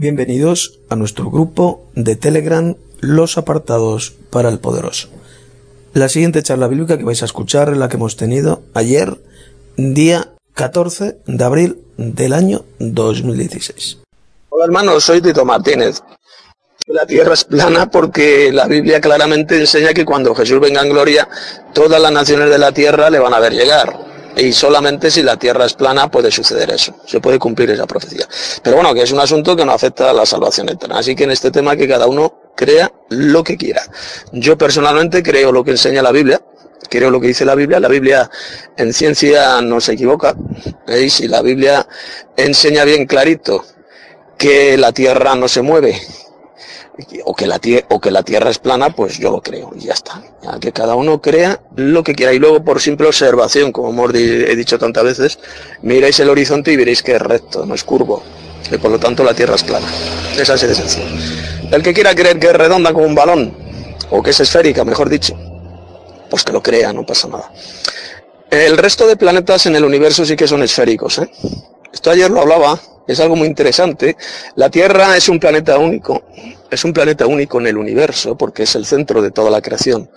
[0.00, 5.08] Bienvenidos a nuestro grupo de Telegram Los Apartados para el Poderoso.
[5.92, 9.18] La siguiente charla bíblica que vais a escuchar es la que hemos tenido ayer,
[9.76, 13.98] día 14 de abril del año 2016.
[14.50, 16.00] Hola hermanos, soy Tito Martínez.
[16.86, 21.28] La tierra es plana porque la Biblia claramente enseña que cuando Jesús venga en gloria,
[21.72, 23.98] todas las naciones de la tierra le van a ver llegar
[24.36, 28.26] y solamente si la Tierra es plana puede suceder eso, se puede cumplir esa profecía.
[28.62, 31.24] Pero bueno, que es un asunto que no afecta a la salvación eterna, así que
[31.24, 33.82] en este tema que cada uno crea lo que quiera.
[34.32, 36.40] Yo personalmente creo lo que enseña la Biblia,
[36.88, 38.30] creo lo que dice la Biblia, la Biblia
[38.76, 40.34] en ciencia no se equivoca,
[40.86, 41.86] y si la Biblia
[42.36, 43.64] enseña bien clarito
[44.36, 46.00] que la Tierra no se mueve,
[47.24, 47.46] o que,
[48.10, 50.22] la Tierra es plana, pues yo lo creo y ya está.
[50.60, 52.32] Que cada uno crea lo que quiera.
[52.32, 55.38] Y luego, por simple observación, como he dicho tantas veces,
[55.82, 58.22] miráis el horizonte y veréis que es recto, no es curvo.
[58.70, 59.86] Y por lo tanto la Tierra es plana.
[60.36, 61.06] Es así de sencillo.
[61.70, 63.54] El que quiera creer que es redonda como un balón,
[64.10, 65.38] o que es esférica, mejor dicho,
[66.30, 67.52] pues que lo crea, no pasa nada.
[68.50, 71.18] El resto de planetas en el universo sí que son esféricos.
[71.18, 71.30] ¿eh?
[71.92, 74.16] Esto ayer lo hablaba es algo muy interesante.
[74.54, 76.24] La Tierra es un planeta único,
[76.70, 80.10] es un planeta único en el universo porque es el centro de toda la creación.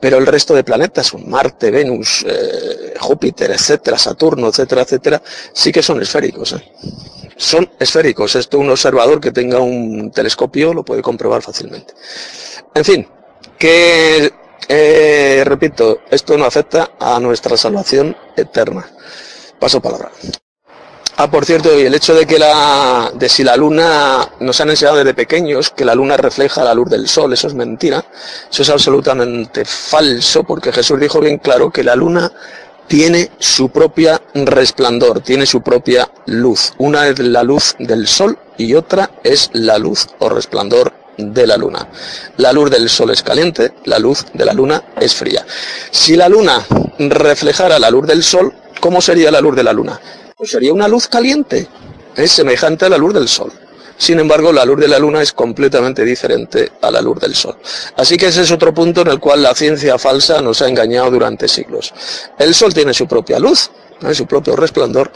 [0.00, 5.82] Pero el resto de planetas, Marte, Venus, eh, Júpiter, etcétera, Saturno, etcétera, etcétera, sí que
[5.82, 6.54] son esféricos.
[6.54, 6.72] ¿eh?
[7.36, 8.34] Son esféricos.
[8.34, 11.94] Esto un observador que tenga un telescopio lo puede comprobar fácilmente.
[12.74, 13.06] En fin,
[13.56, 14.32] que
[14.68, 18.90] eh, repito, esto no afecta a nuestra salvación eterna.
[19.60, 20.10] Paso palabra.
[21.24, 24.70] Ah, por cierto, y el hecho de que la, de si la luna, nos han
[24.70, 28.04] enseñado desde pequeños que la luna refleja la luz del sol, eso es mentira,
[28.50, 32.32] eso es absolutamente falso, porque Jesús dijo bien claro que la luna
[32.88, 36.72] tiene su propia resplandor, tiene su propia luz.
[36.78, 41.56] Una es la luz del sol y otra es la luz o resplandor de la
[41.56, 41.86] luna.
[42.38, 45.46] La luz del sol es caliente, la luz de la luna es fría.
[45.92, 46.66] Si la luna
[46.98, 50.00] reflejara la luz del sol, ¿cómo sería la luz de la luna?
[50.36, 51.68] Pues sería una luz caliente,
[52.16, 53.52] es semejante a la luz del sol.
[53.98, 57.56] Sin embargo, la luz de la luna es completamente diferente a la luz del sol.
[57.96, 61.10] Así que ese es otro punto en el cual la ciencia falsa nos ha engañado
[61.10, 61.92] durante siglos.
[62.38, 63.70] El sol tiene su propia luz,
[64.12, 65.12] su propio resplandor,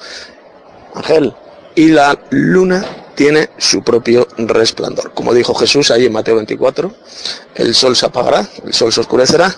[0.95, 1.35] Ángel,
[1.75, 2.85] y la luna
[3.15, 5.13] tiene su propio resplandor.
[5.15, 6.95] Como dijo Jesús ahí en Mateo 24,
[7.57, 9.55] el sol se apagará, el sol se oscurecerá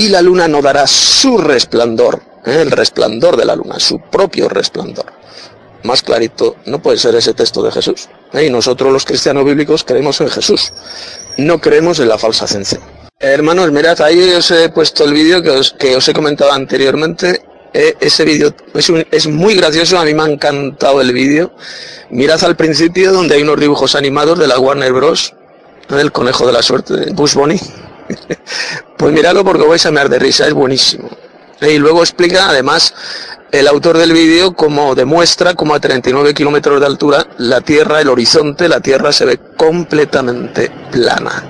[0.00, 2.62] y la luna no dará su resplandor ¿eh?
[2.62, 5.04] el resplandor de la luna, su propio resplandor.
[5.82, 8.08] Más clarito no puede ser ese texto de Jesús.
[8.32, 8.46] ¿eh?
[8.46, 10.72] Y nosotros los cristianos bíblicos creemos en Jesús,
[11.36, 12.80] no creemos en la falsa ciencia.
[13.18, 17.42] Hermanos, mirad, ahí os he puesto el vídeo que os, he comentado anteriormente.
[17.74, 18.54] Eh, ese vídeo
[19.10, 21.52] es, muy gracioso, a mí me ha encantado el vídeo.
[22.08, 25.34] Mirad al principio donde hay unos dibujos animados de la Warner Bros.
[25.90, 27.60] El conejo de la suerte, de Bush Bunny.
[28.96, 31.08] Pues miradlo porque vais a mear de risa, es buenísimo.
[31.60, 32.94] Y luego explica, además,
[33.52, 38.08] el autor del vídeo como demuestra como a 39 kilómetros de altura la Tierra, el
[38.08, 41.44] horizonte, la Tierra se ve completamente plana.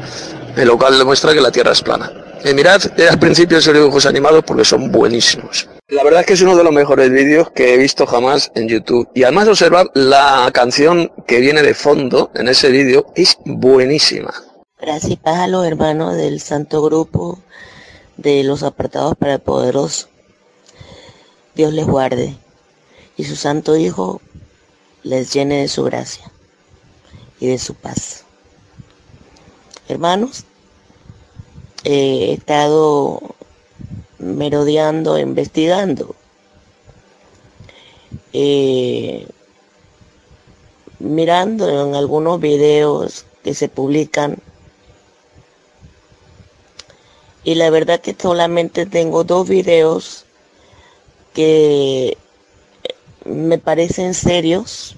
[0.56, 2.10] En lo cual demuestra que la Tierra es plana.
[2.44, 5.68] Y mirad eh, al principio esos dibujos animados porque son buenísimos.
[5.88, 8.68] La verdad es que es uno de los mejores vídeos que he visto jamás en
[8.68, 9.08] YouTube.
[9.14, 14.32] Y además observar la canción que viene de fondo en ese vídeo es buenísima.
[14.80, 17.38] Gracias a los hermanos del Santo Grupo
[18.16, 20.08] de los apartados para el poderoso.
[21.54, 22.34] Dios les guarde
[23.18, 24.22] y su Santo Hijo
[25.02, 26.32] les llene de su gracia
[27.40, 28.24] y de su paz.
[29.86, 30.44] Hermanos,
[31.84, 33.20] he estado
[34.18, 36.14] merodeando, investigando,
[38.32, 39.28] eh,
[40.98, 44.38] mirando en algunos videos que se publican
[47.44, 50.26] y la verdad que solamente tengo dos videos
[51.32, 52.18] que
[53.24, 54.96] me parecen serios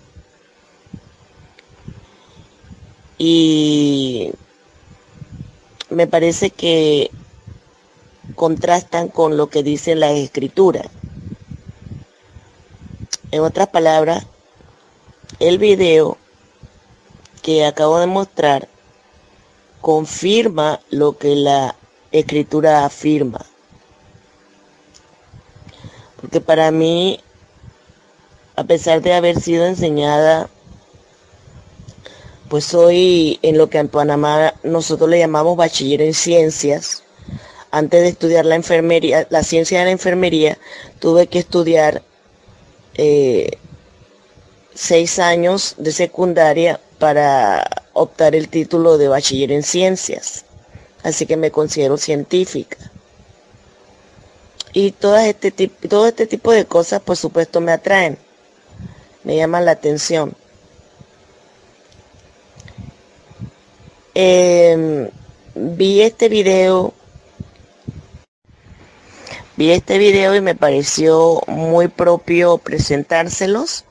[3.18, 4.32] y
[5.90, 7.10] me parece que
[8.34, 10.86] contrastan con lo que dicen las escrituras.
[13.30, 14.26] En otras palabras,
[15.38, 16.18] el video
[17.42, 18.68] que acabo de mostrar
[19.80, 21.76] confirma lo que la
[22.12, 23.44] escritura afirma.
[26.20, 27.20] Porque para mí,
[28.54, 30.48] a pesar de haber sido enseñada,
[32.48, 37.02] pues soy en lo que en Panamá nosotros le llamamos bachiller en ciencias.
[37.70, 40.58] Antes de estudiar la enfermería, la ciencia de la enfermería,
[40.98, 42.02] tuve que estudiar
[42.94, 43.56] eh,
[44.74, 50.44] seis años de secundaria para optar el título de bachiller en ciencias.
[51.02, 52.76] Así que me considero científica.
[54.72, 58.18] Y todo este, tipo, todo este tipo de cosas, por supuesto, me atraen,
[59.22, 60.34] me llaman la atención.
[64.14, 65.10] Em,
[65.54, 66.94] vi este video,
[69.56, 73.84] vi este video y me pareció muy propio presentárselos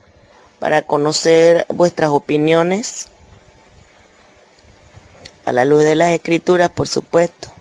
[0.60, 3.11] para conocer vuestras opiniones
[5.46, 7.52] a la luz de las escrituras, por supuesto.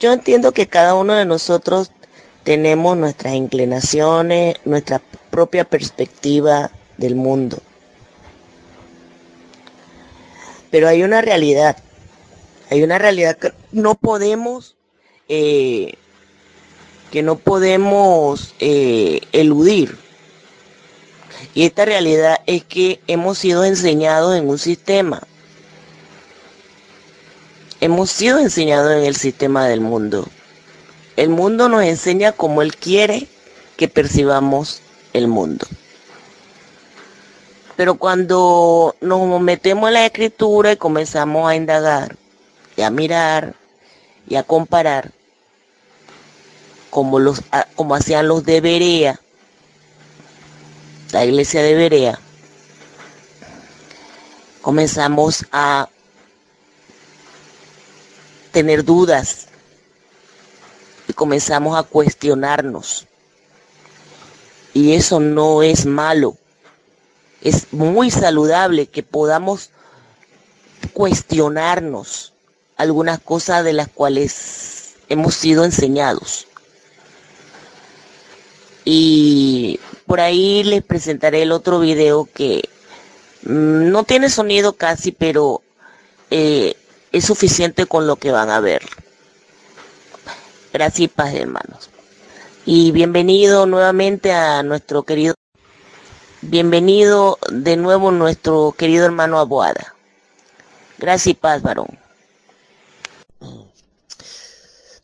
[0.00, 1.92] Yo entiendo que cada uno de nosotros
[2.42, 5.00] tenemos nuestras inclinaciones, nuestra
[5.30, 7.58] propia perspectiva del mundo.
[10.70, 11.76] Pero hay una realidad,
[12.70, 14.74] hay una realidad que no podemos,
[15.28, 15.94] eh,
[17.12, 19.96] que no podemos eh, eludir.
[21.54, 25.22] Y esta realidad es que hemos sido enseñados en un sistema
[27.82, 30.28] hemos sido enseñados en el sistema del mundo.
[31.16, 33.26] El mundo nos enseña como Él quiere
[33.76, 34.80] que percibamos
[35.12, 35.66] el mundo.
[37.76, 42.14] Pero cuando nos metemos en la escritura y comenzamos a indagar
[42.76, 43.56] y a mirar
[44.28, 45.10] y a comparar,
[46.88, 47.42] como, los,
[47.74, 49.20] como hacían los de Berea,
[51.10, 52.20] la iglesia de Berea,
[54.60, 55.88] comenzamos a
[58.52, 59.48] tener dudas
[61.08, 63.06] y comenzamos a cuestionarnos.
[64.74, 66.36] Y eso no es malo.
[67.40, 69.70] Es muy saludable que podamos
[70.92, 72.32] cuestionarnos
[72.76, 76.46] algunas cosas de las cuales hemos sido enseñados.
[78.84, 82.68] Y por ahí les presentaré el otro video que
[83.44, 85.62] mm, no tiene sonido casi, pero
[86.30, 86.76] eh,
[87.12, 88.82] es suficiente con lo que van a ver.
[90.72, 91.90] Gracias, paz, hermanos.
[92.64, 95.34] Y bienvenido nuevamente a nuestro querido,
[96.40, 99.94] bienvenido de nuevo nuestro querido hermano Aboada.
[100.98, 101.98] Gracias y paz, varón.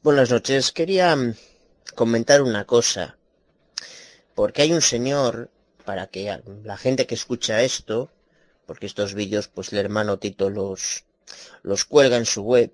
[0.02, 0.72] Buenas noches.
[0.72, 1.34] Quería mm,
[1.94, 3.19] comentar una cosa.
[4.34, 5.50] Porque hay un señor,
[5.84, 8.10] para que la gente que escucha esto,
[8.64, 11.05] porque estos vídeos, pues el hermano Tito los,
[11.62, 12.72] los cuelga en su web,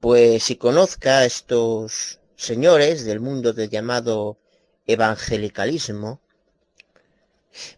[0.00, 4.38] pues si conozca a estos señores del mundo del llamado
[4.86, 6.20] evangelicalismo,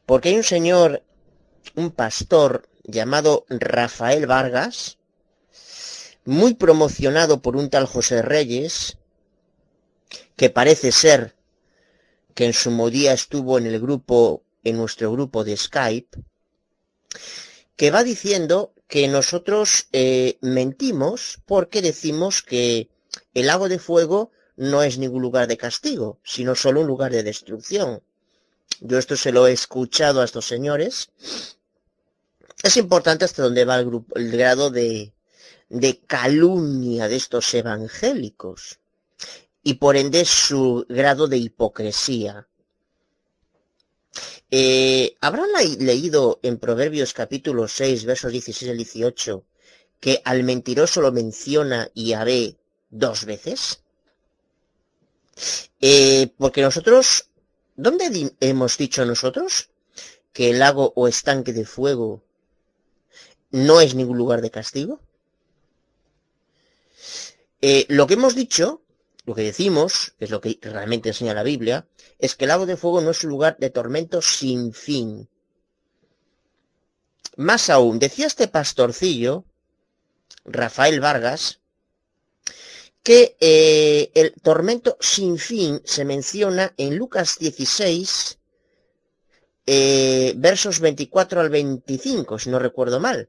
[0.06, 1.02] porque hay un señor,
[1.74, 4.98] un pastor llamado Rafael Vargas,
[6.24, 8.98] muy promocionado por un tal José Reyes,
[10.36, 11.34] que parece ser
[12.34, 16.18] que en su modía estuvo en el grupo, en nuestro grupo de Skype,
[17.76, 22.90] que va diciendo que nosotros eh, mentimos porque decimos que
[23.32, 27.22] el lago de fuego no es ningún lugar de castigo, sino solo un lugar de
[27.22, 28.02] destrucción.
[28.80, 31.08] Yo esto se lo he escuchado a estos señores.
[32.62, 35.14] Es importante hasta dónde va el, el grado de,
[35.70, 38.78] de calumnia de estos evangélicos
[39.62, 42.46] y por ende su grado de hipocresía.
[44.54, 49.46] Eh, ¿Habrán leído en Proverbios capítulo 6, versos 16 al 18,
[49.98, 52.58] que al mentiroso lo menciona Yahvé
[52.90, 53.82] dos veces?
[55.80, 57.30] Eh, porque nosotros,
[57.76, 59.70] ¿dónde hemos dicho nosotros
[60.34, 62.22] que el lago o estanque de fuego
[63.52, 65.00] no es ningún lugar de castigo?
[67.62, 68.81] Eh, lo que hemos dicho
[69.24, 71.86] lo que decimos, que es lo que realmente enseña la Biblia,
[72.18, 75.28] es que el lago de fuego no es un lugar de tormento sin fin.
[77.36, 79.44] Más aún, decía este pastorcillo,
[80.44, 81.60] Rafael Vargas,
[83.02, 88.38] que eh, el tormento sin fin se menciona en Lucas 16,
[89.66, 93.28] eh, versos 24 al 25, si no recuerdo mal.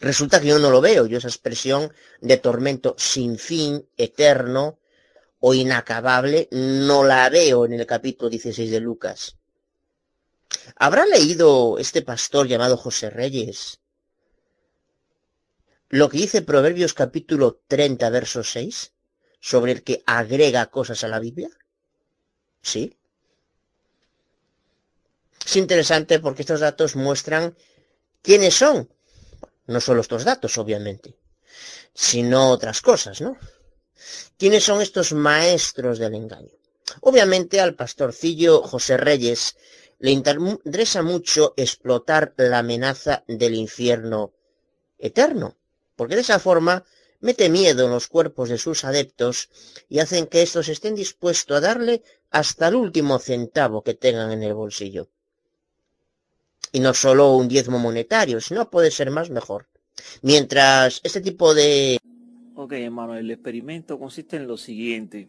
[0.00, 4.78] Resulta que yo no lo veo, yo esa expresión de tormento sin fin, eterno
[5.40, 9.36] o inacabable, no la veo en el capítulo 16 de Lucas.
[10.76, 13.80] ¿Habrá leído este pastor llamado José Reyes
[15.88, 18.92] lo que dice Proverbios capítulo 30, verso 6,
[19.38, 21.48] sobre el que agrega cosas a la Biblia?
[22.60, 22.96] Sí.
[25.44, 27.56] Es interesante porque estos datos muestran
[28.22, 28.90] quiénes son
[29.66, 31.16] no solo estos datos, obviamente,
[31.94, 33.36] sino otras cosas, ¿no?
[34.38, 36.52] ¿Quiénes son estos maestros del engaño?
[37.00, 39.56] Obviamente al pastorcillo José Reyes
[39.98, 44.32] le interesa mucho explotar la amenaza del infierno
[44.98, 45.56] eterno,
[45.96, 46.84] porque de esa forma
[47.20, 49.48] mete miedo en los cuerpos de sus adeptos
[49.88, 54.42] y hacen que estos estén dispuestos a darle hasta el último centavo que tengan en
[54.42, 55.08] el bolsillo.
[56.76, 59.66] Y no solo un diezmo monetario, sino puede ser más mejor.
[60.20, 61.96] Mientras este tipo de...
[62.54, 65.26] Ok, hermano, el experimento consiste en lo siguiente.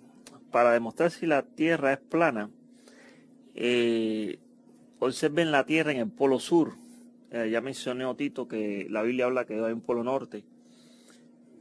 [0.52, 2.50] Para demostrar si la Tierra es plana,
[3.56, 4.40] eh,
[5.00, 6.74] observen la Tierra en el polo sur.
[7.32, 10.44] Eh, ya mencioné Otito que la Biblia habla que hay un polo norte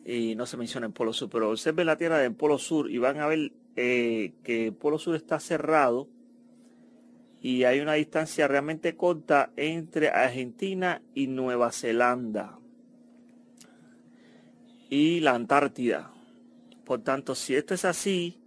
[0.05, 2.91] y no se menciona el polo sur, pero observen la Tierra en el polo sur
[2.91, 6.09] y van a ver eh, que el polo sur está cerrado
[7.47, 12.59] y hay una distancia realmente corta entre Argentina y Nueva Zelanda
[14.91, 16.11] y la Antártida.
[16.85, 18.41] Por tanto, si esto es así,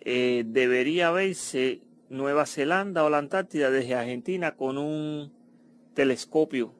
[0.00, 5.32] eh, debería verse Nueva Zelanda o la Antártida desde Argentina con un
[5.94, 6.74] telescopio.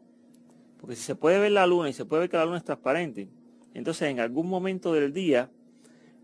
[0.80, 2.64] Porque si se puede ver la luna y se puede ver que la luna es
[2.64, 3.28] transparente,
[3.74, 5.52] entonces en algún momento del día,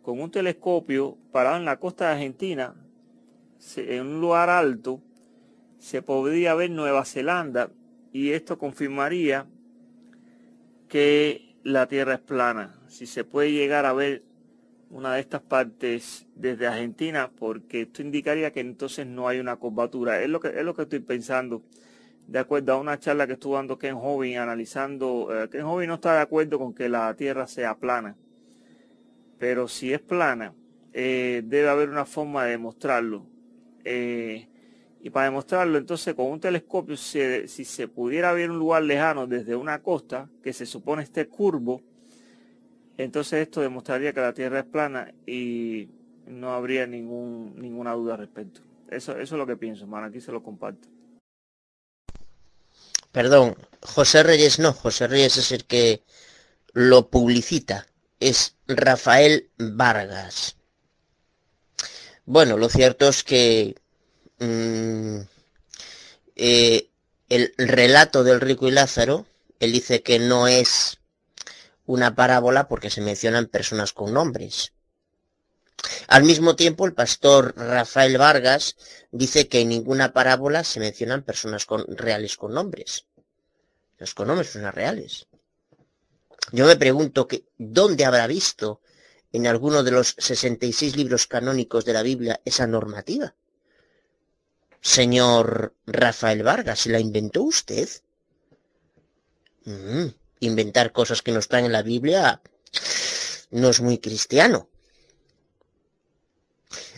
[0.03, 2.75] con un telescopio parado en la costa de Argentina,
[3.77, 5.01] en un lugar alto,
[5.79, 7.71] se podría ver Nueva Zelanda
[8.13, 9.47] y esto confirmaría
[10.89, 12.75] que la Tierra es plana.
[12.89, 14.23] Si se puede llegar a ver
[14.91, 20.23] una de estas partes desde Argentina, porque esto indicaría que entonces no hay una curvatura.
[20.23, 21.63] Es lo que, es lo que estoy pensando,
[22.27, 25.95] de acuerdo a una charla que estuvo dando Ken Hovind analizando, eh, Ken Hovind no
[25.95, 28.17] está de acuerdo con que la Tierra sea plana,
[29.39, 30.55] pero si es plana,
[30.93, 33.27] eh, debe haber una forma de demostrarlo.
[33.91, 34.47] Eh,
[35.01, 39.27] y para demostrarlo, entonces, con un telescopio, si, si se pudiera ver un lugar lejano
[39.27, 41.81] desde una costa, que se supone esté curvo,
[42.99, 45.89] entonces esto demostraría que la Tierra es plana y
[46.27, 48.61] no habría ningún, ninguna duda al respecto.
[48.91, 50.09] Eso, es lo que pienso, hermano.
[50.09, 50.87] Aquí se lo comparto.
[53.11, 54.75] Perdón, José Reyes no.
[54.75, 56.03] José Reyes es el que
[56.75, 57.87] lo publicita.
[58.21, 60.58] Es Rafael Vargas.
[62.31, 63.75] Bueno, lo cierto es que
[64.39, 65.21] mm,
[66.37, 66.91] eh,
[67.31, 69.25] el relato del rico y Lázaro,
[69.61, 70.99] él dice que no es
[71.87, 74.75] una parábola porque se mencionan personas con nombres.
[76.07, 78.77] Al mismo tiempo, el pastor Rafael Vargas
[79.11, 83.07] dice que en ninguna parábola se mencionan personas con, reales con nombres.
[83.97, 85.29] Los con nombres son reales.
[86.53, 88.83] Yo me pregunto que, ¿dónde habrá visto
[89.33, 93.35] en alguno de los 66 libros canónicos de la Biblia esa normativa?
[94.81, 97.89] Señor Rafael Vargas, ¿se la inventó usted?
[99.65, 100.09] Mm
[100.41, 102.41] inventar cosas que no están en la Biblia
[103.51, 104.69] no es muy cristiano.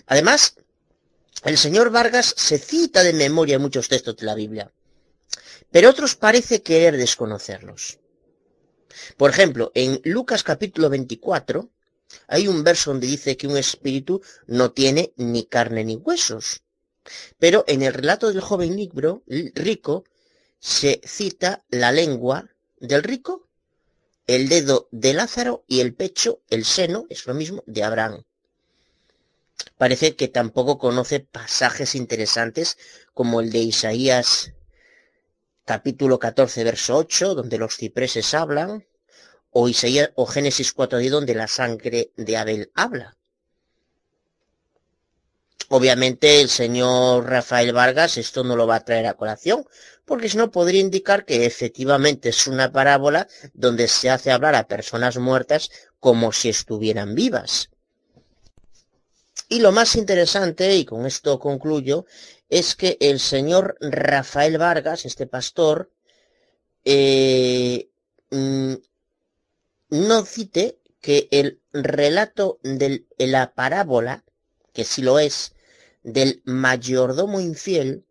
[0.07, 0.57] Además,
[1.45, 4.73] el señor Vargas se cita de memoria muchos textos de la Biblia,
[5.71, 7.99] pero otros parece querer desconocerlos.
[9.17, 11.71] Por ejemplo, en Lucas capítulo 24
[12.26, 16.62] hay un verso donde dice que un espíritu no tiene ni carne ni huesos.
[17.38, 20.05] Pero en el relato del joven libro rico
[20.59, 22.49] se cita la lengua
[22.79, 23.49] del rico,
[24.26, 28.25] el dedo de Lázaro y el pecho, el seno, es lo mismo, de Abraham.
[29.76, 32.79] Parece que tampoco conoce pasajes interesantes
[33.14, 34.52] como el de Isaías
[35.64, 38.87] capítulo 14, verso 8, donde los cipreses hablan,
[39.50, 43.16] o Isaías o Génesis 4, donde la sangre de Abel habla.
[45.73, 49.64] Obviamente el señor Rafael Vargas esto no lo va a traer a colación,
[50.04, 54.66] porque si no podría indicar que efectivamente es una parábola donde se hace hablar a
[54.66, 57.71] personas muertas como si estuvieran vivas.
[59.49, 62.04] Y lo más interesante, y con esto concluyo,
[62.49, 65.90] es que el señor Rafael Vargas, este pastor,
[66.85, 67.88] eh,
[68.30, 68.75] mm,
[69.90, 74.25] no cite que el relato de la parábola,
[74.73, 75.54] que sí lo es,
[76.02, 78.04] del mayordomo infiel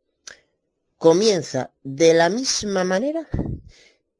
[0.98, 3.28] comienza de la misma manera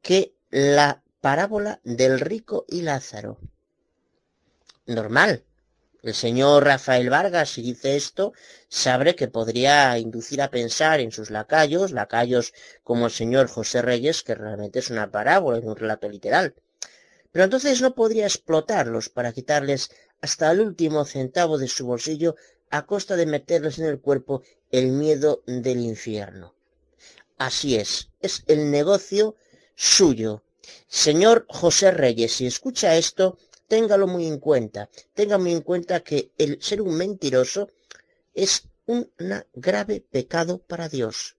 [0.00, 3.38] que la parábola del rico y Lázaro.
[4.86, 5.44] Normal.
[6.02, 8.32] El señor Rafael Vargas, si dice esto,
[8.68, 14.22] sabe que podría inducir a pensar en sus lacayos, lacayos como el señor José Reyes,
[14.22, 16.54] que realmente es una parábola, es un relato literal.
[17.32, 22.36] Pero entonces no podría explotarlos para quitarles hasta el último centavo de su bolsillo
[22.70, 26.54] a costa de meterles en el cuerpo el miedo del infierno.
[27.38, 29.34] Así es, es el negocio
[29.74, 30.42] suyo.
[30.86, 34.90] Señor José Reyes, si escucha esto, téngalo muy en cuenta.
[35.14, 37.70] Tenga muy en cuenta que el ser un mentiroso
[38.34, 39.10] es un
[39.54, 41.36] grave pecado para Dios.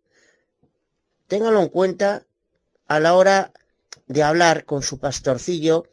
[1.27, 2.25] Téngalo en cuenta
[2.87, 3.53] a la hora
[4.11, 5.85] de hablar con su pastorcillo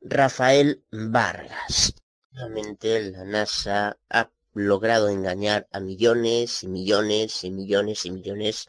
[0.00, 1.92] Rafael Vargas.
[2.32, 8.68] Realmente la NASA ha logrado engañar a millones y millones y millones y millones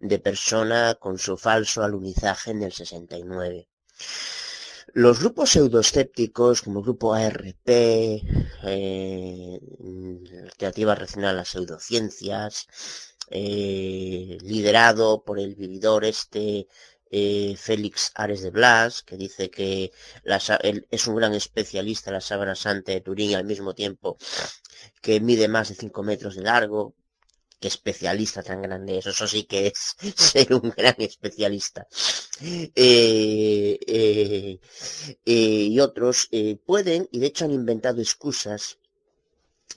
[0.00, 3.68] de personas con su falso alunizaje en el 69.
[4.94, 9.60] Los grupos pseudoescépticos, como el grupo ARP, eh,
[10.42, 12.66] Alternativa Racional a las Pseudociencias,
[13.32, 16.66] eh, liderado por el vividor este
[17.10, 19.92] eh, Félix Ares de Blas, que dice que
[20.90, 24.16] es un gran especialista en la sábana santa de Turín al mismo tiempo
[25.02, 26.94] que mide más de 5 metros de largo,
[27.58, 31.86] que especialista tan grande eso, eso sí que es ser un gran especialista.
[32.40, 34.58] Eh, eh,
[35.24, 36.28] y otros
[36.64, 38.78] pueden, y de hecho han inventado excusas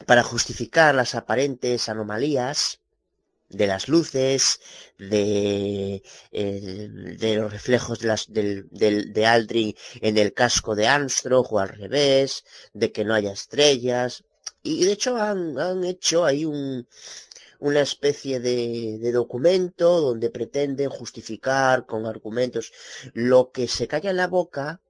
[0.05, 2.82] para justificar las aparentes anomalías
[3.53, 4.59] de las luces,
[4.97, 12.43] de, de los reflejos de Aldrin en el casco de Armstrong o al revés,
[12.73, 14.23] de que no haya estrellas.
[14.61, 16.87] Y de hecho han, han hecho ahí un,
[17.59, 22.71] una especie de, de, documento donde pretenden justificar con argumentos
[23.13, 24.81] lo que se calla en la boca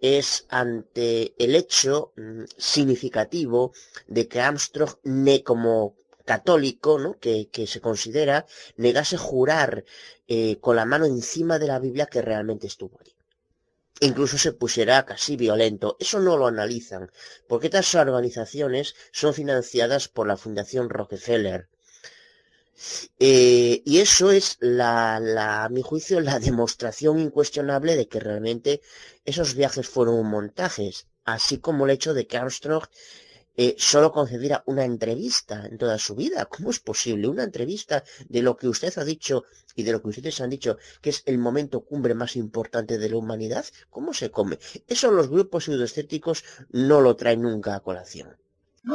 [0.00, 3.72] es ante el hecho mm, significativo
[4.06, 5.96] de que Armstrong, ne, como
[6.32, 7.18] católico, ¿no?
[7.18, 8.36] que, que se considera,
[8.76, 9.84] negase jurar
[10.28, 13.14] eh, con la mano encima de la Biblia que realmente estuvo allí
[14.00, 15.96] incluso se pusiera casi violento.
[15.98, 17.10] Eso no lo analizan,
[17.48, 21.68] porque estas organizaciones son financiadas por la Fundación Rockefeller,
[23.18, 28.82] eh, y eso es, la, la, a mi juicio, la demostración incuestionable de que realmente
[29.24, 32.84] esos viajes fueron montajes, así como el hecho de que Armstrong
[33.56, 36.46] eh, solo concediera una entrevista en toda su vida.
[36.46, 37.28] ¿Cómo es posible?
[37.28, 39.44] Una entrevista de lo que usted ha dicho
[39.74, 43.08] y de lo que ustedes han dicho que es el momento cumbre más importante de
[43.08, 43.64] la humanidad.
[43.90, 44.58] ¿Cómo se come?
[44.86, 48.36] Eso los grupos pseudoestéticos no lo traen nunca a colación.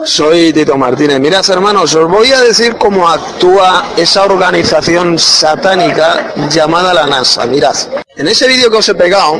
[0.05, 1.19] Soy Tito Martínez.
[1.19, 7.45] Mirad, hermanos, os voy a decir cómo actúa esa organización satánica llamada la NASA.
[7.45, 7.75] Mirad,
[8.15, 9.33] en ese vídeo que os he pegado,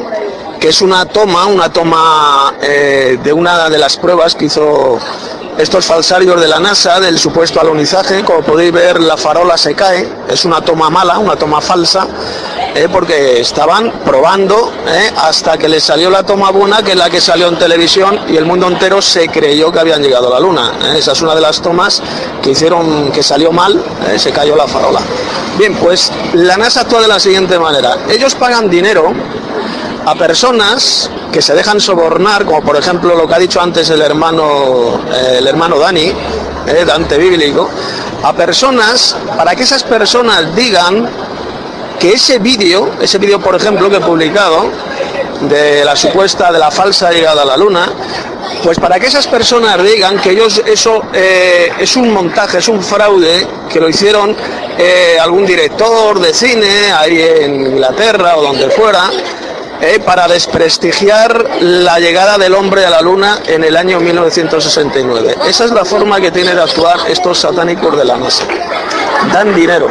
[0.62, 5.00] que es una toma, una toma eh, de una de las pruebas que hizo
[5.58, 8.24] estos falsarios de la NASA del supuesto alunizaje.
[8.24, 12.08] Como podéis ver, la farola se cae, es una toma mala, una toma falsa,
[12.76, 17.10] eh, porque estaban probando eh, hasta que les salió la toma buena, que es la
[17.10, 20.40] que salió en televisión, y el mundo entero se creyó que habían llegado a la
[20.40, 20.74] Luna.
[20.96, 22.04] Esa es una de las tomas
[22.44, 23.84] que hicieron que salió mal,
[24.16, 25.00] se cayó la farola.
[25.58, 27.98] Bien, pues la NASA actúa de la siguiente manera.
[28.08, 29.12] Ellos pagan dinero
[30.06, 34.02] a personas que se dejan sobornar, como por ejemplo lo que ha dicho antes el
[34.02, 36.12] hermano, eh, el hermano Dani,
[36.68, 37.70] eh, Dante bíblico,
[38.24, 41.08] a personas para que esas personas digan
[42.00, 44.70] que ese vídeo, ese vídeo por ejemplo que he publicado,
[45.42, 47.92] de la supuesta, de la falsa llegada a la luna,
[48.64, 52.82] pues para que esas personas digan que ellos eso eh, es un montaje, es un
[52.84, 54.36] fraude, que lo hicieron
[55.22, 59.12] algún director de cine ahí en Inglaterra o donde fuera,
[59.82, 65.38] eh, para desprestigiar la llegada del hombre a la luna en el año 1969.
[65.48, 68.44] Esa es la forma que tienen de actuar estos satánicos de la NASA.
[69.34, 69.88] Dan dinero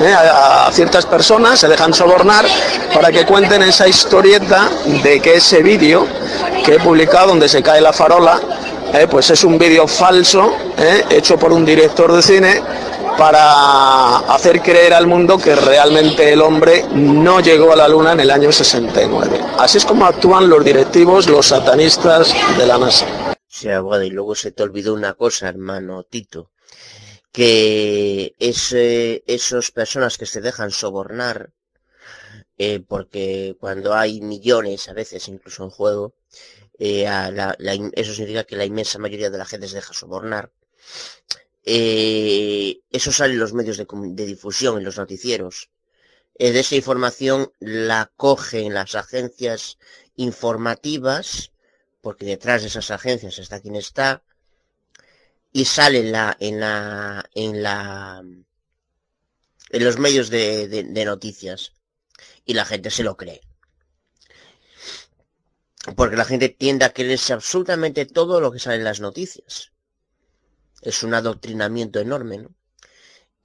[0.00, 2.46] eh, a, ciertas personas, se dejan sobornar
[2.92, 4.68] para que cuenten esa historieta
[5.04, 6.06] de que ese vídeo
[6.64, 8.40] que he publicado donde se cae la farola,
[8.92, 10.52] eh, pues es un vídeo falso,
[11.10, 12.62] hecho por un director de cine
[13.18, 18.20] para hacer creer al mundo que realmente el hombre no llegó a la luna en
[18.20, 19.40] el año 69.
[19.58, 23.34] Así es como actúan los directivos, los satanistas de la NASA.
[23.48, 26.52] Sí, bueno, y luego se te olvidó una cosa, hermano Tito,
[27.32, 31.50] que es, esas personas que se dejan sobornar,
[32.56, 36.14] eh, porque cuando hay millones, a veces incluso en juego,
[36.78, 37.04] eh,
[37.94, 40.52] eso significa que la inmensa mayoría de la gente se deja sobornar.
[41.70, 45.70] Eh, eso sale en los medios de, difusión, en los noticieros.
[46.38, 49.76] De esa información la cogen las agencias
[50.16, 51.52] informativas,
[52.00, 54.22] porque detrás de esas agencias está quien está,
[55.52, 58.22] y sale en la, en la, en la,
[59.70, 61.74] en los medios de, de noticias.
[62.46, 63.42] Y la gente se lo cree.
[65.94, 69.72] Porque la gente tiende a creerse absolutamente todo lo que sale en las noticias
[70.82, 72.54] es un adoctrinamiento enorme, ¿no?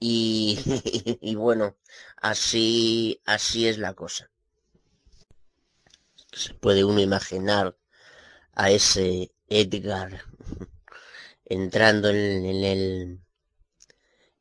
[0.06, 1.76] Y, bueno,
[2.16, 4.30] así, así es la cosa.
[6.32, 7.76] Se puede uno imaginar
[8.52, 10.22] a ese Edgar
[11.46, 13.20] entrando en, el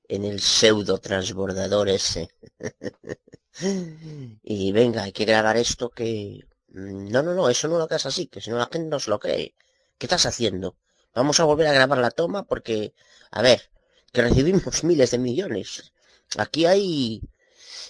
[0.09, 2.29] en el pseudo transbordador ese.
[4.43, 6.45] y venga, hay que grabar esto que...
[6.69, 9.07] Mm, no, no, no, eso no lo hagas así, que si no la gente nos
[9.07, 9.55] lo cree.
[9.97, 10.75] ¿Qué estás haciendo?
[11.13, 12.93] Vamos a volver a grabar la toma porque,
[13.31, 13.69] a ver,
[14.11, 15.91] que recibimos miles de millones.
[16.37, 17.21] Aquí hay...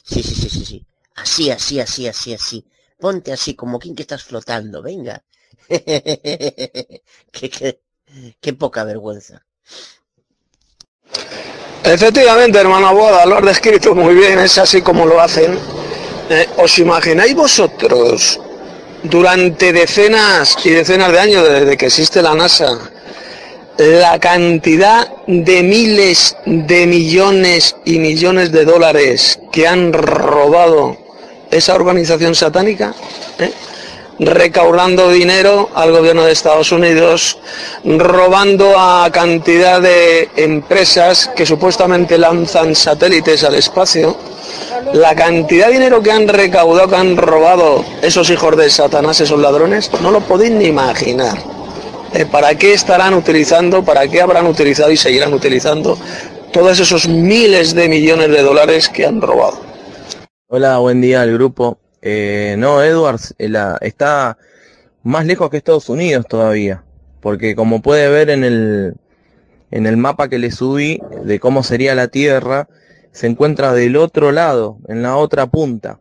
[0.03, 0.85] Sí, sí, sí, sí, sí.
[1.15, 2.65] Así, así, así, así, así.
[2.99, 5.23] Ponte así, como quien que estás flotando, venga.
[8.41, 9.43] qué, poca vergüenza.
[11.83, 15.59] Efectivamente, hermano Boda, lo has descrito muy bien, es así como lo hacen.
[16.29, 18.39] Eh, ¿Os imagináis vosotros,
[19.03, 22.79] durante decenas y decenas de años desde que existe la NASA,
[23.77, 30.97] la cantidad de miles de millones y millones de dólares que han robado
[31.51, 32.93] esa organización satánica?
[33.39, 33.51] ¿Eh?
[34.19, 37.39] recaudando dinero al gobierno de Estados Unidos,
[37.83, 44.15] robando a cantidad de empresas que supuestamente lanzan satélites al espacio,
[44.93, 49.39] la cantidad de dinero que han recaudado, que han robado esos hijos de Satanás, esos
[49.39, 51.52] ladrones, no lo podéis ni imaginar.
[52.15, 55.97] Eh, ¿Para qué estarán utilizando, para qué habrán utilizado y seguirán utilizando
[56.51, 59.59] todos esos miles de millones de dólares que han robado?
[60.47, 61.79] Hola, buen día al grupo.
[62.03, 64.37] Eh, no, Edwards eh, está
[65.01, 66.83] más lejos que Estados Unidos todavía,
[67.19, 68.93] porque como puede ver en el,
[69.71, 72.67] en el mapa que le subí de cómo sería la Tierra,
[73.11, 75.99] se encuentra del otro lado, en la otra punta.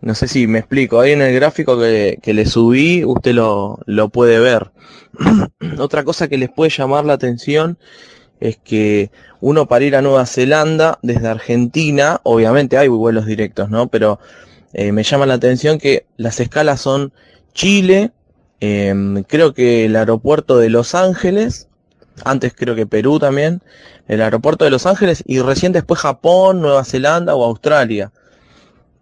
[0.00, 3.78] No sé si me explico, ahí en el gráfico que, que le subí usted lo,
[3.86, 4.70] lo puede ver.
[5.78, 7.78] Otra cosa que les puede llamar la atención
[8.40, 13.88] es que uno para ir a Nueva Zelanda desde Argentina, obviamente hay vuelos directos, ¿no?
[13.88, 14.18] Pero
[14.72, 17.12] eh, me llama la atención que las escalas son
[17.54, 18.12] Chile,
[18.60, 21.68] em, creo que el aeropuerto de Los Ángeles,
[22.24, 23.62] antes creo que Perú también,
[24.08, 28.12] el aeropuerto de Los Ángeles y recién después Japón, Nueva Zelanda o Australia,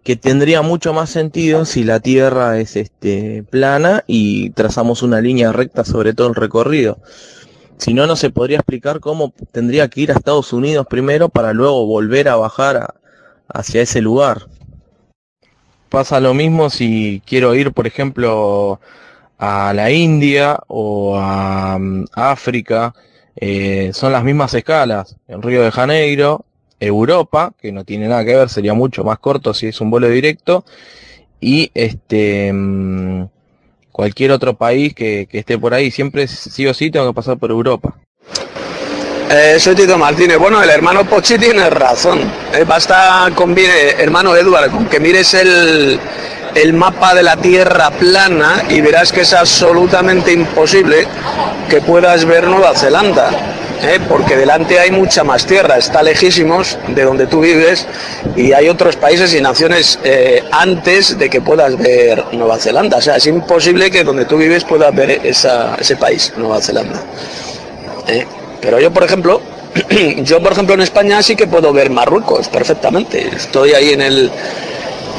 [0.05, 5.51] que tendría mucho más sentido si la Tierra es este plana y trazamos una línea
[5.51, 6.99] recta sobre todo el recorrido.
[7.77, 11.51] Si no, no se podría explicar cómo tendría que ir a Estados Unidos primero para
[11.51, 12.95] luego volver a bajar
[13.49, 14.47] hacia ese lugar
[15.95, 18.81] pasa lo mismo si quiero ir, por ejemplo,
[19.37, 22.93] a la India o a, mm, África.
[23.37, 25.15] Eh, son las mismas escalas.
[25.27, 26.43] En Río de Janeiro,
[26.85, 30.07] Europa, que no tiene nada que ver, sería mucho más corto si es un vuelo
[30.09, 30.65] directo.
[31.39, 33.25] Y este mm,
[33.91, 37.51] cualquier otro país que, esté por ahí, siempre sí o sí tengo que pasar por
[37.51, 37.95] Europa.
[39.29, 40.37] Eh, soy Tito Martínez.
[40.37, 42.19] Bueno, el hermano Pochi tiene razón.
[42.53, 45.99] Eh, basta con, hermano Eduardo, con que mires el,
[46.55, 51.07] el mapa de la Tierra plana y verás que es absolutamente imposible
[51.69, 53.29] que puedas ver Nueva Zelanda.
[53.81, 57.85] Eh, porque delante hay mucha más tierra, está lejísimos de donde tú vives
[58.35, 62.97] y hay otros países y naciones eh, antes de que puedas ver Nueva Zelanda.
[62.97, 67.01] O sea, es imposible que donde tú vives puedas ver ese país, Nueva Zelanda.
[68.61, 69.41] Pero yo, por ejemplo,
[70.23, 73.29] yo, por ejemplo, en España sí que puedo ver Marruecos perfectamente.
[73.35, 74.31] Estoy ahí en el...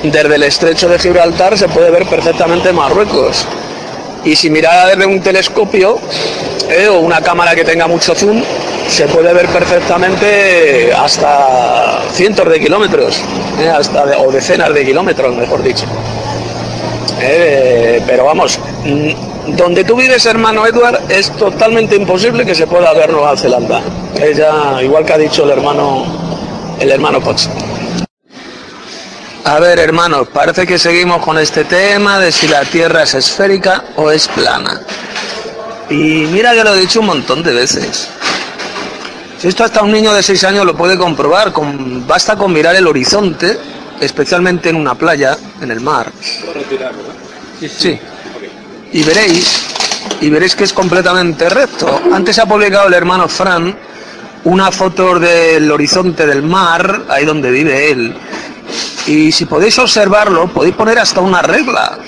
[0.02, 3.46] Desde el estrecho de Gibraltar se puede ver perfectamente Marruecos.
[4.26, 6.00] Y si mirara desde un telescopio
[6.68, 8.42] eh, o una cámara que tenga mucho zoom,
[8.88, 13.22] se puede ver perfectamente hasta cientos de kilómetros,
[13.60, 15.86] eh, hasta o decenas de kilómetros, mejor dicho.
[17.20, 18.58] Eh, pero vamos,
[19.46, 23.80] donde tú vives, hermano Edward, es totalmente imposible que se pueda ver Nueva Zelanda.
[24.20, 26.04] Ella, igual que ha dicho el hermano,
[26.80, 27.20] el hermano.
[29.46, 33.84] A ver, hermanos, parece que seguimos con este tema de si la Tierra es esférica
[33.94, 34.80] o es plana.
[35.88, 38.08] Y mira que lo he dicho un montón de veces.
[39.38, 42.74] Si esto hasta un niño de 6 años lo puede comprobar, con, basta con mirar
[42.74, 43.56] el horizonte,
[44.00, 46.10] especialmente en una playa, en el mar.
[47.60, 47.68] Sí.
[47.68, 48.00] sí
[48.92, 49.62] y veréis,
[50.22, 52.00] y veréis que es completamente recto.
[52.12, 53.76] Antes ha publicado el hermano Fran
[54.46, 58.14] una foto del horizonte del mar, ahí donde vive él.
[59.06, 61.98] Y si podéis observarlo, podéis poner hasta una regla.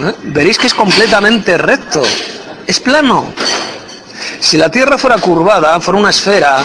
[0.00, 0.14] ¿eh?
[0.24, 2.02] Veréis que es completamente recto.
[2.66, 3.32] Es plano.
[4.40, 6.64] Si la Tierra fuera curvada, fuera una esfera,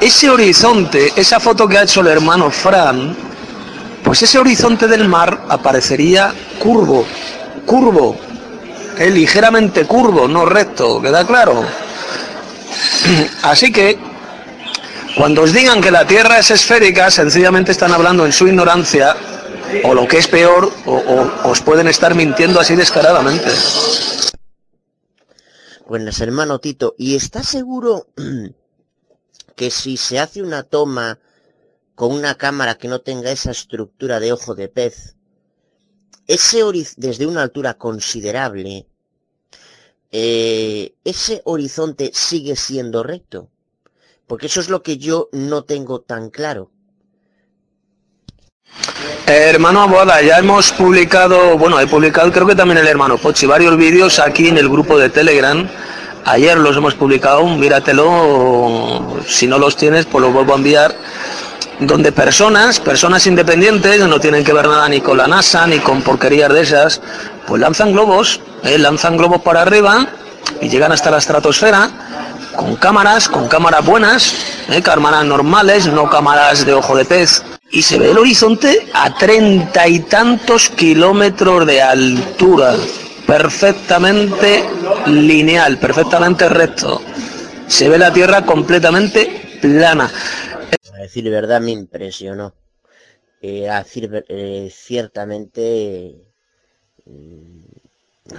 [0.00, 3.16] ese horizonte, esa foto que ha hecho el hermano Fran,
[4.02, 7.06] pues ese horizonte del mar aparecería curvo,
[7.64, 8.16] curvo,
[8.98, 11.64] ligeramente curvo, no recto, ¿queda claro?
[13.42, 13.98] Así que,
[15.16, 19.16] cuando os digan que la Tierra es esférica, sencillamente están hablando en su ignorancia,
[19.84, 23.50] o lo que es peor, o, os pueden estar mintiendo así descaradamente.
[25.86, 26.94] Buenas, hermano Tito.
[26.98, 28.08] ¿Y está seguro
[29.56, 31.18] que si se hace una toma
[31.94, 35.14] con una cámara que no tenga esa estructura de ojo de pez,
[36.26, 36.62] ese
[36.96, 38.86] desde una altura considerable,
[40.10, 43.50] eh, ese horizonte sigue siendo recto.
[44.26, 46.70] Porque eso es lo que yo no tengo tan claro.
[49.26, 53.76] hermano Aboada, ya hemos publicado, bueno, he publicado creo que también el hermano Pochi, varios
[53.76, 55.68] vídeos aquí en el grupo de Telegram.
[56.26, 60.96] Ayer los hemos publicado, míratelo, si no los tienes, pues los vuelvo a enviar
[61.80, 66.02] donde personas, personas independientes, no tienen que ver nada ni con la NASA ni con
[66.02, 67.00] porquerías de esas,
[67.46, 70.06] pues lanzan globos, eh, lanzan globos para arriba
[70.60, 71.90] y llegan hasta la estratosfera
[72.56, 74.34] con cámaras, con cámaras buenas,
[74.70, 77.42] eh, cámaras normales, no cámaras de ojo de pez.
[77.70, 82.74] Y se ve el horizonte a treinta y tantos kilómetros de altura,
[83.26, 84.64] perfectamente
[85.06, 87.02] lineal, perfectamente recto.
[87.66, 90.10] Se ve la Tierra completamente plana
[91.04, 92.54] decir verdad, me impresionó.
[93.40, 93.84] Eh, a
[94.28, 96.32] eh, ciertamente
[97.04, 97.64] mm,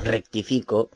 [0.04, 0.89] rectifico.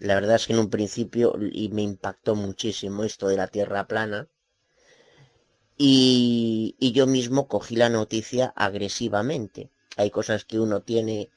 [0.00, 3.86] La verdad es que en un principio y me impactó muchísimo esto de la Tierra
[3.86, 4.28] plana.
[5.76, 9.70] Y, yo mismo cogí la noticia agresivamente.
[9.96, 11.30] Hay cosas que uno tiene,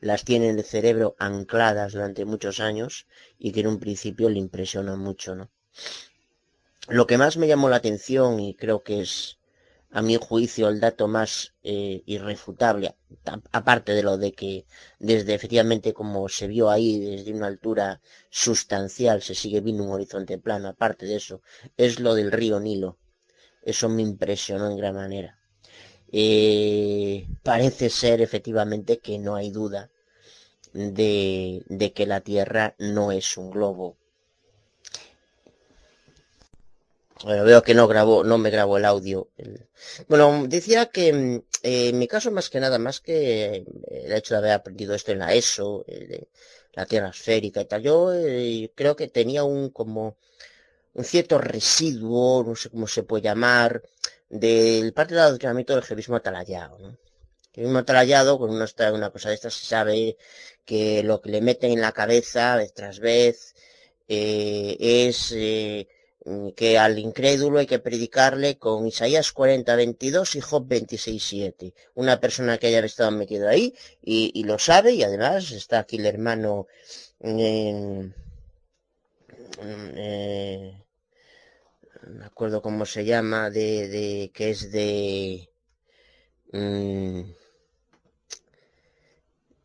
[0.00, 3.06] las tiene en el cerebro ancladas durante muchos años
[3.38, 5.48] y que en un principio le impresiona mucho, ¿no?
[6.88, 9.38] Lo que más me llamó la atención y creo que es
[9.92, 12.94] a mi juicio el dato más eh, irrefutable,
[13.52, 14.64] aparte de lo de que
[14.98, 18.00] desde efectivamente como se vio ahí desde una altura
[18.30, 21.42] sustancial se sigue viendo un horizonte plano, aparte de eso,
[21.76, 22.98] es lo del río Nilo.
[23.62, 25.38] Eso me impresionó en gran manera.
[26.12, 29.90] Eh, parece ser efectivamente que no hay duda
[30.72, 33.96] de, de que la Tierra no es un globo
[37.22, 39.28] Bueno, veo que no grabó, no me grabó el audio.
[40.08, 44.12] Bueno, decía que mm, eh, en mi caso más que nada, más que eh, el
[44.12, 45.84] hecho de haber aprendido esto en la ESO,
[46.72, 50.16] la Tierra esférica y tal, yo eh, creo que tenía un como
[50.94, 53.82] un cierto residuo, no sé cómo se puede llamar,
[54.28, 56.78] del parte del adoctrinamiento del jevismo atalayado.
[57.54, 60.16] El mismo atalayado, con una, una cosa de estas se sabe
[60.64, 63.54] que lo que le meten en la cabeza vez tras vez
[64.08, 65.32] es
[66.54, 71.74] que al incrédulo hay que predicarle con Isaías 40, 22 y Job 26, 7.
[71.94, 76.06] Una persona que haya estado metido ahí y, lo sabe y además está aquí el
[76.06, 76.66] hermano
[77.20, 78.10] eh,
[82.06, 85.50] me acuerdo cómo se llama de, de que es de
[86.52, 87.22] mm,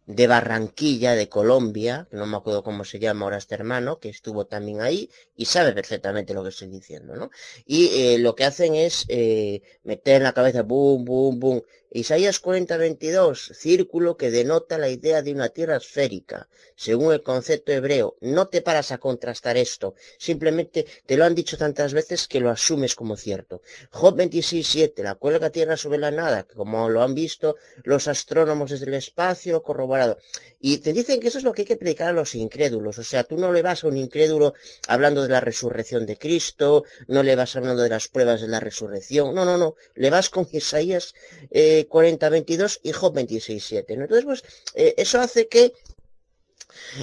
[0.05, 4.45] de Barranquilla, de Colombia, no me acuerdo cómo se llama ahora este hermano, que estuvo
[4.45, 7.31] también ahí y sabe perfectamente lo que estoy diciendo, ¿no?
[7.65, 11.63] Y eh, lo que hacen es eh, meter en la cabeza, boom, boom, boom,
[11.95, 18.17] Isaías 40:22, círculo que denota la idea de una tierra esférica, según el concepto hebreo.
[18.19, 22.49] No te paras a contrastar esto, simplemente te lo han dicho tantas veces que lo
[22.49, 23.61] asumes como cierto.
[23.91, 27.55] Job 26:7, la cuelga tierra sobre la nada, como lo han visto
[27.85, 30.17] los astrónomos desde el espacio corroborado.
[30.59, 33.03] Y te dicen que eso es lo que hay que predicar a los incrédulos, o
[33.03, 34.53] sea, tú no le vas a un incrédulo
[34.87, 38.59] hablando de la resurrección de Cristo, no le vas hablando de las pruebas de la
[38.59, 41.13] resurrección, no, no, no, le vas con Isaías
[41.51, 43.85] eh, 40-22 y Job 26-7.
[43.87, 44.43] Entonces, pues,
[44.73, 45.73] eh, eso hace que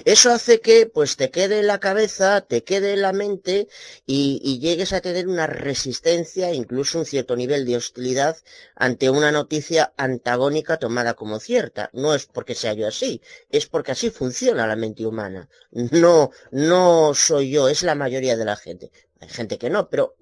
[0.05, 3.69] eso hace que pues te quede en la cabeza, te quede en la mente
[4.07, 8.37] y, llegues a tener una resistencia, incluso un cierto nivel de hostilidad
[8.77, 11.91] ante una noticia antagónica tomada como cierta.
[11.93, 15.49] No es porque sea yo así, es porque así funciona la mente humana.
[15.71, 18.91] No, no soy yo, es la mayoría de la gente.
[19.23, 20.17] Hay gente que no, pero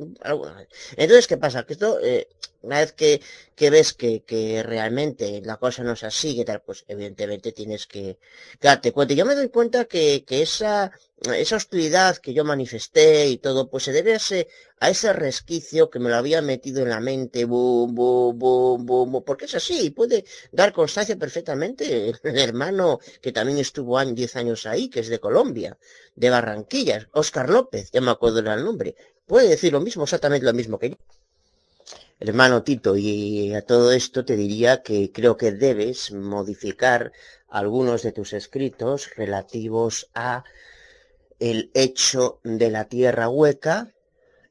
[0.96, 1.64] Entonces, ¿qué pasa?
[1.64, 2.28] Que esto, eh,
[2.60, 3.22] una vez que,
[3.54, 7.86] que ves que, que, realmente la cosa no es así, que tal, pues evidentemente tienes
[7.86, 8.18] que
[8.60, 9.14] darte cuenta.
[9.14, 10.92] Yo me doy cuenta que, que esa,
[11.34, 15.90] esa hostilidad que yo manifesté y todo, pues se debe a ese, a ese resquicio
[15.90, 19.90] que me lo había metido en la mente, boom, boom, boom, boom, porque es así,
[19.90, 25.20] puede dar constancia perfectamente el hermano que también estuvo 10 años ahí, que es de
[25.20, 25.76] Colombia,
[26.16, 30.54] de Barranquillas, Oscar López, ya me acuerdo del nombre, puede decir lo mismo, exactamente lo
[30.54, 30.96] mismo que yo.
[32.18, 37.12] Hermano Tito, y a todo esto te diría que creo que debes modificar
[37.48, 40.44] algunos de tus escritos relativos a
[41.40, 43.88] el hecho de la tierra hueca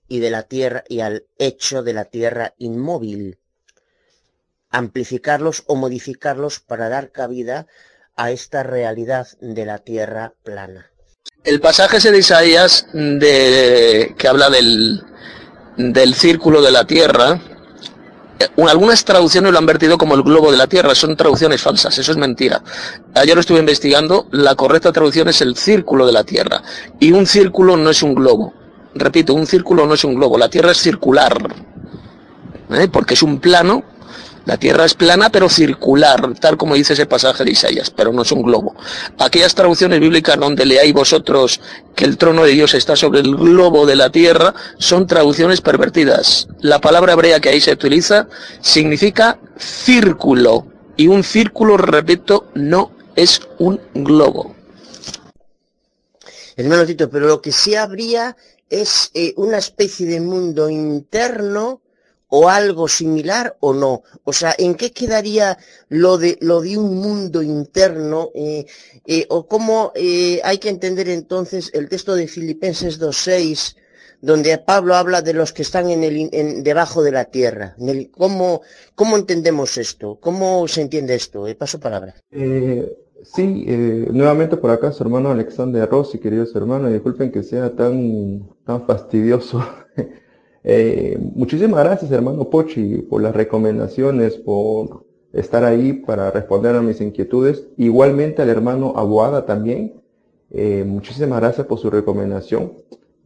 [0.07, 3.37] y de la tierra y al hecho de la tierra inmóvil.
[4.71, 7.67] Amplificarlos o modificarlos para dar cabida
[8.15, 10.91] a esta realidad de la tierra plana.
[11.43, 15.01] El pasaje de Isaías de, que habla del,
[15.77, 17.39] del círculo de la Tierra,
[18.69, 22.11] algunas traducciones lo han vertido como el globo de la Tierra, son traducciones falsas, eso
[22.11, 22.61] es mentira.
[23.15, 26.61] Ayer lo estuve investigando, la correcta traducción es el círculo de la Tierra,
[26.99, 28.53] y un círculo no es un globo.
[28.95, 31.37] Repito, un círculo no es un globo, la Tierra es circular,
[32.71, 32.87] ¿eh?
[32.91, 33.83] porque es un plano
[34.49, 38.23] la Tierra es plana pero circular, tal como dice ese pasaje de Isaías, pero no
[38.23, 38.75] es un globo.
[39.19, 41.61] Aquellas traducciones bíblicas donde leáis vosotros
[41.95, 46.47] que el trono de Dios está sobre el globo de la Tierra son traducciones pervertidas.
[46.61, 48.27] La palabra hebrea que ahí se utiliza
[48.59, 50.65] significa círculo
[50.97, 54.55] y un círculo, repito, no es un globo.
[56.55, 58.35] Hermano Tito, pero lo que sí habría
[58.67, 61.81] es eh, una especie de mundo interno
[62.29, 64.03] o algo similar o no?
[64.23, 65.57] O sea, ¿en qué quedaría
[65.89, 68.29] lo de, lo de un mundo interno?
[68.33, 68.65] Eh,
[69.05, 73.75] eh, ¿O cómo eh, hay que entender entonces el texto de Filipenses 2.6,
[74.21, 77.75] donde Pablo habla de los que están en el, en, debajo de la tierra?
[77.79, 78.61] En el, ¿cómo,
[78.95, 80.19] ¿Cómo entendemos esto?
[80.21, 81.45] ¿Cómo se entiende esto?
[81.57, 82.15] paso palabra.
[83.21, 83.65] Sí,
[84.11, 89.61] nuevamente por acá su hermano Alexander Rossi, queridos hermanos, disculpen que sea tan, tan fastidioso
[90.63, 97.01] Eh, muchísimas gracias, hermano Pochi, por las recomendaciones, por estar ahí para responder a mis
[97.01, 97.67] inquietudes.
[97.77, 99.93] Igualmente al hermano Abuada también.
[100.51, 102.73] Eh, muchísimas gracias por su recomendación.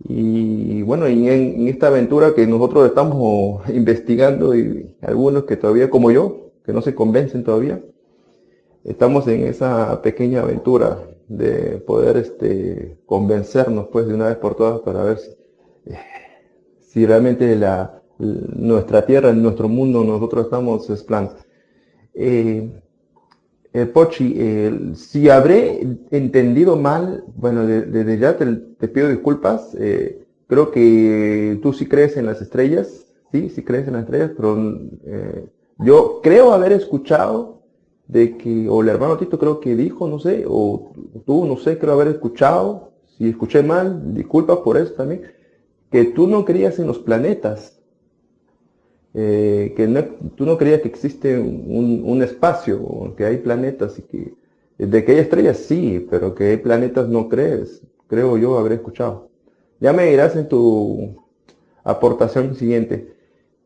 [0.07, 6.51] Y bueno, en, esta aventura que nosotros estamos investigando y algunos que todavía como yo,
[6.65, 7.81] que no se convencen todavía,
[8.83, 14.81] estamos en esa pequeña aventura de poder este, convencernos pues de una vez por todas
[14.81, 15.31] para ver si,
[16.93, 21.29] si realmente la, nuestra tierra, nuestro mundo, nosotros estamos es plan.
[22.13, 22.69] Eh,
[23.73, 24.35] eh, Pochi,
[24.93, 29.75] si habré entendido mal, bueno, desde ya te, pido disculpas.
[29.79, 34.31] Eh, creo que tú sí crees en las estrellas, sí, sí crees en las estrellas,
[34.37, 34.79] pero
[35.79, 37.63] yo creo haber escuchado
[38.07, 40.93] de que, o el hermano Tito creo que dijo, no sé, o
[41.25, 45.23] tú, no sé, creo haber escuchado, si escuché mal, disculpas por eso también,
[45.93, 47.79] que tú no creías en los planetas,
[49.13, 49.87] eh, que
[50.35, 54.33] tú no creías que existe un, espacio, que hay planetas y que
[54.79, 59.29] de que hay estrellas sí, pero que hay planetas no crees, creo yo habré escuchado.
[59.79, 61.15] Ya me dirás en tu
[61.83, 63.13] aportación siguiente.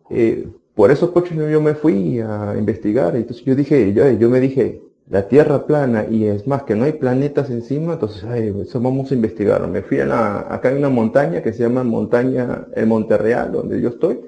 [0.09, 3.15] Eh, por eso, coche, yo me fui a investigar.
[3.15, 6.93] Entonces yo dije, yo me dije, la Tierra plana y es más que no hay
[6.93, 9.65] planetas encima, entonces eso vamos a investigar.
[9.67, 13.51] Me fui a la, acá hay una montaña que se llama montaña el Monte Real,
[13.51, 14.19] donde yo estoy,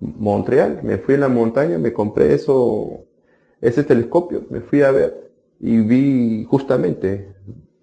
[0.00, 0.80] Montreal.
[0.82, 3.04] Me fui a la montaña, me compré eso,
[3.60, 5.26] ese telescopio, me fui a ver
[5.58, 7.34] y vi justamente,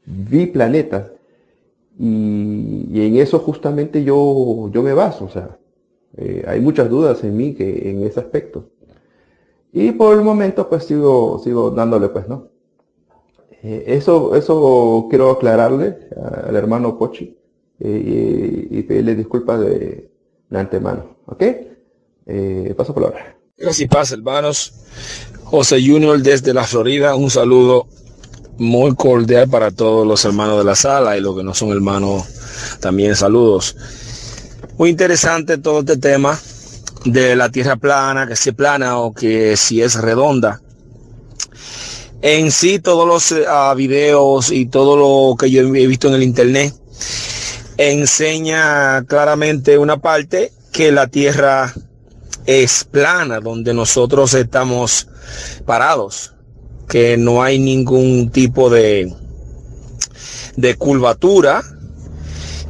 [0.05, 1.11] vi planetas
[1.97, 5.57] y, en eso justamente yo, yo me baso, o sea,
[6.17, 8.69] eh, hay muchas dudas en mí que en ese aspecto.
[9.73, 12.47] Y por el momento pues sigo, sigo dándole pues, ¿no?
[13.63, 15.97] Eh, eso, eso quiero aclararle
[16.47, 17.35] al hermano Pochi
[17.79, 20.11] eh, y, pedirle disculpas de,
[20.51, 21.43] antemano, ¿ok?
[22.27, 23.35] Eh, paso por ahora.
[23.57, 24.73] Gracias y paz, hermanos.
[25.45, 27.87] José Junior desde la Florida, un saludo
[28.57, 32.77] muy cordial para todos los hermanos de la sala y los que no son hermanos,
[32.79, 33.75] también saludos.
[34.77, 36.37] Muy interesante todo este tema
[37.05, 40.61] de la tierra plana, que si es plana o que si es redonda.
[42.21, 46.23] En sí, todos los uh, videos y todo lo que yo he visto en el
[46.23, 46.73] internet
[47.77, 51.73] enseña claramente una parte que la tierra
[52.45, 55.07] es plana, donde nosotros estamos
[55.65, 56.33] parados,
[56.87, 59.13] que no hay ningún tipo de,
[60.55, 61.63] de curvatura,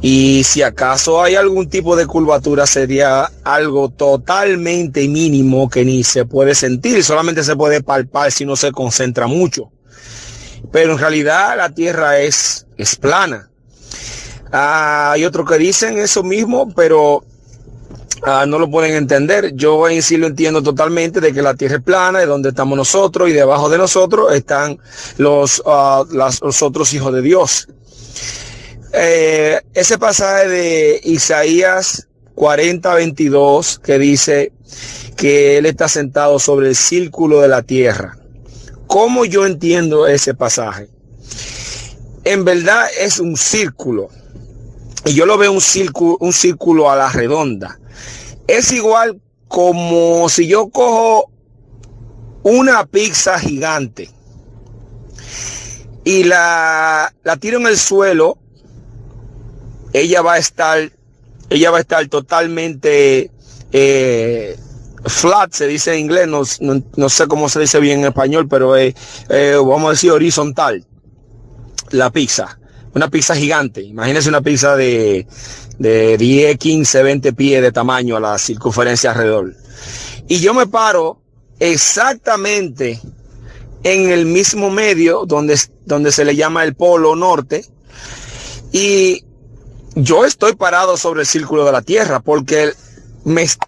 [0.06, 6.26] y si acaso hay algún tipo de curvatura sería algo totalmente mínimo que ni se
[6.26, 9.72] puede sentir, solamente se puede palpar si no se concentra mucho.
[10.70, 13.48] Pero en realidad la Tierra es, es plana.
[14.52, 17.24] Ah, hay otros que dicen eso mismo, pero
[18.24, 19.54] ah, no lo pueden entender.
[19.54, 22.76] Yo en sí lo entiendo totalmente de que la Tierra es plana, de donde estamos
[22.76, 24.78] nosotros y debajo de nosotros están
[25.16, 27.68] los, uh, los otros hijos de Dios.
[28.96, 34.52] Eh, ese pasaje de Isaías 40, 22 que dice
[35.16, 38.16] que Él está sentado sobre el círculo de la tierra.
[38.86, 40.90] ¿Cómo yo entiendo ese pasaje?
[42.22, 44.10] En verdad es un círculo.
[45.04, 47.80] Y yo lo veo un círculo, un círculo a la redonda.
[48.46, 51.32] Es igual como si yo cojo
[52.44, 54.08] una pizza gigante
[56.04, 58.38] y la, la tiro en el suelo
[59.94, 60.90] ella va a estar,
[61.48, 63.30] ella va a estar totalmente
[63.72, 64.58] eh,
[65.06, 68.92] flat, se dice en inglés, no, sé cómo se dice bien en español, pero eh,
[69.28, 70.84] vamos a decir horizontal,
[71.90, 72.58] la pizza.
[72.92, 73.82] Una pizza gigante.
[73.82, 75.26] Imagínense una pizza de,
[75.78, 79.54] de 10, 15, 20 pies de tamaño a la circunferencia alrededor.
[80.28, 81.20] Y yo me paro
[81.60, 83.00] exactamente
[83.82, 87.64] en el mismo medio donde, donde se le llama el polo norte.
[88.72, 89.24] Y
[89.94, 92.72] yo estoy parado sobre el círculo de la Tierra porque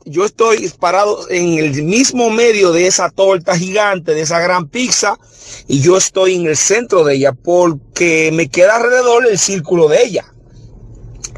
[0.04, 5.18] yo estoy parado en el mismo medio de esa torta gigante, de esa gran pizza,
[5.66, 10.02] y yo estoy en el centro de ella porque me queda alrededor el círculo de
[10.02, 10.26] ella,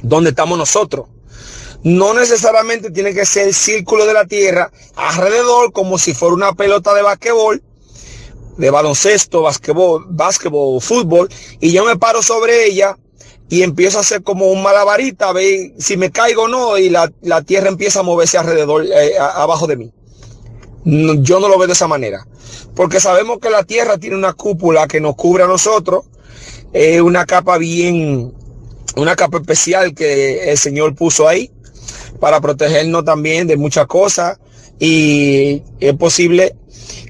[0.03, 1.07] donde estamos nosotros.
[1.85, 6.53] No necesariamente tiene que ser el círculo de la Tierra alrededor como si fuera una
[6.55, 7.63] pelota de basquetbol,
[8.57, 11.29] de baloncesto, basquetbol, basquetbol, fútbol,
[11.61, 12.97] y yo me paro sobre ella
[13.51, 17.11] y empiezo a hacer como un malabarita, ve si me caigo o no, y la,
[17.47, 19.93] tierra empieza a moverse alrededor, eh, abajo de mí.
[20.85, 22.27] yo no lo veo de esa manera,
[22.75, 26.05] porque sabemos que la tierra tiene una cúpula que nos cubre a nosotros,
[26.73, 28.35] es una capa bien,
[28.97, 31.51] una capa especial que el Señor puso ahí
[32.21, 34.39] para protegernos también de muchas cosas
[34.79, 36.55] y es posible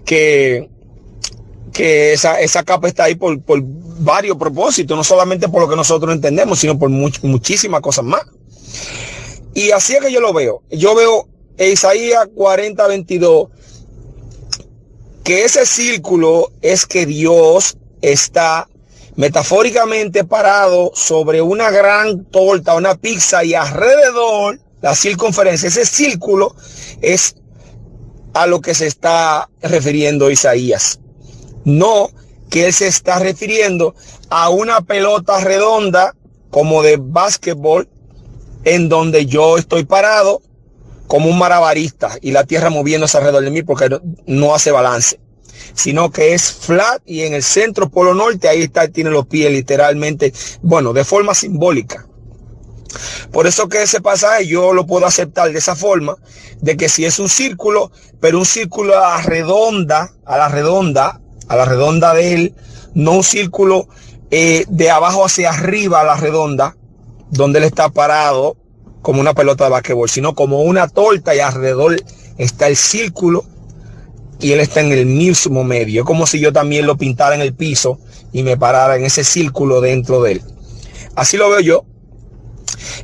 [0.05, 0.69] que
[1.79, 5.77] que esa, esa capa está ahí por, por, varios propósitos, no solamente por lo que
[5.77, 8.23] nosotros entendemos, sino por muchísimas cosas más.
[9.55, 10.63] Y así es que yo lo veo.
[10.71, 13.49] Yo veo Isaías 40, 22,
[15.23, 18.69] que ese círculo es que Dios está
[19.15, 26.57] metafóricamente parado sobre una gran torta, una pizza y alrededor la circunferencia, ese círculo
[27.03, 27.37] es
[28.35, 30.99] a lo que se está refiriendo Isaías.
[31.69, 32.11] No
[32.49, 33.95] que él se está refiriendo
[34.31, 36.15] a una pelota redonda
[36.51, 37.89] como de básquetbol
[38.65, 40.41] en donde yo estoy parado
[41.07, 45.21] como un marabarista y la tierra moviéndose alrededor de mí porque no hace balance,
[45.75, 49.53] sino que es flat y en el centro polo norte ahí está, tiene los pies
[49.53, 52.07] literalmente, bueno, de forma simbólica.
[53.31, 56.17] Por eso que ese pasaje yo lo puedo aceptar de esa forma,
[56.63, 61.21] de que si es un círculo, pero un círculo a la redonda, a la redonda,
[61.49, 62.55] a la redonda de él,
[62.95, 63.89] no un círculo
[64.31, 66.77] eh, de abajo hacia arriba a la redonda,
[67.31, 68.57] donde él está parado
[69.03, 71.97] como una pelota de basquetbol, sino como una torta y alrededor
[72.37, 73.45] está el círculo
[74.41, 76.03] y él está en el mismo medio.
[76.03, 77.99] Es como si yo también lo pintara en el piso
[78.33, 80.43] y me parara en ese círculo dentro de él.
[81.15, 81.85] Así lo veo yo.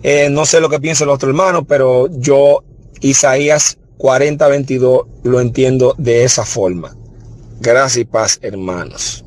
[0.02, 2.62] Eh, no sé lo que piensa el otro hermano, pero yo
[3.00, 6.96] Isaías 40, 22 lo entiendo de esa forma.
[7.64, 9.24] Gracias y paz, hermanos.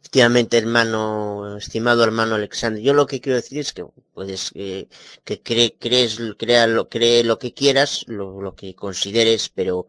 [0.00, 5.38] Efectivamente, hermano, estimado hermano Alexander, yo lo que quiero decir es que puedes que
[5.78, 9.86] crees, crea lo, cree lo que quieras, lo, lo que consideres, pero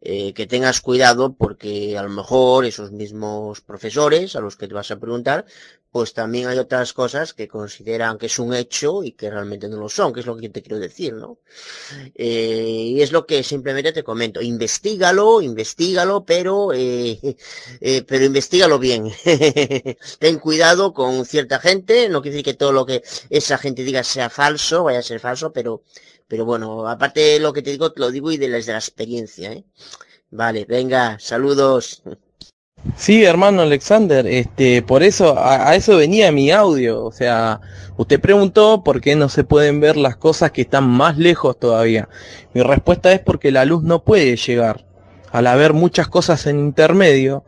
[0.00, 4.74] eh, que tengas cuidado porque a lo mejor esos mismos profesores a los que te
[4.74, 5.46] vas a preguntar,
[5.92, 9.76] pues también hay otras cosas que consideran que es un hecho y que realmente no
[9.78, 11.38] lo son, que es lo que yo te quiero decir, ¿no?
[12.14, 17.18] Eh, y es lo que simplemente te comento, investigalo, investigalo, pero, eh,
[17.80, 19.10] eh, pero investigalo bien.
[20.18, 24.04] Ten cuidado con cierta gente, no quiere decir que todo lo que esa gente diga
[24.04, 25.82] sea falso, vaya a ser falso, pero,
[26.28, 28.72] pero bueno, aparte de lo que te digo, te lo digo y de la, de
[28.72, 29.64] la experiencia, ¿eh?
[30.30, 32.02] Vale, venga, saludos.
[32.96, 37.04] Sí, hermano Alexander, este, por eso, a, eso venía mi audio.
[37.04, 37.60] O sea,
[37.96, 42.08] usted preguntó por qué no se pueden ver las cosas que están más lejos todavía.
[42.54, 44.84] Mi respuesta es porque la luz no puede llegar.
[45.30, 47.44] Al haber muchas cosas en intermedio,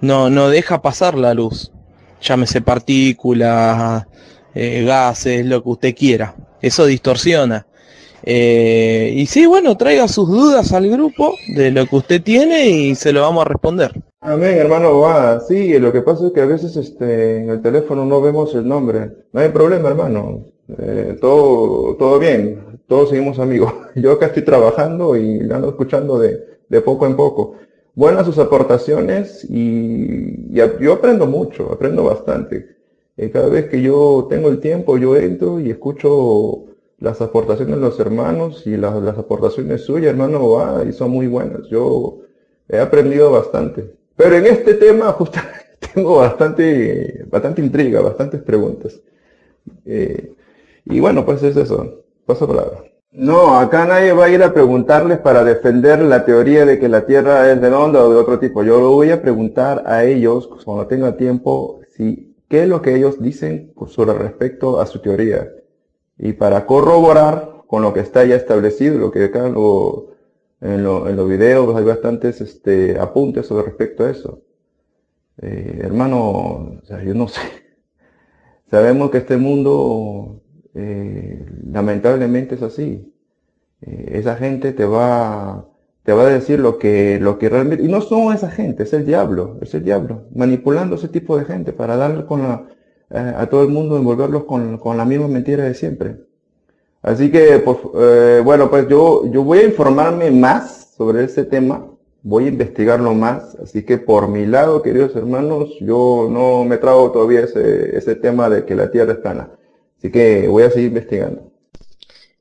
[0.00, 1.70] no, no deja pasar la luz.
[2.20, 4.06] Llámese partículas,
[4.54, 6.34] eh, gases, lo que usted quiera.
[6.60, 7.66] Eso distorsiona.
[8.24, 12.94] Eh, y sí, bueno, traiga sus dudas al grupo de lo que usted tiene y
[12.94, 13.92] se lo vamos a responder.
[14.20, 15.40] Amén, hermano va.
[15.40, 18.66] Sí, lo que pasa es que a veces este, en el teléfono no vemos el
[18.66, 19.10] nombre.
[19.32, 20.44] No hay problema, hermano.
[20.78, 22.80] Eh, todo, todo bien.
[22.86, 23.72] Todos seguimos amigos.
[23.96, 27.56] Yo acá estoy trabajando y ando escuchando de, de poco en poco.
[27.94, 32.76] Buenas sus aportaciones y, yo aprendo mucho, aprendo bastante.
[33.18, 36.71] Eh, cada vez que yo tengo el tiempo, yo entro y escucho
[37.02, 41.66] las aportaciones de los hermanos y las, aportaciones suyas, hermano, va, y son muy buenas.
[41.68, 42.20] Yo
[42.68, 43.94] he aprendido bastante.
[44.16, 49.00] Pero en este tema justamente tengo bastante, bastante intriga, bastantes preguntas.
[49.84, 50.32] Eh,
[50.84, 52.04] y bueno, pues es eso.
[52.24, 52.84] Paso palabra.
[53.10, 57.04] No, acá nadie va a ir a preguntarles para defender la teoría de que la
[57.04, 58.62] Tierra es redonda o de otro tipo.
[58.62, 62.94] Yo lo voy a preguntar a ellos cuando tenga tiempo si qué es lo que
[62.94, 65.50] ellos dicen sobre respecto a su teoría.
[66.24, 70.12] Y para corroborar con lo que está ya establecido, lo que acá lo,
[70.60, 74.40] en, lo, en, los videos hay bastantes este, apuntes sobre respecto a eso.
[75.38, 77.40] Eh, hermano, yo no sé.
[78.70, 80.40] Sabemos que este mundo
[80.74, 83.12] eh, lamentablemente es así.
[83.80, 85.68] Eh, esa gente te va,
[86.04, 88.92] te va a decir lo que, lo que realmente, y no son esa gente, es
[88.92, 92.68] el diablo, es el diablo, manipulando ese tipo de gente para darle con la,
[93.12, 96.16] a todo el mundo, envolverlos con, con, la misma mentira de siempre.
[97.02, 97.78] Así que, pues,
[98.44, 101.86] bueno, pues yo, yo voy a informarme más sobre ese tema,
[102.22, 107.10] voy a investigarlo más, así que por mi lado, queridos hermanos, yo no me trago
[107.10, 109.50] todavía ese, ese tema de que la Tierra es plana.
[109.98, 111.52] Así que voy a seguir investigando.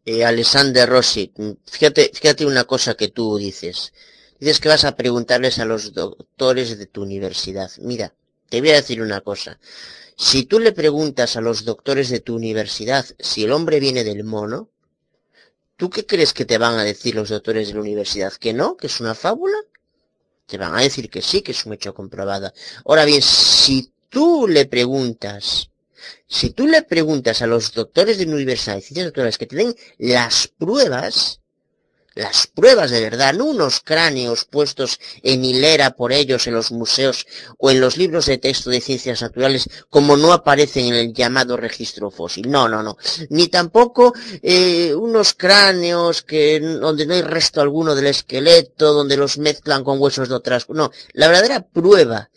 [0.04, 1.32] Eh, Rossi,
[1.66, 3.94] fíjate, fíjate una cosa que tú dices.
[4.40, 7.70] Dices que vas a preguntarles a los doctores de tu universidad.
[7.80, 8.14] Mira,
[8.50, 9.60] te voy a decir una cosa.
[10.22, 14.24] Si tú le preguntas a los doctores de tu universidad si el hombre viene del
[14.24, 14.70] mono,
[15.78, 18.32] ¿tú qué crees que te van a decir los doctores de la universidad?
[18.34, 18.78] ¿Que no?
[18.78, 19.58] ¿Que es una fábula?
[20.46, 22.54] Te van a decir que sí, que es un hecho comprobado.
[22.86, 25.72] Ahora bien, si tú le preguntas
[26.28, 29.76] si tú le preguntas a los doctores de universidad y ciencias naturales que te den
[29.98, 31.41] las pruebas,
[32.16, 37.26] las pruebas de verdad, no unos cráneos puestos en hilera por ellos en los museos
[37.58, 41.56] o en los libros de texto de ciencias naturales como no aparecen en el llamado
[41.56, 42.50] registro fósil.
[42.50, 42.98] No, no, no.
[43.30, 49.38] Ni tampoco eh, unos cráneos que donde no hay resto alguno del esqueleto, donde los
[49.38, 50.70] mezclan con huesos de otras.
[50.70, 52.30] No, la verdadera prueba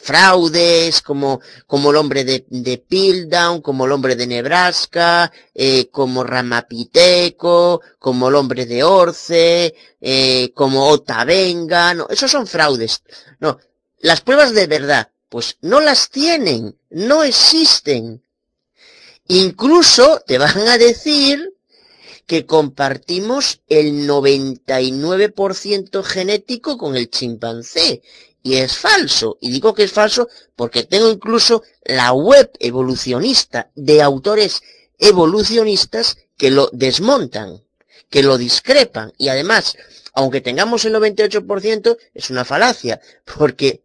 [0.00, 6.24] fraudes, como, como el hombre de, de Pildown, como el hombre de Nebraska, eh, como
[6.24, 13.02] Ramapiteco, como el hombre de Orce, eh, como Otavenga, no, esos son fraudes.
[13.40, 13.58] No,
[13.98, 18.22] las pruebas de verdad, pues no las tienen, no existen.
[19.26, 21.57] Incluso te van a decir
[22.28, 28.02] que compartimos el 99% genético con el chimpancé
[28.42, 29.38] y es falso.
[29.40, 34.60] Y digo que es falso porque tengo incluso la web evolucionista de autores
[34.98, 37.64] evolucionistas que lo desmontan,
[38.10, 39.10] que lo discrepan.
[39.16, 39.78] Y además,
[40.12, 43.00] aunque tengamos el 98%, es una falacia,
[43.38, 43.80] porque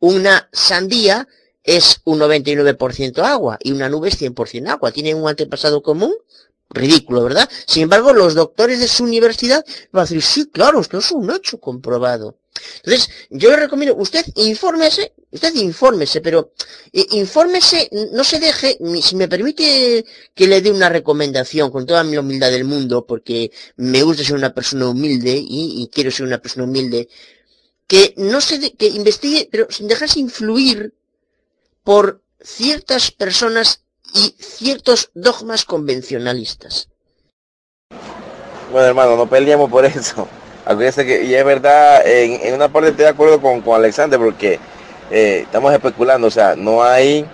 [0.00, 1.28] una sandía
[1.62, 4.92] es un 99% agua y una nube es 100% agua.
[4.92, 6.14] Tienen un antepasado común
[6.72, 7.48] ridículo, ¿verdad?
[7.66, 11.30] Sin embargo, los doctores de su universidad van a decir, sí, claro, esto es un
[11.30, 12.36] hecho comprobado.
[12.84, 16.52] Entonces, yo le recomiendo, usted infórmese, usted infórmese, pero
[16.92, 20.04] eh, infórmese, no se deje, si me permite
[20.34, 24.36] que le dé una recomendación con toda mi humildad del mundo, porque me gusta ser
[24.36, 27.08] una persona humilde y, quiero ser una persona humilde,
[27.86, 30.94] que no se, que investigue, pero sin dejarse influir
[31.82, 33.82] por ciertas personas
[34.14, 36.88] y ciertos dogmas convencionalistas.
[38.70, 40.28] Bueno, hermano, no peleamos por eso.
[40.64, 44.60] Acuérdense que, y es verdad, en, una parte estoy de acuerdo con, con Alexander porque
[45.10, 47.26] eh, estamos especulando, o sea, no hay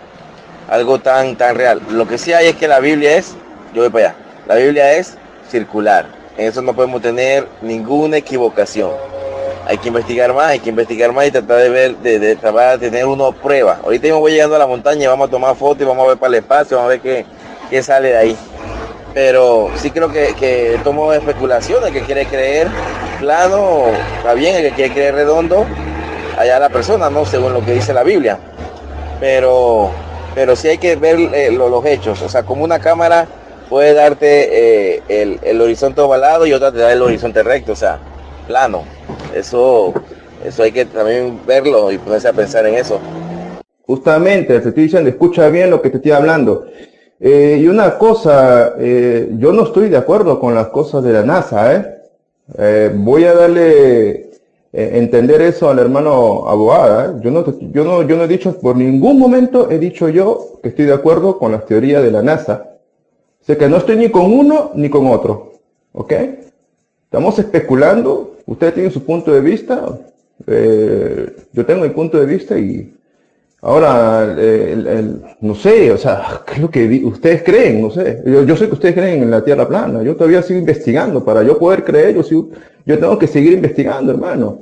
[0.69, 1.81] algo tan, tan real.
[1.91, 3.35] Lo que sí hay es que la Biblia es,
[3.75, 5.15] yo voy para allá, la Biblia es
[5.51, 6.07] circular.
[6.37, 8.93] En eso no podemos tener ninguna equivocación.
[9.69, 12.81] Hay que investigar más, hay que investigar más y tratar de ver, de, de tratar
[12.81, 13.79] de tener uno prueba.
[13.85, 16.19] Ahorita me voy llegando a la montaña, vamos a tomar fotos y vamos a ver
[16.19, 17.27] para el espacio, vamos a ver qué,
[17.71, 18.37] qué sale de ahí
[19.15, 22.69] pero sí creo que, que tomo especulaciones, que quiere creer
[23.19, 25.67] plano, está bien, el que quiere creer redondo,
[26.39, 27.25] allá la persona, ¿no?
[27.25, 28.39] Según lo que dice la Biblia.
[29.19, 29.91] Pero,
[30.35, 33.27] pero sí hay que ver eh, los hechos, o sea, como una cámara
[33.69, 37.77] puede darte eh, el, el, horizonte ovalado y otra te da el horizonte recto, o
[37.77, 37.99] sea,
[38.49, 38.83] plano.
[39.33, 39.93] Eso,
[40.45, 42.99] eso hay que también verlo y ponerse a pensar en eso.
[43.87, 46.67] Justamente, te estoy diciendo, escucha bien lo que te estoy hablando.
[47.21, 51.23] Eh, y una cosa, eh, yo no estoy de acuerdo con las cosas de la
[51.23, 51.95] NASA, ¿eh?
[52.59, 54.27] eh voy a darle
[54.71, 57.19] entender eso al hermano abogada.
[57.21, 60.69] Yo no, yo no, yo no he dicho, por ningún momento he dicho yo que
[60.69, 62.77] estoy de acuerdo con las teorías de la NASA.
[63.41, 65.55] sé que no estoy ni con uno ni con otro,
[65.93, 66.13] ¿ok?
[67.05, 68.28] Estamos especulando.
[68.49, 69.99] Usted tiene su punto de vista.
[71.53, 72.95] yo tengo mi punto de vista y
[73.61, 77.83] Ahora, el, no sé, o sea, ¿qué es lo que ustedes creen?
[77.83, 78.23] No sé.
[78.25, 80.03] Yo, sé que ustedes creen en la Tierra plana.
[80.05, 81.25] Yo todavía sigo investigando.
[81.25, 82.49] Para yo poder creer, yo,
[82.87, 84.61] yo tengo que seguir investigando, hermano.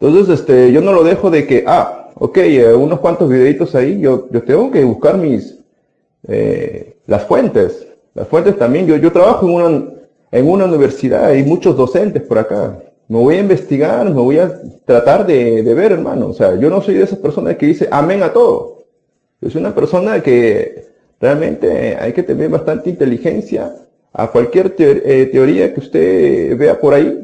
[0.00, 4.00] Entonces, este, yo no lo dejo de que, ah, ok, eh, unos cuantos videitos ahí,
[4.00, 5.56] yo, yo tengo que buscar mis,
[6.26, 7.86] eh, las fuentes.
[8.14, 9.84] Las fuentes también, yo, yo trabajo en una,
[10.32, 12.76] en una universidad, hay muchos docentes por acá
[13.10, 16.28] me voy a investigar, me voy a tratar de, ver, hermano.
[16.28, 18.84] O sea, yo no soy de esas personas que dice amén a todo.
[19.40, 20.86] Yo soy una persona que
[21.20, 23.74] realmente hay que tener bastante inteligencia
[24.12, 27.20] a cualquier eh, teoría que usted vea por ahí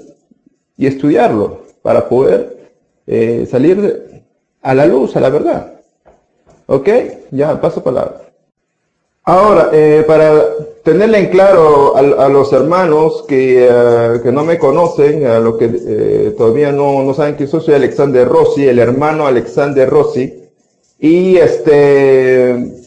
[0.76, 2.72] y estudiarlo para poder
[3.07, 4.24] eh, salir
[4.62, 5.72] a la luz, a la verdad.
[6.66, 6.89] ¿Ok?
[7.30, 8.26] Ya, paso palabra.
[9.29, 10.47] Ahora, eh, para
[10.85, 13.68] tenerle en claro a, los hermanos que,
[14.22, 18.68] que, no me conocen, a los que todavía no, no saben que soy Alexander Rossi,
[18.68, 20.33] el hermano Alexander Rossi,
[21.01, 22.87] y este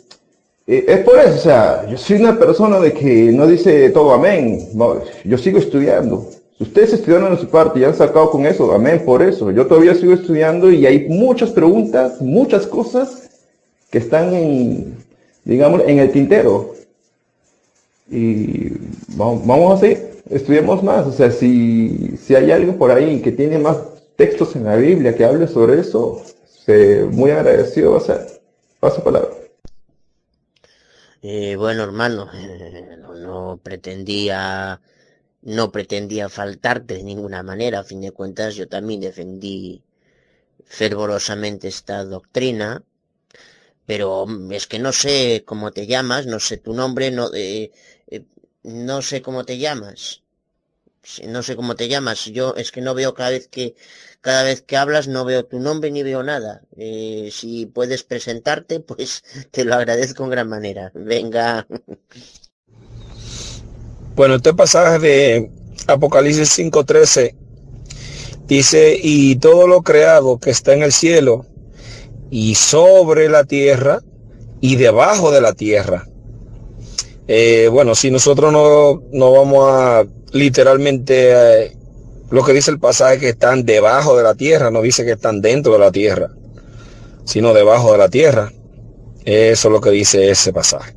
[0.66, 4.70] es por eso, o sea, yo soy una persona de que no dice todo amén.
[5.26, 6.28] yo sigo estudiando.
[6.58, 9.50] Si ustedes estudiaron en su parte y han sacado con eso, amén por eso.
[9.52, 13.30] Yo todavía sigo estudiando y hay muchas preguntas, muchas cosas
[13.90, 14.99] que están en,
[15.50, 16.76] digamos, en el tintero.
[18.10, 18.70] Y
[19.10, 21.08] vamos, vamos a seguir, estudiemos más.
[21.08, 23.78] O sea, si, si hay algo por ahí que tiene más
[24.16, 26.24] textos en la Biblia que hable sobre eso,
[27.12, 28.42] muy agradecido va a ser.
[28.80, 29.30] Paso palabra.
[31.22, 32.30] Eh, bueno, hermano,
[33.18, 34.80] no, pretendía
[35.42, 37.80] no pretendía faltarte de ninguna manera.
[37.80, 39.84] A fin de cuentas, yo también defendí
[40.66, 42.84] fervorosamente esta doctrina,
[43.90, 47.72] pero es que no sé cómo te llamas, no sé tu nombre, no, eh,
[48.06, 48.24] eh,
[48.62, 50.22] no sé cómo te llamas.
[51.26, 52.26] No sé cómo te llamas.
[52.26, 53.74] Yo es que no veo cada vez que
[54.22, 56.62] cada vez que hablas no veo tu nombre ni veo nada.
[56.78, 60.92] Eh, si puedes presentarte, pues te lo agradezco en gran manera.
[60.94, 61.66] Venga.
[64.16, 65.52] Bueno, este pasaje de
[65.88, 67.34] Apocalipsis 5:13
[68.46, 71.46] dice, y todo lo creado que está en el cielo
[72.32, 74.02] y sobre la tierra
[74.62, 76.08] y debajo de la tierra.
[77.28, 81.78] Eh, bueno, si nosotros no, no vamos a literalmente eh,
[82.30, 85.42] lo que dice el pasaje que están debajo de la tierra, no dice que están
[85.42, 86.30] dentro de la tierra,
[87.26, 88.52] sino debajo de la tierra.
[89.26, 90.96] Eso es lo que dice ese pasaje.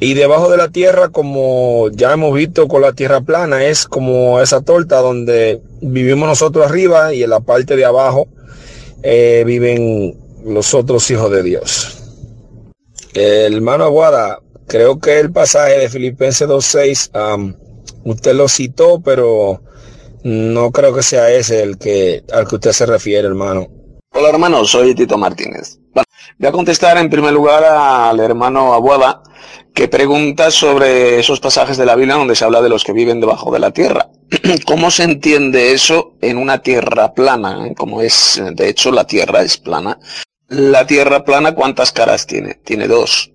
[0.00, 4.40] Y debajo de la tierra, como ya hemos visto con la tierra plana, es como
[4.40, 8.28] esa torta donde vivimos nosotros arriba y en la parte de abajo
[9.02, 12.02] eh, viven los otros hijos de Dios.
[13.14, 17.56] El hermano Aguada, creo que el pasaje de Filipenses 2.6
[18.04, 19.60] Usted lo citó, pero
[20.22, 23.68] no creo que sea ese el que al que usted se refiere, hermano.
[24.14, 25.78] Hola, hermano, soy Tito Martínez.
[26.36, 29.22] Voy a contestar en primer lugar al hermano Abuada,
[29.74, 33.20] que pregunta sobre esos pasajes de la Biblia donde se habla de los que viven
[33.20, 34.10] debajo de la tierra.
[34.66, 37.72] ¿Cómo se entiende eso en una tierra plana?
[37.76, 39.98] Como es, de hecho, la tierra es plana.
[40.48, 42.54] La tierra plana, ¿cuántas caras tiene?
[42.54, 43.32] Tiene dos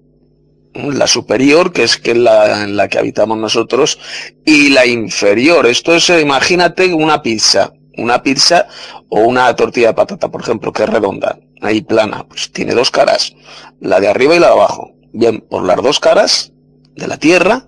[0.73, 3.99] la superior, que es la, en la que habitamos nosotros,
[4.45, 5.65] y la inferior.
[5.65, 8.67] Esto es, imagínate una pizza, una pizza
[9.09, 12.91] o una tortilla de patata, por ejemplo, que es redonda, ahí plana, pues tiene dos
[12.91, 13.33] caras,
[13.79, 14.91] la de arriba y la de abajo.
[15.13, 16.51] Bien, por las dos caras
[16.95, 17.67] de la tierra,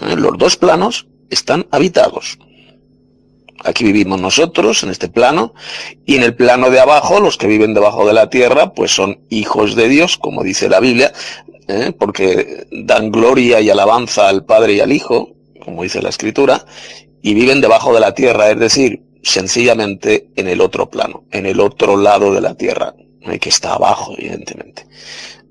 [0.00, 0.16] ¿eh?
[0.16, 2.38] los dos planos están habitados.
[3.64, 5.54] Aquí vivimos nosotros, en este plano,
[6.04, 9.20] y en el plano de abajo, los que viven debajo de la tierra, pues son
[9.28, 11.12] hijos de Dios, como dice la Biblia,
[11.68, 11.92] ¿eh?
[11.96, 15.34] porque dan gloria y alabanza al Padre y al Hijo,
[15.64, 16.64] como dice la Escritura,
[17.22, 21.60] y viven debajo de la tierra, es decir, sencillamente en el otro plano, en el
[21.60, 22.94] otro lado de la tierra,
[23.40, 24.86] que está abajo, evidentemente.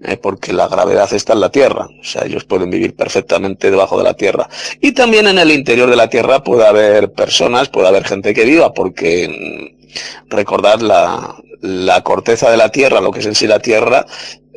[0.04, 0.18] ¿eh?
[0.18, 4.04] porque la gravedad está en la tierra, o sea, ellos pueden vivir perfectamente debajo de
[4.04, 4.50] la tierra.
[4.80, 8.46] Y también en el interior de la tierra puede haber personas, puede haber gente que
[8.46, 13.48] viva, porque mm, recordad la, la corteza de la tierra, lo que es en sí
[13.48, 14.06] la tierra,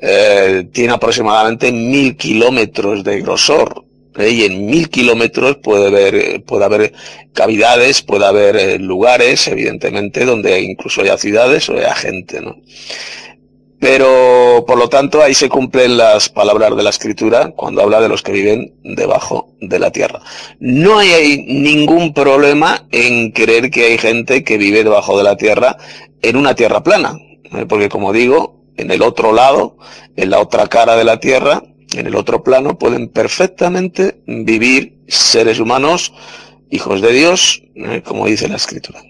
[0.00, 3.84] eh, tiene aproximadamente mil kilómetros de grosor.
[4.18, 4.30] ¿Eh?
[4.30, 6.92] Y en mil kilómetros puede haber, puede haber
[7.32, 12.56] cavidades, puede haber eh, lugares, evidentemente, donde incluso haya ciudades o haya gente, ¿no?
[13.80, 18.08] Pero, por lo tanto, ahí se cumplen las palabras de la escritura cuando habla de
[18.08, 20.22] los que viven debajo de la tierra.
[20.58, 25.76] No hay ningún problema en creer que hay gente que vive debajo de la tierra
[26.22, 27.18] en una tierra plana.
[27.68, 29.76] Porque, como digo, en el otro lado,
[30.16, 31.62] en la otra cara de la Tierra,
[31.98, 36.12] en el otro plano, pueden perfectamente vivir seres humanos,
[36.70, 38.02] hijos de Dios, ¿eh?
[38.04, 39.00] como dice la Escritura.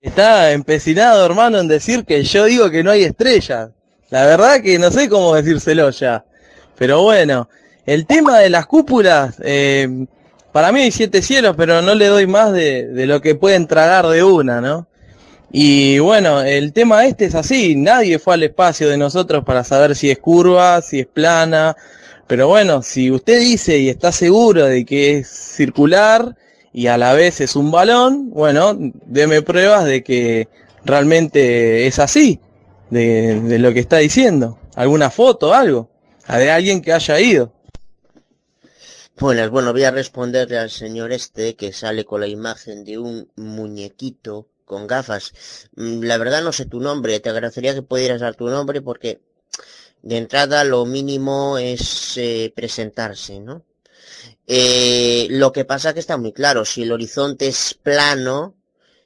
[0.00, 3.70] Está empecinado, hermano, en decir que yo digo que no hay estrellas.
[4.08, 6.24] La verdad que no sé cómo decírselo ya.
[6.76, 7.48] Pero bueno,
[7.84, 10.06] el tema de las cúpulas, eh,
[10.52, 13.66] para mí hay siete cielos, pero no le doy más de, de lo que pueden
[13.66, 14.88] tragar de una, ¿no?
[15.52, 19.96] Y bueno, el tema este es así, nadie fue al espacio de nosotros para saber
[19.96, 21.76] si es curva, si es plana,
[22.30, 26.36] pero bueno, si usted dice y está seguro de que es circular
[26.72, 30.46] y a la vez es un balón, bueno, deme pruebas de que
[30.84, 32.38] realmente es así,
[32.88, 35.90] de, de lo que está diciendo, alguna foto, algo,
[36.28, 37.52] de alguien que haya ido.
[39.18, 43.28] Buenas, bueno, voy a responderle al señor este que sale con la imagen de un
[43.34, 45.32] muñequito con gafas.
[45.74, 49.20] Mm, la verdad no sé tu nombre, te agradecería que pudieras dar tu nombre porque
[50.02, 53.64] de entrada lo mínimo es eh, presentarse, ¿no?
[54.46, 58.56] Eh, lo que pasa que está muy claro, si el horizonte es plano,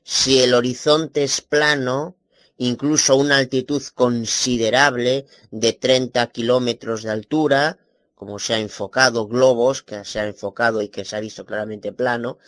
[0.03, 2.17] si el horizonte es plano,
[2.57, 7.79] incluso una altitud considerable de 30 kilómetros de altura,
[8.15, 11.93] como se ha enfocado globos, que se ha enfocado y que se ha visto claramente
[11.93, 12.39] plano,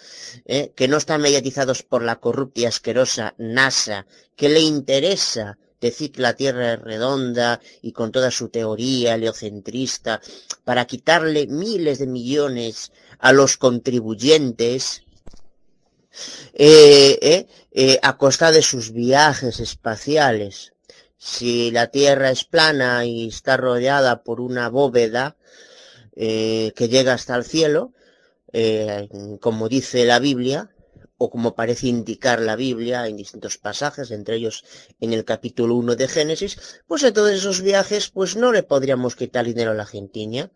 [0.47, 6.13] eh, que no están mediatizados por la corrupta y asquerosa NASA, que le interesa decir
[6.13, 10.21] que la Tierra es redonda y con toda su teoría heliocentrista,
[10.65, 15.03] para quitarle miles de millones a los contribuyentes,
[16.55, 20.73] eh, eh, eh, a costa de sus viajes espaciales.
[21.19, 25.37] Si la Tierra es plana y está rodeada por una bóveda
[26.15, 27.93] que llega hasta el cielo,
[29.41, 30.71] como dice la Biblia,
[31.19, 34.65] o como parece indicar la Biblia en distintos pasajes, entre ellos
[35.01, 39.17] en el capítulo 1 de Génesis, pues en todos esos viajes pues no le podríamos
[39.17, 40.51] quitar dinero a la Argentina.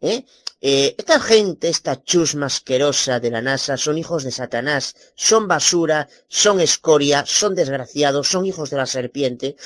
[0.00, 0.24] ¿eh?
[0.62, 6.08] Eh, esta gente, esta chusma asquerosa de la NASA, son hijos de Satanás, son basura,
[6.28, 9.56] son escoria, son desgraciados, son hijos de la serpiente.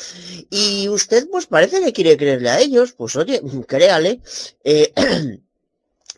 [0.51, 4.21] Y usted pues parece que quiere creerle a ellos, pues oye, créale.
[4.63, 4.93] Eh,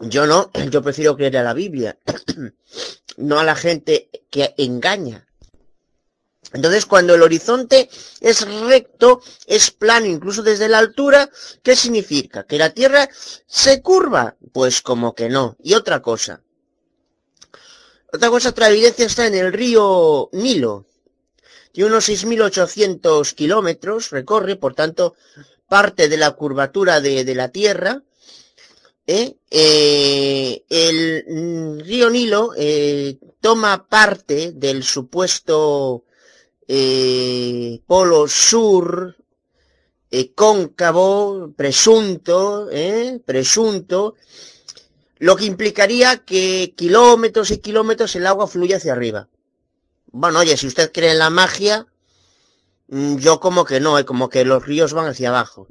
[0.01, 1.99] yo no, yo prefiero creer a la Biblia.
[3.17, 5.27] no a la gente que engaña.
[6.53, 7.91] Entonces, cuando el horizonte
[8.21, 11.29] es recto, es plano, incluso desde la altura,
[11.63, 12.45] ¿qué significa?
[12.45, 13.09] ¿Que la Tierra
[13.47, 14.37] se curva?
[14.53, 15.57] Pues como que no.
[15.63, 16.41] Y otra cosa.
[18.13, 20.87] Otra cosa, otra evidencia está en el río Nilo.
[21.73, 25.15] Tiene unos 6.800 kilómetros, recorre, por tanto,
[25.69, 28.03] parte de la curvatura de, de la Tierra.
[29.07, 29.37] ¿Eh?
[29.51, 36.05] Eh, el mm, río Nilo eh, toma parte del supuesto
[37.87, 39.17] polo sur
[40.35, 42.69] cóncavo, presunto,
[43.25, 44.15] presunto,
[45.19, 49.29] lo que implicaría que kilómetros y kilómetros el agua fluye hacia arriba.
[50.07, 51.87] Bueno, oye, si usted cree en la magia,
[52.89, 55.67] yo como que no, como que los ríos van hacia abajo.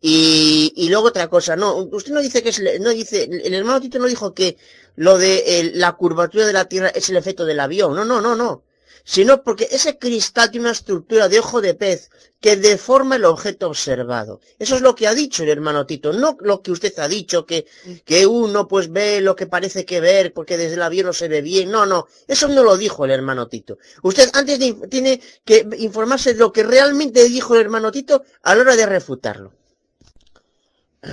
[0.00, 3.80] Y, y luego otra cosa, no, usted no dice que es, no dice, el hermano
[3.80, 4.56] Tito no dijo que
[4.96, 7.94] lo de la curvatura de la Tierra es el efecto del avión.
[7.94, 8.64] No, no, no, no.
[9.04, 13.66] Sino porque ese cristal tiene una estructura de ojo de pez que deforma el objeto
[13.66, 14.40] observado.
[14.58, 17.46] Eso es lo que ha dicho el hermano Tito, no lo que usted ha dicho,
[17.46, 17.66] que,
[18.04, 21.28] que uno pues ve lo que parece que ver porque desde el avión no se
[21.28, 21.70] ve bien.
[21.70, 23.78] No, no, eso no lo dijo el hermano Tito.
[24.02, 28.60] Usted antes tiene que informarse de lo que realmente dijo el hermano Tito a la
[28.62, 29.52] hora de refutarlo.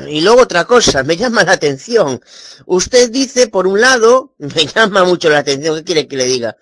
[0.07, 2.19] Y luego otra cosa, me llama la atención.
[2.65, 6.57] Usted dice, por un lado, me llama mucho la atención, ¿qué quiere que le diga?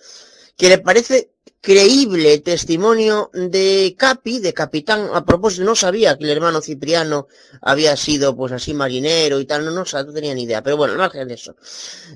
[0.58, 1.34] Que le parece
[1.64, 7.28] creíble testimonio de Capi, de capitán, a propósito, no sabía que el hermano Cipriano
[7.62, 10.92] había sido pues así marinero y tal, no, no, no tenía ni idea, pero bueno,
[10.92, 11.56] al margen de eso.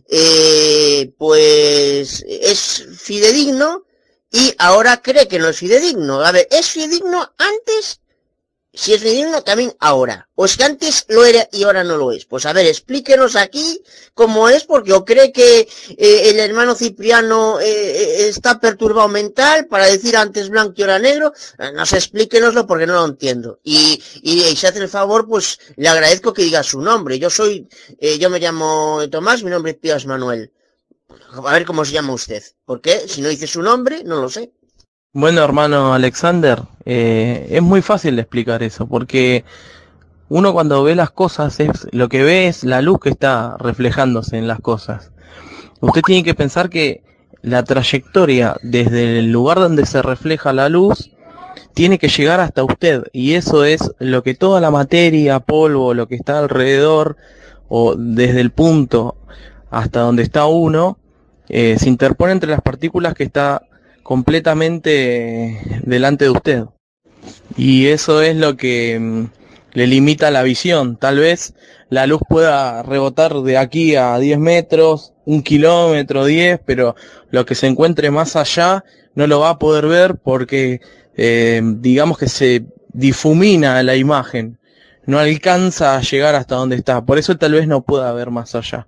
[0.09, 3.85] Eh, pues es fidedigno
[4.31, 6.21] y ahora cree que no es fidedigno.
[6.21, 8.01] A ver, ¿es fidedigno antes
[8.73, 10.29] si es fidedigno también ahora.
[10.35, 12.25] O es que antes lo era y ahora no lo es.
[12.25, 13.81] Pues a ver, explíquenos aquí
[14.13, 19.87] cómo es, porque o cree que eh, el hermano Cipriano eh, está perturbado mental para
[19.87, 21.33] decir antes blanco y ahora negro.
[21.57, 23.59] Eh, no sé, explíquenoslo porque no lo entiendo.
[23.63, 27.17] Y, y, si hace el favor, pues le agradezco que diga su nombre.
[27.17, 27.67] Yo soy,
[27.99, 30.51] eh, yo me llamo Tomás, mi nombre es Pías Manuel.
[31.31, 32.43] A ver cómo se llama usted.
[32.65, 33.07] ¿Por qué?
[33.07, 34.51] Si no dice su nombre, no lo sé.
[35.13, 39.45] Bueno, hermano Alexander, eh, es muy fácil de explicar eso, porque
[40.29, 44.37] uno cuando ve las cosas es lo que ve es la luz que está reflejándose
[44.37, 45.11] en las cosas.
[45.79, 47.03] Usted tiene que pensar que
[47.41, 51.11] la trayectoria desde el lugar donde se refleja la luz
[51.73, 56.07] tiene que llegar hasta usted y eso es lo que toda la materia, polvo, lo
[56.07, 57.15] que está alrededor
[57.69, 59.15] o desde el punto
[59.71, 60.97] hasta donde está uno
[61.49, 63.63] eh, se interpone entre las partículas que está
[64.07, 66.63] completamente delante de usted.
[67.57, 69.25] Y eso es lo que mm,
[69.73, 70.95] le limita la visión.
[70.95, 71.53] Tal vez
[71.89, 76.95] la luz pueda rebotar de aquí a 10 metros, un kilómetro, 10, pero
[77.31, 80.79] lo que se encuentre más allá no lo va a poder ver porque
[81.17, 84.57] eh, digamos que se difumina la imagen.
[85.05, 87.03] No alcanza a llegar hasta donde está.
[87.03, 88.87] Por eso tal vez no pueda ver más allá.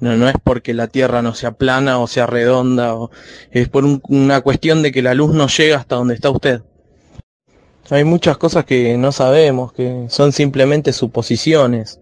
[0.00, 3.10] No, no es porque la Tierra no sea plana o sea redonda, o,
[3.50, 6.62] es por un, una cuestión de que la luz no llega hasta donde está usted.
[7.90, 12.00] Hay muchas cosas que no sabemos, que son simplemente suposiciones.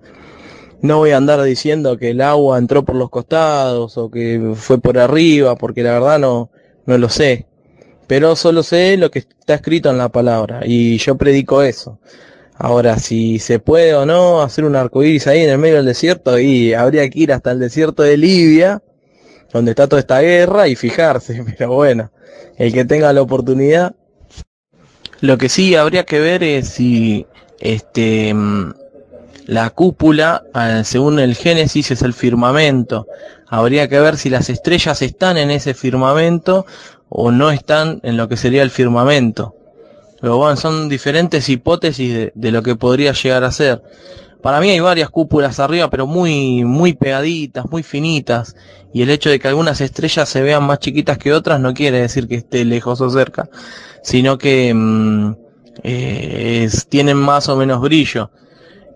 [0.82, 4.78] no voy a andar diciendo que el agua entró por los costados o que fue
[4.78, 6.50] por arriba, porque la verdad no,
[6.86, 7.46] no lo sé.
[8.06, 11.98] Pero solo sé lo que está escrito en la palabra y yo predico eso.
[12.60, 15.86] Ahora, si se puede o no hacer un arco iris ahí en el medio del
[15.86, 18.82] desierto, y habría que ir hasta el desierto de Libia,
[19.52, 21.44] donde está toda esta guerra, y fijarse.
[21.56, 22.10] Pero bueno,
[22.56, 23.94] el que tenga la oportunidad.
[25.20, 27.26] Lo que sí habría que ver es si
[27.60, 28.72] este mm,
[29.46, 33.06] la cúpula, eh, según el Génesis, es el firmamento.
[33.46, 36.66] Habría que ver si las estrellas están en ese firmamento
[37.08, 39.54] o no están en lo que sería el firmamento.
[40.20, 43.82] Pero bueno, son diferentes hipótesis de, lo que podría llegar a ser.
[44.42, 48.56] Para mí hay varias cúpulas arriba, pero muy, muy pegaditas, muy finitas.
[48.92, 52.00] Y el hecho de que algunas estrellas se vean más chiquitas que otras no quiere
[52.00, 53.48] decir que esté lejos o cerca,
[54.02, 55.34] sino que mm,
[55.82, 58.30] eh, tienen más o menos brillo.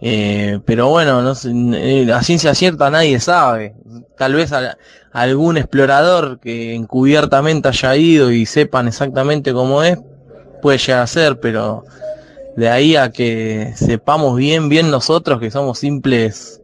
[0.05, 1.33] Eh, pero bueno, no
[1.77, 3.75] eh, a ciencia cierta nadie sabe.
[4.19, 4.51] Tal vez
[5.13, 9.99] algún explorador que encubiertamente haya ido y sepan exactamente cómo es,
[10.63, 11.85] puede llegar a ser, pero
[12.57, 16.63] de ahí a que sepamos bien, bien nosotros que somos simples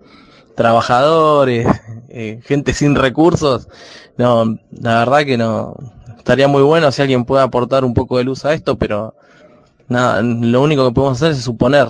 [0.55, 1.67] trabajadores,
[2.09, 3.69] eh, gente sin recursos,
[4.17, 5.75] no, la verdad que no,
[6.17, 9.15] estaría muy bueno si alguien puede aportar un poco de luz a esto, pero
[9.89, 11.89] nada, lo único que podemos hacer es suponer.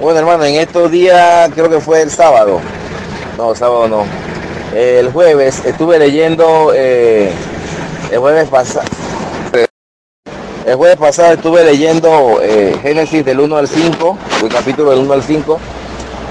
[0.00, 2.60] Bueno hermano, en estos días creo que fue el sábado,
[3.36, 4.04] no, sábado no,
[4.74, 7.32] el jueves estuve leyendo, eh,
[8.10, 8.86] el jueves pasado,
[10.66, 15.12] el jueves pasado estuve leyendo eh, Génesis del 1 al 5, el capítulo del 1
[15.12, 15.58] al 5,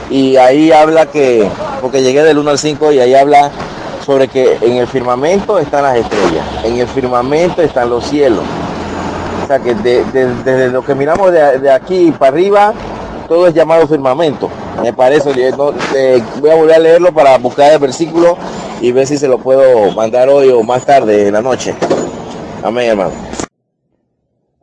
[0.09, 1.47] y ahí habla que,
[1.81, 3.51] porque llegué del 1 al 5 y ahí habla
[4.05, 8.43] sobre que en el firmamento están las estrellas, en el firmamento están los cielos.
[9.43, 12.73] O sea que desde lo que miramos de, aquí para arriba,
[13.27, 14.49] todo es llamado firmamento.
[14.81, 18.37] Me parece, eh, voy a volver a leerlo para buscar el versículo
[18.79, 21.75] y ver si se lo puedo mandar hoy o más tarde en la noche.
[22.63, 23.30] Amén, hermano.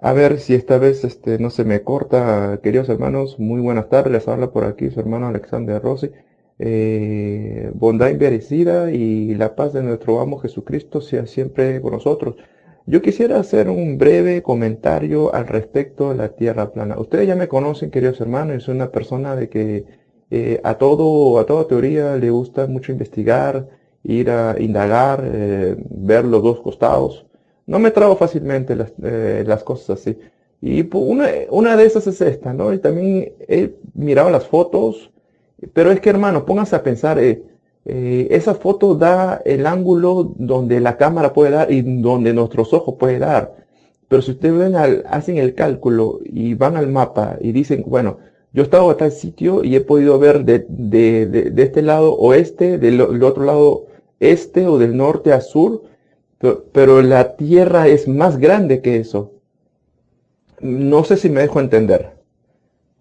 [0.01, 4.13] A ver si esta vez este, no se me corta, queridos hermanos, muy buenas tardes,
[4.13, 6.11] les habla por aquí su hermano Alexander Rossi.
[6.61, 12.37] Eh, bondad inmerecida y la paz de nuestro amo Jesucristo sea siempre con nosotros.
[12.87, 16.99] Yo quisiera hacer un breve comentario al respecto de la tierra plana.
[16.99, 19.85] Ustedes ya me conocen, queridos hermanos, soy una persona de que
[20.31, 23.69] eh, a todo, a toda teoría le gusta mucho investigar,
[24.05, 27.28] ir a indagar, eh, ver los dos costados
[27.69, 30.19] no me trago fácilmente las, eh, las cosas así.
[30.61, 32.73] Y una, de esas es esta, ¿no?
[32.73, 35.11] Y también he mirado las fotos,
[35.75, 37.43] pero es que hermano, pónganse a pensar, eh,
[37.85, 42.97] eh, esa foto da el ángulo donde la cámara puede dar y donde nuestros ojos
[42.99, 43.55] pueden dar.
[44.09, 48.17] Pero si ustedes ven al, hacen el cálculo y van al mapa y dicen, bueno,
[48.55, 52.97] yo he estado a tal sitio y he podido ver de, este lado oeste, del,
[52.97, 53.87] del otro lado
[54.21, 55.83] este o del norte a sur,
[56.39, 59.33] pero, la Tierra es más grande que eso.
[60.61, 62.13] No sé si me dejo entender.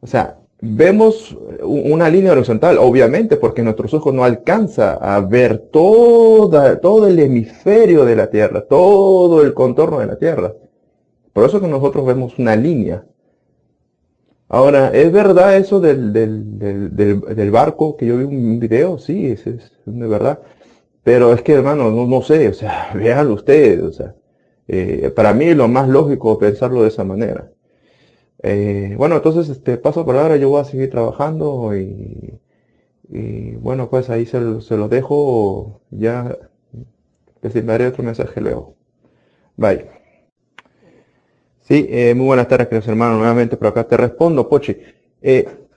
[0.01, 6.79] O sea, vemos una línea horizontal, obviamente, porque nuestros ojos no alcanza a ver toda,
[6.79, 10.53] todo el hemisferio de la Tierra, todo el contorno de la Tierra.
[11.33, 13.05] Por eso que nosotros vemos una línea.
[14.49, 18.97] Ahora, ¿es verdad eso del, del, barco que yo vi un video?
[18.97, 20.39] Sí, es, es, es verdad.
[21.07, 24.13] Pero es que, hermano, no, no sé, o sea, véanlo ustedes, o sea,
[24.67, 27.49] eh, para mí es lo más lógico pensarlo de esa manera.
[28.43, 32.37] Eh, bueno, entonces, este, paso palabra, yo voy a seguir trabajando y,
[33.07, 36.37] y bueno, pues ahí se, se lo dejo, ya,
[37.41, 38.75] me haré otro mensaje luego.
[39.55, 39.85] Bye.
[41.61, 44.75] Sí, eh, muy buenas tardes, queridos hermanos, nuevamente por acá te respondo, Pochi.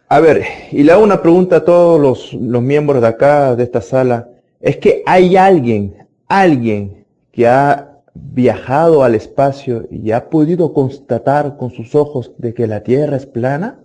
[0.09, 3.63] A ver, y le hago una pregunta a todos los, los miembros de acá, de
[3.63, 4.27] esta sala
[4.61, 11.71] es que hay alguien, alguien que ha viajado al espacio y ha podido constatar con
[11.71, 13.81] sus ojos de que la Tierra es plana.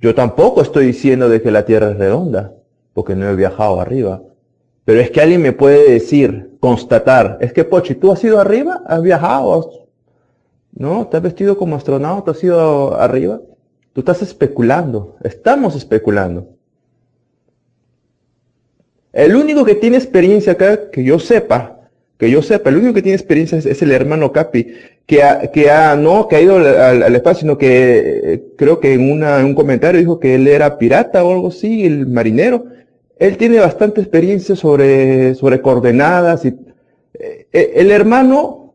[0.00, 2.54] Yo tampoco estoy diciendo de que la Tierra es redonda,
[2.92, 4.22] porque no he viajado arriba.
[4.84, 8.82] Pero es que alguien me puede decir, constatar, es que Pochi, ¿tú has ido arriba?
[8.86, 9.86] ¿Has viajado?
[10.72, 11.06] ¿No?
[11.06, 12.32] ¿Te has vestido como astronauta?
[12.32, 13.40] ¿Has ido arriba?
[13.92, 16.55] Tú estás especulando, estamos especulando.
[19.16, 21.88] El único que tiene experiencia acá, que yo sepa,
[22.18, 24.74] que yo sepa, el único que tiene experiencia es, el hermano Capi,
[25.06, 28.92] que ha, que ha, no, que ha ido al, espacio, sino que eh, creo que
[28.92, 32.66] en, una, un comentario dijo que él era pirata o algo así, el marinero.
[33.18, 36.48] Él tiene bastante experiencia sobre, sobre coordenadas y
[37.14, 38.74] eh, eh, el hermano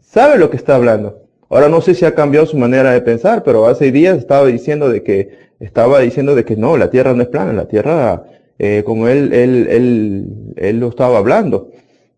[0.00, 1.22] sabe lo que está hablando.
[1.50, 4.88] Ahora no sé si ha cambiado su manera de pensar, pero hace días estaba diciendo
[4.88, 8.24] de que estaba diciendo de que no, la Tierra no es plana, la Tierra,
[8.58, 11.70] eh, como él, él, él, él lo estaba hablando,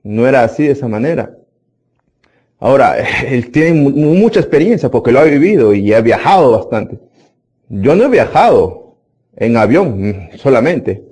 [0.03, 1.37] no era así de esa manera.
[2.59, 6.99] Ahora, él tiene mucha experiencia porque lo ha vivido y ha viajado bastante.
[7.69, 8.97] Yo no he viajado
[9.37, 11.05] en avión solamente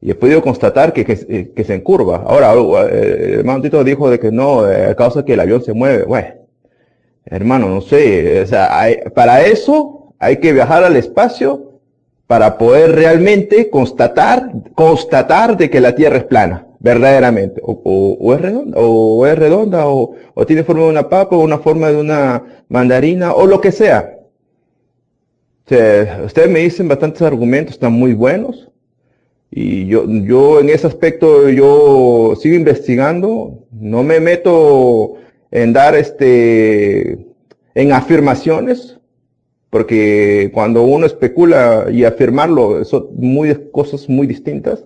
[0.00, 2.22] y he podido constatar que, que, que se encurva.
[2.26, 6.04] Ahora, el hermano dijo de que no, a causa que el avión se mueve.
[6.04, 6.28] Bueno,
[7.24, 8.70] hermano, no sé, o sea,
[9.14, 11.65] para eso hay que viajar al espacio
[12.26, 17.60] para poder realmente constatar, constatar de que la Tierra es plana, verdaderamente.
[17.64, 21.36] O, o, o es redonda, o es redonda, o, o tiene forma de una papa,
[21.36, 24.18] o una forma de una mandarina, o lo que sea.
[25.66, 28.68] O sea, ustedes me dicen bastantes argumentos, están muy buenos.
[29.50, 35.14] Y yo, yo en ese aspecto, yo sigo investigando, no me meto
[35.50, 37.26] en dar este,
[37.74, 38.95] en afirmaciones,
[39.76, 44.82] porque cuando uno especula y afirmarlo son muy, cosas muy distintas.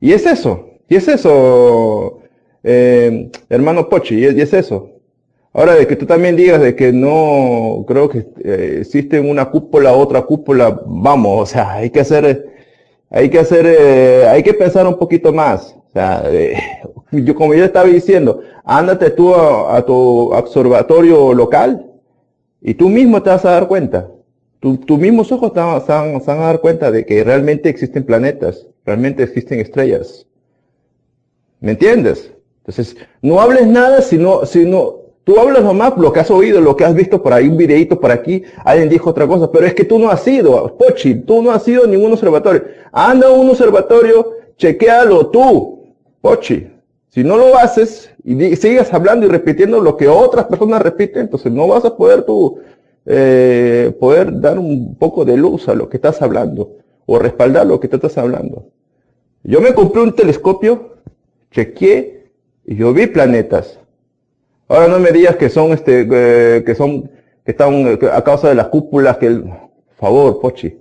[0.00, 2.18] Y es eso, y es eso,
[2.64, 4.90] eh, hermano Pochi, y es, eso.
[5.52, 9.92] Ahora de que tú también digas de que no creo que eh, existe una cúpula,
[9.92, 12.44] otra cúpula, vamos, o sea, hay que hacer,
[13.10, 15.76] hay que hacer, eh, hay que pensar un poquito más.
[15.76, 16.24] O sea,
[17.12, 21.87] yo como yo estaba diciendo, ándate tú a, tu observatorio local
[22.60, 24.08] y tú mismo te vas a dar cuenta.
[24.60, 28.66] tus mismos ojos te van, se, van, a dar cuenta de que realmente existen planetas,
[28.84, 30.26] realmente existen estrellas.
[31.60, 32.32] ¿Me entiendes?
[32.58, 36.84] Entonces, no hables nada sino, sino, tú hablas nomás lo que has oído, lo que
[36.84, 39.84] has visto por ahí, un videito por aquí, alguien dijo otra cosa, pero es que
[39.84, 42.64] tú no has ido, Pochi, tú no has ido a ningún observatorio.
[42.92, 46.70] Anda a un observatorio, chequealo tú, Pochi.
[47.08, 51.50] Si no lo haces y sigues hablando y repitiendo lo que otras personas repiten, entonces
[51.50, 52.58] no vas a poder tú
[53.06, 56.76] eh, poder dar un poco de luz a lo que estás hablando
[57.06, 58.66] o respaldar lo que te estás hablando.
[59.42, 60.96] Yo me compré un telescopio,
[61.50, 62.30] chequeé
[62.66, 63.78] y yo vi planetas.
[64.68, 67.10] Ahora no me digas que son este eh, que son
[67.46, 69.44] que están a causa de las cúpulas que el
[69.96, 70.78] favor, Pochi.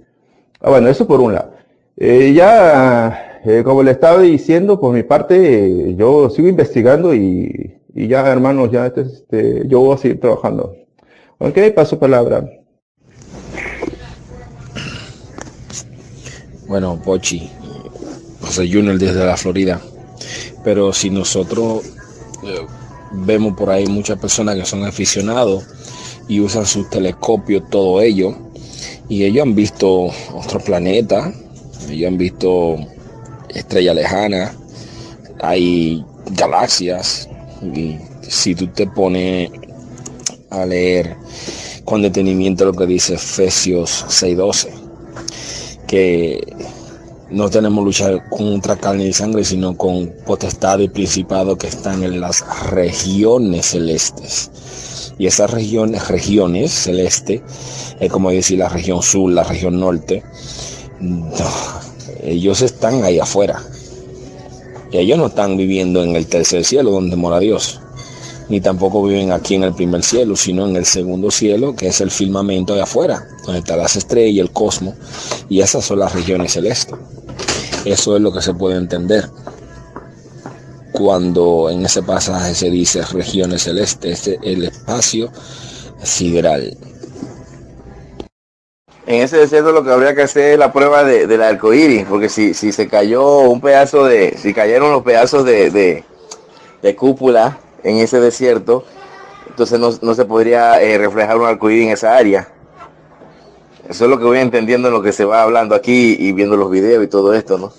[0.59, 1.51] Ah, bueno, eso por un lado.
[1.95, 8.27] Eh, ya eh, como le estaba diciendo, por mi parte, yo sigo investigando y, ya,
[8.27, 10.75] hermanos, ya este, yo voy a seguir trabajando.
[11.39, 12.49] Ok, paso palabra.
[16.67, 17.49] Bueno, Pochi,
[18.41, 19.79] José Junior desde la Florida.
[20.63, 21.85] Pero si nosotros
[22.43, 22.65] eh,
[23.11, 25.65] vemos por ahí muchas personas que son aficionados
[26.27, 28.35] y usan sus telescopios, todo ello,
[29.07, 31.31] y ellos han visto otro planeta,
[31.89, 32.77] ellos han visto
[33.57, 34.55] estrellas lejanas,
[35.41, 37.27] hay galaxias,
[37.61, 39.51] y si tú te pones
[40.49, 41.15] a leer
[41.85, 44.69] con detenimiento lo que dice Efesios 6:12,
[45.87, 46.41] que
[47.29, 52.21] no tenemos luchar contra carne y sangre, sino con potestad y principado que están en
[52.21, 54.51] las regiones celestes.
[55.17, 57.41] Y esas regiones, regiones celestes,
[57.99, 60.23] es como decir la región sur, la región norte,
[60.99, 61.31] no,
[62.23, 63.61] ellos están ahí afuera.
[64.91, 67.81] Y ellos no están viviendo en el tercer cielo donde mora Dios,
[68.49, 71.99] ni tampoco viven aquí en el primer cielo, sino en el segundo cielo, que es
[71.99, 74.95] el firmamento de afuera, donde están las estrellas y el cosmos,
[75.49, 76.95] y esas son las regiones celestes.
[77.85, 79.29] Eso es lo que se puede entender
[80.97, 85.31] cuando en ese pasaje se dice regiones celestes, el espacio
[86.03, 86.75] sideral.
[89.07, 92.05] En ese desierto lo que habría que hacer es la prueba de, del arco iris,
[92.09, 95.71] porque si, si se cayó un pedazo de, si cayeron los pedazos de,
[96.81, 98.83] de, cúpula en ese desierto,
[99.47, 102.49] entonces no, no se podría eh, reflejar un arco iris en esa área.
[103.87, 106.57] Eso es lo que voy entendiendo en lo que se va hablando aquí y viendo
[106.57, 107.71] los videos y todo esto, ¿no?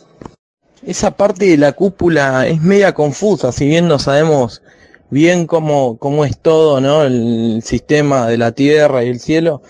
[0.82, 4.62] Esa parte de la cúpula es media confusa, si bien no sabemos
[5.10, 7.02] bien cómo, cómo es todo, ¿no?
[7.02, 9.60] El sistema de la tierra y el cielo.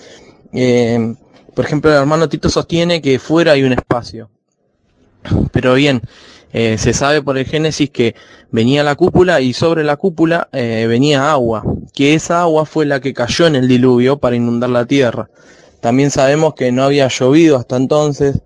[0.53, 1.17] Eh,
[1.59, 4.31] por ejemplo, el hermano Tito sostiene que fuera hay un espacio.
[5.51, 6.03] Pero bien,
[6.53, 8.15] eh, se sabe por el Génesis que
[8.53, 13.01] venía la cúpula y sobre la cúpula eh, venía agua, que esa agua fue la
[13.01, 15.31] que cayó en el diluvio para inundar la tierra.
[15.81, 18.41] También sabemos que no había llovido hasta entonces,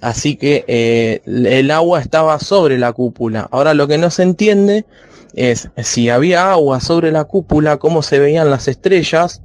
[0.00, 3.46] así que eh, el agua estaba sobre la cúpula.
[3.52, 4.86] Ahora lo que no se entiende
[5.34, 9.40] es si había agua sobre la cúpula, cómo se veían las estrellas,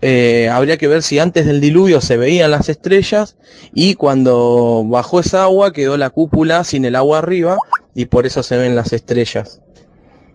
[0.00, 3.36] eh, habría que ver si antes del diluvio se veían las estrellas
[3.74, 7.58] y cuando bajó esa agua quedó la cúpula sin el agua arriba
[7.94, 9.60] y por eso se ven las estrellas.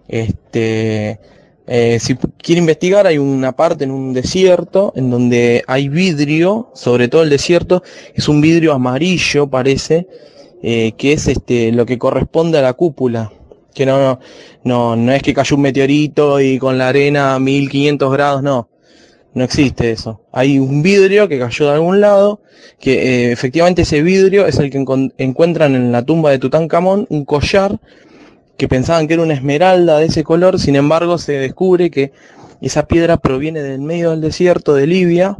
[0.08, 1.20] Este,
[1.72, 7.08] Eh, si quiere investigar, hay una parte en un desierto en donde hay vidrio, sobre
[7.10, 7.84] todo el desierto,
[8.16, 10.08] es un vidrio amarillo, parece,
[10.64, 13.32] eh, que es este lo que corresponde a la cúpula.
[13.76, 14.20] Que no, no,
[14.64, 18.68] no, no es que cayó un meteorito y con la arena a 1500 grados, no.
[19.34, 20.22] No existe eso.
[20.32, 22.42] Hay un vidrio que cayó de algún lado,
[22.80, 24.84] que eh, efectivamente ese vidrio es el que
[25.18, 27.80] encuentran en la tumba de Tutankamón, un collar
[28.58, 32.12] que pensaban que era una esmeralda de ese color, sin embargo se descubre que
[32.62, 35.38] esa piedra proviene del medio del desierto de Libia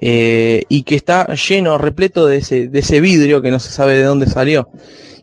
[0.00, 3.98] eh, y que está lleno, repleto de ese, de ese vidrio que no se sabe
[3.98, 4.70] de dónde salió,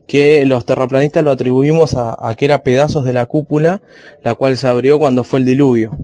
[0.06, 3.82] que los terraplanistas lo atribuimos a, a que era pedazos de la cúpula,
[4.24, 5.98] la cual se abrió cuando fue el diluvio.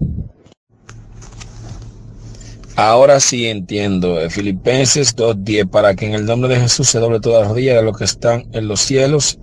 [2.80, 4.18] Ahora sí entiendo.
[4.22, 7.82] eh, Filipenses 2.10, para que en el nombre de Jesús se doble toda rodilla de
[7.82, 9.38] los que están en los cielos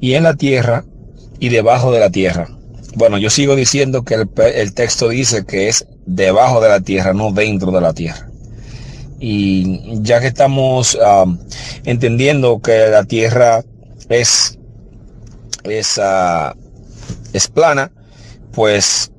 [0.00, 0.86] y en la tierra
[1.38, 2.48] y debajo de la tierra.
[2.94, 7.32] Bueno, yo sigo diciendo que el, texto dice que es debajo de la tierra, no
[7.32, 8.30] dentro de la tierra.
[9.18, 11.38] Y ya que estamos am,
[11.84, 13.62] entendiendo que la tierra
[14.08, 14.58] es,
[15.64, 16.56] es, ah,
[17.34, 17.92] es plana,
[18.52, 19.12] pues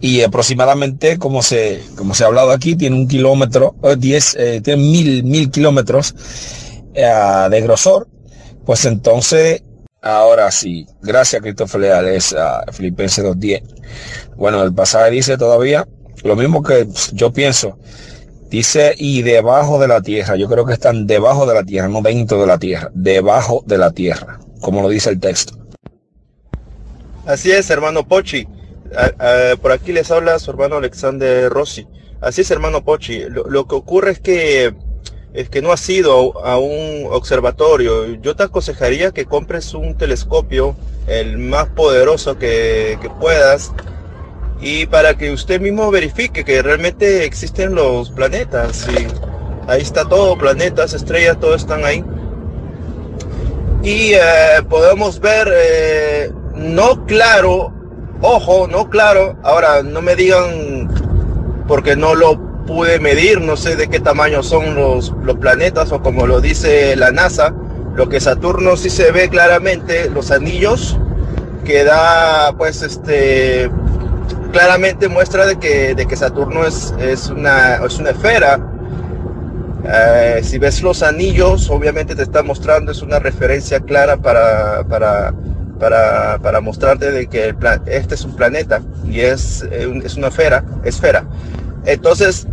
[0.00, 4.60] y aproximadamente como se como se ha hablado aquí tiene un kilómetro eh, 10 eh,
[4.62, 6.14] tiene mil mil kilómetros
[6.94, 8.08] eh, de grosor.
[8.64, 9.62] Pues entonces
[10.02, 13.62] ahora sí gracias Christopher Leal es uh, Filipenses 2.10
[14.36, 15.86] bueno el pasaje dice todavía
[16.22, 17.78] lo mismo que yo pienso.
[18.50, 22.02] Dice y debajo de la tierra yo creo que están debajo de la tierra no
[22.02, 25.56] dentro de la tierra debajo de la tierra como lo dice el texto.
[27.26, 28.46] Así es, hermano Pochi.
[29.60, 31.86] Por aquí les habla su hermano Alexander Rossi.
[32.20, 33.24] Así es, hermano Pochi.
[33.28, 34.74] Lo, que ocurre es que
[35.34, 38.14] es que no has ido a un observatorio.
[38.22, 40.74] Yo te aconsejaría que compres un telescopio,
[41.06, 43.72] el más poderoso que, que puedas,
[44.60, 48.86] y para que usted mismo verifique que realmente existen los planetas.
[48.88, 49.06] Y
[49.68, 52.02] ahí está todo, planetas, estrellas, todo están ahí.
[53.82, 57.72] Y eh, podemos ver, eh, no claro,
[58.20, 59.36] ojo, no claro.
[59.42, 60.88] Ahora, no me digan,
[61.66, 66.02] porque no lo pude medir, no sé de qué tamaño son los, los planetas o
[66.02, 67.54] como lo dice la NASA,
[67.94, 70.98] lo que Saturno sí se ve claramente, los anillos
[71.64, 73.70] que da, pues, este,
[74.52, 78.60] claramente muestra de que, de que Saturno es, es, una, es una esfera.
[79.84, 85.32] Eh, si ves los anillos, obviamente te está mostrando, es una referencia clara para, para,
[85.78, 90.16] para, para mostrarte de que el pla- este es un planeta y es, eh, es
[90.16, 90.64] una esfera.
[91.84, 92.46] Entonces,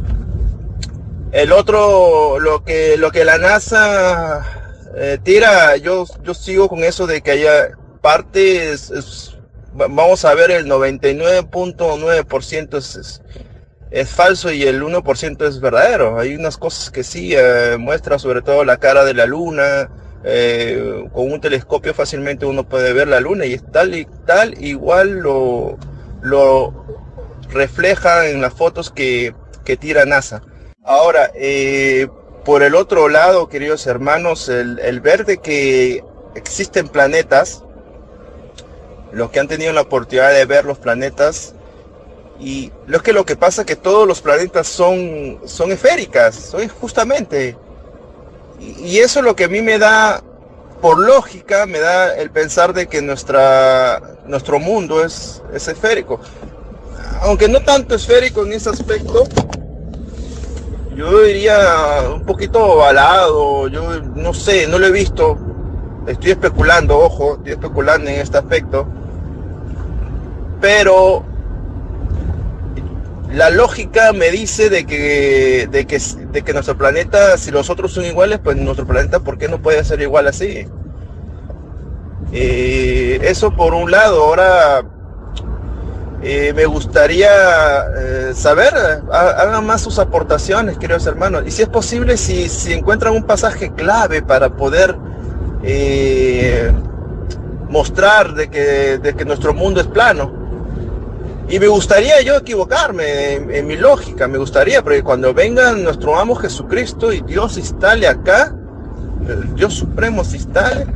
[1.32, 4.46] el otro, lo que, lo que la NASA
[4.96, 7.72] eh, tira, yo, yo sigo con eso de que haya
[8.02, 9.38] partes, es-
[9.80, 13.22] va- vamos a ver el 99.9% es, es,
[13.90, 16.20] es falso y el 1% es verdadero.
[16.20, 19.90] Hay unas cosas que sí eh, muestra, sobre todo la cara de la luna.
[20.24, 24.62] Eh, con un telescopio fácilmente uno puede ver la luna y es tal y tal
[24.64, 25.78] igual lo,
[26.22, 26.86] lo
[27.50, 30.42] refleja en las fotos que, que tira NASA.
[30.84, 32.08] Ahora, eh,
[32.44, 36.04] por el otro lado, queridos hermanos, el, el ver de que
[36.36, 37.64] existen planetas,
[39.12, 41.56] los que han tenido la oportunidad de ver los planetas,
[42.40, 46.68] y lo que lo que pasa es que todos los planetas son, son esféricas, son
[46.68, 47.56] justamente.
[48.64, 50.22] Y, eso es lo que a mí me da,
[50.82, 56.20] por lógica, me da el pensar de que nuestra, nuestro mundo es, es esférico.
[57.22, 59.24] Aunque no tanto esférico en ese aspecto,
[60.96, 65.38] yo diría un poquito ovalado, yo no sé, no lo he visto.
[66.08, 68.86] Estoy especulando, ojo, estoy especulando en este aspecto.
[70.62, 71.26] Pero
[73.34, 76.00] la lógica me dice de que, de que,
[76.32, 79.62] de que nuestro planeta, si los otros son iguales, pues nuestro planeta, ¿por qué no
[79.62, 80.68] puede ser igual así?
[82.32, 84.24] Eh, eso por un lado.
[84.24, 84.84] Ahora,
[86.22, 87.28] eh, me gustaría
[88.00, 88.74] eh, saber,
[89.12, 91.44] ha- hagan más sus aportaciones, queridos hermanos.
[91.46, 94.96] Y si es posible, si, si encuentran un pasaje clave para poder
[97.70, 100.43] mostrar de que, de que nuestro mundo es plano.
[101.54, 106.34] Y me gustaría yo equivocarme en, mi lógica, me gustaría, porque cuando venga nuestro amo
[106.34, 108.56] Jesucristo y Dios instale acá,
[109.30, 110.88] el Dios Supremo se instale,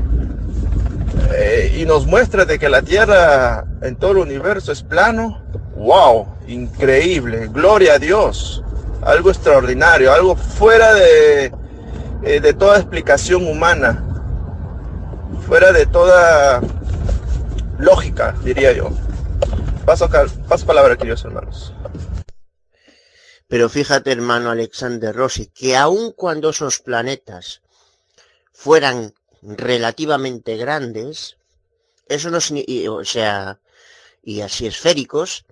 [1.31, 5.43] eh, y nos muestra de que la Tierra en todo el universo es plano,
[5.75, 8.63] wow, increíble, gloria a Dios,
[9.03, 11.53] algo extraordinario, algo fuera de,
[12.23, 14.03] eh, de toda explicación humana,
[15.45, 16.61] fuera de toda
[17.77, 18.89] lógica, diría yo.
[19.87, 20.09] Paso,
[20.65, 21.73] palabra, queridos hermanos.
[23.47, 27.61] Pero fíjate, hermano Alexander Rossi, que aun cuando esos planetas
[28.51, 31.37] fueran relativamente grandes,
[32.09, 33.61] eso no significa, o sea,
[34.21, 35.45] y así esféricos,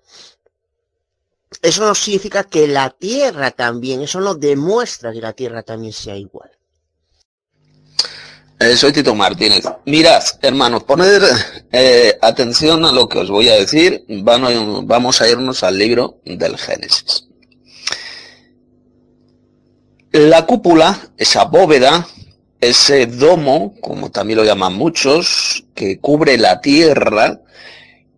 [1.62, 6.18] eso no significa que la Tierra también, eso no demuestra que la Tierra también sea
[6.18, 6.52] igual.
[8.58, 9.66] Eh, soy Tito Martínez.
[9.86, 11.22] Mirad, hermanos, poner
[11.74, 14.06] eh, atención a lo que os voy a decir.
[14.08, 17.28] vamos a irnos al libro del Génesis.
[20.12, 22.08] La cúpula, esa bóveda,
[22.62, 27.42] ese domo, como también lo llaman muchos, que cubre la tierra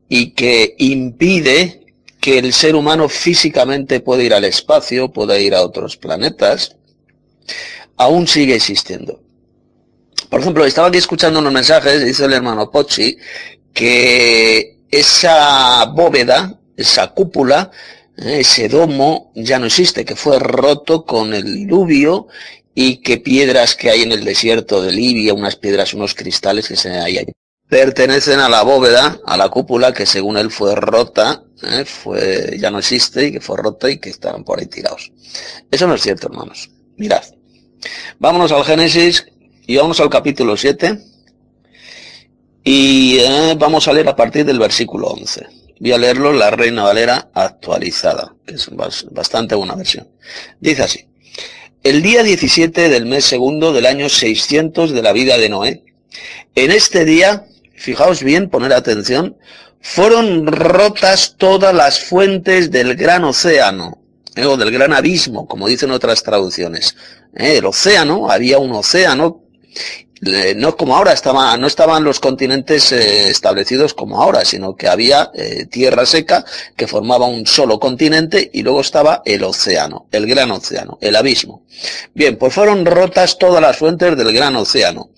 [0.08, 1.82] y que impide
[2.22, 6.76] que el ser humano físicamente pueda ir al espacio, pueda ir a otros planetas,
[7.96, 9.27] aún sigue existiendo.
[10.30, 13.18] Por ejemplo, estaba aquí escuchando unos mensajes, dice el hermano Pochi,
[13.74, 17.72] que esa bóveda, esa cúpula,
[18.18, 22.28] ese domo ya no existe, que fue roto con el diluvio
[22.74, 26.76] y que piedras que hay en el desierto de Libia, unas piedras, unos cristales que
[26.76, 27.28] se hay ahí,
[27.70, 31.86] pertenecen a la bóveda, a la cúpula que según él fue rota, ¿eh?
[31.86, 35.12] fue, ya no existe y que fue rota y que estaban por ahí tirados.
[35.72, 36.70] Eso no es cierto, hermanos.
[36.98, 37.24] Mirad.
[38.20, 39.26] Vámonos al Génesis
[39.68, 40.98] y vamos al capítulo 7
[42.64, 45.46] y eh, vamos a leer a partir del versículo 11.
[45.82, 48.70] Voy a leerlo la Reina Valera actualizada, que es
[49.12, 50.08] bastante buena versión.
[50.62, 51.08] Dice así.
[51.84, 55.84] El día 17 del mes segundo del año 600 de la vida de Noé.
[56.56, 57.46] En este día,
[57.76, 59.38] fijaos bien, poner atención,
[59.82, 64.02] fueron rotas todas las fuentes del gran océano,
[64.36, 66.96] eh, o del gran abismo, como dicen otras traducciones.
[67.36, 69.47] Eh, el océano, había un océano
[70.56, 75.30] no como ahora, estaba, no estaban los continentes eh, establecidos como ahora, sino que había
[75.34, 76.44] eh, tierra seca
[76.76, 81.64] que formaba un solo continente y luego estaba el océano, el gran océano, el abismo.
[82.14, 85.10] Bien, pues fueron rotas todas las fuentes del gran océano.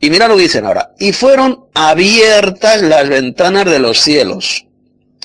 [0.00, 0.92] Y mira lo que dicen ahora.
[0.98, 4.66] Y fueron abiertas las ventanas de los cielos.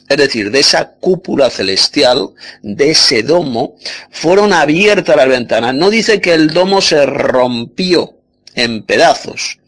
[0.07, 3.75] Es decir, de esa cúpula celestial, de ese domo,
[4.09, 5.73] fueron abiertas las ventanas.
[5.73, 8.20] No dice que el domo se rompió,
[8.55, 9.59] en pedazos.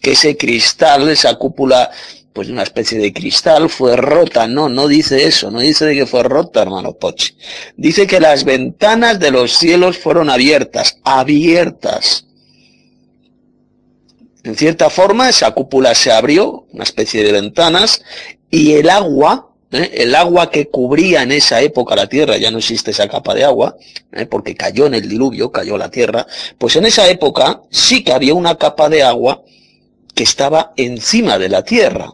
[0.00, 1.90] Que ese cristal, esa cúpula,
[2.32, 4.46] pues una especie de cristal, fue rota.
[4.46, 7.34] No, no dice eso, no dice de que fue rota, hermano Pochi.
[7.76, 12.26] Dice que las ventanas de los cielos fueron abiertas, abiertas.
[14.44, 18.02] En cierta forma, esa cúpula se abrió, una especie de ventanas,
[18.50, 19.90] y el agua ¿eh?
[19.94, 23.44] El agua que cubría en esa época la tierra, ya no existe esa capa de
[23.44, 23.76] agua,
[24.12, 24.26] ¿eh?
[24.26, 26.26] porque cayó en el diluvio, cayó la tierra,
[26.58, 29.42] pues en esa época sí que había una capa de agua
[30.14, 32.12] que estaba encima de la tierra.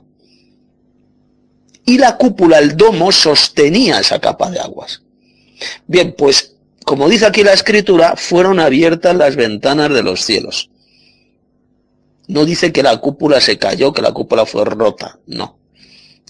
[1.87, 5.03] Y la cúpula, el domo, sostenía esa capa de aguas.
[5.87, 10.71] Bien, pues, como dice aquí la escritura, fueron abiertas las ventanas de los cielos.
[12.27, 15.59] No dice que la cúpula se cayó, que la cúpula fue rota, no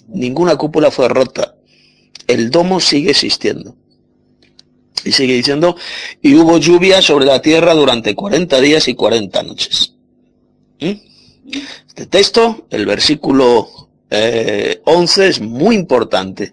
[0.07, 1.55] ninguna cúpula fue rota.
[2.27, 3.75] El domo sigue existiendo.
[5.03, 5.75] Y sigue diciendo,
[6.21, 9.93] y hubo lluvia sobre la tierra durante 40 días y 40 noches.
[10.79, 10.93] ¿Mm?
[11.87, 13.69] Este texto, el versículo
[14.09, 16.51] 11, eh, es muy importante.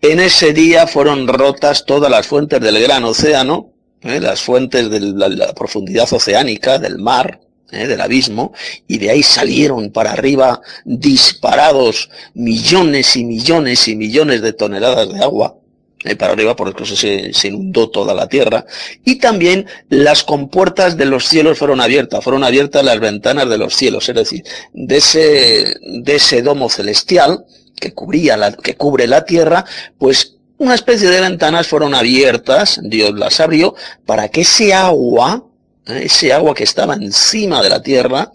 [0.00, 3.72] En ese día fueron rotas todas las fuentes del gran océano,
[4.02, 4.20] ¿eh?
[4.20, 7.40] las fuentes de la profundidad oceánica, del mar,
[7.70, 7.86] ¿eh?
[7.86, 8.52] del abismo,
[8.86, 15.22] y de ahí salieron para arriba disparados millones y millones y millones de toneladas de
[15.22, 15.56] agua,
[16.04, 16.16] ¿eh?
[16.16, 18.64] para arriba por eso se, se, inundó toda la tierra,
[19.04, 23.74] y también las compuertas de los cielos fueron abiertas, fueron abiertas las ventanas de los
[23.74, 27.44] cielos, es decir, de ese, de ese domo celestial
[27.78, 29.64] que cubría la, que cubre la tierra,
[29.98, 33.74] pues una especie de ventanas fueron abiertas, Dios las abrió,
[34.06, 35.45] para que ese agua,
[35.86, 38.32] ese agua que estaba encima de la tierra,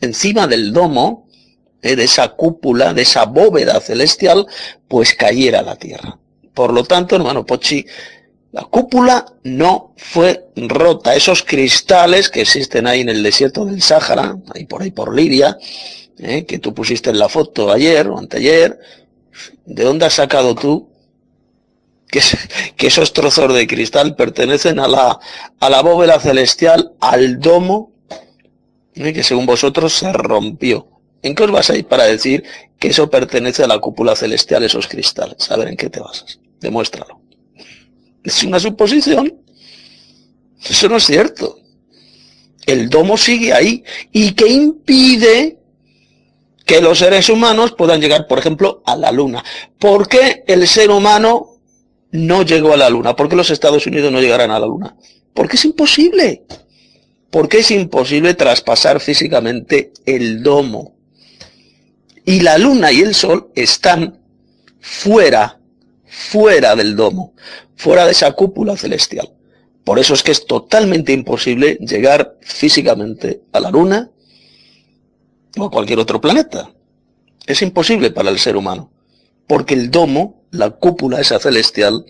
[0.00, 1.28] encima del domo,
[1.80, 1.96] ¿eh?
[1.96, 4.46] de esa cúpula, de esa bóveda celestial,
[4.88, 6.18] pues cayera la tierra.
[6.54, 7.84] Por lo tanto, hermano Pochi,
[8.52, 11.14] la cúpula no fue rota.
[11.14, 15.56] Esos cristales que existen ahí en el desierto del Sáhara, ahí por ahí por Libia,
[16.18, 16.44] ¿eh?
[16.44, 18.78] que tú pusiste en la foto ayer o anteayer,
[19.64, 20.91] ¿de dónde has sacado tú
[22.76, 25.18] que, esos trozos de cristal pertenecen a la,
[25.58, 27.92] a la bóveda celestial, al domo,
[28.94, 29.12] ¿eh?
[29.14, 30.88] que según vosotros se rompió.
[31.22, 32.44] ¿En qué os ir para decir
[32.78, 35.50] que eso pertenece a la cúpula celestial, esos cristales?
[35.50, 36.38] A ver, ¿en qué te basas?
[36.60, 37.20] Demuéstralo.
[38.22, 39.40] Es una suposición.
[40.68, 41.58] Eso no es cierto.
[42.66, 43.84] El domo sigue ahí.
[44.10, 45.58] ¿Y qué impide
[46.64, 49.44] que los seres humanos puedan llegar, por ejemplo, a la Luna.
[49.78, 51.51] ¿Por qué el ser humano
[52.12, 53.16] no llegó a la Luna?
[53.16, 54.96] ¿Por qué los Estados Unidos no llegarán a la Luna?
[55.34, 56.44] Porque es imposible.
[57.30, 60.94] Porque es imposible traspasar físicamente el domo.
[62.24, 64.18] Y la Luna y el Sol están
[64.80, 65.58] fuera,
[66.04, 67.34] fuera del domo,
[67.74, 69.32] fuera de esa cúpula celestial.
[69.84, 74.10] Por eso es que es totalmente imposible llegar físicamente a la Luna
[75.58, 76.70] o a cualquier otro planeta.
[77.46, 78.92] Es imposible para el ser humano,
[79.48, 82.06] porque el domo, la cúpula esa celestial,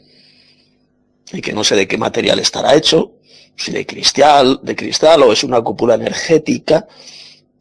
[1.33, 3.13] y que no sé de qué material estará hecho,
[3.57, 6.87] si de cristal, de cristal o es una cúpula energética,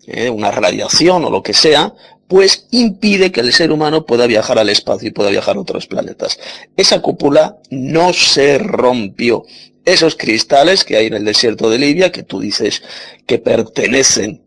[0.06, 1.94] eh, una radiación o lo que sea,
[2.28, 5.86] pues impide que el ser humano pueda viajar al espacio y pueda viajar a otros
[5.88, 6.40] planetas.
[6.78, 9.46] Esa cúpula no se rompió.
[9.84, 12.84] Esos cristales que hay en el desierto de Libia, que tú dices
[13.26, 14.44] que pertenecen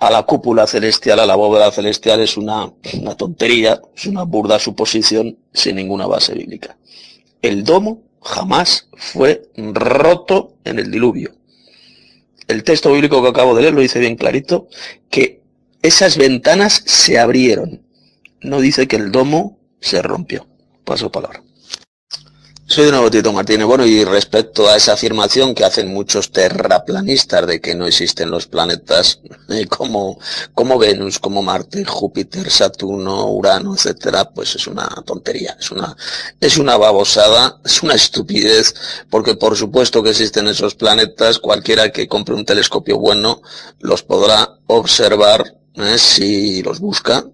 [0.00, 2.72] a la cúpula celestial, a la bóveda celestial, es una,
[3.16, 6.78] tontería, es una burda suposición sin ninguna base bíblica.
[7.42, 11.32] El domo jamás fue roto en el diluvio.
[12.48, 14.68] El texto bíblico que acabo de leer lo dice bien clarito,
[15.10, 15.42] que
[15.82, 17.82] esas ventanas se abrieron.
[18.40, 20.46] No dice que el domo se rompió.
[20.84, 21.42] Paso palabra.
[22.70, 23.66] Soy de nuevo Tito Martínez.
[23.66, 28.46] Bueno, y respecto a esa afirmación que hacen muchos terraplanistas de que no existen los
[28.46, 29.18] planetas
[29.48, 30.20] eh, como,
[30.54, 35.96] como Venus, como Marte, Júpiter, Saturno, Urano, etcétera, pues es una tontería, es una,
[36.38, 38.72] es una babosada, es una estupidez,
[39.10, 43.42] porque por supuesto que existen esos planetas, cualquiera que compre un telescopio bueno
[43.80, 47.24] los podrá observar eh, si los busca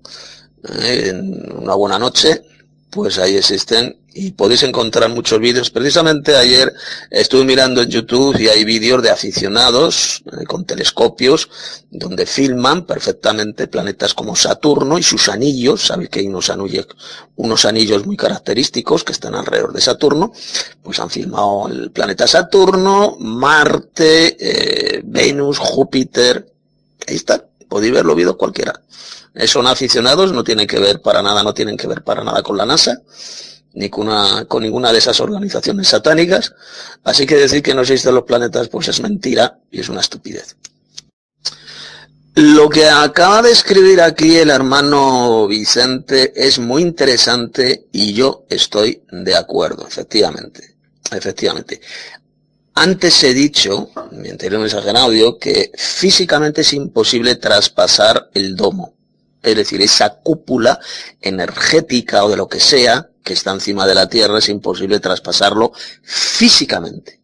[0.80, 2.42] eh, en una buena noche,
[2.90, 5.70] pues ahí existen y podéis encontrar muchos vídeos.
[5.70, 6.72] Precisamente ayer
[7.10, 11.50] estuve mirando en YouTube y hay vídeos de aficionados eh, con telescopios
[11.90, 15.86] donde filman perfectamente planetas como Saturno y sus anillos.
[15.86, 20.32] Sabéis que hay unos anillos, muy característicos que están alrededor de Saturno.
[20.82, 26.50] Pues han filmado el planeta Saturno, Marte, eh, Venus, Júpiter.
[27.06, 27.44] Ahí está.
[27.68, 28.80] Podéis verlo vídeos cualquiera.
[29.46, 32.56] Son aficionados, no tienen que ver para nada, no tienen que ver para nada con
[32.56, 33.02] la NASA
[33.76, 34.08] ni con,
[34.46, 36.54] con ninguna de esas organizaciones satánicas.
[37.04, 40.56] Así que decir que no existen los planetas, pues es mentira y es una estupidez.
[42.36, 49.02] Lo que acaba de escribir aquí el hermano Vicente es muy interesante y yo estoy
[49.10, 50.76] de acuerdo, efectivamente.
[51.10, 51.80] Efectivamente.
[52.74, 58.54] Antes he dicho, en mi anterior mensaje en audio, que físicamente es imposible traspasar el
[58.54, 58.95] domo.
[59.46, 60.80] Es decir, esa cúpula
[61.20, 65.72] energética o de lo que sea que está encima de la Tierra, es imposible traspasarlo
[66.02, 67.20] físicamente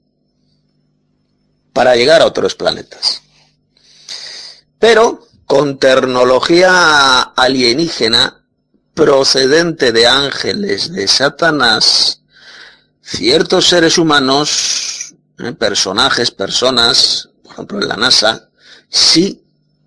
[1.73, 3.23] para llegar a otros planetas.
[4.79, 8.45] Pero con tecnología alienígena
[8.95, 12.23] procedente de ángeles, de Satanás,
[13.01, 18.49] ciertos seres humanos, eh, personajes, personas, por ejemplo en la NASA,
[18.89, 19.43] sí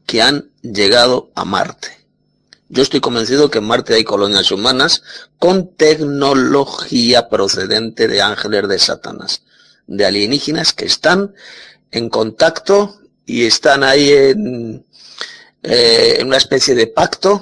[0.05, 2.04] que han llegado a Marte.
[2.75, 5.01] Yo estoy convencido que en Marte hay colonias humanas
[5.39, 9.43] con tecnología procedente de ángeles de Satanás,
[9.87, 11.33] de alienígenas que están
[11.91, 14.85] en contacto y están ahí en,
[15.63, 17.41] eh, una especie de pacto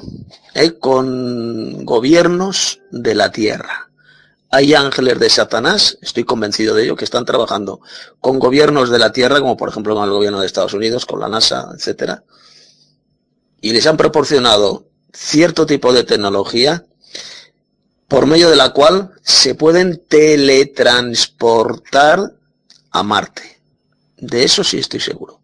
[0.53, 3.89] eh, con gobiernos de la Tierra.
[4.51, 7.81] Hay ángeles de Satanás, estoy convencido de ello, que están trabajando
[8.19, 11.19] con gobiernos de la Tierra, como por ejemplo con el gobierno de Estados Unidos, con
[11.19, 12.23] la NASA, etcétera,
[13.61, 16.85] y les han proporcionado cierto tipo de tecnología
[18.07, 22.33] por medio de la cual se pueden teletransportar
[22.91, 23.59] a Marte.
[24.17, 25.39] De eso sí estoy seguro.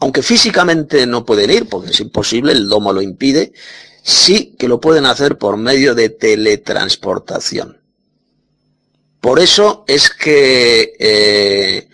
[0.00, 3.52] Aunque físicamente no pueden ir, porque es imposible, el domo lo impide,
[4.02, 7.80] sí que lo pueden hacer por medio de teletransportación.
[9.20, 11.88] Por eso es que eh,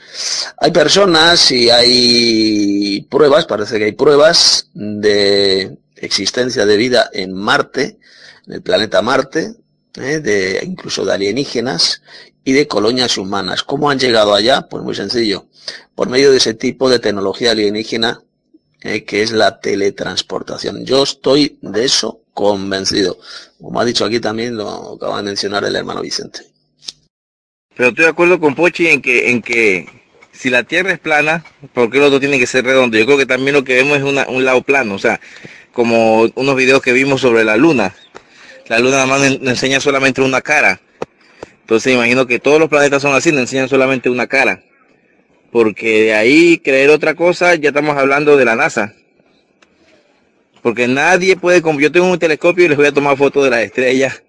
[0.56, 7.98] hay personas y hay pruebas, parece que hay pruebas de existencia de vida en Marte,
[8.46, 9.54] en el planeta Marte,
[9.94, 10.20] ¿eh?
[10.20, 12.02] de, incluso de alienígenas
[12.44, 13.62] y de colonias humanas.
[13.62, 14.62] ¿Cómo han llegado allá?
[14.62, 15.46] Pues muy sencillo,
[15.94, 18.22] por medio de ese tipo de tecnología alienígena
[18.82, 19.04] ¿eh?
[19.04, 20.84] que es la teletransportación.
[20.84, 23.18] Yo estoy de eso convencido.
[23.60, 26.40] Como ha dicho aquí también, lo acaba de mencionar el hermano Vicente.
[27.76, 29.86] Pero estoy de acuerdo con Pochi en que, en que
[30.32, 32.98] si la Tierra es plana, ¿por qué el otro tiene que ser redondo?
[32.98, 34.94] Yo creo que también lo que vemos es un lado plano.
[34.94, 35.20] O sea,
[35.80, 37.94] como unos videos que vimos sobre la luna.
[38.68, 40.78] La luna nada más nos enseña solamente una cara.
[41.62, 44.62] Entonces imagino que todos los planetas son así, nos enseñan solamente una cara.
[45.50, 48.92] Porque de ahí creer otra cosa, ya estamos hablando de la NASA.
[50.60, 53.60] Porque nadie puede, yo tengo un telescopio y les voy a tomar fotos de las
[53.60, 54.22] estrellas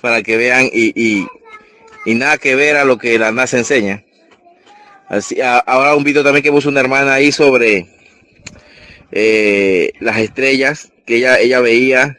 [0.00, 1.26] para que vean y,
[2.06, 4.04] y, nada que ver a lo que la NASA enseña.
[5.06, 7.97] Así, ahora un video también que puso una hermana ahí sobre
[9.12, 12.18] eh, las estrellas que ella, ella veía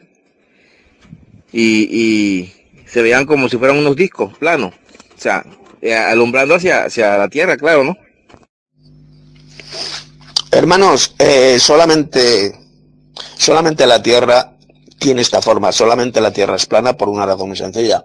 [1.52, 2.52] y,
[2.86, 4.74] se veían como si fueran unos discos planos.
[5.16, 5.44] O sea,
[5.80, 7.96] eh, alumbrando hacia, hacia la Tierra, claro, ¿no?
[10.50, 12.52] Hermanos, eh, solamente,
[13.36, 14.56] solamente la Tierra
[14.98, 18.04] tiene esta forma, solamente la Tierra es plana por una razón muy sencilla.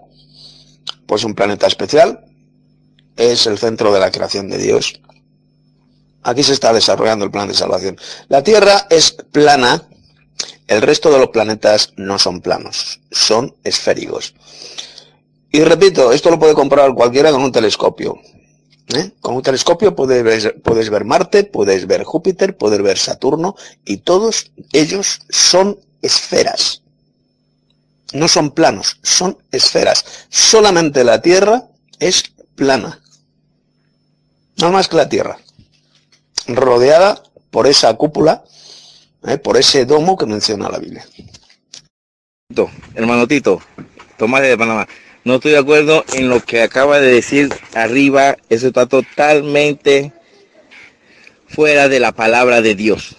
[1.06, 2.24] Pues un planeta especial,
[3.16, 5.00] es el centro de la creación de Dios.
[6.26, 7.96] Aquí se está desarrollando el plan de salvación.
[8.26, 9.84] La Tierra es plana,
[10.66, 14.34] el resto de los planetas no son planos, son esféricos.
[15.52, 18.18] Y repito, esto lo puede comprobar cualquiera con un telescopio.
[18.92, 19.12] ¿eh?
[19.20, 20.50] Con un telescopio puedes
[20.90, 23.54] ver, Marte, puedes ver Júpiter, puedes ver Saturno,
[23.84, 26.82] y todos ellos son esferas.
[28.12, 30.04] No son planos, son esferas.
[30.28, 31.68] Solamente la Tierra
[32.00, 32.24] es
[32.56, 33.00] plana.
[34.56, 35.38] No más que la Tierra.
[36.48, 38.44] Rodeada por esa cúpula,
[39.26, 39.38] ¿eh?
[39.38, 41.06] por ese domo que menciona la Biblia.
[42.48, 43.60] Tito, hermano Tito,
[44.16, 44.86] Tomás de Panamá.
[45.24, 48.36] No estoy de acuerdo en lo que acaba de decir arriba.
[48.48, 50.12] Eso está totalmente
[51.48, 53.16] fuera de la palabra de Dios,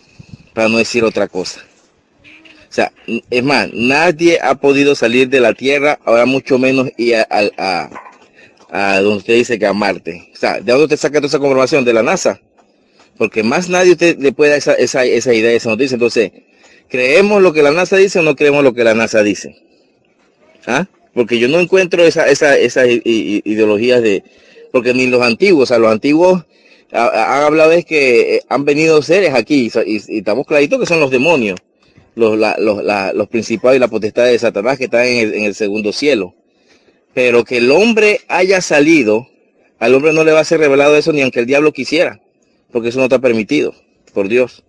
[0.54, 1.62] para no decir otra cosa.
[2.70, 2.92] O sea,
[3.30, 7.28] es más, nadie ha podido salir de la Tierra, ahora mucho menos ir a,
[7.58, 7.90] a,
[8.70, 10.30] a, donde usted dice que a Marte.
[10.34, 11.84] O sea, ¿de dónde usted saca toda esa confirmación?
[11.84, 12.40] De la NASA.
[13.18, 15.96] Porque más nadie le puede dar esa, esa, esa idea, esa noticia.
[15.96, 16.32] Entonces,
[16.90, 19.56] ¿creemos lo que la NASA dice o no creemos lo que la NASA dice?
[20.66, 20.88] ¿Ah?
[21.14, 24.24] Porque yo no encuentro esa, esa, esas ideologías de,
[24.72, 26.44] porque ni los antiguos, o sea, los antiguos
[26.92, 30.86] ha- ha- han hablado es que eh, han venido seres aquí y, estamos claritos que
[30.86, 31.60] son los demonios,
[32.16, 32.84] los, la- los,
[33.16, 36.36] los principados y la potestad de Satanás que están en el, en el segundo cielo.
[37.16, 39.28] Pero que el hombre haya salido,
[39.80, 42.22] al hombre no le va a ser revelado eso ni aunque el diablo quisiera,
[42.72, 43.74] porque eso no está permitido
[44.14, 44.64] por Dios.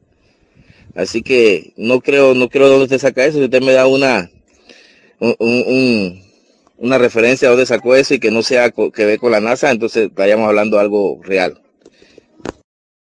[0.94, 3.38] Así que no creo, no creo de dónde usted saca eso.
[3.38, 4.30] Si usted me da una,
[5.20, 6.22] un, un- un-
[6.78, 9.70] una referencia a dónde sacó eso y que no sea que ve con la NASA,
[9.70, 11.60] entonces estaríamos hablando de algo real.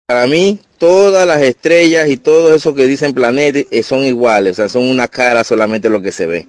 [0.07, 4.56] Para mí, todas las estrellas y todo eso que dicen planetas eh, son iguales, o
[4.56, 6.48] sea, son una cara solamente lo que se ve.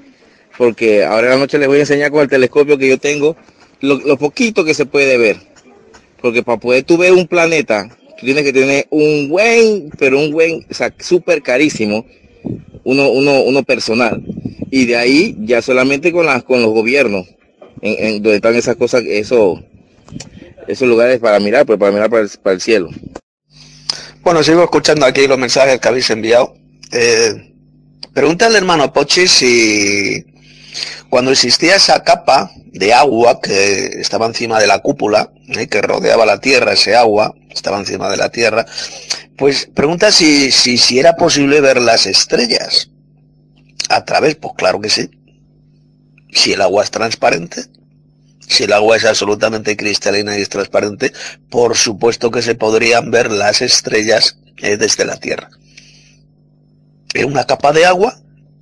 [0.58, 3.36] Porque ahora en la noche les voy a enseñar con el telescopio que yo tengo
[3.80, 5.38] lo, lo poquito que se puede ver.
[6.20, 7.88] Porque para poder tú ver un planeta,
[8.18, 12.04] tú tienes que tener un buen, pero un buen, o sea, súper carísimo,
[12.84, 14.22] uno, uno, uno personal.
[14.70, 17.26] Y de ahí ya solamente con las, con los gobiernos,
[17.82, 19.62] en, en donde están esas cosas, eso,
[20.66, 22.90] esos lugares para mirar, pues para mirar para el, para el cielo.
[24.22, 26.56] Bueno, sigo escuchando aquí los mensajes que habéis enviado.
[26.92, 27.52] Eh,
[28.12, 30.24] pregunta al hermano Pochi si
[31.08, 36.26] cuando existía esa capa de agua que estaba encima de la cúpula, eh, que rodeaba
[36.26, 38.66] la Tierra, ese agua, estaba encima de la Tierra,
[39.36, 42.90] pues pregunta si, si, si era posible ver las estrellas
[43.88, 45.10] a través, pues claro que sí.
[46.32, 47.64] Si el agua es transparente,
[48.46, 51.12] si el agua es absolutamente cristalina y es transparente,
[51.50, 55.50] por supuesto que se podrían ver las estrellas eh, desde la Tierra.
[57.14, 58.18] Es una capa de agua,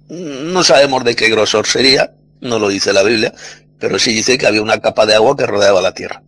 [0.08, 3.34] no sabemos de qué grosor sería, no lo dice la Biblia,
[3.78, 6.22] pero sí dice que había una capa de agua que rodeaba la Tierra.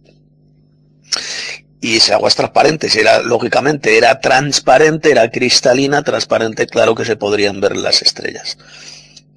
[1.81, 7.05] Y ese agua es transparente, si era, lógicamente era transparente, era cristalina, transparente, claro que
[7.05, 8.57] se podrían ver las estrellas.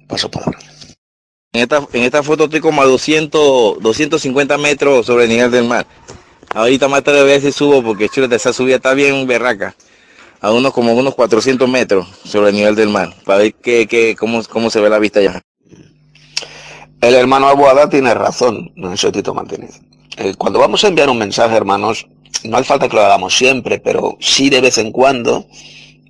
[0.06, 0.58] Paso palabra.
[1.52, 5.64] En esta, en esta foto estoy como a 200, 250 metros sobre el nivel del
[5.64, 5.86] mar.
[6.54, 9.74] Ahorita más tarde voy a si subo porque chuleta, esa subida está bien berraca.
[10.40, 13.14] A unos como unos 400 metros sobre el nivel del mar.
[13.24, 15.42] Para ver qué, qué, cómo, cómo se ve la vista allá.
[17.00, 19.80] El hermano Alboada tiene razón, no soy Tito Martínez.
[20.18, 22.06] Eh, cuando vamos a enviar un mensaje, hermanos,
[22.44, 25.46] no hace falta que lo hagamos siempre, pero sí de vez en cuando,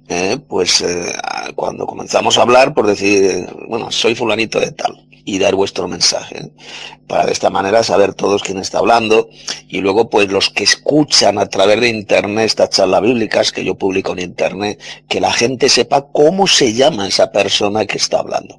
[0.08, 1.12] eh, pues eh,
[1.54, 6.38] cuando comenzamos a hablar, por decir, bueno, soy fulanito de tal, y dar vuestro mensaje,
[6.38, 6.50] ¿eh?
[7.06, 9.28] para de esta manera saber todos quién está hablando,
[9.68, 13.74] y luego pues los que escuchan a través de internet estas charlas bíblicas que yo
[13.74, 18.56] publico en internet, que la gente sepa cómo se llama esa persona que está hablando.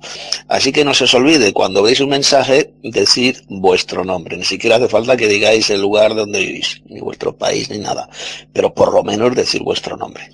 [0.49, 4.35] Así que no se os olvide, cuando veis un mensaje, decir vuestro nombre.
[4.35, 8.09] Ni siquiera hace falta que digáis el lugar donde vivís, ni vuestro país, ni nada.
[8.51, 10.29] Pero por lo menos decir vuestro nombre.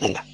[0.00, 0.24] Venga.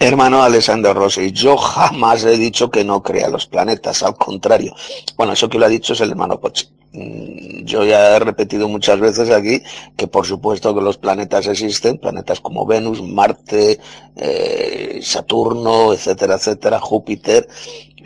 [0.00, 4.72] Hermano Alessandro Rossi, yo jamás he dicho que no crea los planetas, al contrario.
[5.16, 6.68] Bueno, eso que lo ha dicho es el hermano Pochi.
[6.92, 9.60] Mm, yo ya he repetido muchas veces aquí
[9.96, 13.80] que por supuesto que los planetas existen, planetas como Venus, Marte,
[14.16, 17.48] eh, Saturno, etcétera, etcétera, Júpiter,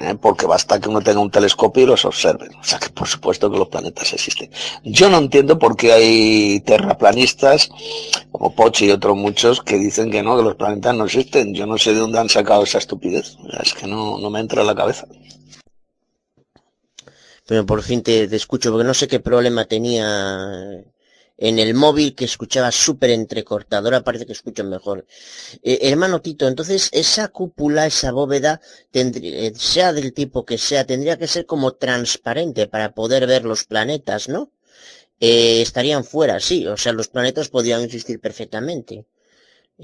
[0.00, 2.48] eh, porque basta que uno tenga un telescopio y los observe.
[2.60, 4.50] O sea que por supuesto que los planetas existen.
[4.84, 7.70] Yo no entiendo por qué hay terraplanistas,
[8.30, 11.54] como Pochi y otros muchos, que dicen que no, que los planetas no existen.
[11.54, 13.36] Yo no sé de dónde han sacado esa estupidez.
[13.62, 15.06] Es que no, no me entra en la cabeza.
[17.46, 20.84] Pero por fin te, te escucho, porque no sé qué problema tenía
[21.38, 23.86] en el móvil que escuchaba súper entrecortado.
[23.86, 25.06] Ahora parece que escucho mejor.
[25.62, 28.60] Eh, hermano Tito, entonces esa cúpula, esa bóveda,
[28.90, 33.44] tendría, eh, sea del tipo que sea, tendría que ser como transparente para poder ver
[33.44, 34.52] los planetas, ¿no?
[35.20, 39.06] Eh, estarían fuera, sí, o sea, los planetas podrían existir perfectamente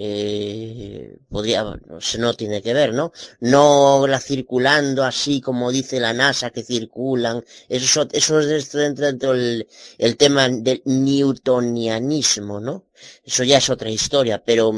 [0.00, 3.12] eh, podría, se no tiene que ver, ¿no?
[3.40, 9.66] No la circulando así como dice la NASA que circulan, eso, eso es dentro del
[9.98, 12.86] el tema del newtonianismo, ¿no?
[13.24, 14.72] Eso ya es otra historia, pero,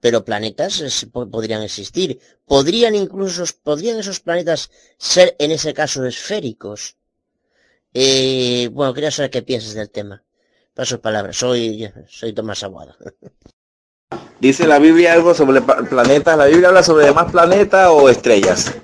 [0.00, 2.20] pero planetas podrían existir.
[2.44, 6.96] Podrían incluso, podrían esos planetas ser en ese caso esféricos.
[7.94, 10.22] Eh, bueno, quería saber qué piensas del tema.
[10.74, 12.96] Paso palabras, soy, soy Tomás Aguada.
[14.44, 16.36] Dice la Biblia algo sobre planetas.
[16.36, 18.74] La Biblia habla sobre demás planetas o estrellas.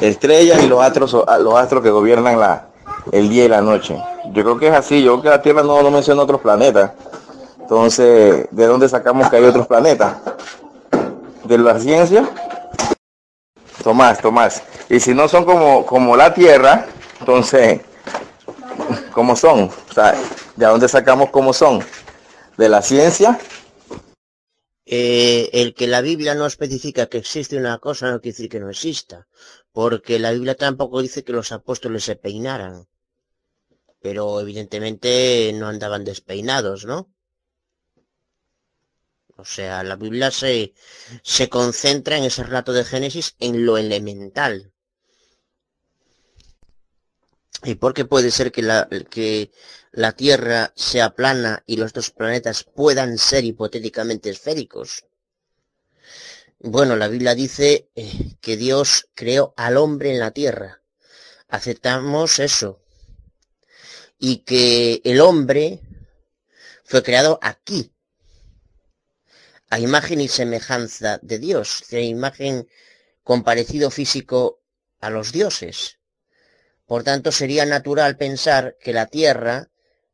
[0.00, 2.68] Estrellas y los astros, los astros que gobiernan la,
[3.10, 4.00] el día y la noche.
[4.26, 5.02] Yo creo que es así.
[5.02, 6.92] Yo creo que la Tierra no, no menciona otros planetas.
[7.60, 10.18] Entonces, ¿de dónde sacamos que hay otros planetas?
[11.42, 12.30] ¿De la ciencia?
[13.82, 14.62] Tomás, Tomás.
[14.88, 16.86] Y si no son como, como la Tierra,
[17.18, 17.80] entonces,
[19.10, 19.64] ¿cómo son?
[19.90, 20.14] O sea,
[20.54, 21.80] ¿de dónde sacamos cómo son?
[22.56, 23.36] ¿De la ciencia?
[24.94, 28.60] Eh, el que la Biblia no especifica que existe una cosa no quiere decir que
[28.60, 29.26] no exista,
[29.72, 32.86] porque la Biblia tampoco dice que los apóstoles se peinaran,
[34.02, 37.10] pero evidentemente no andaban despeinados, ¿no?
[39.38, 40.74] O sea, la Biblia se,
[41.22, 44.74] se concentra en ese relato de Génesis en lo elemental.
[47.64, 49.52] ¿Y por qué puede ser que la, que
[49.92, 55.04] la Tierra sea plana y los dos planetas puedan ser hipotéticamente esféricos?
[56.58, 60.80] Bueno, la Biblia dice eh, que Dios creó al hombre en la Tierra.
[61.48, 62.80] Aceptamos eso.
[64.18, 65.80] Y que el hombre
[66.84, 67.92] fue creado aquí,
[69.70, 72.68] a imagen y semejanza de Dios, a imagen
[73.24, 74.62] con parecido físico
[75.00, 75.98] a los dioses.
[76.86, 79.71] Por tanto, sería natural pensar que la Tierra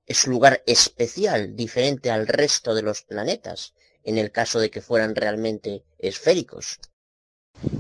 [0.09, 4.80] es un lugar especial, diferente al resto de los planetas, en el caso de que
[4.80, 6.80] fueran realmente esféricos.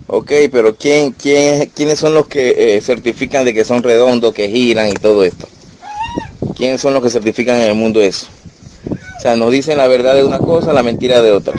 [0.06, 4.48] Ok, pero ¿quién, quién, ¿quiénes son los que eh, certifican de que son redondos, que
[4.48, 5.48] giran y todo esto?
[6.54, 8.26] ¿Quiénes son los que certifican en el mundo eso?
[9.16, 11.54] O sea, nos dicen la verdad de una cosa, la mentira de otra.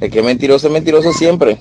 [0.00, 1.56] El que mentiroso es mentiroso siempre.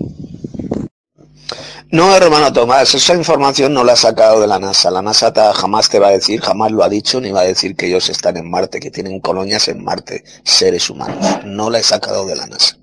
[1.91, 4.89] No, hermano Tomás, esa información no la ha sacado de la NASA.
[4.89, 7.75] La NASA jamás te va a decir, jamás lo ha dicho, ni va a decir
[7.75, 11.43] que ellos están en Marte, que tienen colonias en Marte, seres humanos.
[11.43, 12.77] No la he sacado de la NASA.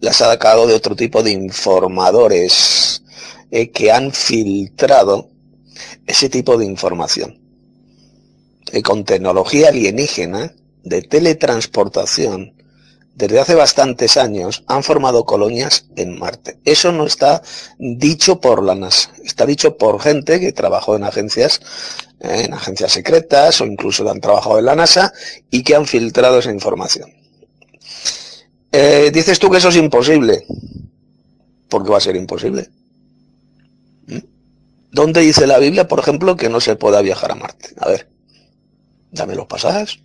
[0.00, 3.02] La ha sacado de otro tipo de informadores
[3.50, 5.28] eh, que han filtrado
[6.06, 7.38] ese tipo de información.
[8.72, 12.55] Y con tecnología alienígena, de teletransportación,
[13.16, 16.58] desde hace bastantes años han formado colonias en Marte.
[16.66, 17.42] Eso no está
[17.78, 21.60] dicho por la NASA, está dicho por gente que trabajó en agencias,
[22.20, 25.14] eh, en agencias secretas o incluso han trabajado en la NASA
[25.50, 27.10] y que han filtrado esa información.
[28.70, 30.44] Eh, dices tú que eso es imposible.
[31.70, 32.68] ¿Por qué va a ser imposible?
[34.08, 34.18] ¿Mm?
[34.92, 37.70] ¿Dónde dice la Biblia, por ejemplo, que no se pueda viajar a Marte?
[37.78, 38.10] A ver,
[39.10, 40.00] dame los pasajes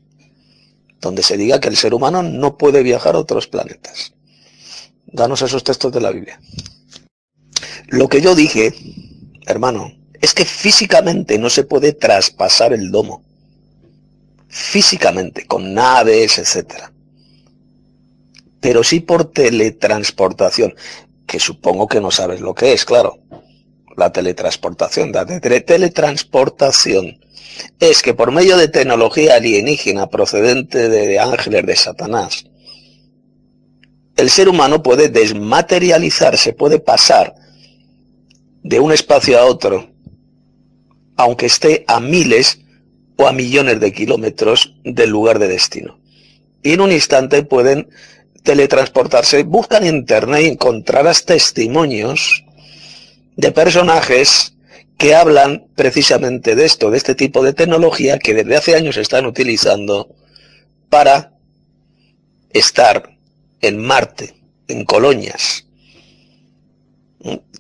[1.02, 4.14] donde se diga que el ser humano no puede viajar a otros planetas.
[5.08, 6.40] Danos esos textos de la Biblia.
[7.88, 8.74] Lo que yo dije,
[9.48, 9.92] hermano,
[10.22, 13.24] es que físicamente no se puede traspasar el domo.
[14.48, 16.92] Físicamente, con naves, etc.
[18.60, 20.76] Pero sí por teletransportación,
[21.26, 23.18] que supongo que no sabes lo que es, claro.
[23.98, 27.20] La teletransportación, la teletransportación
[27.80, 32.46] es que por medio de tecnología alienígena procedente de ángeles de Satanás,
[34.16, 37.34] el ser humano puede desmaterializarse, puede pasar
[38.64, 39.90] de un espacio a otro,
[41.18, 42.62] aunque esté a miles
[43.18, 46.00] o a millones de kilómetros del lugar de destino.
[46.64, 47.90] Y en un instante pueden
[48.44, 52.44] teletransportarse, buscan internet y encontrarás testimonios
[53.36, 54.56] de personajes
[54.98, 59.26] que hablan precisamente de esto, de este tipo de tecnología que desde hace años están
[59.26, 60.16] utilizando
[60.90, 61.34] para
[62.52, 63.18] estar
[63.62, 64.36] en Marte,
[64.68, 65.66] en colonias.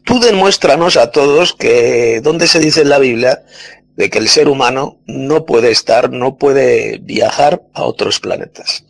[0.04, 3.44] Tú demuéstranos a todos que donde se dice en la Biblia
[3.96, 8.86] de que el ser humano no puede estar, no puede viajar a otros planetas.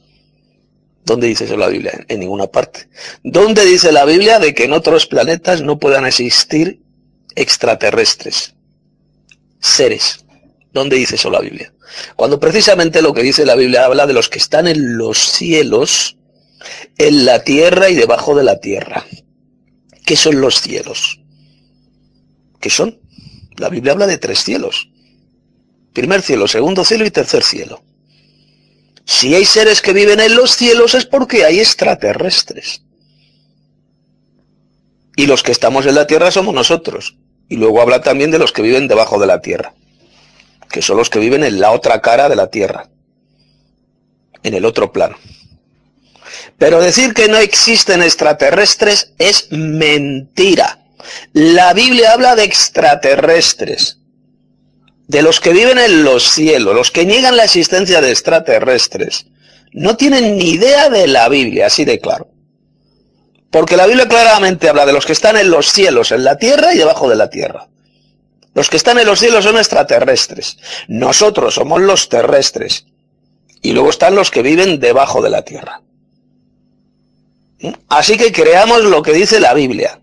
[1.05, 2.05] ¿Dónde dice eso la Biblia?
[2.07, 2.87] En ninguna parte.
[3.23, 6.81] ¿Dónde dice la Biblia de que en otros planetas no puedan existir
[7.35, 8.53] extraterrestres?
[9.59, 10.25] Seres.
[10.73, 11.73] ¿Dónde dice eso la Biblia?
[12.15, 16.17] Cuando precisamente lo que dice la Biblia habla de los que están en los cielos,
[16.97, 19.05] en la tierra y debajo de la tierra.
[20.05, 21.19] ¿Qué son los cielos?
[22.59, 22.99] ¿Qué son?
[23.57, 24.89] La Biblia habla de tres cielos.
[25.93, 27.83] Primer cielo, segundo cielo y tercer cielo.
[29.11, 32.83] Si hay seres que viven en los cielos es porque hay extraterrestres.
[35.17, 37.17] Y los que estamos en la tierra somos nosotros.
[37.49, 39.73] Y luego habla también de los que viven debajo de la tierra,
[40.71, 42.89] que son los que viven en la otra cara de la tierra,
[44.43, 45.17] en el otro plano.
[46.57, 50.85] Pero decir que no existen extraterrestres es mentira.
[51.33, 54.00] La Biblia habla de extraterrestres
[55.11, 59.25] de los que viven en los cielos, los que niegan la existencia de extraterrestres,
[59.73, 62.29] no tienen ni idea de la Biblia, así de claro.
[63.49, 66.73] Porque la Biblia claramente habla de los que están en los cielos, en la tierra
[66.73, 67.67] y debajo de la tierra.
[68.53, 70.57] Los que están en los cielos son extraterrestres.
[70.87, 72.85] Nosotros somos los terrestres.
[73.61, 75.81] Y luego están los que viven debajo de la tierra.
[77.89, 79.99] Así que creamos lo que dice la Biblia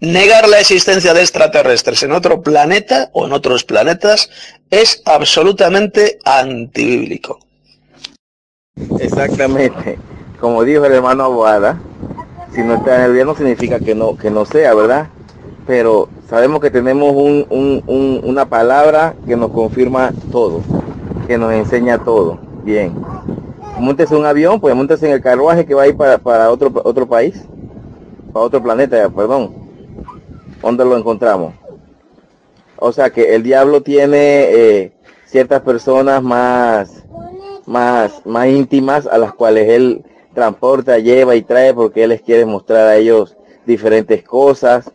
[0.00, 4.30] negar la existencia de extraterrestres en otro planeta o en otros planetas
[4.70, 7.38] es absolutamente antibíblico.
[8.98, 9.98] Exactamente.
[10.40, 11.80] Como dijo el hermano Aguada,
[12.54, 15.08] si no está en el no significa que no, que no sea, ¿verdad?
[15.66, 17.14] Pero sabemos que tenemos
[17.50, 20.62] una palabra que nos confirma todo,
[21.26, 22.40] que nos enseña todo.
[22.64, 22.94] Bien.
[23.78, 26.72] Montes un avión, pues montes en el carruaje que va a ir para, para otro,
[26.84, 27.34] otro país,
[28.32, 29.69] para otro planeta, perdón
[30.62, 31.54] ¿Dónde lo encontramos?
[32.76, 34.92] O sea que el diablo tiene eh,
[35.26, 37.04] ciertas personas más,
[37.66, 40.04] más, más íntimas a las cuales él
[40.34, 44.90] transporta, lleva y trae porque él les quiere mostrar a ellos diferentes cosas.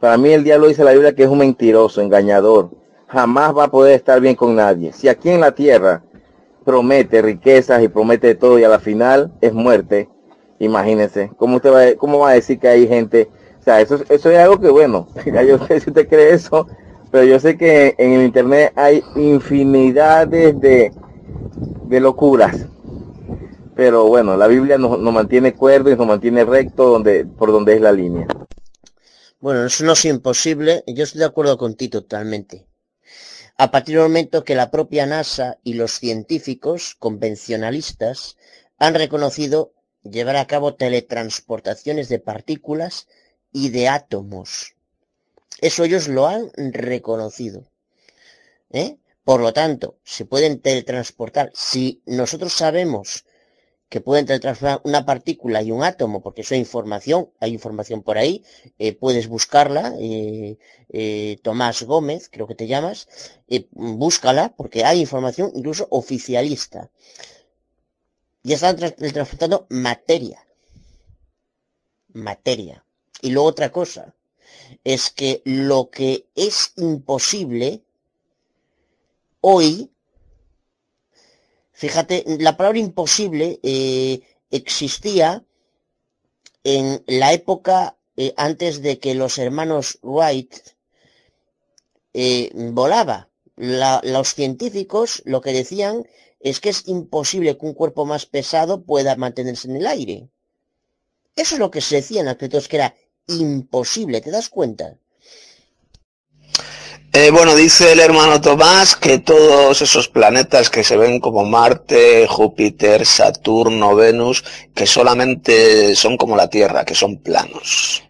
[0.00, 2.70] Para mí el diablo dice la Biblia que es un mentiroso, engañador.
[3.06, 4.92] Jamás va a poder estar bien con nadie.
[4.92, 6.02] Si aquí en la tierra
[6.64, 10.08] promete riquezas y promete todo y a la final es muerte,
[10.58, 11.30] imagínense.
[11.36, 13.30] ¿Cómo, usted va, cómo va a decir que hay gente
[13.64, 15.08] o sea, eso, es algo que, bueno,
[15.48, 16.66] yo sé si usted cree eso,
[17.10, 20.92] pero yo sé que en el Internet hay infinidades de,
[21.86, 22.66] de locuras.
[23.74, 27.74] Pero bueno, la Biblia nos, nos mantiene cuerdo y nos mantiene recto donde, por donde
[27.74, 28.26] es la línea.
[29.40, 32.66] Bueno, eso no es imposible, yo estoy de acuerdo contigo totalmente.
[33.56, 38.36] A partir del momento que la propia NASA y los científicos convencionalistas
[38.78, 39.72] han reconocido
[40.02, 43.08] llevar a cabo teletransportaciones de partículas
[43.54, 44.74] y de átomos.
[45.60, 47.64] Eso ellos lo han reconocido.
[48.70, 48.98] ¿eh?
[49.22, 51.50] Por lo tanto, se pueden teletransportar.
[51.54, 53.24] Si nosotros sabemos
[53.88, 58.18] que pueden teletransportar una partícula y un átomo, porque eso es información, hay información por
[58.18, 58.44] ahí,
[58.78, 63.08] eh, puedes buscarla, eh, Tomás Gómez, creo que te llamas,
[63.70, 66.90] búscala, porque hay información incluso oficialista.
[68.42, 70.44] Ya están teletransportando materia.
[72.12, 72.83] Materia.
[73.22, 74.14] Y luego otra cosa,
[74.82, 77.82] es que lo que es imposible
[79.40, 79.90] hoy,
[81.72, 85.44] fíjate, la palabra imposible eh, existía
[86.64, 90.54] en la época eh, antes de que los hermanos Wright
[92.14, 93.28] eh, volaba.
[93.56, 96.06] los científicos lo que decían
[96.40, 100.28] es que es imposible que un cuerpo más pesado pueda mantenerse en el aire.
[101.36, 102.94] Eso es lo que se decía en aquellos que era
[103.28, 104.96] imposible, ¿te das cuenta?
[107.16, 112.26] Eh, bueno, dice el hermano Tomás que todos esos planetas que se ven como Marte,
[112.28, 114.42] Júpiter, Saturno, Venus,
[114.74, 118.02] que solamente son como la Tierra, que son planos.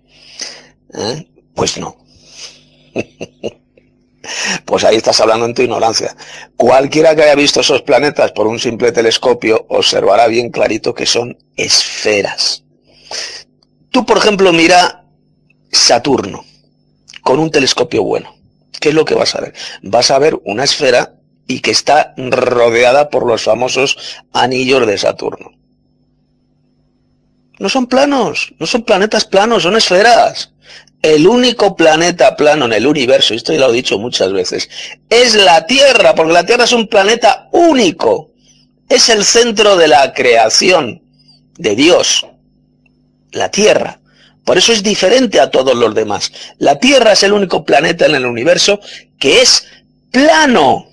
[0.95, 1.29] ¿Eh?
[1.55, 1.99] Pues no.
[4.65, 6.17] pues ahí estás hablando en tu ignorancia.
[6.57, 11.37] Cualquiera que haya visto esos planetas por un simple telescopio observará bien clarito que son
[11.57, 12.65] esferas.
[13.91, 15.04] Tú, por ejemplo, mira
[15.75, 16.45] Saturno,
[17.23, 18.35] con un telescopio bueno.
[18.81, 19.55] ¿Qué es lo que vas a ver?
[19.83, 21.15] Vas a ver una esfera
[21.47, 23.97] y que está rodeada por los famosos
[24.33, 25.53] anillos de Saturno.
[27.59, 30.51] No son planos, no son planetas planos, son esferas.
[31.03, 34.71] el único planeta plano en el universo, esto ya lo he dicho muchas veces,
[35.11, 38.31] es la Tierra, porque la Tierra es un planeta único.
[38.89, 41.03] Es el centro de la creación
[41.59, 42.27] de Dios.
[43.33, 44.01] La Tierra.
[44.45, 46.31] Por eso es diferente a todos los demás.
[46.59, 48.79] La Tierra es el único planeta en el universo
[49.19, 49.67] que es
[50.11, 50.91] plano.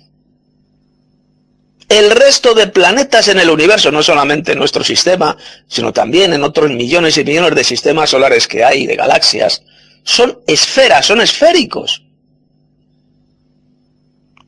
[1.88, 5.36] El resto de planetas en el universo, no solamente en nuestro sistema,
[5.68, 9.62] sino también en otros millones y millones de sistemas solares que hay, de galaxias,
[10.02, 12.02] son esferas, son esféricos.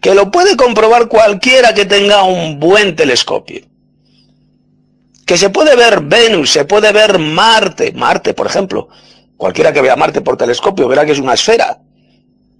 [0.01, 3.67] Que lo puede comprobar cualquiera que tenga un buen telescopio.
[5.27, 8.89] Que se puede ver Venus, se puede ver Marte, Marte por ejemplo.
[9.37, 11.81] Cualquiera que vea Marte por telescopio verá que es una esfera.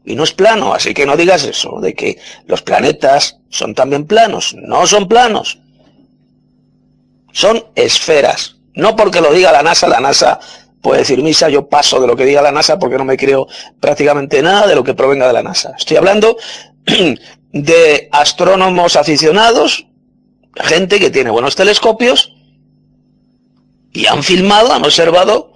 [0.05, 4.07] Y no es plano, así que no digas eso, de que los planetas son también
[4.07, 4.55] planos.
[4.55, 5.59] No son planos.
[7.33, 8.57] Son esferas.
[8.75, 10.39] No porque lo diga la NASA, la NASA
[10.83, 13.47] puede decir misa, yo paso de lo que diga la NASA porque no me creo
[13.81, 15.73] prácticamente nada de lo que provenga de la NASA.
[15.79, 16.37] Estoy hablando
[17.53, 19.87] de astrónomos aficionados,
[20.57, 22.35] gente que tiene buenos telescopios
[23.95, 25.53] y han filmado, han observado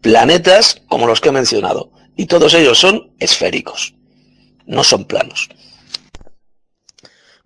[0.00, 1.92] planetas como los que he mencionado.
[2.16, 3.94] Y todos ellos son esféricos,
[4.66, 5.48] no son planos.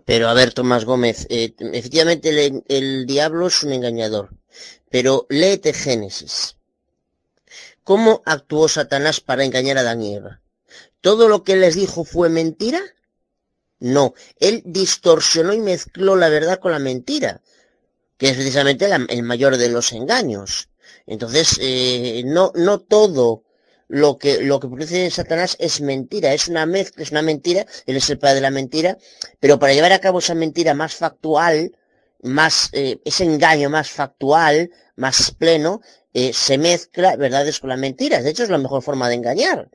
[0.05, 4.31] Pero a ver, Tomás Gómez, eh, efectivamente el, diablo es un engañador.
[4.91, 6.57] Pero léete Génesis.
[7.85, 10.41] ¿Cómo actuó Satanás para engañar a Adán y Eva?
[11.01, 12.81] ¿Todo lo que les dijo fue mentira?
[13.81, 17.43] No, él distorsionó y mezcló la verdad con la mentira,
[18.19, 20.69] que es precisamente el mayor de los engaños.
[21.07, 23.45] Entonces, eh, no, no todo
[23.89, 27.97] lo que, lo que produce Satanás es mentira, es una mezcla, es una mentira, él
[27.97, 28.99] es el padre de la mentira,
[29.41, 31.73] pero para llevar a cabo esa mentira más factual,
[32.23, 35.81] más, eh, ese engaño más factual, más pleno,
[36.13, 38.25] eh, se mezcla verdades con las mentiras.
[38.25, 39.71] De hecho, es la mejor forma de engañar.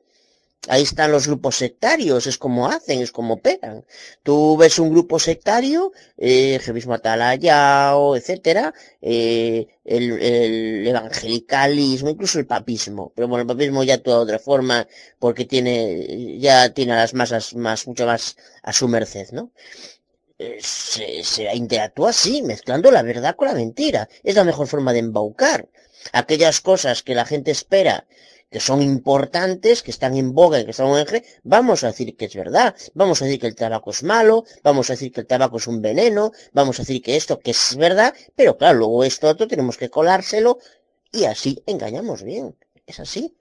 [0.69, 3.85] Ahí están los grupos sectarios, es como hacen, es como pegan.
[4.23, 6.57] Tú ves un grupo sectario, eh,
[6.89, 13.11] Atalayao, etcétera, eh, el, evangelicalismo, incluso el papismo.
[13.13, 14.87] Pero bueno, el papismo ya toda otra forma,
[15.19, 19.51] porque tiene, ya tiene a las masas más, mucho más a su merced, ¿no?
[20.39, 24.07] Eh, se, se interactúa así, mezclando la verdad con la mentira.
[24.23, 25.67] Es la mejor forma de embaucar
[26.11, 28.05] aquellas cosas que la gente espera
[28.53, 32.15] que son importantes, que están en boga y que están en eje, vamos a decir
[32.15, 35.21] que es verdad, vamos a decir que el tabaco es malo, vamos a decir que
[35.21, 38.77] el tabaco es un veneno, vamos a decir que esto que es verdad, pero claro,
[38.77, 40.59] luego esto otro tenemos que colárselo
[41.11, 42.55] y así engañamos bien.
[42.85, 43.35] Es así.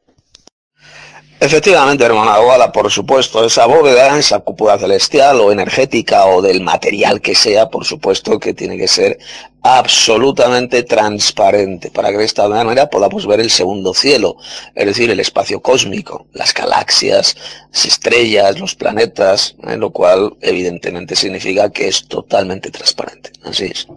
[1.43, 7.21] Efectivamente, hermana Aguada, por supuesto, esa bóveda, esa cúpula celestial o energética o del material
[7.21, 9.19] que sea, por supuesto que tiene que ser
[9.61, 14.37] absolutamente transparente para que de esta manera podamos ver el segundo cielo,
[14.77, 17.35] es decir, el espacio cósmico, las galaxias,
[17.73, 23.33] las estrellas, los planetas, en lo cual evidentemente significa que es totalmente transparente.
[23.43, 23.89] Así es.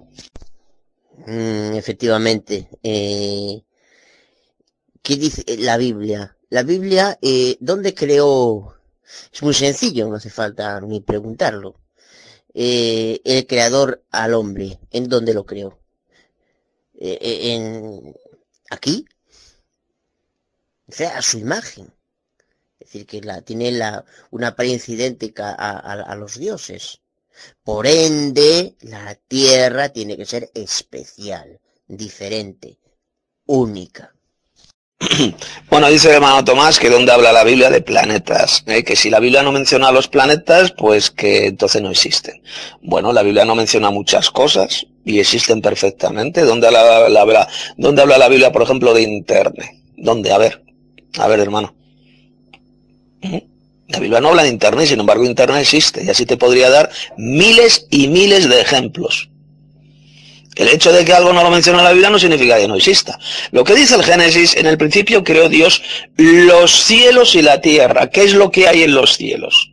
[1.27, 2.69] Mm, efectivamente.
[2.81, 3.61] Eh,
[5.03, 6.34] ¿Qué dice la Biblia?
[6.56, 8.77] La Biblia, eh, ¿dónde creó?
[9.34, 11.82] Es muy sencillo, no hace falta ni preguntarlo.
[12.53, 15.77] Eh, el creador al hombre, ¿en dónde lo creó?
[16.94, 18.15] Eh, eh, en
[18.69, 19.06] aquí,
[20.88, 21.94] sea, a su imagen.
[22.80, 27.02] Es decir, que la, tiene la, una apariencia idéntica a los dioses.
[27.65, 32.80] Por ende, la tierra tiene que ser especial, diferente,
[33.45, 34.14] única.
[35.69, 38.84] Bueno, dice el hermano Tomás que donde habla la Biblia de planetas, ¿eh?
[38.84, 42.41] que si la Biblia no menciona los planetas, pues que entonces no existen.
[42.81, 46.41] Bueno, la Biblia no menciona muchas cosas y existen perfectamente.
[46.41, 47.47] ¿Dónde habla la,
[47.77, 49.69] ¿dónde habla la Biblia, por ejemplo, de Internet?
[49.97, 50.31] ¿Dónde?
[50.31, 50.63] A ver,
[51.17, 51.76] a ver, hermano.
[53.88, 56.89] La Biblia no habla de Internet, sin embargo, Internet existe y así te podría dar
[57.17, 59.30] miles y miles de ejemplos.
[60.56, 63.19] El hecho de que algo no lo menciona la Biblia no significa que no exista.
[63.52, 65.84] Lo que dice el Génesis, en el principio creó Dios
[66.15, 68.10] los cielos y la tierra.
[68.10, 69.72] ¿Qué es lo que hay en los cielos?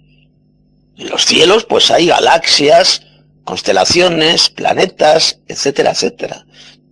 [0.97, 3.03] En los cielos pues hay galaxias,
[3.45, 6.47] constelaciones, planetas, etcétera, etcétera.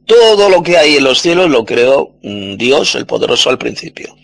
[0.07, 4.17] Todo lo que hay en los cielos lo creó mm, Dios, el poderoso al principio.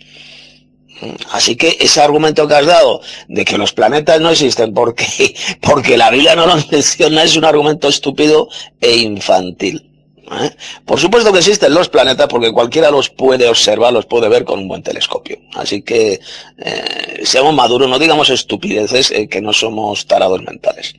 [1.31, 5.97] Así que ese argumento que has dado de que los planetas no existen porque, porque
[5.97, 8.49] la Biblia no los menciona es un argumento estúpido
[8.81, 9.91] e infantil.
[10.31, 10.55] ¿eh?
[10.85, 14.59] Por supuesto que existen los planetas porque cualquiera los puede observar, los puede ver con
[14.59, 15.37] un buen telescopio.
[15.53, 16.19] Así que
[16.57, 20.95] eh, seamos maduros, no digamos estupideces eh, que no somos tarados mentales.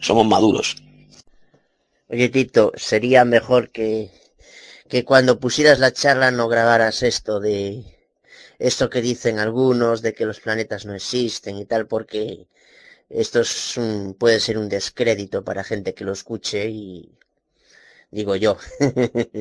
[0.00, 0.76] Somos maduros.
[2.08, 4.10] Oye Tito, sería mejor que,
[4.88, 7.84] que cuando pusieras la charla no grabaras esto de
[8.60, 12.46] esto que dicen algunos de que los planetas no existen y tal, porque
[13.08, 13.74] esto es
[14.18, 17.18] puede ser un descrédito para gente que lo escuche y
[18.10, 18.56] digo yo.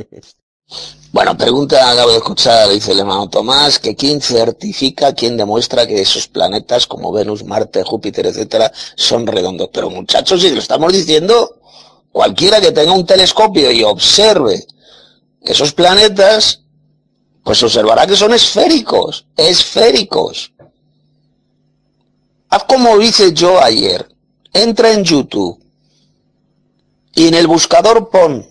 [1.11, 5.99] Bueno, pregunta, acabo de escuchar, dice el hermano Tomás, que quién certifica, quién demuestra que
[5.99, 9.69] esos planetas como Venus, Marte, Júpiter, etcétera, son redondos.
[9.73, 11.59] Pero muchachos, si lo estamos diciendo,
[12.11, 14.63] cualquiera que tenga un telescopio y observe
[15.41, 16.61] esos planetas,
[17.49, 20.53] pues observará que son esféricos, esféricos.
[22.47, 24.07] Haz como hice yo ayer.
[24.53, 25.59] Entra en YouTube
[27.15, 28.45] y en el buscador pon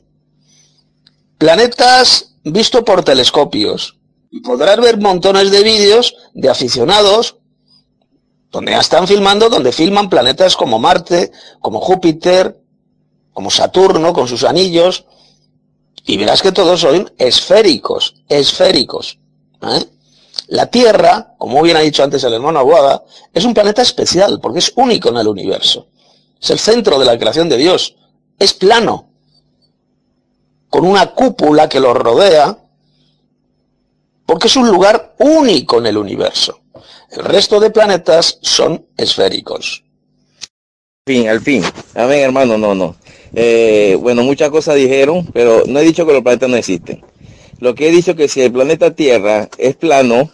[1.38, 3.96] planetas visto por telescopios.
[4.32, 7.36] Y podrás ver montones de vídeos de aficionados
[8.50, 11.30] donde ya están filmando, donde filman planetas como Marte,
[11.60, 12.60] como Júpiter,
[13.32, 15.04] como Saturno con sus anillos,
[16.09, 19.18] y verás que todos son esféricos, esféricos.
[19.60, 19.85] ¿eh?
[20.47, 23.05] La Tierra, como bien ha dicho antes el hermano Aguada,
[23.35, 25.89] es un planeta especial porque es único en el universo.
[26.40, 27.94] Es el centro de la creación de Dios.
[28.39, 29.10] Es plano,
[30.70, 32.56] con una cúpula que lo rodea,
[34.24, 36.62] porque es un lugar único en el universo.
[37.10, 39.85] El resto de planetas son esféricos.
[41.06, 41.62] Fin, al fin.
[41.94, 42.97] Amén, hermano, no, no.
[43.34, 47.02] Eh, bueno, muchas cosas dijeron, pero no he dicho que los planetas no existen.
[47.60, 50.30] Lo que he dicho que si el planeta Tierra es plano,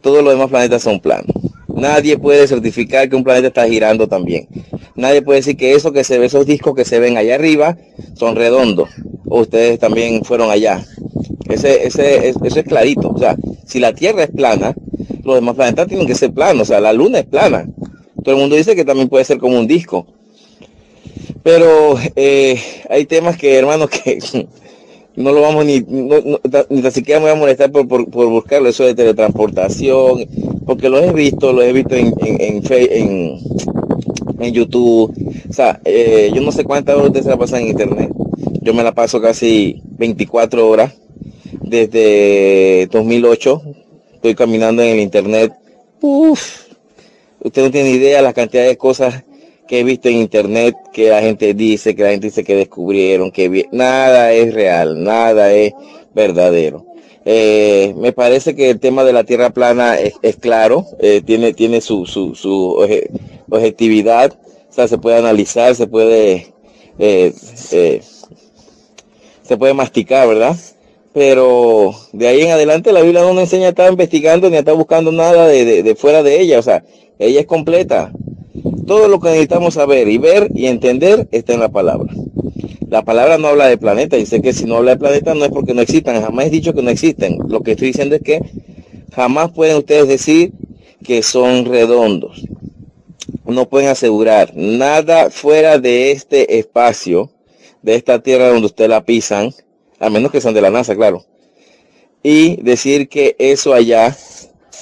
[0.00, 1.34] todos los demás planetas son planos.
[1.68, 4.48] Nadie puede certificar que un planeta está girando también.
[4.96, 7.78] Nadie puede decir que eso que se ve, esos discos que se ven allá arriba,
[8.14, 8.90] son redondos.
[9.26, 10.84] O ustedes también fueron allá.
[11.48, 13.10] Ese, ese, eso es clarito.
[13.10, 14.74] O sea, si la Tierra es plana,
[15.24, 16.62] los demás planetas tienen que ser planos.
[16.62, 17.66] O sea, la Luna es plana.
[18.22, 20.06] Todo el mundo dice que también puede ser como un disco.
[21.42, 24.18] Pero eh, hay temas que, hermanos, que
[25.16, 28.94] no lo vamos ni, ni siquiera me voy a molestar por, por, buscarlo, eso de
[28.94, 30.26] teletransportación,
[30.66, 33.38] porque lo he visto, lo he visto en, en, en,
[34.38, 35.12] en, YouTube.
[35.48, 38.10] O sea, eh, yo no sé cuántas horas se la pasan en internet.
[38.62, 40.94] Yo me la paso casi 24 horas
[41.62, 43.62] desde 2008.
[44.14, 45.52] Estoy caminando en el internet.
[46.02, 46.66] Uf,
[47.40, 49.24] usted no tiene idea la cantidad de cosas
[49.70, 53.30] que he visto en internet que la gente dice, que la gente dice que descubrieron,
[53.30, 55.72] que nada es real, nada es
[56.12, 56.84] verdadero.
[57.24, 61.80] Eh, me parece que el tema de la tierra plana es, claro, eh, tiene, tiene
[61.80, 63.14] su, su,
[63.48, 64.36] objetividad,
[64.68, 66.52] o sea, se puede analizar, se puede,
[66.98, 68.02] eh, se
[69.56, 70.56] puede masticar, ¿verdad?
[71.12, 74.60] Pero de ahí en adelante la Biblia no nos enseña a estar investigando ni a
[74.60, 76.82] estar buscando nada de, de fuera de ella, o sea,
[77.20, 78.12] ella es completa.
[78.86, 82.12] Todo lo que necesitamos saber y ver y entender está en la palabra.
[82.88, 84.18] La palabra no habla de planeta.
[84.18, 86.20] Y sé que si no habla de planeta no es porque no existan.
[86.20, 87.38] Jamás he dicho que no existen.
[87.48, 88.40] Lo que estoy diciendo es que
[89.14, 90.52] jamás pueden ustedes decir
[91.04, 92.44] que son redondos.
[93.44, 97.30] No pueden asegurar nada fuera de este espacio,
[97.82, 99.54] de esta tierra donde ustedes la pisan,
[99.98, 101.24] a menos que sean de la NASA, claro.
[102.22, 104.16] Y decir que eso allá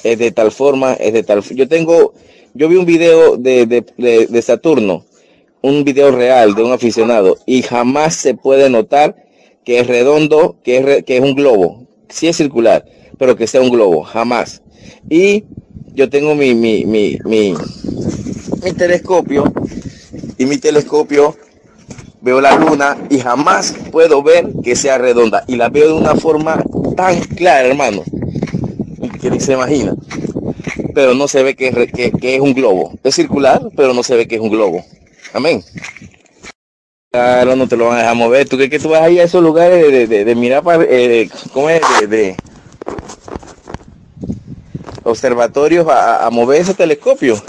[0.02, 1.42] es de tal forma, es de tal.
[1.42, 2.14] Yo tengo
[2.59, 5.05] yo vi un video de, Saturno,
[5.62, 9.14] un video real de un aficionado, y jamás se puede notar
[9.64, 11.86] que es redondo, que es, que es un globo.
[12.09, 12.85] Sí es circular,
[13.16, 14.60] pero que sea un globo, jamás.
[15.09, 15.44] Y
[15.94, 17.55] yo tengo mi, mi, mi, mi,
[18.64, 19.52] mi telescopio,
[20.36, 21.36] y mi telescopio
[22.22, 25.44] veo la luna y jamás puedo ver que sea redonda.
[25.47, 26.60] Y la veo de una forma
[26.97, 28.02] tan clara, hermano,
[29.20, 29.94] que ni se imagina
[30.94, 31.69] pero no se ve que,
[32.23, 32.98] es un globo.
[33.05, 34.85] Es circular, pero no se ve que es un globo.
[35.32, 35.62] Amén.
[37.10, 38.48] Claro, no te lo van a dejar mover.
[38.48, 41.81] ¿Tú crees que tú vas ahí a esos lugares de, mirar para, eh, ¿cómo es?
[42.09, 42.36] De,
[45.09, 47.43] observatorios a, mover ese telescopio.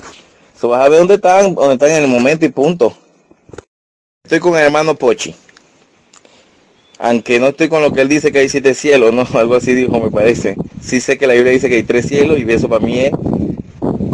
[0.60, 2.94] Tú vas a ver dónde están, dónde están en el momento y punto.
[4.24, 5.36] Estoy con el hermano Pochi.
[7.00, 9.26] Aunque no estoy con lo que él dice que hay siete cielos, ¿no?
[9.40, 10.56] Algo así dijo, me parece.
[10.82, 13.12] Sí sé que la Biblia dice que hay tres cielos y eso para mí es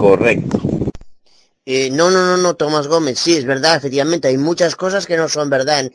[0.05, 0.59] Correcto.
[1.65, 5.17] Eh, no, no, no, no, Tomás Gómez, sí, es verdad, efectivamente, hay muchas cosas que
[5.17, 5.91] no son verdad,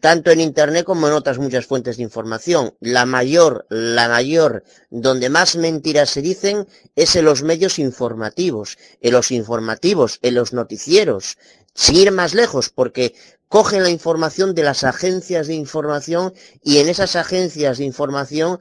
[0.00, 2.74] tanto en Internet como en otras muchas fuentes de información.
[2.80, 6.66] La mayor, la mayor, donde más mentiras se dicen
[6.96, 11.38] es en los medios informativos, en los informativos, en los noticieros,
[11.74, 13.14] sin ir más lejos, porque
[13.46, 18.58] cogen la información de las agencias de información y en esas agencias de información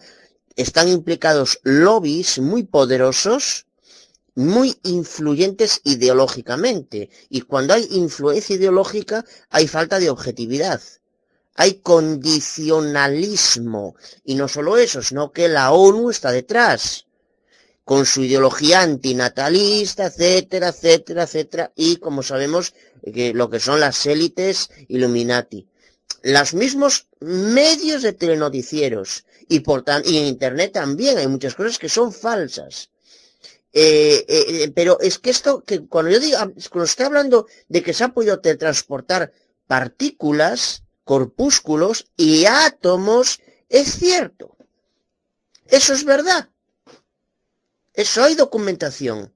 [0.55, 3.65] están implicados lobbies muy poderosos,
[4.35, 7.09] muy influyentes ideológicamente.
[7.29, 10.81] Y cuando hay influencia ideológica, hay falta de objetividad.
[11.55, 13.95] Hay condicionalismo.
[14.23, 17.05] Y no solo eso, sino que la ONU está detrás.
[17.83, 22.73] con su ideología antinatalista, etcétera, etcétera, etcétera, y como sabemos,
[23.13, 25.67] que lo que son las élites Illuminati.
[26.21, 31.77] Los mismos medios de telenoticieros y por tan, y en internet también hay muchas cosas
[31.77, 32.89] que son falsas.
[33.75, 36.37] Eh, eh, pero es que esto, que cuando yo digo,
[36.69, 39.33] cuando estoy hablando de que se ha podido transportar
[39.65, 44.55] partículas, corpúsculos y átomos, es cierto.
[45.65, 46.49] Eso es verdad.
[47.93, 49.33] Eso hay documentación.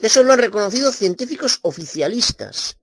[0.00, 2.78] Eso lo han reconocido científicos oficialistas,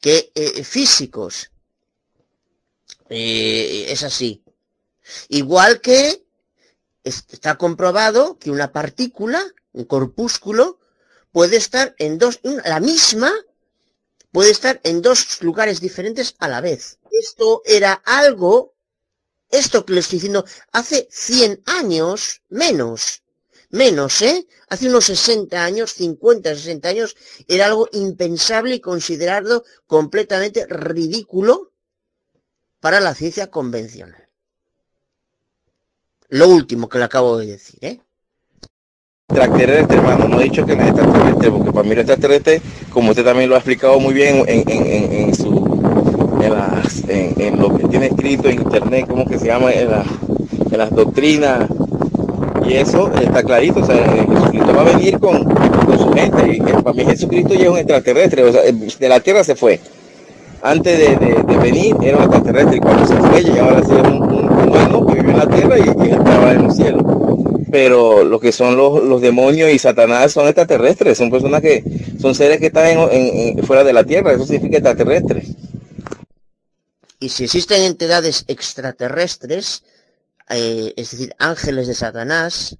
[0.00, 1.50] que eh, físicos.
[3.08, 4.42] Eh, es así.
[5.28, 6.24] Igual que
[7.04, 10.78] está comprobado que una partícula, un corpúsculo,
[11.32, 13.32] puede estar en dos, la misma,
[14.32, 16.98] puede estar en dos lugares diferentes a la vez.
[17.10, 18.74] Esto era algo,
[19.50, 23.22] esto que le estoy diciendo, hace 100 años, menos,
[23.70, 24.46] menos, ¿eh?
[24.68, 27.16] Hace unos 60 años, 50, 60 años,
[27.48, 31.72] era algo impensable y considerado completamente ridículo
[32.80, 34.29] para la ciencia convencional.
[36.30, 37.98] Lo último que le acabo de decir, ¿eh?
[39.28, 42.62] Extraterrestre, hermano, no he dicho que no es extraterrestre, porque para mí lo extraterrestre,
[42.92, 45.80] como usted también lo ha explicado muy bien en, en, en, su
[46.42, 49.70] en, las, en, lo que tiene escrito en internet, ¿cómo que se llama?
[49.72, 49.88] En,
[50.70, 51.68] en las doctrinas
[52.70, 55.42] y eso está clarito, o sea, eh, Jesucristo va a venir con,
[55.98, 56.56] su gente.
[56.56, 59.56] Y para mí Jesucristo ya es un extraterrestre, o sea, eh, de la tierra se
[59.56, 59.80] fue.
[60.62, 64.22] Antes de, de, venir era un extraterrestre y cuando se fue ya ahora ser un,
[64.22, 64.29] un,
[66.72, 67.44] cielo.
[67.70, 71.84] Pero lo que son los, demonios y Satanás son extraterrestres, son personas que
[72.20, 73.08] son seres que están
[73.62, 75.44] fuera de la tierra, eso significa extraterrestre.
[77.20, 79.84] Y si existen entidades extraterrestres,
[80.48, 82.78] eh, es decir, ángeles de Satanás,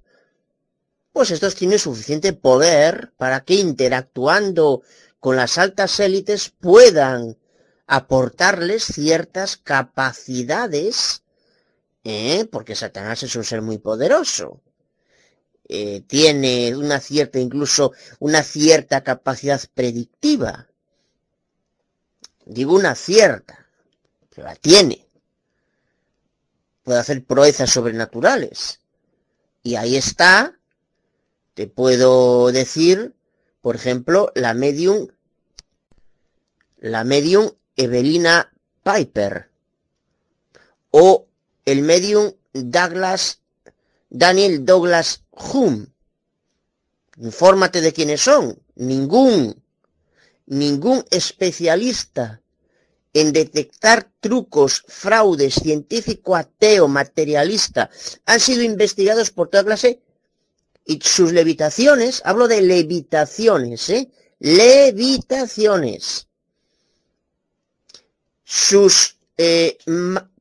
[1.13, 4.81] pues estos tienen suficiente poder para que interactuando
[5.19, 7.37] con las altas élites puedan
[7.85, 11.20] aportarles ciertas capacidades,
[12.03, 12.47] ¿eh?
[12.51, 14.61] porque Satanás es un ser muy poderoso.
[15.67, 20.67] Eh, tiene una cierta, incluso una cierta capacidad predictiva.
[22.45, 23.67] Digo una cierta,
[24.29, 25.07] pero la tiene
[26.83, 28.79] puede hacer proezas sobrenaturales.
[29.63, 30.59] Y ahí está,
[31.53, 33.13] te puedo decir,
[33.61, 35.07] por ejemplo, la medium,
[36.77, 38.51] la medium Evelina
[38.83, 39.49] Piper,
[40.89, 41.27] o
[41.65, 43.41] el medium Douglas,
[44.09, 45.87] Daniel Douglas Hume.
[47.17, 48.61] Infórmate de quiénes son.
[48.75, 49.61] Ningún,
[50.45, 52.41] ningún especialista
[53.13, 57.89] en detectar trucos, fraudes, científico ateo, materialista,
[58.25, 60.01] han sido investigados por toda clase
[60.85, 64.09] y sus levitaciones, hablo de levitaciones, ¿eh?
[64.39, 66.27] Levitaciones.
[68.43, 69.79] Sus eh,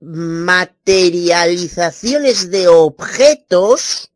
[0.00, 4.10] materializaciones de objetos,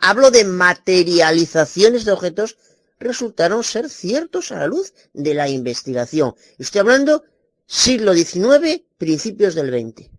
[0.00, 2.56] hablo de materializaciones de objetos,
[2.98, 6.34] resultaron ser ciertos a la luz de la investigación.
[6.58, 7.22] Estoy hablando
[7.64, 10.10] siglo XIX, principios del XX.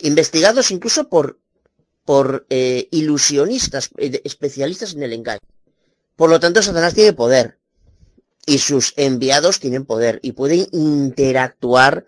[0.00, 1.38] Investigados incluso por,
[2.04, 5.38] por eh, ilusionistas, eh, especialistas en el engaño.
[6.16, 7.60] Por lo tanto, Satanás tiene poder.
[8.46, 10.20] Y sus enviados tienen poder.
[10.22, 12.06] Y pueden interactuar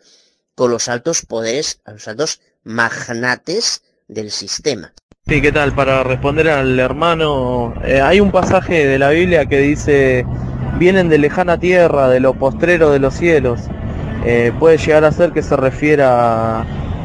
[0.54, 4.92] con los altos poderes, a los altos magnates del sistema.
[5.26, 5.74] Sí, ¿qué tal?
[5.74, 10.24] Para responder al hermano, eh, hay un pasaje de la Biblia que dice,
[10.78, 13.60] vienen de lejana tierra, de lo postrero de los cielos.
[14.24, 16.60] Eh, puede llegar a ser que se refiera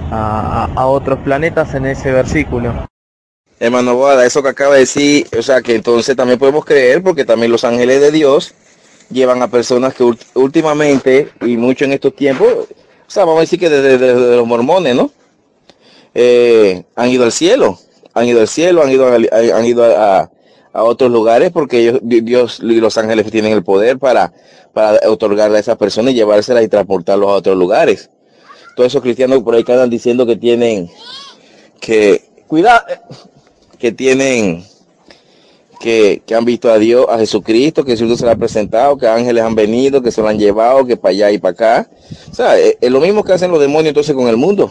[0.10, 2.88] a, a, otros planetas en ese versículo.
[3.60, 7.26] Hermano Boada, eso que acaba de decir, o sea que entonces también podemos creer porque
[7.26, 8.53] también los ángeles de Dios
[9.14, 10.03] llevan a personas que
[10.34, 14.95] últimamente y mucho en estos tiempos, o sea, vamos a decir que desde, los mormones,
[14.95, 15.11] ¿no?
[16.15, 17.77] Eh, han ido al cielo
[18.14, 20.31] han ido al cielo, han ido, a, han ido a,
[20.72, 24.34] a, otros lugares porque ellos, Dios y los ángeles tienen el poder para,
[24.72, 28.10] para otorgarle a esas personas y llevárselas y transportarlos a otros lugares.
[28.76, 30.90] Todos esos cristianos por ahí que andan diciendo que tienen,
[31.80, 32.85] que, cuidado,
[33.80, 34.64] que tienen,
[35.84, 39.43] que, han visto a Dios, a Jesucristo, que Jesús se le ha presentado, que ángeles
[39.43, 41.89] han venido, que se lo han llevado, que para allá y para acá.
[42.31, 44.69] O sea, es, lo mismo que hacen los demonios entonces con el mundo.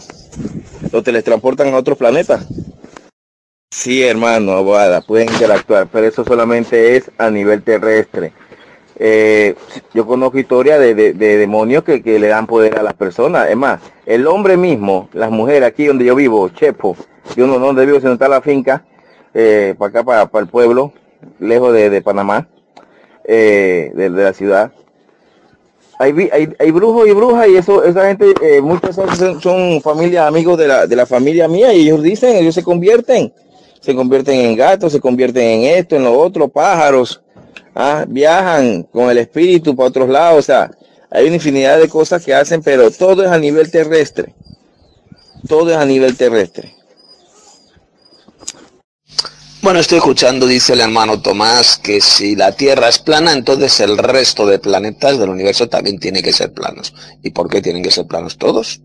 [0.90, 2.47] Los teletransportan a otros planetas.
[3.70, 8.32] Sí, hermano, abogada, pueden interactuar, pero eso solamente es a nivel terrestre.
[8.97, 9.55] Eh,
[9.93, 13.51] yo conozco historias de, de, de demonios que, le dan poder a las personas.
[13.51, 16.97] Es más, el hombre mismo, las mujeres aquí donde yo vivo, Chepo,
[17.36, 18.86] Yo no, no debió sentar la finca,
[19.34, 20.93] eh, para acá, para el pueblo,
[21.39, 22.49] lejos de, de Panamá,
[23.24, 24.73] eh, de, de la ciudad.
[25.99, 30.27] Hay, hay, hay brujos y brujas y eso esa gente eh, muchas son, son familias
[30.27, 33.32] amigos de la, de la familia mía y ellos dicen ellos se convierten.
[33.81, 37.20] Se convierten en gatos se convierten en esto en lo otro pájaros
[37.74, 38.05] ¿ah?
[38.09, 40.70] viajan con el espíritu para otros lados o sea
[41.11, 44.35] hay una infinidad de cosas que hacen pero todo es a nivel terrestre.
[45.49, 46.73] Todo es a nivel terrestre
[49.62, 53.97] Bueno, estoy escuchando, dice el hermano Tomás, que si la Tierra es plana, entonces el
[53.97, 56.93] resto de planetas del universo también tiene que ser planos.
[57.22, 58.80] ¿Y por qué tienen que ser planos todos?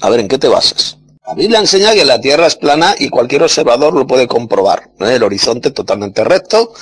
[0.00, 0.98] A ver, ¿en qué te basas?
[1.26, 4.90] La Biblia enseña que la Tierra es plana y cualquier observador lo puede comprobar.
[5.00, 5.16] ¿eh?
[5.16, 6.72] El horizonte totalmente recto,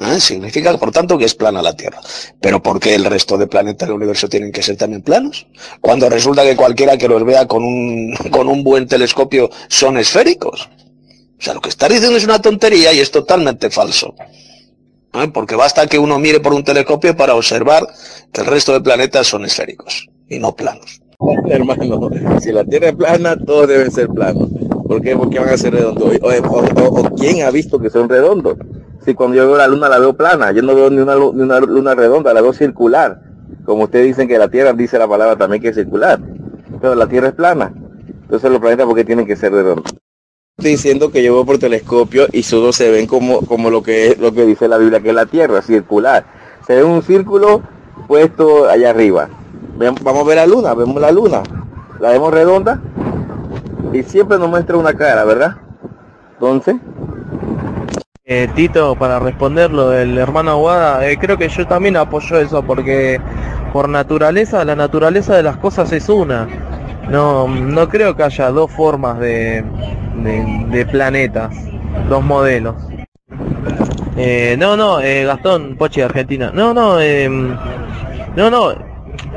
[0.00, 0.18] ¿eh?
[0.18, 2.00] significa por tanto que es plana la Tierra.
[2.40, 5.46] Pero ¿por qué el resto de planetas del universo tienen que ser también planos?
[5.80, 10.68] Cuando resulta que cualquiera que los vea con un, con un buen telescopio son esféricos.
[11.42, 14.14] O sea, lo que está diciendo es una tontería y es totalmente falso.
[15.12, 15.28] ¿Eh?
[15.34, 17.84] Porque basta que uno mire por un telescopio para observar
[18.32, 21.00] que el resto de planetas son esféricos y no planos.
[21.48, 22.10] Hermano,
[22.40, 24.50] si la Tierra es plana, todos deben ser planos.
[24.86, 25.16] ¿Por qué?
[25.16, 26.12] Porque van a ser redondos.
[26.22, 28.56] O, o- quién ha visto que son redondos?
[29.04, 31.42] Si cuando yo veo la luna la veo plana, yo no veo ni una, ni
[31.42, 33.20] una luna redonda, la veo circular.
[33.64, 36.20] Como ustedes dicen que la Tierra dice la palabra también que es circular.
[36.80, 37.74] Pero la Tierra es plana.
[38.22, 39.92] Entonces los planetas, ¿por qué tienen que ser redondos?
[40.58, 44.32] Diciendo que yo veo por telescopio y solo se ven como, como lo que lo
[44.32, 46.24] que dice la Biblia, que es la Tierra, circular.
[46.66, 47.62] Se ve un círculo
[48.06, 49.28] puesto allá arriba.
[49.76, 51.42] Vamos a ver la luna, vemos la luna,
[52.00, 52.80] la vemos redonda
[53.92, 55.56] y siempre nos muestra una cara, ¿verdad?
[56.34, 56.76] Entonces,
[58.24, 62.62] Eh, Tito, para responder lo del hermano Aguada, eh, creo que yo también apoyo eso
[62.62, 63.20] porque
[63.72, 66.46] por naturaleza, la naturaleza de las cosas es una.
[67.10, 69.64] No, no creo que haya dos formas de,
[70.70, 71.54] de, planetas,
[72.08, 72.76] dos modelos.
[74.16, 76.50] Eh, no, no, eh, Gastón, Pochi, Argentina.
[76.54, 78.70] No, no, eh, no, no.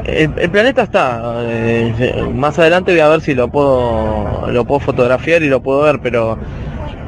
[0.06, 1.38] El, el planeta está.
[1.42, 5.82] eh, más adelante voy a ver si lo puedo, lo puedo fotografiar y lo puedo
[5.82, 6.38] ver, pero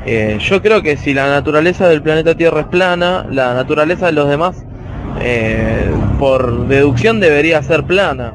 [0.05, 4.13] eh, yo creo que si la naturaleza del planeta Tierra es plana, la naturaleza de
[4.13, 4.63] los demás,
[6.19, 8.33] por deducción debería ser plana.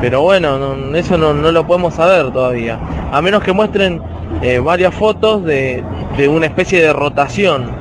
[0.00, 2.78] Pero bueno, no- eso no, no lo podemos saber todavía.
[3.12, 4.00] A menos que muestren
[4.42, 5.82] eh, varias fotos de,
[6.16, 7.74] de una especie de rotación.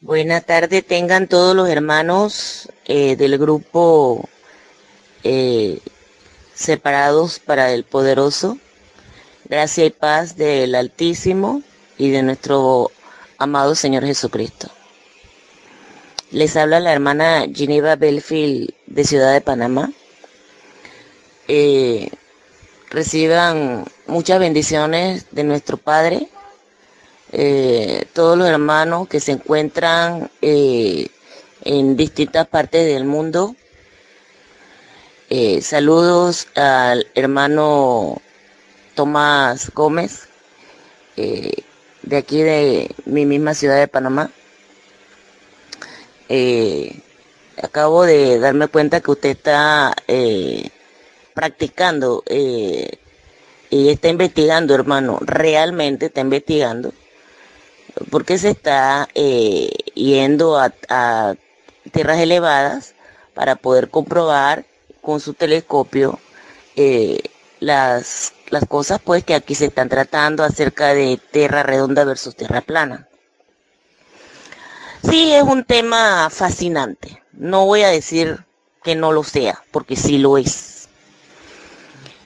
[0.00, 4.28] Buena tarde, tengan todos los hermanos eh, del grupo
[5.24, 5.80] eh,
[6.54, 8.58] separados para el poderoso.
[9.44, 11.62] Gracia y paz del Altísimo
[11.98, 12.90] y de nuestro
[13.38, 14.68] amado Señor Jesucristo.
[16.30, 19.90] Les habla la hermana Geneva Belfield de Ciudad de Panamá.
[21.50, 22.10] Eh,
[22.90, 26.28] reciban muchas bendiciones de nuestro Padre
[27.32, 31.08] eh, todos los hermanos que se encuentran eh,
[31.64, 33.56] en distintas partes del mundo.
[35.62, 38.20] Saludos al hermano
[38.94, 40.26] Tomás Gómez,
[41.16, 44.30] de aquí de mi misma ciudad de Panamá.
[47.62, 49.94] Acabo de darme cuenta que usted está
[51.38, 52.98] practicando eh,
[53.70, 56.92] y está investigando, hermano, realmente está investigando
[58.10, 61.36] porque se está eh, yendo a,
[61.92, 62.96] tierras elevadas
[63.34, 64.64] para poder comprobar
[65.00, 66.18] con su telescopio
[66.74, 67.20] eh,
[67.60, 72.62] las, las cosas pues que aquí se están tratando acerca de tierra redonda versus tierra
[72.62, 73.06] plana.
[75.08, 77.22] Sí, es un tema fascinante.
[77.32, 78.44] No voy a decir
[78.82, 80.77] que no lo sea, porque sí lo es.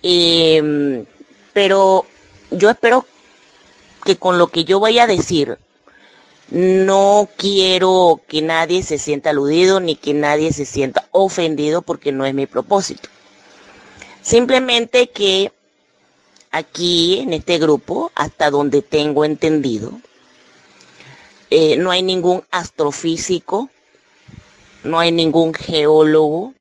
[0.02, 1.06] Em,
[1.52, 2.06] pero
[2.50, 3.06] yo espero
[4.04, 5.58] que con lo que yo vaya a decir,
[6.50, 12.26] no quiero que nadie se sienta aludido ni que nadie se sienta ofendido porque no
[12.26, 13.08] es mi propósito.
[14.20, 15.52] Simplemente que
[16.50, 19.92] aquí en este grupo, hasta donde tengo entendido,
[21.50, 23.70] eh, no hay ningún astrofísico,
[24.84, 26.54] no hay ningún geólogo,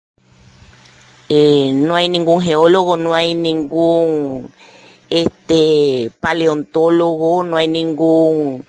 [1.33, 4.51] eh, no hay ningún geólogo, no hay ningún
[5.09, 8.65] este paleontólogo, no hay ningún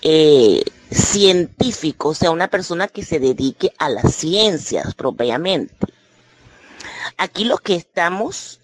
[0.00, 5.74] eh, científico, o sea, una persona que se dedique a las ciencias propiamente.
[7.18, 8.60] Aquí los que estamos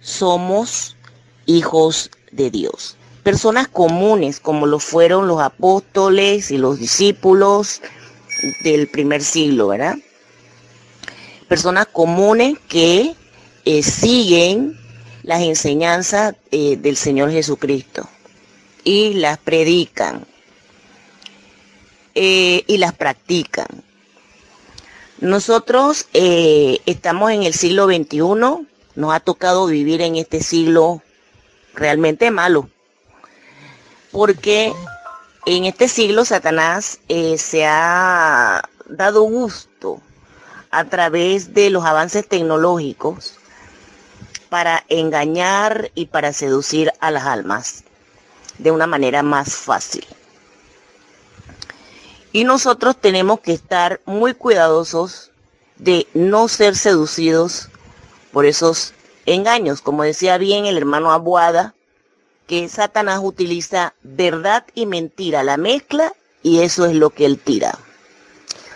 [0.00, 0.96] somos
[1.46, 7.82] hijos de Dios, personas comunes como lo fueron los apóstoles y los discípulos
[8.64, 9.94] del primer siglo, ¿verdad?
[11.48, 13.14] Personas comunes que
[13.64, 14.76] eh, siguen
[15.22, 18.08] las enseñanzas eh, del Señor Jesucristo.
[18.82, 20.24] y las predican
[22.14, 23.66] eh, y las practican.
[25.18, 28.18] Nosotros estamos en el siglo XXI,
[28.94, 31.02] nos ha tocado vivir en este siglo
[31.74, 32.68] realmente malo,
[34.12, 34.72] porque
[35.46, 37.00] en este siglo Satanás
[37.38, 40.00] se ha dado gusto
[40.76, 43.38] a través de los avances tecnológicos
[44.50, 47.84] para engañar y para seducir a las almas
[48.58, 50.06] de una manera más fácil.
[52.30, 55.30] Y nosotros tenemos que estar muy cuidadosos
[55.76, 57.70] de no ser seducidos
[58.30, 58.92] por esos
[59.24, 59.80] engaños.
[59.80, 61.74] Como decía bien el hermano Abuada,
[62.46, 66.12] que Satanás utiliza verdad y mentira, la mezcla,
[66.42, 67.78] y eso es lo que él tira.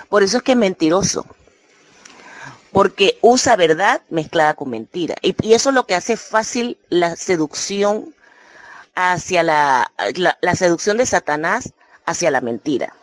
[0.08, 1.26] Por eso es que es mentiroso.
[2.72, 5.16] Porque usa verdad mezclada con mentira.
[5.22, 8.14] Y, eso es lo que hace fácil la seducción
[8.94, 11.72] hacia la, la, seducción de Satanás
[12.04, 12.94] hacia la mentira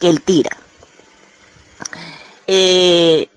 [0.00, 0.56] que él tira.
[2.46, 3.28] Eh,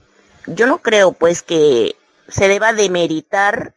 [0.47, 1.95] yo no creo pues que
[2.27, 3.73] se deba demeritar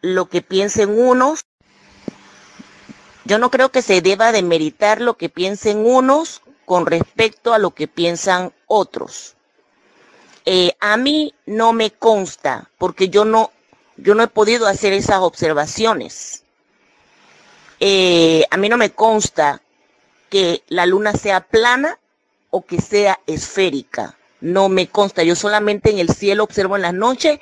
[0.00, 1.44] lo que piensen unos
[3.24, 7.70] yo no creo que se deba demeritar lo que piensen unos con respecto a lo
[7.70, 9.33] que piensan otros.
[10.46, 13.50] Eh, a mí no me consta, porque yo no,
[13.96, 16.44] yo no he podido hacer esas observaciones.
[17.80, 19.62] Eh, a mí no me consta
[20.28, 21.98] que la luna sea plana
[22.50, 24.16] o que sea esférica.
[24.40, 25.22] No me consta.
[25.22, 27.40] Yo solamente en el cielo observo en la noche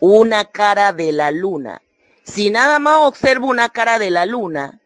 [0.00, 1.82] una cara de la luna.
[2.24, 4.80] Si nada más observo una cara de la luna,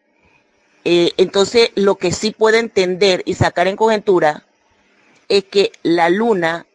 [0.85, 4.45] eh, entonces, lo que sí puedo entender y sacar en conjetura
[5.29, 6.67] es que la luna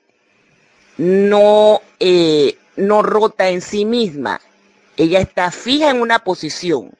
[0.97, 4.41] no, eh, no rota en sí misma.
[4.97, 6.91] Ella está fija en una posición.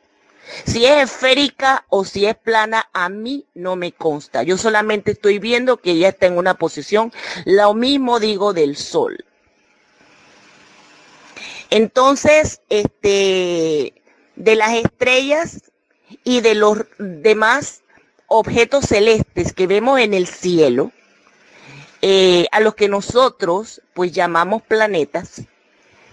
[0.65, 4.43] Si es esférica o si es plana, a mí no me consta.
[4.43, 7.11] Yo solamente estoy viendo que ella está en una posición.
[7.45, 9.25] Lo mismo digo del sol.
[11.71, 13.93] Entonces, este,
[14.35, 15.61] de las estrellas,
[16.23, 17.81] y de los demás
[18.27, 20.91] objetos celestes que vemos en el cielo,
[22.07, 25.41] eh, a los que nosotros pues llamamos planetas,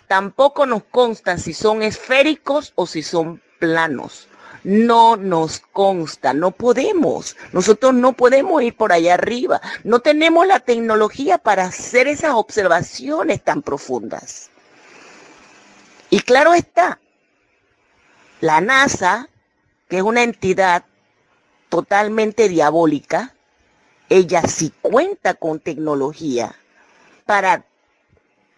[0.09, 4.27] tampoco nos consta si son esféricos o si son planos.
[4.65, 7.37] No nos consta, no podemos.
[7.53, 9.61] Nosotros no podemos ir por allá arriba.
[9.85, 14.51] No tenemos la tecnología para hacer esas observaciones tan profundas.
[16.09, 17.01] Y claro está,
[18.41, 19.29] la NASA
[19.91, 20.87] que es una entidad
[21.69, 23.35] totalmente diabólica,
[24.13, 26.55] ella sí cuenta con tecnología
[27.25, 27.65] para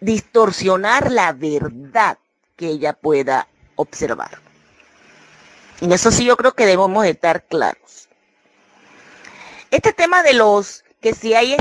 [0.01, 2.19] distorsionar la verdad
[2.57, 4.41] que ella pueda observar.
[5.81, 8.09] En eso sí yo creo que debemos estar claros.
[9.71, 11.57] Este tema de los que si hay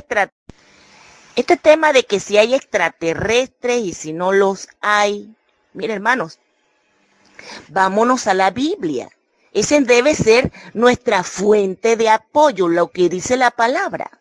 [1.36, 5.36] este tema de que si hay extraterrestres y si no los hay,
[5.74, 6.40] mire hermanos,
[7.68, 9.10] vámonos a la Biblia.
[9.54, 14.20] Ese debe ser nuestra fuente de apoyo, lo que dice la palabra.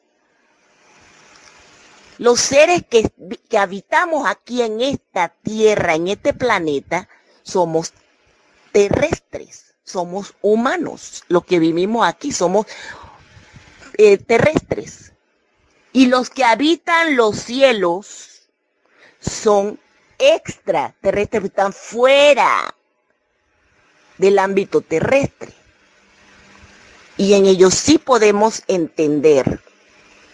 [2.18, 3.10] Los seres que,
[3.58, 7.08] habitamos aquí en esta tierra, en este planeta,
[7.42, 7.94] somos
[8.72, 11.24] terrestres, somos humanos.
[11.28, 12.66] Los que vivimos aquí somos
[13.96, 15.14] eh, terrestres.
[15.94, 18.50] Y los que habitan los cielos
[19.18, 19.80] son
[20.18, 22.74] extraterrestres, están fuera
[24.22, 25.52] del ámbito terrestre.
[27.18, 29.60] Y en ellos sí podemos entender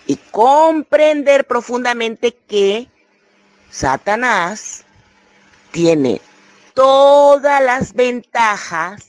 [0.06, 2.86] y comprender profundamente que
[3.70, 4.84] Satanás
[5.72, 6.20] tiene
[6.74, 9.06] todas las ventajas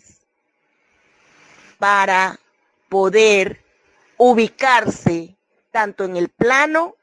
[1.78, 2.40] para
[2.88, 3.62] poder
[4.18, 5.36] ubicarse
[5.72, 6.96] tanto en el plano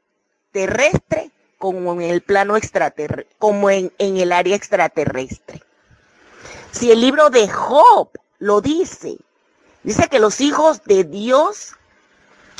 [0.50, 5.65] terrestre como en el plano extraterrestre, como en, en el área extraterrestre.
[6.76, 9.16] Si el libro de Job lo dice,
[9.82, 11.74] dice que los hijos de Dios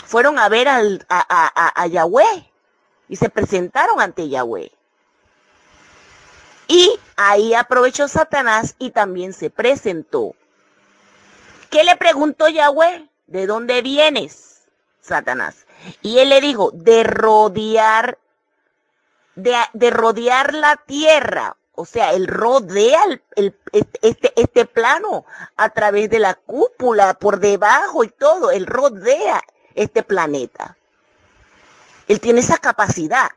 [0.07, 2.51] fueron a ver al, a, Yahweh
[3.11, 4.73] y se presentaron ante Yahweh.
[6.67, 10.35] Y ahí aprovechó Satanás y también se presentó.
[11.69, 13.11] ¿Qué le preguntó Yahweh?
[13.27, 14.63] ¿De dónde vienes,
[15.03, 15.67] Satanás?
[16.01, 18.17] Y él le dijo, de rodear,
[19.35, 23.05] de, de rodear la tierra o sea, él rodea
[23.37, 23.55] el,
[24.03, 25.27] este, este plano
[25.57, 28.51] a través de la cúpula, por debajo y todo.
[28.51, 29.43] Él rodea
[29.75, 30.77] este planeta.
[32.09, 33.31] Él tiene esa capacidad.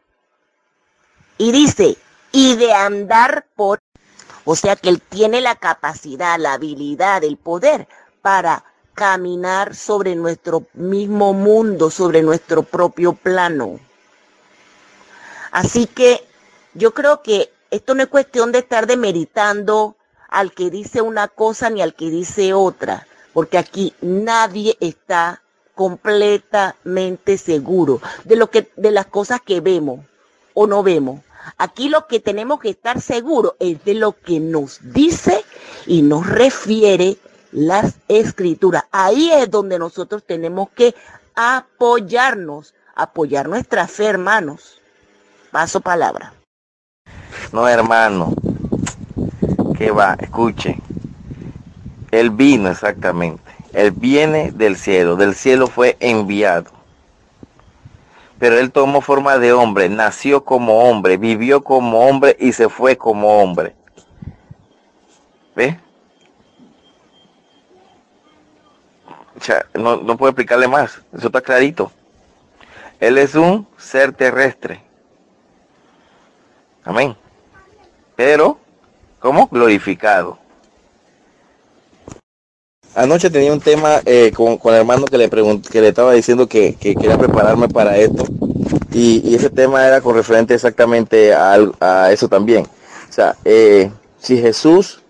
[1.37, 1.97] Y dice,
[2.31, 3.79] y de andar por...
[4.45, 7.87] O sea que él tiene la capacidad, la habilidad, el poder
[8.21, 8.63] para
[8.93, 13.79] caminar sobre nuestro mismo mundo, sobre nuestro propio plano.
[15.51, 16.25] Así que
[16.73, 19.95] yo creo que esto no es cuestión de estar demeritando
[20.29, 25.41] al que dice una cosa ni al que dice otra, porque aquí nadie está
[25.75, 30.01] completamente seguro de lo que de las cosas que vemos
[30.53, 31.21] o no vemos.
[31.57, 35.43] Aquí lo que tenemos que estar seguros es de lo que nos dice
[35.87, 37.17] y nos refiere
[37.51, 38.83] las escrituras.
[38.91, 40.93] Ahí es donde nosotros tenemos que
[41.33, 44.81] apoyarnos, apoyar nuestra fe, hermanos.
[45.51, 46.33] Paso palabra.
[47.51, 48.33] No, hermano.
[49.77, 50.77] Que va, escuche.
[52.11, 53.43] Él vino exactamente.
[53.73, 55.15] Él viene del cielo.
[55.15, 56.71] Del cielo fue enviado.
[58.39, 62.97] Pero él tomó forma de hombre, nació como hombre, vivió como hombre y se fue
[62.97, 63.75] como hombre.
[65.55, 65.77] ¿Ve?
[69.73, 71.01] No, no puedo explicarle más.
[71.13, 71.91] Eso está clarito.
[72.99, 74.81] Él es un ser terrestre.
[76.83, 77.15] Amén.
[78.19, 78.57] Pero,
[79.21, 79.47] ¿cómo?
[79.49, 80.37] Glorificado.
[82.93, 86.11] Anoche tenía un tema eh, con, con, el hermano que le pregunté, que le estaba
[86.11, 88.25] diciendo que, que quería prepararme para esto.
[88.91, 92.65] Y, y, ese tema era con referente exactamente a, a eso también.
[93.09, 95.01] O sea, eh, si Jesús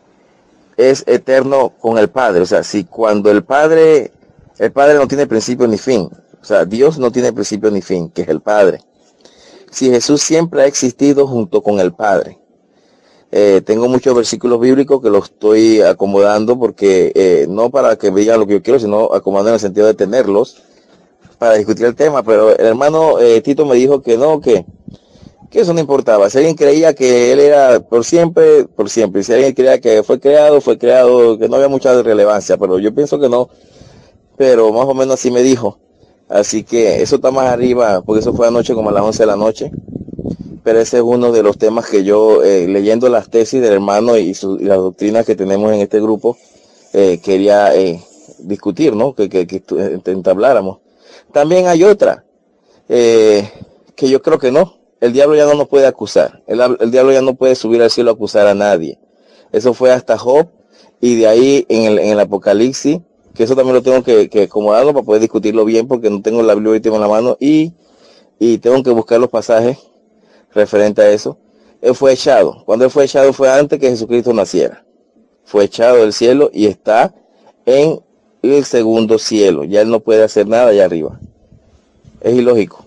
[0.77, 4.11] es eterno con el Padre, o sea, si cuando el Padre,
[4.60, 8.11] el Padre no tiene principio ni fin, o sea, Dios no tiene principio ni fin,
[8.11, 8.81] que es el Padre.
[9.72, 12.38] Si Jesús siempre ha existido junto con el Padre,
[13.32, 18.22] eh, tengo muchos versículos bíblicos que los estoy acomodando porque eh, no para que me
[18.22, 20.64] digan lo que yo quiero, sino acomodando en el sentido de tenerlos
[21.38, 22.24] para discutir el tema.
[22.24, 24.66] Pero el hermano eh, Tito me dijo que no, que,
[25.52, 26.28] que eso no importaba.
[26.30, 29.24] Si alguien creía que él era por siempre, por siempre.
[29.24, 32.58] Si alguien creía que fue creado, fue creado, que no había mucha relevancia.
[32.58, 33.50] Pero yo pienso que no.
[34.38, 35.78] Pero más o menos así me dijo.
[36.28, 39.28] Así que eso está más arriba, porque eso fue anoche como a las 11 de
[39.28, 39.72] la noche
[40.70, 44.20] pero ese es uno de los temas que yo, eh, leyendo las tesis del hermano
[44.20, 46.38] y, las doctrinas que tenemos en este grupo,
[46.94, 48.00] eh, quería eh,
[48.38, 49.16] discutir, ¿no?
[49.16, 49.64] Que, que,
[50.06, 50.78] entabláramos.
[51.34, 52.24] También hay otra,
[52.88, 53.50] que
[54.00, 54.76] yo creo que no.
[55.02, 56.44] El diablo ya no nos puede acusar.
[56.46, 59.00] El, el, diablo ya no puede subir al cielo a acusar a nadie.
[59.52, 60.50] Eso fue hasta Job
[61.02, 63.00] y de ahí en el, en el Apocalipsis,
[63.34, 66.44] que eso también lo tengo que, que acomodarlo para poder discutirlo bien porque no tengo
[66.44, 67.74] la Biblia en la mano y,
[68.38, 69.89] y tengo que buscar los pasajes
[70.54, 71.38] referente a eso,
[71.82, 72.64] él fue echado.
[72.66, 74.84] Cuando él fue echado fue antes que Jesucristo naciera.
[75.46, 77.14] Fue echado del cielo y está
[77.66, 78.02] en
[78.42, 79.64] el segundo cielo.
[79.64, 81.20] Ya él no puede hacer nada allá arriba.
[82.22, 82.86] Es ilógico.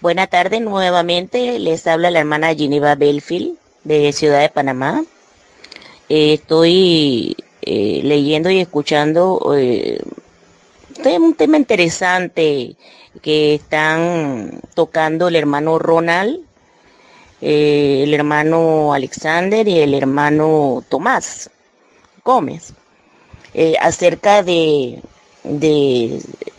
[0.00, 1.58] Buenas tardes nuevamente.
[1.58, 5.04] Les habla la hermana Geneva Belfield de Ciudad de Panamá.
[6.08, 10.00] Eh, estoy eh, leyendo y escuchando eh,
[11.18, 12.76] un tema interesante
[13.22, 16.40] que están tocando el hermano Ronald,
[17.40, 21.50] eh, el hermano Alexander y el hermano Tomás
[22.24, 22.72] Gómez,
[23.54, 25.02] eh, acerca de,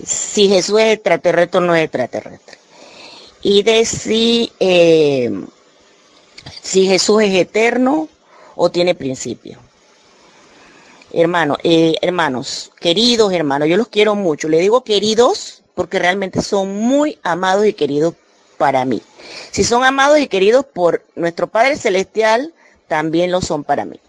[0.04, 2.58] si Jesús es extraterrestre o no es extraterrestre.
[3.42, 5.32] Y de si, eh,
[6.62, 8.08] si Jesús es eterno
[8.56, 9.60] o tiene principio.
[11.14, 14.50] Hermano, hermanos, queridos hermanos, yo los quiero mucho.
[14.50, 18.16] Le digo queridos porque realmente son muy amados y queridos
[18.58, 19.00] para mí.
[19.52, 22.52] Si son amados y queridos por nuestro Padre Celestial,
[22.88, 24.00] también lo son para mí.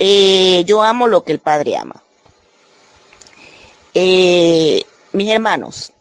[0.00, 2.02] Eh, yo amo lo que el Padre ama.
[3.94, 4.82] Eh,
[5.12, 5.92] mis hermanos,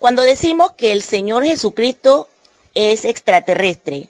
[0.00, 2.28] cuando decimos que el Señor Jesucristo
[2.74, 4.08] es extraterrestre,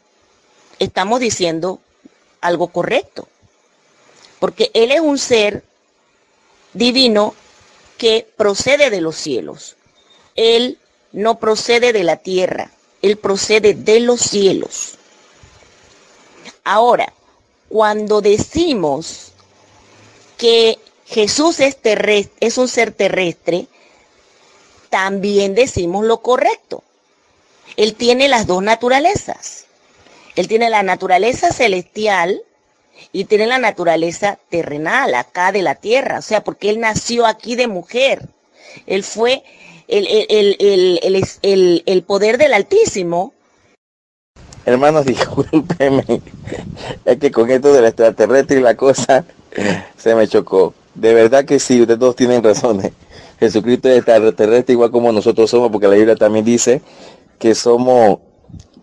[0.78, 1.78] estamos diciendo
[2.40, 3.28] algo correcto.
[4.39, 5.62] Porque Él es un ser
[6.73, 7.35] divino
[8.37, 9.77] procede de los cielos.
[10.35, 10.79] Él
[11.12, 12.70] no procede de la tierra,
[13.03, 14.95] Él procede de los cielos.
[16.65, 17.12] Ahora,
[17.69, 19.33] cuando decimos
[20.39, 23.66] que Jesús es, terrestre, es un ser terrestre,
[24.91, 26.83] también decimos lo correcto.
[27.77, 29.66] Él tiene las dos naturalezas.
[30.37, 32.43] Él tiene la naturaleza celestial
[33.12, 36.19] y tiene la naturaleza terrenal, acá de la tierra.
[36.19, 38.28] O sea, porque él nació aquí de mujer.
[38.86, 39.43] Él fue
[39.89, 40.56] el, el,
[41.43, 43.35] el, el, poder del Altísimo.
[44.64, 46.05] Hermanos, discúlpeme.
[47.05, 49.24] Es que con esto del extraterrestre y la cosa
[49.97, 50.74] se me chocó.
[50.94, 52.93] De verdad que sí, ustedes todos tienen razones.
[53.40, 56.81] Jesucristo es extraterrestre igual como nosotros somos, porque la Biblia también dice
[57.39, 58.20] que somos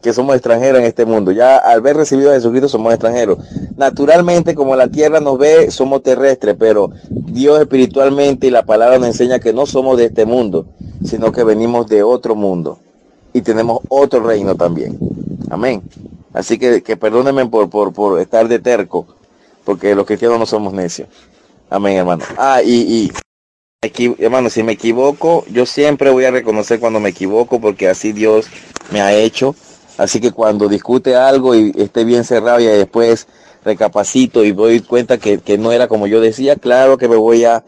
[0.02, 1.32] que somos extranjeros en este mundo.
[1.32, 3.40] Ya al ver recibido a Jesucristo somos extranjeros.
[3.76, 9.08] Naturalmente, como la tierra nos ve, somos terrestres, pero Dios espiritualmente y la palabra nos
[9.10, 10.68] enseña que no somos de este mundo,
[11.04, 12.80] sino que venimos de otro mundo
[13.34, 14.98] y tenemos otro reino también.
[15.50, 15.82] Amén.
[16.34, 19.06] Así que, que perdónenme por, por, por estar de terco,
[19.66, 21.10] porque los cristianos no somos necios.
[21.70, 22.24] Amén, hermano.
[22.38, 23.12] Ah, y, y
[24.20, 28.48] hermano, si me equivoco, yo siempre voy a reconocer cuando me equivoco, porque así Dios
[28.92, 29.56] me ha hecho
[30.00, 33.28] Así que cuando discute algo y esté bien cerrado y después
[33.66, 37.66] recapacito y doy cuenta que, no era como yo decía, claro que me voy a,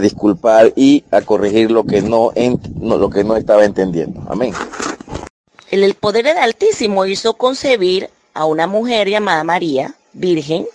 [0.00, 2.32] disculpar y a corregir lo que no,
[2.80, 4.22] lo que no estaba entendiendo.
[4.26, 4.54] Amén.
[5.70, 10.66] El, el poder del Altísimo hizo concebir a una mujer llamada María, virgen,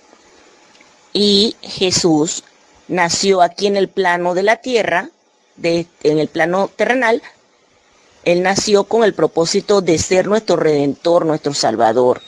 [1.14, 2.44] y Jesús
[2.88, 5.10] nació aquí en el plano de la tierra,
[5.56, 7.24] de, en el plano terrenal,
[8.32, 12.22] él nació con el propósito de ser nuestro redentor, nuestro salvador,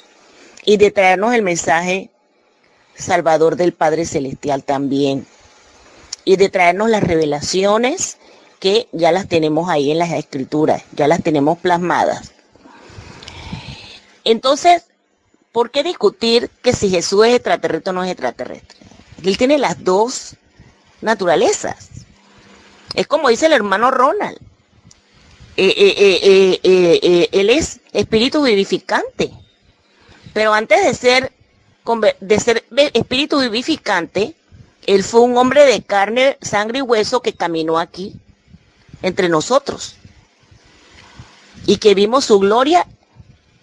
[0.65, 2.09] y de traernos el mensaje
[2.95, 5.27] salvador del Padre Celestial también,
[6.25, 8.17] y de traernos las revelaciones
[8.59, 12.31] que ya las tenemos ahí en las escrituras, ya las tenemos plasmadas.
[14.23, 14.85] Entonces,
[15.51, 18.79] ¿por qué discutir que si Jesús es extraterrestre o no es extraterrestre?
[19.23, 20.35] Él tiene las dos
[21.01, 21.89] naturalezas.
[22.95, 24.50] Es como dice el hermano Ronald.
[25.63, 29.31] Eh, eh, eh, él es espíritu vivificante.
[30.33, 31.31] Pero antes de ser,
[32.19, 32.65] de ser
[32.95, 34.33] espíritu vivificante,
[34.87, 38.15] él fue un hombre de carne, sangre y hueso que caminó aquí
[39.03, 39.97] entre nosotros.
[41.67, 42.87] Y que vimos su gloria,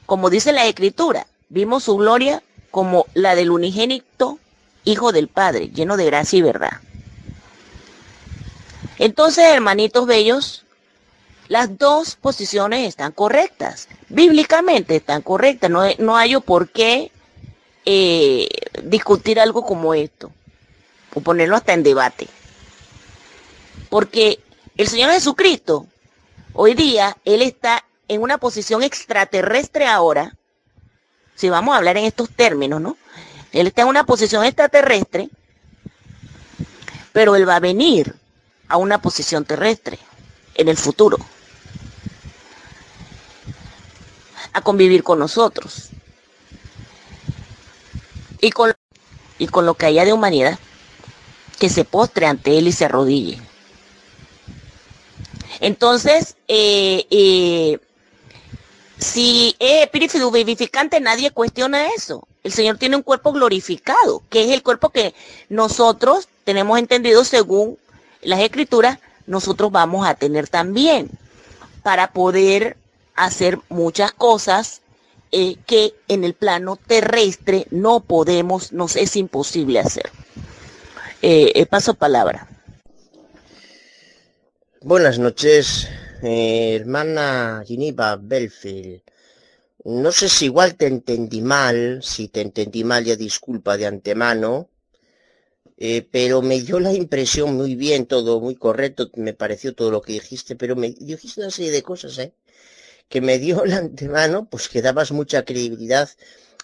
[0.07, 4.39] como dice la escritura, vimos su gloria como la del unigénito
[4.85, 6.81] Hijo del Padre, lleno de gracia y verdad.
[8.99, 10.65] Entonces, hermanitos bellos,
[11.49, 17.11] las dos posiciones están correctas, bíblicamente están correctas, no, no hay por qué
[17.87, 18.49] eh,
[18.83, 20.31] discutir algo como esto,
[21.15, 22.29] o ponerlo hasta en debate.
[23.89, 24.41] Porque
[24.77, 25.87] el Señor Jesucristo,
[26.53, 30.37] hoy día, Él está en una posición extraterrestre ahora,
[31.35, 32.99] si vamos a hablar en estos términos, ¿no?
[33.53, 35.31] Él está en una posición extraterrestre,
[37.12, 38.15] pero Él va a venir
[38.69, 39.99] a una posición terrestre
[40.55, 41.16] en el futuro.
[44.53, 45.91] A convivir con nosotros.
[48.41, 48.73] Y con,
[49.39, 50.59] y con lo que haya de humanidad,
[51.59, 53.41] que se postre ante Él y se arrodille.
[55.61, 57.79] Entonces, eh, eh,
[58.99, 62.27] si es espíritu vivificante, nadie cuestiona eso.
[62.45, 65.15] El Señor tiene un cuerpo glorificado, que es el cuerpo que
[65.49, 67.79] nosotros tenemos entendido según
[68.23, 71.11] las escrituras, nosotros vamos a tener también
[71.83, 72.77] para poder
[73.19, 74.82] hacer muchas cosas
[75.31, 80.11] eh, que en el plano terrestre no podemos, nos es imposible hacer.
[81.20, 82.49] Eh, eh, paso palabra.
[84.81, 85.89] Buenas noches,
[86.23, 89.03] hermana Giniva Belfield.
[89.85, 94.69] No sé si igual te entendí mal, si te entendí mal ya disculpa de antemano,
[96.11, 100.15] pero me dio la impresión muy bien, todo muy correcto, me pareció todo lo que
[100.15, 102.32] dijiste, pero me dijiste una serie de cosas, ¿eh?
[103.09, 106.09] Que me dio la antemano, pues que dabas mucha credibilidad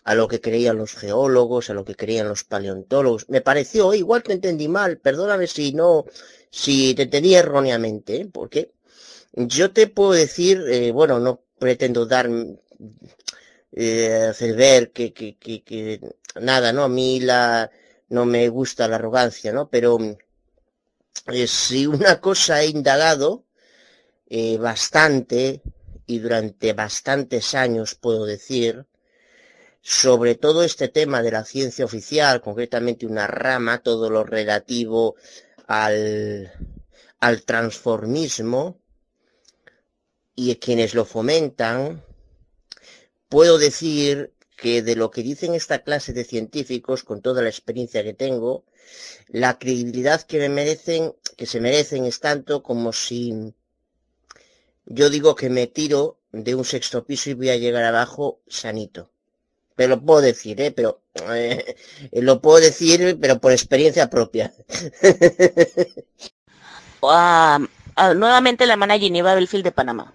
[0.04, 3.28] a lo que creían los geólogos, a lo que creían los paleontólogos.
[3.30, 6.04] Me pareció, igual te entendí mal, perdóname si no,
[6.50, 8.28] si te entendí erróneamente, ¿eh?
[8.30, 8.72] porque
[9.32, 12.28] yo te puedo decir, eh, bueno, no pretendo dar,
[13.72, 16.00] eh, hacer ver que, que, que, que,
[16.40, 16.84] nada, ¿no?
[16.84, 17.70] A mí la,
[18.10, 19.70] no me gusta la arrogancia, ¿no?
[19.70, 19.98] Pero
[21.46, 23.44] si una cosa he indagado
[24.58, 25.62] bastante
[26.06, 28.86] y durante bastantes años, puedo decir,
[29.80, 35.14] sobre todo este tema de la ciencia oficial, concretamente una rama, todo lo relativo
[35.66, 36.52] al,
[37.20, 38.78] al transformismo
[40.34, 42.04] y quienes lo fomentan,
[43.28, 48.02] puedo decir que de lo que dicen esta clase de científicos, con toda la experiencia
[48.02, 48.64] que tengo,
[49.28, 53.54] la credibilidad que me merecen, que se merecen es tanto como si
[54.86, 59.08] yo digo que me tiro de un sexto piso y voy a llegar abajo sanito.
[59.76, 60.70] Pero lo puedo decir, ¿eh?
[60.70, 61.00] Pero
[61.30, 61.76] eh,
[62.12, 64.52] lo puedo decir, pero por experiencia propia.
[67.06, 67.58] Ah,
[67.96, 70.14] ah, nuevamente la hermana Geneva Belfield de Panamá.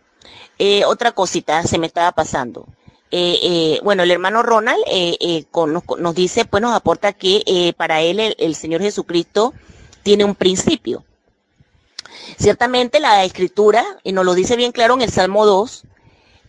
[0.58, 2.66] Eh, otra cosita se me estaba pasando.
[3.12, 4.84] Eh, bueno, el hermano Ronald
[6.00, 9.54] nos, dice, pues nos aporta que para él el Señor Jesucristo
[10.02, 11.06] tiene un principio.
[12.38, 15.84] Ciertamente la escritura, y nos lo dice bien claro en el Salmo 2,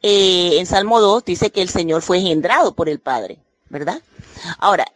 [0.03, 3.39] eh, en Salmo 2 dice que el Señor fue engendrado por el Padre,
[3.69, 4.01] ¿verdad?
[4.59, 4.87] Ahora,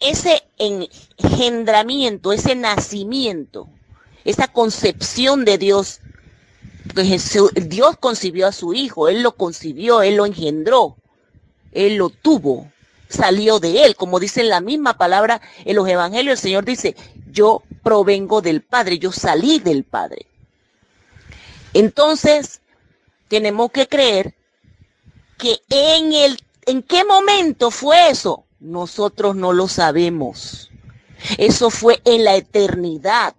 [0.00, 3.68] ese engendramiento, ese nacimiento,
[4.24, 6.00] esa concepción de Dios,
[7.54, 10.96] Dios concibió a su Hijo, Él lo concibió, Él lo engendró,
[11.72, 12.70] Él lo tuvo,
[13.08, 16.96] salió de Él, como dice en la misma palabra en los Evangelios, el Señor dice,
[17.30, 20.26] yo provengo del Padre, yo salí del Padre.
[21.72, 22.60] Entonces,
[23.28, 24.34] tenemos que creer
[25.38, 26.36] que en el,
[26.66, 28.44] ¿en qué momento fue eso?
[28.58, 30.68] Nosotros no lo sabemos.
[31.38, 33.36] Eso fue en la eternidad.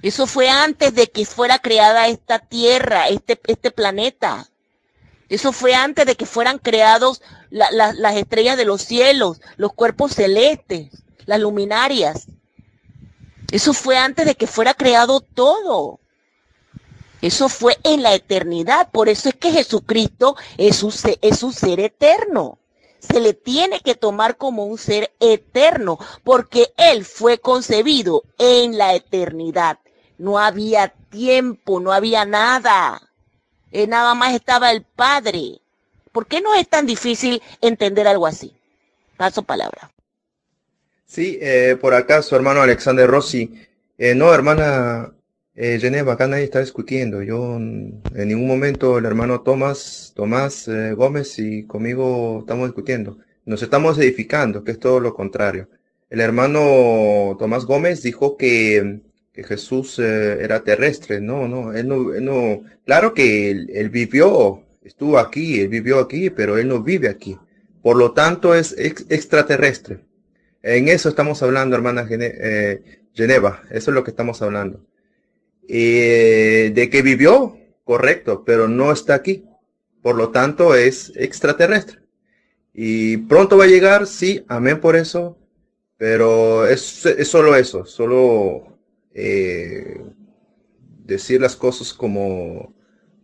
[0.00, 4.48] Eso fue antes de que fuera creada esta tierra, este, este planeta.
[5.28, 7.20] Eso fue antes de que fueran creados
[7.50, 10.88] las estrellas de los cielos, los cuerpos celestes,
[11.26, 12.28] las luminarias.
[13.52, 16.00] Eso fue antes de que fuera creado todo.
[17.20, 18.90] Eso fue en la eternidad.
[18.90, 22.58] Por eso es que Jesucristo es un, ser eterno.
[22.98, 28.94] Se le tiene que tomar como un ser eterno, porque Él fue concebido en la
[28.94, 29.78] eternidad.
[30.16, 33.02] No había tiempo, no había nada.
[33.70, 35.60] Eh, nada más estaba el Padre.
[36.10, 38.56] ¿Por qué no es tan difícil entender algo así?
[39.18, 39.92] Paso palabra.
[41.12, 43.52] Sí, eh, por acá su hermano Alexander Rossi.
[43.98, 45.12] Eh, no, hermana
[45.54, 47.22] eh, Geneva, acá nadie está discutiendo.
[47.22, 53.18] Yo en ningún momento el hermano Tomás, Tomás eh, Gómez y conmigo estamos discutiendo.
[53.44, 55.68] Nos estamos edificando, que es todo lo contrario.
[56.08, 59.00] El hermano Tomás Gómez dijo que,
[59.34, 61.20] Jesús eh, era terrestre.
[61.20, 62.62] No, no, él no, él no.
[62.86, 67.38] Claro que él, vivió, estuvo aquí, él vivió aquí, pero él no vive aquí.
[67.82, 70.00] Por lo tanto, es extraterrestre.
[70.62, 73.62] En eso estamos hablando, hermana eh, Geneva.
[73.70, 74.84] Eso es lo que estamos hablando.
[75.68, 79.44] Eh, de que vivió, correcto, pero no está aquí.
[80.02, 82.00] Por lo tanto, es extraterrestre.
[82.74, 85.38] Y pronto va a llegar, sí, amén por eso,
[85.98, 88.78] pero es, es solo eso, solo
[89.14, 90.00] eh,
[91.04, 92.74] decir las cosas como,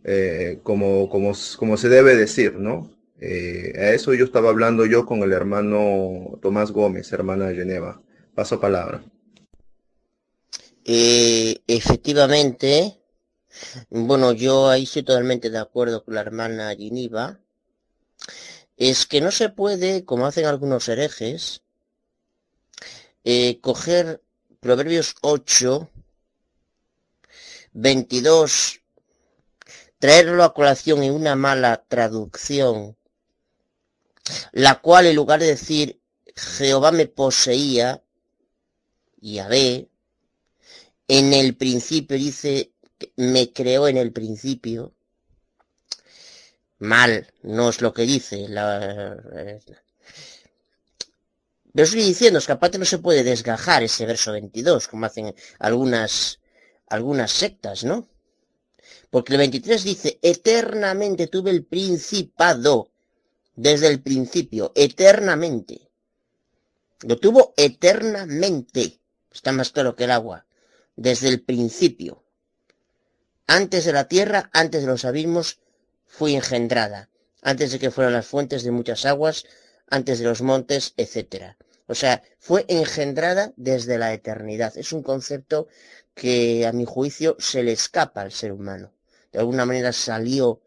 [0.03, 2.91] eh, como, como, como se debe decir, ¿no?
[3.21, 8.01] A eso yo estaba hablando yo con el hermano Tomás Gómez, hermana de Geneva.
[8.33, 9.03] Paso palabra.
[10.85, 12.99] Eh, efectivamente,
[13.89, 17.39] bueno, yo ahí estoy totalmente de acuerdo con la hermana Giniva,
[18.77, 21.61] es que no se puede, como hacen algunos herejes,
[23.23, 24.23] eh, coger
[24.61, 25.89] Proverbios 8,
[27.73, 28.81] 22,
[29.99, 32.97] traerlo a colación en una mala traducción,
[34.51, 36.01] la cual en lugar de decir
[36.35, 38.03] Jehová me poseía,
[39.21, 39.89] y ve
[41.07, 42.71] en el principio dice,
[43.15, 44.93] me creó en el principio.
[46.77, 48.47] Mal, no es lo que dice.
[48.47, 49.17] La,
[51.73, 55.33] pero estoy diciendo, es que aparte no se puede desgajar ese verso 22, como hacen
[55.59, 56.39] algunas,
[56.87, 58.07] algunas sectas, ¿no?
[59.09, 62.91] Porque el 23 dice, eternamente tuve el principado,
[63.59, 65.89] desde el principio, eternamente.
[67.01, 69.01] Lo tuvo eternamente.
[69.33, 70.45] Está más claro que el agua
[70.95, 72.23] desde el principio.
[73.47, 75.59] Antes de la tierra, antes de los abismos,
[76.05, 77.09] fui engendrada,
[77.41, 79.43] antes de que fueran las fuentes de muchas aguas,
[79.89, 81.55] antes de los montes, etc.
[81.87, 84.77] O sea, fue engendrada desde la eternidad.
[84.77, 85.67] Es un concepto
[86.15, 88.93] que a mi juicio se le escapa al ser humano.
[89.33, 90.61] De alguna manera salió,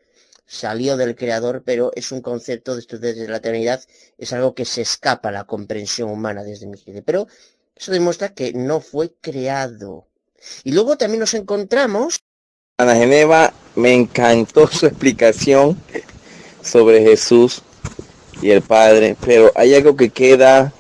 [0.47, 3.83] salió del creador, pero es un concepto de esto desde la eternidad,
[4.19, 7.03] es algo que se escapa a la comprensión humana desde mi juicio.
[7.05, 7.27] Pero
[7.77, 10.07] eso demuestra que no fue creado.
[10.65, 12.21] Y luego también nos encontramos...
[12.79, 15.79] Ana Geneva, me encantó su explicación
[16.63, 17.63] sobre Jesús
[18.41, 20.73] y el Padre, pero hay algo que queda,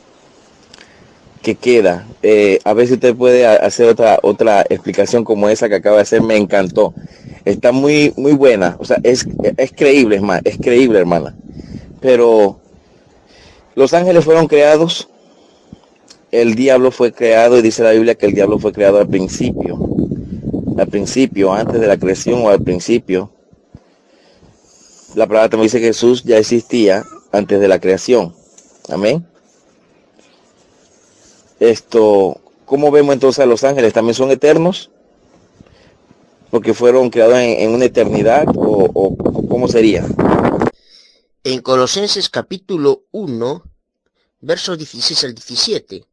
[1.42, 2.06] que queda.
[2.22, 6.02] Eh, a ver si usted puede hacer otra, otra explicación como esa que acaba de
[6.02, 6.94] hacer, me encantó.
[7.44, 11.34] Está muy, muy buena, o sea, es, es creíble, es, más, es creíble, hermana.
[12.00, 12.60] Pero
[13.74, 15.08] los ángeles fueron creados
[16.32, 19.78] el diablo fue creado y dice la Biblia que el diablo fue creado al principio.
[20.78, 23.30] Al principio, antes de la creación o al principio.
[25.14, 28.34] La palabra también dice que Jesús ya existía antes de la creación.
[28.88, 29.26] Amén.
[31.60, 33.92] Esto, ¿cómo vemos entonces a los ángeles?
[33.92, 34.90] ¿También son eternos?
[36.52, 39.16] Porque fueron creados en, una eternidad o,
[39.48, 40.06] cómo sería?
[41.42, 43.64] En Colosenses capítulo 1,
[44.40, 46.06] versos 16 al 17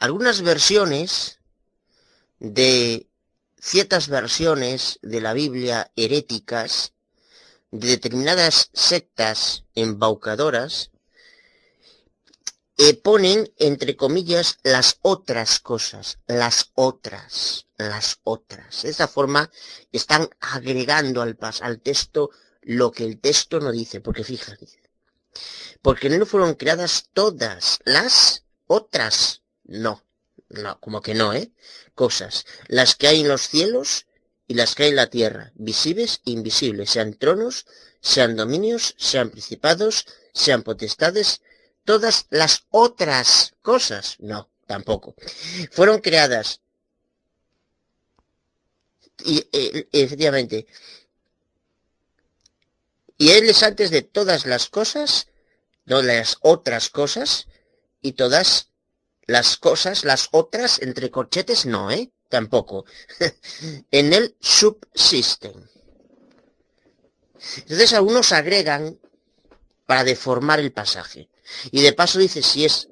[0.00, 1.38] algunas versiones
[2.38, 3.06] de
[3.60, 6.94] ciertas versiones de la Biblia heréticas
[7.70, 10.90] de determinadas sectas embaucadoras
[12.78, 18.82] eh, ponen, entre comillas, las otras cosas, las otras, las otras.
[18.82, 19.50] De esa forma
[19.92, 22.30] están agregando al, al texto
[22.62, 24.68] lo que el texto no dice, porque fíjate,
[25.82, 30.04] porque no fueron creadas todas las otras, no,
[30.48, 31.52] no, como que no, ¿eh?
[31.94, 34.06] Cosas, las que hay en los cielos
[34.46, 37.66] y las que hay en la tierra, visibles e invisibles, sean tronos,
[38.00, 41.40] sean dominios, sean principados, sean potestades,
[41.84, 45.14] todas las otras cosas, no, tampoco.
[45.70, 46.60] Fueron creadas
[49.24, 49.46] y
[49.92, 50.66] efectivamente
[53.20, 55.28] y él es antes de todas las cosas,
[55.84, 57.48] no las otras cosas,
[58.00, 58.70] y todas
[59.26, 62.10] las cosas, las otras, entre corchetes, no, ¿eh?
[62.30, 62.86] Tampoco.
[63.90, 65.68] en el subsisten.
[67.58, 68.98] Entonces algunos agregan
[69.84, 71.28] para deformar el pasaje.
[71.72, 72.88] Y de paso dice si es,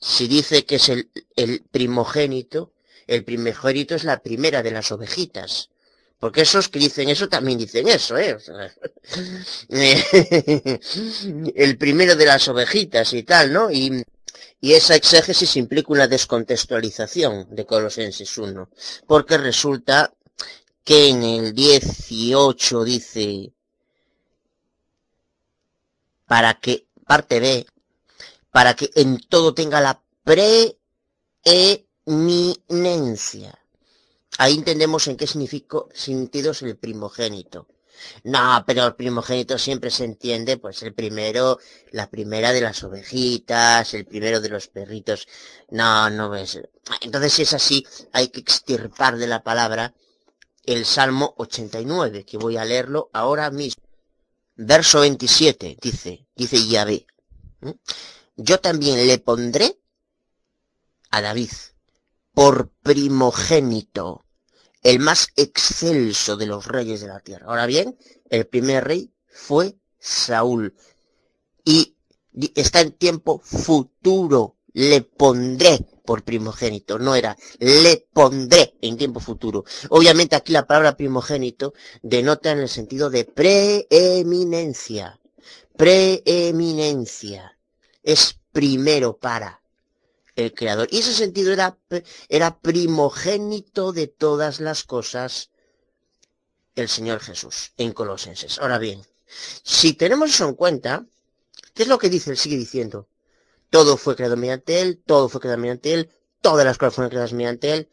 [0.00, 2.72] si dice que es el primogénito,
[3.10, 5.68] el primogénito es la primera de las ovejitas.
[6.20, 8.36] Porque esos que dicen eso también dicen eso, ¿eh?
[11.56, 13.70] el primero de las ovejitas y tal, ¿no?
[13.70, 14.04] Y,
[14.60, 18.68] esa exégesis implica una descontextualización de Colosenses 1.
[19.06, 20.12] Porque resulta
[20.84, 23.52] que en el 18 dice,
[26.26, 27.66] para que, parte B,
[28.52, 30.00] para que en todo tenga la
[32.10, 33.56] preeminencia
[34.38, 37.66] Ahí entendemos en qué sentido es el primogénito.
[38.24, 41.58] No, pero el primogénito siempre se entiende, pues el primero,
[41.90, 45.28] la primera de las ovejitas, el primero de los perritos.
[45.70, 46.58] No, no es.
[47.02, 49.92] Entonces, si es así, hay que extirpar de la palabra
[50.64, 53.82] el Salmo 89, que voy a leerlo ahora mismo.
[54.56, 57.06] Verso 27, dice, dice Yahvé.
[58.36, 59.76] Yo también le pondré
[61.10, 61.50] a David
[62.34, 64.24] por primogénito
[64.82, 67.46] el más excelso de los reyes de la tierra.
[67.46, 67.98] Ahora bien,
[68.28, 70.74] el primer rey fue Saúl.
[71.64, 71.96] Y
[72.54, 74.56] está en tiempo futuro.
[74.72, 76.98] Le pondré por primogénito.
[76.98, 79.64] No era le pondré en tiempo futuro.
[79.90, 85.20] Obviamente aquí la palabra primogénito denota en el sentido de preeminencia.
[85.76, 87.58] Preeminencia.
[88.02, 89.59] Es primero para
[90.48, 90.88] creador.
[90.90, 91.78] Y ese sentido era,
[92.28, 95.50] era primogénito de todas las cosas
[96.74, 98.58] el Señor Jesús en Colosenses.
[98.58, 99.02] Ahora bien,
[99.62, 101.06] si tenemos eso en cuenta,
[101.74, 102.36] ¿qué es lo que dice él?
[102.36, 103.08] Sigue diciendo.
[103.70, 106.10] Todo fue creado mediante él, todo fue creado mediante él,
[106.40, 107.88] todas las cosas fueron creadas mediante él.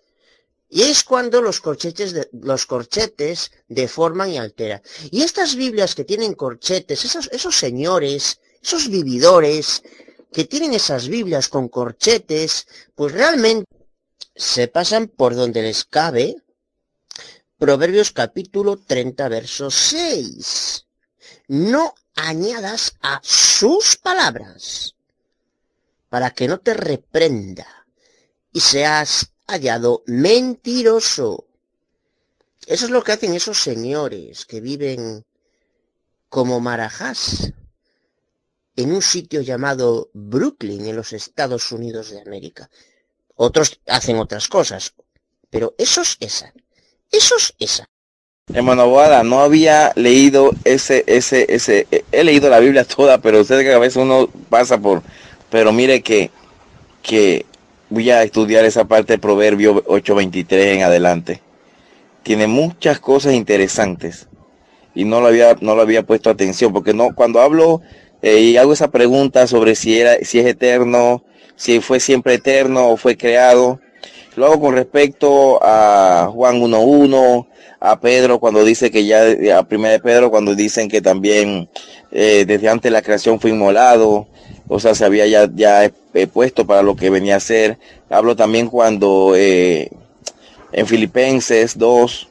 [0.69, 4.81] Y es cuando los corchetes, de, los corchetes deforman y alteran.
[5.11, 9.83] Y estas Biblias que tienen corchetes, esos, esos señores, esos vividores,
[10.31, 13.67] que tienen esas Biblias con corchetes, pues realmente
[14.35, 16.35] se pasan por donde les cabe.
[17.57, 20.85] Proverbios capítulo 30, verso 6.
[21.47, 24.95] No añadas a sus palabras
[26.09, 27.67] para que no te reprenda
[28.51, 31.45] y seas hallado mentiroso.
[32.65, 35.25] Eso es lo que hacen esos señores que viven
[36.29, 37.53] como marajás
[38.77, 42.69] en un sitio llamado Brooklyn, en los Estados Unidos de América.
[43.35, 44.93] Otros hacen otras cosas,
[45.49, 46.53] pero eso es esa.
[47.11, 47.89] Eso es esa.
[48.53, 53.61] Hermano Boada, no había leído ese, ese, ese, he leído la Biblia toda, pero usted
[53.61, 55.01] que a veces uno pasa por,
[55.49, 56.31] pero mire que,
[57.01, 57.45] que
[57.89, 61.41] voy a estudiar esa parte de Proverbio 8.23 en adelante.
[62.23, 64.27] Tiene muchas cosas interesantes
[64.93, 67.81] y no lo había, no lo había puesto atención, porque no, cuando hablo
[68.21, 71.23] eh, y hago esa pregunta sobre si, era, si es eterno,
[71.55, 73.79] si fue siempre eterno o fue creado.
[74.35, 77.47] Lo hago con respecto a Juan 1.1,
[77.79, 81.69] a Pedro cuando dice que ya, a primera de Pedro cuando dicen que también
[82.11, 84.27] eh, desde antes de la creación fue inmolado,
[84.67, 87.77] o sea, se había ya, ya eh, puesto para lo que venía a ser.
[88.09, 92.27] Hablo también cuando en Filipenses 2,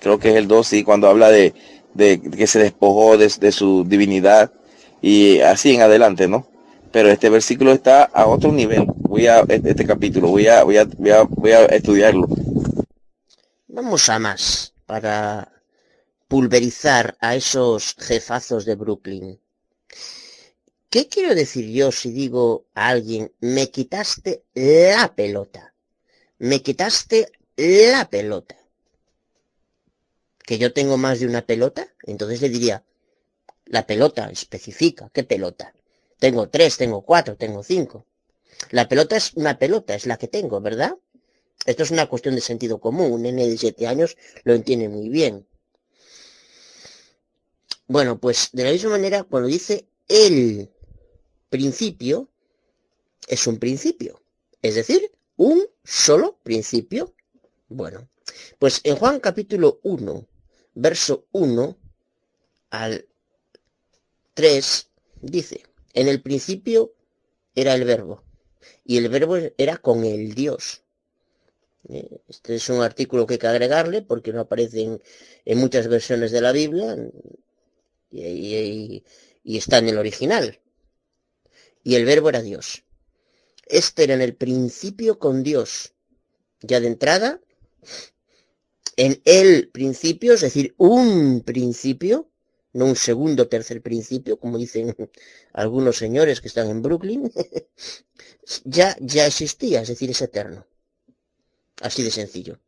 [0.00, 1.54] creo que es el 2, sí, cuando habla de,
[1.94, 4.50] de que se despojó de, de su divinidad
[5.06, 6.48] y así en adelante, ¿no?
[6.90, 8.86] Pero este versículo está a otro nivel.
[8.86, 10.84] Voy a este, este capítulo, voy a, voy a,
[11.28, 12.26] voy a, estudiarlo.
[13.68, 15.52] Vamos a más para
[16.26, 19.38] pulverizar a esos jefazos de Brooklyn.
[20.90, 25.72] ¿Qué quiero decir yo si digo a alguien, me quitaste la pelota?
[26.38, 28.56] Me quitaste la pelota.
[30.42, 32.84] que yo tengo más de una pelota, entonces le diría,
[33.66, 35.74] la pelota especifica, ¿qué pelota?
[36.18, 38.06] Tengo tres, tengo cuatro, tengo cinco.
[38.70, 40.96] La pelota es una pelota, es la que tengo, ¿verdad?
[41.66, 43.12] Esto es una cuestión de sentido común.
[43.12, 45.46] Un nene de siete años lo entiende muy bien.
[47.86, 50.70] Bueno, pues de la misma manera, cuando dice el
[51.50, 52.28] principio,
[53.28, 54.22] es un principio.
[54.62, 57.14] Es decir, un solo principio.
[57.68, 58.08] Bueno,
[58.58, 60.26] pues en Juan capítulo 1,
[60.74, 61.76] verso 1
[62.70, 63.06] al
[64.36, 64.90] 3,
[65.22, 65.62] dice,
[65.94, 66.92] en el principio
[67.54, 68.22] era el verbo,
[68.84, 70.82] y el verbo era con el Dios.
[71.88, 75.00] Eh, este es un artículo que hay que agregarle porque no aparece
[75.46, 76.98] en, muchas versiones de la Biblia
[78.10, 79.02] y,
[79.44, 80.60] está en el original.
[81.82, 82.84] Y el verbo era Dios.
[83.64, 85.94] Este era en el principio con Dios.
[86.60, 87.40] Ya de entrada,
[88.96, 92.28] en el principio, es decir, un principio,
[92.76, 94.94] no un segundo tercer principio, como dicen
[95.54, 97.32] algunos señores que están en Brooklyn,
[98.64, 100.66] ya, ya existía, es decir, es eterno.
[101.80, 102.58] Así de sencillo.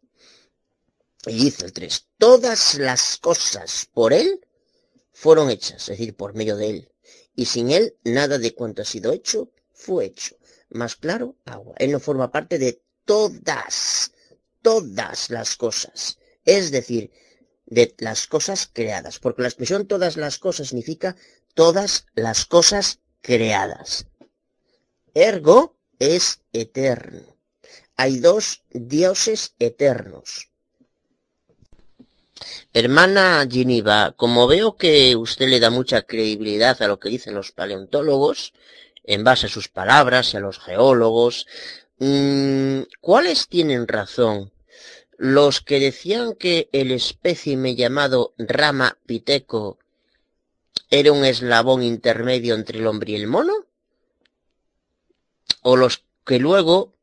[1.26, 4.40] Y dice el 3, todas las cosas por él
[5.12, 6.92] fueron hechas, es decir, por medio de él.
[7.34, 10.36] Y sin él, nada de cuanto ha sido hecho fue hecho.
[10.70, 11.74] Más claro, agua.
[11.78, 14.12] Él no forma parte de todas,
[14.62, 16.18] todas las cosas.
[16.44, 17.10] Es decir,
[17.68, 19.18] de las cosas creadas.
[19.18, 21.16] Porque la expresión todas las cosas significa
[21.54, 24.06] todas las cosas creadas.
[25.14, 27.38] Ergo es eterno
[27.98, 30.50] hay dos dioses eternos.
[32.72, 37.50] Hermana Giniva, como veo que usted le da mucha credibilidad a lo que dicen los
[37.50, 38.54] paleontólogos,
[39.02, 41.48] en base a sus palabras y a los geólogos,
[41.98, 44.52] mm, ¿cuáles tienen razón?
[45.18, 49.78] ¿Los que decían que el espécime llamado Rama Piteco
[50.90, 53.52] era un eslabón intermedio entre el hombre y el mono?
[55.62, 56.94] ¿O los que luego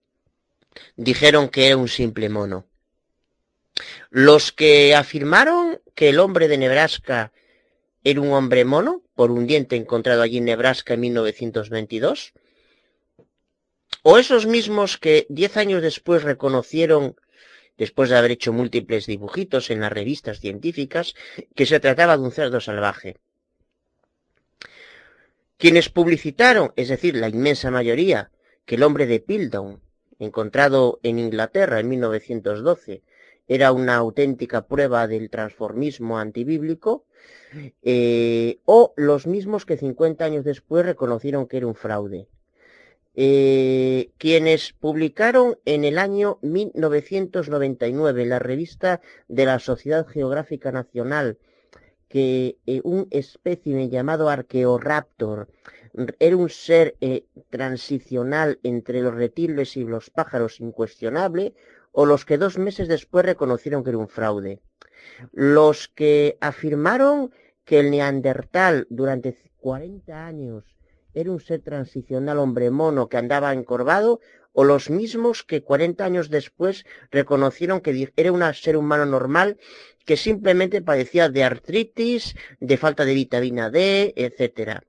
[0.95, 2.65] dijeron que era un simple mono.
[4.09, 7.33] Los que afirmaron que el hombre de Nebraska
[8.03, 12.33] era un hombre mono, por un diente encontrado allí en Nebraska en 1922,
[14.03, 17.15] o esos mismos que diez años después reconocieron,
[17.77, 21.15] después de haber hecho múltiples dibujitos en las revistas científicas,
[21.55, 23.17] que se trataba de un cerdo salvaje.
[25.57, 28.31] Quienes publicitaron, es decir, la inmensa mayoría,
[28.65, 29.81] que el hombre de Piltdown
[30.19, 33.03] encontrado en Inglaterra en 1912,
[33.47, 37.05] era una auténtica prueba del transformismo antibíblico,
[37.83, 42.27] eh, o los mismos que 50 años después reconocieron que era un fraude.
[43.17, 51.37] Eh, quienes publicaron en el año 1999 en la revista de la Sociedad Geográfica Nacional
[52.09, 55.47] que eh, un espécimen llamado Arqueoraptor
[56.19, 61.53] era un ser eh, transicional entre los reptiles y los pájaros incuestionable,
[61.91, 64.59] o los que dos meses después reconocieron que era un fraude.
[65.31, 67.31] Los que afirmaron
[67.63, 70.74] que el neandertal durante 40 años
[71.15, 74.19] era un ser transicional hombre mono que andaba encorvado,
[74.53, 79.57] o los mismos que 40 años después reconocieron que era un ser humano normal
[80.05, 84.83] que simplemente padecía de artritis, de falta de vitamina D, etcétera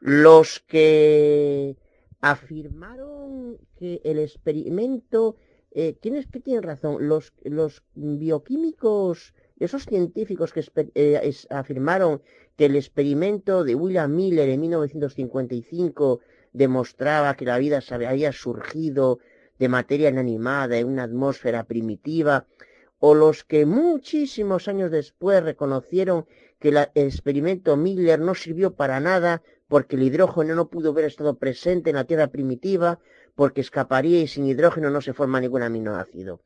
[0.00, 1.76] los que
[2.20, 5.36] afirmaron que el experimento,
[5.70, 7.08] eh, ¿quiénes tienen razón?
[7.08, 10.64] Los, los bioquímicos, esos científicos que
[10.94, 12.22] eh, afirmaron
[12.56, 16.20] que el experimento de William Miller en 1955
[16.52, 19.20] demostraba que la vida había surgido
[19.58, 22.46] de materia inanimada en una atmósfera primitiva,
[22.98, 26.26] o los que muchísimos años después reconocieron
[26.58, 31.38] que el experimento Miller no sirvió para nada porque el hidrógeno no pudo haber estado
[31.38, 32.98] presente en la Tierra primitiva,
[33.34, 36.40] porque escaparía y sin hidrógeno no se forma ningún aminoácido.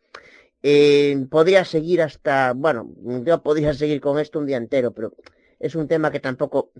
[0.66, 2.88] Eh, podría seguir hasta, bueno,
[3.22, 5.12] yo podría seguir con esto un día entero, pero
[5.60, 6.70] es un tema que tampoco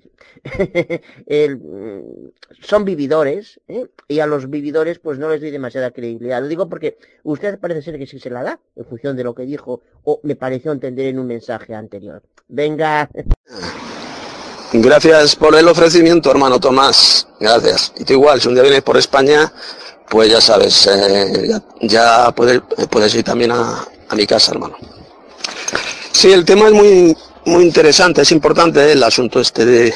[2.63, 3.89] son vividores ¿eh?
[4.09, 6.41] y a los vividores pues no les doy demasiada credibilidad.
[6.41, 9.35] Lo digo porque usted parece ser que sí se la da en función de lo
[9.35, 12.23] que dijo o me pareció entender en un mensaje anterior.
[12.49, 13.11] Venga.
[14.73, 17.29] Gracias por el ofrecimiento, hermano Tomás.
[17.39, 17.93] Gracias.
[17.99, 19.53] Y tú igual, si un día vienes por España,
[20.09, 22.61] pues ya sabes, eh, ya, puedes,
[22.91, 24.77] puedes, ir también a, mi casa, hermano.
[26.13, 27.17] Sí, el tema es muy,
[27.47, 29.95] muy interesante, es importante el asunto este de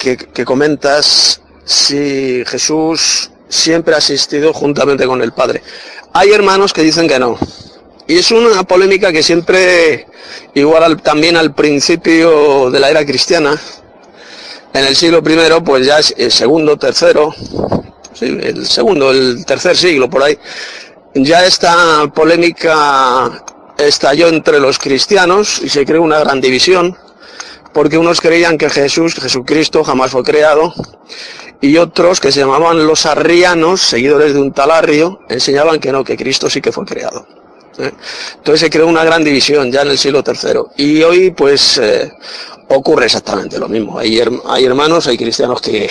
[0.00, 5.62] que, que comentas si Jesús siempre ha asistido juntamente con el Padre.
[6.12, 7.38] Hay hermanos que dicen que no,
[8.06, 10.06] Y es una polémica que siempre,
[10.54, 13.60] igual también al principio de la era cristiana,
[14.72, 17.34] en el siglo I, pues ya es el segundo, tercero,
[18.20, 20.38] el segundo, el tercer siglo por ahí,
[21.14, 23.44] ya esta polémica
[23.78, 26.96] estalló entre los cristianos y se creó una gran división,
[27.72, 30.72] porque unos creían que Jesús, Jesucristo, jamás fue creado,
[31.60, 36.16] y otros que se llamaban los arrianos, seguidores de un talarrio, enseñaban que no, que
[36.16, 37.26] Cristo sí que fue creado.
[37.78, 37.90] ¿eh?
[38.36, 40.60] Entonces se creó una gran división ya en el siglo III.
[40.76, 42.12] Y hoy pues eh,
[42.68, 43.98] ocurre exactamente lo mismo.
[43.98, 45.88] Hay hermanos, hay cristianos que,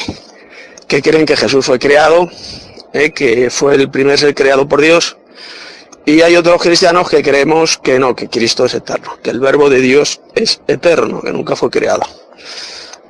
[0.87, 2.29] que creen que Jesús fue creado,
[2.93, 3.11] ¿eh?
[3.11, 5.17] que fue el primer ser creado por Dios.
[6.05, 9.69] Y hay otros cristianos que creemos que no, que Cristo es eterno, que el verbo
[9.69, 12.01] de Dios es eterno, que nunca fue creado.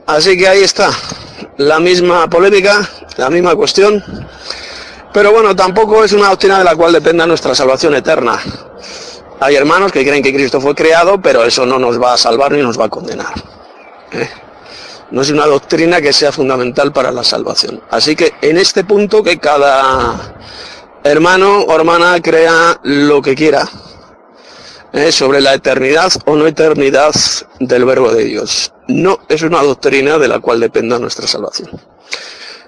[0.06, 0.92] Así que ahí está,
[1.58, 2.88] la misma polémica,
[3.18, 4.04] la misma cuestión.
[5.14, 8.40] Pero bueno, tampoco es una doctrina de la cual dependa nuestra salvación eterna.
[9.40, 12.52] Hay hermanos que creen que Cristo fue creado, pero eso no nos va a salvar
[12.52, 13.34] ni nos va a condenar.
[14.12, 14.30] ¿eh?
[15.12, 17.82] No es una doctrina que sea fundamental para la salvación.
[17.90, 20.36] Así que en este punto que cada
[21.04, 23.70] hermano o hermana crea lo que quiera
[24.94, 25.12] ¿eh?
[25.12, 27.14] sobre la eternidad o no eternidad
[27.60, 28.74] del verbo de Dios.
[28.88, 31.70] No es una doctrina de la cual dependa nuestra salvación.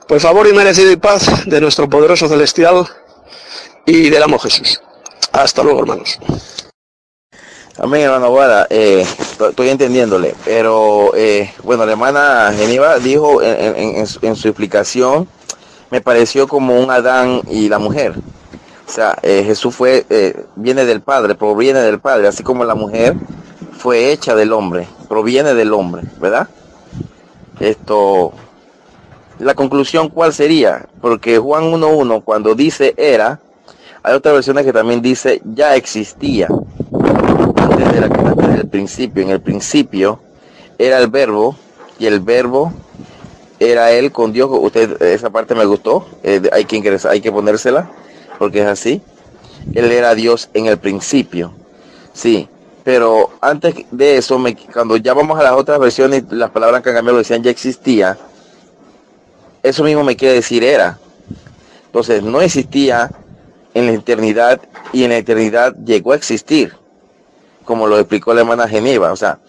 [0.08, 2.86] Por favor y merecido y paz de nuestro poderoso celestial
[3.86, 4.82] y del amo Jesús.
[5.32, 6.20] Hasta luego, hermanos.
[7.78, 8.68] Amén, hermano Guada.
[8.70, 15.28] Eh, estoy entendiéndole, pero eh, bueno, la hermana Geniva dijo en, su, explicación,
[15.92, 18.14] me pareció como un Adán y la mujer.
[18.88, 20.06] O sea, eh, Jesús fue,
[20.56, 23.16] viene del Padre, proviene del Padre, así como la mujer
[23.78, 26.48] fue hecha del hombre, proviene del hombre, ¿verdad?
[27.60, 28.32] Esto,
[29.38, 33.42] la conclusión cuál sería, porque Juan 1.1 cuando dice era,
[34.02, 36.48] hay otras versiones que también dice ya existía.
[37.78, 40.20] Desde, el principio, en el principio
[40.78, 41.56] era el verbo
[42.00, 42.74] y el verbo
[43.60, 44.50] era él con Dios.
[44.52, 47.90] Usted, esa parte me gustó, eh, hay, que hay que ponérsela,
[48.38, 49.02] porque es así.
[49.74, 51.54] Él era Dios en el principio.
[52.14, 52.48] Sí,
[52.84, 56.96] pero antes de eso, cuando ya vamos a las otras versiones, las palabras que han
[56.96, 58.18] cambiado decían ya existía
[59.66, 61.00] eso mismo me quiere decir era.
[61.88, 63.10] Entonces, no existía
[63.74, 64.62] en la eternidad
[64.94, 66.76] y en la eternidad llegó a existir,
[67.66, 69.12] como lo explicó la hermana Geneva.
[69.12, 69.40] O sea,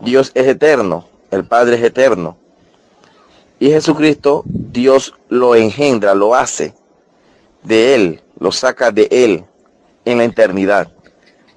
[0.00, 2.36] Dios es eterno, el Padre es eterno.
[3.58, 6.74] Y Jesucristo, Dios lo engendra, lo hace
[7.64, 9.44] de Él, lo saca de Él
[10.04, 10.92] en la eternidad.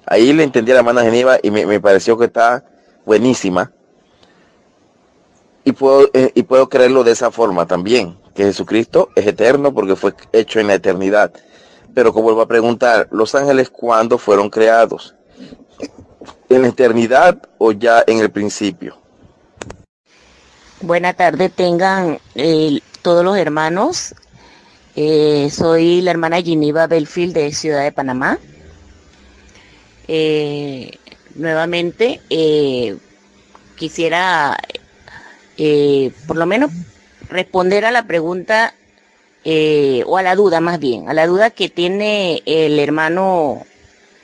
[0.04, 2.64] Ahí le entendí a la hermana Geneva y me, me pareció que está
[3.06, 3.72] buenísima
[5.64, 9.96] y puedo, eh, y puedo creerlo de esa forma también, que Jesucristo es eterno porque
[9.96, 11.32] fue hecho en la eternidad.
[11.94, 15.14] Pero como vuelvo a preguntar, ¿los ángeles cuándo fueron creados?
[16.52, 18.98] ¿En la eternidad o ya en el principio?
[20.80, 24.14] Buena tarde tengan eh, todos los hermanos.
[24.94, 28.38] Eh, soy la hermana Giniva Belfield de Ciudad de Panamá.
[31.34, 32.20] nuevamente
[33.76, 34.58] quisiera
[35.56, 36.70] eh, por lo menos
[37.28, 38.74] responder a la pregunta
[39.44, 43.64] eh, o a la duda más bien, a la duda que tiene el hermano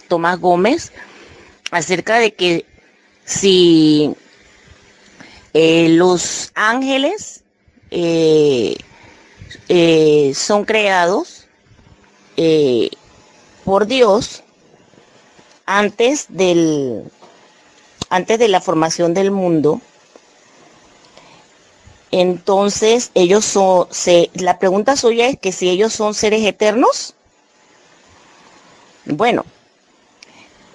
[0.08, 0.92] Tomás Gómez
[1.70, 2.64] acerca de que
[3.24, 4.14] si
[5.54, 7.42] eh, los ángeles
[10.34, 11.46] son creados
[13.64, 14.42] por Dios
[15.66, 17.04] antes del
[18.10, 19.80] antes de la formación del mundo
[22.10, 23.86] entonces, ellos son,
[24.34, 27.14] la pregunta suya es que si ellos son seres eternos.
[29.04, 29.44] Bueno,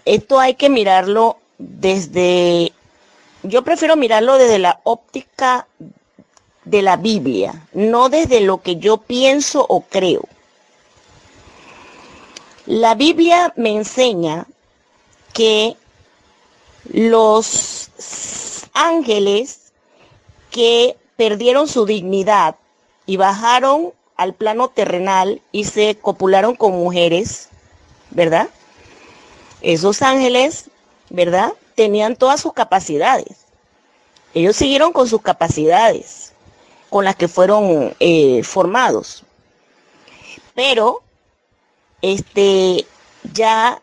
[0.05, 2.73] esto hay que mirarlo desde,
[3.43, 5.67] yo prefiero mirarlo desde la óptica
[6.65, 10.23] de la Biblia, no desde lo que yo pienso o creo.
[12.65, 14.45] La Biblia me enseña
[15.33, 15.75] que
[16.85, 17.89] los
[18.73, 19.73] ángeles
[20.51, 22.55] que perdieron su dignidad
[23.05, 27.49] y bajaron al plano terrenal y se copularon con mujeres,
[28.11, 28.49] ¿verdad?
[29.63, 30.69] Esos ángeles,
[31.09, 31.53] ¿verdad?
[31.75, 33.45] Tenían todas sus capacidades.
[34.33, 36.33] Ellos siguieron con sus capacidades,
[36.89, 39.23] con las que fueron eh, formados.
[40.53, 41.01] Pero,
[42.01, 42.85] este,
[43.33, 43.81] ya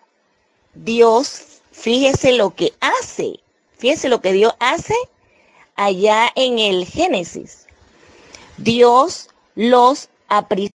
[0.75, 3.41] Dios, fíjese lo que hace,
[3.78, 4.94] fíjese lo que Dios hace
[5.76, 7.67] allá en el Génesis.
[8.59, 10.75] Dios los aprisiona,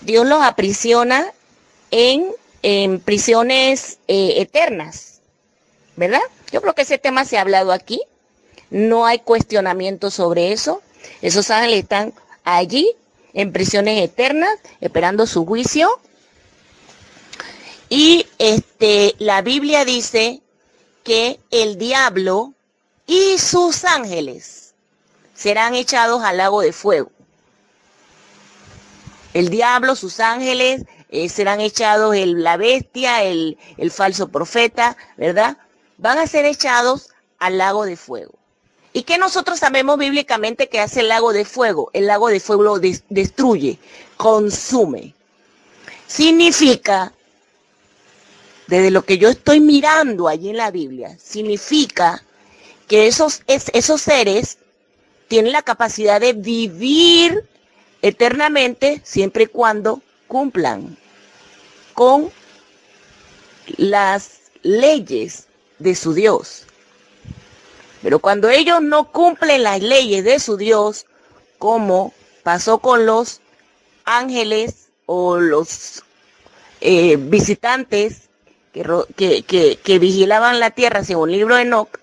[0.00, 1.32] Dios los aprisiona
[1.90, 2.32] en
[2.62, 5.20] en prisiones eh, eternas,
[5.96, 6.22] ¿verdad?
[6.52, 8.00] Yo creo que ese tema se ha hablado aquí,
[8.70, 10.82] no hay cuestionamiento sobre eso,
[11.20, 12.88] esos ángeles están allí
[13.34, 16.00] en prisiones eternas, esperando su juicio.
[17.88, 20.40] Y este, la Biblia dice
[21.04, 22.54] que el diablo
[23.06, 24.74] y sus ángeles
[25.34, 27.10] serán echados al lago de fuego.
[29.34, 35.58] El diablo, sus ángeles, eh, serán echados el, la bestia, el, el falso profeta, ¿verdad?
[35.98, 38.32] Van a ser echados al lago de fuego.
[38.94, 41.90] ¿Y qué nosotros sabemos bíblicamente que hace el lago de fuego?
[41.92, 43.78] El lago de fuego destruye,
[44.16, 45.14] consume.
[46.06, 47.12] Significa,
[48.66, 52.22] desde lo que yo estoy mirando allí en la Biblia, significa
[52.88, 54.56] que esos, esos seres
[55.28, 57.46] tienen la capacidad de vivir
[58.00, 60.96] eternamente siempre y cuando cumplan
[61.94, 62.30] con
[63.76, 65.46] las leyes
[65.78, 66.64] de su Dios.
[68.02, 71.06] Pero cuando ellos no cumplen las leyes de su Dios,
[71.58, 72.12] como
[72.42, 73.40] pasó con los
[74.04, 76.02] ángeles o los
[76.80, 78.28] eh, visitantes
[78.72, 81.98] que, vigilaban la tierra según el libro de Enoch,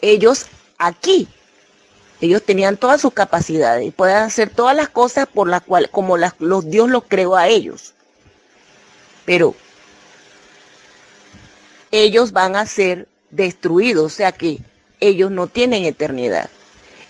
[0.00, 0.46] ellos
[0.78, 1.28] aquí,
[2.20, 6.16] ellos tenían todas sus capacidades y pueden hacer todas las cosas por las cuales, como
[6.16, 7.94] las, los Dios los creó a ellos.
[9.28, 9.54] Pero
[11.90, 14.58] ellos van a ser destruidos, o sea que
[15.00, 16.48] ellos no tienen eternidad.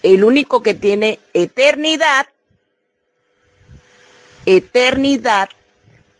[0.03, 2.27] El único que tiene eternidad,
[4.47, 5.49] eternidad,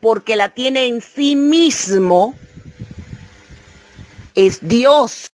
[0.01, 2.37] porque la tiene en sí mismo,
[4.37, 5.33] es Dios.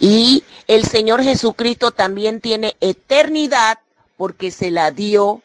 [0.00, 3.78] Y el Señor Jesucristo también tiene eternidad
[4.16, 5.42] porque se la dio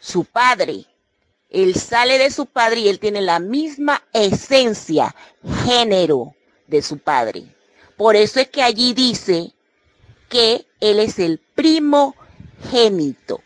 [0.00, 0.84] su Padre.
[1.54, 5.14] Él sale de su Padre y él tiene la misma esencia,
[5.64, 6.34] género
[6.66, 7.44] de su Padre.
[7.96, 9.52] Por eso es que allí dice
[10.28, 13.40] que Él es el primogénito.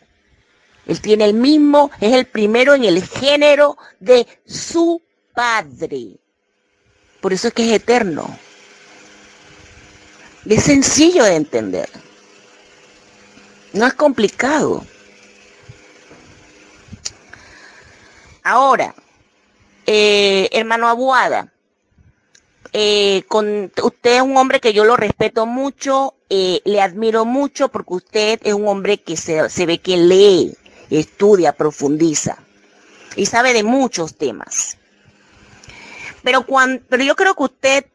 [0.87, 5.03] Él tiene el mismo, es el primero en el género de su
[5.35, 6.17] Padre.
[7.21, 8.39] Por eso es que es eterno.
[10.47, 11.89] Es sencillo de entender.
[13.73, 14.83] No es complicado.
[18.49, 18.95] Ahora,
[19.85, 21.53] eh, hermano Abuada,
[22.73, 27.69] eh, con usted es un hombre que yo lo respeto mucho, eh, le admiro mucho
[27.69, 30.55] porque usted es un hombre que se, se ve que lee,
[30.89, 32.39] estudia, profundiza
[33.15, 34.79] y sabe de muchos temas.
[36.23, 37.85] Pero, cuando, pero yo creo que usted,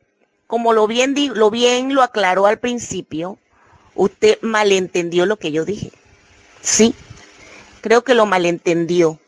[0.47, 3.39] como lo bien, lo bien lo aclaró al principio,
[3.97, 5.91] usted malentendió lo que yo dije.
[6.61, 6.95] Sí,
[7.81, 9.19] creo que lo malentendió.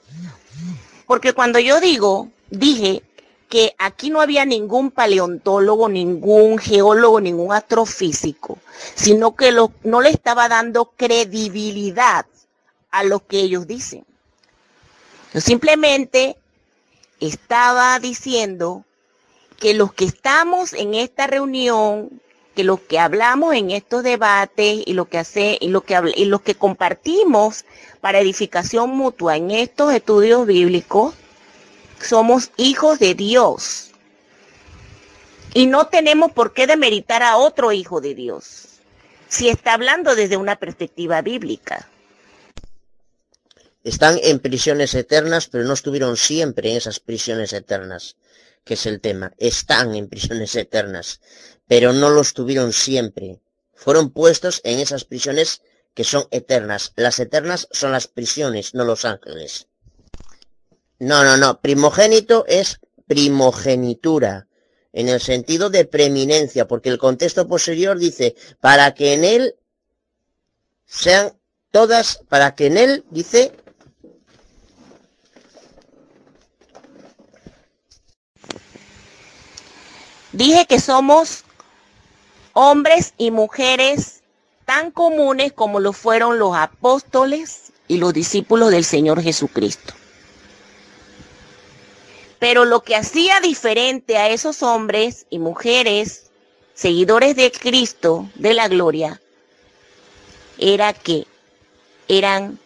[1.07, 3.03] Porque cuando yo digo, dije
[3.49, 8.59] que aquí no había ningún paleontólogo, ningún geólogo, ningún astrofísico,
[8.95, 9.53] sino que
[9.85, 12.27] no le estaba dando credibilidad
[12.91, 14.05] a lo que ellos dicen.
[15.33, 16.37] Yo simplemente
[17.21, 18.85] estaba diciendo
[19.59, 22.21] que los que estamos en esta reunión,
[22.57, 26.25] que los que hablamos en estos debates y lo que hace y lo que y
[26.25, 27.67] los que compartimos
[28.01, 31.15] para edificación mutua en estos estudios bíblicos
[32.01, 33.93] somos hijos de Dios.
[35.55, 38.81] Y no tenemos por qué demeritar a otro hijo de Dios,
[39.29, 41.89] si está hablando desde una perspectiva bíblica.
[43.85, 48.17] Están en prisiones eternas, pero no estuvieron siempre en esas prisiones eternas,
[48.67, 49.33] que es el tema.
[49.39, 51.21] Están en prisiones eternas,
[51.69, 53.41] pero no lo estuvieron siempre.
[53.73, 55.63] Fueron puestos en esas prisiones
[55.95, 56.93] que son eternas.
[56.97, 59.69] Las eternas son las prisiones, no los ángeles.
[60.99, 61.61] No, no, no.
[61.61, 64.49] Primogénito es primogenitura,
[64.93, 69.55] en el sentido de preeminencia, porque el contexto posterior dice, para que en él
[70.87, 71.39] sean
[71.71, 73.53] todas, para que en él, dice,
[80.37, 81.45] Dije que somos
[82.53, 84.21] hombres y mujeres
[84.67, 89.95] tan comunes como lo fueron los apóstoles y los discípulos del Señor Jesucristo.
[92.39, 96.27] Pero lo que hacía diferente a esos hombres y mujeres,
[96.75, 99.23] seguidores de Cristo, de la gloria,
[100.59, 101.27] era que
[102.09, 102.59] eran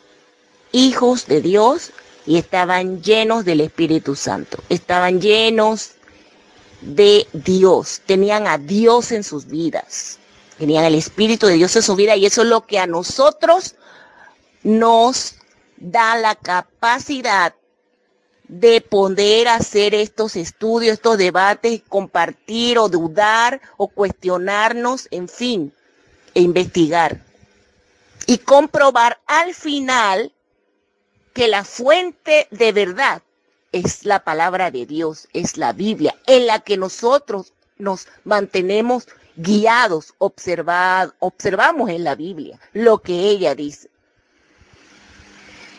[0.72, 1.92] hijos de Dios
[2.26, 5.92] y estaban llenos del Espíritu Santo, estaban llenos
[6.80, 10.18] de Dios, tenían a Dios en sus vidas,
[10.58, 13.74] tenían el Espíritu de Dios en su vida y eso es lo que a nosotros
[14.62, 15.36] nos
[15.76, 17.54] da la capacidad
[18.48, 25.72] de poder hacer estos estudios, estos debates, compartir o dudar o cuestionarnos, en fin,
[26.34, 27.20] e investigar.
[28.26, 30.32] Y comprobar al final
[31.32, 33.22] que la fuente de verdad
[33.72, 40.14] es la palabra de Dios, es la Biblia, en la que nosotros nos mantenemos guiados,
[40.18, 43.88] observamos en la Biblia lo que ella dice.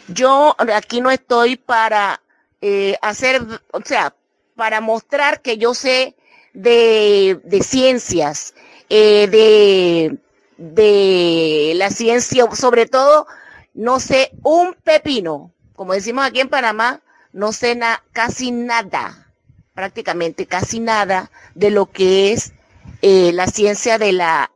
[0.08, 2.22] Yo aquí no estoy para
[2.62, 4.16] eh, hacer, o sea,
[4.56, 6.16] para mostrar que yo sé
[6.54, 8.54] de, ciencias,
[8.90, 10.18] eh, de,
[10.58, 13.28] de la ciencia, sobre todo,
[13.74, 17.02] no sé un pepino, como decimos aquí en Panamá,
[17.34, 17.80] no sé
[18.12, 19.32] casi nada,
[19.74, 22.54] prácticamente casi nada de lo que es
[23.02, 24.52] eh, la ciencia de la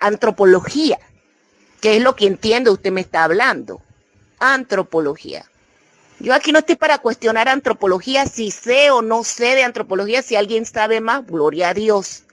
[0.00, 0.98] antropología,
[1.80, 3.82] que es lo que entiende usted me está hablando.
[4.38, 5.44] Antropología.
[6.20, 10.34] Yo aquí no estoy para cuestionar antropología, si sé o no sé de antropología, si
[10.34, 12.24] alguien sabe más, gloria a Dios.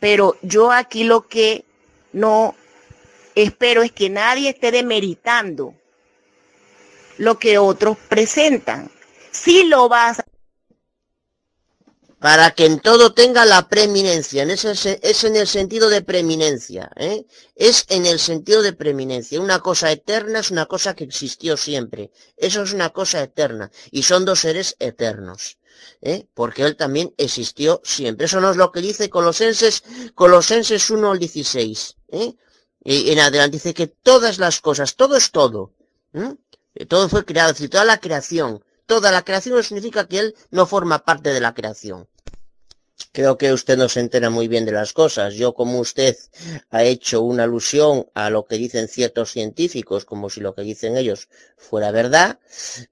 [0.00, 1.64] Pero yo aquí lo que
[2.12, 2.54] no
[3.34, 5.74] espero es que nadie esté demeritando
[7.18, 8.90] lo que otros presentan.
[9.30, 10.24] Si lo vas a
[12.18, 17.26] para que en todo tenga la preeminencia, es en el sentido de preeminencia, ¿eh?
[17.54, 19.40] es en el sentido de preeminencia.
[19.40, 24.02] Una cosa eterna es una cosa que existió siempre, eso es una cosa eterna, y
[24.02, 25.58] son dos seres eternos.
[26.00, 26.26] ¿eh?
[26.34, 28.26] porque él también existió siempre.
[28.26, 31.96] Eso no es lo que dice Colosenses, Colosenses 1 al 16.
[32.08, 32.34] ¿eh?
[32.82, 35.72] Y en adelante dice que todas las cosas, todo es todo.
[36.88, 38.62] Todo fue creado, es decir, toda la creación.
[38.86, 42.08] Toda la creación no significa que él no forma parte de la creación.
[43.12, 45.34] Creo que usted no se entera muy bien de las cosas.
[45.34, 46.16] Yo, como usted
[46.70, 50.96] ha hecho una alusión a lo que dicen ciertos científicos, como si lo que dicen
[50.96, 52.38] ellos fuera verdad,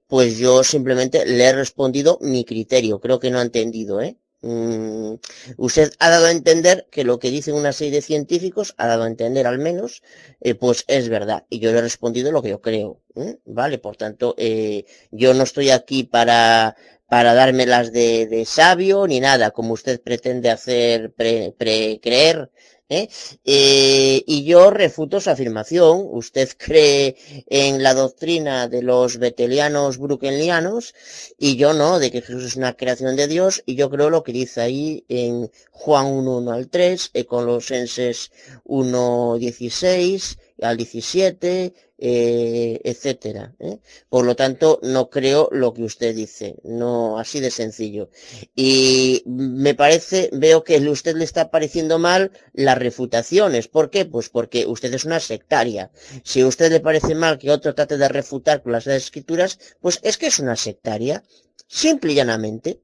[0.07, 2.99] pues yo simplemente le he respondido mi criterio.
[2.99, 4.17] Creo que no ha entendido, ¿eh?
[4.47, 5.15] Mm,
[5.57, 9.03] usted ha dado a entender que lo que dicen una serie de científicos, ha dado
[9.03, 10.03] a entender al menos,
[10.39, 11.45] eh, pues es verdad.
[11.49, 13.01] Y yo le he respondido lo que yo creo.
[13.15, 13.37] ¿eh?
[13.45, 13.79] ¿Vale?
[13.79, 16.75] Por tanto, eh, yo no estoy aquí para
[17.07, 21.53] para dármelas de, de sabio ni nada, como usted pretende hacer pre,
[22.01, 22.49] creer.
[22.89, 23.09] ¿Eh?
[23.43, 24.23] ¿eh?
[24.25, 26.07] y yo refuto su afirmación.
[26.11, 27.15] Usted cree
[27.47, 30.93] en la doctrina de los betelianos brukenlianos
[31.37, 34.23] y yo no, de que Jesús es una creación de Dios y yo creo lo
[34.23, 38.31] que dice ahí en Juan 1, 1 al 3, Colosenses
[38.63, 43.55] 1, 16 al 17, eh, etcétera.
[43.59, 43.79] ¿eh?
[44.09, 48.09] Por lo tanto, no creo lo que usted dice, no así de sencillo.
[48.55, 53.67] Y me parece, veo que a usted le está pareciendo mal las refutaciones.
[53.67, 54.05] ¿Por qué?
[54.05, 55.91] Pues porque usted es una sectaria.
[56.23, 59.99] Si a usted le parece mal que otro trate de refutar con las escrituras, pues
[60.03, 61.23] es que es una sectaria,
[61.67, 62.81] simple y llanamente.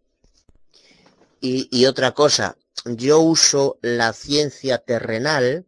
[1.42, 5.66] Y, y otra cosa, yo uso la ciencia terrenal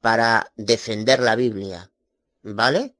[0.00, 1.90] para defender la Biblia.
[2.44, 2.94] ¿Vale?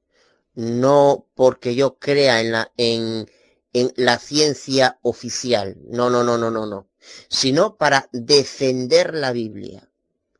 [0.55, 3.29] No porque yo crea en la, en,
[3.73, 6.89] en la ciencia oficial, no, no, no, no, no, no,
[7.29, 9.89] sino para defender la Biblia.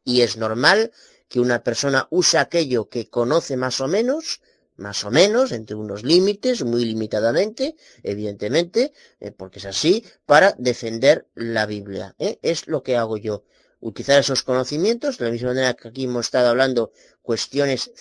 [0.04, 0.92] Y es normal
[1.28, 4.42] que una persona use aquello que conoce más o menos,
[4.78, 11.28] más o menos, entre unos límites, muy limitadamente, evidentemente, eh, porque es así, para defender
[11.34, 12.16] la Biblia.
[12.20, 12.40] ¿eh?
[12.42, 13.44] Es lo que hago yo
[13.86, 16.92] utilizar esos conocimientos, de la misma manera que aquí hemos estado hablando
[17.22, 17.92] cuestiones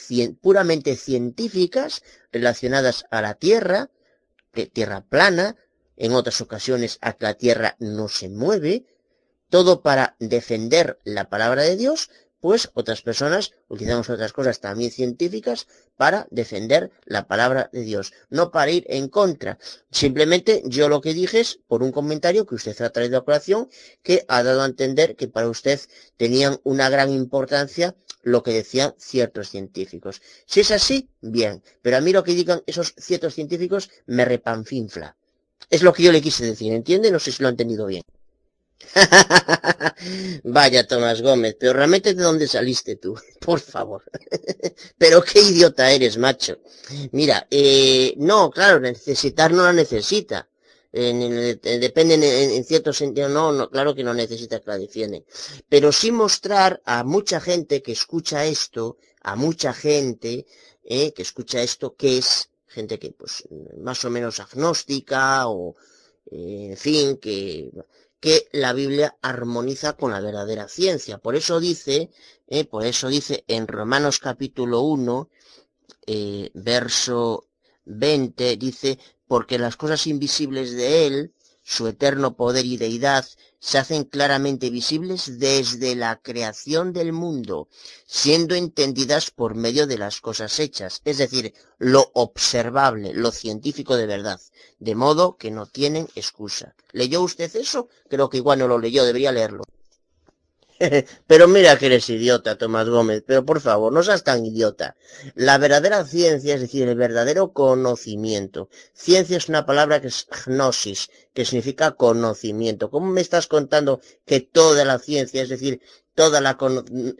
[0.40, 3.90] puramente científicas relacionadas a la Tierra,
[4.54, 5.56] de Tierra plana,
[5.98, 8.86] en otras ocasiones a que la Tierra no se mueve,
[9.50, 12.08] todo para defender la palabra de Dios,
[12.44, 15.66] pues otras personas utilizamos otras cosas también científicas
[15.97, 19.58] para defender la palabra de Dios, no para ir en contra.
[19.90, 23.70] Simplemente yo lo que dije es por un comentario que usted ha traído a colación
[24.02, 25.81] que ha dado a entender que para usted
[26.18, 30.20] tenían una gran importancia lo que decían ciertos científicos.
[30.44, 35.16] Si es así, bien, pero a mí lo que digan esos ciertos científicos me repanfinfla.
[35.70, 37.10] Es lo que yo le quise decir, ¿entiende?
[37.10, 38.02] No sé si lo ha entendido bien.
[40.44, 44.02] Vaya, Tomás Gómez, pero realmente de dónde saliste tú, por favor.
[44.98, 46.58] pero qué idiota eres, macho.
[47.12, 50.48] Mira, eh, no, claro, necesitar no la necesita.
[50.92, 52.14] depende
[52.56, 55.24] en, cierto sentido, no, no, claro que no necesita que la defienden.
[55.68, 60.46] Pero sí mostrar a mucha gente que escucha esto, a mucha gente
[60.84, 63.44] eh, que escucha esto, que es gente que pues
[63.78, 65.76] más o menos agnóstica o
[66.30, 67.70] eh, en fin, que
[68.24, 71.18] que la Biblia armoniza con la verdadera ciencia.
[71.18, 72.10] Por eso dice,
[72.46, 75.28] eh, por eso dice en Romanos capítulo 1,
[76.06, 77.50] eh, verso
[77.84, 83.26] 20, dice, porque las cosas invisibles de Él, su eterno poder y deidad,
[83.64, 87.66] se hacen claramente visibles desde la creación del mundo,
[88.04, 94.04] siendo entendidas por medio de las cosas hechas, es decir, lo observable, lo científico de
[94.04, 94.38] verdad,
[94.80, 96.74] de modo que no tienen excusa.
[96.92, 97.88] ¿Leyó usted eso?
[98.10, 99.64] Creo que igual no lo leyó, debería leerlo.
[101.26, 104.96] Pero mira que eres idiota, Tomás Gómez, pero por favor, no seas tan idiota.
[105.34, 108.68] La verdadera ciencia, es decir, el verdadero conocimiento.
[108.92, 112.90] Ciencia es una palabra que es gnosis, que significa conocimiento.
[112.90, 115.80] ¿Cómo me estás contando que toda la ciencia, es decir,
[116.14, 116.56] toda la,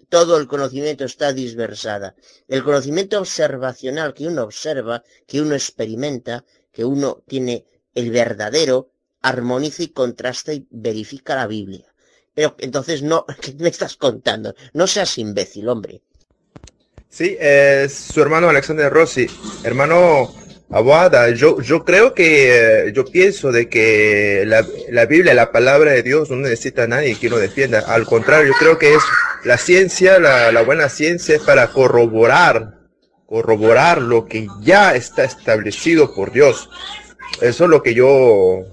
[0.09, 2.15] todo el conocimiento está disversada?
[2.49, 8.91] El conocimiento observacional que uno observa, que uno experimenta, que uno tiene el verdadero,
[9.23, 11.94] armoniza y contrasta y verifica la Biblia.
[12.35, 14.55] Pero entonces no, ¿qué me estás contando?
[14.73, 16.03] No seas imbécil, hombre.
[17.09, 19.29] Sí, es su hermano Alexander Rossi.
[19.63, 20.35] Hermano
[20.71, 25.93] Abuada, yo, yo creo que, eh, yo pienso de que la, la, Biblia, la palabra
[25.93, 27.81] de Dios, no necesita a nadie que lo defienda.
[27.87, 29.03] Al contrario, yo creo que es
[29.45, 32.79] la ciencia, la, la buena ciencia es para corroborar,
[33.27, 36.69] corroborar lo que ya está establecido por Dios.
[37.41, 38.65] Eso es lo que yo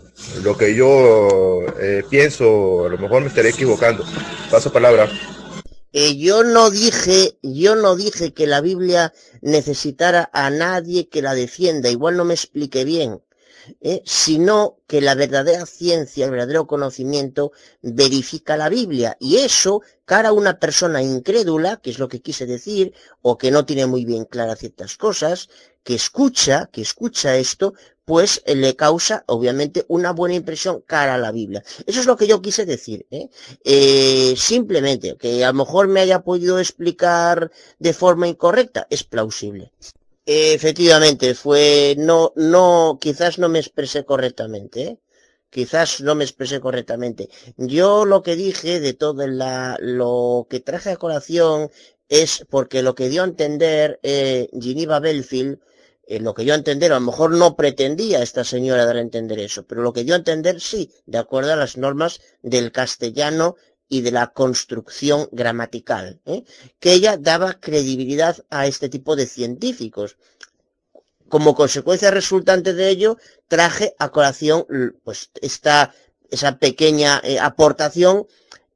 [0.43, 4.06] lo que yo eh, pienso, a lo mejor me estaré equivocando.
[4.50, 5.09] Paso palabra.
[5.93, 11.35] Eh, yo no dije, yo no dije que la Biblia necesitara a nadie que la
[11.35, 13.22] defienda, igual no me expliqué bien,
[13.82, 14.01] ¿eh?
[14.06, 17.51] sino que la verdadera ciencia, el verdadero conocimiento
[17.82, 22.45] verifica la Biblia y eso cara a una persona incrédula, que es lo que quise
[22.45, 25.50] decir, o que no tiene muy bien claras ciertas cosas,
[25.83, 27.74] que escucha, que escucha esto,
[28.12, 31.64] pues eh, le causa obviamente una buena impresión cara a la Biblia.
[31.88, 33.08] Eso es lo que yo quise decir.
[33.10, 33.30] ¿eh?
[33.64, 39.72] Eh, simplemente, que a lo mejor me haya podido explicar de forma incorrecta, es plausible.
[40.26, 45.00] efectivamente, fue, no, no, quizás no me expresé correctamente.
[45.50, 47.30] Quizás no me expresé correctamente.
[47.56, 51.70] Yo lo que dije de todo la, lo que traje a colación
[52.10, 55.60] es porque lo que dio a entender eh, Geneva Belfield
[56.16, 59.40] en lo que yo entender, a lo mejor no pretendía esta señora dar a entender
[59.40, 63.56] eso, pero lo que a entender sí, de acuerdo a las normas del castellano
[63.88, 66.44] y de la construcción gramatical, ¿eh?
[66.80, 70.18] que ella daba credibilidad a este tipo de científicos.
[71.30, 73.18] Como consecuencia resultante de ello,
[73.48, 74.66] traje a colación
[75.04, 75.94] pues esta
[76.30, 78.26] esa pequeña eh, aportación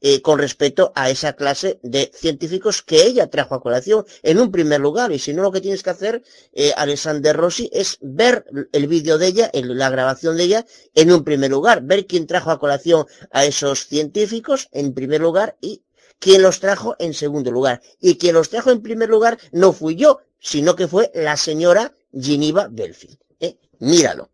[0.08, 4.52] eh, con respecto a esa clase de científicos que ella trajo a colación en un
[4.52, 5.12] primer lugar.
[5.12, 6.22] Y si no, lo que tienes que hacer,
[6.54, 11.24] eh, Alexander Rossi, es ver el vídeo de ella, la grabación de ella, en un
[11.24, 15.82] primer lugar, ver quién trajo a colación a esos científicos en primer lugar y
[16.20, 17.82] quién los trajo en segundo lugar.
[18.00, 21.96] Y quien los trajo en primer lugar no fui yo, sino que fue la señora
[22.14, 23.18] Geneva Belfield.
[23.40, 23.58] ¿eh?
[23.80, 24.30] Míralo.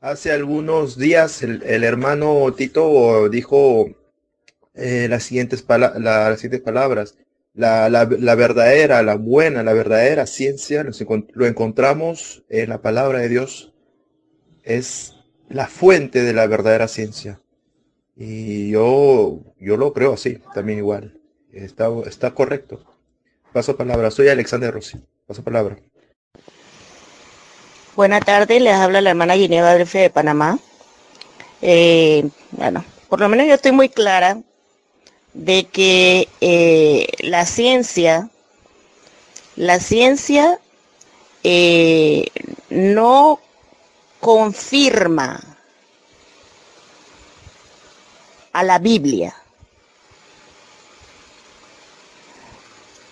[0.00, 3.94] Hace algunos días el, el hermano Tito dijo
[4.78, 7.16] eh, las, siguientes las siguientes palabras.
[7.54, 10.84] La, la, la, verdadera, la buena, la verdadera ciencia
[11.32, 13.72] lo encontramos en la palabra de Dios.
[14.62, 15.16] Es
[15.48, 17.40] la fuente de la verdadera ciencia.
[18.16, 21.18] Y yo, yo lo creo así, también igual.
[21.52, 22.84] Está, está correcto.
[23.52, 24.10] Paso palabra.
[24.12, 24.98] Soy Alexander Rossi.
[25.26, 25.78] Paso palabra.
[27.96, 30.60] Buenas tardes, les habla la hermana Gineva de Panamá.
[31.60, 34.40] Eh, bueno, por lo menos yo estoy muy clara
[35.34, 38.30] de que eh, la ciencia,
[39.56, 40.58] la ciencia
[41.44, 42.26] eh,
[42.70, 43.40] no
[44.20, 45.40] confirma
[48.52, 49.34] a la Biblia,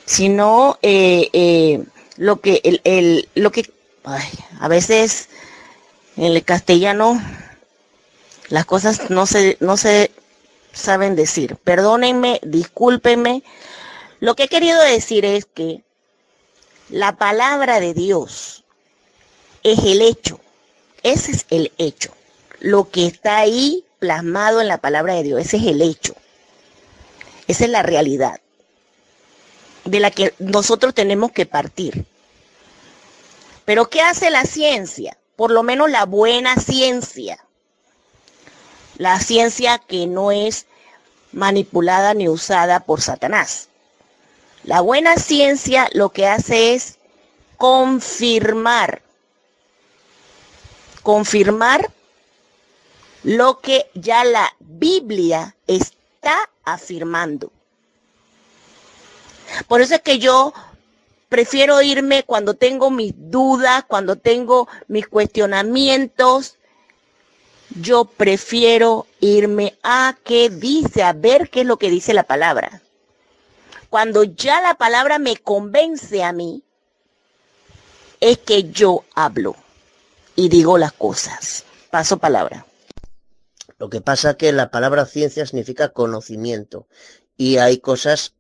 [0.05, 1.85] sino eh,
[2.17, 3.71] lo que el, lo que
[4.61, 5.29] a veces
[6.17, 7.21] en el castellano
[8.49, 10.11] las cosas no se no se
[10.77, 11.57] saben decir.
[11.57, 13.43] Perdónenme, discúlpenme.
[14.21, 15.83] Lo que he querido decir es que
[16.89, 18.65] la palabra de Dios
[19.63, 20.39] es el hecho.
[21.03, 22.13] Ese es el hecho.
[22.61, 26.15] Lo que está ahí plasmado en la palabra de Dios, ese es el hecho.
[27.49, 28.41] Esa es la realidad
[29.85, 32.05] de la que nosotros tenemos que partir.
[33.65, 35.17] Pero ¿qué hace la ciencia?
[35.37, 37.46] Por lo menos la buena ciencia
[38.99, 40.67] la ciencia que no es
[41.33, 43.69] manipulada ni usada por Satanás.
[44.65, 46.99] La buena ciencia lo que hace es
[47.57, 49.03] confirmar,
[51.03, 51.91] confirmar
[53.23, 57.53] lo que ya la Biblia está afirmando.
[59.69, 60.53] Por eso es que yo
[61.29, 66.57] prefiero irme cuando tengo mis dudas, cuando tengo mis cuestionamientos.
[67.71, 72.83] Yo prefiero irme a qué dice, a ver qué es lo que dice la palabra.
[73.91, 76.63] Cuando ya la palabra me convence a mí,
[78.21, 79.57] es que yo hablo
[80.35, 81.65] y digo las cosas.
[81.91, 82.67] Paso palabra.
[83.79, 86.87] Lo que pasa es que la palabra ciencia significa conocimiento
[87.37, 88.35] y hay cosas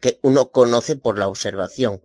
[0.00, 2.00] que uno conoce por la observación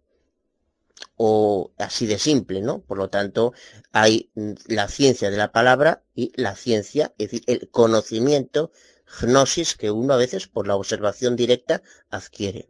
[1.17, 2.79] o así de simple, ¿no?
[2.81, 3.53] Por lo tanto,
[3.91, 4.31] hay
[4.67, 8.71] la ciencia de la palabra y la ciencia, es decir, el conocimiento,
[9.21, 12.67] gnosis, que uno a veces por la observación directa adquiere.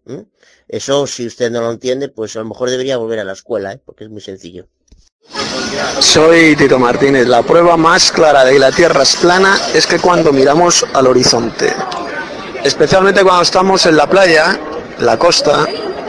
[0.68, 3.74] Eso, si usted no lo entiende, pues a lo mejor debería volver a la escuela,
[3.74, 3.82] ¿eh?
[3.84, 4.68] porque es muy sencillo.
[6.00, 7.28] Soy Tito Martínez.
[7.28, 11.08] La prueba más clara de que la Tierra es plana es que cuando miramos al
[11.08, 11.74] horizonte,
[12.64, 14.60] especialmente cuando estamos en la playa,
[15.00, 15.66] la costa,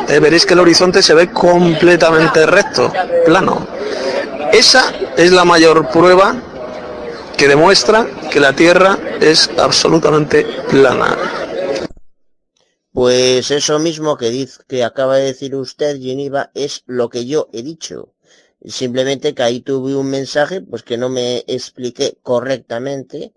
[0.08, 2.92] eh, veréis que el horizonte se ve completamente recto,
[3.24, 3.66] plano.
[4.52, 6.36] Esa es la mayor prueba
[7.36, 11.16] que demuestra que la Tierra es absolutamente plana.
[12.92, 17.48] Pues eso mismo que, dice, que acaba de decir usted, Geneva, es lo que yo
[17.52, 18.14] he dicho.
[18.64, 23.34] Simplemente que ahí tuve un mensaje, pues que no me expliqué correctamente,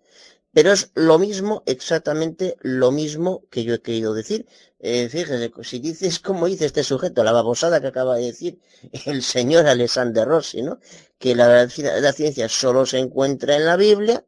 [0.54, 4.48] pero es lo mismo, exactamente lo mismo que yo he querido decir.
[4.80, 8.60] Eh, fíjese, si dices como dice este sujeto, la babosada que acaba de decir
[9.06, 10.80] el señor Alexander Rossi, ¿no?
[11.18, 11.68] Que la,
[12.02, 14.26] la ciencia solo se encuentra en la Biblia.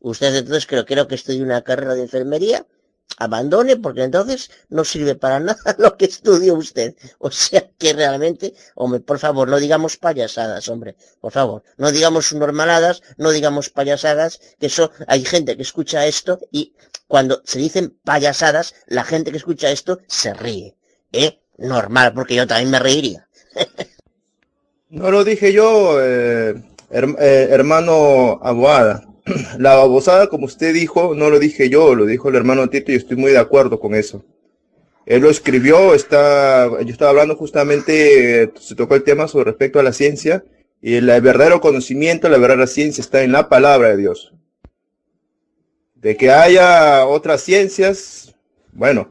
[0.00, 2.66] Usted entonces creo, creo que estudia una carrera de enfermería
[3.18, 6.94] abandone porque entonces no sirve para nada lo que estudió usted.
[7.18, 12.32] O sea que realmente, hombre, por favor, no digamos payasadas, hombre, por favor, no digamos
[12.32, 16.74] normaladas, no digamos payasadas, que eso, hay gente que escucha esto y
[17.06, 20.76] cuando se dicen payasadas, la gente que escucha esto se ríe.
[21.12, 21.40] ¿Eh?
[21.58, 23.28] Normal, porque yo también me reiría.
[24.88, 26.54] no lo dije yo, eh,
[26.90, 29.09] eh, hermano Aguada.
[29.58, 32.96] La babosada, como usted dijo, no lo dije yo, lo dijo el hermano Tito y
[32.96, 34.24] estoy muy de acuerdo con eso.
[35.06, 39.82] Él lo escribió, está, yo estaba hablando justamente, se tocó el tema sobre respecto a
[39.82, 40.44] la ciencia
[40.80, 44.32] y el verdadero conocimiento, la verdadera ciencia está en la palabra de Dios.
[45.94, 48.34] De que haya otras ciencias,
[48.72, 49.10] bueno,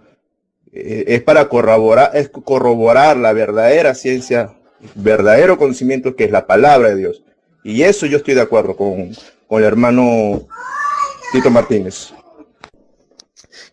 [0.71, 4.55] eh, es para corroborar, es corroborar la verdadera ciencia,
[4.95, 7.23] verdadero conocimiento que es la palabra de Dios.
[7.63, 9.11] Y eso yo estoy de acuerdo con,
[9.49, 10.47] con el hermano
[11.31, 12.13] Tito Martínez.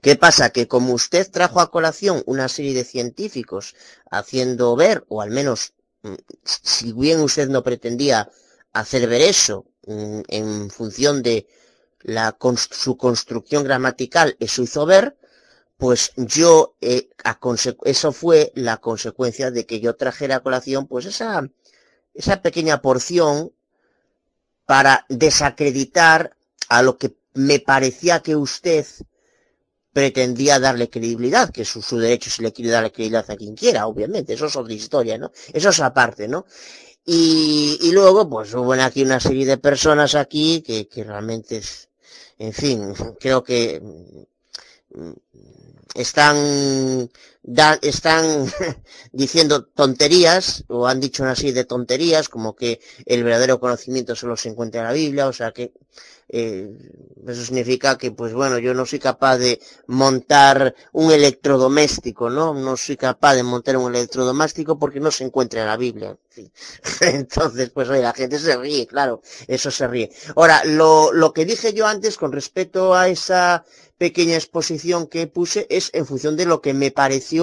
[0.00, 0.50] ¿Qué pasa?
[0.50, 3.74] Que como usted trajo a colación una serie de científicos
[4.10, 6.14] haciendo ver, o al menos, mm,
[6.44, 8.30] si bien usted no pretendía
[8.72, 11.46] hacer ver eso mm, en función de
[12.00, 12.36] la,
[12.70, 15.18] su construcción gramatical, eso hizo ver,
[15.76, 17.10] pues yo, eh,
[17.84, 21.46] eso fue la consecuencia de que yo trajera a colación pues esa,
[22.14, 23.52] esa pequeña porción
[24.66, 26.36] para desacreditar
[26.68, 28.84] a lo que me parecía que usted
[29.92, 33.86] pretendía darle credibilidad, que es su, derecho si le quiere darle credibilidad a quien quiera,
[33.86, 35.32] obviamente, eso es otra historia, ¿no?
[35.54, 36.44] Eso es aparte, ¿no?
[37.04, 41.88] Y, y luego, pues hubo aquí una serie de personas aquí que, que realmente es,
[42.38, 45.12] en fin, creo que mm,
[47.82, 48.46] están
[49.12, 54.36] diciendo tonterías o han dicho una serie de tonterías como que el verdadero conocimiento solo
[54.36, 55.72] se encuentra en la Biblia, o sea que
[56.28, 56.68] eh,
[57.24, 62.52] eso significa que pues bueno yo no soy capaz de montar un electrodoméstico, ¿no?
[62.52, 66.18] No soy capaz de montar un electrodoméstico porque no se encuentra en la Biblia.
[67.00, 70.10] Entonces pues oye, la gente se ríe, claro, eso se ríe.
[70.34, 73.64] Ahora, lo, lo que dije yo antes con respecto a esa
[73.98, 77.35] pequeña exposición que puse es en función de lo que me pareció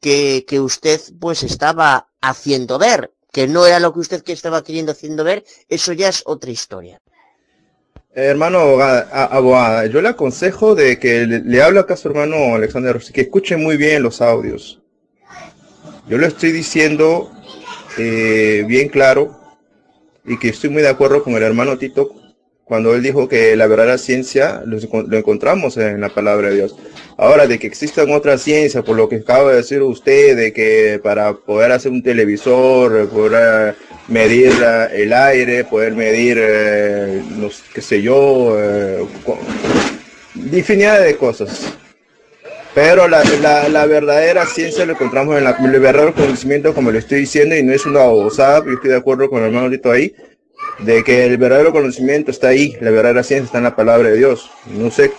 [0.00, 4.92] que, usted pues estaba haciendo ver, que no era lo que usted que estaba queriendo
[4.92, 6.98] haciendo ver, eso ya es otra historia.
[8.16, 8.80] Hermano
[9.10, 13.56] abogada, yo le aconsejo de que le, hable acá a su hermano Alexander que escuche
[13.56, 14.80] muy bien los audios.
[16.08, 17.32] Yo le estoy diciendo
[17.98, 19.40] eh, bien claro
[20.24, 22.23] y que estoy muy de acuerdo con el hermano Tito
[22.64, 24.78] cuando él dijo que la verdadera ciencia lo,
[25.16, 26.76] encontramos en la palabra de Dios.
[27.16, 30.98] Ahora, de que existan otras ciencias, por lo que acaba de decir usted, de que
[31.02, 33.76] para poder hacer un televisor, poder
[34.08, 34.52] medir
[34.92, 39.04] el aire, poder medir, eh, no qué sé yo, eh,
[40.52, 41.74] infinidad de cosas.
[42.74, 43.22] Pero la,
[43.86, 47.72] verdadera ciencia lo encontramos en la, el verdadero conocimiento, como le estoy diciendo, y no
[47.72, 50.12] es una babosada, yo estoy de acuerdo con el hermano ahí,
[50.80, 54.16] de que el verdadero conocimiento está ahí, la verdadera ciencia está en la palabra de
[54.16, 54.50] Dios.
[54.66, 55.12] No sé,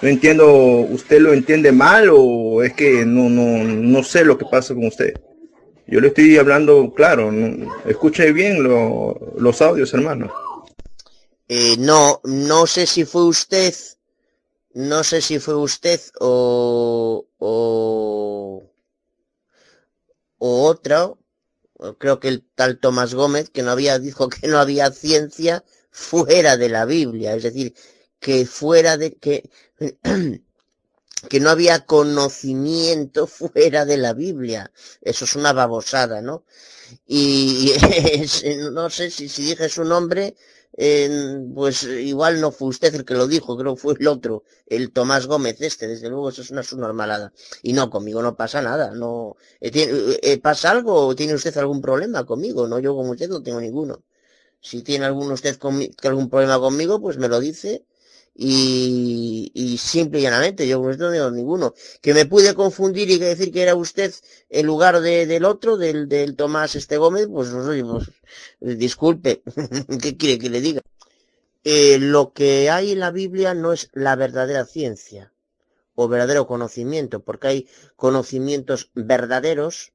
[0.00, 4.44] no entiendo, ¿usted lo entiende mal o es que no, no, no sé lo que
[4.44, 5.14] pasa con usted?
[5.86, 7.32] Yo le estoy hablando claro,
[7.86, 10.30] escuche bien los audios, hermano.
[11.48, 13.74] Eh, no, no sé si fue usted,
[14.74, 18.70] no sé si fue usted o, o,
[20.38, 21.10] o otra,
[21.98, 26.56] creo que el tal Tomás Gómez, que no había, dijo que no había ciencia fuera
[26.56, 27.74] de la Biblia, es decir,
[28.20, 29.50] que fuera de, que,
[31.28, 34.70] que no había conocimiento fuera de la Biblia.
[35.00, 36.44] Eso es una babosada, ¿no?
[37.06, 37.72] Y
[38.72, 40.34] no sé si, si dije su nombre,
[41.54, 44.92] pues igual no fue usted el que lo dijo, creo que fue el otro, el
[44.92, 47.32] Tomás Gómez este, desde luego eso es una subnormalada.
[47.62, 51.80] Y no, conmigo no pasa nada, no, eh, eh, eh, ¿pasa algo tiene usted algún
[51.80, 52.68] problema conmigo?
[52.68, 54.02] No, yo con usted no tengo ninguno.
[54.60, 55.58] Si tiene algún usted
[56.02, 57.84] algún problema conmigo, pues me lo dice
[58.40, 61.74] y, y simple y llanamente, yo no tengo ninguno.
[62.00, 64.14] Que me pude confundir y decir que era usted
[64.48, 67.48] en lugar de, del otro, del, del Tomás Este Gómez, pues,
[68.60, 69.42] pues disculpe,
[70.02, 70.82] ¿qué quiere que le diga?
[71.64, 75.32] Eh, lo que hay en la Biblia no es la verdadera ciencia
[75.96, 79.92] o verdadero conocimiento, porque hay conocimientos verdaderos,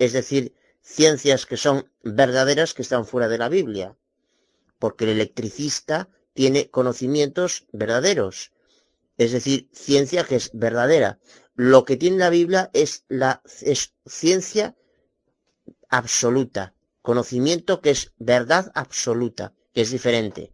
[0.00, 3.96] es decir, ciencias que son verdaderas que están fuera de la Biblia,
[4.80, 8.52] porque el electricista tiene conocimientos verdaderos,
[9.16, 11.18] es decir, ciencia que es verdadera.
[11.54, 13.42] Lo que tiene la Biblia es la
[14.04, 14.76] ciencia
[15.88, 20.52] absoluta, conocimiento que es verdad absoluta, que es diferente.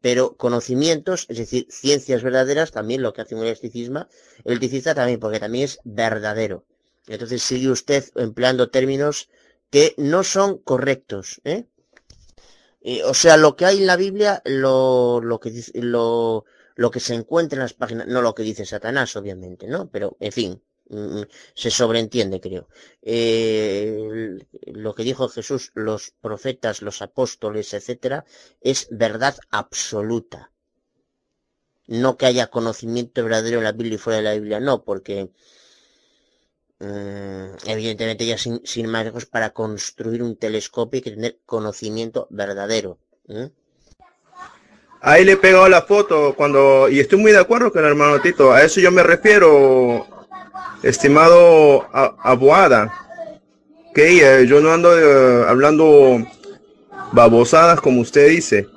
[0.00, 4.08] Pero conocimientos, es decir, ciencias verdaderas, también lo que hace un electricismo,
[4.44, 6.64] el electricista también, porque también es verdadero.
[7.06, 9.28] Entonces sigue usted empleando términos
[9.70, 11.66] que no son correctos, ¿eh?
[13.04, 16.44] O sea, lo que hay en la Biblia, lo, lo que lo,
[16.76, 19.90] lo que se encuentra en las páginas, no lo que dice Satanás, obviamente, ¿no?
[19.90, 21.22] Pero, en fin, mm,
[21.54, 22.68] se sobreentiende, creo.
[23.02, 28.24] Eh, lo que dijo Jesús, los profetas, los apóstoles, etcétera,
[28.60, 30.52] es verdad absoluta.
[31.88, 35.16] No que haya conocimiento verdadero en la Biblia y fuera de la Biblia, no, porque
[35.24, 35.30] Mm,
[36.80, 42.98] evidentemente ya sin, sin más lejos para construir un telescopio que tener conocimiento verdadero.
[45.02, 48.20] Ahí le he pegado la foto cuando, y estoy muy de acuerdo con el hermano
[48.20, 50.06] Tito, a eso yo me refiero,
[50.82, 52.92] estimado Aboada,
[53.94, 56.22] que yo no ando eh, hablando
[57.12, 58.68] babosadas como usted dice.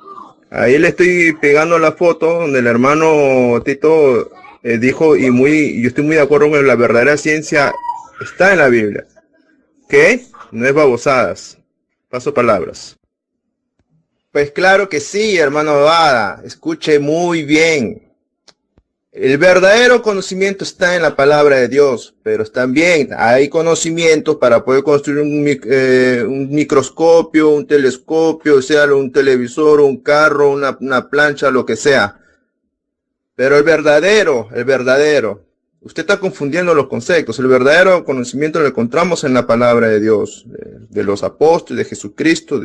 [0.50, 4.30] Ahí le estoy pegando la foto donde el hermano Tito
[4.62, 7.72] eh, dijo, y muy, yo estoy muy de acuerdo con la verdadera ciencia
[8.20, 9.06] Está en la Biblia.
[9.88, 10.26] ¿Qué?
[10.52, 11.58] No es babosadas.
[12.08, 12.96] Paso palabras.
[14.30, 16.42] Pues claro que sí, hermano Abada.
[16.44, 18.02] Escuche muy bien.
[19.12, 24.82] El verdadero conocimiento está en la palabra de Dios, pero también hay conocimiento para poder
[24.82, 31.76] construir un, eh, microscopio, un telescopio, sea un televisor, un carro, una plancha, lo que
[31.76, 32.18] sea.
[33.36, 35.44] Pero el verdadero, el verdadero,
[35.84, 37.38] Usted está confundiendo los conceptos.
[37.38, 40.46] El verdadero conocimiento lo encontramos en la palabra de Dios,
[40.88, 42.60] de, los apóstoles, de Jesucristo.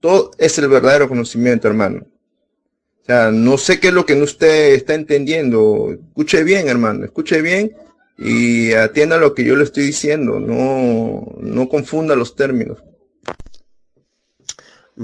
[0.00, 2.06] Todo es el verdadero conocimiento, hermano.
[3.02, 5.92] O sea, no sé qué es lo que usted está entendiendo.
[5.92, 7.72] Escuche bien, hermano, escuche bien
[8.18, 10.38] y atienda lo que yo le estoy diciendo.
[10.38, 12.78] No, no confunda los términos.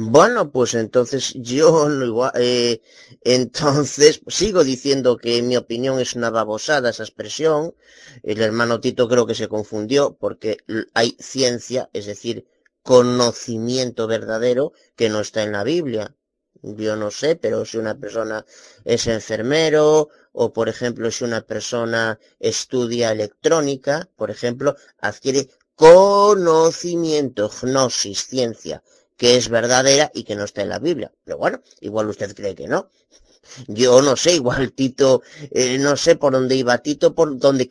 [0.00, 1.88] Bueno, pues entonces yo
[2.36, 2.80] eh,
[3.22, 7.74] entonces sigo diciendo que en mi opinión es una babosada esa expresión.
[8.22, 10.58] El hermano Tito creo que se confundió porque
[10.94, 12.46] hay ciencia, es decir,
[12.82, 16.14] conocimiento verdadero que no está en la Biblia.
[16.62, 18.46] Yo no sé, pero si una persona
[18.84, 28.26] es enfermero o por ejemplo si una persona estudia electrónica, por ejemplo, adquiere conocimiento, gnosis,
[28.28, 28.80] ciencia
[29.18, 31.12] que es verdadera y que no está en la Biblia.
[31.24, 32.88] Pero bueno, igual usted cree que no.
[33.66, 37.66] Yo no sé, igual Tito, eh, no sé por dónde iba Tito, por dónde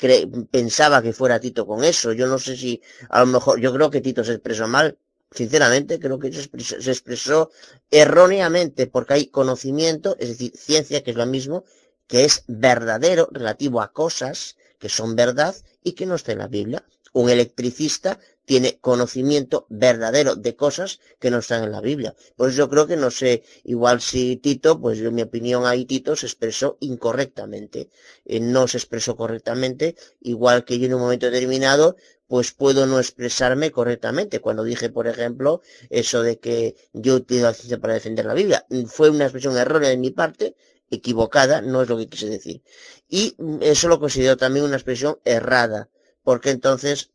[0.51, 2.11] pensaba que fuera Tito con eso.
[2.13, 4.97] Yo no sé si, a lo mejor, yo creo que Tito se expresó mal.
[5.31, 7.51] Sinceramente, creo que se expresó, se expresó
[7.91, 11.65] erróneamente porque hay conocimiento, es decir, ciencia, que es lo mismo,
[12.07, 16.47] que es verdadero relativo a cosas que son verdad y que no está en la
[16.47, 16.83] Biblia.
[17.13, 22.15] Un electricista tiene conocimiento verdadero de cosas que no están en la Biblia.
[22.37, 26.15] Pues yo creo que no sé, igual si Tito, pues en mi opinión ahí Tito
[26.15, 27.89] se expresó incorrectamente.
[28.23, 32.99] Eh, no se expresó correctamente, igual que yo en un momento determinado, pues puedo no
[32.99, 34.39] expresarme correctamente.
[34.39, 38.65] Cuando dije, por ejemplo, eso de que yo utilizo la ciencia para defender la Biblia,
[38.87, 40.55] fue una expresión errónea de mi parte,
[40.89, 42.61] equivocada, no es lo que quise decir.
[43.09, 45.89] Y eso lo considero también una expresión errada,
[46.23, 47.11] porque entonces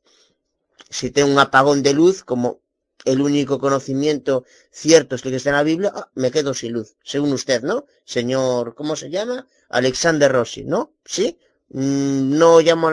[0.91, 2.61] si tengo un apagón de luz, como
[3.05, 6.73] el único conocimiento cierto es el que está en la Biblia, ah, me quedo sin
[6.73, 7.87] luz, según usted, ¿no?
[8.05, 9.47] Señor, ¿cómo se llama?
[9.69, 10.93] Alexander Rossi, ¿no?
[11.05, 11.39] ¿Sí?
[11.71, 12.91] Mm, no llamo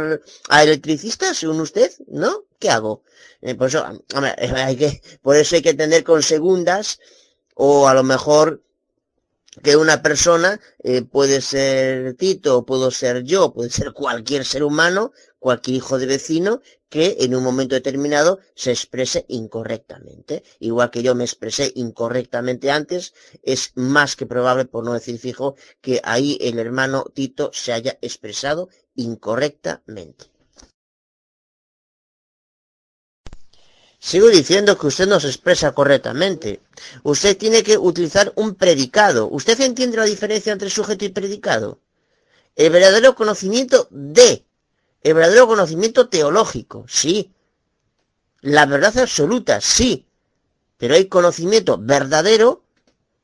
[0.49, 2.45] a electricista, según usted, ¿no?
[2.59, 3.03] ¿Qué hago?
[3.41, 3.85] Eh, por eso,
[4.56, 6.99] hay que, por eso hay que tener con segundas,
[7.56, 8.64] o a lo mejor
[9.64, 15.11] que una persona eh, puede ser Tito, puedo ser yo, puede ser cualquier ser humano,
[15.40, 20.43] cualquier hijo de vecino, que en un momento determinado se exprese incorrectamente.
[20.59, 25.56] Igual que yo me expresé incorrectamente antes, es más que probable, por no decir fijo,
[25.82, 30.26] que ahí el hermano Tito se haya expresado incorrectamente.
[34.01, 36.61] Sigo diciendo que usted no se expresa correctamente.
[37.03, 39.27] Usted tiene que utilizar un predicado.
[39.30, 41.82] ¿Usted entiende la diferencia entre sujeto y predicado?
[42.56, 44.45] El verdadero conocimiento de,
[45.01, 47.33] el verdadero conocimiento teológico, sí.
[48.41, 50.05] La verdad absoluta, sí.
[50.77, 52.63] Pero hay conocimiento verdadero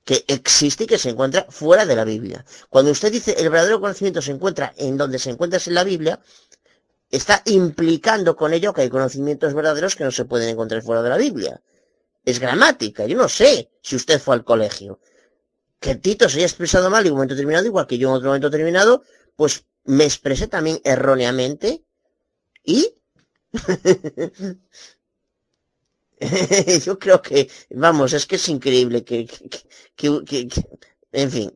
[0.03, 2.45] que existe y que se encuentra fuera de la Biblia.
[2.69, 6.19] Cuando usted dice el verdadero conocimiento se encuentra en donde se encuentra en la Biblia,
[7.09, 11.09] está implicando con ello que hay conocimientos verdaderos que no se pueden encontrar fuera de
[11.09, 11.61] la Biblia.
[12.23, 14.99] Es gramática, yo no sé si usted fue al colegio.
[15.79, 18.29] Que Tito se haya expresado mal en un momento determinado, igual que yo en otro
[18.29, 19.03] momento determinado,
[19.35, 21.83] pues me expresé también erróneamente
[22.63, 22.95] y
[26.85, 29.27] yo creo que, vamos, es que es increíble que,
[31.11, 31.51] en fin.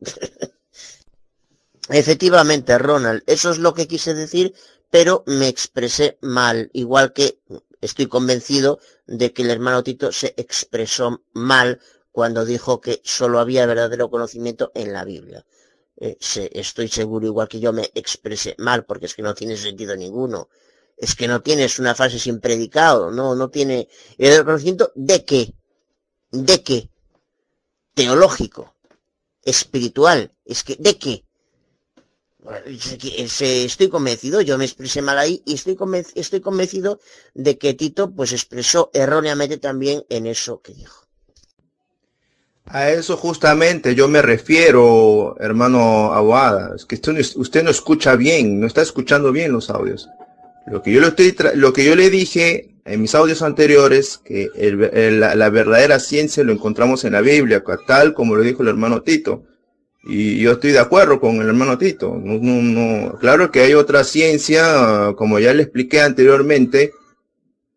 [1.88, 4.54] Efectivamente, Ronald, eso es lo que quise decir
[4.90, 7.40] pero me expresé mal, igual que
[7.80, 11.80] estoy convencido de que el hermano Tito se expresó mal
[12.12, 15.46] cuando dijo que solo había verdadero conocimiento en la Biblia.
[16.00, 16.16] Eh,
[16.52, 20.48] estoy seguro, igual que yo me expresé mal, porque es que no tiene sentido ninguno.
[20.96, 23.88] Es que no tienes una frase sin predicado, no, no tiene
[24.18, 25.54] el conocimiento de qué,
[26.30, 26.90] de qué,
[27.94, 28.74] teológico,
[29.42, 31.24] espiritual, es que, de qué,
[33.40, 35.76] estoy convencido, yo me expresé mal ahí y estoy
[36.14, 37.00] estoy convencido
[37.34, 41.09] de que Tito pues expresó erróneamente también en eso que dijo.
[42.72, 48.66] A eso justamente yo me refiero, hermano Aguada, es que usted no, escucha bien, no
[48.68, 50.08] está escuchando bien los audios.
[50.68, 54.48] Lo que yo le, estoy lo que yo le dije en mis audios anteriores, que
[54.54, 59.02] la, la verdadera ciencia lo encontramos en la Biblia, tal como lo dijo el hermano
[59.02, 59.42] Tito.
[60.04, 62.16] Y yo estoy de acuerdo con el hermano Tito.
[62.22, 63.18] No, no, no.
[63.18, 66.92] Claro que hay otra ciencia, como ya le expliqué anteriormente,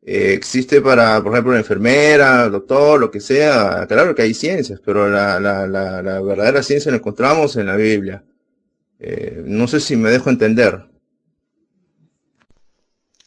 [0.06, 3.86] eh, existe para, por ejemplo, enfermera, doctor, lo que sea.
[3.88, 8.24] Claro que hay ciencias, pero la, la, la, verdadera ciencia la encontramos en la Biblia.
[9.00, 10.86] Eh, no sé si me dejo entender.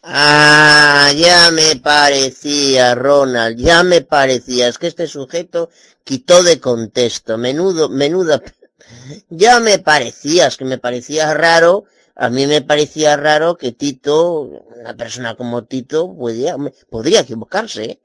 [0.03, 4.71] Ah, ya me parecía, Ronald, ya me parecía.
[4.73, 5.71] Que este sujeto
[6.05, 7.39] quitó de contexto.
[7.39, 8.41] Menudo, menuda
[9.31, 11.85] ya me parecías, que me parecía raro,
[12.17, 14.41] a mí me parecía raro que Tito,
[14.81, 16.57] una persona como Tito, podía,
[16.89, 18.01] podría equivocarse,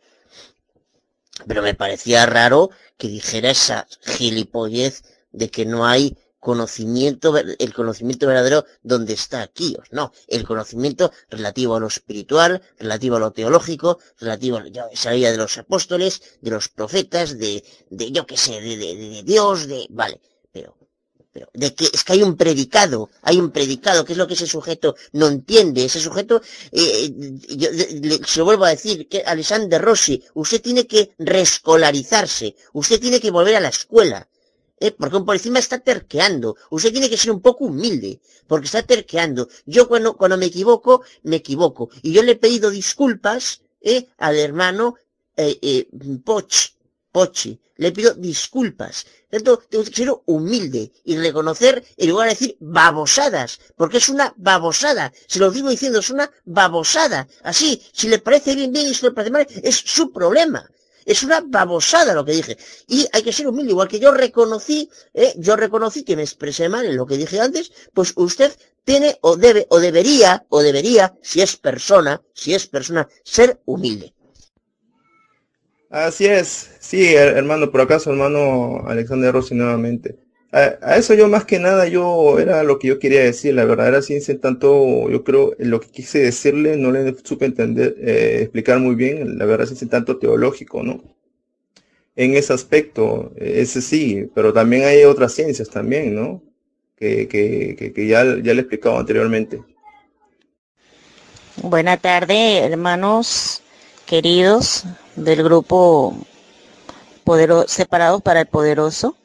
[1.48, 8.28] pero me parecía raro que dijera esa gilipollez de que no hay conocimiento, el conocimiento
[8.28, 9.78] verdadero donde está aquí.
[9.92, 15.32] No, el conocimiento relativo a lo espiritual, relativo a lo teológico, relativo a la salida
[15.32, 19.68] de los apóstoles, de los profetas, de, de yo qué sé, de, de, de Dios,
[19.68, 20.20] de, vale
[21.54, 24.48] de que es que hay un predicado, hay un predicado, que es lo que ese
[24.48, 25.86] sujeto no entiende.
[25.86, 27.14] Ese sujeto, eh,
[27.50, 27.70] yo
[28.26, 33.32] se lo vuelvo a decir, que Alexander Rossi, usted tiene que reescolarizarse, usted tiene que
[33.32, 34.28] volver a la escuela.
[34.80, 34.92] ¿eh?
[34.92, 36.58] Porque por encima está terqueando.
[36.70, 39.48] Usted tiene que ser un poco humilde, porque está terqueando.
[39.66, 41.90] Yo cuando, cuando me equivoco, me equivoco.
[42.02, 44.08] Y yo le he pedido disculpas ¿eh?
[44.18, 44.96] al hermano
[45.38, 45.88] eh,
[46.26, 46.74] Poch,
[47.12, 47.60] Pochi.
[47.78, 49.06] Le pido disculpas.
[49.32, 54.34] Tanto, tengo que ser humilde y reconocer en lugar de decir babosadas, porque es una
[54.38, 55.12] babosada.
[55.28, 57.28] Se lo digo diciendo, es una babosada.
[57.44, 60.70] Así, si le parece bien, bien y si le parece mal, es su problema.
[61.06, 62.58] Es una babosada lo que dije.
[62.88, 66.70] Y hay que ser humilde, igual que yo reconocí, eh, yo reconocí que me expresé
[66.70, 71.16] mal en lo que dije antes, pues usted tiene o debe o debería, o debería,
[71.24, 74.14] si es persona, si es persona, ser humilde.
[75.92, 80.16] Así es, sí, hermano, por acaso, hermano Alexander Rossi nuevamente.
[80.54, 84.02] A, eso yo más que nada, yo era lo que yo quería decir, la verdadera
[84.02, 88.80] ciencia, en tanto, yo creo, lo que quise decirle, no le supe entender, eh, explicar
[88.80, 91.04] muy bien, la verdadera ciencia, en tanto teológico, ¿no?
[92.16, 96.42] En ese aspecto, ese sí, pero también hay otras ciencias también, ¿no?
[96.96, 99.62] Que, que, que, ya, ya le he explicado anteriormente.
[101.62, 103.62] Buena tarde, hermanos
[104.06, 106.16] queridos del grupo
[107.26, 109.16] Podero- Separados para el Poderoso.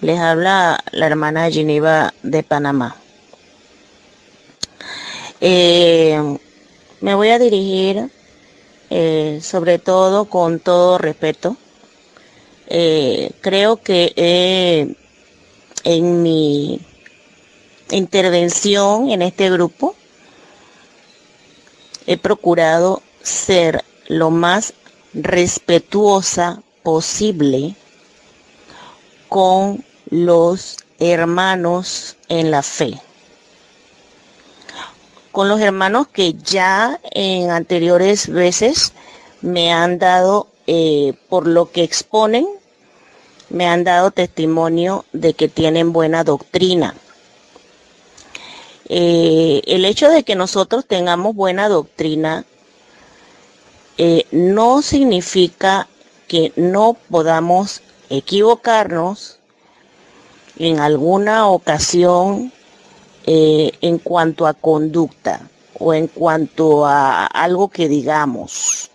[0.00, 2.96] Les habla la hermana Geneva de Panamá.
[5.40, 6.38] Eh,
[7.00, 8.10] me voy a dirigir
[8.90, 11.56] eh, sobre todo con todo respeto.
[12.66, 14.96] Eh, creo que
[15.84, 16.80] en mi
[17.90, 19.94] intervención en este grupo
[22.06, 24.72] he procurado ser lo más
[25.14, 27.74] respetuosa posible
[29.28, 33.00] con los hermanos en la fe.
[35.32, 38.92] Con los hermanos que ya en anteriores veces
[39.40, 42.46] me han dado, eh, por lo que exponen,
[43.50, 46.94] me han dado testimonio de que tienen buena doctrina.
[48.88, 52.44] Eh, el hecho de que nosotros tengamos buena doctrina
[53.98, 55.88] eh, no significa
[56.26, 59.38] que no podamos equivocarnos
[60.58, 62.52] en alguna ocasión
[63.26, 65.48] eh, en cuanto a conducta
[65.78, 68.90] o en cuanto a algo que digamos.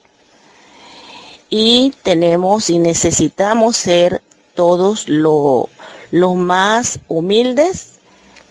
[1.50, 4.22] Y tenemos y necesitamos ser
[4.53, 5.69] todos lo,
[6.11, 8.00] los más humildes,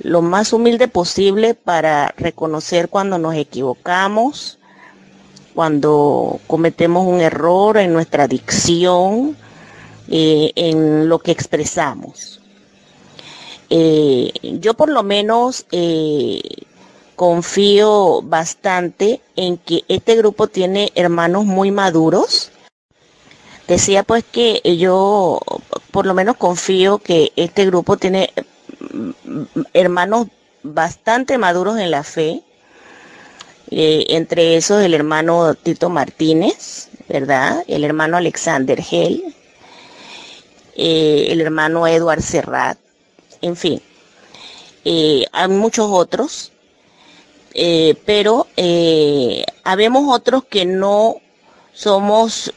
[0.01, 4.58] lo más humilde posible para reconocer cuando nos equivocamos,
[5.59, 9.37] cuando cometemos un error en nuestra dicción,
[10.09, 12.41] eh, en lo que expresamos.
[13.69, 14.31] Eh,
[14.61, 16.41] yo por lo menos eh,
[17.17, 22.53] confío bastante en que este grupo tiene hermanos muy maduros.
[23.67, 25.41] Decía pues que yo
[25.91, 28.33] por lo menos confío que este grupo tiene
[29.25, 29.41] mm,
[29.75, 30.29] hermanos
[30.63, 32.45] bastante maduros en la fe.
[33.71, 37.65] Eh, entre esos el hermano Tito Martínez, ¿verdad?
[37.69, 39.35] El hermano Alexander Hell,
[40.77, 42.79] eh, el hermano Edward Serrat,
[43.43, 43.83] en fin,
[44.85, 46.53] eh, hay muchos otros,
[47.53, 48.47] eh, pero
[49.65, 51.17] habemos otros que no
[51.73, 52.53] somos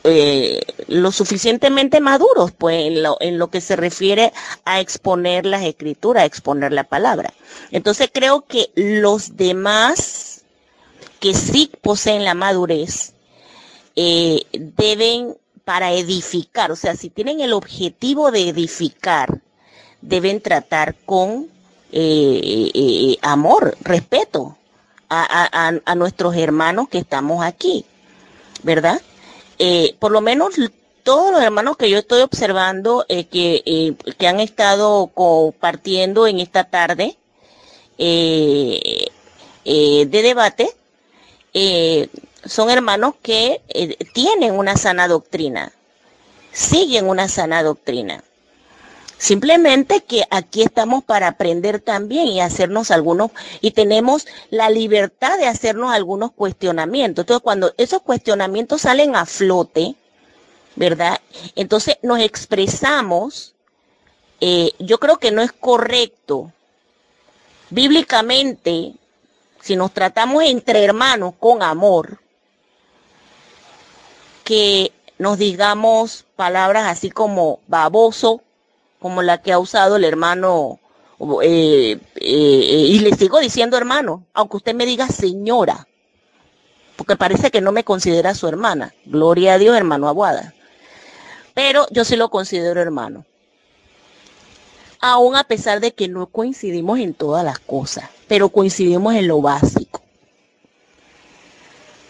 [0.88, 4.32] lo suficientemente maduros, pues en lo, en lo que se refiere
[4.66, 7.34] a exponer las escrituras, a exponer la palabra.
[7.72, 10.31] Entonces creo que los demás
[11.22, 13.14] que sí poseen la madurez
[13.96, 19.40] eh, deben para edificar, o sea, si tienen el objetivo de edificar,
[20.02, 21.48] deben tratar con
[21.92, 24.58] eh, eh, amor, respeto
[25.08, 27.86] a, a- nuestros hermanos que estamos aquí,
[28.64, 29.00] ¿verdad?
[30.00, 30.56] Por lo menos
[31.04, 37.18] todos los hermanos que yo estoy observando que, que han estado compartiendo en esta tarde
[37.98, 39.12] de
[40.10, 40.74] debate,
[41.54, 42.10] eh,
[42.46, 45.72] son hermanos que eh, tienen una sana doctrina,
[46.52, 48.24] siguen una sana doctrina.
[49.18, 53.30] Simplemente que aquí estamos para aprender también y hacernos algunos,
[53.62, 57.22] y tenemos la libertad de hacernos algunos cuestionamientos.
[57.24, 59.96] Entonces, cuando esos cuestionamientos salen a flote,
[60.76, 61.20] ¿verdad?
[61.56, 63.54] Entonces nos expresamos,
[64.40, 66.52] eh, yo creo que no es correcto,
[67.70, 68.94] bíblicamente,
[69.62, 72.20] si nos tratamos entre hermanos con amor,
[74.44, 78.42] que nos digamos palabras así como baboso,
[79.00, 80.80] como la que ha usado el hermano,
[81.44, 85.88] eh, eh, y le sigo diciendo hermano, aunque usted me diga señora,
[86.96, 88.94] porque parece que no me considera su hermana.
[89.06, 90.54] Gloria a Dios, hermano Aguada.
[91.54, 93.26] Pero yo sí lo considero hermano.
[95.02, 99.42] Aún a pesar de que no coincidimos en todas las cosas, pero coincidimos en lo
[99.42, 100.02] básico.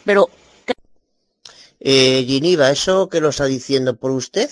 [0.05, 0.29] Pero
[1.79, 4.49] Eh, Giniva, ¿eso que lo está diciendo por usted?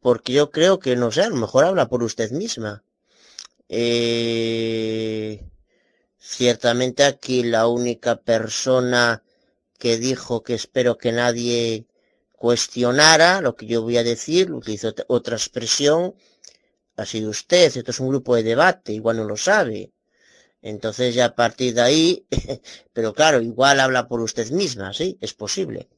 [0.00, 2.84] Porque yo creo que, no sé, a lo mejor habla por usted misma.
[3.68, 5.44] Eh,
[6.18, 9.22] ciertamente aquí la única persona
[9.78, 11.86] que dijo que espero que nadie
[12.32, 16.14] cuestionara lo que yo voy a decir, utilizo ot- otra expresión,
[16.96, 17.76] ha sido usted.
[17.76, 19.92] Esto es un grupo de debate, igual no lo sabe.
[20.62, 22.26] Entonces ya a partir de ahí,
[22.92, 25.16] pero claro, igual habla por usted misma, ¿sí?
[25.20, 25.88] Es posible.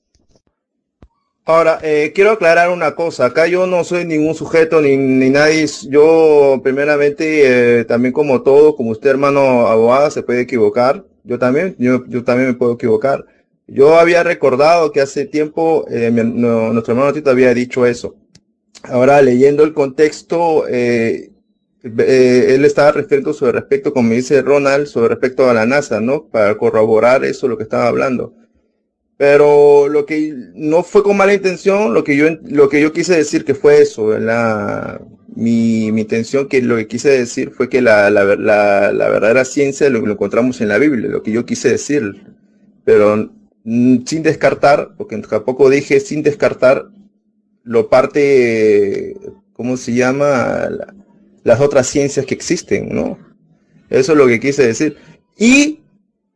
[1.45, 3.25] Ahora, eh, quiero aclarar una cosa.
[3.25, 5.67] Acá yo no soy ningún sujeto ni, ni nadie.
[5.89, 11.07] Yo, primeramente, eh, también como todo, como usted, hermano abogada, se puede equivocar.
[11.25, 13.25] Yo también, yo, yo también me puedo equivocar.
[13.67, 18.15] Yo había recordado que hace tiempo eh, nuestro hermano Tito había dicho eso.
[18.85, 21.31] Ahora, leyendo el contexto, eh,
[21.83, 26.27] eh, él estaba refiriendo sobre respecto, como dice Ronald, sobre respecto a la NASA, ¿no?
[26.29, 28.35] Para corroborar eso, lo que estaba hablando.
[29.17, 33.17] Pero lo que no fue con mala intención, lo que yo, lo que yo quise
[33.17, 35.01] decir que fue eso, la,
[35.35, 39.45] mi, mi intención que lo que quise decir fue que la, la, la, la verdadera
[39.45, 42.27] ciencia lo, lo encontramos en la Biblia, lo que yo quise decir.
[42.85, 43.31] Pero
[43.65, 46.87] sin descartar, porque tampoco dije sin descartar
[47.69, 49.15] lo parte,
[49.53, 50.69] ¿cómo se llama?
[51.45, 53.19] las otras ciencias que existen, ¿no?
[53.89, 54.99] Eso es lo que quise decir.
[55.37, 55.81] Y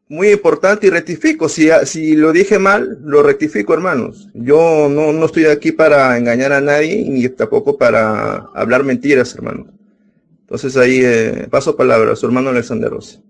[0.09, 1.49] muy importante y rectifico.
[1.49, 4.28] Si, si lo dije mal, lo rectifico, hermanos.
[4.33, 9.67] Yo no, no estoy aquí para engañar a nadie ni tampoco para hablar mentiras, hermanos.
[10.41, 13.23] Entonces ahí eh, paso palabra a su hermano Alexander Rossi.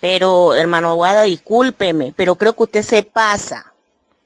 [0.00, 3.71] Pero, hermano Aguada, discúlpeme, pero creo que usted se pasa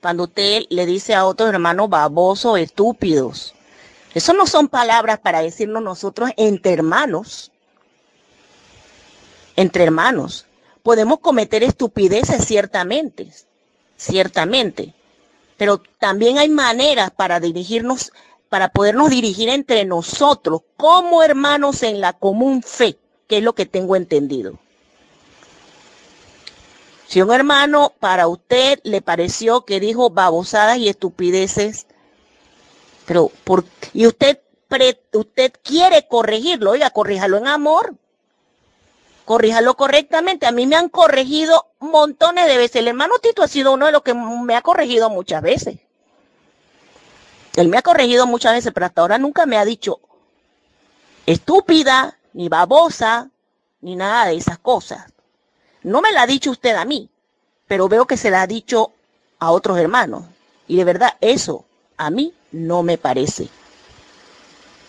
[0.07, 3.57] cuando usted le dice a otros hermanos babosos, estúpidos.
[4.15, 7.51] Eso no son palabras para decirnos nosotros entre hermanos.
[9.57, 10.47] Entre hermanos.
[10.85, 13.33] Podemos cometer estupideces ciertamente,
[13.97, 14.95] ciertamente.
[15.57, 18.13] Pero también hay maneras para dirigirnos,
[18.49, 23.67] para podernos dirigir entre nosotros como hermanos en la común fe, que es lo que
[23.67, 24.57] tengo entendido.
[27.09, 31.87] Si un hermano para usted le pareció que dijo babosadas y estupideces,
[33.07, 34.41] pero por y usted
[35.13, 37.95] usted quiere corregirlo, oiga, corríjalo en amor.
[39.25, 40.47] Corríjalo correctamente.
[40.47, 42.77] A mí me han corregido montones de veces.
[42.77, 45.79] El hermano Tito ha sido uno de los que me ha corregido muchas veces.
[47.57, 50.01] Él me ha corregido muchas veces, pero hasta ahora nunca me ha dicho
[51.25, 53.31] estúpida, ni babosa,
[53.81, 55.07] ni nada de esas cosas.
[55.87, 57.09] No me la ha dicho usted a mí,
[57.69, 58.91] pero veo que se la ha dicho
[59.39, 60.25] a otros hermanos.
[60.67, 61.65] Y de verdad, eso
[61.97, 63.49] a mí no me parece.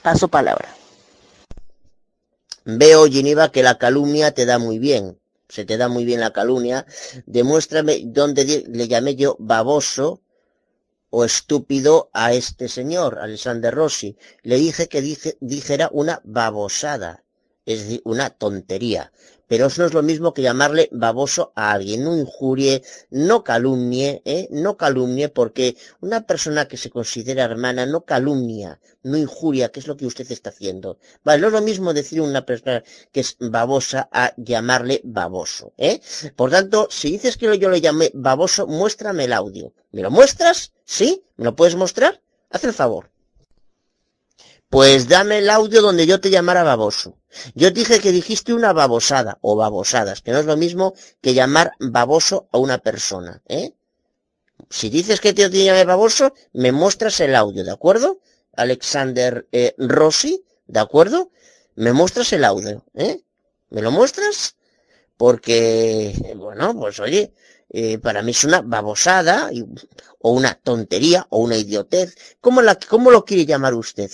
[0.01, 0.75] Paso palabra.
[2.65, 5.19] Veo, Geneva, que la calumnia te da muy bien.
[5.49, 6.87] Se te da muy bien la calumnia.
[7.27, 10.21] Demuéstrame dónde le llamé yo baboso
[11.11, 14.17] o estúpido a este señor, Alexander Rossi.
[14.41, 15.03] Le dije que
[15.41, 17.23] dijera una babosada,
[17.67, 19.11] es decir, una tontería
[19.47, 22.03] pero eso no es lo mismo que llamarle baboso a alguien.
[22.03, 24.47] No injurie, no calumnie, ¿eh?
[24.51, 29.87] no calumnie, porque una persona que se considera hermana no calumnia, no injuria, que es
[29.87, 30.97] lo que usted está haciendo.
[31.23, 36.01] Vale, no es lo mismo decir una persona que es babosa a llamarle baboso, ¿eh?
[36.35, 39.73] Por tanto, si dices que yo le llamé baboso, muéstrame el audio.
[39.91, 40.73] ¿Me lo muestras?
[40.85, 41.23] ¿Sí?
[41.37, 42.21] ¿Me lo puedes mostrar?
[42.49, 43.09] Haz el favor.
[44.69, 47.16] Pues dame el audio donde yo te llamara baboso.
[47.55, 51.73] Yo dije que dijiste una babosada o babosadas, que no es lo mismo que llamar
[51.79, 53.73] baboso a una persona, ¿eh?
[54.69, 58.19] Si dices que te, llame baboso, me muestras el audio, ¿de acuerdo?
[58.55, 61.31] Alexander eh, Rossi, ¿de acuerdo?
[61.75, 63.21] Me muestras el audio, ¿eh?
[63.69, 64.55] ¿Me lo muestras?
[65.15, 67.33] Porque, bueno, pues oye,
[67.69, 69.51] eh, para mí es una babosada
[70.19, 72.15] o una tontería o una idiotez.
[72.41, 74.09] ¿Cómo, la, ¿Cómo lo quiere llamar usted?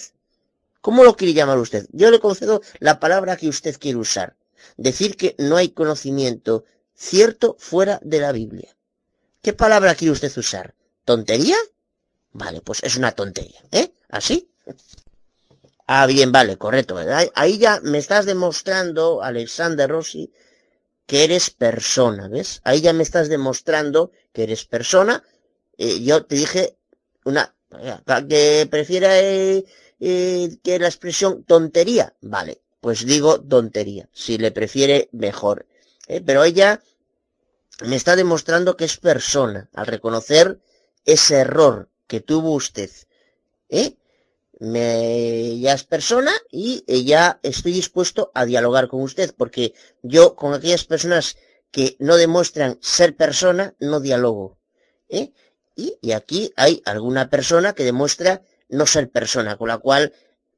[0.83, 1.87] ¿Cómo lo quiere llamar usted?
[1.93, 4.35] Yo le concedo la palabra que usted quiere usar.
[4.75, 8.75] Decir que no hay conocimiento cierto fuera de la Biblia.
[9.41, 10.75] ¿Qué palabra quiere usted usar?
[11.05, 11.55] ¿Tontería?
[12.33, 13.93] Vale, pues es una tontería, ¿eh?
[14.09, 14.49] ¿Así?
[15.85, 16.95] Ah, bien, vale, correcto.
[17.35, 20.31] Ahí ya me estás demostrando, Alexander Rossi,
[21.05, 22.61] que eres persona, ¿ves?
[22.63, 25.23] Ahí ya me estás demostrando que eres persona.
[25.77, 26.77] Eh, yo te dije
[27.25, 27.53] una,
[28.29, 29.19] que prefiera
[30.05, 35.65] eh, que la expresión tontería, vale, pues digo tontería, si le prefiere mejor.
[36.07, 36.19] ¿eh?
[36.19, 36.83] Pero ella
[37.85, 40.59] me está demostrando que es persona al reconocer
[41.05, 42.91] ese error que tuvo usted.
[43.69, 43.95] ¿eh?
[44.59, 50.53] Me, ya es persona y ya estoy dispuesto a dialogar con usted, porque yo con
[50.53, 51.37] aquellas personas
[51.71, 54.57] que no demuestran ser persona, no dialogo.
[55.07, 55.31] ¿eh?
[55.77, 60.13] Y, y aquí hay alguna persona que demuestra no ser persona, con la cual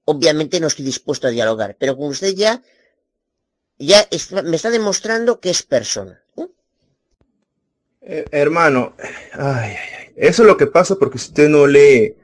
[0.05, 2.61] obviamente no estoy dispuesto a dialogar, pero con usted ya,
[3.77, 4.07] ya
[4.43, 6.21] me está demostrando que es persona.
[8.01, 8.95] Eh, hermano,
[9.33, 9.73] ay,
[10.15, 12.15] eso es lo que pasa porque si usted no lee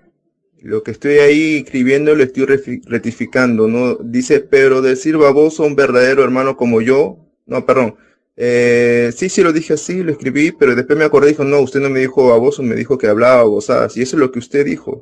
[0.62, 3.96] lo que estoy ahí escribiendo, lo estoy rectificando, ¿no?
[3.96, 7.96] Dice, pero decir baboso a un verdadero hermano como yo, no, perdón,
[8.38, 11.80] eh, sí, sí lo dije así, lo escribí, pero después me acordé, dijo, no, usted
[11.80, 14.64] no me dijo baboso, me dijo que hablaba babosadas, y eso es lo que usted
[14.64, 15.02] dijo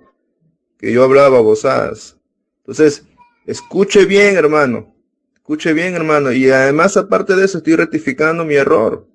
[0.80, 2.18] que yo hablaba gozadas.
[2.60, 3.04] Entonces,
[3.46, 4.96] escuche bien, hermano.
[5.36, 6.32] Escuche bien, hermano.
[6.32, 9.06] Y además, aparte de eso, estoy rectificando mi error.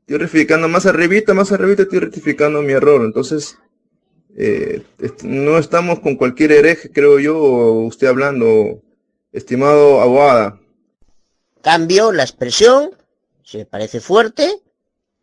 [0.00, 3.02] Estoy rectificando más arribita, más arribita, estoy rectificando mi error.
[3.04, 3.58] Entonces,
[4.36, 4.82] eh,
[5.22, 8.82] no estamos con cualquier hereje, creo yo, usted hablando,
[9.32, 10.60] estimado Aguada.
[11.62, 12.90] Cambio la expresión,
[13.42, 14.62] se parece fuerte,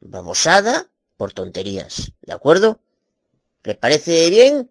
[0.02, 0.88] babosada,
[1.18, 2.80] por tonterías, ¿de acuerdo?
[3.64, 4.70] ¿Le parece bien?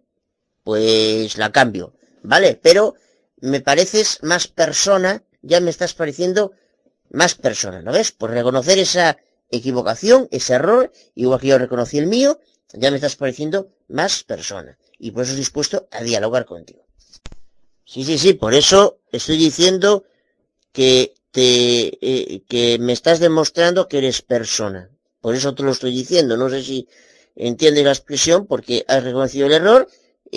[0.65, 2.59] Pues la cambio, ¿vale?
[2.61, 2.95] Pero
[3.37, 6.53] me pareces más persona, ya me estás pareciendo
[7.11, 8.11] más persona, ¿no ves?
[8.11, 9.17] Por reconocer esa
[9.51, 12.39] equivocación, ese error, igual que yo reconocí el mío,
[12.73, 14.79] ya me estás pareciendo más persona.
[14.97, 16.87] Y por eso estoy dispuesto a dialogar contigo.
[17.85, 20.03] Sí, sí, sí, por eso estoy diciendo
[20.71, 24.89] que te, eh, que me estás demostrando que eres persona.
[25.21, 26.37] Por eso te lo estoy diciendo.
[26.37, 26.87] No sé si
[27.35, 29.87] entiendes la expresión porque has reconocido el error.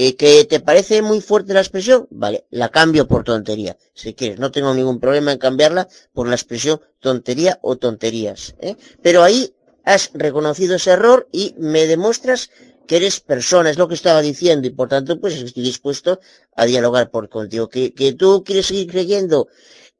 [0.00, 2.06] Eh, ¿Que te parece muy fuerte la expresión?
[2.10, 3.76] Vale, la cambio por tontería.
[3.94, 8.54] Si quieres, no tengo ningún problema en cambiarla por la expresión tontería o tonterías.
[8.60, 8.76] ¿eh?
[9.02, 9.52] Pero ahí
[9.82, 12.50] has reconocido ese error y me demuestras
[12.86, 16.20] que eres persona, es lo que estaba diciendo, y por tanto, pues estoy dispuesto
[16.54, 17.68] a dialogar por contigo.
[17.68, 19.48] Que, que tú quieres seguir creyendo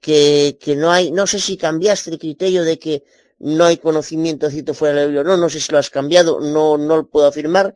[0.00, 3.02] que, que no hay, no sé si cambiaste el criterio de que
[3.40, 6.38] no hay conocimiento cierto fuera de la Biblia, no, no sé si lo has cambiado,
[6.38, 7.74] no, no lo puedo afirmar,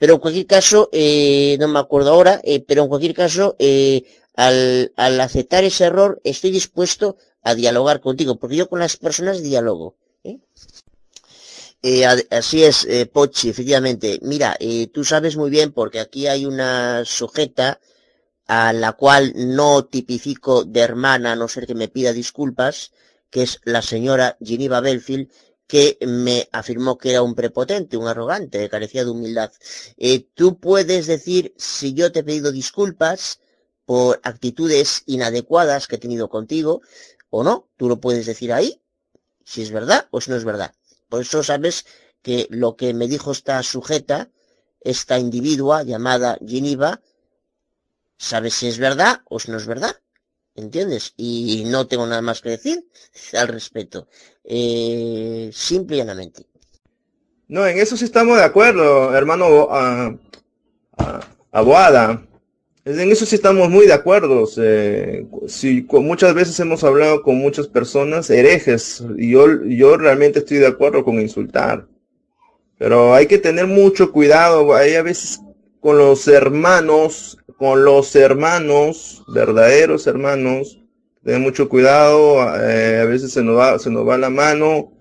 [0.00, 4.02] pero en cualquier caso, eh, no me acuerdo ahora, eh, pero en cualquier caso, eh,
[4.34, 9.42] al, al aceptar ese error, estoy dispuesto a dialogar contigo, porque yo con las personas
[9.42, 9.96] dialogo.
[12.30, 14.18] así es, Pochi, efectivamente.
[14.22, 14.56] Mira,
[14.90, 17.78] tú sabes muy bien porque aquí hay una sujeta
[18.46, 22.92] a la cual no tipifico de hermana, a no ser que me pida disculpas,
[23.28, 25.28] que es la señora Geneva Belfield,
[25.70, 29.52] que me afirmó que era un prepotente, un arrogante, carecía de humildad.
[29.96, 33.38] Eh, tú puedes decir si yo te he pedido disculpas
[33.84, 36.82] por actitudes inadecuadas que he tenido contigo,
[37.30, 38.82] o no, tú lo puedes decir ahí,
[39.44, 40.74] si es verdad o si no es verdad.
[41.08, 41.86] Por eso sabes
[42.20, 44.28] que lo que me dijo esta sujeta,
[44.80, 47.00] esta individua llamada Geneva,
[48.18, 49.94] sabes si es verdad o si no es verdad.
[50.54, 51.14] ¿Entiendes?
[51.16, 52.84] Y no tengo nada más que decir
[53.34, 54.08] al respecto.
[54.44, 56.46] Eh, simple y llanamente.
[57.48, 60.18] No, en eso sí estamos de acuerdo, hermano uh,
[61.50, 62.22] Aguada.
[62.84, 64.48] En eso sí estamos muy de acuerdo.
[64.56, 65.26] Eh,
[65.92, 71.04] muchas veces hemos hablado con muchas personas herejes y yo, yo realmente estoy de acuerdo
[71.04, 71.86] con insultar.
[72.78, 74.74] Pero hay que tener mucho cuidado.
[74.74, 75.40] Hay a veces
[75.80, 80.80] con los hermanos, con los hermanos, verdaderos hermanos,
[81.22, 82.40] tener mucho cuidado.
[82.58, 84.94] Eh, a veces se nos va, se nos va la mano.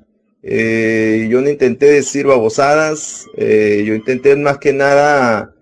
[0.44, 3.28] Eh, yo no intenté decir babosadas.
[3.38, 5.56] Eh, yo intenté más que nada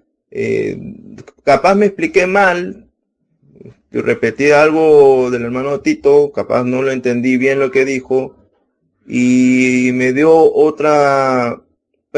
[1.43, 2.89] capaz me expliqué mal,
[3.91, 8.35] repetí algo del hermano Tito, capaz no lo entendí bien lo que dijo,
[9.07, 11.61] y me dio otra,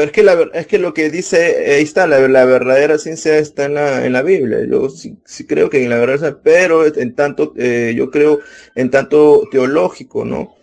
[0.00, 3.66] pero es que la es que lo que dice, ahí está, la, verdadera ciencia está
[3.66, 7.52] en la, en la Biblia, yo sí, creo que en la verdad, pero en tanto,
[7.58, 8.40] eh, yo creo
[8.76, 10.54] en tanto teológico, ¿no?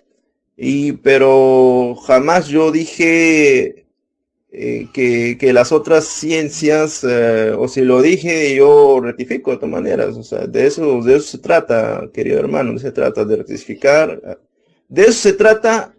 [0.55, 3.85] Y, pero jamás yo dije,
[4.51, 9.69] eh, que, que, las otras ciencias, eh, o si lo dije, yo rectifico de todas
[9.69, 10.17] maneras.
[10.17, 14.39] O sea, de eso, de eso se trata, querido hermano, de se trata de rectificar.
[14.87, 15.95] De eso se trata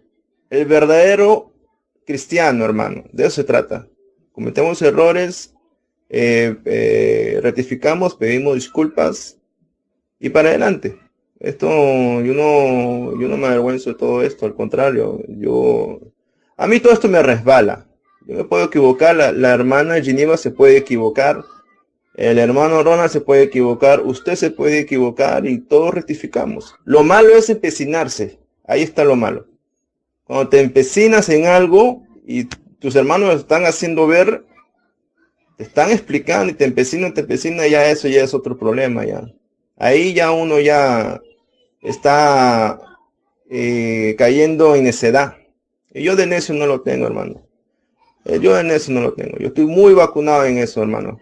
[0.49, 1.53] el verdadero
[2.09, 3.03] cristiano, hermano.
[3.13, 3.87] De eso se trata.
[4.31, 5.53] Cometemos errores,
[6.09, 9.37] eh, rectificamos, pedimos disculpas
[10.19, 10.97] y para adelante.
[11.39, 15.99] Esto, yo no, yo no me avergüenzo de todo esto, al contrario, yo,
[16.57, 17.85] a mí todo esto me resbala
[18.25, 21.43] yo me puedo equivocar, la, hermana Geneva se puede equivocar,
[22.15, 26.75] el hermano Ronald se puede equivocar, usted se puede equivocar y todos rectificamos.
[26.85, 29.47] Lo malo es empecinarse, ahí está lo malo.
[30.29, 32.43] Cuando te empecinas en algo y
[32.77, 34.45] tus hermanos están haciendo ver,
[35.57, 39.23] te están explicando y te empecinan, te empecinan, ya eso ya es otro problema ya.
[39.75, 41.19] Ahí ya uno ya
[41.81, 42.79] está
[43.49, 45.35] eh, cayendo en necedad.
[45.91, 47.41] Y yo de necio no lo tengo, hermano.
[48.25, 49.35] Eh, yo en eso no lo tengo.
[49.39, 51.17] Yo estoy muy vacunado en eso, hermano.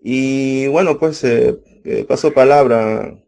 [0.00, 1.58] Y bueno, pues eh,
[2.08, 3.18] paso palabra.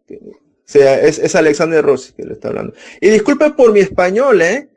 [0.64, 2.72] sea, es, es, Alexander Rossi que le está hablando.
[2.98, 4.69] Y disculpe por mi español, ¿eh?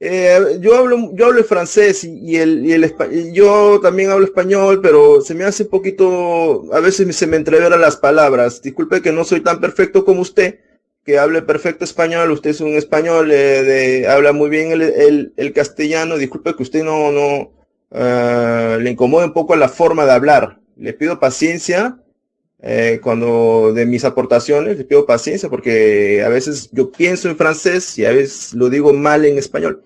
[0.00, 2.94] Eh yo hablo, yo hablo francés y, el, y el
[3.32, 7.80] yo también hablo español, pero se me hace un poquito, a veces se me entreveran
[7.80, 8.62] las palabras.
[8.62, 10.60] Disculpe que no soy tan perfecto como usted,
[11.04, 15.32] que hable perfecto español, usted es un español, eh, de, habla muy bien el, el,
[15.36, 17.52] el, castellano, disculpe que usted no, no
[17.90, 20.60] uh, le incomode un poco la forma de hablar.
[20.76, 21.98] Le pido paciencia
[22.60, 27.96] eh, cuando de mis aportaciones, le pido paciencia porque a veces yo pienso en francés
[27.98, 29.82] y a veces lo digo mal en español.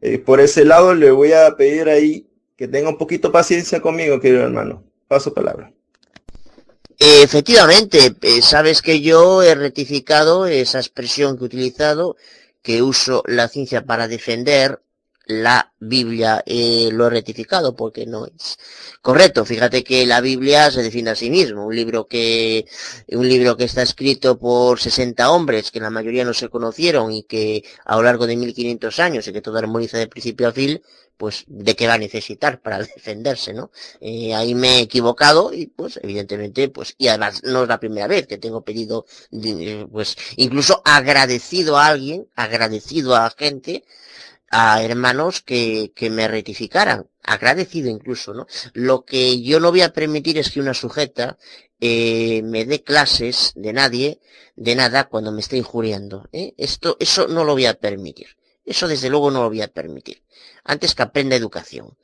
[0.00, 4.20] Eh, por ese lado le voy a pedir ahí que tenga un poquito paciencia conmigo,
[4.20, 4.84] querido hermano.
[5.06, 5.72] Paso palabra.
[6.98, 12.16] Efectivamente, eh, sabes que yo he rectificado esa expresión que he utilizado,
[12.60, 14.80] que uso la ciencia para defender
[15.28, 18.58] la Biblia eh, lo he rectificado porque no es
[19.02, 19.44] correcto.
[19.44, 22.66] Fíjate que la Biblia se define a sí mismo, un libro que
[23.08, 27.24] un libro que está escrito por 60 hombres que la mayoría no se conocieron y
[27.24, 30.82] que a lo largo de 1500 años y que todo armoniza de principio a fin,
[31.18, 33.70] pues de qué va a necesitar para defenderse, ¿no?
[34.00, 38.06] Eh, ahí me he equivocado y pues evidentemente pues y además no es la primera
[38.06, 39.04] vez que tengo pedido
[39.92, 43.84] pues incluso agradecido a alguien, agradecido a gente
[44.50, 48.46] a hermanos que, que me rectificaran, agradecido incluso, ¿no?
[48.72, 51.38] Lo que yo no voy a permitir es que una sujeta
[51.80, 54.20] eh, me dé clases de nadie,
[54.56, 56.28] de nada, cuando me esté injuriando.
[56.32, 56.54] ¿eh?
[56.56, 58.36] Esto, eso no lo voy a permitir.
[58.64, 60.22] Eso desde luego no lo voy a permitir.
[60.64, 61.96] Antes que aprenda educación.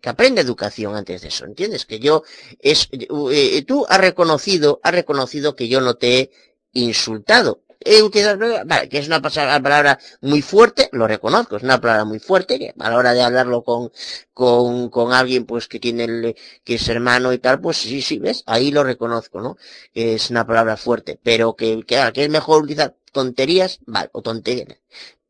[0.00, 1.44] Que aprenda educación antes de eso.
[1.44, 1.86] ¿Entiendes?
[1.86, 2.24] Que yo
[2.58, 6.30] es, eh, tú has reconocido, has reconocido que yo no te he
[6.72, 7.62] insultado
[8.02, 12.58] utilizado, vale, que es una palabra muy fuerte, lo reconozco, es una palabra muy fuerte,
[12.58, 13.92] que a la hora de hablarlo con,
[14.32, 18.18] con, con alguien, pues, que tiene el, que es hermano y tal, pues sí, sí,
[18.18, 19.56] ves, ahí lo reconozco, ¿no?
[19.92, 24.78] Es una palabra fuerte, pero que, que, que es mejor utilizar tonterías, vale, o tonterías.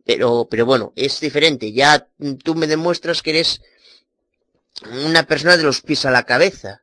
[0.04, 2.08] Pero, pero bueno, es diferente, ya
[2.42, 3.62] tú me demuestras que eres
[5.06, 6.82] una persona de los pies a la cabeza.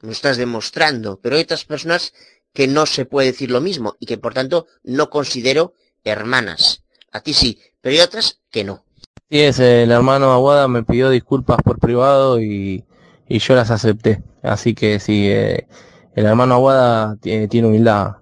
[0.00, 2.14] Lo estás demostrando, pero hay otras personas
[2.52, 6.84] que no se puede decir lo mismo y que por tanto no considero hermanas.
[7.12, 8.84] A ti sí, pero hay otras que no.
[9.30, 12.84] Sí, es, el hermano Aguada me pidió disculpas por privado y,
[13.28, 14.22] y yo las acepté.
[14.42, 15.66] Así que sí, eh,
[16.14, 18.16] el hermano Aguada tiene, tiene humildad.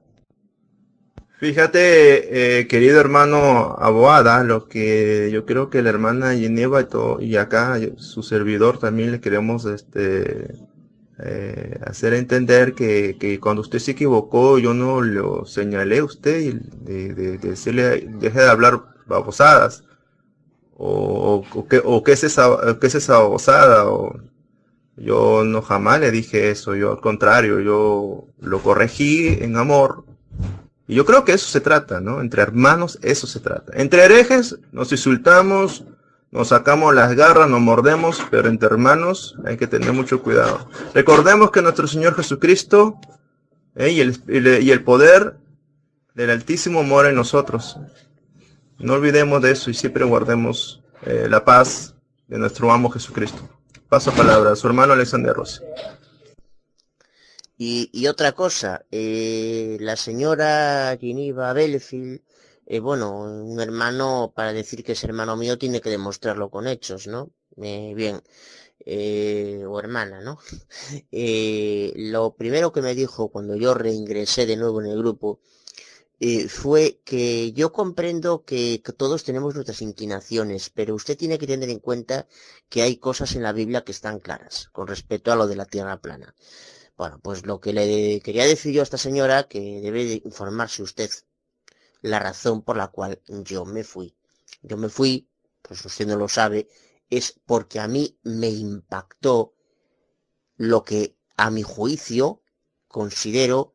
[1.39, 7.20] Fíjate, eh, querido hermano Aguada, lo que yo creo que la hermana Geneva y, todo,
[7.20, 10.48] y acá su servidor también le queremos este,
[11.20, 16.38] eh, hacer entender que, que, cuando usted se equivocó yo no lo señalé a usted
[16.38, 19.82] y de, de, de decirle deje de hablar babosadas
[20.76, 24.16] o, o, que, o qué es esa qué es esa babosada o
[24.97, 30.05] yo no jamás le dije eso yo al contrario yo lo corregí en amor.
[30.86, 33.72] Y yo creo que eso se trata no entre hermanos eso se trata.
[33.74, 35.84] Entre herejes nos insultamos
[36.31, 40.68] nos sacamos las garras, nos mordemos, pero entre hermanos hay que tener mucho cuidado.
[40.94, 43.00] Recordemos que nuestro Señor Jesucristo
[43.74, 45.36] eh, y, el, y, el, poder
[46.15, 47.78] del Altísimo mora en nosotros.
[48.78, 51.94] No olvidemos de eso y siempre guardemos eh, la paz
[52.26, 53.48] de nuestro amo Jesucristo.
[53.89, 55.62] Paso palabra a su hermano Alexander Rossi.
[57.57, 62.20] Y, y, otra cosa, eh, la señora Geneva Belfield
[62.70, 67.06] eh, bueno, un hermano, para decir que es hermano mío, tiene que demostrarlo con hechos,
[67.06, 67.30] ¿no?
[67.62, 68.22] Eh, bien,
[68.80, 70.38] eh, o hermana, ¿no?
[72.12, 75.40] Lo primero que me dijo cuando yo reingresé de nuevo en el grupo
[76.48, 81.70] fue que yo comprendo que, que, todos tenemos nuestras inclinaciones, pero usted tiene que tener
[81.70, 82.26] en cuenta
[82.68, 85.66] que hay cosas en la Biblia que están claras con respecto a lo de la
[85.66, 86.34] tierra plana.
[86.98, 90.82] Bueno, pues lo que le quería decir yo a esta señora, que debe de informarse
[90.82, 91.10] usted
[92.02, 94.14] la razón por la cual yo me fui.
[94.62, 95.28] Yo me fui,
[95.62, 96.68] pues usted no lo sabe,
[97.10, 99.54] es porque a mí me impactó
[100.56, 102.42] lo que a mi juicio
[102.88, 103.74] considero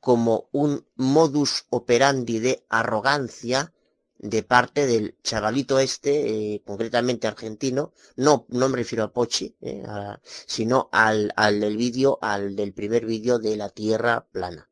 [0.00, 3.72] como un modus operandi de arrogancia
[4.18, 9.82] de parte del chavalito este, eh, concretamente argentino, no, no me refiero a Pochi, eh,
[10.46, 14.68] sino al, al del vídeo, al del primer vídeo de la Tierra plana.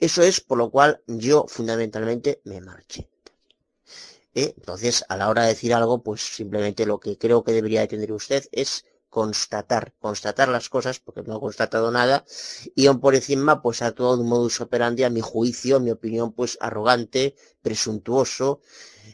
[0.00, 3.08] Eso es por lo cual yo fundamentalmente me marché.
[4.34, 4.54] ¿Eh?
[4.56, 8.12] Entonces, a la hora de decir algo, pues simplemente lo que creo que debería tener
[8.12, 12.24] usted es constatar, constatar las cosas, porque no he constatado nada,
[12.74, 15.90] y aún por encima, pues a todo un modus operandi, a mi juicio, a mi
[15.90, 18.60] opinión, pues arrogante, presuntuoso,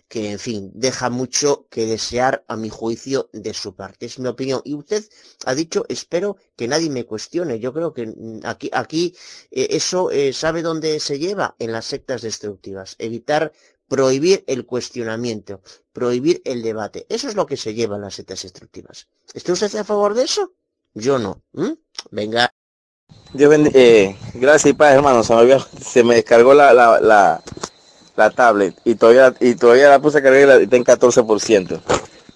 [0.09, 4.07] que en fin, deja mucho que desear a mi juicio de su parte.
[4.07, 4.61] Es mi opinión.
[4.65, 5.05] Y usted
[5.45, 7.59] ha dicho, espero que nadie me cuestione.
[7.59, 9.17] Yo creo que aquí, aquí
[9.51, 12.95] eh, eso eh, sabe dónde se lleva en las sectas destructivas.
[12.99, 13.53] Evitar
[13.89, 15.61] prohibir el cuestionamiento,
[15.93, 17.07] prohibir el debate.
[17.09, 19.09] Eso es lo que se lleva en las sectas destructivas.
[19.35, 20.53] ¿Está usted a favor de eso?
[20.95, 21.43] Yo no.
[21.53, 21.73] ¿Mm?
[22.11, 22.51] Venga.
[23.33, 23.79] Dios bendiga.
[23.79, 25.23] Eh, gracias y paz, hermano.
[25.23, 27.43] Se me, se me descargó la, la,
[28.17, 31.81] la tablet y todavía y todavía la puse a cargar y está en 14%.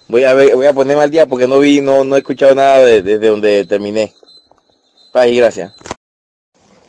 [0.07, 2.53] Voy a ver, voy a ponerme al día porque no vi, no, no he escuchado
[2.53, 4.13] nada desde de, donde terminé.
[5.11, 5.73] Paz y gracias.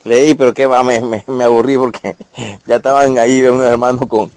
[0.05, 2.17] Leí, pero que va, me, me, aburrí porque
[2.67, 4.31] ya estaban ahí unos hermanos con...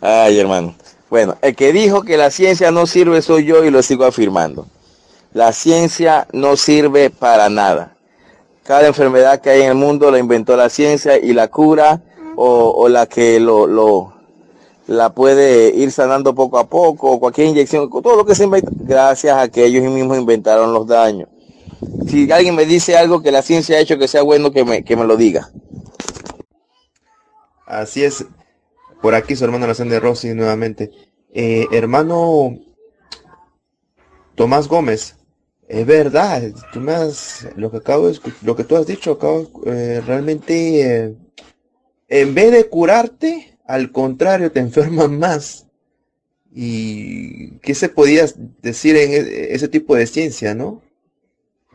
[0.00, 0.74] Ay, hermano.
[1.08, 4.66] Bueno, el que dijo que la ciencia no sirve soy yo y lo sigo afirmando.
[5.32, 7.94] La ciencia no sirve para nada.
[8.64, 12.00] Cada enfermedad que hay en el mundo la inventó la ciencia y la cura
[12.36, 14.12] o, o la que lo, lo,
[14.86, 19.36] la puede ir sanando poco a poco, cualquier inyección, todo lo que se inventa, gracias
[19.36, 21.28] a que ellos mismos inventaron los daños.
[22.08, 24.84] Si alguien me dice algo que la ciencia ha hecho que sea bueno, que me,
[24.84, 25.50] que me lo diga.
[27.66, 28.24] Así es.
[29.00, 30.90] Por aquí su hermano de Rossi nuevamente.
[31.34, 32.58] Eh, hermano
[34.34, 35.16] Tomás Gómez,
[35.68, 36.94] es verdad, tú me
[37.56, 41.14] lo que acabo de lo que tú has dicho, acabo, eh, realmente, eh,
[42.08, 45.66] en vez de curarte, al contrario, te enferman más.
[46.54, 48.26] ¿Y qué se podía
[48.60, 50.82] decir en e, ese tipo de ciencia, no?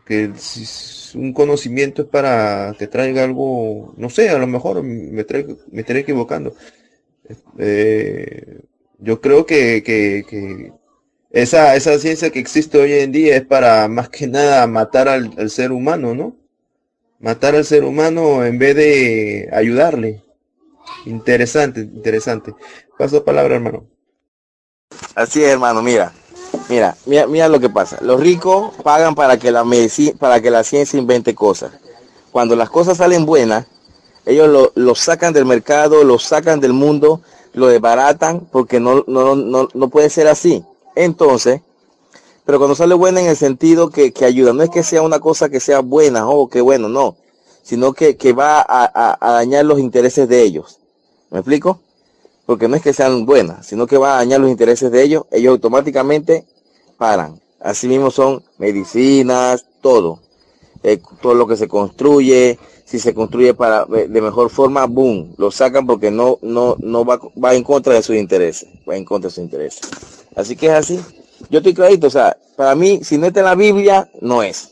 [0.08, 0.32] Que
[1.14, 6.00] un conocimiento es para que traiga algo, no sé, a lo mejor me, me estaré
[6.00, 6.54] equivocando.
[7.58, 8.60] Eh,
[8.98, 10.72] yo creo que, que,
[11.30, 15.50] esa, esa ciencia que existe hoy en día es para más que nada matar al,
[15.50, 16.36] ser humano, ¿no?
[17.20, 20.22] Matar al ser humano en vez de ayudarle.
[21.04, 22.54] Interesante, interesante.
[22.96, 23.86] Paso palabra, hermano.
[25.14, 26.12] Así es, hermano, mira.
[26.68, 27.98] Mira, mira, mira lo que pasa.
[28.00, 29.64] Los ricos pagan para que la
[30.18, 31.72] para que la ciencia invente cosas.
[32.30, 33.66] Cuando las cosas salen buenas,
[34.26, 37.22] ellos lo, lo sacan del mercado, lo sacan del mundo,
[37.54, 40.64] lo desbaratan porque no, no, no, no puede ser así.
[40.94, 41.62] Entonces,
[42.44, 45.20] pero cuando sale buena en el sentido que, que, ayuda, no es que sea una
[45.20, 47.16] cosa que sea buena o oh, que bueno, no,
[47.62, 50.78] sino que, que va a, a, dañar los intereses de ellos.
[51.30, 51.80] ¿Me explico?
[52.48, 55.24] Porque no es que sean buenas, sino que va a dañar los intereses de ellos,
[55.30, 56.46] ellos automáticamente
[56.96, 57.38] paran.
[57.60, 60.20] Así mismo son medicinas, todo.
[60.82, 65.50] Eh, todo lo que se construye, si se construye para de mejor forma, boom, lo
[65.50, 69.28] sacan porque no, no, no va, va en contra de sus intereses, va en contra
[69.28, 69.82] de sus intereses.
[70.34, 70.98] Así que es así.
[71.50, 74.70] Yo estoy clarito, o sea, para mí, si no está en la Biblia, no es.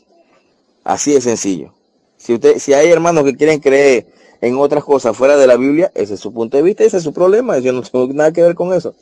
[0.83, 1.75] Así de sencillo.
[2.17, 4.07] Si usted, si hay hermanos que quieren creer
[4.41, 7.03] en otras cosas fuera de la Biblia, ese es su punto de vista, ese es
[7.03, 8.95] su problema, yo no tengo nada que ver con eso.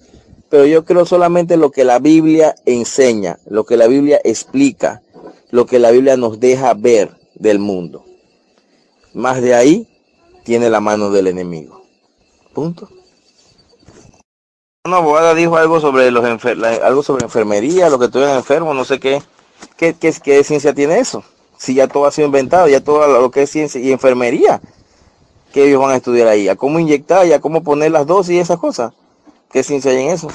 [0.49, 5.01] Pero yo creo solamente lo que la Biblia enseña, lo que la Biblia explica,
[5.51, 8.05] lo que la Biblia nos deja ver del mundo.
[9.13, 9.87] Más de ahí
[10.43, 11.81] tiene la mano del enemigo.
[12.53, 12.89] Punto.
[14.85, 18.99] Una abogada dijo algo sobre los algo sobre enfermería, lo que estuvieron enfermos, no sé
[18.99, 19.21] qué.
[19.77, 20.13] ¿Qué, qué.
[20.23, 21.23] qué ciencia tiene eso?
[21.57, 24.61] Si ya todo ha sido inventado, ya todo lo que es ciencia y enfermería,
[25.55, 28.35] que ellos van a estudiar ahí, a cómo inyectar y a cómo poner las dosis
[28.35, 28.91] y esas cosas.
[29.49, 30.27] ¿Qué ciencia hay en eso?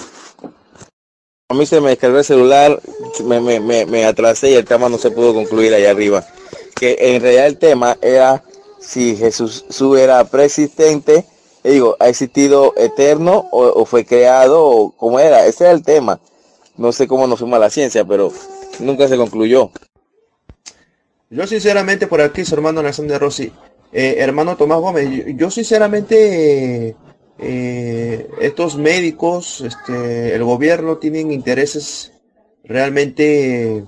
[1.51, 2.81] A mí se me descargó el celular,
[3.27, 6.25] me, me, me, me atrasé y el tema no se pudo concluir allá arriba.
[6.75, 8.43] Que en realidad el tema era
[8.81, 9.67] si Jesús
[9.99, 11.27] era preexistente
[11.63, 15.45] digo, ¿ha existido eterno o, fue creado o cómo era?
[15.45, 16.19] Ese era el tema.
[16.79, 18.33] No sé cómo nos suma la ciencia, pero
[18.79, 19.71] nunca se concluyó.
[21.29, 23.53] Yo sinceramente por aquí, su hermano Alexander Rossi,
[23.93, 26.97] eh, hermano Tomás Gómez, yo, sinceramente
[27.39, 32.13] eh, estos médicos, este, el gobierno tienen intereses
[32.65, 33.85] realmente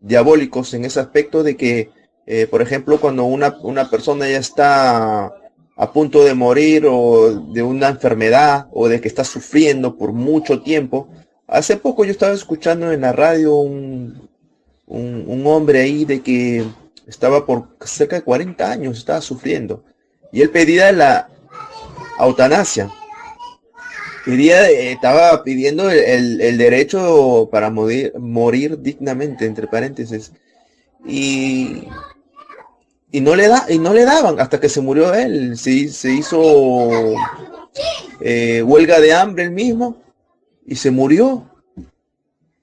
[0.00, 1.90] diabólicos en ese aspecto de que,
[2.26, 5.32] eh, por ejemplo, cuando una, una persona ya está
[5.76, 10.62] a punto de morir o de una enfermedad o de que está sufriendo por mucho
[10.62, 11.08] tiempo.
[11.46, 14.28] Hace poco yo estaba escuchando en la radio un,
[14.86, 16.64] un, hombre ahí de que
[17.06, 19.84] estaba por cerca de 40 años, estaba sufriendo.
[20.32, 21.28] Y él pedía la
[22.18, 22.90] eutanasia.
[24.24, 30.32] Pedía, estaba pidiendo el, el, derecho para morir, morir dignamente, entre paréntesis.
[31.06, 31.86] Y
[33.16, 36.12] y no le da y no le daban hasta que se murió él se, se
[36.12, 37.14] hizo
[38.20, 39.96] eh, huelga de hambre él mismo
[40.66, 41.48] y se murió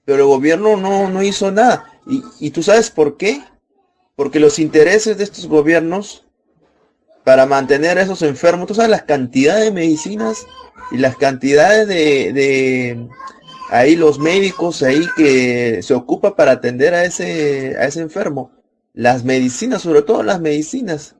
[0.04, 3.42] pero el gobierno no, no hizo nada y, y tú sabes por qué
[4.16, 6.24] porque los intereses de estos gobiernos
[7.24, 10.46] para mantener a esos enfermos tú sabes las cantidades de medicinas
[10.90, 13.08] y las cantidades de,
[13.70, 18.50] ahí los médicos ahí que se ocupa para atender a ese a ese enfermo
[18.94, 21.16] las medicinas, sobre todo las medicinas.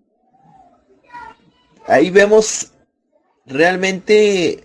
[1.86, 2.73] Ahí vemos
[3.44, 4.64] realmente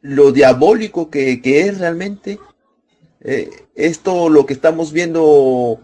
[0.00, 2.40] lo diabólico que, es realmente
[3.20, 5.78] eh, esto lo que estamos viendo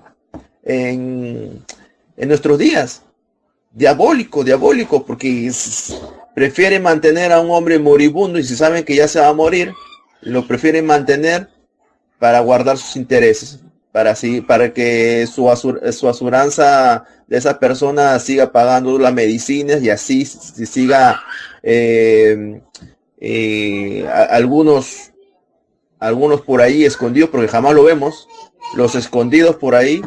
[0.65, 1.65] en,
[2.17, 3.03] nuestros días.
[3.73, 5.51] Diabólico, diabólico, porque
[6.35, 9.73] prefiere mantener a un hombre moribundo y si saben que ya se va a morir,
[10.23, 11.49] lo prefieren mantener
[12.19, 13.61] para guardar sus intereses
[13.93, 15.51] para así, para que su,
[15.93, 21.23] su asuranza de esa persona siga pagando las medicinas y así siga
[21.63, 22.61] eh,
[23.21, 25.11] eh, algunos
[25.99, 28.27] algunos por ahí escondidos porque jamás lo vemos
[28.75, 30.01] los escondidos por ahí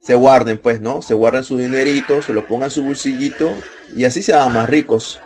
[0.00, 3.52] se guarden pues no se guarden su dinerito se lo pongan su bolsillito
[3.94, 5.20] y así se hagan más ricos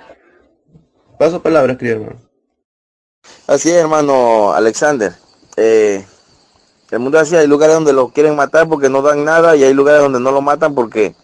[1.19, 2.35] paso palabras querido hermano
[3.47, 5.13] Así es, hermano Alexander.
[5.57, 6.05] Eh,
[6.91, 9.75] el mundo así, hay lugares donde lo quieren matar porque no dan nada y hay
[9.75, 11.15] lugares donde no lo matan porque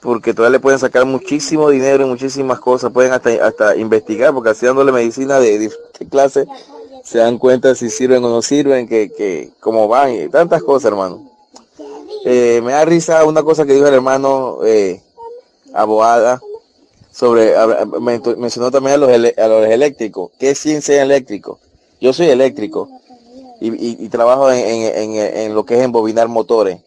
[0.00, 4.50] porque todavía le pueden sacar muchísimo dinero y muchísimas cosas, pueden hasta, hasta investigar, porque
[4.50, 6.46] así dándole medicina de diferentes clases,
[7.02, 10.92] se dan cuenta si sirven o no sirven, que, que cómo van, y tantas cosas,
[10.92, 11.27] hermano.
[12.24, 15.02] Eh, me da risa una cosa que dijo el hermano eh,
[15.72, 16.40] Aboada
[17.12, 17.54] sobre,
[18.36, 20.30] mencionó también a los, a los eléctricos.
[20.38, 21.58] ¿Qué es eléctrico?
[22.00, 22.88] Yo soy eléctrico
[23.60, 26.80] y, trabajo en, lo que es embobinar motores.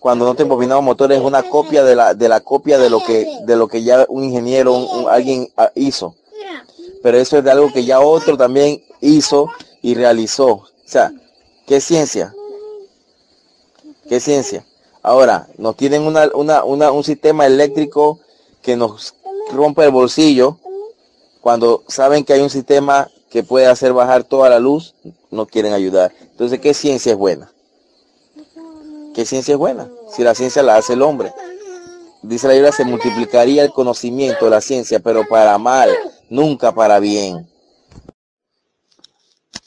[0.00, 3.04] Cuando no te embobinamos motores es una copia de la, de la copia de lo
[3.04, 6.14] que, de lo que ya un ingeniero, alguien ah, hizo.
[7.02, 9.48] Pero eso es de algo que ya otro también hizo
[9.82, 10.48] y realizó.
[10.48, 11.12] O sea,
[11.66, 12.34] ¿qué ciencia?
[14.10, 14.64] ¿Qué ciencia?
[15.04, 18.18] Ahora, nos tienen una, una, un sistema eléctrico
[18.60, 19.14] que nos
[19.52, 20.58] rompe el bolsillo
[21.40, 24.96] cuando saben que hay un sistema que puede hacer bajar toda la luz,
[25.30, 26.12] no quieren ayudar.
[26.22, 27.52] Entonces, ¿qué ciencia es buena?
[29.14, 29.88] ¿Qué ciencia es buena?
[30.10, 31.32] Si la ciencia la hace el hombre.
[32.22, 35.88] Dice la Biblia, se multiplicaría el conocimiento de la ciencia, pero para mal,
[36.28, 37.48] nunca para bien.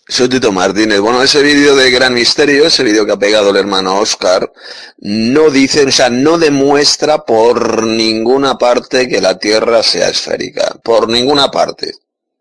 [0.06, 1.00] Soy Tito Martínez.
[1.00, 4.52] Bueno, ese vídeo de Gran Misterio, ese vídeo que ha pegado el hermano Oscar,
[4.98, 10.78] no dice, o sea, no demuestra por ninguna parte que la Tierra sea esférica.
[10.84, 11.94] Por ninguna parte.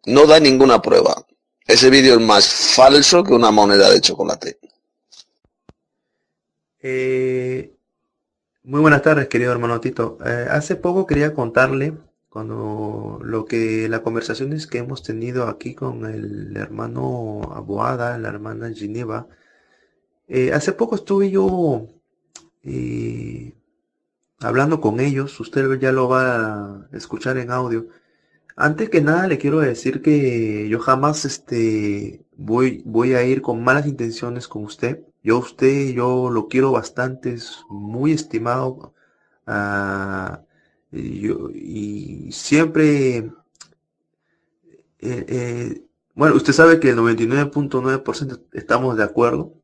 [0.06, 1.24] No da ninguna prueba.
[1.64, 4.58] Ese vídeo es más falso que una moneda de chocolate.
[6.80, 7.72] Eh,
[8.64, 10.18] muy buenas tardes, querido hermano Tito.
[10.26, 11.94] Eh, hace poco quería contarle
[12.32, 18.72] cuando lo que las conversaciones que hemos tenido aquí con el hermano Aboada, la hermana
[18.72, 19.28] Gineva.
[20.28, 21.88] Eh, hace poco estuve yo
[24.40, 25.38] hablando con ellos.
[25.40, 27.88] Usted ya lo va a escuchar en audio.
[28.56, 33.62] Antes que nada le quiero decir que yo jamás este voy, voy a ir con
[33.62, 35.04] malas intenciones con usted.
[35.22, 38.94] Yo usted, yo lo quiero bastante, es muy estimado.
[40.92, 40.96] Ah,
[41.54, 43.32] y, siempre, eh,
[45.00, 45.82] eh,
[46.14, 49.54] bueno, usted sabe que el 99.9% estamos de acuerdo.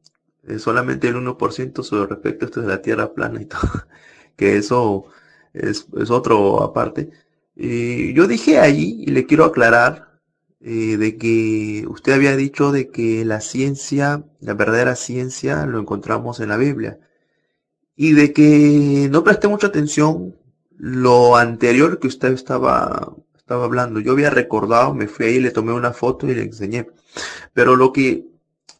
[0.44, 3.60] Eh, solamente el 1% sobre respecto a esto de la tierra plana y todo.
[4.36, 5.06] Que eso
[5.52, 7.10] es, es otro aparte.
[7.56, 10.20] Yo dije ahí, y le quiero aclarar,
[10.60, 16.50] de que usted había dicho de que la ciencia, la verdadera ciencia, lo encontramos en
[16.50, 17.00] la Biblia.
[17.96, 20.36] Y de que no presté mucha atención
[20.78, 24.00] lo anterior que usted estaba, estaba hablando.
[24.00, 26.88] Yo había recordado, me fui ahí, le tomé una foto y le enseñé.
[27.52, 28.26] Pero lo que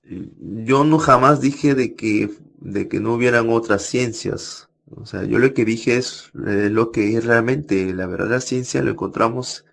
[0.05, 4.68] yo no jamás dije de que, de que no hubieran otras ciencias.
[4.91, 8.83] O sea, yo lo que dije es eh, lo que es realmente la verdadera ciencia
[8.83, 9.67] lo encontramos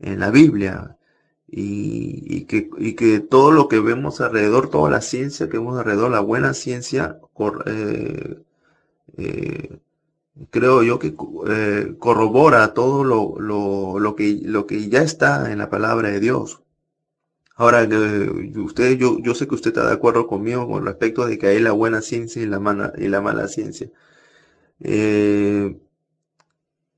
[0.00, 0.96] en la Biblia
[1.48, 6.10] y, que, y que todo lo que vemos alrededor, toda la ciencia que vemos alrededor,
[6.10, 7.18] la buena ciencia,
[7.66, 8.36] eh,
[9.18, 9.78] eh,
[10.50, 11.14] creo yo que
[11.98, 16.62] corrobora todo lo, lo, lo, que, lo que ya está en la palabra de Dios.
[17.56, 17.86] Ahora,
[18.56, 21.60] usted, yo, yo sé que usted está de acuerdo conmigo con respecto de que hay
[21.60, 23.90] la buena ciencia y la mala, y la mala ciencia.
[24.80, 25.76] Eh,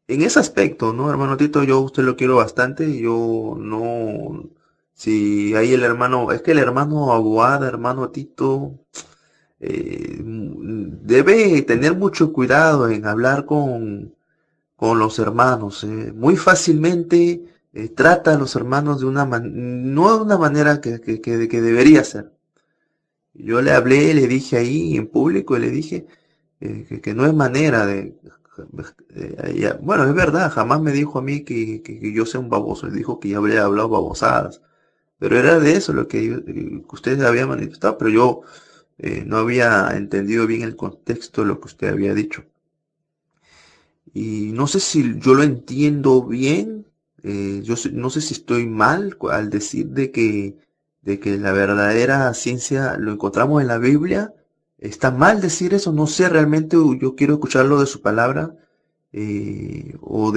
[0.06, 1.62] en ese aspecto, ¿no, hermano Tito?
[1.64, 2.98] Yo usted lo quiero bastante.
[2.98, 4.50] Yo no.
[4.94, 6.30] Si hay el hermano.
[6.32, 8.78] Es que el hermano Aguada, hermano Tito.
[9.66, 14.14] Eh, debe tener mucho cuidado en hablar con,
[14.76, 15.84] con los hermanos.
[15.84, 16.12] Eh.
[16.14, 17.44] Muy fácilmente
[17.94, 19.54] trata a los hermanos de una manera.
[19.54, 22.32] No de una manera que, que, que, que debería ser.
[23.34, 26.06] Yo le hablé, le dije ahí en público, le dije
[27.02, 28.16] que, no es manera de...
[29.10, 31.82] Eh, bueno, es verdad, jamás me dijo a mí que,
[32.14, 34.62] yo sea un baboso, dijo que ya habría hablado babosadas,
[35.18, 38.42] pero era de eso lo que, eh, usted había manifestado, pero yo
[38.98, 42.44] eh, no había entendido bien el contexto de lo que usted había dicho.
[44.12, 46.86] Y no sé si yo lo entiendo bien,
[47.23, 50.56] yo no sé si estoy mal al decir de que,
[51.02, 54.34] de que la verdadera ciencia lo encontramos en la Biblia,
[54.84, 55.92] ¿Está mal decir eso?
[55.92, 58.55] No sé, realmente yo quiero escucharlo de su palabra.
[59.12, 60.31] Eh, o,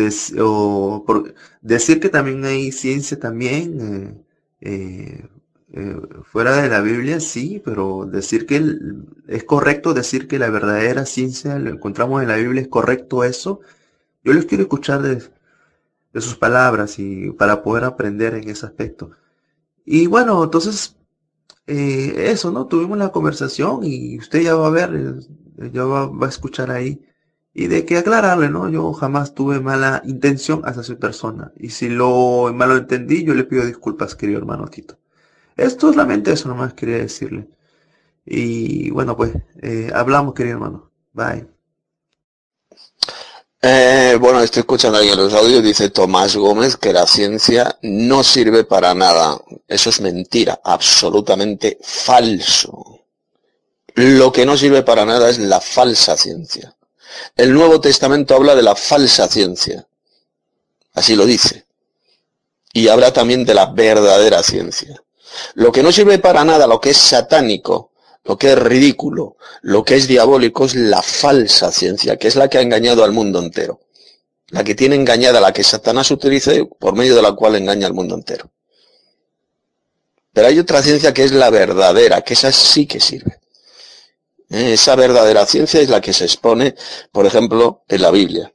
[1.61, 4.24] decir que también hay ciencia también
[4.61, 5.27] eh,
[5.74, 8.64] eh, fuera de la Biblia, sí, pero decir que
[9.28, 13.60] es correcto decir que la verdadera ciencia lo encontramos en la Biblia, ¿es correcto eso?
[14.24, 15.22] Yo les quiero escuchar de,
[16.22, 19.12] sus palabras y para poder aprender en ese aspecto.
[19.86, 20.98] Y bueno, entonces
[21.68, 22.68] eh, eso, ¿no?
[22.68, 25.20] Tuvimos la conversación y usted ya va a ver,
[25.60, 27.02] eh, ya va, a escuchar ahí.
[27.54, 28.70] Y de que aclararle, ¿no?
[28.70, 31.52] Yo jamás tuve mala intención hacia su persona.
[31.58, 34.98] Y si lo malo entendí, yo le pido disculpas, querido hermano Tito.
[35.58, 37.48] Esto es solamente eso nomás quería decirle.
[38.26, 40.92] Y bueno, pues eh, hablamos, querido hermano.
[41.14, 41.48] Bye.
[43.61, 48.24] Eh, bueno, estoy escuchando ahí en los audios, dice Tomás Gómez que la ciencia no
[48.24, 49.42] sirve para nada.
[49.68, 53.02] Eso es mentira, absolutamente falso.
[53.95, 56.76] Lo que no sirve para nada es la falsa ciencia.
[57.36, 59.88] El Nuevo Testamento habla de la falsa ciencia.
[60.94, 61.66] Así lo dice.
[62.74, 65.02] Y habla también de la verdadera ciencia.
[65.56, 67.91] Lo que no sirve para nada, lo que es satánico,
[68.23, 72.49] lo que es ridículo, lo que es diabólico es la falsa ciencia, que es la
[72.49, 73.80] que ha engañado al mundo entero.
[74.49, 77.93] La que tiene engañada, la que Satanás utiliza por medio de la cual engaña al
[77.93, 78.51] mundo entero.
[80.33, 83.39] Pero hay otra ciencia que es la verdadera, que esa sí que sirve.
[84.49, 84.73] ¿Eh?
[84.73, 86.75] Esa verdadera ciencia es la que se expone,
[87.11, 88.53] por ejemplo, en la Biblia.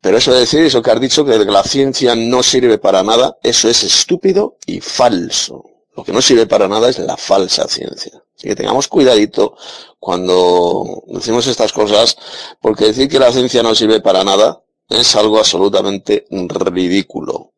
[0.00, 3.38] Pero eso de decir, eso que has dicho, que la ciencia no sirve para nada,
[3.42, 5.64] eso es estúpido y falso.
[5.98, 8.22] Lo que no sirve para nada es la falsa ciencia.
[8.36, 9.56] Así que tengamos cuidadito
[9.98, 12.16] cuando decimos estas cosas,
[12.60, 17.50] porque decir que la ciencia no sirve para nada es algo absolutamente ridículo.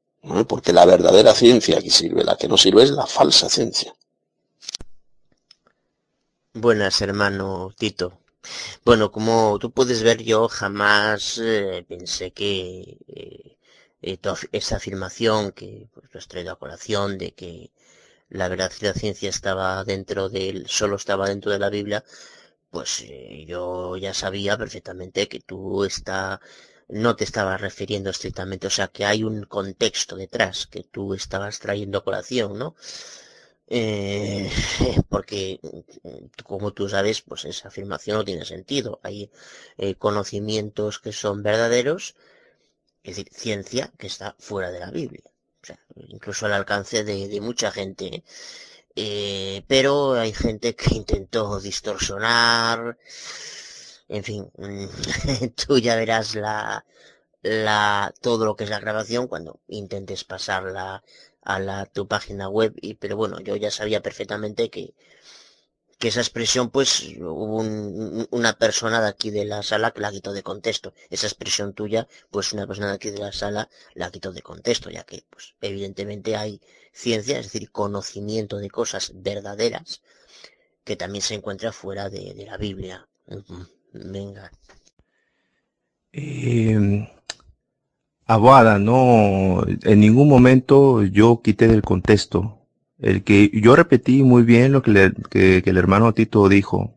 [0.49, 3.95] Porque la verdadera ciencia aquí sirve, la que no sirve es la falsa ciencia.
[6.55, 8.21] Buenas, hermano Tito.
[8.87, 13.59] Bueno, como tú puedes ver, yo jamás eh, pensé que eh,
[14.53, 17.71] esa afirmación que pues, has traído a colación de que
[18.31, 22.05] la verdad y la ciencia estaba dentro del, solo estaba dentro de la Biblia,
[22.71, 26.41] pues eh, yo ya sabía perfectamente que tú está,
[26.89, 31.59] no te estabas refiriendo estrictamente, o sea que hay un contexto detrás que tú estabas
[31.61, 32.77] trayendo colación, ¿no?
[33.69, 34.51] Eh,
[35.09, 35.61] porque
[36.45, 39.01] como tú sabes, pues esa afirmación no tiene sentido.
[39.03, 39.31] Hay
[39.79, 42.17] eh, conocimientos que son verdaderos,
[43.05, 45.30] es decir, ciencia que está fuera de la Biblia
[46.09, 48.25] incluso al alcance de, mucha gente.
[48.97, 52.99] Eh, pero hay gente que intentó distorsionar.
[54.09, 54.51] En fin,
[55.57, 56.85] tú ya verás la,
[57.43, 61.03] la, todo lo que es la grabación cuando intentes pasarla
[61.43, 62.75] a la, tu página web.
[62.81, 64.95] Y, pero bueno, yo ya sabía perfectamente que,
[66.01, 67.59] que esa expresión, pues, hubo
[68.31, 70.95] una persona de aquí de la sala que la quitó de contexto.
[71.11, 74.89] Esa expresión tuya, pues una persona de aquí de la sala la quitó de contexto,
[74.89, 80.01] ya que, pues, evidentemente hay ciencia, es decir, conocimiento de cosas verdaderas,
[80.85, 83.07] que también se encuentra fuera de, la Biblia.
[83.93, 84.51] Venga.
[86.13, 86.79] Eh,
[88.81, 92.60] no, en ningún momento yo quité del contexto
[93.03, 96.95] el que yo repetí muy bien lo que, le, que, el hermano Tito dijo.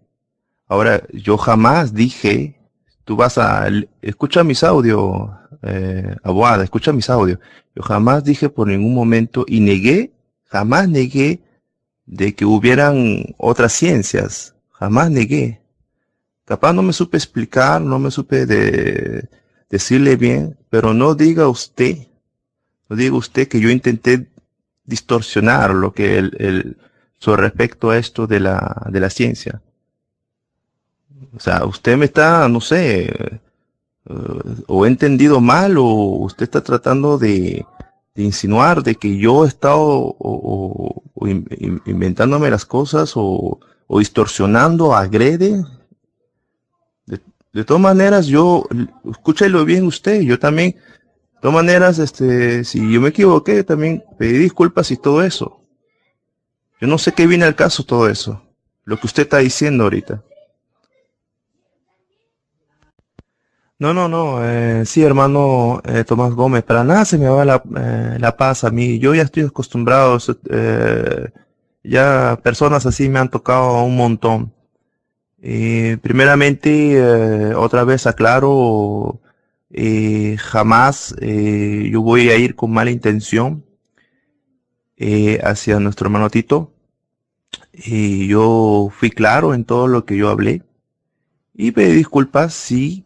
[0.68, 2.56] Ahora, yo jamás dije,
[3.04, 3.68] tú vas a,
[4.02, 5.30] escucha mis audios,
[5.62, 7.40] eh, Abuada, escucha mis audios.
[7.76, 10.12] Yo jamás dije por ningún momento y negué,
[10.46, 11.42] jamás negué
[12.06, 14.56] de que hubieran otras ciencias.
[14.72, 15.62] Jamás negué.
[16.46, 19.30] Capaz no me supe explicar, no me supe de,
[19.70, 22.08] decirle bien, pero no diga usted,
[22.90, 24.28] no diga usted que yo intenté
[24.86, 26.78] distorsionar lo que el, el
[27.20, 29.62] sobre respecto a esto de la, de la ciencia.
[31.36, 33.40] O sea, usted me está, no sé, eh,
[34.68, 37.66] o he entendido mal o usted está tratando de,
[38.16, 39.82] de insinuar de que yo he estado
[40.20, 41.04] o,
[41.86, 45.64] inventándome las cosas o, o distorsionando, agrede.
[47.54, 48.68] De, todas maneras, yo,
[49.10, 50.76] escúchelo bien usted, yo también
[51.44, 55.60] todas maneras, este, si yo me equivoqué, también pedí disculpas y todo eso.
[56.80, 58.42] Yo no sé qué viene al caso todo eso.
[58.86, 60.24] Lo que usted está diciendo ahorita.
[63.78, 64.40] No, no, no.
[64.42, 68.64] Eh, sí, hermano eh, Tomás Gómez, para nada se me va la, eh, la paz
[68.64, 68.98] a mí.
[68.98, 70.18] Yo ya estoy acostumbrado.
[71.84, 74.54] Ya personas así me han tocado un montón.
[75.42, 79.20] Y primeramente, otra vez aclaro
[79.76, 83.66] eh, jamás eh, yo voy a ir con mala intención
[84.98, 86.72] eh, hacia nuestro hermano Tito.
[87.74, 90.62] Yo fui claro en todo lo que yo hablé.
[91.56, 93.04] Y pedí disculpas si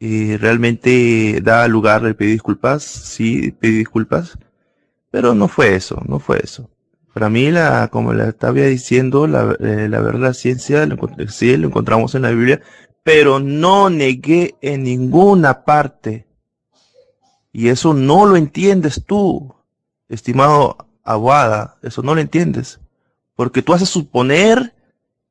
[0.00, 2.84] realmente da lugar de pedir disculpas.
[2.84, 4.38] Sí, pedí disculpas.
[5.10, 6.70] Pero no fue eso, no fue eso.
[7.12, 10.96] Para mí, la, como le estaba diciendo, la, la verdad, la ciencia, lo,
[11.28, 12.62] sí, lo encontramos en la Biblia,
[13.02, 16.26] pero no negué en ninguna parte.
[17.52, 19.54] Y eso no lo entiendes tú,
[20.08, 22.78] estimado Aguada, eso no lo entiendes.
[23.34, 24.74] Porque tú haces suponer,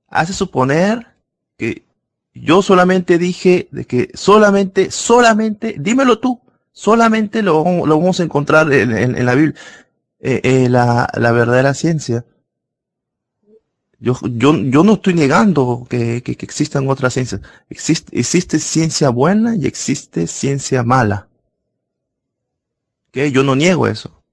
[0.07, 1.07] haces suponer
[1.57, 1.85] que
[2.33, 6.41] yo solamente dije de que solamente, solamente, dímelo tú,
[6.73, 9.55] solamente lo, lo vamos a encontrar en, en, la Biblia.
[10.19, 12.25] eh, eh, la, la verdadera ciencia.
[14.01, 17.39] Yo, yo, yo no estoy negando que, que, que existan otras ciencias.
[17.69, 21.27] Existe, existe ciencia buena y existe ciencia mala.
[23.11, 24.23] que Yo no niego eso.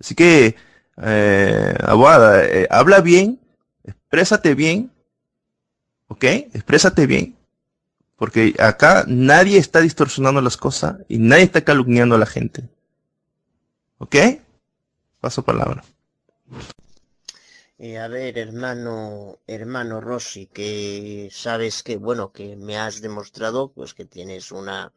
[0.00, 0.56] Así que,
[1.02, 3.40] eh, Abuada, eh, habla bien,
[3.84, 4.90] exprésate bien,
[6.08, 6.24] ¿ok?
[6.24, 7.36] Exprésate bien,
[8.16, 12.68] porque acá nadie está distorsionando las cosas y nadie está calumniando a la gente.
[13.98, 14.16] ¿Ok?
[15.20, 15.84] Paso palabra.
[17.86, 18.94] Eh, a ver, hermano,
[19.58, 24.92] hermano Rossi, que sabes que, bueno, que me has demostrado, pues que tienes una,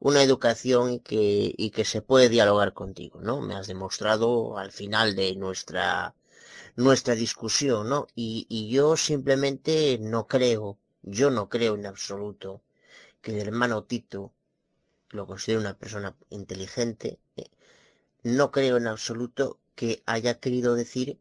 [0.00, 3.40] una educación y que, y que se puede dialogar contigo, ¿no?
[3.42, 6.14] Me has demostrado al final de nuestra,
[6.76, 8.06] nuestra discusión, ¿no?
[8.16, 12.62] Y, y yo simplemente no creo, yo no creo en absoluto
[13.22, 14.32] que el hermano Tito,
[15.10, 17.46] lo considero una persona inteligente, eh,
[18.22, 21.18] no creo en absoluto que haya querido decir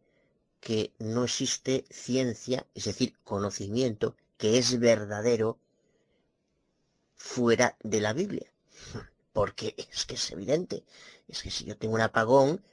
[0.59, 5.57] que no existe ciencia, es decir, conocimiento que es verdadero
[7.15, 8.51] fuera de la Biblia.
[9.33, 10.83] Porque es que es evidente.
[11.27, 12.63] Es que si yo tengo un apagón,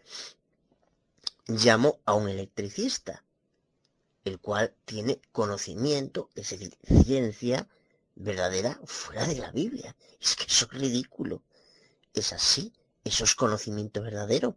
[1.47, 3.25] llamo a un electricista,
[4.25, 7.69] el cual tiene conocimiento, es decir, ciencia
[8.17, 9.95] verdadera fuera de la Biblia.
[10.21, 11.43] Es que eso es ridículo.
[12.15, 12.73] Es así.
[13.05, 14.57] Eso es conocimiento verdadero.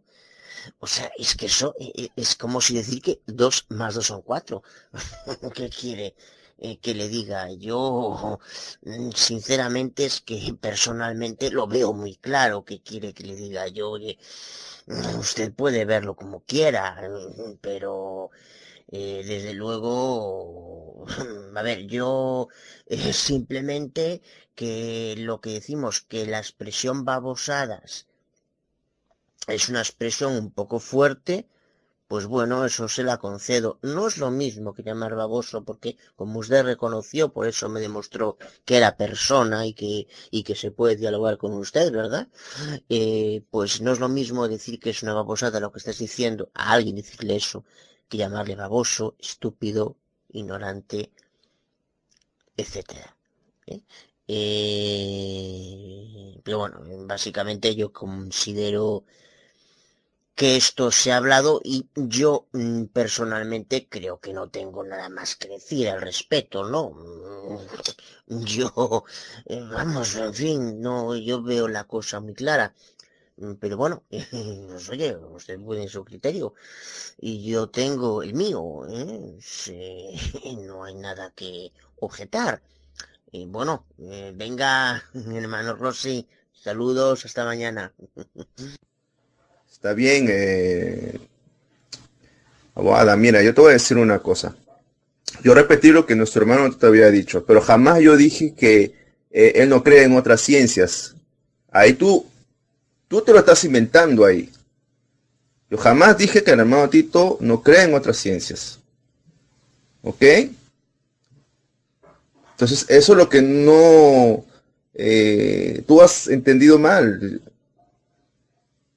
[0.78, 4.06] O sea, es que eso eh, eh, es como si decir que dos más dos
[4.06, 4.62] son cuatro.
[5.54, 6.14] ¿Qué quiere
[6.58, 7.50] eh, que le diga?
[7.52, 8.38] Yo,
[8.82, 13.90] mm, sinceramente, es que personalmente lo veo muy claro que quiere que le diga yo.
[13.90, 14.18] Oye,
[14.86, 18.30] mm, usted puede verlo como quiera, mm, pero
[18.92, 21.06] desde luego,
[21.56, 22.48] a ver, yo
[23.12, 24.20] simplemente
[24.56, 28.09] que lo que decimos que la expresión babosadas
[29.46, 31.48] es una expresión un poco fuerte,
[32.08, 33.78] pues bueno, eso se la concedo.
[33.82, 38.36] No es lo mismo que llamar baboso, porque como usted reconoció, por eso me demostró
[38.64, 42.28] que era persona y que, y que se puede dialogar con usted, ¿verdad?
[42.88, 46.50] Eh, pues no es lo mismo decir que es una babosada lo que estás diciendo,
[46.54, 47.64] a alguien decirle eso,
[48.08, 49.96] que llamarle baboso, estúpido,
[50.30, 51.12] ignorante,
[52.56, 53.16] etcétera.
[53.66, 53.80] ¿eh?
[54.28, 56.10] Eh,
[56.44, 59.04] pero bueno, básicamente yo considero
[60.40, 65.36] que esto se ha hablado y yo mm, personalmente creo que no tengo nada más
[65.36, 66.92] que decir al respecto, ¿no?
[68.26, 69.04] Mm, yo,
[69.44, 72.74] eh, vamos, en fin, no, yo veo la cosa muy clara.
[73.36, 74.04] Mm, pero bueno,
[74.70, 76.54] pues oye, usted puede su criterio
[77.18, 79.36] y yo tengo el mío, ¿eh?
[80.66, 82.62] no hay nada que objetar.
[83.30, 87.92] Y bueno, eh, venga, hermano Rossi, saludos, hasta mañana.
[89.80, 90.26] Está bien.
[90.28, 91.18] Eh...
[93.16, 94.54] mira, yo te voy a decir una cosa.
[95.42, 98.94] Yo repetí lo que nuestro hermano te había dicho, pero jamás yo dije que
[99.30, 101.14] eh, él no cree en otras ciencias.
[101.70, 102.26] Ahí tú,
[103.08, 104.50] tú te lo estás inventando ahí.
[105.70, 108.80] Yo jamás dije que el hermano Tito no cree en otras ciencias.
[110.02, 110.22] ¿Ok?
[112.50, 114.44] Entonces, eso es lo que no...
[114.92, 117.40] Eh, tú has entendido mal.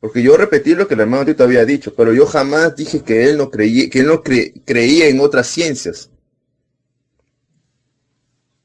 [0.03, 3.23] Porque yo repetí lo que el hermano Tito había dicho, pero yo jamás dije que
[3.23, 6.09] él no creía, que él no creía en otras ciencias.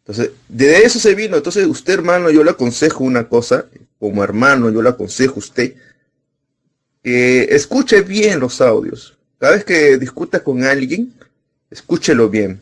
[0.01, 1.37] Entonces, de eso se vino.
[1.37, 3.67] Entonces, usted, hermano, yo le aconsejo una cosa,
[4.01, 5.75] como hermano, yo le aconsejo a usted,
[7.05, 9.17] que escuche bien los audios.
[9.39, 11.15] Cada vez que discuta con alguien,
[11.71, 12.61] escúchelo bien.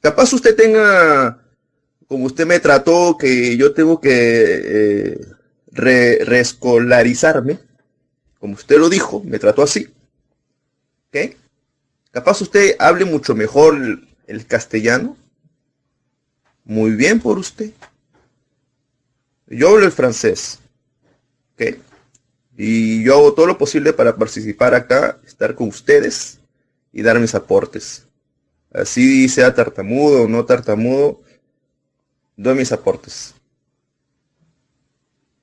[0.00, 1.40] Capaz usted tenga,
[2.08, 5.20] como usted me trató, que yo tengo que eh,
[5.70, 7.64] reescolarizarme
[8.40, 9.92] como usted lo dijo, me trató así.
[11.08, 11.36] ¿Ok?
[12.10, 13.76] Capaz usted hable mucho mejor
[14.26, 15.16] el, castellano.
[16.64, 17.72] Muy bien por usted.
[19.46, 20.58] Yo hablo el francés.
[21.54, 21.78] ¿Ok?
[22.56, 26.38] Y yo hago todo lo posible para participar acá, estar con ustedes
[26.92, 28.06] y dar mis aportes.
[28.72, 31.22] Así sea tartamudo o no tartamudo,
[32.36, 33.35] doy mis aportes.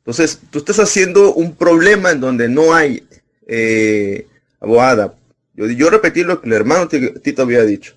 [0.06, 3.08] Entonces, tú estás haciendo un problema en donde no hay
[3.48, 4.28] eh,
[4.60, 5.16] abogada.
[5.54, 7.96] Yo, yo repetí lo que el hermano Tito había dicho,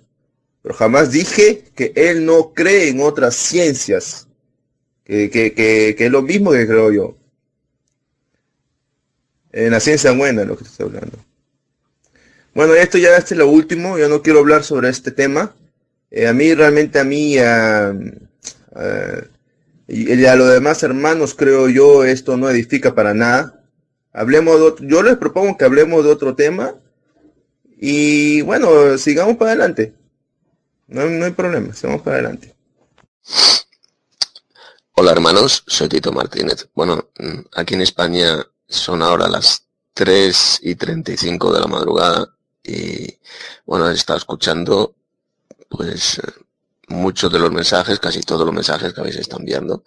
[0.62, 4.28] pero jamás dije que él no cree en otras ciencias,
[5.05, 7.17] que, es lo mismo que creo yo.
[9.51, 11.18] En la ciencia buena, lo que estoy hablando.
[12.55, 15.57] Bueno, esto ya es lo último, yo no quiero hablar sobre este tema.
[16.10, 17.36] Eh, a mí realmente a mí...
[19.89, 23.62] Y a los demás hermanos, creo yo, esto no edifica para nada.
[24.12, 26.74] Hablemos de otro- yo les propongo que hablemos de otro tema
[27.78, 29.94] y bueno, sigamos para adelante.
[30.89, 32.55] No, no hay problema, sigamos para adelante.
[34.92, 36.68] Hola hermanos, soy Tito Martínez.
[36.74, 43.18] Bueno, mm, aquí en España son ahora las 3 y 35 de la madrugada y
[43.66, 44.94] bueno, he estado escuchando
[45.68, 46.23] pues eh,
[46.89, 49.84] muchos de los mensajes, casi todos los mensajes que habéis estado enviando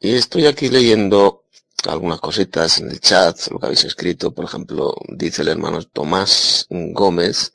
[0.00, 1.44] y estoy aquí leyendo
[1.88, 6.66] algunas cositas en el chat, lo que habéis escrito, por ejemplo, dice el hermano Tomás
[6.68, 7.52] Gómez,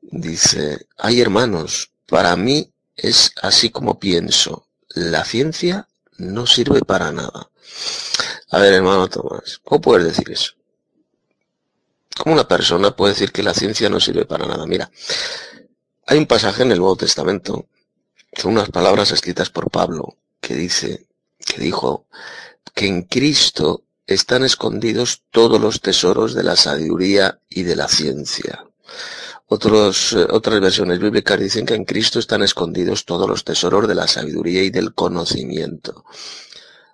[0.00, 7.50] dice, hay hermanos, para mí es así como pienso, la ciencia no sirve para nada.
[8.50, 10.52] A ver, hermano Tomás, ¿cómo puedes decir eso?
[12.16, 14.64] ¿Cómo una persona puede decir que la ciencia no sirve para nada?
[14.66, 14.90] Mira,
[16.06, 17.66] hay un pasaje en el Nuevo Testamento,
[18.32, 21.06] son unas palabras escritas por Pablo, que dice,
[21.38, 22.06] que dijo,
[22.74, 28.66] que en Cristo están escondidos todos los tesoros de la sabiduría y de la ciencia.
[29.50, 34.08] Eh, otras versiones bíblicas dicen que en Cristo están escondidos todos los tesoros de la
[34.08, 36.04] sabiduría y del conocimiento.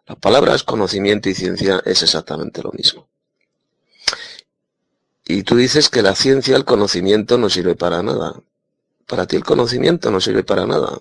[0.06, 3.08] Las palabras conocimiento y ciencia es exactamente lo mismo.
[5.26, 8.42] Y tú dices que la ciencia, el conocimiento no sirve para nada.
[9.10, 10.96] Para ti el conocimiento no sirve para nada.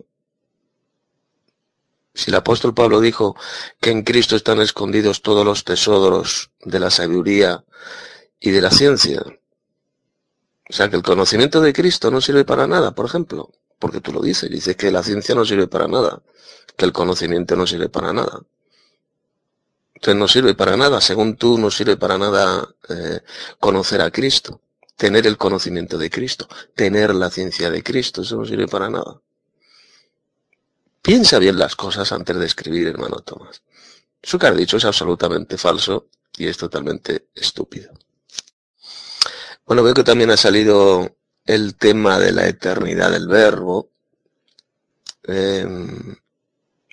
[2.11, 3.35] Si el apóstol Pablo dijo
[3.79, 7.63] que en Cristo están escondidos todos los tesoros de la sabiduría
[8.39, 12.95] y de la ciencia, o sea que el conocimiento de Cristo no sirve para nada,
[12.95, 16.23] por ejemplo, porque tú lo dices, dices que la ciencia no sirve para nada,
[16.75, 18.41] que el conocimiento no sirve para nada.
[19.93, 23.19] Entonces no sirve para nada, según tú no sirve para nada eh,
[23.59, 24.61] conocer a Cristo,
[24.99, 29.21] tener el conocimiento de Cristo, tener la ciencia de Cristo, eso no sirve para nada.
[31.01, 33.63] Piensa bien las cosas antes de escribir, hermano Tomás.
[34.21, 37.93] Eso que has dicho es absolutamente falso y es totalmente estúpido.
[39.65, 43.91] Bueno, veo que también ha salido el tema de la eternidad del verbo.
[45.23, 45.65] Eh,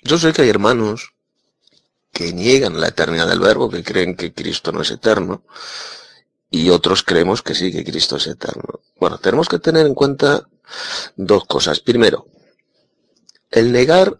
[0.01, 1.13] yo sé que hay hermanos
[2.13, 5.43] que niegan la eternidad del verbo, que creen que Cristo no es eterno,
[6.57, 8.81] y otros creemos que sí, que Cristo es eterno.
[8.99, 10.47] Bueno, tenemos que tener en cuenta
[11.15, 11.79] dos cosas.
[11.79, 12.25] Primero,
[13.51, 14.17] el negar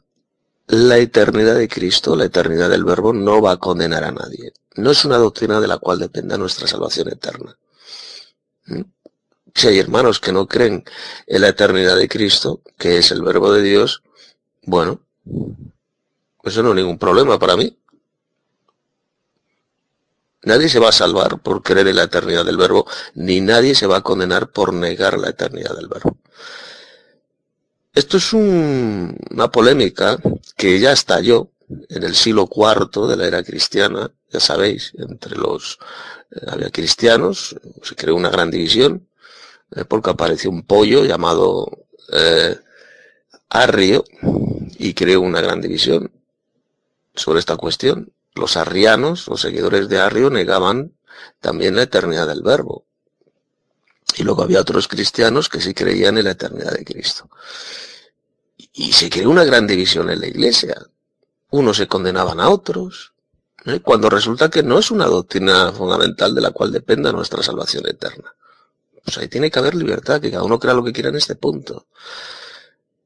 [0.68, 4.54] la eternidad de Cristo, la eternidad del verbo, no va a condenar a nadie.
[4.76, 7.58] No es una doctrina de la cual dependa nuestra salvación eterna.
[8.66, 8.82] ¿Mm?
[9.56, 10.84] Si hay hermanos que no creen
[11.26, 14.04] en la eternidad de Cristo, que es el verbo de Dios,
[14.64, 15.02] bueno,
[16.44, 17.76] eso no es ningún problema para mí.
[20.44, 22.86] Nadie se va a salvar por creer en la eternidad del verbo,
[23.16, 26.18] ni nadie se va a condenar por negar la eternidad del verbo.
[27.94, 30.18] Esto es un- una polémica
[30.56, 31.50] que ya estalló
[31.90, 35.80] en el siglo IV de la era cristiana, ya sabéis, entre los
[36.32, 39.08] eh, había cristianos, se creó una gran división,
[39.76, 41.70] eh, porque apareció un pollo llamado
[42.14, 42.58] eh,
[43.50, 44.04] Arrio
[44.78, 46.12] y creó una gran división
[47.16, 48.12] sobre esta cuestión.
[48.38, 50.94] Los arrianos, los seguidores de Arrio, negaban
[51.40, 52.86] también la eternidad del verbo.
[54.16, 57.30] Y luego había otros cristianos que sí creían en la eternidad de Cristo.
[58.74, 60.76] Y se creó una gran división en la iglesia.
[61.50, 63.14] Unos se condenaban a otros,
[63.66, 63.80] ¿eh?
[63.80, 68.36] cuando resulta que no es una doctrina fundamental de la cual dependa nuestra salvación eterna.
[69.04, 71.36] Pues ahí tiene que haber libertad, que cada uno crea lo que quiera en este
[71.36, 71.88] punto.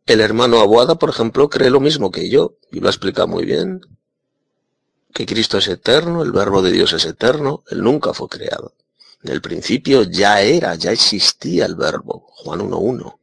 [0.05, 3.45] El hermano Abuada, por ejemplo, cree lo mismo que yo, y lo ha explicado muy
[3.45, 3.81] bien,
[5.13, 8.73] que Cristo es eterno, el verbo de Dios es eterno, él nunca fue creado.
[9.23, 13.17] En el principio ya era, ya existía el verbo, Juan 1.1.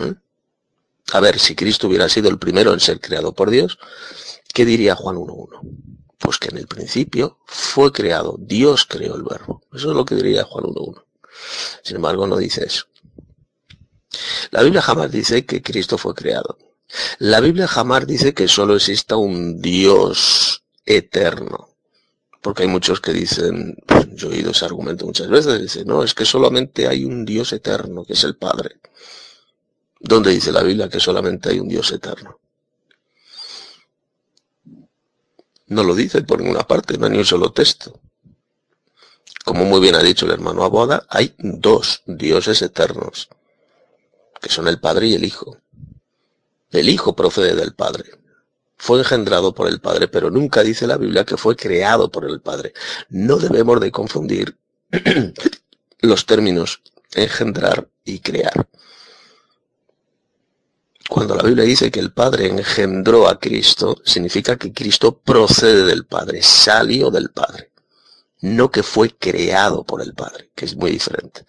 [0.00, 0.14] ¿Eh?
[1.12, 3.78] A ver, si Cristo hubiera sido el primero en ser creado por Dios,
[4.52, 5.60] ¿qué diría Juan 1.1?
[6.18, 9.62] Pues que en el principio fue creado, Dios creó el verbo.
[9.72, 11.04] Eso es lo que diría Juan 1.1.
[11.82, 12.84] Sin embargo, no dice eso.
[14.50, 16.58] La Biblia jamás dice que Cristo fue creado.
[17.18, 21.68] La Biblia jamás dice que solo exista un Dios eterno.
[22.40, 26.02] Porque hay muchos que dicen, pues, yo he oído ese argumento muchas veces, dicen, no,
[26.02, 28.80] es que solamente hay un Dios eterno, que es el Padre.
[30.00, 32.40] ¿Dónde dice la Biblia que solamente hay un Dios eterno?
[35.68, 38.00] No lo dice por ninguna parte, no hay ni un solo texto.
[39.44, 43.28] Como muy bien ha dicho el hermano Aboda, hay dos dioses eternos,
[44.40, 45.58] que son el Padre y el Hijo.
[46.70, 48.21] El Hijo procede del Padre.
[48.82, 52.40] Fue engendrado por el Padre, pero nunca dice la Biblia que fue creado por el
[52.40, 52.72] Padre.
[53.10, 54.58] No debemos de confundir
[56.00, 56.82] los términos
[57.14, 58.68] engendrar y crear.
[61.08, 66.04] Cuando la Biblia dice que el Padre engendró a Cristo, significa que Cristo procede del
[66.04, 67.70] Padre, salió del Padre.
[68.40, 71.46] no que fue creado por el Padre, que es muy diferente.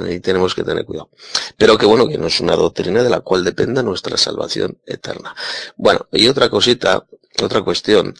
[0.00, 1.10] Ahí tenemos que tener cuidado.
[1.56, 5.34] Pero que bueno, que no es una doctrina de la cual dependa nuestra salvación eterna.
[5.76, 7.06] Bueno, y otra cosita,
[7.42, 8.14] otra cuestión,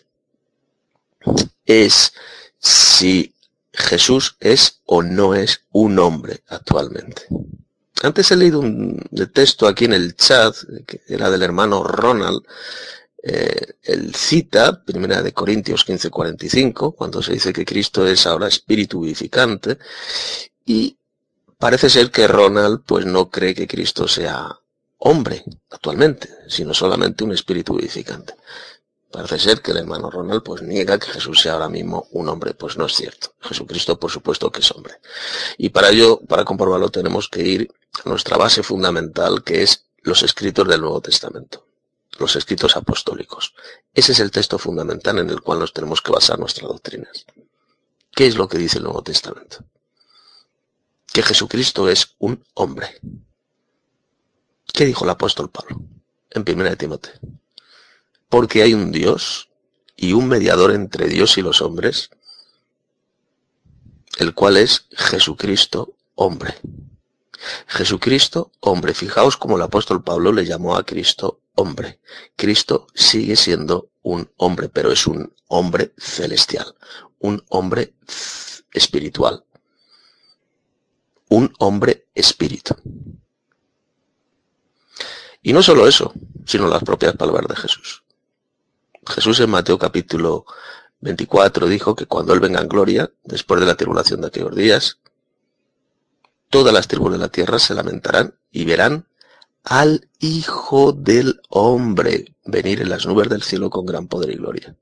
[1.65, 2.13] es
[2.59, 3.35] si
[3.73, 7.23] Jesús es o no es un hombre actualmente.
[8.03, 9.01] Antes he leído un
[9.33, 12.43] texto aquí en el chat, que era del hermano Ronald,
[13.23, 19.01] eh, él cita, primera de Corintios 15:45, cuando se dice que Cristo es ahora espíritu
[19.01, 19.79] vivificante,
[20.67, 20.97] y
[21.63, 24.59] parece ser que Ronald pues no cree que Cristo sea
[24.99, 28.35] hombre actualmente, sino solamente un espíritu vivificante.
[29.13, 32.55] Parece ser que el hermano Ronald pues niega que Jesús sea ahora mismo un hombre,
[32.55, 33.35] pues no es cierto.
[33.41, 34.95] Jesucristo por supuesto que es hombre.
[35.57, 37.73] Y para ello, para comprobarlo, tenemos que ir
[38.05, 41.65] a nuestra base fundamental que es los escritos del Nuevo Testamento,
[42.19, 43.55] los escritos apostólicos.
[43.95, 47.25] Ese es el texto fundamental en el cual nos tenemos que basar nuestras doctrinas.
[48.11, 49.65] ¿Qué es lo que dice el Nuevo Testamento?
[51.13, 53.01] Que Jesucristo es un hombre.
[54.73, 55.81] ¿Qué dijo el apóstol Pablo
[56.31, 57.13] en 1 Timoteo?
[58.33, 59.51] porque hay un Dios
[59.95, 62.09] y un mediador entre Dios y los hombres,
[64.17, 66.55] el cual es Jesucristo hombre.
[67.67, 68.95] Jesucristo hombre.
[68.95, 72.01] Fijaos como el apóstol Pablo le llamó a Cristo hombre.
[72.35, 76.75] Cristo sigue siendo un hombre, pero es un hombre celestial,
[77.19, 77.93] un hombre
[78.73, 79.45] espiritual,
[81.33, 82.77] un hombre espíritu.
[85.43, 86.13] Y no solo eso,
[86.45, 88.05] sino las propias palabras de Jesús.
[89.07, 90.45] Jesús en Mateo capítulo
[91.01, 94.99] 24 dijo que cuando Él venga en gloria, después de la tribulación de aquellos días,
[96.51, 99.09] todas las tribus de la tierra se lamentarán y verán
[99.65, 104.77] al Hijo del Hombre venir en las nubes del cielo con gran poder y gloria.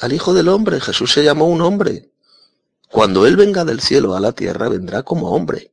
[0.00, 2.12] Al Hijo del Hombre, Jesús se llamó un hombre.
[2.90, 5.72] Cuando Él venga del cielo a la tierra, vendrá como hombre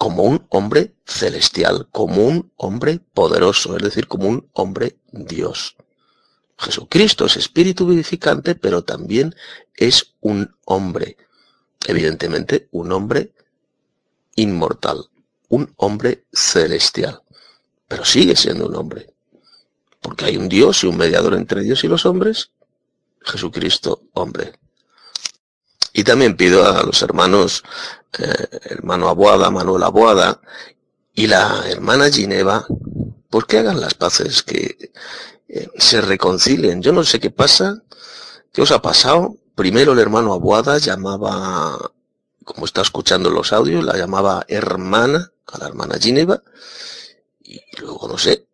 [0.00, 5.76] como un hombre celestial, como un hombre poderoso, es decir, como un hombre Dios.
[6.56, 9.34] Jesucristo es espíritu vivificante, pero también
[9.74, 11.18] es un hombre.
[11.86, 13.34] Evidentemente, un hombre
[14.36, 15.04] inmortal,
[15.50, 17.20] un hombre celestial.
[17.86, 19.12] Pero sigue siendo un hombre.
[20.00, 22.52] Porque hay un Dios y un mediador entre Dios y los hombres.
[23.20, 24.54] Jesucristo, hombre.
[25.92, 27.62] Y también pido a los hermanos,
[28.18, 30.40] eh, hermano Abuada, Manuel Abuada
[31.14, 32.66] y la hermana Gineva,
[33.28, 34.92] pues que hagan las paces, que
[35.48, 36.82] eh, se reconcilien.
[36.82, 37.82] Yo no sé qué pasa,
[38.52, 39.36] qué os ha pasado.
[39.54, 41.76] Primero el hermano Abuada llamaba,
[42.44, 46.42] como está escuchando los audios, la llamaba hermana, a la hermana Gineva,
[47.42, 48.46] y luego no sé,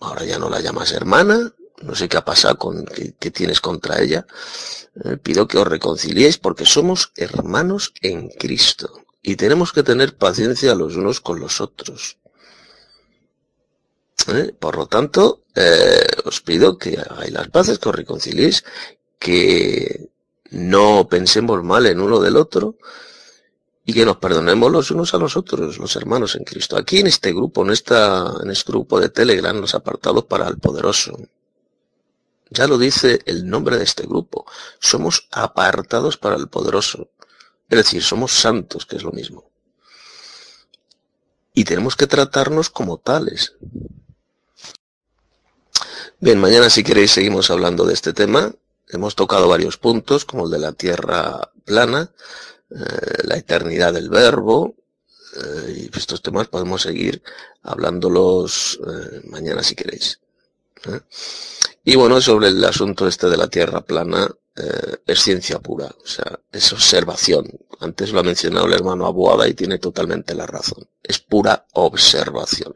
[0.00, 1.52] ahora ya no la llamas hermana,
[1.82, 4.26] no sé qué ha pasado con qué, tienes contra ella.
[5.04, 10.74] Eh, pido que os reconciliéis porque somos hermanos en Cristo y tenemos que tener paciencia
[10.74, 12.18] los unos con los otros.
[14.28, 14.54] ¿Eh?
[14.58, 18.64] Por lo tanto, eh, os pido que hagáis las paces, que os reconciliéis,
[19.18, 20.08] que
[20.50, 22.76] no pensemos mal en uno del otro
[23.84, 26.76] y que nos perdonemos los unos a los otros, los hermanos en Cristo.
[26.76, 31.16] Aquí en este grupo, en, en este grupo de Telegram, los apartados para el poderoso,
[32.50, 34.46] ya lo dice el nombre de este grupo.
[34.78, 37.10] Somos apartados para el poderoso.
[37.68, 39.50] Es decir, somos santos, que es lo mismo.
[41.52, 43.54] Y tenemos que tratarnos como tales.
[46.20, 48.54] Bien, mañana si queréis seguimos hablando de este tema.
[48.88, 52.12] Hemos tocado varios puntos, como el de la tierra plana,
[52.70, 54.76] eh, la eternidad del verbo,
[55.36, 57.22] eh, y estos temas podemos seguir
[57.62, 60.20] hablándolos eh, mañana si queréis.
[61.88, 66.06] Y bueno, sobre el asunto este de la Tierra plana, eh, es ciencia pura, o
[66.06, 67.48] sea, es observación.
[67.78, 70.88] Antes lo ha mencionado el hermano Abuada y tiene totalmente la razón.
[71.00, 72.74] Es pura observación.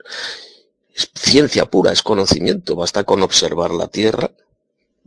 [0.94, 2.76] Es ciencia pura, es conocimiento.
[2.76, 4.30] Basta con observar la Tierra,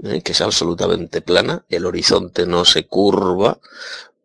[0.03, 3.57] eh, que es absolutamente plana, el horizonte no se curva,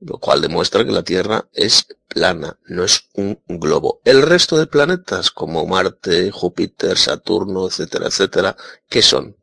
[0.01, 4.01] lo cual demuestra que la Tierra es plana, no es un globo.
[4.05, 8.57] El resto de planetas, como Marte, Júpiter, Saturno, etcétera, etcétera,
[8.89, 9.38] ¿qué son?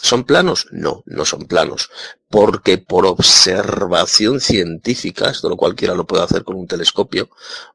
[0.00, 0.66] ¿Son planos?
[0.70, 1.90] No, no son planos.
[2.28, 7.30] Porque por observación científica, esto lo cualquiera lo puede hacer con un telescopio,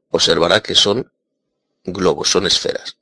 [0.10, 1.12] observará que son
[1.84, 2.98] globos, son esferas.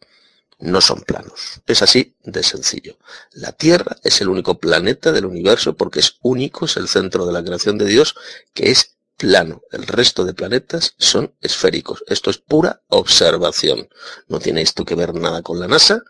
[0.59, 1.61] No son planos.
[1.67, 2.97] Es así de sencillo.
[3.33, 7.33] La Tierra es el único planeta del universo porque es único, es el centro de
[7.33, 8.15] la creación de Dios,
[8.53, 9.61] que es plano.
[9.71, 12.03] El resto de planetas son esféricos.
[12.07, 13.89] Esto es pura observación.
[14.27, 16.01] No tiene esto que ver nada con la NASA.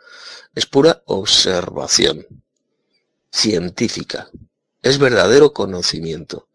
[0.55, 2.25] Es pura observación
[3.31, 4.29] científica.
[4.81, 6.47] es verdadero conocimiento.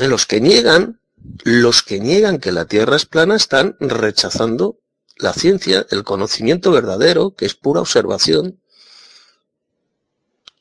[0.00, 1.00] Los que niegan,
[1.42, 4.78] los que niegan que la Tierra es plana están rechazando
[5.16, 8.60] la ciencia, el conocimiento verdadero, que es pura observación.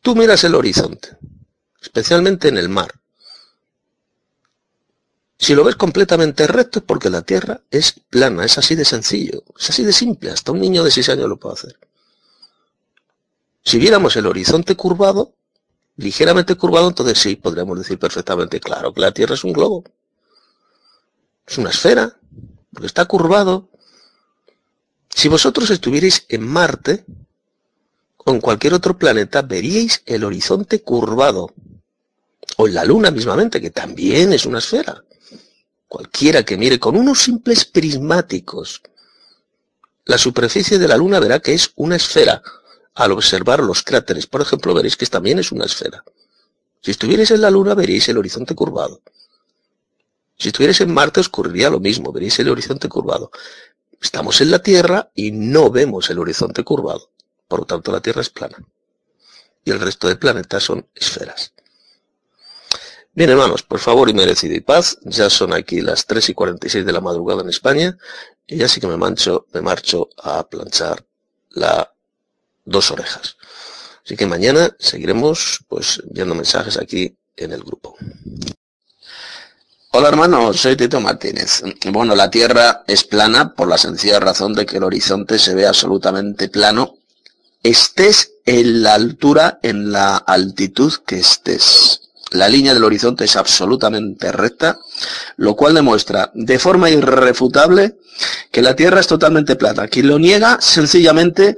[0.02, 1.18] Tú miras el horizonte,
[1.82, 2.94] especialmente en el mar.
[5.38, 9.44] Si lo ves completamente recto es porque la Tierra es plana, es así de sencillo,
[9.60, 11.80] es así de simple, hasta un niño de 6 años lo puede hacer.
[13.66, 15.34] Si viéramos el horizonte curvado,
[15.98, 19.84] ligeramente curvado, entonces sí, podríamos decir perfectamente, claro que la Tierra es un globo.
[21.48, 22.16] Es una esfera,
[22.72, 23.70] porque está curvado.
[25.10, 27.06] Si vosotros estuvierais en Marte,
[28.18, 31.54] o en cualquier otro planeta, veríais el horizonte curvado.
[32.58, 35.04] O en la Luna mismamente, que también es una esfera.
[35.88, 38.82] Cualquiera que mire con unos simples prismáticos
[40.06, 42.42] la superficie de la Luna verá que es una esfera.
[42.96, 46.04] Al observar los cráteres, por ejemplo, veréis que también es una esfera.
[46.82, 49.02] Si estuvierais en la Luna, veréis el horizonte curvado.
[50.38, 53.32] Si estuvierais en Marte, ocurriría lo mismo, veréis el horizonte curvado.
[54.02, 57.10] Estamos en la Tierra y no vemos el horizonte curvado.
[57.48, 58.58] Por lo tanto, la Tierra es plana.
[59.64, 61.54] Y el resto de planetas son esferas.
[63.14, 65.00] Bien, hermanos, por favor y merecido y paz.
[65.04, 67.98] Ya son aquí las 3 y 46 de la madrugada en España.
[68.46, 71.06] Y ya sí que me, mancho, me marcho a planchar
[71.50, 71.95] la
[72.66, 73.38] dos orejas.
[74.04, 77.96] Así que mañana seguiremos pues viendo mensajes aquí en el grupo.
[79.92, 81.64] Hola hermanos, soy Tito Martínez.
[81.90, 85.66] Bueno, la Tierra es plana por la sencilla razón de que el horizonte se ve
[85.66, 86.98] absolutamente plano,
[87.64, 92.02] estés en la altura, en la altitud que estés.
[92.32, 94.80] La línea del horizonte es absolutamente recta,
[95.38, 97.96] lo cual demuestra de forma irrefutable
[98.52, 99.88] que la Tierra es totalmente plana.
[99.88, 101.56] Quien lo niega, sencillamente,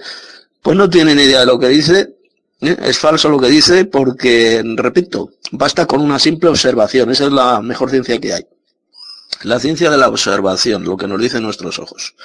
[0.61, 2.15] pues no tiene ni idea de lo que dice,
[2.61, 2.77] ¿eh?
[2.81, 7.61] es falso lo que dice porque, repito, basta con una simple observación, esa es la
[7.61, 8.45] mejor ciencia que hay.
[9.43, 12.15] La ciencia de la observación, lo que nos dicen nuestros ojos.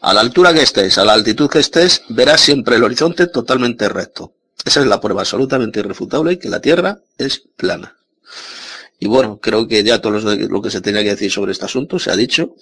[0.00, 3.88] A la altura que estés, a la altitud que estés, verás siempre el horizonte totalmente
[3.88, 4.32] recto.
[4.64, 7.96] Esa es la prueba absolutamente irrefutable que la Tierra es plana.
[8.98, 11.98] Y bueno, creo que ya todo lo que se tenía que decir sobre este asunto
[11.98, 12.54] se ha dicho.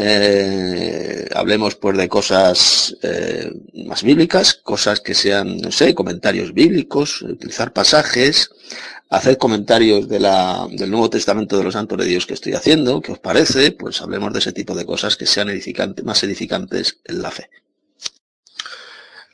[0.00, 3.50] Eh, hablemos pues de cosas eh,
[3.86, 8.48] más bíblicas, cosas que sean, no sé, comentarios bíblicos, utilizar pasajes,
[9.10, 10.22] hacer comentarios del
[10.88, 13.72] Nuevo Testamento de los Santos de Dios que estoy haciendo, ¿qué os parece?
[13.72, 17.50] Pues hablemos de ese tipo de cosas que sean edificantes, más edificantes en la fe.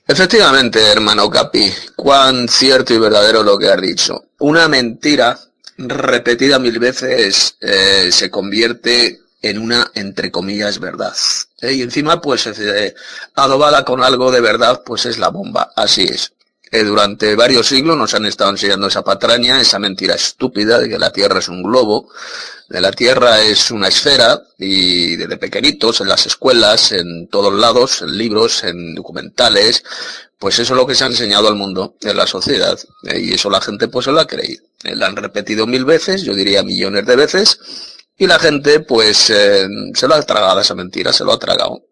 [0.07, 4.29] Efectivamente, hermano Capi, cuán cierto y verdadero lo que has dicho.
[4.39, 5.39] Una mentira
[5.77, 11.15] repetida mil veces eh, se convierte en una, entre comillas, verdad.
[11.61, 11.73] ¿eh?
[11.73, 12.95] Y encima, pues, eh,
[13.35, 15.73] adobada con algo de verdad, pues es la bomba.
[15.77, 16.33] Así es.
[16.85, 21.13] durante varios siglos nos han estado enseñando esa patraña, esa mentira estúpida de que la
[21.13, 22.09] Tierra es un globo,
[22.69, 28.03] de la Tierra es una esfera y desde pequeñitos en las escuelas, en todos lados,
[28.03, 29.85] en libros, en documentales,
[30.39, 32.79] pues eso es lo que se ha enseñado al mundo, en la sociedad.
[33.05, 34.65] Eh, y eso la gente pues se lo ha creído.
[34.83, 37.59] Eh, la han repetido mil veces, yo diría millones de veces,
[38.17, 41.83] y la gente pues eh, se lo ha tragado esa mentira, se lo ha tragado.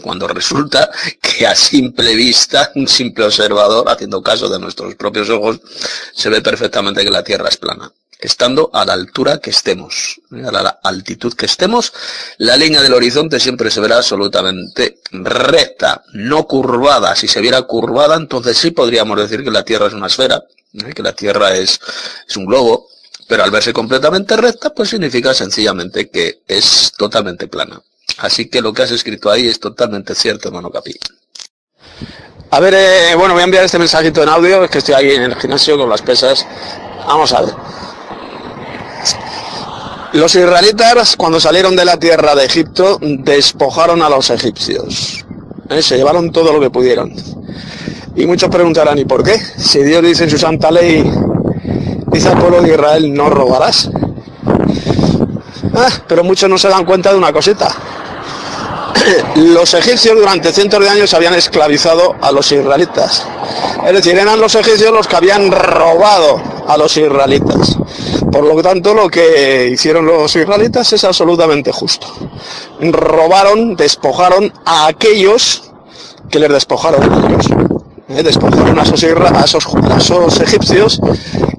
[0.00, 5.60] Cuando resulta que a simple vista, un simple observador, haciendo caso de nuestros propios ojos,
[6.14, 7.92] se ve perfectamente que la Tierra es plana
[8.22, 10.44] estando a la altura que estemos, ¿eh?
[10.46, 11.92] a la altitud que estemos,
[12.38, 17.16] la línea del horizonte siempre se verá absolutamente recta, no curvada.
[17.16, 20.94] Si se viera curvada, entonces sí podríamos decir que la Tierra es una esfera, ¿eh?
[20.94, 21.80] que la Tierra es,
[22.26, 22.88] es un globo,
[23.32, 27.80] pero al verse completamente recta, pues significa sencillamente que es totalmente plana.
[28.18, 30.94] Así que lo que has escrito ahí es totalmente cierto, hermano Capi.
[32.50, 35.12] A ver, eh, bueno, voy a enviar este mensajito en audio, es que estoy ahí
[35.12, 36.46] en el gimnasio con las pesas.
[37.06, 37.54] Vamos a ver.
[40.12, 45.24] Los israelitas, cuando salieron de la tierra de Egipto, despojaron a los egipcios.
[45.70, 45.80] ¿Eh?
[45.80, 47.14] Se llevaron todo lo que pudieron.
[48.14, 49.40] Y muchos preguntarán, ¿y por qué?
[49.56, 51.02] Si Dios dice en su santa ley,
[52.12, 53.90] dice al pueblo de Israel, no robarás.
[55.74, 57.68] Ah, pero muchos no se dan cuenta de una cosita.
[59.36, 63.26] Los egipcios durante cientos de años habían esclavizado a los israelitas.
[63.86, 67.76] Es decir, eran los egipcios los que habían robado a los israelitas.
[68.30, 72.06] Por lo tanto, lo que hicieron los israelitas es absolutamente justo.
[72.80, 75.72] Robaron, despojaron a aquellos
[76.30, 77.71] que les despojaron a ellos.
[78.16, 78.22] ¿Eh?
[78.22, 78.82] Despojaron a
[79.44, 81.00] esos, egipcios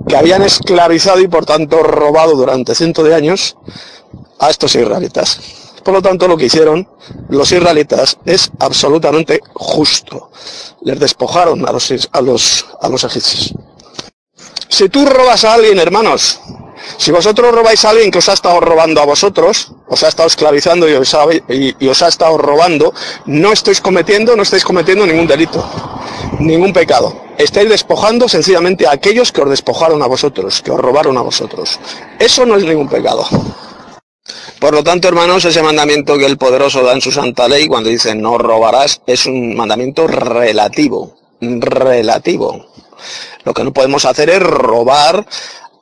[0.08, 3.58] que habían esclavizado y por tanto robado durante cientos de años
[4.40, 5.40] a estos israelitas.
[5.84, 6.88] Por lo tanto, lo que hicieron
[7.30, 10.32] los israelitas es absolutamente justo.
[10.82, 13.54] Les despojaron a los, a los, a los egipcios.
[14.70, 16.40] Si tú robas a alguien, hermanos,
[16.98, 20.28] si vosotros robáis a alguien que os ha estado robando a vosotros, os ha estado
[20.28, 22.94] esclavizando y os ha, y os ha estado robando,
[23.26, 25.64] no estáis cometiendo, no estáis cometiendo ningún delito,
[26.40, 27.16] ningún pecado.
[27.38, 31.80] Estáis despojando sencillamente a aquellos que os despojaron a vosotros, que os robaron a vosotros.
[32.20, 33.26] Eso no es ningún pecado.
[34.60, 37.90] Por lo tanto, hermanos, ese mandamiento que el poderoso da en su santa ley cuando
[37.90, 42.68] dice no robarás es un mandamiento relativo, relativo.
[43.44, 45.26] Lo que no podemos hacer es robar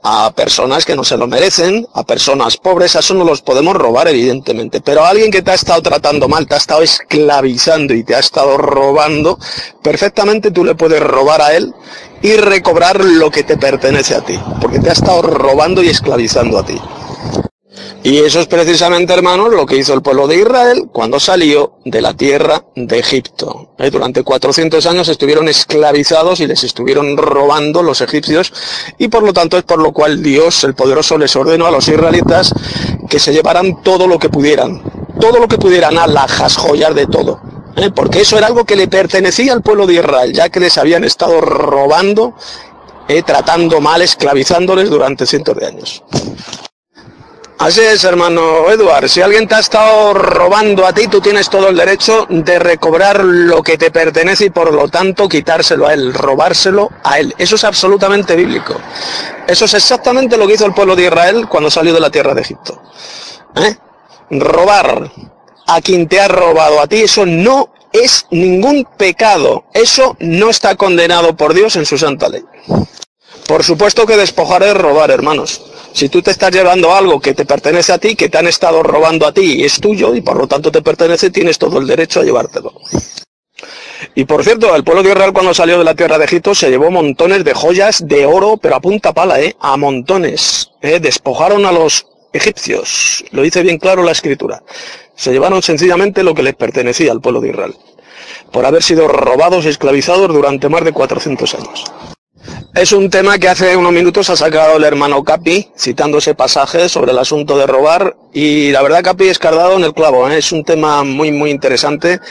[0.04, 3.76] a personas que no se lo merecen, a personas pobres, a eso no los podemos
[3.76, 7.94] robar evidentemente, pero a alguien que te ha estado tratando mal, te ha estado esclavizando
[7.94, 9.38] y te ha estado robando,
[9.84, 11.74] perfectamente tú le puedes robar a él
[12.22, 16.58] y recobrar lo que te pertenece a ti, porque te ha estado robando y esclavizando
[16.58, 16.80] a ti.
[18.04, 22.02] Y eso es precisamente, hermanos, lo que hizo el pueblo de Israel cuando salió de
[22.02, 23.74] la tierra de Egipto.
[23.78, 23.92] ¿Eh?
[23.92, 28.52] Durante 400 años estuvieron esclavizados y les estuvieron robando los egipcios
[28.98, 31.88] y por lo tanto es por lo cual Dios, el poderoso, les ordenó a los
[31.88, 32.54] israelitas
[33.08, 34.82] que se llevaran todo lo que pudieran.
[35.20, 37.40] Todo lo que pudieran, alhajas, joyas de todo.
[37.78, 37.92] ¿Eh?
[37.96, 41.04] Porque eso era algo que le pertenecía al pueblo de Israel, ya que les habían
[41.04, 42.34] estado robando,
[43.08, 43.22] ¿eh?
[43.22, 46.04] tratando mal, esclavizándoles durante cientos de años.
[47.62, 49.08] Así es, hermano Eduard.
[49.08, 53.24] Si alguien te ha estado robando a ti, tú tienes todo el derecho de recobrar
[53.24, 57.36] lo que te pertenece y por lo tanto quitárselo a él, robárselo a él.
[57.38, 58.74] Eso es absolutamente bíblico.
[59.48, 62.34] Eso es exactamente lo que hizo el pueblo de Israel cuando salió de la tierra
[62.34, 62.82] de Egipto.
[63.56, 63.78] ¿Eh?
[64.32, 65.12] Robar
[65.68, 69.66] a quien te ha robado a ti, eso no es ningún pecado.
[69.72, 72.44] Eso no está condenado por Dios en su santa ley.
[73.46, 75.62] Por supuesto que despojar es robar, hermanos.
[75.94, 78.82] Si tú te estás llevando algo que te pertenece a ti, que te han estado
[78.82, 81.88] robando a ti y es tuyo y por lo tanto te pertenece, tienes todo el
[81.88, 82.74] derecho a llevártelo.
[84.16, 86.70] Y por cierto, el pueblo de Israel cuando salió de la tierra de Egipto se
[86.70, 89.56] llevó montones de joyas de oro, pero a punta pala, ¿eh?
[89.60, 90.72] A montones.
[90.82, 91.00] ¿eh?
[91.00, 93.24] Despojaron a los egipcios.
[93.32, 94.64] Lo dice bien claro la escritura.
[95.16, 97.76] Se llevaron sencillamente lo que les pertenecía al pueblo de Israel.
[98.52, 101.86] Por haber sido robados y esclavizados durante más de 400 años.
[102.74, 106.88] Es un tema que hace unos minutos ha sacado el hermano Capi, citando ese pasaje
[106.88, 110.38] sobre el asunto de robar, y la verdad Capi es cardado en el clavo, ¿eh?
[110.38, 112.22] es un tema muy muy interesante,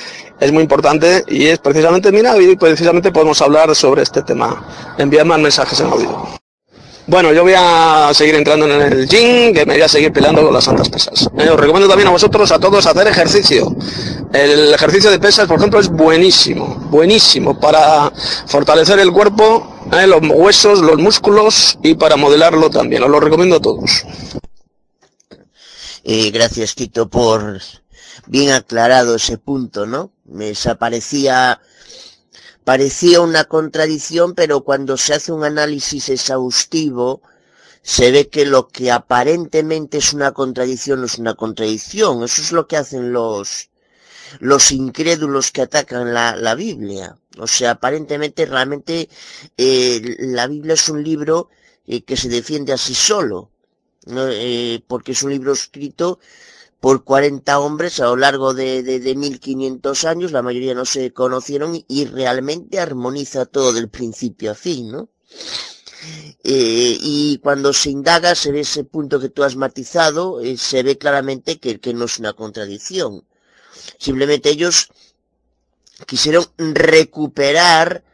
[0.40, 4.64] es muy importante, y es precisamente, mira, y precisamente podemos hablar sobre este tema.
[4.96, 6.39] Enviar más mensajes en audio.
[7.06, 10.42] Bueno, yo voy a seguir entrando en el gym, que me voy a seguir peleando
[10.42, 11.28] con las santas pesas.
[11.36, 13.74] Eh, os recomiendo también a vosotros, a todos, hacer ejercicio.
[14.32, 18.12] El ejercicio de pesas, por ejemplo, es buenísimo, buenísimo para
[18.46, 23.02] fortalecer el cuerpo, eh, los huesos, los músculos y para modelarlo también.
[23.02, 24.04] Os lo recomiendo a todos.
[26.04, 27.60] Eh, gracias, Tito, por
[28.26, 30.12] bien aclarado ese punto, ¿no?
[30.24, 31.60] Me desaparecía
[32.64, 37.22] parecía una contradicción, pero cuando se hace un análisis exhaustivo,
[37.82, 42.22] se ve que lo que aparentemente es una contradicción no es una contradicción.
[42.22, 43.70] Eso es lo que hacen los,
[44.38, 47.16] los incrédulos que atacan la, la Biblia.
[47.38, 49.08] O sea, aparentemente realmente
[49.56, 51.48] eh, la Biblia es un libro
[51.86, 53.50] eh, que se defiende así solo,
[54.06, 54.28] ¿no?
[54.28, 56.20] eh, porque es un libro escrito
[56.80, 61.12] por 40 hombres a lo largo de, de, de 1500 años, la mayoría no se
[61.12, 65.08] conocieron y realmente armoniza todo del principio a fin, ¿no?
[66.42, 70.82] Eh, y cuando se indaga se ve ese punto que tú has matizado, eh, se
[70.82, 73.24] ve claramente que, no es una contradicción.
[73.98, 74.88] Simplemente ellos
[76.06, 78.04] quisieron recuperar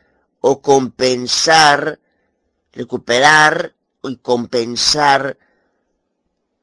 [0.41, 2.01] o compensar,
[2.73, 5.39] recuperar y compensar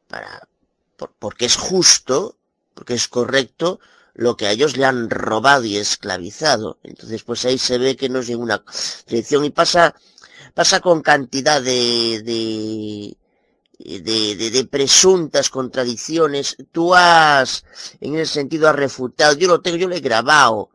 [0.10, 0.48] para,
[1.20, 2.38] porque es justo,
[2.74, 3.80] porque es correcto,
[4.14, 6.78] lo que a ellos le han robado y esclavizado.
[6.84, 8.64] Entonces, pues ahí se ve que no es ninguna
[9.08, 9.96] dirección y pasa,
[10.54, 13.16] pasa con cantidad de, de,
[13.80, 16.58] de, presuntas contradicciones.
[16.72, 17.66] Tú has,
[18.02, 19.36] en ese sentido, has refutado.
[19.36, 20.70] Yo lo tengo, yo lo he grabado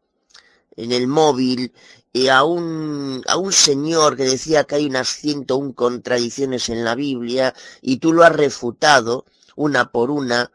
[0.77, 1.73] en el móvil
[2.13, 6.95] y a un, a un señor que decía que hay unas 101 contradicciones en la
[6.95, 9.25] Biblia y tú lo has refutado
[9.59, 10.51] una por una,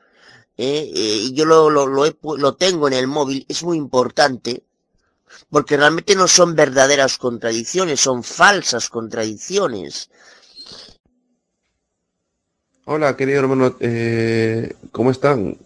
[0.57, 0.91] ¿eh?
[0.95, 4.64] Eh, yo lo, lo, lo, he, lo tengo en el móvil, es muy importante,
[5.49, 10.09] porque realmente no son verdaderas contradicciones, son falsas contradicciones.
[12.85, 15.57] Hola, querido hermano, eh, ¿cómo están?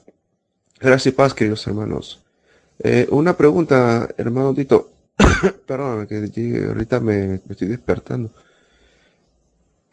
[0.79, 2.21] Gracias y paz, queridos hermanos.
[2.79, 4.91] Eh, una pregunta, hermano Tito.
[5.65, 8.31] Perdóname, que ahorita me, me estoy despertando.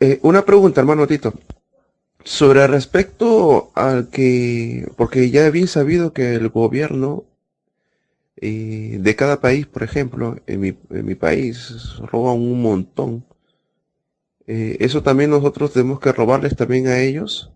[0.00, 1.32] Eh, una pregunta, hermano Tito.
[2.24, 7.24] Sobre respecto al que, porque ya bien sabido que el gobierno
[8.36, 13.24] eh, de cada país, por ejemplo, en mi, en mi país, roban un montón.
[14.46, 17.52] eh, eso también nosotros tenemos que robarles también a ellos.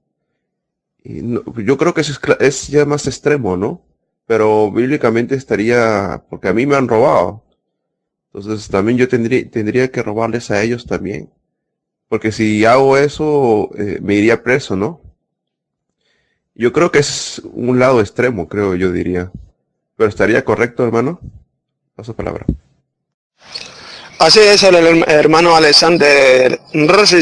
[1.64, 3.82] Yo creo que es, es ya más extremo, ¿no?
[4.26, 7.42] Pero bíblicamente estaría, porque a mí me han robado.
[8.34, 11.30] Entonces también yo tendría, tendría que robarles a ellos también.
[12.09, 15.01] Porque si hago eso, eh, me iría preso, ¿no?
[16.55, 19.31] Yo creo que es un lado extremo, creo yo diría.
[19.97, 21.20] Pero estaría correcto, hermano.
[21.95, 22.47] Paso palabra.
[24.19, 26.59] Así es el hermano Alexander.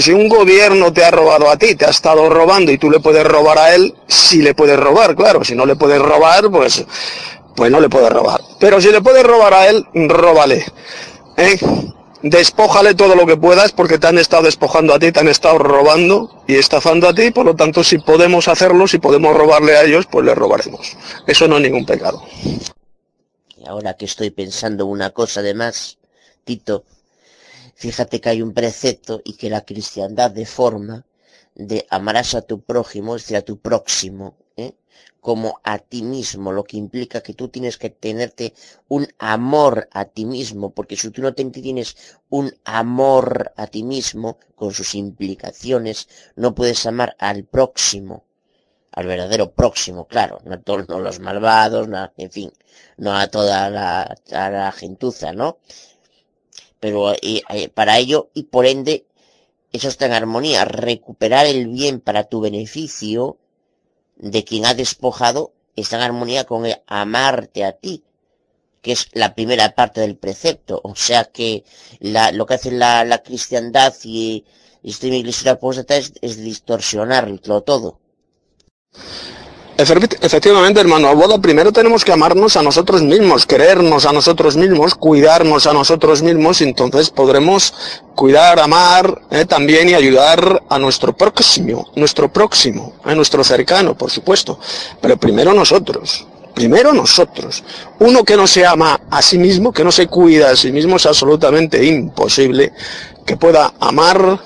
[0.01, 3.01] Si un gobierno te ha robado a ti, te ha estado robando y tú le
[3.01, 5.45] puedes robar a él, si le puedes robar, claro.
[5.45, 6.87] Si no le puedes robar, pues,
[7.55, 8.41] pues no le puedes robar.
[8.59, 10.65] Pero si le puedes robar a él, róbale.
[11.37, 11.59] ¿eh?
[12.29, 15.59] Despójale todo lo que puedas porque te han estado despojando a ti, te han estado
[15.59, 17.31] robando y estafando a ti.
[17.31, 20.97] Por lo tanto, si podemos hacerlo, si podemos robarle a ellos, pues le robaremos.
[21.25, 22.25] Eso no es ningún pecado.
[23.57, 25.99] Y ahora que estoy pensando una cosa de más
[26.43, 26.83] Tito,
[27.77, 31.07] fíjate que hay un precepto y que la cristiandad de forma
[31.55, 34.35] de amarás a tu prójimo, es decir, a tu próximo.
[35.27, 38.55] Como a ti mismo, lo que implica que tú tienes que tenerte
[38.87, 41.97] un amor a ti mismo, porque si tú no tienes
[42.31, 48.25] un amor a ti mismo, con sus implicaciones, no puedes amar al próximo,
[48.93, 52.53] al verdadero próximo, claro, no a todos los malvados, en fin,
[52.97, 55.59] no a toda la gentuza, ¿no?
[56.79, 59.07] pero eh, eh, para ello y por ende
[59.73, 63.39] eso está en armonía, recuperar el bien para tu beneficio
[64.17, 68.03] de quien ha despojado está en armonía con el amarte a ti,
[68.83, 71.65] que es la primera parte del precepto, o sea que
[72.01, 74.45] la, lo que hace la, la cristiandad y,
[74.83, 78.01] y esta iglesia apóstata es, es distorsionarlo todo.
[79.79, 84.95] Efectivamente, hermano, a boda primero tenemos que amarnos a nosotros mismos, querernos a nosotros mismos,
[84.95, 87.75] cuidarnos a nosotros mismos, entonces podremos
[88.15, 94.11] cuidar, amar eh, también y ayudar a nuestro próximo, nuestro próximo, a nuestro cercano, por
[94.11, 94.59] supuesto.
[95.03, 97.63] Pero primero nosotros, primero nosotros.
[97.99, 100.97] Uno que no se ama a sí mismo, que no se cuida a sí mismo,
[100.97, 102.73] es absolutamente imposible
[103.27, 104.41] que pueda amar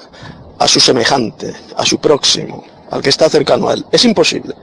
[0.59, 3.87] a su semejante, a su próximo, al que está cercano a él.
[3.93, 4.55] Es imposible.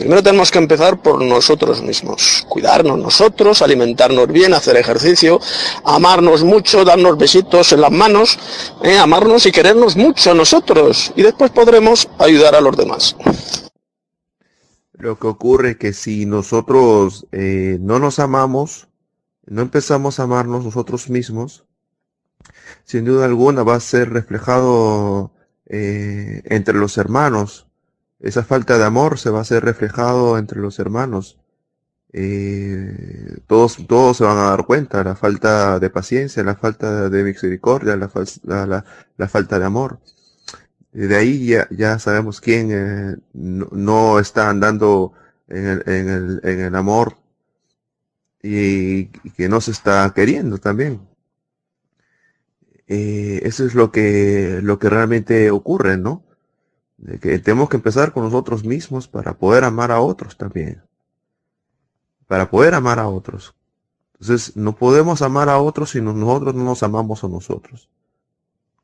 [0.00, 5.38] Primero tenemos que empezar por nosotros mismos, cuidarnos nosotros, alimentarnos bien, hacer ejercicio,
[5.84, 8.38] amarnos mucho, darnos besitos en las manos,
[8.82, 11.12] eh, amarnos y querernos mucho a nosotros.
[11.16, 13.14] Y después podremos ayudar a los demás.
[14.94, 18.88] Lo que ocurre es que si nosotros eh, no nos amamos,
[19.44, 21.66] no empezamos a amarnos nosotros mismos,
[22.84, 25.34] sin duda alguna va a ser reflejado
[25.66, 27.66] eh, entre los hermanos,
[28.20, 31.38] esa falta de amor se va a hacer reflejado entre los hermanos.
[32.12, 37.22] Eh, todos, todos se van a dar cuenta, la falta de paciencia, la falta de
[37.24, 38.84] misericordia, la,
[39.16, 40.00] la, falta de amor.
[40.92, 45.12] De ahí ya, ya sabemos quién eh, no, está andando
[45.48, 47.16] en el, en el, en el amor
[48.42, 51.00] y, que no se está queriendo también.
[52.88, 56.24] Eh, eso es lo que, lo que realmente ocurre, ¿no?
[57.20, 60.82] Que tenemos que empezar con nosotros mismos para poder amar a otros también.
[62.26, 63.54] Para poder amar a otros.
[64.14, 67.88] Entonces, no podemos amar a otros si nosotros no nos amamos a nosotros.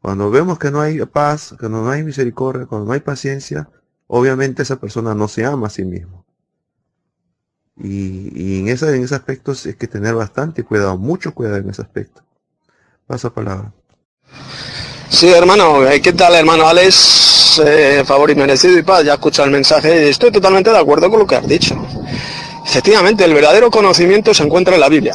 [0.01, 3.69] Cuando vemos que no hay paz, que no hay misericordia, cuando no hay paciencia,
[4.07, 6.25] obviamente esa persona no se ama a sí mismo.
[7.77, 11.83] Y, en, ese, en ese aspecto es que tener bastante cuidado, mucho cuidado en ese
[11.83, 12.23] aspecto.
[13.07, 13.73] Paso palabra.
[15.09, 17.63] Sí, hermano, ¿qué tal, hermano Alex?
[17.65, 20.09] Eh, favor y merecido y paz, ya escucha el mensaje.
[20.09, 21.77] Estoy totalmente de acuerdo con lo que has dicho.
[22.67, 25.15] Efectivamente, el verdadero conocimiento se encuentra en la Biblia.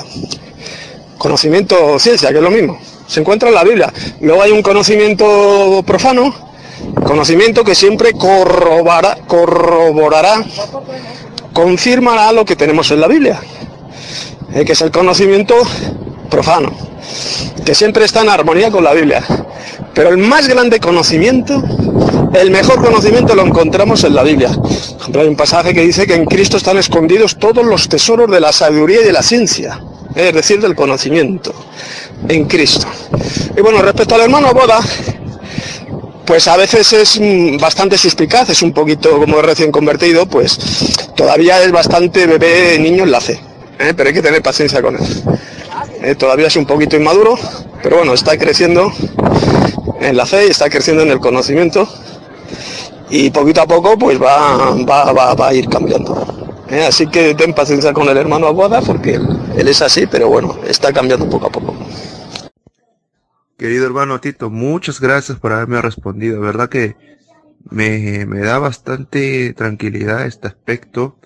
[1.17, 2.79] Conocimiento ciencia, que es lo mismo.
[3.07, 3.93] Se encuentra en la Biblia.
[4.21, 6.33] Luego hay un conocimiento profano,
[7.05, 10.43] conocimiento que siempre corroborará, corroborará
[11.53, 13.39] confirmará lo que tenemos en la Biblia,
[14.53, 15.55] eh, que es el conocimiento
[16.29, 16.71] profano,
[17.65, 19.23] que siempre está en armonía con la Biblia.
[19.93, 21.61] Pero el más grande conocimiento,
[22.33, 24.51] el mejor conocimiento lo encontramos en la Biblia.
[25.13, 28.51] Hay un pasaje que dice que en Cristo están escondidos todos los tesoros de la
[28.51, 29.81] sabiduría y de la ciencia,
[30.15, 31.53] es decir, del conocimiento,
[32.27, 32.87] en Cristo.
[33.55, 34.79] Y bueno, respecto al hermano Boda,
[36.25, 40.57] pues a veces es mm, bastante suspicaz, es un poquito como recién convertido, pues
[41.15, 43.39] todavía es bastante bebé niño en la fe,
[43.79, 43.93] ¿eh?
[43.95, 45.01] pero hay que tener paciencia con él.
[46.01, 47.35] Eh, todavía es un poquito inmaduro,
[47.83, 48.91] pero bueno, está creciendo
[49.99, 51.87] en la fe y está creciendo en el conocimiento
[53.11, 56.63] y poquito a poco pues va, va, a ir cambiando.
[56.69, 60.57] Eh, así que ten paciencia con el hermano Aguada porque él, es así, pero bueno,
[60.67, 61.75] está cambiando poco a poco.
[63.57, 66.41] Querido hermano Tito, muchas gracias por haberme respondido.
[66.41, 66.95] verdad que
[67.69, 71.17] me, me da bastante tranquilidad este aspecto.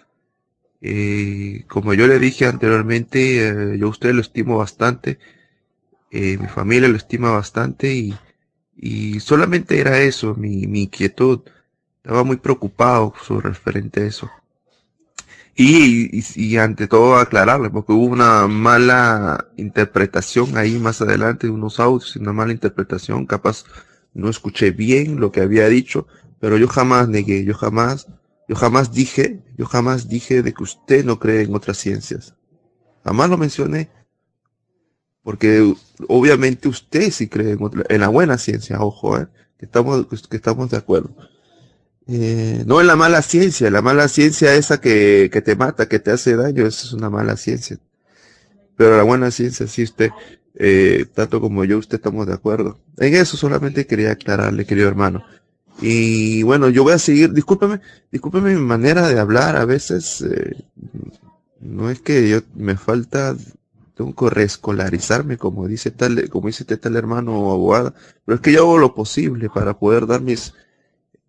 [0.88, 5.18] Eh, como yo le dije anteriormente, eh, yo a usted lo estimo bastante.
[6.12, 8.16] Eh, mi familia lo estima bastante y,
[8.78, 11.42] y solamente era eso, mi, mi inquietud.
[11.98, 14.30] Estaba muy preocupado sobre referente a eso.
[15.56, 21.80] Y, y, ante todo aclararle, porque hubo una mala interpretación ahí más adelante de unos
[21.80, 23.64] audios, una mala interpretación, capaz
[24.14, 26.08] no escuché bien lo que había dicho,
[26.40, 28.08] pero yo jamás negué, yo jamás,
[28.48, 32.36] yo jamás dije, yo jamás dije de que usted no cree en otras ciencias.
[33.04, 33.90] Jamás lo mencioné,
[35.24, 35.74] porque
[36.08, 39.28] obviamente usted sí cree en, otra, en la buena ciencia, ojo, ¿eh?
[39.58, 41.16] que estamos, que estamos de acuerdo.
[42.08, 46.00] Eh, no en la mala ciencia, la mala ciencia esa que, que te mata, que
[46.00, 47.80] te hace daño, esa es una mala ciencia.
[48.78, 50.12] Pero la buena ciencia, sí, usted,
[50.56, 52.80] eh, tanto como yo, usted estamos de acuerdo.
[52.98, 55.24] En eso solamente quería aclararle, querido hermano.
[55.82, 57.82] Y bueno, yo voy a seguir, discúlpeme,
[58.12, 60.66] discúlpeme mi manera de hablar, a veces, eh,
[61.60, 63.36] no es que yo me falta,
[63.96, 67.94] tengo que reescolarizarme, como dice tal, como dice este tal hermano o abogada,
[68.26, 70.54] pero es que yo hago lo posible para poder dar mis,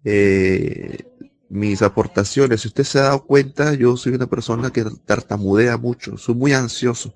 [0.05, 1.05] eh,
[1.49, 2.61] mis aportaciones.
[2.61, 6.53] Si usted se ha dado cuenta, yo soy una persona que tartamudea mucho, soy muy
[6.53, 7.13] ansioso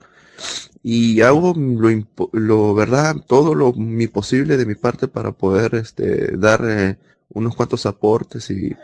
[0.83, 1.91] y hago lo,
[2.33, 6.99] lo verdad, todo lo mi posible de mi parte para poder este, dar eh,
[7.31, 8.77] unos cuantos aportes y,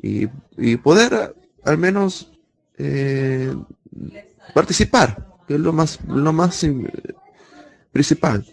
[0.00, 2.32] y, poder al menos
[2.78, 3.54] eh,
[4.54, 6.66] participar, que es lo más, lo más
[7.92, 8.46] principal.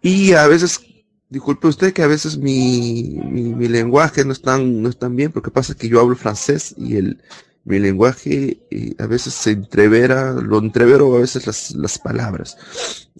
[0.00, 0.80] Y a veces
[1.28, 5.32] disculpe usted que a veces mi, mi, lenguaje no es tan, no es tan bien,
[5.32, 7.22] porque pasa que yo hablo francés y el,
[7.64, 12.56] mi lenguaje eh, a veces se entrevera, lo entrevero a veces las, las palabras.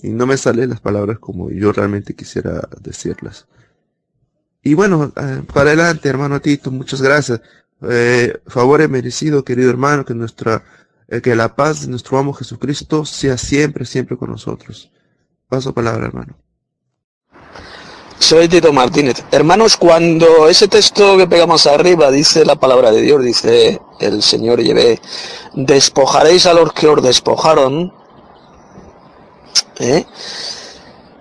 [0.02, 3.46] Y no me salen las palabras como yo realmente quisiera decirlas.
[4.64, 7.40] Y bueno, eh, para adelante, hermano Tito, muchas gracias.
[7.86, 10.64] Eh, favor merecido, querido hermano, que nuestra,
[11.06, 14.90] eh, que la paz de nuestro amo Jesucristo sea siempre, siempre con nosotros.
[15.50, 16.34] Paso palabra, hermano.
[18.18, 19.22] Soy Tito Martínez.
[19.30, 24.62] Hermanos, cuando ese texto que pegamos arriba dice la palabra de Dios, dice el Señor
[24.62, 24.98] lleve,
[25.52, 27.92] despojaréis a los que os despojaron.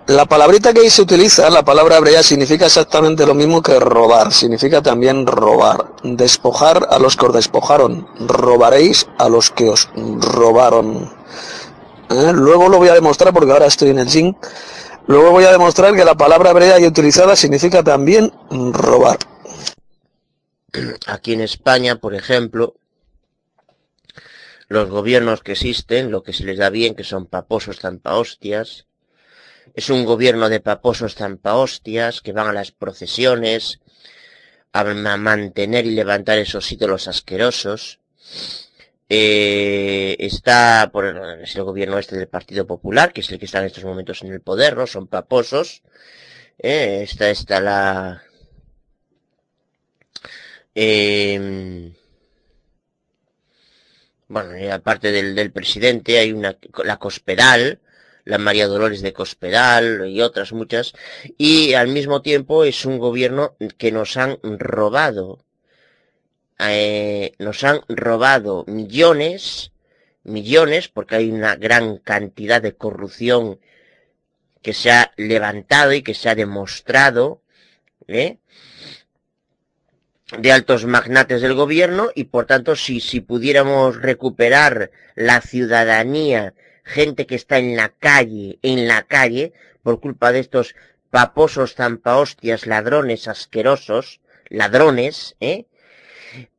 [0.06, 4.34] La palabrita que ahí se utiliza, la palabra hebrea, significa exactamente lo mismo que robar,
[4.34, 5.94] significa también robar.
[6.02, 11.10] Despojar a los que os despojaron, robaréis a los que os robaron.
[12.10, 12.32] ¿Eh?
[12.34, 14.36] Luego lo voy a demostrar porque ahora estoy en el zinc.
[15.06, 19.18] Luego voy a demostrar que la palabra hebrea y utilizada significa también robar.
[21.06, 22.74] Aquí en España, por ejemplo,
[24.68, 28.86] los gobiernos que existen, lo que se les da bien, que son paposos hostias,
[29.74, 33.80] es un gobierno de paposos hostias que van a las procesiones
[34.72, 34.84] a
[35.16, 38.00] mantener y levantar esos ídolos asquerosos,
[39.08, 41.06] eh, está por
[41.42, 44.22] es el gobierno este del Partido Popular, que es el que está en estos momentos
[44.22, 44.86] en el poder, ¿no?
[44.86, 45.82] Son paposos.
[46.58, 48.22] Eh, esta está la...
[50.74, 51.92] Eh,
[54.28, 57.80] bueno, aparte del, del presidente hay una, la Cospedal,
[58.24, 60.94] la María Dolores de Cospedal y otras muchas,
[61.36, 65.44] y al mismo tiempo es un gobierno que nos han robado
[66.58, 69.72] eh, nos han robado millones,
[70.22, 73.60] millones, porque hay una gran cantidad de corrupción
[74.62, 77.42] que se ha levantado y que se ha demostrado,
[78.06, 78.38] ¿eh?
[80.38, 86.54] de altos magnates del gobierno y por tanto si, si pudiéramos recuperar la ciudadanía,
[86.84, 90.74] gente que está en la calle, en la calle, por culpa de estos
[91.10, 95.66] paposos zampahostias, ladrones asquerosos, ladrones, ¿eh?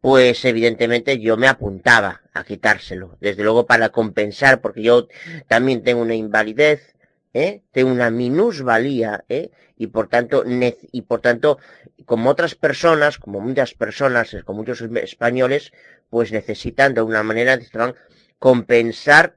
[0.02, 5.08] pues evidentemente yo me apuntaba a quitárselo, desde luego para compensar, porque yo
[5.48, 6.96] también tengo una invalidez,
[7.34, 7.62] ¿eh?
[7.72, 9.52] tengo una minusvalía, ¿eh?
[9.78, 11.60] y por tanto, y por tanto,
[12.06, 15.74] como otras personas, como muchas personas, como muchos españoles,
[16.10, 17.96] pues necesitan de una manera, necesitan
[18.40, 19.36] compensar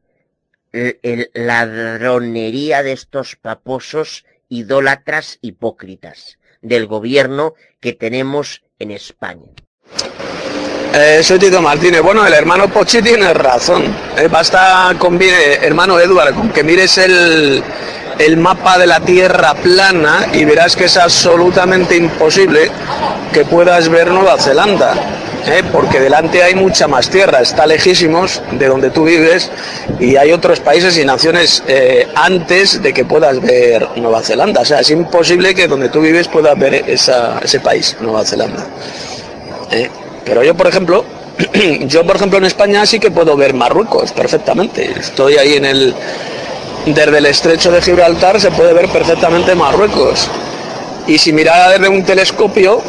[0.73, 9.51] el, ladronería de estos paposos idólatras hipócritas del gobierno que tenemos en España.
[10.95, 12.01] Eh, soy Tito Martínez.
[12.03, 13.85] Bueno, el hermano Pochi tiene razón.
[14.17, 17.63] Eh, basta con, hermano Eduardo, con que mires el,
[18.19, 22.71] el mapa de la Tierra plana y verás que es absolutamente imposible
[23.33, 24.95] que puedas ver Nueva Zelanda.
[25.47, 25.63] ¿eh?
[25.73, 29.51] porque delante hay mucha más tierra, está lejísimos de donde tú vives
[29.99, 34.63] y hay otros países y naciones eh, antes de que puedas ver Nueva Zelanda.
[34.63, 38.67] O sea, es imposible que donde tú vives puedas ver ese país, Nueva Zelanda.
[39.71, 39.91] ¿eh?
[40.25, 41.05] Pero yo, por ejemplo,
[41.87, 44.93] yo, por ejemplo, en España sí que puedo ver Marruecos perfectamente.
[44.99, 45.95] Estoy ahí en el...
[46.95, 50.29] Desde el estrecho de Gibraltar se puede ver perfectamente Marruecos
[51.07, 52.83] y si mirara desde un telescopio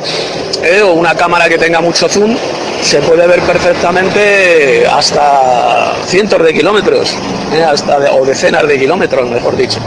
[0.62, 2.36] eh, o una cámara que tenga mucho zoom,
[2.82, 7.16] se puede ver perfectamente hasta cientos de kilómetros,
[7.54, 9.80] eh, hasta o decenas de kilómetros, mejor dicho.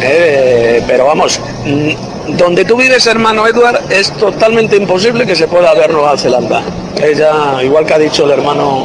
[0.00, 5.74] Eh, pero vamos, mm, donde tú vives, hermano Edward, es totalmente imposible que se pueda
[5.74, 6.62] ver Nueva Zelanda.
[7.00, 8.84] Ella, igual que ha dicho el hermano,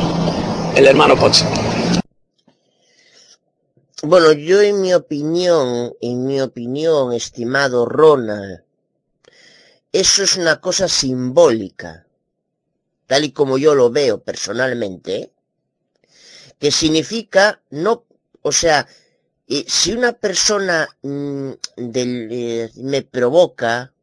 [0.75, 1.43] el hermano Poch.
[4.03, 8.63] Bueno, yo en mi opinión, en mi opinión, estimado Ronald,
[9.91, 12.07] eso es una cosa simbólica,
[13.05, 15.31] tal y como yo lo veo personalmente,
[16.57, 18.05] que significa no,
[18.41, 18.87] o sea,
[19.47, 23.93] eh, si una persona mm, eh, me provoca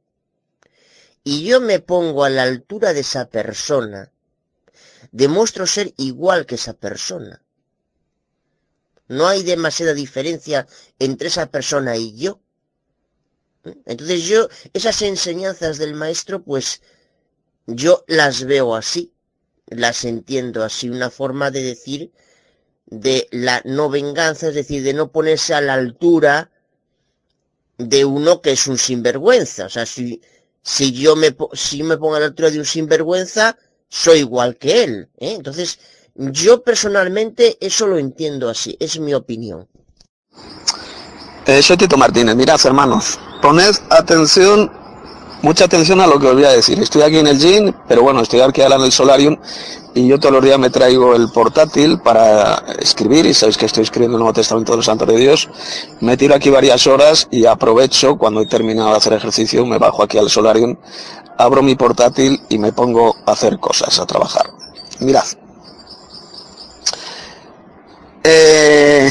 [1.24, 4.12] y yo me pongo a la altura de esa persona,
[5.10, 7.42] demuestro ser igual que esa persona.
[9.08, 10.66] No hay demasiada diferencia
[10.98, 12.40] entre esa persona y yo.
[13.86, 16.82] Entonces yo, esas enseñanzas del maestro, pues
[17.66, 19.12] yo las veo así,
[19.66, 22.12] las entiendo así, una forma de decir
[22.86, 26.50] de la no venganza, es decir, de no ponerse a la altura
[27.76, 29.66] de uno que es un sinvergüenza.
[29.66, 30.20] O sea, si,
[30.62, 34.84] si yo me, si me pongo a la altura de un sinvergüenza, soy igual que
[34.84, 35.08] él.
[35.18, 35.34] ¿eh?
[35.34, 35.78] Entonces,
[36.18, 39.68] yo personalmente eso lo entiendo así, es mi opinión.
[41.46, 44.70] Eh, soy Tito Martínez, mirad hermanos, poned atención,
[45.42, 46.78] mucha atención a lo que os voy a decir.
[46.80, 49.38] Estoy aquí en el gym, pero bueno, estoy aquí ahora en el solarium
[49.94, 53.84] y yo todos los días me traigo el portátil para escribir y sabéis que estoy
[53.84, 55.48] escribiendo el Nuevo Testamento de los Santos de Dios.
[56.00, 60.02] Me tiro aquí varias horas y aprovecho cuando he terminado de hacer ejercicio, me bajo
[60.02, 60.76] aquí al solarium,
[61.38, 64.50] abro mi portátil y me pongo a hacer cosas, a trabajar.
[64.98, 65.24] Mirad.
[68.30, 69.10] Eh,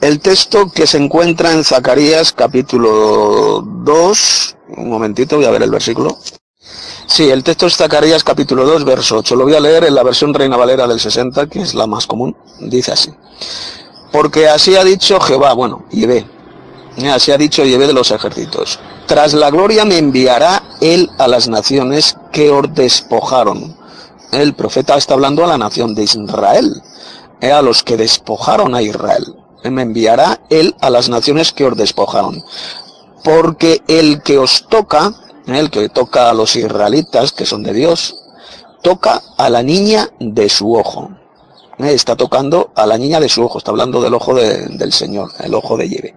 [0.00, 5.72] el texto que se encuentra en Zacarías capítulo 2, un momentito, voy a ver el
[5.72, 6.18] versículo.
[7.08, 9.34] Sí, el texto es Zacarías capítulo 2, verso 8.
[9.34, 12.06] Lo voy a leer en la versión Reina Valera del 60, que es la más
[12.06, 12.36] común.
[12.60, 13.12] Dice así.
[14.12, 16.24] Porque así ha dicho Jehová, bueno, ve
[16.98, 18.78] eh, Así ha dicho Yahvé de los ejércitos.
[19.06, 23.76] Tras la gloria me enviará él a las naciones que os despojaron.
[24.30, 26.84] El profeta está hablando a la nación de Israel
[27.40, 29.36] a los que despojaron a Israel.
[29.64, 32.44] Me enviará él a las naciones que os despojaron.
[33.24, 35.12] Porque el que os toca,
[35.46, 38.22] el que toca a los israelitas, que son de Dios,
[38.82, 41.10] toca a la niña de su ojo.
[41.78, 45.54] Está tocando a la niña de su ojo, está hablando del ojo del Señor, el
[45.54, 46.16] ojo de Yeve.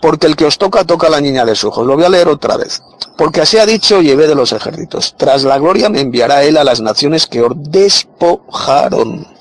[0.00, 1.84] Porque el que os toca, toca a la niña de su ojo.
[1.84, 2.82] Lo voy a leer otra vez.
[3.16, 5.14] Porque así ha dicho Yeve de los ejércitos.
[5.16, 9.35] Tras la gloria me enviará él a las naciones que os despojaron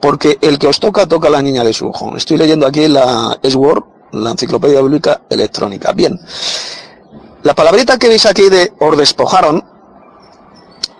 [0.00, 2.16] porque el que os toca, toca a la niña de su ojo.
[2.16, 5.92] Estoy leyendo aquí la S-Word, la enciclopedia bíblica electrónica.
[5.92, 6.18] Bien.
[7.42, 9.64] La palabrita que veis aquí de os despojaron,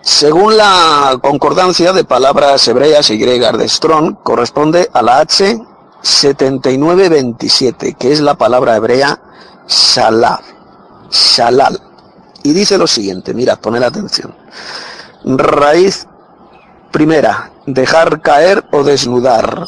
[0.01, 5.59] según la concordancia de palabras hebreas y griegas de Strong, corresponde a la H
[6.01, 9.19] 7927, que es la palabra hebrea
[9.67, 10.39] shalal.
[11.11, 11.81] Shalal.
[12.43, 14.33] Y dice lo siguiente, mirad, poned atención.
[15.25, 16.07] Raíz
[16.91, 19.67] primera, dejar caer o desnudar,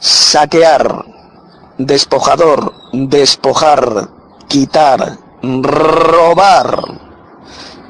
[0.00, 1.04] saquear,
[1.78, 4.08] despojador, despojar,
[4.48, 6.98] quitar, robar,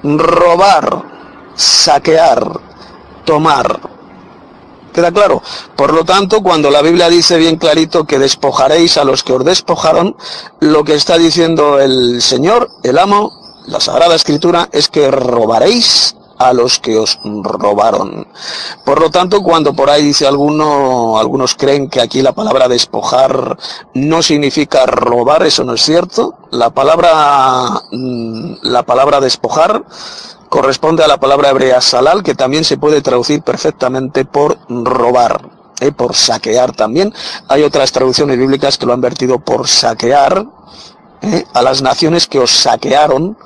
[0.02, 1.02] robar,
[1.54, 2.60] saquear,
[3.24, 3.80] tomar.
[4.92, 5.42] ¿Queda claro?
[5.76, 9.44] Por lo tanto, cuando la Biblia dice bien clarito que despojaréis a los que os
[9.44, 10.16] despojaron,
[10.58, 16.54] lo que está diciendo el Señor, el amo, la Sagrada Escritura, es que robaréis a
[16.54, 18.26] los que os robaron.
[18.82, 23.58] Por lo tanto, cuando por ahí dice alguno, algunos creen que aquí la palabra despojar
[23.92, 26.34] no significa robar, eso no es cierto.
[26.50, 29.84] La palabra, mm, la palabra despojar
[30.48, 35.60] corresponde a la palabra hebrea salal, que también se puede traducir perfectamente por robar.
[35.80, 35.92] ¿eh?
[35.92, 37.12] por saquear también.
[37.48, 40.46] Hay otras traducciones bíblicas que lo han vertido por saquear
[41.22, 41.44] ¿eh?
[41.54, 43.36] a las naciones que os saquearon,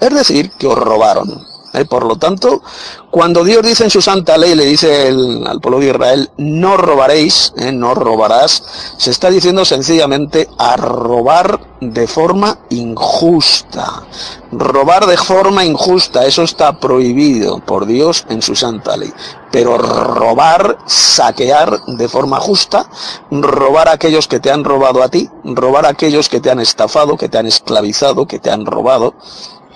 [0.00, 1.55] es decir, que os robaron.
[1.76, 1.84] ¿Eh?
[1.84, 2.62] Por lo tanto,
[3.10, 7.52] cuando Dios dice en su santa ley, le dice al pueblo de Israel, no robaréis,
[7.56, 7.72] ¿eh?
[7.72, 8.62] no robarás,
[8.96, 14.04] se está diciendo sencillamente a robar de forma injusta.
[14.52, 19.12] Robar de forma injusta, eso está prohibido por Dios en su santa ley.
[19.50, 22.88] Pero robar, saquear de forma justa,
[23.30, 26.60] robar a aquellos que te han robado a ti, robar a aquellos que te han
[26.60, 29.14] estafado, que te han esclavizado, que te han robado,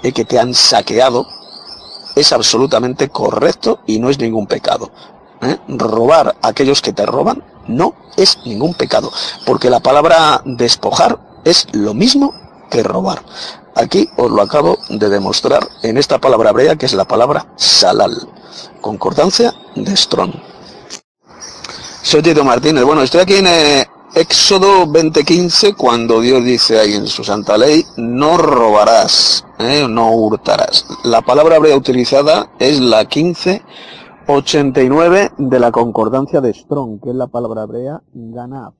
[0.03, 0.12] y ¿eh?
[0.12, 1.27] que te han saqueado,
[2.17, 4.91] es absolutamente correcto y no es ningún pecado.
[5.43, 5.59] ¿eh?
[5.69, 9.13] Robar a aquellos que te roban no es ningún pecado,
[9.47, 12.35] porque la palabra despojar es lo mismo
[12.71, 13.23] que robar.
[13.75, 18.29] Aquí os lo acabo de demostrar en esta palabra hebrea que es la palabra salal,
[18.81, 20.33] concordancia de Strong.
[22.03, 22.83] Soy Tito Martínez.
[22.85, 27.85] Bueno, estoy aquí en, eh, Éxodo 20:15, cuando Dios dice ahí en su santa ley,
[27.97, 29.87] no robarás, ¿eh?
[29.89, 30.85] no hurtarás.
[31.05, 37.29] La palabra hebrea utilizada es la 1589 de la concordancia de Strong, que es la
[37.29, 38.73] palabra hebrea ganab.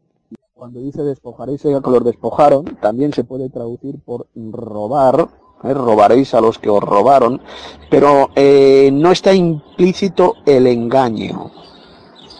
[0.53, 5.29] Cuando dice despojaréis, que los despojaron, también se puede traducir por robar,
[5.63, 5.75] ¿eh?
[5.75, 7.41] robaréis a los que os robaron,
[7.89, 11.53] pero eh, no está implícito el engaño.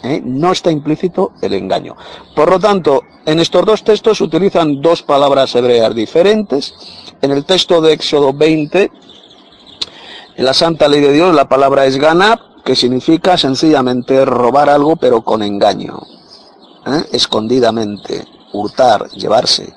[0.03, 0.21] ¿Eh?
[0.25, 1.97] no está implícito el engaño.
[2.35, 6.75] Por lo tanto, en estos dos textos se utilizan dos palabras hebreas diferentes.
[7.21, 8.91] En el texto de Éxodo 20,
[10.37, 14.97] en la Santa Ley de Dios, la palabra es ganab, que significa sencillamente robar algo
[14.97, 15.99] pero con engaño,
[16.87, 17.05] ¿eh?
[17.13, 19.75] escondidamente, hurtar, llevarse.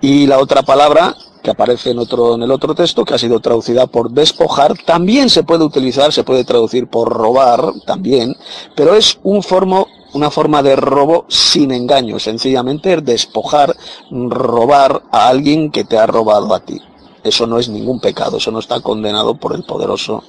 [0.00, 3.38] Y la otra palabra que aparece en otro en el otro texto que ha sido
[3.38, 8.34] traducida por despojar también se puede utilizar se puede traducir por robar también
[8.74, 13.76] pero es un formo una forma de robo sin engaño sencillamente despojar
[14.10, 16.80] robar a alguien que te ha robado a ti
[17.22, 20.24] eso no es ningún pecado eso no está condenado por el poderoso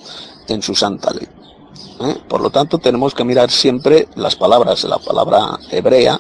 [0.49, 1.29] en su santa ley
[2.01, 2.17] ¿eh?
[2.27, 6.19] por lo tanto tenemos que mirar siempre las palabras la palabra hebrea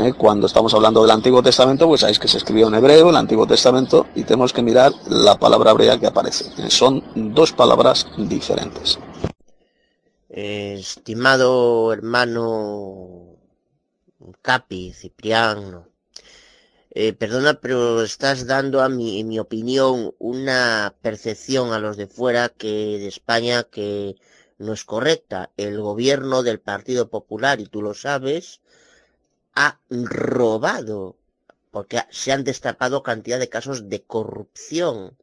[0.00, 0.12] ¿eh?
[0.14, 3.46] Cuando estamos hablando del Antiguo Testamento, pues sabéis que se escribió en hebreo el Antiguo
[3.46, 6.46] Testamento y tenemos que mirar la palabra hebrea que aparece.
[6.58, 6.70] ¿eh?
[6.70, 8.98] Son dos palabras diferentes.
[10.28, 13.36] estimado hermano
[14.42, 15.88] Capi, Cipriano,
[16.92, 22.08] eh, perdona, pero estás dando a mi, en mi opinión, una percepción a los de
[22.08, 24.16] fuera que de España que
[24.58, 25.50] no es correcta.
[25.56, 28.60] El gobierno del Partido Popular, y tú lo sabes,
[29.54, 31.16] ha robado,
[31.70, 35.16] porque se han destapado cantidad de casos de corrupción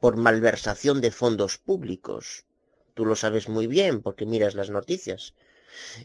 [0.00, 2.44] por malversación de fondos públicos.
[2.94, 5.34] Tú lo sabes muy bien porque miras las noticias.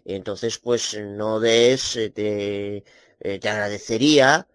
[0.06, 2.84] Entonces, pues no des, eh, te,
[3.20, 4.48] eh, te agradecería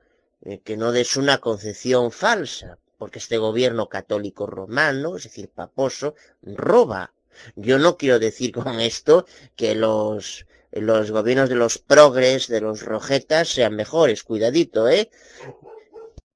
[0.43, 6.15] eh, que no des una concepción falsa, porque este gobierno católico romano, es decir, paposo,
[6.43, 7.13] roba.
[7.57, 12.85] Yo no quiero decir con esto que los los gobiernos de los progres, de los
[12.85, 14.23] rojetas, sean mejores.
[14.23, 15.11] Cuidadito, ¿eh?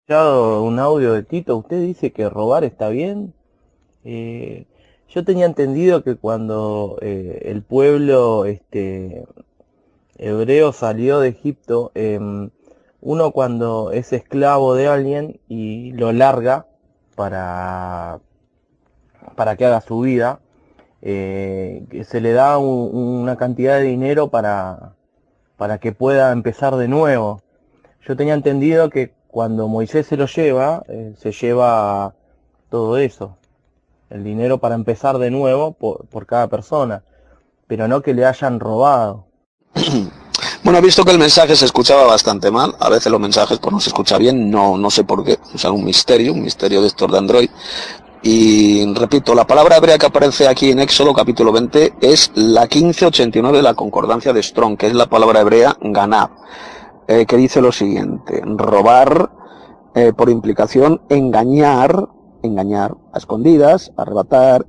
[0.08, 3.32] un audio de Tito, usted dice que robar está bien.
[4.04, 4.66] Eh,
[5.08, 9.24] yo tenía entendido que cuando eh, el pueblo este,
[10.18, 12.50] hebreo salió de Egipto, em,
[13.00, 16.66] uno cuando es esclavo de alguien y lo larga
[17.14, 18.20] para,
[19.36, 20.40] para que haga su vida,
[21.02, 24.94] eh, que se le da una cantidad de dinero para,
[25.56, 27.42] para que pueda empezar de nuevo.
[28.06, 32.14] Yo tenía entendido que cuando Moisés se lo lleva, eh, se lleva
[32.70, 33.36] todo eso,
[34.10, 37.02] el dinero para empezar de nuevo por, por cada persona,
[37.66, 39.26] pero no que le hayan robado.
[40.64, 42.76] Bueno, visto que el mensaje se escuchaba bastante mal.
[42.78, 45.36] A veces los mensajes pues, no se escucha bien, no, no sé por qué.
[45.52, 47.50] O sea, un misterio, un misterio de estos de Android.
[48.24, 53.56] Y repito, la palabra hebrea que aparece aquí en Éxodo capítulo 20 es la 1589
[53.56, 56.30] de la concordancia de Strong, que es la palabra hebrea ganab,
[57.08, 59.32] eh, que dice lo siguiente, robar,
[59.96, 62.10] eh, por implicación, engañar,
[62.44, 64.66] engañar a escondidas, arrebatar,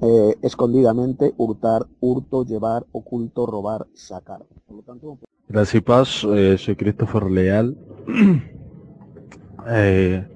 [0.00, 4.46] eh, escondidamente, hurtar, hurto, llevar, oculto, robar, sacar.
[4.66, 7.76] Por lo tanto, Gracias y paz, soy Christopher Leal.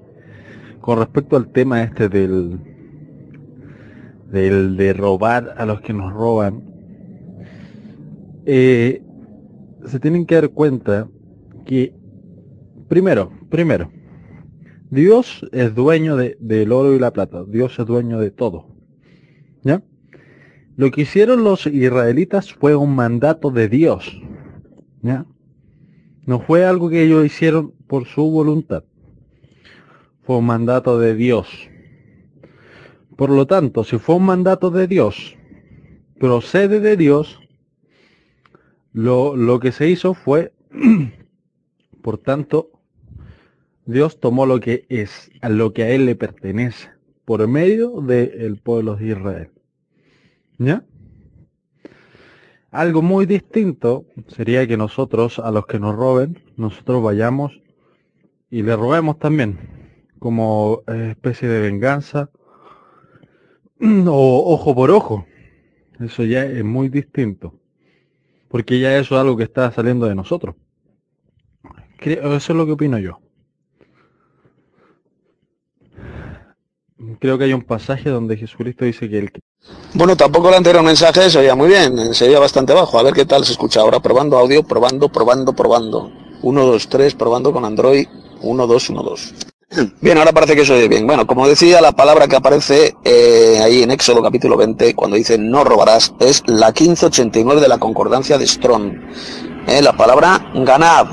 [0.87, 2.61] con respecto al tema este del,
[4.31, 6.63] del de robar a los que nos roban,
[8.45, 9.03] eh,
[9.85, 11.09] se tienen que dar cuenta
[11.65, 11.93] que,
[12.87, 13.91] primero, primero,
[14.89, 18.67] Dios es dueño de, del oro y la plata, Dios es dueño de todo.
[19.63, 19.83] ¿Ya?
[20.77, 24.21] Lo que hicieron los israelitas fue un mandato de Dios.
[25.01, 25.25] ¿Ya?
[26.25, 28.85] No fue algo que ellos hicieron por su voluntad
[30.27, 31.47] fue un mandato de Dios.
[33.15, 35.37] Por lo tanto, si fue un mandato de Dios,
[36.19, 37.39] procede de Dios,
[38.91, 40.51] lo, lo que se hizo fue,
[42.01, 42.71] por tanto,
[43.85, 46.89] Dios tomó lo que es, a lo que a Él le pertenece,
[47.23, 49.51] por medio del pueblo de Israel.
[50.57, 50.83] ¿Ya?
[52.69, 57.61] Algo muy distinto sería que nosotros, a los que nos roben, nosotros vayamos
[58.49, 59.76] y le robemos también,
[60.19, 62.29] como eh, especie de venganza,
[64.07, 65.25] o ojo por ojo.
[65.99, 67.53] Eso ya es muy distinto.
[68.49, 70.55] Porque ya eso es algo que está saliendo de nosotros.
[71.97, 73.19] Creo, eso es lo que opino yo.
[77.19, 79.39] Creo que hay un pasaje donde Jesucristo dice que el que...
[79.93, 82.97] Bueno, tampoco el anterior mensaje se oía muy bien, se oía bastante bajo.
[82.97, 83.99] A ver qué tal se escucha ahora.
[83.99, 86.11] Probando audio, probando, probando, probando.
[86.41, 88.07] 1, 2, 3, probando con Android.
[88.41, 89.33] 1, 2, 1, 2.
[89.99, 91.05] Bien, ahora parece que se oye bien.
[91.05, 95.37] Bueno, como decía, la palabra que aparece eh, ahí en Éxodo capítulo 20, cuando dice
[95.37, 98.93] no robarás, es la 1589 de la concordancia de Strong.
[99.67, 101.07] Eh, la palabra ganad,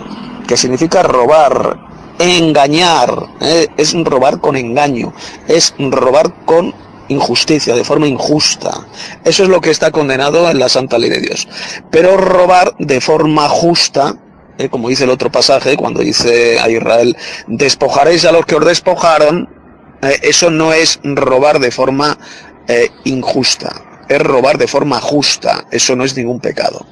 [0.46, 1.80] que significa robar,
[2.20, 5.12] engañar, eh, es robar con engaño,
[5.48, 6.72] es robar con
[7.08, 8.86] injusticia, de forma injusta.
[9.24, 11.48] Eso es lo que está condenado en la santa ley de Dios.
[11.90, 14.16] Pero robar de forma justa,
[14.58, 17.16] eh, como dice el otro pasaje, cuando dice a Israel,
[17.48, 19.48] despojaréis a los que os despojaron,
[20.02, 22.18] eh, eso no es robar de forma
[22.68, 26.86] eh, injusta, es robar de forma justa, eso no es ningún pecado.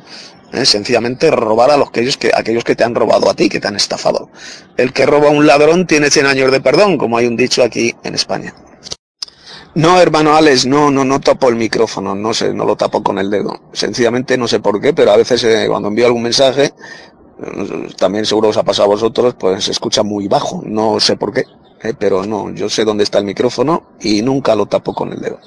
[0.65, 3.69] sencillamente robar a los que, que, aquellos que te han robado a ti, que te
[3.69, 4.29] han estafado.
[4.77, 7.63] El que roba a un ladrón tiene 100 años de perdón, como hay un dicho
[7.63, 8.53] aquí en España.
[9.75, 13.19] No, hermano Alex, no, no, no tapo el micrófono, no sé, no lo tapo con
[13.19, 13.59] el dedo.
[13.73, 16.75] Sencillamente no sé por qué, pero a veces cuando envío algún mensaje
[17.97, 21.33] también seguro os ha pasado a vosotros, pues se escucha muy bajo, no sé por
[21.33, 21.45] qué,
[21.83, 21.95] ¿eh?
[21.99, 25.39] pero no, yo sé dónde está el micrófono y nunca lo tapo con el dedo.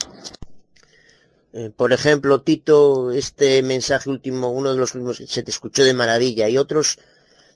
[1.53, 5.93] Eh, por ejemplo, Tito, este mensaje último, uno de los últimos se te escuchó de
[5.93, 6.99] maravilla y otros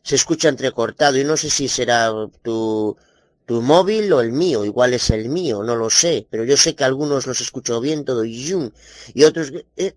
[0.03, 2.11] se escucha entrecortado y no sé si será
[2.41, 2.95] tu,
[3.45, 6.75] tu móvil o el mío, igual es el mío, no lo sé, pero yo sé
[6.75, 8.53] que algunos los escucho bien todo y
[9.23, 9.93] otros eh,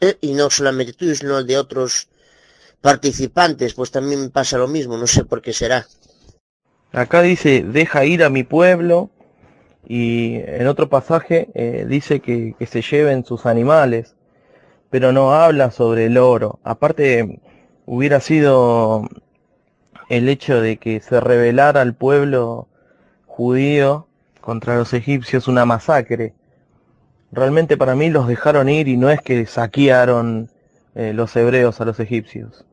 [0.00, 2.08] eh, y no solamente tú, sino de otros
[2.80, 5.86] participantes, pues también pasa lo mismo, no sé por qué será.
[6.92, 9.10] Acá dice, deja ir a mi pueblo,
[9.88, 14.14] y en otro pasaje eh, dice que, que, se lleven sus animales,
[14.90, 16.58] pero no habla sobre el oro.
[16.64, 17.40] Aparte,
[17.86, 19.08] hubiera sido
[20.08, 22.68] el hecho de que se rebelara al pueblo
[23.26, 24.06] judío
[24.40, 26.34] contra los egipcios una masacre.
[27.32, 30.50] Realmente para mí los dejaron ir y no es que saquearon
[30.96, 32.64] eh, los hebreos a los egipcios.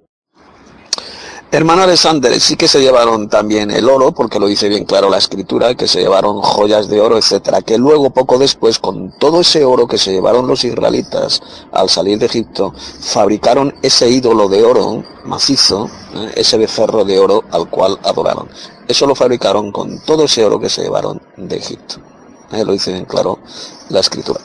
[1.52, 5.20] Hermano Alexander, sí que se llevaron también el oro, porque lo dice bien claro la
[5.20, 9.64] escritura, que se llevaron joyas de oro, etcétera, que luego poco después, con todo ese
[9.64, 15.04] oro que se llevaron los israelitas al salir de Egipto, fabricaron ese ídolo de oro
[15.26, 16.32] macizo, ¿eh?
[16.38, 18.50] ese becerro de oro al cual adoraron.
[18.88, 21.98] Eso lo fabricaron con todo ese oro que se llevaron de Egipto.
[22.52, 22.66] ¿eh?
[22.66, 23.38] Lo dice bien claro
[23.90, 24.40] la escritura.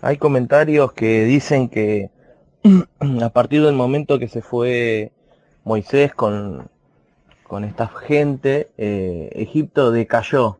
[0.00, 2.12] Hay comentarios que dicen que
[3.22, 5.12] a partir del momento que se fue
[5.64, 6.68] Moisés con,
[7.46, 10.58] con esta gente, eh, Egipto decayó.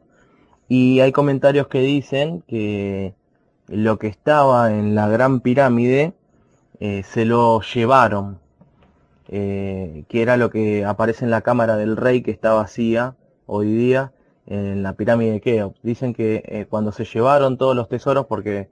[0.69, 3.15] Y hay comentarios que dicen que
[3.69, 6.13] lo que estaba en la gran pirámide
[6.81, 8.39] eh, se lo llevaron,
[9.29, 13.15] eh, que era lo que aparece en la cámara del rey que está vacía
[13.47, 14.13] hoy día
[14.47, 15.81] en la pirámide de Keops.
[15.83, 18.69] Dicen que cuando se llevaron todos los tesoros, porque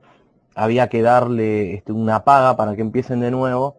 [0.56, 3.76] había que darle este, una paga para que empiecen de nuevo,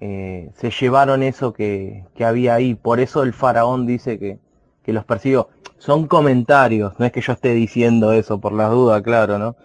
[0.00, 2.74] eh, se llevaron eso que, que, había ahí.
[2.74, 4.38] Por eso el faraón dice que,
[4.82, 5.48] que, los persiguió.
[5.78, 9.56] Son comentarios, no es que yo esté diciendo eso por las dudas, claro, ¿no?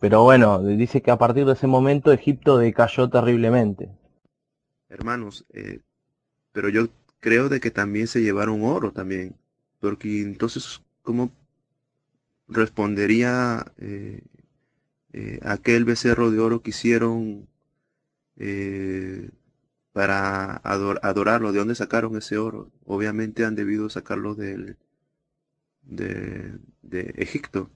[0.00, 3.88] Pero bueno, dice que a partir de ese momento Egipto decayó terriblemente.
[4.88, 5.80] Hermanos, eh,
[6.52, 6.88] pero yo
[7.20, 9.36] creo de que también se llevaron oro también.
[9.80, 11.30] Porque entonces, ¿cómo
[12.48, 14.20] respondería eh,
[15.16, 17.48] eh, aquel becerro de oro que hicieron
[18.36, 19.30] eh,
[19.92, 21.52] para adorarlo.
[21.52, 22.70] ¿De dónde sacaron ese oro?
[22.84, 24.76] Obviamente han debido sacarlo del,
[25.82, 27.70] de, de Egipto.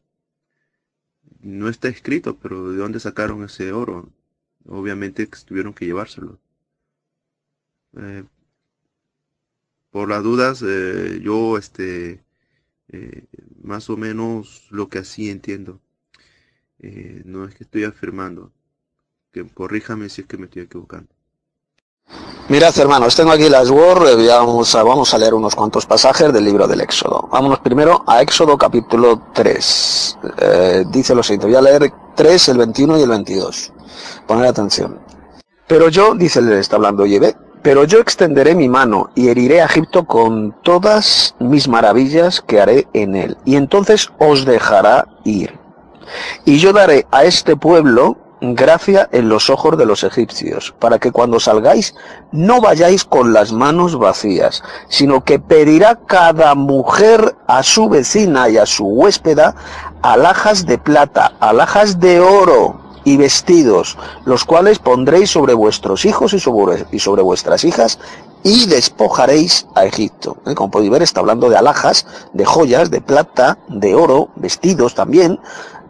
[1.40, 4.12] No está escrito, pero ¿de dónde sacaron ese oro?
[4.66, 6.38] Obviamente tuvieron que llevárselo.
[7.96, 8.24] Eh,
[9.90, 12.22] por las dudas, yo este
[13.62, 15.80] más o menos lo que así entiendo.
[17.24, 18.52] No es que estoy afirmando.
[19.32, 21.08] Que corríjame si es que me estoy equivocando.
[22.48, 26.32] Mirad, hermanos, tengo aquí las Word, eh, vamos a, vamos a leer unos cuantos pasajes
[26.32, 27.28] del libro del Éxodo.
[27.30, 30.18] Vámonos primero a Éxodo capítulo 3.
[30.38, 33.72] Eh, dice lo siguiente, voy a leer 3, el 21 y el 22.
[34.26, 34.98] Poner atención.
[35.68, 39.66] Pero yo, dice, le está hablando Yebe, pero yo extenderé mi mano y heriré a
[39.66, 45.59] Egipto con todas mis maravillas que haré en él, y entonces os dejará ir.
[46.44, 51.12] Y yo daré a este pueblo gracia en los ojos de los egipcios, para que
[51.12, 51.94] cuando salgáis
[52.32, 58.56] no vayáis con las manos vacías, sino que pedirá cada mujer a su vecina y
[58.56, 59.54] a su huéspeda
[60.02, 66.40] alhajas de plata, alhajas de oro y vestidos, los cuales pondréis sobre vuestros hijos y
[66.40, 67.98] sobre, y sobre vuestras hijas,
[68.42, 70.38] y despojaréis a Egipto.
[70.46, 70.54] ¿Eh?
[70.54, 75.38] Como podéis ver, está hablando de alhajas, de joyas, de plata, de oro, vestidos también,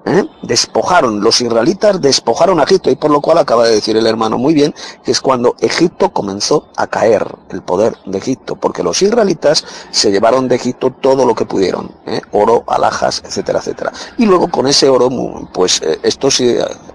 [0.04, 0.24] ¿eh?
[0.42, 4.38] despojaron, los israelitas despojaron a Egipto, y por lo cual acaba de decir el hermano
[4.38, 9.02] muy bien, que es cuando Egipto comenzó a caer, el poder de Egipto, porque los
[9.02, 12.20] israelitas se llevaron de Egipto todo lo que pudieron, ¿eh?
[12.32, 13.92] oro, alhajas, etcétera, etcétera.
[14.18, 15.10] Y luego con ese oro,
[15.52, 16.40] pues eh, estos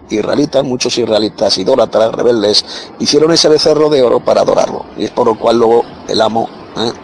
[0.09, 2.66] israelitas, muchos israelitas idólatras, rebeldes,
[3.00, 6.50] hicieron ese becerro de oro para adorarlo, y es por lo cual luego el amo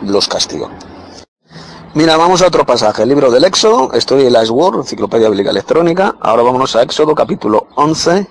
[0.04, 0.70] los castigó.
[1.94, 5.50] Mira, vamos a otro pasaje, el libro del Éxodo, estoy en la Word, Enciclopedia Bíblica
[5.50, 8.28] Electrónica, ahora vámonos a Éxodo capítulo 11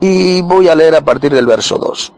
[0.00, 2.12] y voy a leer a partir del verso 2.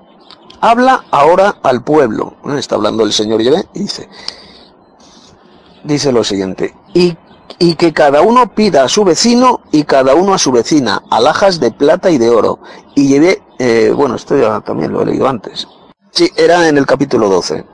[0.60, 2.58] Habla ahora al pueblo, ¿eh?
[2.58, 4.10] está hablando el Señor Yahvé, y dice,
[5.82, 7.16] dice lo siguiente, y,
[7.58, 11.58] y que cada uno pida a su vecino y cada uno a su vecina alhajas
[11.58, 12.58] de plata y de oro,
[12.94, 15.66] y llevé, eh, bueno, esto ya también lo he leído antes,
[16.10, 17.64] sí, era en el capítulo 12,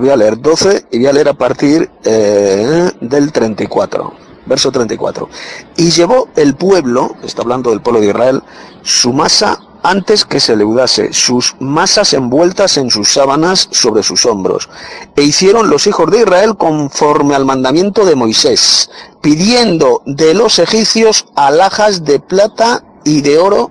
[0.00, 4.12] voy a leer 12 y voy a leer a partir eh, del 34,
[4.46, 5.28] verso 34.
[5.76, 8.42] Y llevó el pueblo, está hablando del pueblo de Israel,
[8.82, 14.70] su masa antes que se leudase, sus masas envueltas en sus sábanas sobre sus hombros.
[15.14, 18.90] E hicieron los hijos de Israel conforme al mandamiento de Moisés,
[19.20, 23.70] pidiendo de los egipcios alhajas de plata y de oro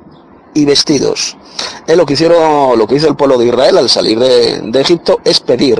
[0.53, 1.37] y vestidos.
[1.87, 4.81] Es lo que hicieron, lo que hizo el pueblo de Israel al salir de, de,
[4.81, 5.79] Egipto es pedir.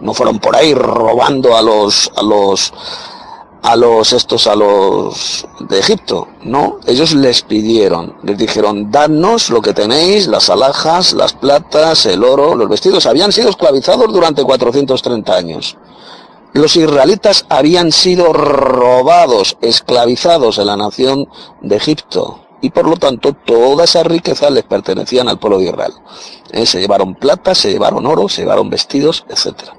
[0.00, 2.72] No fueron por ahí robando a los, a los,
[3.62, 6.28] a los estos, a los de Egipto.
[6.42, 12.24] No, ellos les pidieron, les dijeron, dadnos lo que tenéis, las alhajas, las platas, el
[12.24, 13.06] oro, los vestidos.
[13.06, 15.76] Habían sido esclavizados durante 430 años.
[16.52, 21.28] Los israelitas habían sido robados, esclavizados en la nación
[21.62, 25.92] de Egipto y por lo tanto todas esas riquezas les pertenecían al pueblo de Israel.
[26.50, 29.76] Eh, se llevaron plata, se llevaron oro, se llevaron vestidos, etcétera.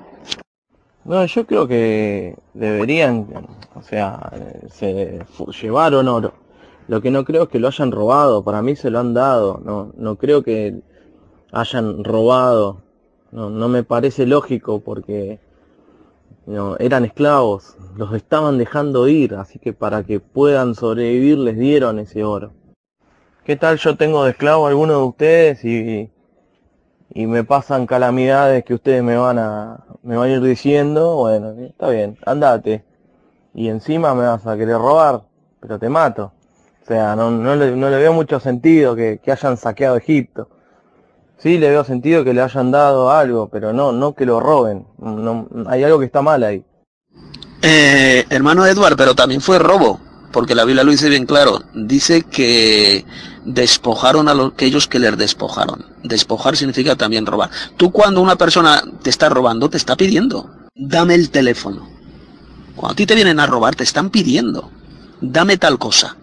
[1.03, 3.27] No, yo creo que deberían,
[3.73, 4.31] o sea,
[4.71, 5.25] se
[5.59, 6.33] llevaron oro.
[6.87, 9.59] Lo que no creo es que lo hayan robado, para mí se lo han dado,
[9.65, 10.81] no, no creo que
[11.51, 12.83] hayan robado,
[13.31, 15.39] no, no me parece lógico porque
[16.45, 21.97] no, eran esclavos, los estaban dejando ir, así que para que puedan sobrevivir les dieron
[21.97, 22.51] ese oro.
[23.45, 26.09] ¿Qué tal yo tengo de esclavo a alguno de ustedes y,
[27.13, 31.17] y me pasan calamidades que ustedes me van a me van a ir diciendo?
[31.17, 32.83] Bueno, está bien, andate.
[33.53, 35.21] Y encima me vas a querer robar,
[35.59, 36.33] pero te mato.
[36.81, 40.49] O sea, no, no, le, no le veo mucho sentido que, que hayan saqueado Egipto.
[41.37, 44.87] Sí, le veo sentido que le hayan dado algo, pero no, no que lo roben.
[44.97, 46.65] No, hay algo que está mal ahí.
[47.61, 49.99] Eh, hermano Edward, pero también fue robo
[50.35, 53.05] porque la Biblia lo dice bien claro, dice que
[53.45, 55.85] despojaron a los, aquellos que les despojaron.
[56.03, 57.49] Despojar significa también robar.
[57.77, 61.87] Tú cuando una persona te está robando, te está pidiendo, dame el teléfono.
[62.75, 64.69] Cuando a ti te vienen a robar, te están pidiendo,
[65.21, 66.17] dame tal cosa.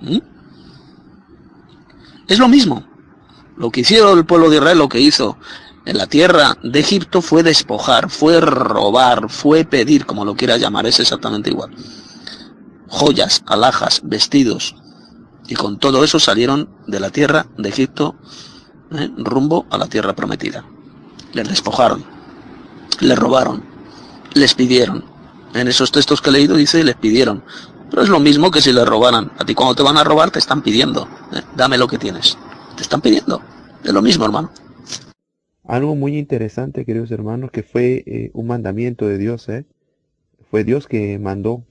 [0.00, 0.18] ¿Mm?
[2.26, 2.84] Es lo mismo.
[3.56, 5.38] Lo que hicieron el pueblo de Israel, lo que hizo
[5.84, 10.84] en la tierra de Egipto fue despojar, fue robar, fue pedir, como lo quieras llamar,
[10.88, 11.70] es exactamente igual
[12.88, 14.76] joyas, alhajas, vestidos.
[15.48, 18.16] Y con todo eso salieron de la tierra de Egipto
[18.92, 19.10] ¿eh?
[19.16, 20.64] rumbo a la tierra prometida.
[21.32, 22.04] Les despojaron,
[23.00, 23.64] les robaron,
[24.34, 25.04] les pidieron.
[25.54, 27.42] En esos textos que he leído dice les pidieron.
[27.90, 29.30] Pero es lo mismo que si les robaran.
[29.38, 31.08] A ti cuando te van a robar te están pidiendo.
[31.32, 31.42] ¿eh?
[31.56, 32.36] Dame lo que tienes.
[32.76, 33.40] Te están pidiendo.
[33.84, 34.50] Es lo mismo, hermano.
[35.64, 39.48] Algo muy interesante, queridos hermanos, que fue eh, un mandamiento de Dios.
[39.48, 39.64] ¿eh?
[40.50, 41.64] Fue Dios que mandó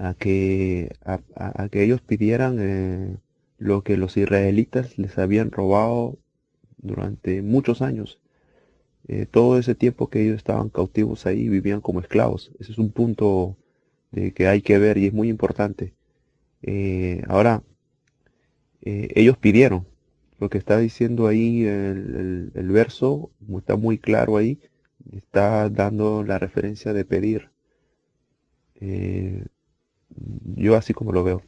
[0.00, 3.16] a que, a, que ellos pidieran eh,
[3.58, 6.18] lo que los israelitas les habían robado
[6.78, 8.18] durante muchos años.
[9.08, 12.50] Eh, todo ese tiempo que ellos estaban cautivos ahí vivían como esclavos.
[12.58, 13.56] Ese es un punto
[14.34, 15.94] que hay que ver y es muy importante.
[16.62, 17.62] Eh, ahora,
[18.82, 19.86] ellos pidieron
[20.38, 24.58] lo que está diciendo ahí el, el, verso, está muy claro ahí,
[25.12, 27.50] está dando la referencia de pedir.
[30.56, 31.42] Yo así como lo veo.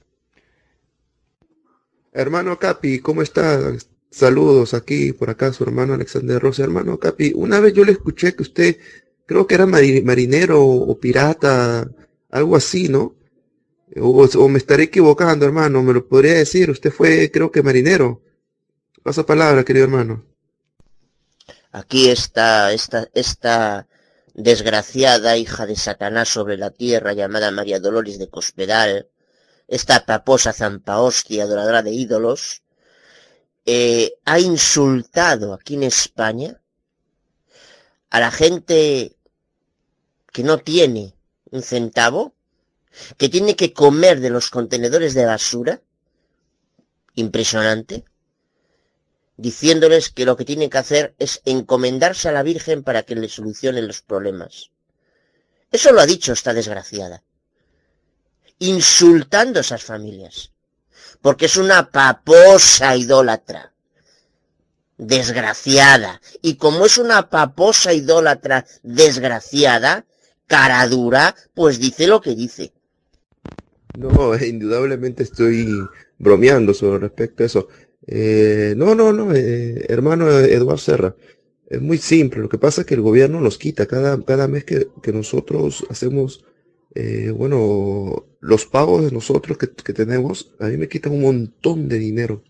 [2.12, 3.74] Hermano Capi, ¿cómo está?
[4.10, 6.62] Saludos aquí, por acá su hermano Alexander Rosa.
[6.62, 8.76] Hermano Capi, una vez yo le escuché que usted,
[9.26, 11.88] creo que era marinero o pirata,
[12.30, 13.16] algo así, ¿no?
[13.96, 16.70] O, o, me estaré equivocando, hermano, me lo podría decir.
[16.70, 18.22] Usted fue, creo que marinero.
[19.02, 20.24] Paso palabra, querido hermano.
[21.72, 23.88] Aquí está esta, esta
[24.34, 29.08] desgraciada hija de Satanás sobre la tierra llamada María Dolores de Cospedal,
[29.68, 32.62] esta paposa zampahostia adoradora de ídolos,
[33.64, 36.60] eh, ha insultado aquí en España
[38.10, 39.16] a la gente
[40.32, 41.14] que no tiene
[41.50, 42.34] un centavo,
[43.16, 45.82] que tiene que comer de los contenedores de basura,
[47.14, 48.04] impresionante,
[49.36, 53.28] diciéndoles que lo que tienen que hacer es encomendarse a la Virgen para que le
[53.28, 54.70] solucione los problemas.
[55.70, 57.22] Eso lo ha dicho esta desgraciada.
[58.58, 60.52] Insultando a esas familias.
[61.20, 63.72] Porque es una paposa idólatra.
[64.98, 66.20] Desgraciada.
[66.42, 70.04] Y como es una paposa idólatra desgraciada,
[70.46, 72.72] cara dura, pues dice lo que dice.
[73.96, 75.66] No, indudablemente estoy
[76.18, 77.68] bromeando sobre respecto a eso.
[78.06, 81.16] Eh, no, no, no, eh, hermano Eduardo Serra,
[81.68, 82.40] es muy simple.
[82.40, 85.86] Lo que pasa es que el gobierno nos quita cada, cada mes que, que nosotros
[85.88, 86.44] hacemos,
[86.94, 91.88] eh, bueno, los pagos de nosotros que, que, tenemos, a mí me quitan un montón
[91.88, 92.42] de dinero.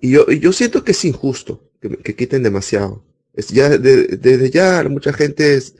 [0.00, 3.04] Y yo, yo siento que es injusto que, que quiten demasiado.
[3.34, 5.76] Es ya, desde de, ya mucha gente es,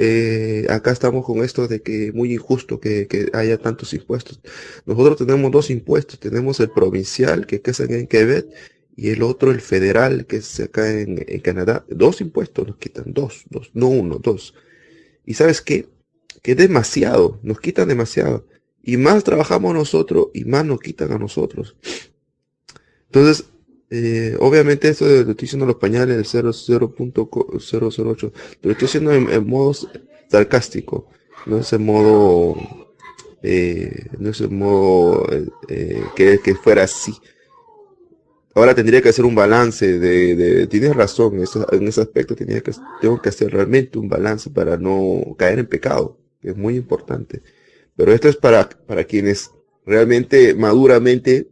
[0.00, 4.40] eh, acá estamos con esto de que muy injusto que, haya tantos impuestos.
[4.86, 8.46] Nosotros tenemos dos impuestos, tenemos el provincial, que es en Quebec,
[8.96, 11.84] y el otro, el federal, que es acá en, Canadá.
[11.88, 14.54] Dos impuestos nos quitan, dos, dos, no uno, dos.
[15.26, 15.88] Y sabes qué?
[16.42, 18.46] Que demasiado, nos quitan demasiado.
[18.82, 21.76] Y más trabajamos nosotros y más nos quitan a nosotros.
[23.06, 23.46] Entonces,
[23.90, 29.30] eh, obviamente esto de, lo estoy diciendo los pañales del 00.008, lo estoy haciendo en,
[29.30, 29.72] en, modo
[30.28, 31.08] sarcástico,
[31.46, 32.54] no es en modo,
[33.42, 35.26] eh, no es en modo
[35.68, 37.14] eh, que, que, fuera así.
[38.54, 42.72] Ahora tendría que hacer un balance de, de tienes razón, en ese aspecto tenía que,
[43.00, 47.40] tengo que hacer realmente un balance para no caer en pecado, que es muy importante.
[47.96, 49.50] Pero esto es para, para quienes
[49.86, 51.48] realmente maduramente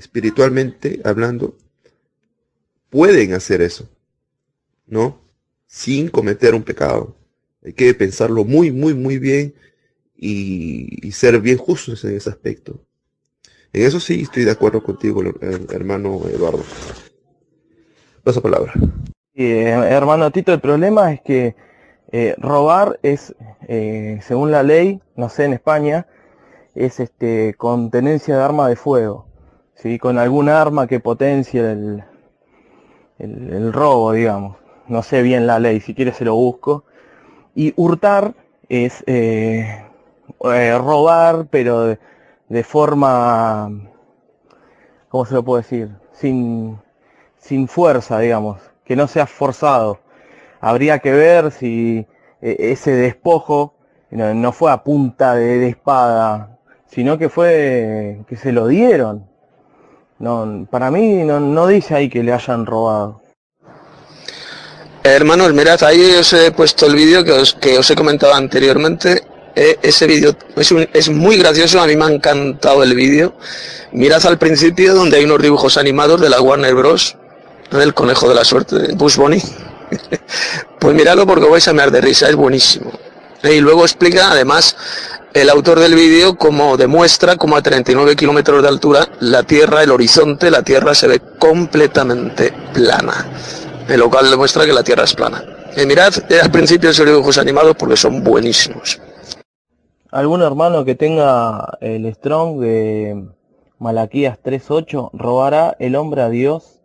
[0.00, 1.54] espiritualmente hablando,
[2.88, 3.86] pueden hacer eso,
[4.86, 5.20] ¿no?
[5.66, 7.16] Sin cometer un pecado.
[7.62, 9.54] Hay que pensarlo muy, muy, muy bien
[10.16, 12.80] y, ser bien justos en ese aspecto.
[13.74, 15.22] En eso sí estoy de acuerdo contigo,
[15.70, 16.64] hermano Eduardo.
[18.24, 18.72] Paso palabra.
[19.34, 21.56] Eh, hermano Tito, el problema es que
[22.10, 23.34] eh, robar es,
[23.68, 26.06] eh, según la ley, no sé, en España,
[26.74, 29.29] es este con tenencia de arma de fuego.
[29.82, 29.98] ¿Sí?
[29.98, 32.04] con algún arma que potencie el,
[33.18, 34.56] el, robo, digamos.
[34.88, 36.84] No sé bien la ley, si quieres se lo busco.
[37.54, 38.34] Y hurtar
[38.68, 39.84] es eh,
[40.44, 41.96] eh, robar, pero
[42.48, 43.70] de, forma,
[45.08, 45.90] ¿cómo se lo puedo decir?
[46.12, 46.78] Sin,
[47.38, 50.00] sin fuerza, digamos, que no sea forzado.
[50.60, 52.06] Habría que ver si
[52.42, 53.74] eh, ese despojo
[54.10, 59.29] no, fue a punta de espada, sino que fue que se lo dieron,
[60.20, 63.22] no, para mí no, no, dice ahí que le hayan robado.
[65.02, 69.24] Hermanos, mirad, ahí os he puesto el vídeo que os, que os he comentado anteriormente.
[69.56, 73.34] Eh, ese vídeo es, es, muy gracioso, a mí me ha encantado el vídeo.
[73.92, 77.16] Mirad al principio donde hay unos dibujos animados de la Warner Bros.
[77.70, 79.42] del conejo de la suerte, Bush Bunny.
[80.78, 82.92] pues miradlo porque vais a mirar de risa, es buenísimo.
[83.42, 84.76] Y luego explica además
[85.32, 89.90] el autor del vídeo como demuestra como a 39 kilómetros de altura la Tierra, el
[89.90, 93.26] horizonte, la Tierra se ve completamente plana.
[93.88, 95.42] El local demuestra que la Tierra es plana.
[95.76, 99.00] Y mirad eh, al principio esos dibujos animados porque son buenísimos.
[100.10, 103.28] ¿Algún hermano que tenga el Strong de
[103.78, 106.80] Malaquías 3.8 robará el hombre a Dios?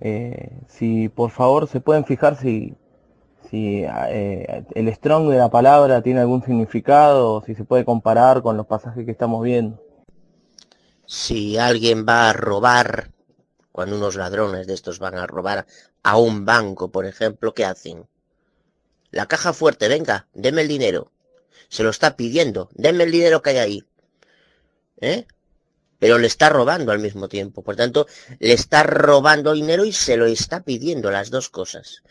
[0.00, 2.74] Eh, si por favor se pueden fijar si
[3.54, 8.56] si eh, el strong de la palabra tiene algún significado, si se puede comparar con
[8.56, 9.80] los pasajes que estamos viendo.
[11.06, 13.12] Si alguien va a robar,
[13.70, 15.66] cuando unos ladrones de estos van a robar
[16.02, 18.08] a un banco, por ejemplo, ¿qué hacen?
[19.12, 21.12] La caja fuerte, venga, deme el dinero.
[21.68, 23.84] Se lo está pidiendo, deme el dinero que hay ahí.
[25.00, 25.26] ¿Eh?
[26.00, 27.62] pero le está robando al mismo tiempo.
[27.62, 28.06] Por tanto,
[28.38, 32.02] le está robando dinero y se lo está pidiendo las dos cosas.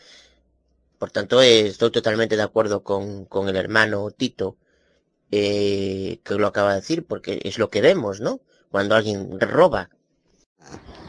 [1.04, 4.56] Por tanto, eh, estoy totalmente de acuerdo con, el hermano Tito,
[5.30, 8.40] eh, que lo acaba de decir, porque es lo que vemos, ¿no?
[8.70, 9.90] Cuando alguien roba.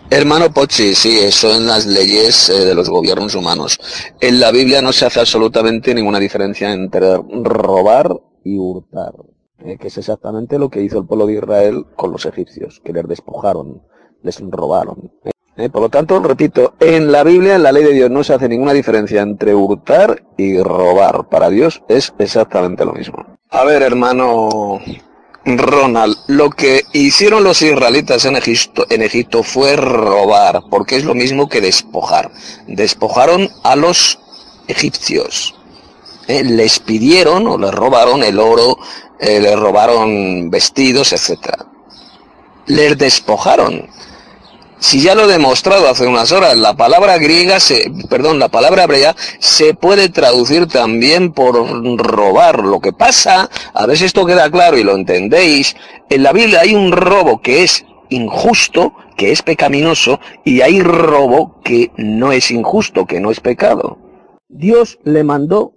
[0.10, 3.80] Hermano Pochi, sí, eso en las leyes eh, de los gobiernos humanos.
[4.20, 8.14] En la Biblia no se hace absolutamente ninguna diferencia entre robar
[8.44, 9.14] y hurtar,
[9.80, 13.08] que es exactamente lo que hizo el pueblo de Israel con los egipcios, que les
[13.08, 13.82] despojaron,
[14.24, 15.10] les robaron.
[15.58, 18.34] Eh, por lo tanto, repito, en la Biblia, en la ley de Dios, no se
[18.34, 21.30] hace ninguna diferencia entre hurtar y robar.
[21.30, 23.26] Para Dios es exactamente lo mismo.
[23.50, 24.82] A ver, hermano
[25.46, 31.62] Ronald, lo que hicieron los israelitas en Egipto, fue robar, porque es lo mismo que
[31.62, 32.32] despojar.
[32.68, 34.20] Despojaron a los
[34.68, 35.54] egipcios.
[36.28, 38.78] Eh, les pidieron o les robaron el oro,
[39.20, 41.62] eh, les robaron vestidos, etc.
[42.66, 43.88] Les despojaron.
[44.78, 48.84] Si ya lo he demostrado hace unas horas, la palabra griega, se, perdón, la palabra
[48.84, 51.56] hebrea se puede traducir también por
[51.98, 52.60] robar.
[52.64, 55.76] Lo que pasa, a ver si esto queda claro y lo entendéis,
[56.10, 61.62] en la Biblia hay un robo que es injusto, que es pecaminoso, y hay robo
[61.64, 63.98] que no es injusto, que no es pecado.
[64.50, 65.74] Dios le mandó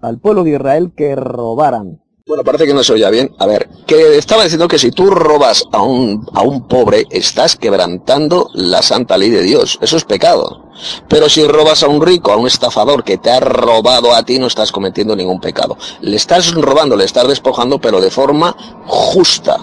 [0.00, 2.03] al pueblo de Israel que robaran.
[2.26, 3.34] Bueno, parece que no se oía bien.
[3.38, 7.54] A ver, que estaba diciendo que si tú robas a un, a un pobre, estás
[7.54, 9.78] quebrantando la santa ley de Dios.
[9.82, 10.70] Eso es pecado.
[11.06, 14.38] Pero si robas a un rico, a un estafador que te ha robado a ti,
[14.38, 15.76] no estás cometiendo ningún pecado.
[16.00, 19.62] Le estás robando, le estás despojando, pero de forma justa.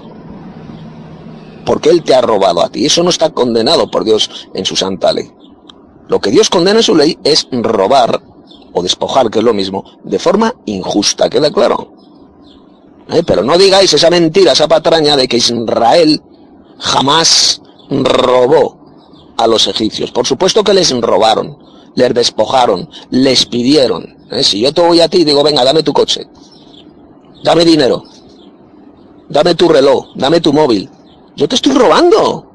[1.65, 2.85] Porque él te ha robado a ti.
[2.85, 5.31] Eso no está condenado por Dios en su santa ley.
[6.09, 8.21] Lo que Dios condena en su ley es robar
[8.71, 11.27] o despojar, que es lo mismo, de forma injusta.
[11.27, 12.00] ¿Queda claro?
[13.09, 13.23] ¿Eh?
[13.25, 16.21] Pero no digáis esa mentira, esa patraña de que Israel
[16.79, 20.11] jamás robó a los egipcios.
[20.11, 21.57] Por supuesto que les robaron,
[21.95, 24.17] les despojaron, les pidieron.
[24.31, 24.43] ¿eh?
[24.43, 26.27] Si yo te voy a ti y digo, venga, dame tu coche,
[27.43, 28.03] dame dinero,
[29.29, 30.89] dame tu reloj, dame tu móvil.
[31.35, 32.47] Yo te estoy robando.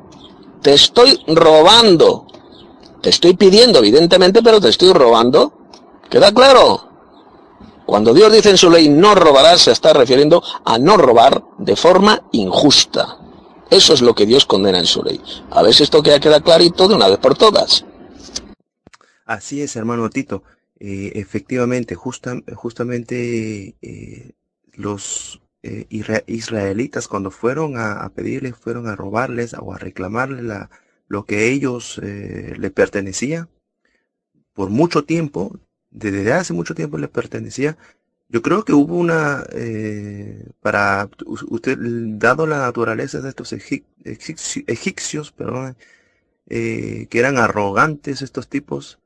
[0.63, 2.27] Te estoy robando.
[3.01, 5.53] Te estoy pidiendo, evidentemente, pero te estoy robando.
[6.11, 6.86] ¿Queda claro?
[7.87, 11.77] Cuando Dios dice en su ley no robarás, se está refiriendo a no robar de
[11.77, 13.19] forma injusta.
[13.71, 15.21] Eso es lo que Dios condena en su ley.
[15.51, 17.85] A ver si esto queda, queda clarito de una vez por todas.
[19.25, 20.43] Así es, hermano Tito.
[20.79, 24.33] Eh, efectivamente, justamente eh,
[24.75, 25.87] los eh,
[26.27, 30.71] israelitas cuando fueron a, pedirles, fueron a robarles o a reclamarles la,
[31.09, 33.49] lo que ellos le pertenecía,
[34.53, 35.59] por mucho tiempo
[35.97, 37.77] desde hace mucho tiempo le pertenecía.
[38.29, 41.79] Yo creo que hubo una, eh, para usted,
[42.19, 45.77] dado la naturaleza de estos egipcios, perdón,
[46.49, 48.99] eh, que eran arrogantes estos tipos,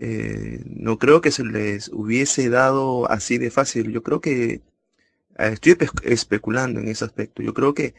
[0.00, 3.92] eh, no creo que se les hubiese dado así de fácil.
[3.92, 4.62] Yo creo que
[5.38, 7.42] estoy especulando en ese aspecto.
[7.42, 7.94] Yo creo que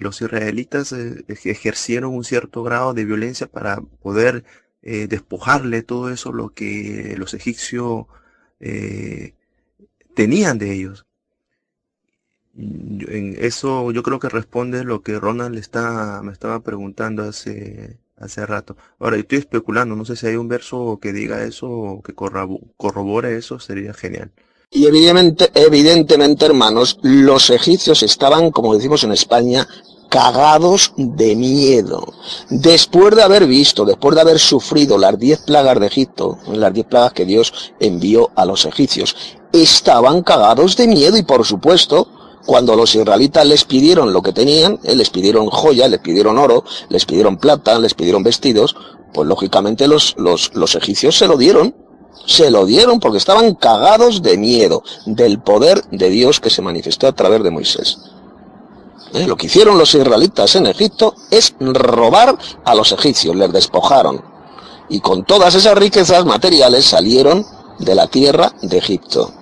[0.00, 4.44] los israelitas ejercieron un cierto grado de violencia para poder
[4.82, 8.06] eh, despojarle todo eso lo que los egipcios
[8.60, 9.34] eh,
[10.14, 11.06] tenían de ellos.
[12.56, 18.44] En eso yo creo que responde lo que Ronald está, me estaba preguntando hace, hace
[18.46, 18.76] rato.
[18.98, 23.36] Ahora, estoy especulando, no sé si hay un verso que diga eso o que corrobore
[23.36, 24.30] eso, sería genial.
[24.70, 29.66] Y evidentemente, evidentemente, hermanos, los egipcios estaban, como decimos en España,
[30.10, 32.12] cagados de miedo.
[32.50, 36.84] Después de haber visto, después de haber sufrido las diez plagas de Egipto, las diez
[36.84, 39.16] plagas que Dios envió a los egipcios,
[39.52, 42.08] estaban cagados de miedo y por supuesto,
[42.44, 46.64] cuando los israelitas les pidieron lo que tenían, eh, les pidieron joya, les pidieron oro,
[46.88, 48.74] les pidieron plata, les pidieron vestidos,
[49.14, 51.74] pues lógicamente los, los, los egipcios se lo dieron.
[52.26, 57.06] Se lo dieron porque estaban cagados de miedo del poder de Dios que se manifestó
[57.06, 57.98] a través de Moisés.
[59.14, 59.26] ¿Eh?
[59.26, 64.22] Lo que hicieron los israelitas en Egipto es robar a los egipcios, les despojaron.
[64.88, 67.46] Y con todas esas riquezas materiales salieron
[67.78, 69.32] de la tierra de Egipto.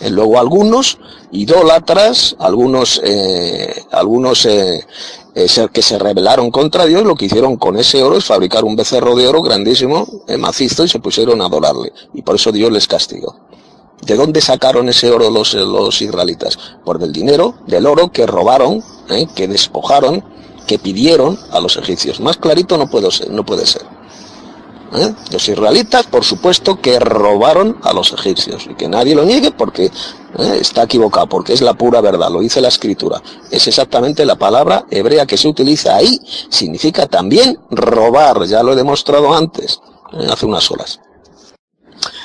[0.00, 0.98] Eh, luego algunos
[1.30, 4.86] idólatras, algunos, eh, algunos eh,
[5.72, 9.14] que se rebelaron contra Dios, lo que hicieron con ese oro es fabricar un becerro
[9.14, 10.06] de oro grandísimo,
[10.38, 11.92] macizo, y se pusieron a adorarle.
[12.14, 13.36] Y por eso Dios les castigó.
[14.02, 16.58] ¿De dónde sacaron ese oro los, los israelitas?
[16.84, 19.26] Por del dinero, del oro que robaron, ¿eh?
[19.34, 20.24] que despojaron,
[20.66, 22.20] que pidieron a los egipcios.
[22.20, 23.82] Más clarito no, puedo ser, no puede ser.
[24.94, 25.14] ¿eh?
[25.30, 28.66] Los israelitas, por supuesto, que robaron a los egipcios.
[28.70, 30.58] Y que nadie lo niegue porque ¿eh?
[30.60, 33.22] está equivocado, porque es la pura verdad, lo dice la escritura.
[33.50, 36.20] Es exactamente la palabra hebrea que se utiliza ahí.
[36.48, 39.80] Significa también robar, ya lo he demostrado antes,
[40.30, 41.00] hace unas horas.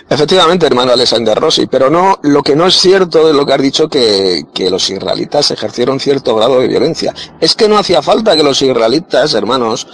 [0.08, 3.62] Efectivamente, hermano Alexander Rossi, pero no, lo que no es cierto de lo que has
[3.62, 7.14] dicho que, que los israelitas ejercieron cierto grado de violencia.
[7.40, 9.88] Es que no hacía falta que los israelitas, hermanos,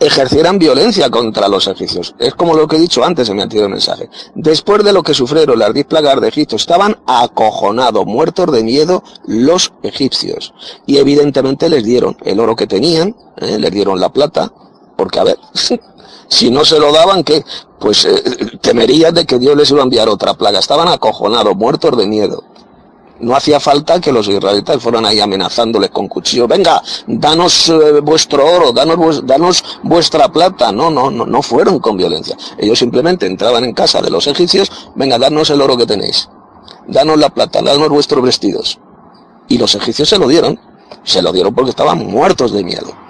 [0.00, 2.14] ejercieran violencia contra los egipcios.
[2.18, 4.08] Es como lo que he dicho antes en mi anterior mensaje.
[4.34, 9.04] Después de lo que sufrieron las diez plagas de Egipto, estaban acojonados, muertos de miedo
[9.26, 10.54] los egipcios.
[10.86, 13.58] Y evidentemente les dieron el oro que tenían, ¿eh?
[13.58, 14.50] les dieron la plata,
[14.96, 15.38] porque a ver,
[16.30, 17.44] si no se lo daban, ¿qué?
[17.80, 18.22] Pues eh,
[18.60, 20.60] temerías de que Dios les iba a enviar otra plaga.
[20.60, 22.44] Estaban acojonados, muertos de miedo.
[23.18, 26.46] No hacía falta que los israelitas fueran ahí amenazándoles con cuchillos.
[26.48, 30.70] Venga, danos eh, vuestro oro, danos, danos vuestra plata.
[30.70, 32.36] No, no, no, no fueron con violencia.
[32.56, 34.70] Ellos simplemente entraban en casa de los egipcios.
[34.94, 36.28] Venga, danos el oro que tenéis.
[36.86, 38.78] Danos la plata, danos vuestros vestidos.
[39.48, 40.60] Y los egipcios se lo dieron.
[41.02, 43.09] Se lo dieron porque estaban muertos de miedo.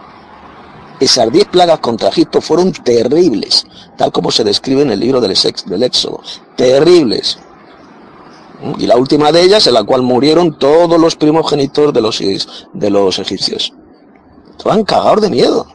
[1.00, 3.66] Esas diez plagas contra Egipto fueron terribles,
[3.96, 5.34] tal como se describe en el libro del,
[5.66, 6.20] del Éxodo.
[6.56, 7.38] Terribles.
[8.78, 12.18] Y la última de ellas, en la cual murieron todos los primogénitos de los,
[12.74, 13.72] de los egipcios.
[14.50, 15.66] Estaban cagados de miedo.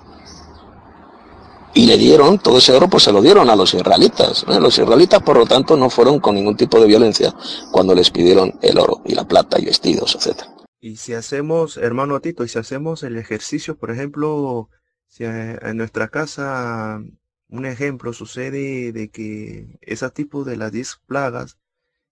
[1.73, 4.45] Y le dieron, todo ese oro, pues se lo dieron a los israelitas.
[4.47, 7.35] Los israelitas, por lo tanto, no fueron con ningún tipo de violencia
[7.71, 10.43] cuando les pidieron el oro y la plata y vestidos, etc.
[10.79, 14.69] Y si hacemos, hermano Tito, y si hacemos el ejercicio, por ejemplo,
[15.07, 17.01] si en nuestra casa,
[17.49, 21.57] un ejemplo, sucede de que ese tipo de las 10 plagas,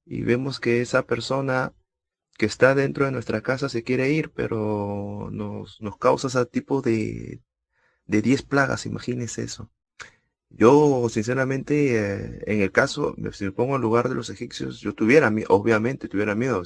[0.06, 1.74] y vemos que esa persona
[2.38, 6.82] que está dentro de nuestra casa se quiere ir, pero nos, nos causa ese tipo
[6.82, 7.42] de,
[8.06, 9.72] de 10 plagas, imagínense eso.
[10.50, 14.94] Yo, sinceramente, eh, en el caso, si me pongo en lugar de los egipcios, yo
[14.94, 16.62] tuviera, obviamente, tuviera miedo.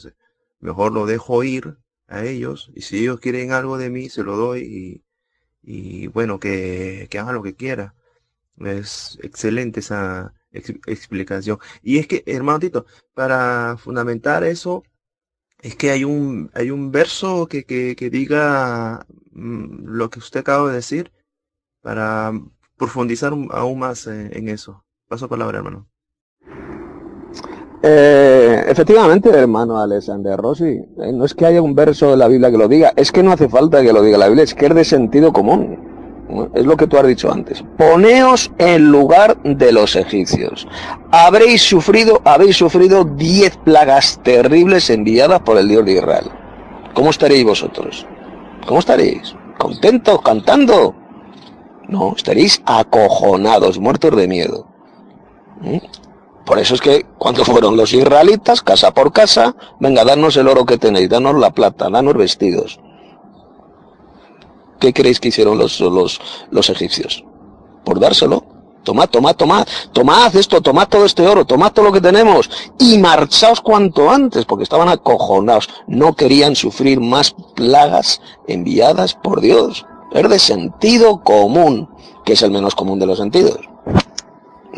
[0.59, 1.77] mejor lo dejo ir
[2.07, 5.03] a ellos, y si ellos quieren algo de mí, se lo doy,
[5.67, 7.93] y, bueno, que, que hagan lo que quiera.
[8.57, 11.59] Es excelente esa, explicación.
[11.83, 14.83] Y es que, hermano Tito, para fundamentar eso,
[15.59, 20.69] es que hay un, hay un verso que, que, diga mm, lo que usted acaba
[20.69, 21.11] de decir
[21.81, 22.31] para
[22.77, 24.85] profundizar aún más en, eso.
[25.07, 25.89] Paso palabra, hermano.
[27.83, 32.49] Eh, efectivamente, hermano Alexander Rossi, eh, no es que haya un verso de la Biblia
[32.49, 34.65] que lo diga, es que no hace falta que lo diga la Biblia, es que
[34.65, 35.87] es de sentido común.
[36.53, 37.63] Es lo que tú has dicho antes.
[37.77, 40.67] Poneos en lugar de los egipcios.
[41.09, 46.25] Habréis sufrido, habéis sufrido diez plagas terribles enviadas por el Dios de Israel.
[46.93, 48.05] ¿Cómo estaréis vosotros?
[48.65, 49.35] ¿Cómo estaréis?
[49.57, 50.21] ¿Contentos?
[50.21, 50.93] ¿Cantando?
[51.87, 54.67] No, estaréis acojonados, muertos de miedo.
[55.61, 55.77] ¿Mm?
[56.47, 60.65] Por eso es que cuando fueron los israelitas, casa por casa, venga, danos el oro
[60.65, 62.79] que tenéis, danos la plata, danos vestidos.
[64.79, 67.25] ¿Qué creéis que hicieron los, los, los egipcios?
[67.83, 68.45] Por dárselo.
[68.83, 72.49] Tomad, tomad, tomad, tomad esto, tomad todo este oro, tomad todo lo que tenemos
[72.79, 79.85] y marchaos cuanto antes, porque estaban acojonados, no querían sufrir más plagas enviadas por Dios.
[80.13, 81.89] Es de sentido común,
[82.23, 83.59] que es el menos común de los sentidos.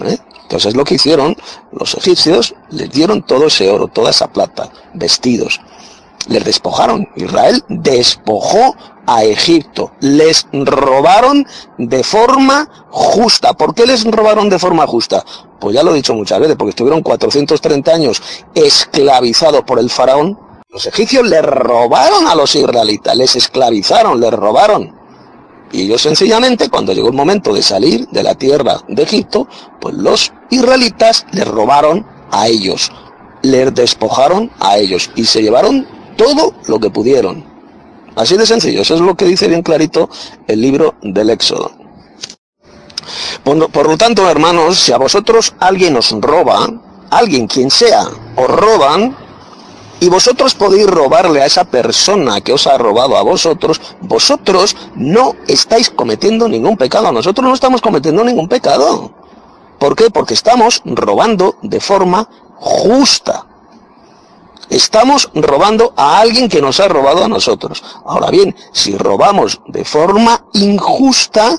[0.06, 0.18] ¿Eh?
[0.44, 1.36] Entonces lo que hicieron
[1.72, 5.62] los egipcios, les dieron todo ese oro, toda esa plata, vestidos,
[6.28, 7.08] les despojaron.
[7.16, 9.92] Israel despojó a Egipto.
[10.02, 11.46] Les robaron
[11.78, 13.54] de forma justa.
[13.54, 15.26] ¿Por qué les robaron de forma justa?
[15.60, 18.22] Pues ya lo he dicho muchas veces, porque estuvieron 430 años
[18.54, 20.40] esclavizados por el faraón.
[20.70, 24.99] Los egipcios les robaron a los israelitas, les esclavizaron, les robaron.
[25.72, 29.48] Y ellos sencillamente, cuando llegó el momento de salir de la tierra de Egipto,
[29.80, 32.92] pues los israelitas les robaron a ellos,
[33.44, 35.88] les despojaron a ellos y se llevaron
[36.18, 37.44] todo lo que pudieron.
[38.16, 40.10] Así de sencillo, eso es lo que dice bien clarito
[40.48, 41.72] el libro del Éxodo.
[43.44, 46.68] Por, lo tanto, hermanos, si a vosotros alguien os roba,
[47.10, 48.04] alguien quien sea,
[48.36, 49.16] os roban,
[50.00, 55.36] y vosotros podéis robarle a esa persona que os ha robado a vosotros, vosotros no
[55.48, 57.12] estáis cometiendo ningún pecado.
[57.12, 59.12] Nosotros no estamos cometiendo ningún pecado.
[59.78, 60.10] ¿Por qué?
[60.10, 63.46] Porque estamos robando de forma justa.
[64.70, 67.84] Estamos robando a alguien que nos ha robado a nosotros.
[68.06, 71.58] Ahora bien, si robamos de forma injusta,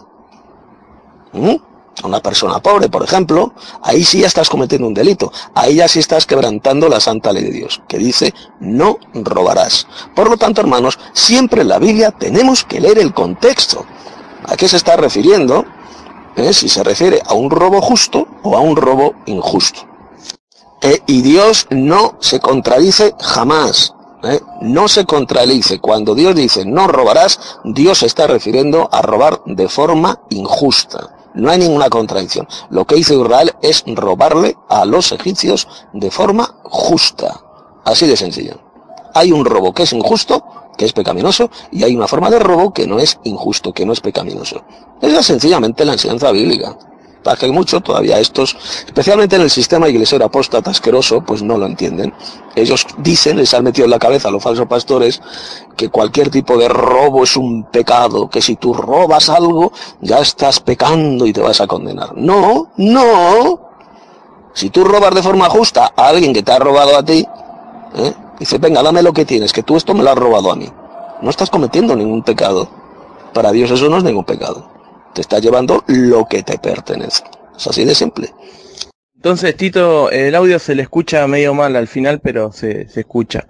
[2.03, 5.33] a una persona pobre, por ejemplo, ahí sí ya estás cometiendo un delito.
[5.55, 9.87] Ahí ya sí estás quebrantando la santa ley de Dios, que dice, no robarás.
[10.15, 13.85] Por lo tanto, hermanos, siempre en la Biblia tenemos que leer el contexto.
[14.47, 15.65] ¿A qué se está refiriendo?
[16.37, 16.53] ¿eh?
[16.53, 19.81] si se refiere a un robo justo o a un robo injusto.
[20.83, 23.95] Eh, y Dios no se contradice jamás.
[24.23, 24.41] ¿eh?
[24.63, 25.79] No se contradice.
[25.79, 31.20] Cuando Dios dice no robarás, Dios se está refiriendo a robar de forma injusta.
[31.35, 32.49] No hay ninguna contradicción.
[32.71, 37.41] Lo que hizo Israel es robarle a los egipcios de forma justa.
[37.85, 38.61] Así de sencillo.
[39.15, 40.45] Hay un robo que es injusto,
[40.77, 43.93] que es pecaminoso, y hay una forma de robo que no es injusto, que no
[43.93, 44.63] es pecaminoso.
[45.01, 46.77] Esa es sencillamente la enseñanza bíblica.
[47.23, 51.67] Que hay mucho todavía estos, especialmente en el sistema iglesiero apóstata asqueroso, pues no lo
[51.67, 52.13] entienden.
[52.57, 55.21] Ellos dicen, les han metido en la cabeza a los falsos pastores,
[55.77, 60.61] que cualquier tipo de robo es un pecado, que si tú robas algo, ya estás
[60.61, 62.17] pecando y te vas a condenar.
[62.17, 63.61] No, no.
[64.53, 67.25] Si tú robas de forma justa a alguien que te ha robado a ti,
[67.97, 68.15] ¿eh?
[68.39, 70.69] dice, venga, dame lo que tienes, que tú esto me lo has robado a mí.
[71.23, 72.69] No estás cometiendo ningún pecado.
[73.33, 74.80] Para Dios eso no es ningún pecado.
[75.15, 77.25] Te está llevando lo que te pertenece.
[77.57, 78.33] Es así de simple.
[79.17, 83.47] Entonces, Tito, el audio se le escucha medio mal al final, pero se, se escucha.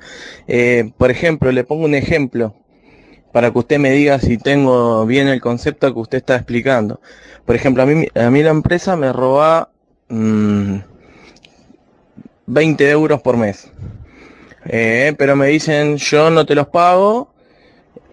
[0.49, 2.57] Eh, por ejemplo, le pongo un ejemplo
[3.33, 7.01] para que usted me diga si tengo bien el concepto que usted está explicando.
[7.44, 9.71] Por ejemplo, a mí, a mí la empresa me roba
[10.09, 10.78] mmm,
[12.47, 13.71] 20 euros por mes.
[14.65, 17.30] Eh, pero me dicen, yo no te los pago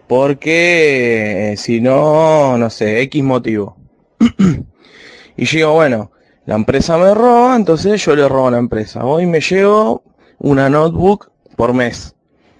[0.07, 3.77] porque eh, si no, no sé, X motivo.
[5.38, 6.11] y digo, bueno,
[6.45, 9.06] la empresa me roba, entonces yo le robo a la empresa.
[9.06, 10.03] Hoy me llevo
[10.40, 12.15] una notebook por mes.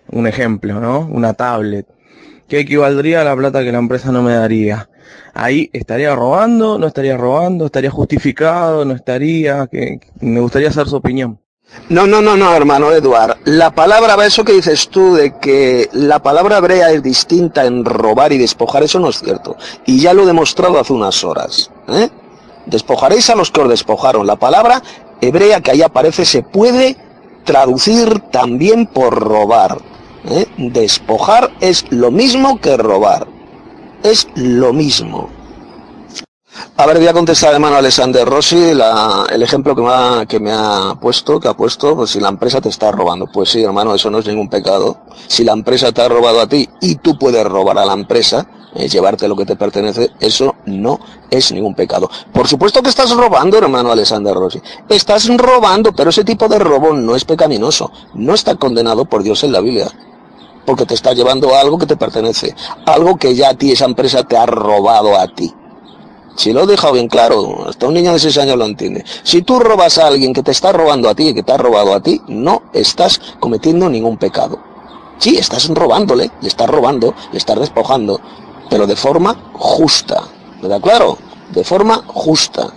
[0.10, 1.08] Un ejemplo, ¿no?
[1.12, 1.88] Una tablet.
[2.48, 4.90] Que equivaldría a la plata que la empresa no me daría.
[5.34, 10.96] Ahí estaría robando, no estaría robando, estaría justificado, no estaría, que me gustaría saber su
[10.98, 11.40] opinión.
[11.90, 13.38] No, no, no, no, hermano Eduard.
[13.46, 18.34] La palabra, eso que dices tú de que la palabra hebrea es distinta en robar
[18.34, 19.56] y despojar, eso no es cierto.
[19.86, 21.72] Y ya lo he demostrado hace unas horas.
[21.88, 22.10] ¿eh?
[22.66, 24.28] Despojaréis a los que os despojaron.
[24.28, 24.82] La palabra
[25.22, 26.98] hebrea que ahí aparece se puede
[27.46, 29.78] traducir también por robar.
[30.30, 30.46] ¿eh?
[30.58, 33.28] Despojar es lo mismo que robar.
[34.04, 35.30] Es lo mismo.
[36.76, 40.40] A ver, voy a contestar hermano Alexander Rossi la, el ejemplo que me, ha, que
[40.40, 43.28] me ha puesto, que ha puesto, pues si la empresa te está robando.
[43.28, 44.98] Pues sí, hermano, eso no es ningún pecado.
[45.28, 48.48] Si la empresa te ha robado a ti y tú puedes robar a la empresa,
[48.76, 51.00] eh, llevarte lo que te pertenece, eso no
[51.32, 52.10] es ningún pecado.
[52.32, 54.62] Por supuesto que estás robando, hermano Alexander Rossi.
[54.90, 57.92] Estás robando, pero ese tipo de robo no es pecaminoso.
[58.14, 59.88] No está condenado por Dios en la Biblia
[60.66, 62.54] porque te está llevando algo que te pertenece,
[62.86, 65.54] algo que ya a ti esa empresa te ha robado a ti.
[66.38, 69.04] Si lo he dejado bien claro, hasta un niño de 6 años lo entiende.
[69.24, 71.96] Si tú robas a alguien que te está robando a ti, que te ha robado
[71.96, 74.60] a ti, no estás cometiendo ningún pecado.
[75.18, 78.22] Sí, estás robándole, le estás robando, le estás despojando,
[78.70, 80.26] pero de forma justa.
[80.62, 81.18] ¿Verdad claro?
[81.54, 82.72] De forma justa.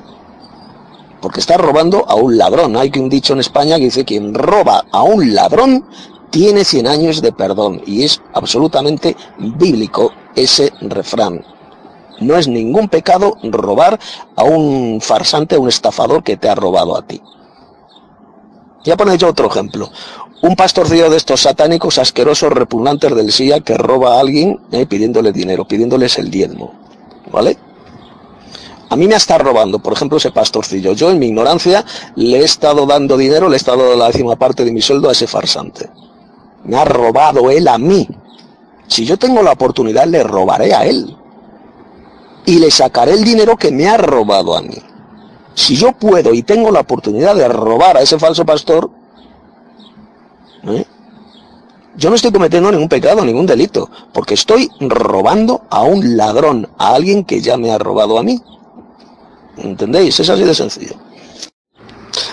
[1.21, 2.79] Porque estás robando a un ladrón.
[2.79, 5.85] Hay un dicho en España que dice quien roba a un ladrón
[6.31, 7.83] tiene 100 años de perdón.
[7.85, 11.45] Y es absolutamente bíblico ese refrán.
[12.21, 13.99] No es ningún pecado robar
[14.37, 17.21] a un farsante, a un estafador que te ha robado a ti.
[18.85, 19.91] Ya ponéis yo otro ejemplo.
[20.43, 25.33] Un pastorcillo de estos satánicos asquerosos, repugnantes del SIA que roba a alguien eh, pidiéndole
[25.33, 26.73] dinero, pidiéndoles el diezmo.
[27.31, 27.59] ¿Vale?
[28.89, 30.93] A mí me está robando, por ejemplo, ese pastorcillo.
[30.95, 31.85] Yo, en mi ignorancia,
[32.17, 35.09] le he estado dando dinero, le he estado dando la décima parte de mi sueldo
[35.09, 35.89] a ese farsante.
[36.65, 38.09] Me ha robado él a mí.
[38.89, 41.17] Si yo tengo la oportunidad, le robaré a él
[42.47, 44.77] y le sacaré el dinero que me ha robado a mí.
[45.55, 48.91] Si yo puedo y tengo la oportunidad de robar a ese falso pastor,
[50.65, 50.85] ¿eh?
[51.97, 56.95] yo no estoy cometiendo ningún pecado, ningún delito, porque estoy robando a un ladrón, a
[56.95, 58.41] alguien que ya me ha robado a mí.
[59.59, 60.19] ¿Entendéis?
[60.21, 60.95] Es así de sencillo.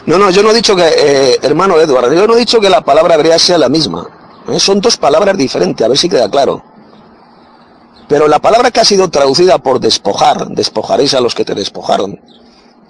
[0.06, 2.70] No, no, yo no he dicho que, eh, hermano Eduardo, yo no he dicho que
[2.70, 4.08] la palabra hebrea sea la misma.
[4.48, 4.60] ¿eh?
[4.60, 6.64] Son dos palabras diferentes, a ver si queda claro.
[8.08, 12.20] Pero la palabra que ha sido traducida por despojar, despojaréis a los que te despojaron,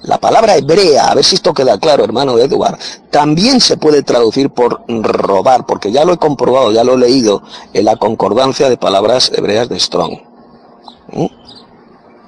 [0.03, 2.78] la palabra hebrea, a ver si esto queda claro, hermano Edward,
[3.10, 7.42] también se puede traducir por robar, porque ya lo he comprobado, ya lo he leído
[7.74, 10.19] en la concordancia de palabras hebreas de Strong.
[11.14, 11.26] ¿Mm?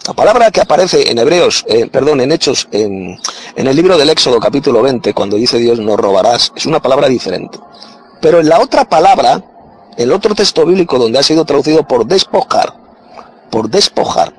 [0.07, 3.19] La palabra que aparece en Hebreos, eh, perdón, en Hechos, en,
[3.55, 7.07] en el libro del Éxodo capítulo 20, cuando dice Dios no robarás, es una palabra
[7.07, 7.59] diferente.
[8.19, 9.43] Pero en la otra palabra,
[9.99, 12.73] el otro texto bíblico donde ha sido traducido por despojar,
[13.51, 14.33] por despojar,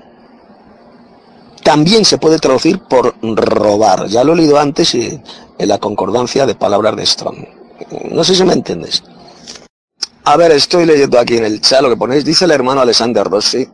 [1.63, 4.07] también se puede traducir por robar.
[4.07, 5.23] Ya lo he leído antes en
[5.59, 7.45] la concordancia de palabras de Strong.
[8.11, 9.05] No sé si me entiendes.
[10.25, 12.25] A ver, estoy leyendo aquí en el chat lo que ponéis.
[12.25, 13.69] Dice el hermano Alexander Rossi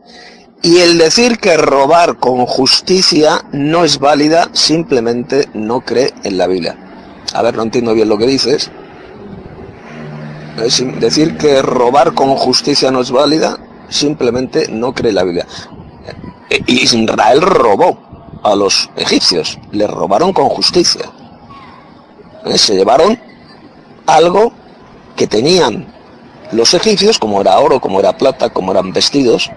[0.61, 6.47] Y el decir que robar con justicia no es válida, simplemente no cree en la
[6.47, 6.77] Biblia.
[7.33, 8.71] A ver, no entiendo bien lo que dices.
[10.57, 13.59] Decir que robar con justicia no es válida,
[13.89, 15.45] simplemente no cree la Biblia.
[16.49, 17.99] E, Israel robó
[18.43, 21.11] a los egipcios, le robaron con justicia.
[22.45, 22.57] ¿Eh?
[22.57, 23.19] Se llevaron
[24.07, 24.51] algo
[25.15, 25.93] que tenían
[26.51, 29.51] los egipcios, como era oro, como era plata, como eran vestidos,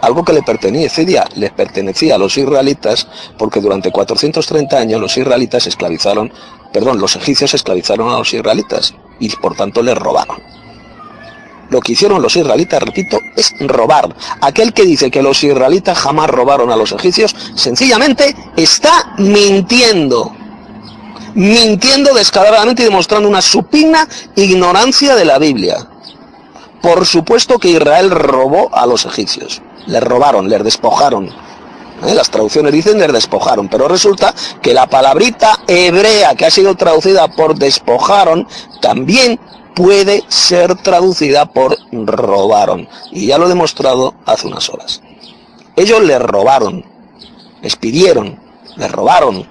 [0.00, 5.66] algo que le pertenecía, les pertenecía a los israelitas, porque durante 430 años los israelitas
[5.66, 6.32] esclavizaron,
[6.72, 10.42] perdón, los egipcios esclavizaron a los israelitas y por tanto les robaron.
[11.70, 14.14] Lo que hicieron los israelitas, repito, es robar.
[14.40, 20.32] Aquel que dice que los israelitas jamás robaron a los egipcios, sencillamente está mintiendo.
[21.34, 25.88] Mintiendo descaradamente y demostrando una supina ignorancia de la Biblia.
[26.82, 31.30] Por supuesto que Israel robó a los egipcios les robaron, les despojaron.
[32.06, 32.14] ¿Eh?
[32.14, 37.28] Las traducciones dicen les despojaron, pero resulta que la palabrita hebrea que ha sido traducida
[37.28, 38.46] por despojaron
[38.80, 39.38] también
[39.74, 42.88] puede ser traducida por robaron.
[43.10, 45.02] Y ya lo he demostrado hace unas horas.
[45.76, 46.84] Ellos les robaron,
[47.62, 48.38] les pidieron,
[48.76, 49.46] les robaron.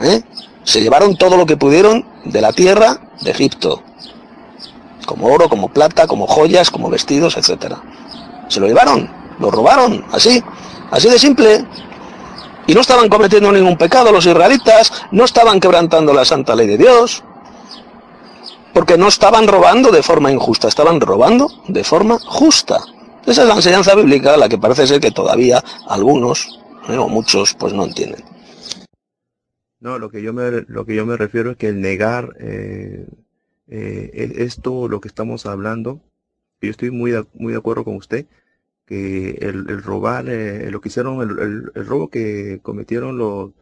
[0.00, 0.22] ¿eh?
[0.64, 3.82] Se llevaron todo lo que pudieron de la tierra de Egipto.
[5.06, 7.76] Como oro, como plata, como joyas, como vestidos, etc.
[8.48, 10.42] Se lo llevaron lo robaron, así,
[10.90, 11.64] así de simple.
[12.66, 16.76] Y no estaban cometiendo ningún pecado los israelitas, no estaban quebrantando la santa ley de
[16.76, 17.24] Dios,
[18.74, 22.78] porque no estaban robando de forma injusta, estaban robando de forma justa.
[23.26, 27.54] Esa es la enseñanza bíblica, la que parece ser que todavía algunos, eh, o muchos,
[27.54, 28.22] pues no entienden.
[29.80, 33.06] No, lo que yo me, lo que yo me refiero es que el negar eh,
[33.68, 36.00] eh, esto, lo que estamos hablando,
[36.60, 38.26] yo estoy muy muy de acuerdo con usted,
[38.88, 41.20] que el, robar, eh, lo que hicieron,
[41.74, 43.52] el, robo que cometieron los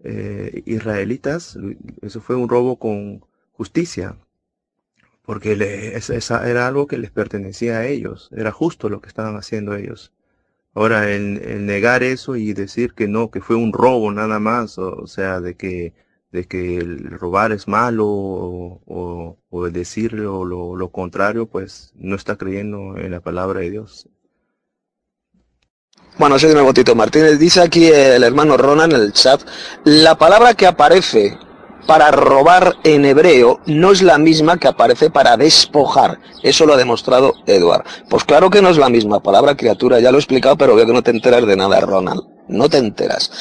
[0.00, 1.56] eh, israelitas,
[2.02, 4.16] eso fue un robo con justicia,
[5.24, 5.52] porque
[5.94, 10.12] esa era algo que les pertenecía a ellos, era justo lo que estaban haciendo ellos.
[10.74, 15.06] Ahora, el, negar eso y decir que no, que fue un robo nada más, o,
[15.06, 15.94] sea, de que,
[16.32, 22.36] de que el robar es malo o, o, decir lo, lo contrario, pues no está
[22.36, 24.08] creyendo en la palabra de Dios.
[26.22, 27.36] Bueno, soy de nuevo Tito Martínez.
[27.40, 29.40] Dice aquí el hermano Ronan en el chat,
[29.82, 31.36] la palabra que aparece
[31.88, 36.20] para robar en hebreo no es la misma que aparece para despojar.
[36.44, 37.82] Eso lo ha demostrado Edward.
[38.08, 40.86] Pues claro que no es la misma palabra, criatura, ya lo he explicado, pero veo
[40.86, 42.22] que no te enteras de nada, Ronald.
[42.46, 43.32] No te enteras.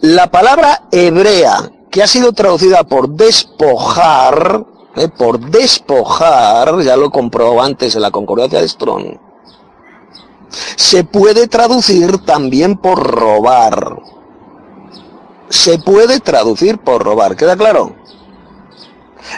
[0.00, 4.64] La palabra hebrea, que ha sido traducida por despojar,
[4.96, 9.29] eh, por despojar, ya lo comprobó antes en la concordancia de Strong,
[10.76, 14.00] se puede traducir también por robar.
[15.48, 17.96] Se puede traducir por robar, ¿queda claro?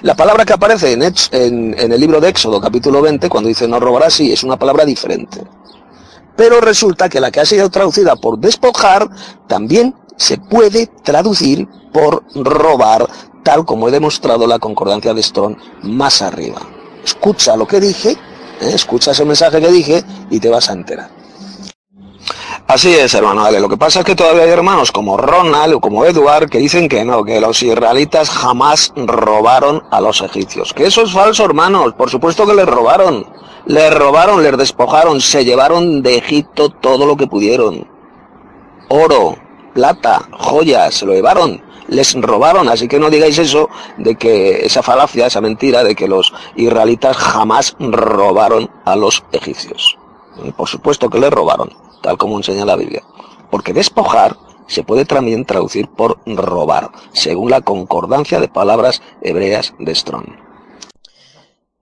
[0.02, 4.14] La palabra que aparece en, el libro de Éxodo, capítulo 20, cuando dice no robarás,
[4.14, 5.44] sí, es una palabra diferente.
[6.36, 9.08] Pero resulta que la que ha sido traducida por despojar
[9.46, 13.06] también se puede traducir por robar,
[13.42, 16.60] tal como he demostrado la concordancia de Strong más arriba.
[17.04, 18.16] Escucha lo que dije
[18.62, 18.74] ¿eh?
[18.74, 21.10] escucha ese mensaje que dije y te vas a enterar.
[22.66, 26.04] Así es, hermano, Lo que pasa es que todavía hay hermanos como Ronald o como
[26.04, 30.72] Edward que dicen que no, que los israelitas jamás robaron a los egipcios.
[30.72, 31.92] Que eso es falso, hermanos.
[31.94, 33.26] Por supuesto que les robaron.
[33.66, 37.86] Les robaron, les despojaron, se llevaron de Egipto todo lo que pudieron.
[38.88, 39.36] Oro,
[39.74, 44.82] plata, joyas, se lo llevaron les robaron, así que no digáis eso de que esa
[44.82, 49.98] falacia, esa mentira de que los israelitas jamás robaron a los egipcios.
[50.56, 51.70] Por supuesto que les robaron,
[52.02, 53.02] tal como enseña la Biblia.
[53.50, 59.94] Porque despojar se puede también traducir por robar, según la concordancia de palabras hebreas de
[59.94, 60.26] Strong.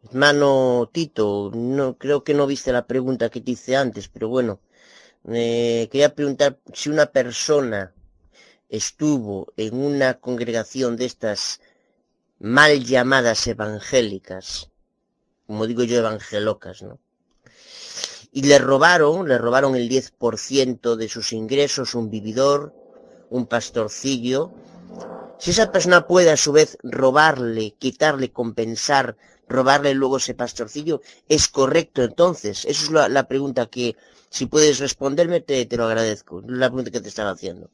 [0.02, 4.58] Hermano Tito, no creo que no viste la pregunta que te hice antes, pero bueno,
[5.28, 7.92] eh, quería preguntar si una persona
[8.70, 11.60] estuvo en una congregación de estas
[12.38, 14.70] mal llamadas evangélicas,
[15.46, 16.98] como digo yo, evangelocas, ¿no?
[18.32, 22.72] Y le robaron, le robaron el 10% de sus ingresos, un vividor,
[23.28, 24.52] un pastorcillo.
[25.38, 29.16] Si esa persona puede a su vez robarle, quitarle, compensar,
[29.48, 32.64] robarle luego ese pastorcillo, ¿es correcto entonces?
[32.66, 33.96] Esa es la, pregunta que,
[34.28, 36.40] si puedes responderme, te, te lo agradezco.
[36.46, 37.68] La pregunta que te estaba haciendo.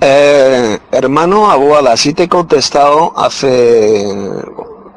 [0.00, 4.06] Eh, hermano Abuada, sí te he contestado hace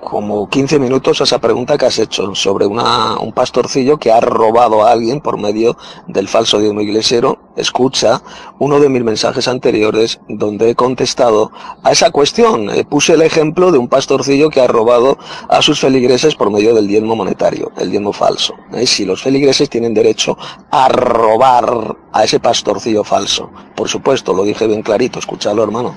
[0.04, 4.20] como 15 minutos a esa pregunta que has hecho sobre una, un pastorcillo que ha
[4.20, 7.40] robado a alguien por medio del falso Dios iglesiero.
[7.56, 8.22] Escucha
[8.60, 11.52] uno de mis mensajes anteriores donde he contestado
[11.84, 12.70] a esa cuestión.
[12.70, 15.18] Eh, puse el ejemplo de un pastorcillo que ha robado
[15.50, 18.56] a sus feligreses por medio del diezmo monetario, el diezmo falso.
[18.74, 20.38] Eh, si los feligreses tienen derecho
[20.72, 23.50] a robar a ese pastorcillo falso.
[23.76, 25.96] Por supuesto, lo dije bien clarito, escuchadlo hermano.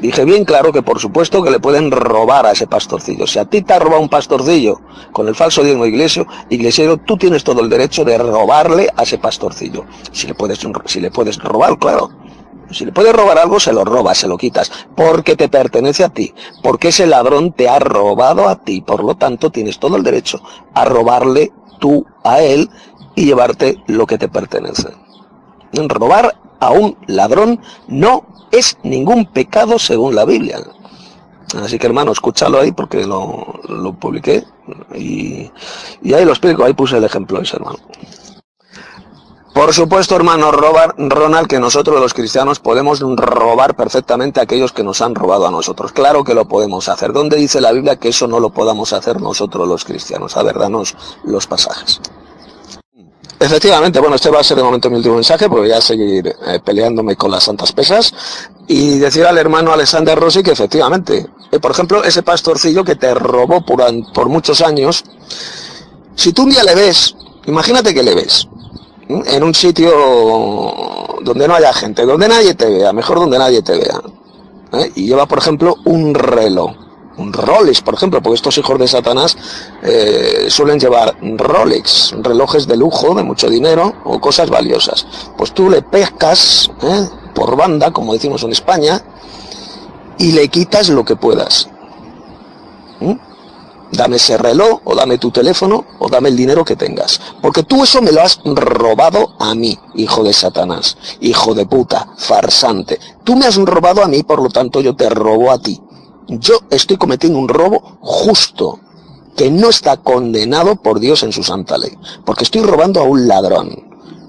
[0.00, 3.26] Dije bien claro que por supuesto que le pueden robar a ese pastorcillo.
[3.46, 4.80] A ti te ha robado un pastorcillo
[5.12, 9.18] con el falso diezmo iglesio, iglesiero, tú tienes todo el derecho de robarle a ese
[9.18, 9.84] pastorcillo.
[10.10, 12.10] Si le puedes, si le puedes robar, claro.
[12.72, 16.08] Si le puedes robar algo, se lo robas, se lo quitas, porque te pertenece a
[16.08, 20.02] ti, porque ese ladrón te ha robado a ti, por lo tanto tienes todo el
[20.02, 20.42] derecho
[20.74, 22.68] a robarle tú a él
[23.14, 24.88] y llevarte lo que te pertenece.
[25.72, 30.58] Robar a un ladrón no es ningún pecado según la Biblia.
[31.54, 33.60] Así que hermano, escúchalo ahí porque lo,
[34.00, 34.44] publiqué
[34.94, 35.50] y,
[36.02, 37.78] y, ahí lo explico, ahí puse el ejemplo ese hermano.
[39.56, 44.84] Por supuesto, hermano Robert, Ronald, que nosotros los cristianos podemos robar perfectamente a aquellos que
[44.84, 45.92] nos han robado a nosotros.
[45.92, 47.14] Claro que lo podemos hacer.
[47.14, 50.36] ¿Dónde dice la Biblia que eso no lo podamos hacer nosotros los cristianos?
[50.36, 52.02] A ver, danos los pasajes.
[53.38, 56.34] Efectivamente, bueno, este va a ser de momento mi último mensaje, porque voy a seguir
[56.46, 58.14] eh, peleándome con las santas pesas.
[58.66, 63.14] Y decir al hermano Alexander Rossi que efectivamente, eh, por ejemplo, ese pastorcillo que te
[63.14, 65.04] robó por, por muchos años,
[66.14, 67.14] si tú un día le ves,
[67.46, 68.48] imagínate que le ves,
[69.08, 69.92] en un sitio
[71.20, 74.00] donde no haya gente, donde nadie te vea, mejor donde nadie te vea,
[74.72, 74.92] ¿eh?
[74.94, 76.85] y lleva, por ejemplo, un reloj
[77.18, 79.36] Rolex, por ejemplo, porque estos hijos de Satanás
[79.82, 85.06] eh, suelen llevar Rolex, relojes de lujo, de mucho dinero o cosas valiosas.
[85.36, 87.08] Pues tú le pescas ¿eh?
[87.34, 89.02] por banda, como decimos en España,
[90.18, 91.68] y le quitas lo que puedas.
[93.00, 93.14] ¿Mm?
[93.92, 97.20] Dame ese reloj, o dame tu teléfono, o dame el dinero que tengas.
[97.40, 102.08] Porque tú eso me lo has robado a mí, hijo de Satanás, hijo de puta,
[102.18, 102.98] farsante.
[103.22, 105.80] Tú me has robado a mí, por lo tanto yo te robo a ti
[106.28, 108.80] yo estoy cometiendo un robo justo,
[109.36, 111.92] que no está condenado por Dios en su santa ley,
[112.24, 113.84] porque estoy robando a un ladrón.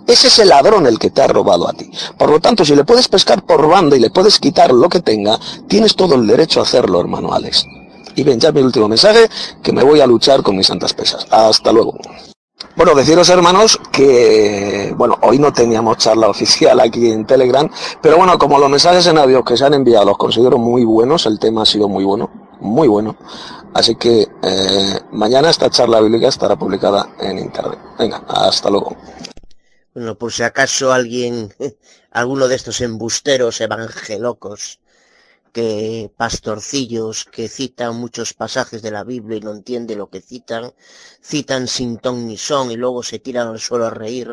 [0.06, 1.90] Ese es el ladrón el que te ha robado a ti.
[2.18, 5.02] Por lo tanto, si le puedes pescar por banda y le puedes quitar lo que
[5.02, 7.66] tenga, tienes todo el derecho a hacerlo, hermano Alex.
[8.16, 9.30] Y ven, ya mi último mensaje,
[9.62, 11.28] que me voy a luchar con mis santas pesas.
[11.30, 11.98] Hasta luego.
[12.76, 17.70] Bueno, deciros hermanos que, bueno, hoy no teníamos charla oficial aquí en Telegram,
[18.02, 21.28] pero bueno, como los mensajes en audio que se han enviado los considero muy buenos,
[21.28, 23.16] el tema ha sido muy bueno, muy bueno.
[23.76, 27.80] Así que eh, mañana esta charla bíblica estará publicada en internet.
[28.00, 28.98] Venga, hasta luego.
[29.94, 31.54] Bueno, por si acaso alguien,
[32.12, 34.80] alguno de estos embusteros evangelocos
[35.58, 40.64] que pastorcillos que citan muchos pasajes de la Biblia y no entiende lo que citan,
[41.32, 44.30] citan sin ton ni son y luego se tiran al suelo a reír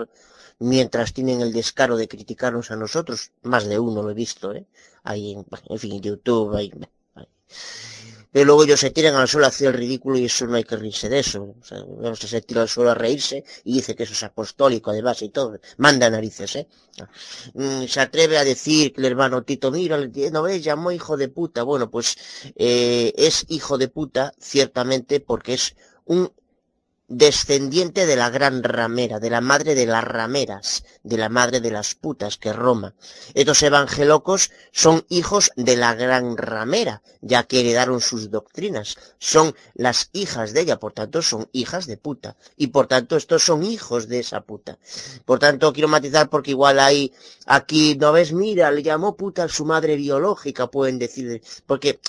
[0.59, 3.33] mientras tienen el descaro de criticarnos a nosotros.
[3.43, 4.67] Más de uno lo he visto, ¿eh?
[5.03, 6.71] Ahí, en, en fin, YouTube, ahí,
[8.35, 10.65] pero luego ellos se tiran al suelo a hacer el ridículo y eso no hay
[10.65, 11.55] que reírse de eso.
[11.61, 14.91] O sea, a se tira al suelo a reírse y dice que eso es apostólico
[14.91, 15.61] además y todo.
[15.77, 16.67] Manda narices, ¿eh?
[17.55, 19.97] Mm, se atreve a decir que el hermano Tito, mira,
[20.33, 21.63] no ves, llamó hijo de puta.
[21.63, 22.17] Bueno, pues
[22.57, 26.33] eh, es hijo de puta ciertamente porque es un
[27.09, 31.71] descendiente de la gran ramera, de la madre de las rameras, de la madre de
[31.71, 32.95] las putas, que es Roma.
[33.35, 38.97] Estos evangelocos son hijos de la gran ramera, ya que heredaron sus doctrinas.
[39.19, 42.37] Son las hijas de ella, por tanto son hijas de puta.
[42.57, 44.79] Y por tanto estos son hijos de esa puta.
[45.25, 47.13] Por tanto quiero matizar porque igual hay
[47.47, 52.01] aquí, no ves, mira, le llamó puta a su madre biológica, pueden decir, porque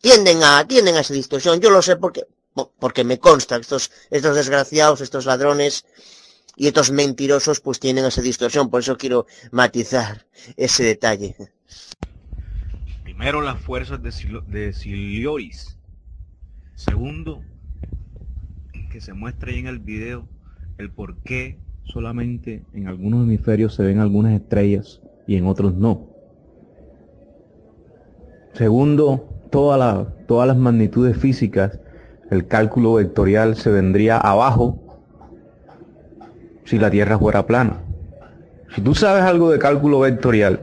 [0.00, 1.60] tienden a, tienden a esa distorsión.
[1.60, 5.84] Yo lo sé porque porque me consta, estos, estos desgraciados, estos ladrones
[6.56, 11.36] y estos mentirosos pues tienen esa distorsión, por eso quiero matizar ese detalle.
[13.04, 15.24] Primero las fuerzas de, Sil.
[16.74, 17.42] Segundo,
[18.90, 20.26] que se muestre en el video
[20.78, 26.08] el por qué solamente en algunos hemisferios se ven algunas estrellas y en otros no.
[28.54, 31.78] Segundo, todas las magnitudes físicas
[32.30, 34.78] el cálculo vectorial se vendría abajo
[36.64, 37.82] si la Tierra fuera plana.
[38.74, 40.60] Si tú sabes algo de cálculo vectorial,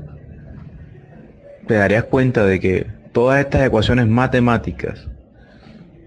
[1.68, 5.08] te darías cuenta de que todas estas ecuaciones matemáticas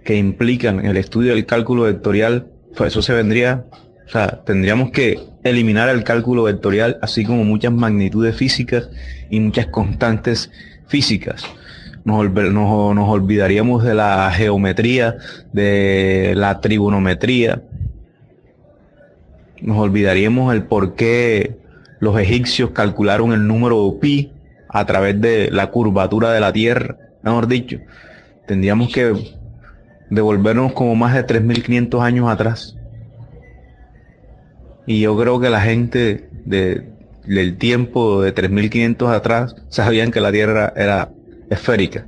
[0.04, 3.66] que implican el estudio del cálculo vectorial, pues eso se vendría,
[4.06, 8.88] o sea, tendríamos que eliminar el cálculo vectorial, así como muchas magnitudes físicas
[9.28, 10.50] y muchas constantes
[10.86, 11.44] físicas.
[12.04, 15.16] Nos, olv- nos- nos olvidaríamos de la geometría,
[15.52, 17.62] de la trigonometría,
[19.62, 21.56] nos olvidaríamos el por qué
[21.98, 24.32] los egipcios calcularon el número pi
[24.68, 27.78] a través de la curvatura de la Tierra, mejor dicho.
[28.46, 29.12] Tendríamos que
[30.08, 32.76] devolvernos como más de 3.500 años atrás.
[34.86, 36.88] Y yo creo que la gente de,
[37.24, 41.10] del tiempo de 3.500 atrás sabían que la Tierra era
[41.50, 42.06] esférica.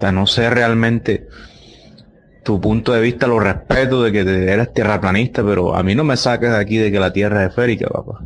[0.00, 1.26] O no sé realmente
[2.44, 6.16] tu punto de vista, lo respeto de que eres tierraplanista, pero a mí no me
[6.16, 8.22] saques de aquí de que la Tierra es esférica, papá.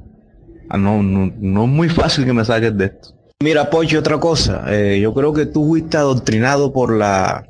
[0.69, 3.11] Ah, no, no, no es muy fácil que me saques de esto.
[3.41, 4.65] Mira, Pocho, otra cosa.
[4.75, 7.47] eh, yo creo que tú fuiste adoctrinado por la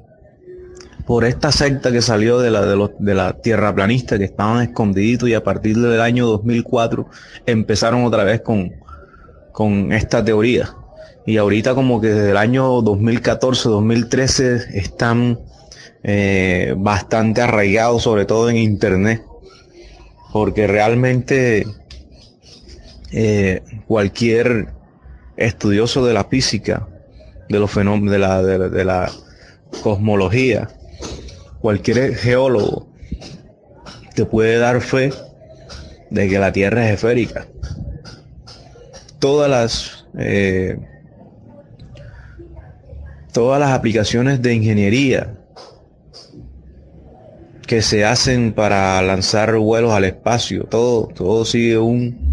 [1.07, 5.27] por esta secta que salió de la de, los, de la tierraplanista que estaban escondiditos
[5.31, 7.07] y a partir del año 2004
[7.47, 8.73] empezaron otra vez con
[9.53, 10.69] con esta teoría.
[11.29, 15.39] Y ahorita como que desde el año 2014, 2013 están
[16.03, 19.23] eh, bastante arraigados, sobre todo en internet,
[20.33, 21.67] porque realmente
[23.13, 24.69] eh, cualquier
[25.37, 26.89] estudioso de la física,
[27.51, 29.13] de los fenómenos, de la, de, la- de la
[29.83, 30.71] cosmología,
[31.61, 32.89] cualquier geólogo
[34.15, 35.13] te puede dar fe
[36.09, 37.47] de que la Tierra es esférica.
[39.19, 40.79] Todas las eh,
[43.33, 45.35] todas las aplicaciones de ingeniería
[47.67, 52.29] que se hacen para lanzar vuelos al espacio, todo, todo sigue un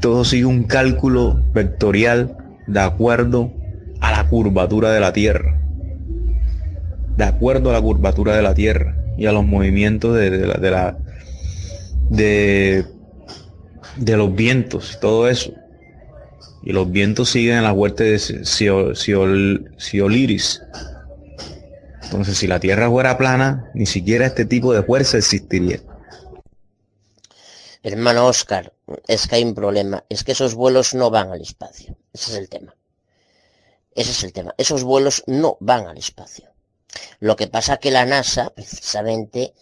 [0.00, 2.36] todo sigue un cálculo vectorial
[2.68, 3.52] de acuerdo
[4.00, 5.60] a la curvatura de la Tierra.
[7.16, 10.54] De acuerdo a la curvatura de la Tierra y a los movimientos de, de la,
[10.54, 10.96] de,
[12.10, 12.84] de,
[13.96, 15.52] de los vientos y todo eso.
[16.66, 20.60] Y los vientos siguen en la vuelta de Sio- Sio- Sioliris.
[22.02, 25.80] Entonces, si la Tierra fuera plana, ni siquiera este tipo de fuerza existiría.
[27.84, 28.72] Hermano Oscar,
[29.06, 30.04] es que hay un problema.
[30.08, 31.96] Es que esos vuelos no van al espacio.
[32.12, 32.74] Ese es el tema.
[33.94, 34.52] Ese es el tema.
[34.58, 36.50] Esos vuelos no van al espacio.
[37.20, 39.54] Lo que pasa que la NASA, precisamente,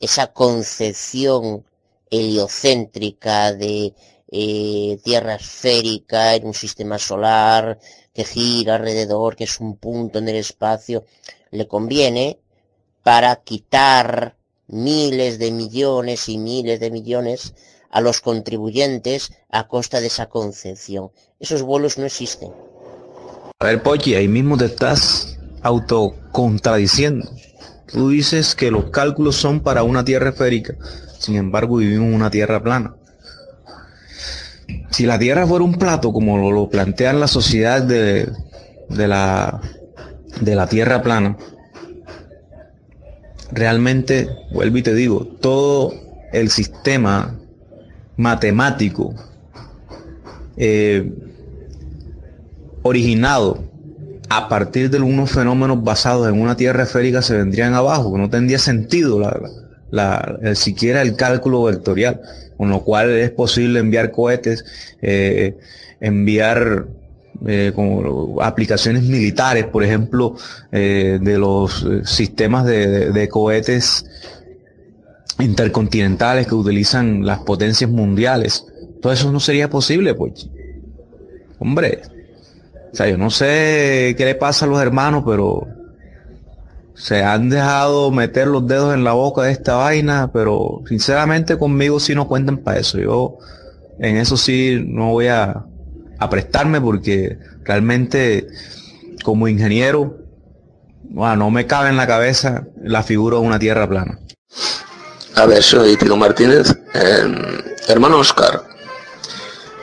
[0.00, 1.64] esa concepción
[2.10, 3.94] heliocéntrica de
[4.34, 7.78] eh, Tierra esférica en un sistema solar
[8.14, 11.04] que gira alrededor, que es un punto en el espacio,
[11.50, 12.38] le conviene
[13.02, 14.36] para quitar
[14.68, 17.54] miles de millones y miles de millones
[17.90, 21.10] a los contribuyentes a costa de esa concepción.
[21.38, 22.50] Esos vuelos no existen.
[23.58, 27.28] A ver, Pochi, ahí mismo te estás autocontradiciendo.
[27.86, 30.74] Tú dices que los cálculos son para una tierra esférica,
[31.18, 32.96] sin embargo vivimos en una tierra plana.
[34.90, 38.28] Si la tierra fuera un plato, como lo, plantean la sociedad de,
[38.88, 39.60] de la,
[40.40, 41.36] de la tierra plana,
[43.50, 45.92] realmente, vuelvo y te digo, todo
[46.32, 47.38] el sistema
[48.16, 49.14] matemático
[50.56, 51.12] eh,
[52.82, 53.64] originado
[54.28, 58.58] a partir de unos fenómenos basados en una tierra esférica se vendrían abajo, no tendría
[58.58, 59.38] sentido la,
[59.92, 62.20] la- el- siquiera el cálculo vectorial,
[62.56, 64.64] con lo cual es posible enviar cohetes,
[65.00, 65.56] eh,
[66.00, 66.86] enviar
[67.46, 70.36] eh, como aplicaciones militares, por ejemplo,
[70.70, 74.04] eh, de los eh, sistemas de, de- de cohetes
[75.38, 78.66] intercontinentales que utilizan las potencias mundiales.
[79.00, 80.48] Todo eso no sería posible, pues.
[81.58, 82.02] Hombre,
[82.92, 85.66] o sea, yo no sé qué le pasa a los hermanos, pero
[87.02, 91.98] se han dejado meter los dedos en la boca de esta vaina, pero sinceramente conmigo
[91.98, 92.98] sí no cuentan para eso.
[92.98, 93.38] Yo
[93.98, 95.64] en eso sí no voy a,
[96.20, 98.46] a prestarme porque realmente
[99.24, 100.22] como ingeniero
[101.02, 104.20] bueno, no me cabe en la cabeza la figura de una tierra plana.
[105.34, 106.72] A ver, soy Tito Martínez.
[106.94, 108.62] Eh, hermano Oscar,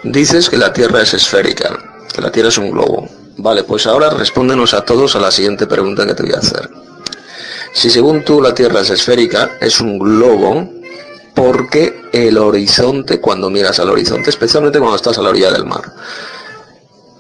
[0.04, 1.78] dices que la Tierra es esférica,
[2.14, 3.10] que la Tierra es un globo.
[3.38, 6.70] Vale, pues ahora respóndenos a todos a la siguiente pregunta que te voy a hacer.
[7.74, 10.70] Si según tú la Tierra es esférica, es un globo,
[11.34, 15.66] ¿por qué el horizonte, cuando miras al horizonte, especialmente cuando estás a la orilla del
[15.66, 15.94] mar,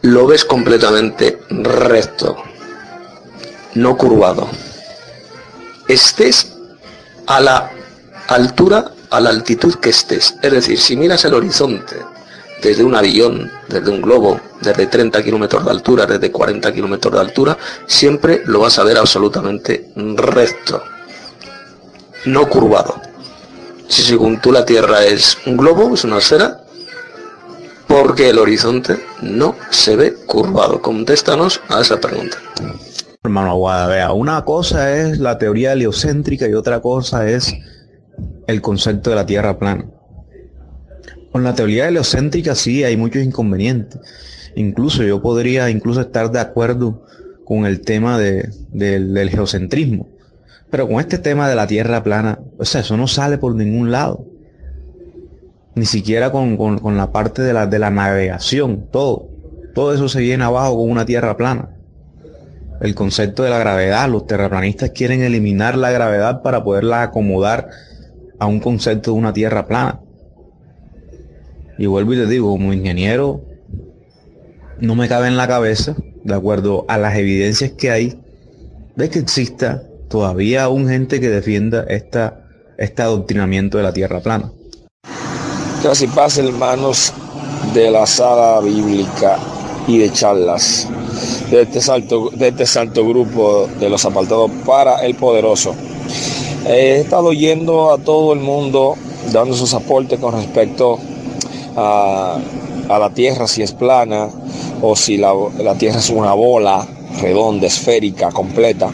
[0.01, 2.37] lo ves completamente recto,
[3.75, 4.49] no curvado?
[5.87, 6.53] Estés
[7.27, 7.71] a la
[8.27, 10.35] altura, a la altitud que estés.
[10.41, 11.97] Es decir, si miras el horizonte
[12.61, 17.19] desde un avión, desde un globo, desde 30 kilómetros de altura, desde 40 kilómetros de
[17.19, 20.83] altura, siempre lo vas a ver absolutamente recto,
[22.25, 23.01] no curvado.
[23.87, 26.61] Si según tú la Tierra es un globo, es una esfera,
[27.87, 30.81] ¿por porque el horizonte no se ve curvado?
[30.81, 32.37] Contéstanos a esa pregunta.
[33.23, 37.53] Hermano Aguada, vea, una cosa es la teoría heliocéntrica y otra cosa es
[38.47, 39.85] el concepto de la Tierra plana.
[41.31, 43.99] Con la teoría heliocéntrica sí hay muchos inconvenientes.
[44.55, 47.03] Incluso yo podría incluso estar de acuerdo
[47.45, 50.07] con el tema de, del, del geocentrismo.
[50.71, 53.91] Pero con este tema de la Tierra plana, o sea, eso no sale por ningún
[53.91, 54.25] lado.
[55.75, 59.27] Ni siquiera con, con- con la parte de la, de la navegación, todo.
[59.73, 61.69] Todo eso se viene abajo con una Tierra plana.
[62.81, 67.69] El concepto de la gravedad, los terraplanistas quieren eliminar la gravedad para poderla acomodar
[68.39, 69.99] a un concepto de una Tierra plana.
[71.79, 73.39] Y vuelvo y te digo, como ingeniero,
[74.81, 75.95] no me cabe en la cabeza,
[76.25, 78.19] de acuerdo a las evidencias que hay,
[78.97, 82.45] de que exista todavía aún gente que defienda esta,
[82.77, 84.51] este adoctrinamiento de la Tierra plana.
[85.81, 87.13] Casi paz, hermanos
[87.73, 89.37] de la sala bíblica
[89.87, 90.85] y de charlas
[91.49, 95.73] de este, salto, de este santo grupo de los apartados para el poderoso.
[96.67, 98.95] He estado yendo a todo el mundo
[99.31, 100.99] dando sus aportes con respecto
[101.75, 102.39] a,
[102.87, 104.29] la tierra, si es plana
[104.81, 106.87] o si la, la tierra es una bola
[107.21, 108.91] redonda, esférica, completa.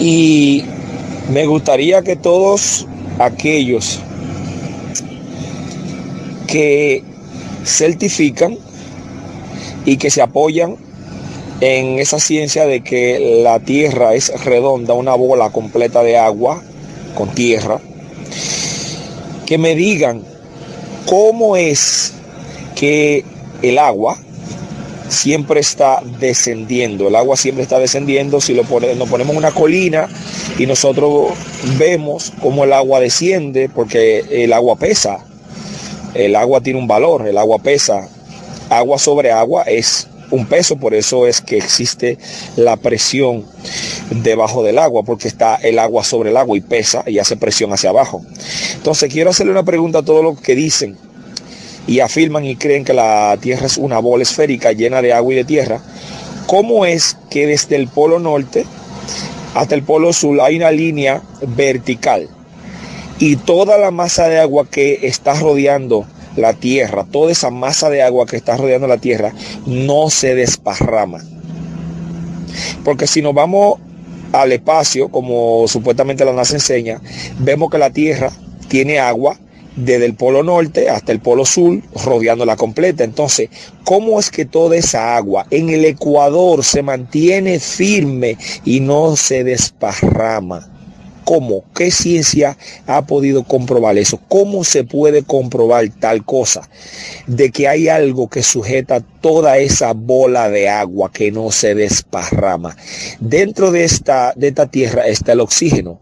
[0.00, 0.64] Y
[1.30, 2.86] me gustaría que todos
[3.18, 4.00] aquellos
[6.46, 7.02] que
[7.64, 8.58] certifican
[9.84, 10.76] y que se apoyan
[11.60, 16.62] en esa ciencia de que la Tierra es redonda, una bola completa de agua
[17.14, 17.80] con tierra,
[19.46, 20.22] que me digan
[21.06, 22.12] cómo es
[22.74, 23.24] que
[23.62, 24.18] el agua
[25.08, 30.08] siempre está descendiendo, el agua siempre está descendiendo, si lo nos ponemos una colina
[30.58, 31.32] y nosotros
[31.78, 35.24] vemos cómo el agua desciende, porque el agua pesa,
[36.14, 38.08] el agua tiene un valor, el agua pesa.
[38.70, 42.18] Agua sobre agua es un peso, por eso es que existe
[42.56, 43.44] la presión
[44.10, 47.72] debajo del agua, porque está el agua sobre el agua y pesa y hace presión
[47.72, 48.22] hacia abajo.
[48.74, 50.96] Entonces quiero hacerle una pregunta a todos los que dicen
[51.86, 55.36] y afirman y creen que la Tierra es una bola esférica llena de agua y
[55.36, 55.80] de tierra.
[56.46, 58.66] ¿Cómo es que desde el polo norte
[59.54, 62.28] hasta el polo sur hay una línea vertical?
[63.18, 68.02] y toda la masa de agua que está rodeando la tierra, toda esa masa de
[68.02, 69.32] agua que está rodeando la tierra,
[69.66, 71.20] no se desparrama.
[72.84, 73.78] Porque si nos vamos
[74.32, 77.00] al espacio, como supuestamente la NASA enseña,
[77.38, 78.30] vemos que la tierra
[78.68, 79.38] tiene agua
[79.76, 83.04] desde el polo norte hasta el polo sur, rodeándola completa.
[83.04, 83.48] Entonces,
[83.84, 89.44] ¿cómo es que toda esa agua en el ecuador se mantiene firme y no se
[89.44, 90.73] desparrama?
[91.24, 91.64] ¿Cómo?
[91.74, 94.20] ¿Qué ciencia ha podido comprobar eso?
[94.28, 96.68] ¿Cómo se puede comprobar tal cosa?
[97.26, 102.76] De que hay algo que sujeta toda esa bola de agua que no se desparrama.
[103.20, 105.98] Dentro de esta, de esta tierra está el oxígeno.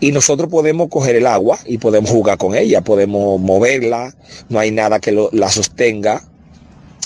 [0.00, 4.14] Y nosotros podemos coger el agua y podemos jugar con ella, podemos moverla,
[4.48, 6.22] no hay nada que la sostenga.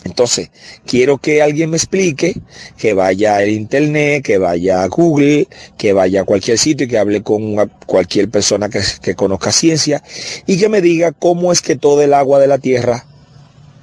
[0.08, 0.50] Entonces,
[0.86, 2.34] quiero que alguien me explique,
[2.76, 6.98] que vaya al internet, que vaya a Google, que vaya a cualquier sitio y que
[6.98, 10.02] hable con cualquier persona que, que conozca ciencia
[10.46, 13.04] y que me diga cómo es que todo el agua de la tierra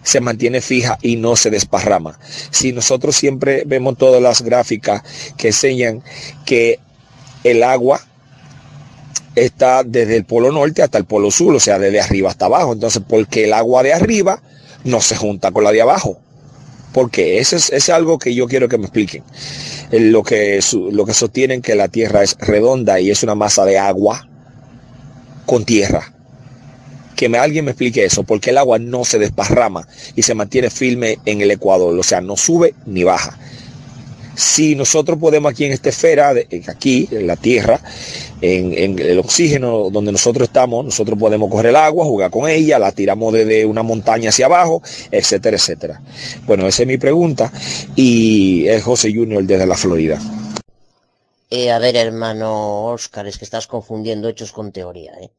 [0.03, 2.19] se mantiene fija y no se desparrama.
[2.51, 5.01] Si nosotros siempre vemos todas las gráficas
[5.37, 6.03] que enseñan
[6.45, 6.79] que
[7.43, 8.01] el agua
[9.35, 12.73] está desde el polo norte hasta el polo sur, o sea, desde arriba hasta abajo.
[12.73, 14.41] Entonces, porque el agua de arriba
[14.85, 16.19] no se junta con la de abajo?
[16.93, 19.23] Porque eso es, es algo que yo quiero que me expliquen.
[19.91, 23.65] Eh, Lo que, lo que sostienen que la Tierra es redonda y es una masa
[23.65, 24.27] de agua
[25.45, 26.11] con tierra.
[27.15, 31.19] Que alguien me explique eso, porque el agua no se desparrama y se mantiene firme
[31.25, 33.37] en el ecuador, o sea, no sube ni baja.
[34.35, 36.33] Si nosotros podemos aquí en esta esfera,
[36.67, 37.79] aquí en la Tierra,
[38.41, 42.91] en, el oxígeno donde nosotros estamos, nosotros podemos coger el agua, jugar con ella, la
[42.91, 46.01] tiramos desde una montaña hacia abajo, etcétera, etcétera.
[46.45, 47.51] Bueno, esa es mi pregunta
[47.95, 50.19] y es José Junior desde la Florida.
[51.49, 55.29] Eh, a ver, hermano Oscar, es que estás confundiendo hechos con teoría, ¿eh?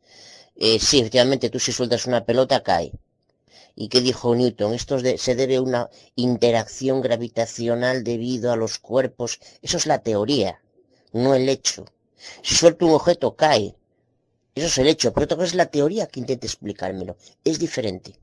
[0.59, 2.93] Eh, sí, efectivamente, tú si sueltas una pelota cae.
[3.75, 4.73] ¿Y qué dijo Newton?
[4.73, 9.39] Esto se debe a una interacción gravitacional debido a los cuerpos.
[9.61, 10.63] Eso es la teoría,
[11.13, 11.85] no el hecho.
[12.43, 13.75] Si suelto un objeto cae.
[14.55, 17.17] Eso es el hecho, pero otra cosa es la teoría que intente explicármelo.
[17.45, 18.19] Es diferente.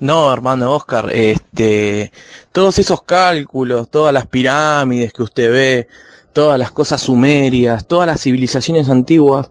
[0.00, 2.12] No, hermano Oscar, este,
[2.52, 5.88] todos esos cálculos, todas las pirámides que usted ve,
[6.32, 9.50] todas las cosas sumerias, todas las civilizaciones antiguas,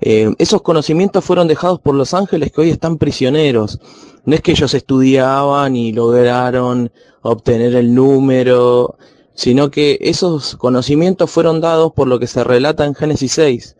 [0.00, 3.80] eh, esos conocimientos fueron dejados por los ángeles que hoy están prisioneros.
[4.24, 6.90] No es que ellos estudiaban y lograron
[7.22, 8.98] obtener el número,
[9.36, 13.76] sino que esos conocimientos fueron dados por lo que se relata en Génesis 6.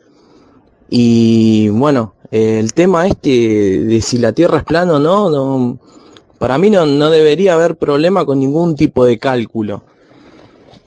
[0.91, 3.31] Y bueno, el tema este
[3.81, 5.79] de si la Tierra es plana o no, no
[6.39, 9.83] para mí no, no debería haber problema con ningún tipo de cálculo.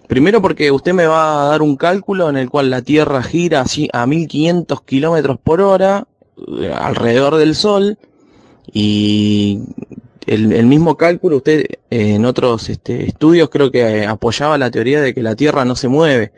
[0.08, 3.62] Primero porque usted me va a dar un cálculo en el cual la Tierra gira
[3.62, 6.08] así a 1500 kilómetros por hora
[6.60, 7.98] eh, alrededor del Sol
[8.72, 9.62] y
[10.34, 15.14] el, mismo cálculo usted eh, en otros este, estudios creo que apoyaba la teoría de
[15.14, 16.32] que la Tierra no se mueve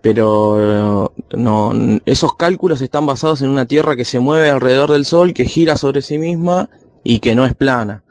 [0.00, 1.72] pero no,
[2.06, 5.76] esos cálculos están basados en una Tierra que se mueve alrededor del Sol, que gira
[5.76, 6.70] sobre sí misma
[7.02, 8.04] y que no es plana.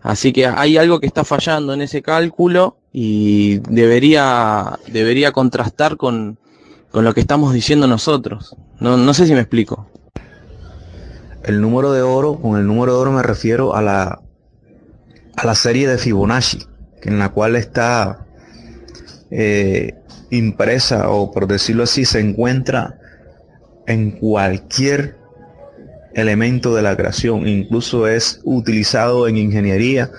[0.00, 6.38] Así que hay algo que está fallando en ese cálculo y debería, debería contrastar con,
[6.90, 8.54] con lo que estamos diciendo nosotros.
[8.80, 9.88] No, no sé si me explico.
[11.42, 14.20] El número de oro, con el número de oro me refiero a la,
[15.36, 16.66] a la serie de Fibonacci,
[17.02, 18.26] en la cual está
[19.30, 19.94] eh,
[20.30, 22.98] impresa o por decirlo así se encuentra
[23.86, 25.16] en cualquier
[26.14, 30.10] elemento de la creación, incluso es utilizado en ingeniería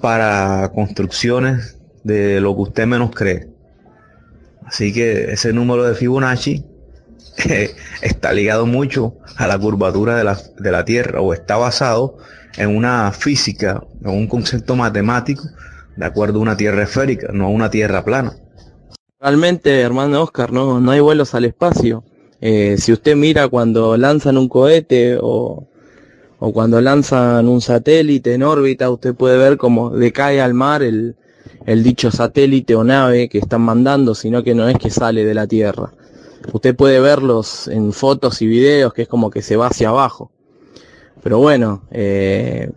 [0.00, 3.48] para construcciones de lo que usted menos cree.
[4.64, 6.64] Así que ese número de Fibonacci
[8.02, 12.18] está ligado mucho a la curvatura de la, de la Tierra o está basado
[12.56, 15.44] en una física o un concepto matemático
[15.96, 18.34] de acuerdo a una Tierra esférica, no a una Tierra plana.
[19.20, 22.04] Realmente, hermano Oscar, no, no hay vuelos al espacio.
[22.40, 25.68] Eh, si usted mira cuando lanzan un cohete o,
[26.38, 31.16] o cuando lanzan un satélite en órbita, usted puede ver cómo decae al mar el,
[31.64, 35.34] el dicho satélite o nave que están mandando, sino que no es que sale de
[35.34, 35.92] la Tierra.
[36.52, 40.30] Usted puede verlos en fotos y videos, que es como que se va hacia abajo.
[41.26, 42.70] Pero bueno, eh,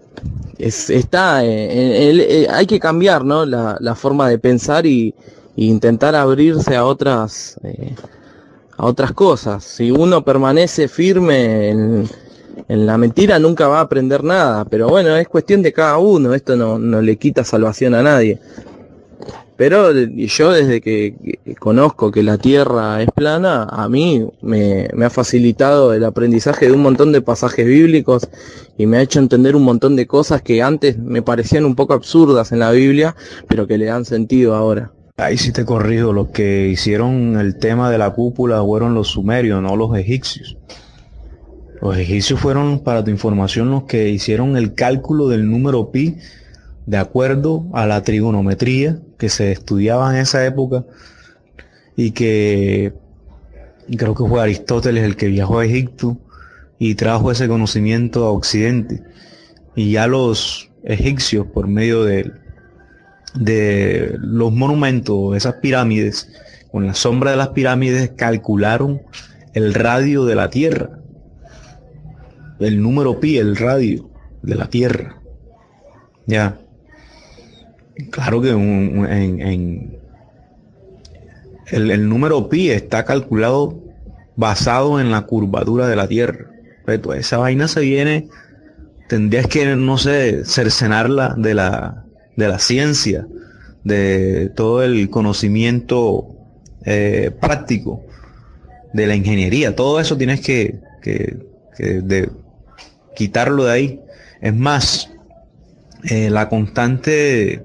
[0.57, 3.45] es, está, eh, hay que cambiar ¿no?
[3.45, 5.13] la, forma de pensar y,
[5.55, 7.93] intentar abrirse a otras eh,
[8.75, 9.63] a otras cosas.
[9.63, 12.09] Si uno permanece firme en,
[12.67, 16.33] en, la mentira nunca va a aprender nada, pero bueno, es cuestión de cada uno,
[16.33, 18.39] esto no, no le quita salvación a nadie.
[19.59, 21.15] Pero yo desde que,
[21.59, 26.71] conozco que la Tierra es plana, a mí me, me, ha facilitado el aprendizaje de
[26.71, 28.29] un montón de pasajes bíblicos
[28.77, 31.91] y me ha hecho entender un montón de cosas que antes me parecían un poco
[31.91, 33.17] absurdas en la Biblia,
[33.49, 34.93] pero que le dan sentido ahora.
[35.17, 39.61] Ahí sí te corrijo, los que hicieron el tema de la cúpula fueron los sumerios,
[39.61, 40.55] no los egipcios.
[41.81, 46.15] Los egipcios fueron, para tu información, los que hicieron el cálculo del número pi
[46.89, 50.85] de acuerdo a la trigonometría que se estudiaba en esa época
[51.95, 52.93] y que
[53.95, 56.17] creo que fue Aristóteles el que viajó a Egipto
[56.79, 59.03] y trajo ese conocimiento a Occidente.
[59.75, 62.31] Y ya los egipcios, por medio de
[63.35, 66.31] de los monumentos, esas pirámides,
[66.71, 69.01] con la sombra de las pirámides calcularon
[69.53, 70.99] el radio de la Tierra.
[72.59, 74.09] El número pi, el radio
[74.41, 75.21] de la Tierra.
[76.25, 76.59] Ya.
[78.11, 79.99] Claro que en,
[81.71, 83.79] el, número pi está calculado
[84.35, 86.51] basado en la curvatura de la Tierra.
[86.85, 88.27] Pero esa vaina se viene,
[89.07, 93.27] tendrías que, no sé, cercenarla de la, de la ciencia,
[93.83, 96.27] de todo el conocimiento
[96.85, 98.03] eh, práctico,
[98.93, 100.79] de la ingeniería, todo eso tienes que,
[103.15, 104.01] quitarlo de ahí.
[104.41, 105.11] Es más,
[106.09, 107.63] eh, la constante,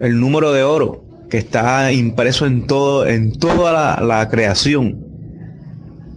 [0.00, 5.04] el número de oro que está impreso en todo, en toda la, creación,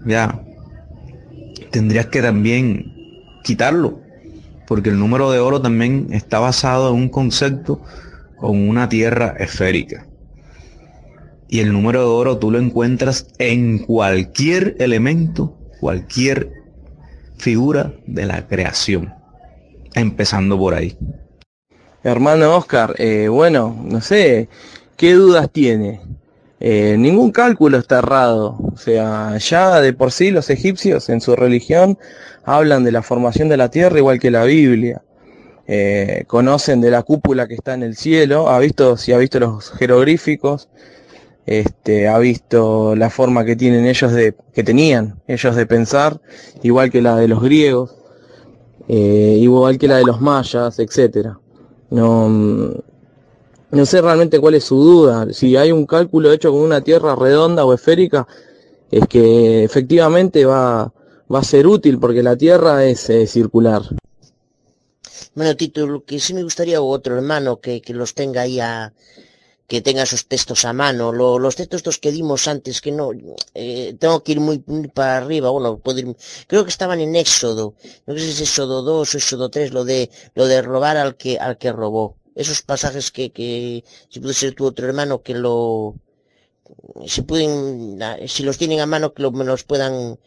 [0.05, 0.41] ya,
[1.71, 2.93] tendrías que también
[3.43, 4.01] quitarlo
[4.71, 7.81] porque el número de oro también está basado en un concepto
[8.37, 10.07] con una tierra esférica.
[11.49, 16.53] Y el número de oro tú lo encuentras en cualquier elemento, cualquier
[17.37, 19.13] figura de la creación.
[19.93, 20.97] Empezando por ahí.
[22.03, 24.49] Hermano Oscar, eh, bueno, no sé,
[24.97, 26.01] ¿qué dudas tiene?
[26.59, 28.57] Eh, ningún cálculo está errado.
[28.73, 31.99] O sea, ya de por sí los egipcios en su religión
[32.43, 35.03] hablan de la formación de la tierra igual que la Biblia.
[35.67, 39.39] Eh, conocen de la cúpula que está en el cielo, ha visto, si ha visto
[39.39, 40.69] los jeroglíficos,
[41.45, 46.19] este, ha visto la forma que tienen ellos de, que tenían ellos de pensar,
[46.63, 47.95] igual que la de los griegos,
[48.87, 51.40] igual que la de los mayas, etcétera.
[51.91, 55.31] No, no sé realmente cuál es su duda.
[55.31, 58.27] Si hay un cálculo hecho con una tierra redonda o esférica,
[58.89, 60.91] es que efectivamente va,
[61.33, 63.83] va a ser útil porque la Tierra es eh, circular.
[65.33, 68.91] Bueno, Tito, lo que sí me gustaría otro hermano que, que los tenga ahí a,
[69.71, 71.13] que tenga esos textos a mano.
[71.19, 73.05] Lo, los textos que dimos antes, que no,
[73.53, 75.99] eh, tengo que ir muy, muy, para arriba, bueno, puedo
[76.49, 77.65] creo que estaban en Éxodo,
[78.05, 81.15] no sé si es Éxodo 2 o Éxodo 3, lo de, lo de robar al
[81.15, 82.17] que, al que robó.
[82.35, 85.95] Esos pasajes que, que, si puede ser tu otro hermano, que lo,
[87.07, 90.19] si pueden, si los tienen a mano, que me los puedan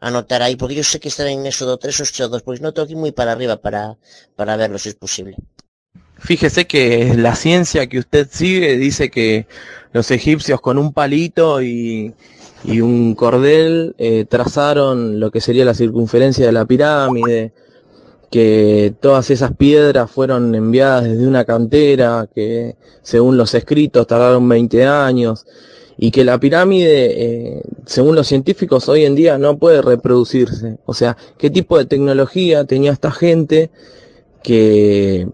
[0.00, 2.72] anotar ahí, porque yo sé que están en Éxodo 3 o Éxodo 2, porque no
[2.72, 3.98] tengo que ir muy para arriba para,
[4.34, 5.36] para verlos si es posible.
[6.18, 9.46] Fíjese que la ciencia que usted sigue dice que
[9.92, 12.14] los egipcios con un palito y,
[12.64, 17.52] un cordel eh, trazaron lo que sería la circunferencia de la pirámide,
[18.30, 24.84] que todas esas piedras fueron enviadas desde una cantera, que según los escritos tardaron 20
[24.86, 25.46] años,
[25.96, 30.78] y que la pirámide, eh, según los científicos, hoy en día no puede reproducirse.
[30.84, 33.70] O sea, ¿qué tipo de tecnología tenía esta gente
[34.42, 35.28] que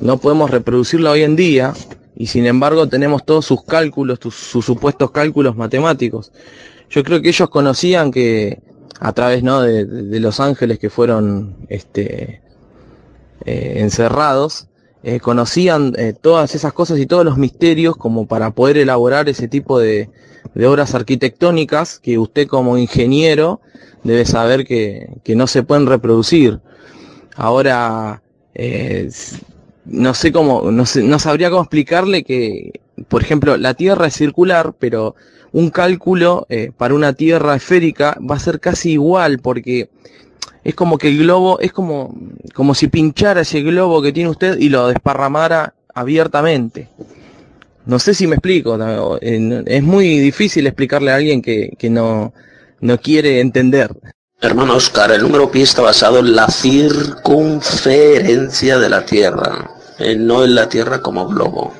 [0.00, 1.74] no podemos reproducirla hoy en día
[2.16, 6.32] y sin embargo tenemos todos sus cálculos, sus, supuestos cálculos matemáticos.
[6.90, 8.60] Yo creo que ellos conocían que
[9.00, 9.62] a través ¿no?
[9.62, 12.40] de, los ángeles que fueron este,
[13.44, 14.68] eh, encerrados,
[15.02, 19.48] eh, conocían eh, todas esas cosas y todos los misterios como para poder elaborar ese
[19.48, 20.08] tipo de,
[20.64, 23.60] obras arquitectónicas que usted como ingeniero
[24.04, 26.60] debe saber que, no se pueden reproducir.
[27.34, 28.22] Ahora,
[29.84, 30.86] no sé cómo, no,
[31.18, 35.14] sabría cómo explicarle que, por ejemplo, la Tierra es circular, pero
[35.52, 39.90] un cálculo eh, para una Tierra esférica va a ser casi igual, porque
[40.64, 42.16] es como que el globo, es como,
[42.54, 46.88] como si pinchara ese globo que tiene usted y lo desparramara abiertamente.
[47.86, 48.78] No sé si me explico,
[49.20, 52.32] es muy difícil explicarle a alguien que, que no,
[52.80, 53.90] no quiere entender.
[54.40, 60.44] Hermano Oscar, el número pi está basado en la circunferencia de la Tierra, eh, no
[60.44, 61.72] en la Tierra como globo.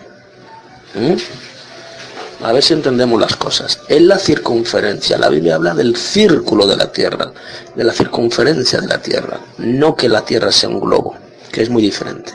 [2.42, 3.80] A ver si entendemos las cosas.
[3.88, 7.32] En la circunferencia, la Biblia habla del círculo de la Tierra,
[7.74, 11.16] de la circunferencia de la Tierra, no que la Tierra sea un globo,
[11.52, 12.32] que es muy diferente.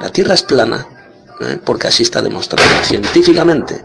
[0.00, 0.86] La Tierra es plana,
[1.40, 1.58] ¿eh?
[1.64, 3.82] porque así está demostrado científicamente.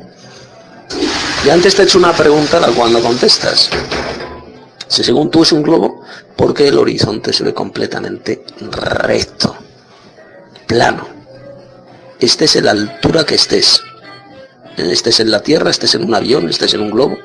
[1.46, 3.70] Y antes te he hecho una pregunta la cual no contestas.
[4.94, 6.02] Si según tú es un globo,
[6.36, 9.56] ¿por qué el horizonte se ve completamente recto?
[10.68, 11.08] Plano.
[12.20, 13.82] Estés en la altura que estés.
[14.78, 17.18] Estés en la Tierra, estés en un avión, estés en un globo,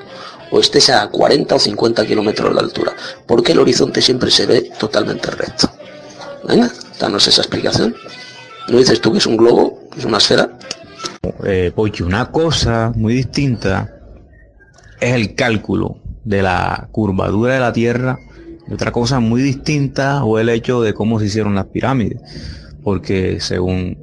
[0.51, 2.95] o estés a 40 o 50 kilómetros de altura.
[3.27, 5.71] ¿Por qué el horizonte siempre se ve totalmente recto?
[6.45, 7.95] Venga, danos esa explicación.
[8.69, 10.59] ¿No dices tú que es un globo, que es una esfera?
[11.45, 13.95] Eh, porque una cosa muy distinta
[14.99, 18.19] es el cálculo de la curvatura de la Tierra
[18.69, 22.21] y otra cosa muy distinta o el hecho de cómo se hicieron las pirámides.
[22.83, 23.97] Porque según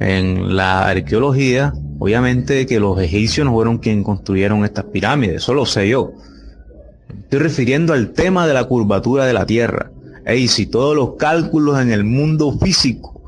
[0.00, 5.64] en la arqueología, obviamente que los egipcios no fueron quienes construyeron estas pirámides, eso lo
[5.64, 6.12] sé yo.
[7.22, 9.92] Estoy refiriendo al tema de la curvatura de la Tierra.
[10.34, 13.22] Y si todos los cálculos en el mundo físico,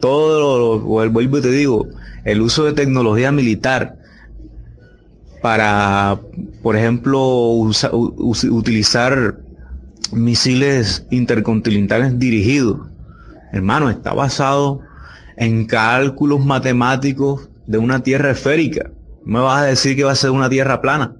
[0.00, 1.86] todo lo, vuelvo y te digo,
[2.24, 3.96] el uso de tecnología militar,
[5.42, 6.18] para,
[6.62, 7.22] por ejemplo,
[7.92, 9.38] utilizar
[10.12, 12.88] misiles intercontinentales dirigidos.
[13.52, 14.80] Hermano, está basado
[15.36, 18.90] en cálculos matemáticos de una tierra esférica.
[19.24, 21.16] Me vas a decir que va a ser una tierra plana.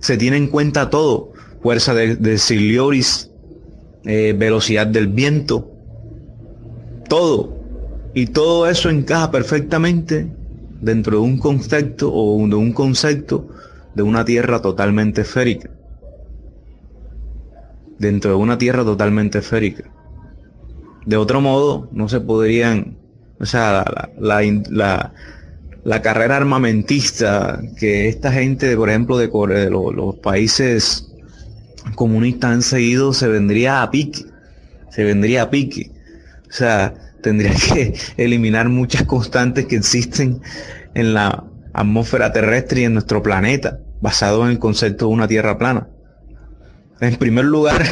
[0.00, 1.32] Se tiene en cuenta todo.
[1.62, 3.30] Fuerza de, de Cilioris,
[4.04, 5.70] eh, velocidad del viento,
[7.08, 7.56] todo.
[8.12, 10.30] Y todo eso encaja perfectamente
[10.84, 13.48] dentro de un concepto o de un concepto
[13.94, 15.70] de una tierra totalmente esférica.
[17.98, 19.90] Dentro de una tierra totalmente esférica.
[21.06, 22.98] De otro modo, no se podrían,
[23.40, 23.84] o sea,
[24.18, 25.12] la, la,
[25.84, 31.10] la, carrera armamentista que esta gente, por ejemplo, de, de los, los países
[31.94, 34.24] comunistas han seguido, se vendría a pique.
[34.90, 35.90] Se vendría a pique.
[36.48, 40.40] O sea, tendría que eliminar muchas constantes que existen
[40.94, 45.58] en la atmósfera terrestre y en nuestro planeta, basado en el concepto de una Tierra
[45.58, 45.88] plana.
[47.00, 47.82] En primer lugar,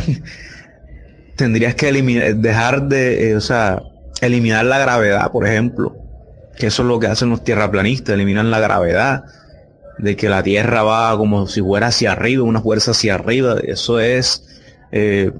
[1.36, 3.82] tendrías que eliminar, dejar de, eh, o sea,
[4.20, 5.96] eliminar la gravedad, por ejemplo,
[6.56, 9.24] que eso es lo que hacen los tierraplanistas, eliminan la gravedad,
[9.98, 13.98] de que la Tierra va como si fuera hacia arriba, una fuerza hacia arriba, eso
[13.98, 14.44] es
[14.92, 15.32] eh,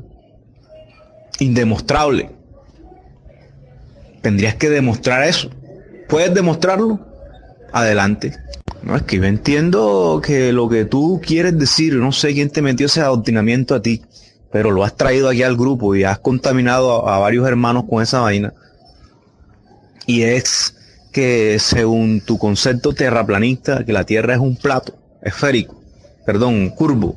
[1.39, 2.42] indemostrable.
[4.23, 5.51] Tendrías que demostrar eso.
[6.09, 7.01] ¿Puedes demostrarlo?
[7.73, 8.37] Adelante.
[8.83, 12.63] No, es que yo entiendo que lo que tú quieres decir, no sé quién te
[12.63, 14.03] metió ese adoctrinamiento a ti,
[14.51, 18.03] pero lo has traído aquí al grupo y has contaminado a, a varios hermanos con
[18.03, 18.53] esa vaina.
[20.07, 20.75] Y es
[21.13, 25.81] que según tu concepto terraplanista, que la Tierra es un plato esférico,
[26.27, 27.17] perdón, curvo,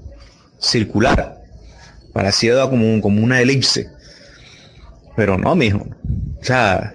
[0.59, 1.41] circular,
[2.13, 3.89] parecido un- como una elipse.
[5.15, 5.85] Pero no, mijo.
[6.41, 6.93] O sea,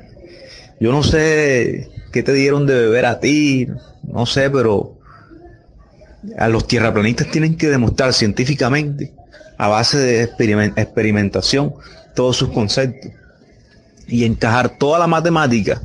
[0.78, 3.68] yo no sé qué te dieron de beber a ti,
[4.02, 4.98] no sé, pero
[6.38, 9.12] a los tierraplanistas tienen que demostrar científicamente,
[9.56, 11.74] a base de experimen- experimentación,
[12.14, 13.12] todos sus conceptos.
[14.06, 15.80] Y encajar toda la matemática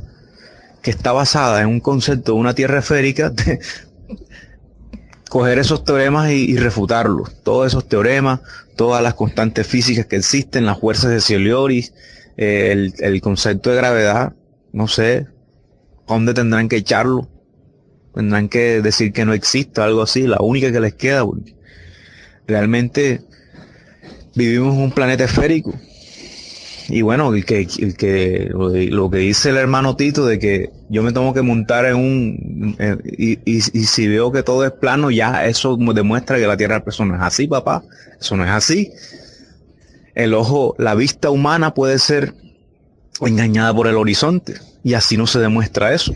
[0.82, 3.32] que está basada en un concepto de una tierra esférica,
[5.28, 7.42] coger esos teoremas y, refutarlos.
[7.42, 8.40] Todos esos teoremas,
[8.76, 11.92] todas las constantes físicas que existen, las fuerzas de Ciolioris,
[12.36, 14.34] el, el concepto de gravedad,
[14.72, 15.26] no sé,
[16.06, 17.28] ¿a dónde tendrán que echarlo?
[18.14, 21.54] Tendrán que decir que no existe, algo así, la única que les queda, porque
[22.46, 23.20] realmente
[24.34, 25.74] vivimos en un planeta esférico.
[26.88, 31.02] Y bueno, el que, el que, lo, que dice el hermano Tito de que yo
[31.02, 35.46] me tengo que montar en un, y, y, si veo que todo es plano, ya
[35.46, 37.82] eso demuestra que la Tierra no es así, papá.
[38.20, 38.92] Eso no es así.
[40.16, 42.32] El ojo, la vista humana puede ser
[43.20, 44.54] engañada por el horizonte.
[44.82, 46.14] Y así no se demuestra eso.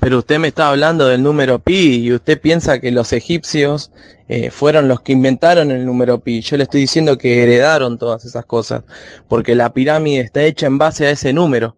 [0.00, 3.90] Pero usted me está hablando del número pi y usted piensa que los egipcios
[4.28, 6.40] eh, fueron los que inventaron el número pi.
[6.40, 8.82] Yo le estoy diciendo que heredaron todas esas cosas,
[9.28, 11.76] porque la pirámide está hecha en base a ese número.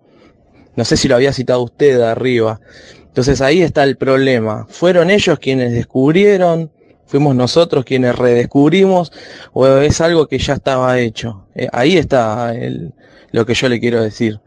[0.76, 2.60] No sé si lo había citado usted arriba.
[3.08, 4.66] Entonces ahí está el problema.
[4.68, 6.70] ¿Fueron ellos quienes descubrieron?
[7.06, 9.12] ¿Fuimos nosotros quienes redescubrimos?
[9.52, 11.46] ¿O es algo que ya estaba hecho?
[11.54, 12.92] Eh, ahí está el-
[13.32, 14.40] lo que yo le quiero decir.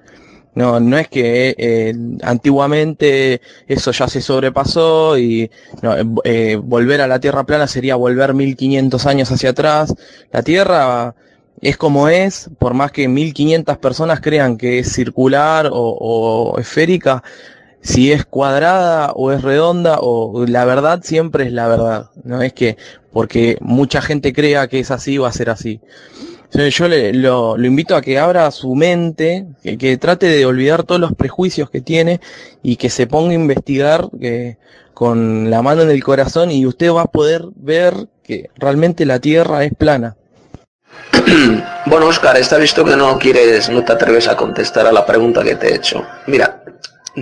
[0.56, 1.93] No, no es que eh,
[2.24, 5.49] antiguamente eso ya se sobrepasó y
[5.81, 9.93] no, eh, vo- volver a la Tierra plana sería volver 1500 años hacia atrás.
[10.31, 11.15] La Tierra
[11.61, 17.24] es como es, por más que 1500 personas crean que es circular o esférica,
[17.81, 22.10] si es cuadrada o es redonda o la verdad siempre es la verdad.
[22.24, 22.78] No es que
[23.12, 25.81] porque mucha gente crea que es así va a ser así.
[26.51, 31.13] Yo le, lo, invito a que abra su mente, que, trate de olvidar todos los
[31.13, 32.22] prejuicios que tiene
[32.63, 34.58] y que se ponga a investigar que,
[34.95, 39.19] con la mano en el corazón y usted va a poder ver que realmente la
[39.19, 40.15] Tierra es plana.
[41.85, 45.44] Bueno, Oscar, está visto que no quieres, no te atreves a contestar a la pregunta
[45.44, 46.06] que te he hecho.
[46.28, 46.62] Mira,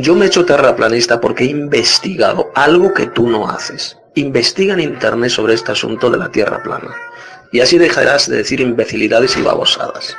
[0.01, 3.97] yo me he hecho terraplanista porque he investigado algo que tú no haces.
[4.15, 6.95] Investiga en internet sobre este asunto de la Tierra plana.
[7.51, 10.15] Y así dejarás de decir imbecilidades y babosadas.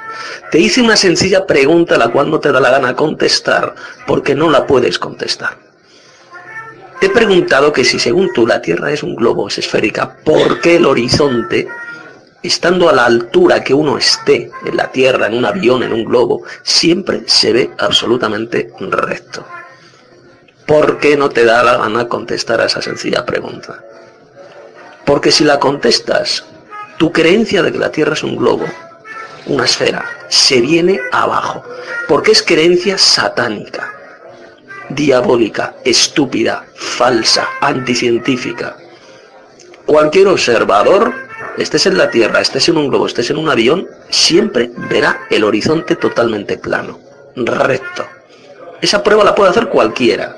[0.50, 3.74] Te hice una sencilla pregunta a la cual no te da la gana contestar
[4.06, 5.58] porque no la puedes contestar.
[7.00, 10.60] Te he preguntado que si según tú la Tierra es un globo, es esférica, ¿por
[10.60, 11.68] qué el horizonte
[12.42, 16.04] estando a la altura que uno esté en la Tierra, en un avión, en un
[16.04, 19.44] globo, siempre se ve absolutamente recto.
[20.68, 23.82] ¿Por qué no te da la gana contestar a esa sencilla pregunta?
[25.06, 26.44] Porque si la contestas,
[26.98, 28.66] tu creencia de que la Tierra es un globo,
[29.46, 31.64] una esfera, se viene abajo,
[32.06, 33.94] porque es creencia satánica,
[34.90, 38.76] diabólica, estúpida, falsa, anticientífica.
[39.86, 41.14] Cualquier observador
[41.56, 45.44] estés en la Tierra, estés en un globo, estés en un avión, siempre verá el
[45.44, 47.00] horizonte totalmente plano,
[47.36, 48.04] recto.
[48.82, 50.36] Esa prueba la puede hacer cualquiera.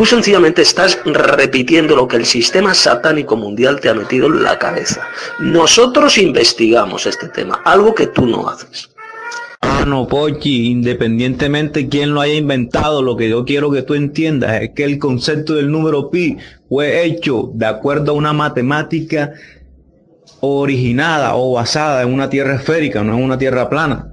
[0.00, 4.58] Tú sencillamente estás repitiendo lo que el sistema satánico mundial te ha metido en la
[4.58, 5.06] cabeza.
[5.40, 8.88] Nosotros investigamos este tema, algo que tú no haces.
[9.60, 14.62] Ah, no, Pochi, independientemente quién lo haya inventado, lo que yo quiero que tú entiendas
[14.62, 19.34] es que el concepto del número pi fue hecho de acuerdo a una matemática
[20.40, 24.09] originada o basada en una tierra esférica, no en una tierra plana.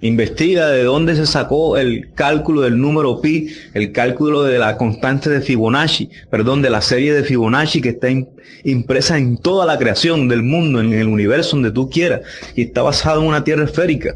[0.00, 5.28] Investiga de dónde se sacó el cálculo del número pi, el cálculo de la constante
[5.28, 8.28] de Fibonacci, perdón, de la serie de Fibonacci que está im-
[8.62, 12.20] impresa en toda la creación del mundo, en el universo donde tú quieras,
[12.54, 14.14] y está basado en una tierra esférica.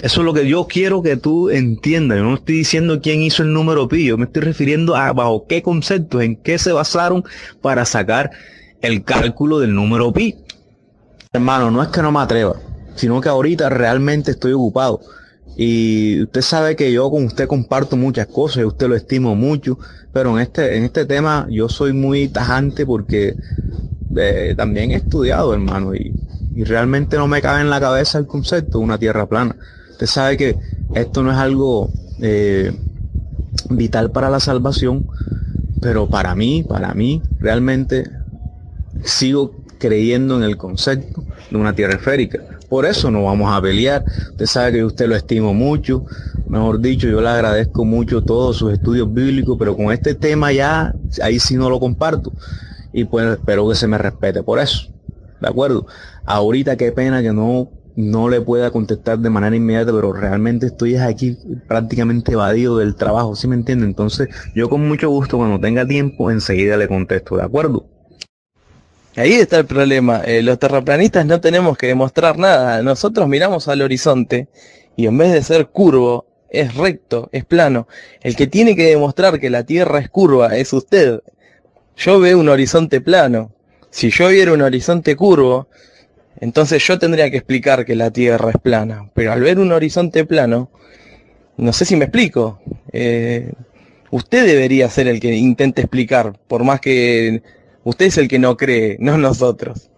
[0.00, 2.18] Eso es lo que yo quiero que tú entiendas.
[2.18, 5.46] Yo no estoy diciendo quién hizo el número pi, yo me estoy refiriendo a bajo
[5.48, 7.24] qué conceptos, en qué se basaron
[7.60, 8.30] para sacar
[8.80, 10.36] el cálculo del número pi.
[11.32, 12.56] Hermano, no es que no me atreva,
[12.94, 15.00] sino que ahorita realmente estoy ocupado.
[15.56, 19.78] Y usted sabe que yo con usted comparto muchas cosas y usted lo estimo mucho,
[20.12, 23.36] pero en este, en este tema yo soy muy tajante porque
[24.16, 26.14] eh, también he estudiado, hermano, y,
[26.54, 29.56] y realmente no me cabe en la cabeza el concepto de una tierra plana.
[29.90, 30.56] Usted sabe que
[30.94, 32.72] esto no es algo eh,
[33.70, 35.06] vital para la salvación,
[35.80, 38.10] pero para mí, para mí, realmente
[39.04, 42.40] sigo creyendo en el concepto de una tierra esférica.
[42.72, 44.02] Por eso no vamos a pelear.
[44.30, 46.06] Usted sabe que usted lo estimo mucho.
[46.48, 50.94] Mejor dicho, yo le agradezco mucho todos sus estudios bíblicos, pero con este tema ya,
[51.22, 52.32] ahí sí no lo comparto.
[52.90, 54.90] Y pues espero que se me respete por eso.
[55.38, 55.86] ¿De acuerdo?
[56.24, 60.96] Ahorita qué pena que no, no le pueda contestar de manera inmediata, pero realmente estoy
[60.96, 61.36] aquí
[61.68, 63.84] prácticamente evadido del trabajo, ¿sí me entiende?
[63.84, 67.84] Entonces, yo con mucho gusto, cuando tenga tiempo, enseguida le contesto, ¿de acuerdo?
[69.16, 70.22] Ahí está el problema.
[70.24, 72.82] Eh, los terraplanistas no tenemos que demostrar nada.
[72.82, 74.48] Nosotros miramos al horizonte
[74.96, 77.88] y en vez de ser curvo, es recto, es plano.
[78.22, 81.20] El que tiene que demostrar que la Tierra es curva es usted.
[81.96, 83.52] Yo veo un horizonte plano.
[83.90, 85.68] Si yo viera un horizonte curvo,
[86.40, 89.10] entonces yo tendría que explicar que la Tierra es plana.
[89.14, 90.70] Pero al ver un horizonte plano,
[91.58, 92.60] no sé si me explico.
[92.92, 93.52] Eh,
[94.10, 97.42] usted debería ser el que intente explicar, por más que
[97.84, 99.90] Usted es el que no cree, no nosotros.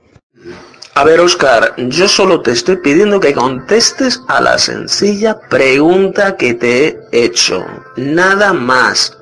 [0.96, 6.54] A ver, Oscar, yo solo te estoy pidiendo que contestes a la sencilla pregunta que
[6.54, 7.64] te he hecho.
[7.96, 9.18] Nada más.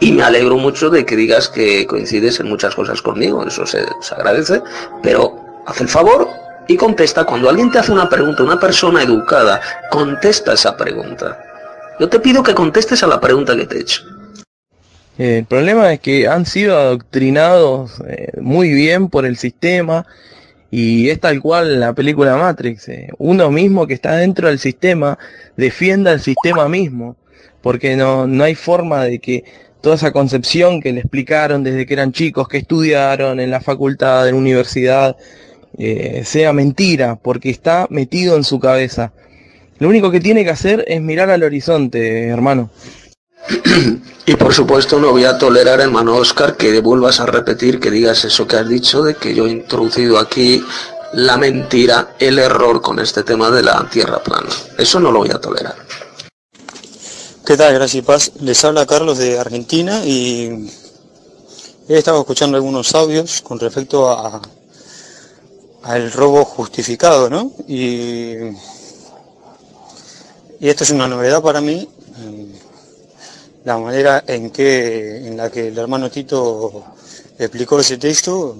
[0.00, 3.84] Y me alegro mucho de que digas que coincides en muchas cosas conmigo, eso se,
[4.16, 4.62] agradece,
[5.02, 6.26] pero haz el favor
[6.68, 7.24] y contesta.
[7.24, 11.38] Cuando alguien te hace una pregunta, una persona educada, contesta esa pregunta.
[12.00, 14.17] Yo te pido que contestes a la pregunta que te he hecho.
[15.18, 20.06] El problema es que han sido adoctrinados eh, muy bien por el sistema
[20.70, 22.88] y es tal cual la película Matrix.
[22.88, 23.08] Eh.
[23.18, 25.18] Uno mismo que está dentro del sistema
[25.56, 27.16] defienda el sistema mismo,
[27.62, 29.44] porque no, no hay forma de que
[29.80, 34.28] toda esa concepción que le explicaron desde que eran chicos, que estudiaron en la facultad,
[34.28, 35.16] en la universidad,
[35.78, 39.12] eh, sea mentira, porque está metido en su cabeza.
[39.80, 42.70] Lo único que tiene que hacer es mirar al horizonte, hermano.
[44.26, 48.24] Y por supuesto no voy a tolerar, hermano Oscar, que vuelvas a repetir, que digas
[48.26, 50.62] eso que has dicho, de que yo he introducido aquí
[51.14, 54.48] la mentira, el error con este tema de la tierra plana.
[54.76, 55.76] Eso no lo voy a tolerar.
[57.46, 57.72] ¿Qué tal?
[57.72, 58.32] Gracias y paz.
[58.40, 60.70] Les habla Carlos de Argentina y
[61.88, 64.42] he estado escuchando algunos audios con respecto a
[65.84, 67.52] al robo justificado, ¿no?
[67.66, 68.34] Y,
[70.60, 71.88] y esto es una novedad para mí
[73.64, 76.84] la manera en que en la que el hermano Tito
[77.38, 78.56] explicó ese texto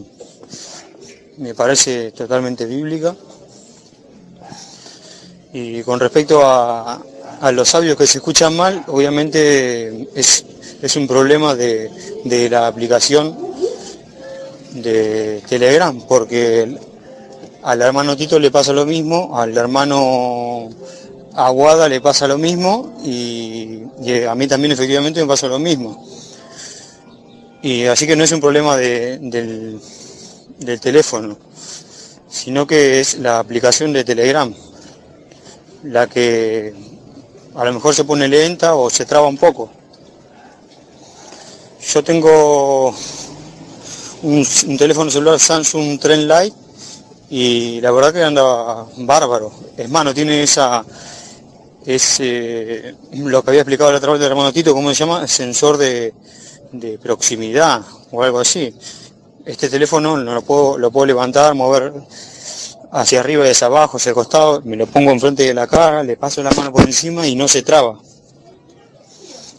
[1.39, 3.15] me parece totalmente bíblica.
[5.53, 7.01] Y con respecto a,
[7.53, 10.45] los sabios que se escuchan mal, obviamente es,
[10.97, 11.91] un problema de,
[12.25, 13.37] de la aplicación
[14.73, 16.77] de Telegram, porque
[17.63, 20.69] al hermano Tito le pasa lo mismo, al hermano
[21.35, 23.83] a Guada le pasa lo mismo y,
[24.29, 26.07] a mí también efectivamente me pasa lo mismo.
[27.63, 29.81] Y así que no es un problema del,
[30.81, 31.39] teléfono,
[32.29, 34.53] sino que es la aplicación de Telegram,
[35.85, 36.75] la que
[37.55, 39.71] a lo mejor se pone lenta o se traba un poco.
[41.93, 42.95] Yo tengo
[44.23, 46.57] un, un teléfono celular Samsung Trend Lite
[47.31, 49.53] y la verdad que anda bárbaro.
[49.77, 50.85] Es más, no tiene esa
[51.87, 55.27] es eh, lo que había explicado la otra vez del hermano Tito, ¿cómo se llama?
[55.27, 56.13] Sensor de,
[57.03, 58.75] proximidad o algo así.
[59.45, 61.93] Este teléfono lo puedo, lo puedo levantar, mover
[62.93, 66.03] hacia arriba y hacia abajo, hacia el costado, me lo pongo enfrente de la cara,
[66.03, 67.99] le paso la mano por encima y no se traba.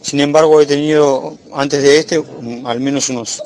[0.02, 2.24] Sin embargo, he tenido antes de este
[2.64, 3.42] al menos unos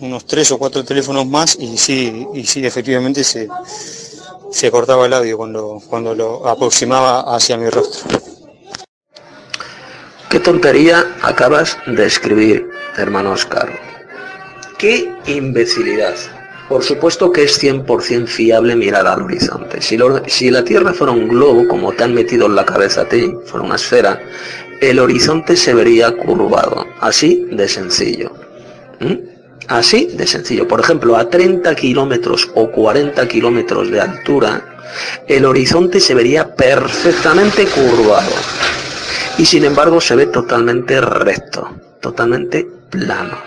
[0.00, 3.48] unos tres o cuatro teléfonos más y sí, y sí, efectivamente se,
[4.54, 8.20] se cortaba el audio cuando, cuando lo aproximaba hacia mi rostro.
[10.30, 13.68] ¿Qué tontería acabas de escribir, hermano Oscar?
[14.78, 16.14] ¡Qué imbecilidad!
[16.68, 19.82] Por supuesto que es 100% fiable mirar al horizonte.
[19.82, 23.34] Si, la Tierra fuera un globo, como te han metido en la cabeza a ti,
[23.46, 24.22] fuera una esfera,
[24.80, 26.86] el horizonte se vería curvado.
[27.00, 28.30] Así de sencillo.
[29.00, 29.33] ¿Mm?
[29.68, 30.68] Así de sencillo.
[30.68, 34.74] Por ejemplo, a 30 kilómetros o 40 kilómetros de altura,
[35.26, 38.32] el horizonte se vería perfectamente curvado.
[39.38, 41.68] Y sin embargo se ve totalmente recto,
[42.00, 43.38] totalmente plano,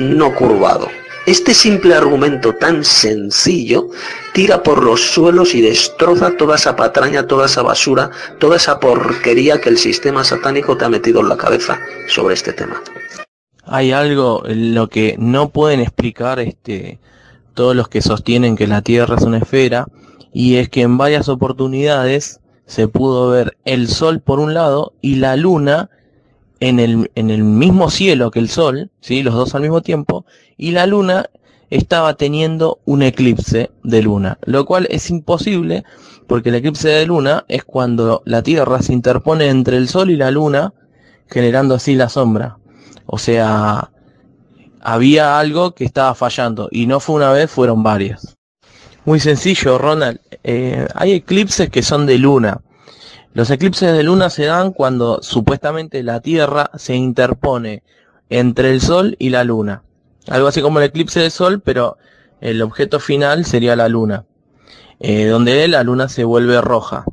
[0.00, 0.88] no curvado.
[1.24, 3.88] Este simple argumento tan sencillo
[4.32, 9.60] tira por los suelos y destroza toda esa patraña, toda esa basura, toda esa porquería
[9.60, 12.80] que el sistema satánico te ha metido en la cabeza sobre este tema
[13.66, 16.98] hay algo lo que no pueden explicar este
[17.54, 19.86] todos los que sostienen que la Tierra es una esfera
[20.32, 25.16] y es que en varias oportunidades se pudo ver el sol por un lado y
[25.16, 25.90] la luna
[26.60, 29.22] en el, en el mismo cielo que el Sol, ¿sí?
[29.22, 30.24] los dos al mismo tiempo,
[30.56, 31.26] y la Luna
[31.70, 35.84] estaba teniendo un eclipse de Luna, lo cual es imposible
[36.26, 40.16] porque el eclipse de Luna es cuando la Tierra se interpone entre el Sol y
[40.16, 40.72] la Luna,
[41.28, 42.58] generando así la sombra.
[43.06, 43.90] O sea,
[44.80, 48.36] había algo que estaba fallando y no fue una vez, fueron varias.
[49.04, 50.20] Muy sencillo, Ronald.
[50.42, 52.60] Eh, hay eclipses que son de luna.
[53.36, 57.82] Los eclipses de luna se dan cuando supuestamente la Tierra se interpone
[58.30, 59.82] entre el Sol y la Luna.
[60.28, 61.98] Algo así como el eclipse de Sol, pero
[62.40, 64.24] el objeto final sería la Luna.
[65.00, 67.04] Eh, donde la Luna se vuelve roja.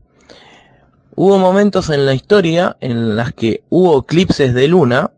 [1.15, 5.11] Hubo momentos en la historia en las que hubo eclipses de Luna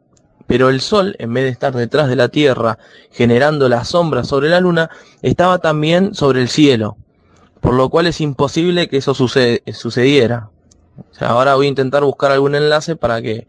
[0.47, 2.78] pero el Sol, en vez de estar detrás de la Tierra,
[3.11, 4.90] generando la sombra sobre la Luna,
[5.22, 6.97] estaba también sobre el cielo,
[7.61, 10.49] por lo cual es imposible que eso sucediera.
[11.19, 13.47] ahora voy a intentar buscar algún enlace para que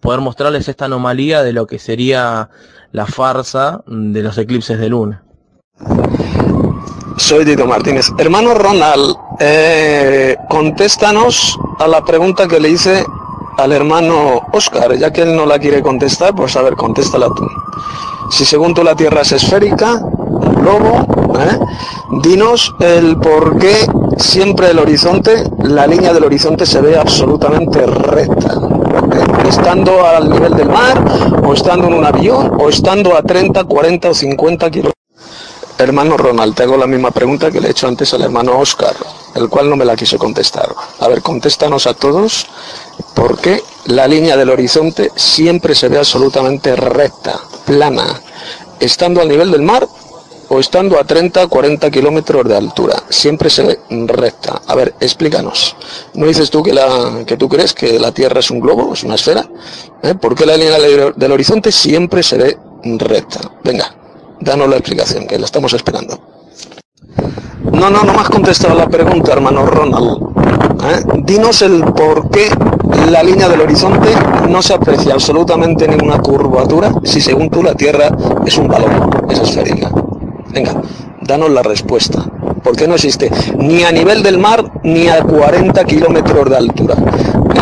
[0.00, 2.48] poder mostrarles esta anomalía de lo que sería
[2.92, 5.22] la farsa de los eclipses de luna.
[7.18, 8.10] Soy Tito Martínez.
[8.18, 13.04] Hermano Ronald, eh, contéstanos a la pregunta que le hice
[13.58, 17.46] al hermano Oscar, ya que él no la quiere contestar, pues a ver, contéstala tú.
[18.30, 21.06] Si según tú la Tierra es esférica, un globo,
[21.38, 21.58] ¿eh?
[22.22, 23.86] dinos el por qué
[24.16, 28.54] siempre el horizonte, la línea del horizonte se ve absolutamente recta.
[29.48, 31.04] Estando al nivel del mar,
[31.44, 34.94] o estando en un avión, o estando a 30, 40 o 50 kilómetros.
[35.78, 38.94] Hermano Ronald, te hago la misma pregunta que le he hecho antes al hermano Oscar,
[39.34, 40.74] el cual no me la quiso contestar.
[41.00, 42.46] A ver, contéstanos a todos
[43.14, 48.20] por qué la línea del horizonte siempre se ve absolutamente recta, plana,
[48.80, 49.88] estando al nivel del mar
[50.48, 53.02] o estando a 30, 40 kilómetros de altura.
[53.08, 54.60] Siempre se ve recta.
[54.66, 55.76] A ver, explícanos.
[56.14, 59.02] ¿No dices tú que, la, que tú crees que la Tierra es un globo, es
[59.02, 59.48] una esfera?
[60.02, 60.14] ¿Eh?
[60.14, 63.40] ¿Por qué la línea del horizonte siempre se ve recta?
[63.64, 63.96] Venga
[64.42, 66.20] danos la explicación, que la estamos esperando.
[67.70, 70.18] No, no, no me has contestado la pregunta, hermano Ronald.
[70.84, 71.02] ¿Eh?
[71.24, 72.48] Dinos el por qué
[73.10, 74.08] la línea del horizonte
[74.48, 78.10] no se aprecia absolutamente ninguna curvatura si según tú la Tierra
[78.44, 79.90] es un balón, es esférica.
[80.52, 80.82] Venga,
[81.22, 82.24] danos la respuesta.
[82.62, 86.94] ¿Por qué no existe ni a nivel del mar ni a 40 kilómetros de altura?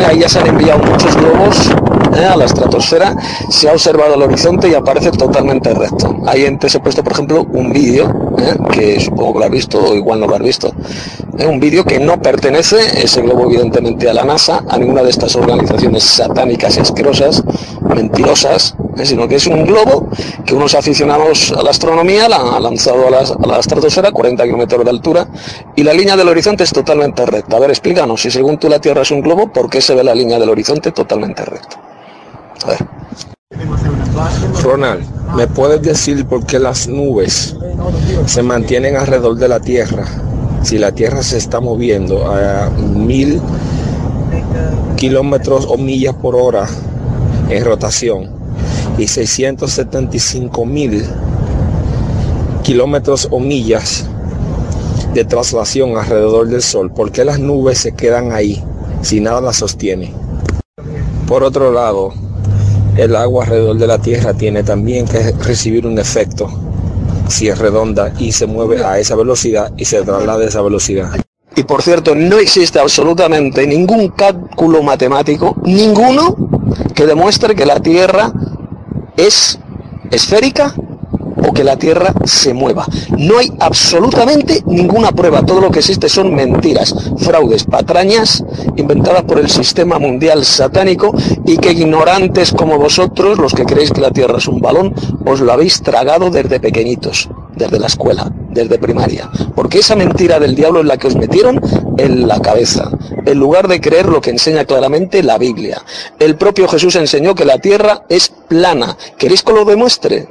[0.07, 1.71] Ahí ya se han enviado muchos globos
[2.17, 2.25] ¿eh?
[2.25, 3.15] a la estratosfera,
[3.51, 6.17] se ha observado el horizonte y aparece totalmente recto.
[6.27, 8.57] Ahí antes he puesto, por ejemplo, un vídeo, ¿eh?
[8.73, 10.73] que supongo que lo has visto o igual no lo has visto.
[11.39, 11.47] ¿eh?
[11.47, 15.35] Un vídeo que no pertenece, ese globo evidentemente, a la NASA, a ninguna de estas
[15.37, 17.43] organizaciones satánicas y asquerosas,
[17.95, 20.09] mentirosas, sino que es un globo
[20.45, 24.45] que unos aficionados a la astronomía la han lanzado a la, a la estratosfera, 40
[24.45, 25.29] kilómetros de altura,
[25.77, 27.57] y la línea del horizonte es totalmente recta.
[27.57, 30.05] A ver, explícanos, si según tú la Tierra es un globo, ¿por qué se ve
[30.05, 32.00] la línea del horizonte totalmente recta?
[34.63, 37.57] Ronald, ¿me puedes decir por qué las nubes
[38.27, 40.05] se mantienen alrededor de la Tierra
[40.63, 43.41] si la Tierra se está moviendo a mil
[44.97, 46.69] kilómetros o millas por hora
[47.49, 48.31] en rotación
[48.99, 51.05] y 675 mil
[52.63, 54.05] kilómetros o millas
[55.15, 56.93] de traslación alrededor del Sol?
[56.93, 58.63] ¿Por qué las nubes se quedan ahí
[59.03, 60.13] si nada las sostiene?
[61.27, 62.13] Por otro lado,
[63.01, 66.51] el agua alrededor de la Tierra tiene también que recibir un efecto
[67.29, 71.11] si es redonda y se mueve a esa velocidad y se traslada a esa velocidad.
[71.57, 76.37] Y por cierto, no existe absolutamente ningún cálculo matemático, ninguno,
[76.95, 78.33] que demuestre que la Tierra
[79.17, 79.59] es
[80.11, 80.75] esférica
[81.47, 82.87] o que la Tierra se mueva.
[83.17, 85.45] No hay absolutamente ninguna prueba.
[85.45, 88.45] Todo lo que existe son mentiras, fraudes, patrañas
[88.77, 91.15] inventadas por el sistema mundial satánico
[91.47, 94.95] y que ignorantes como vosotros, los que creéis que la Tierra es un balón,
[95.27, 99.31] os lo habéis tragado desde pequeñitos, desde la escuela, desde primaria.
[99.55, 101.61] Porque esa mentira del diablo es la que os metieron
[101.99, 102.91] en la cabeza,
[103.25, 105.83] en lugar de creer lo que enseña claramente la Biblia.
[106.19, 108.97] El propio Jesús enseñó que la Tierra es plana.
[109.19, 110.29] ¿Queréis que lo demuestre?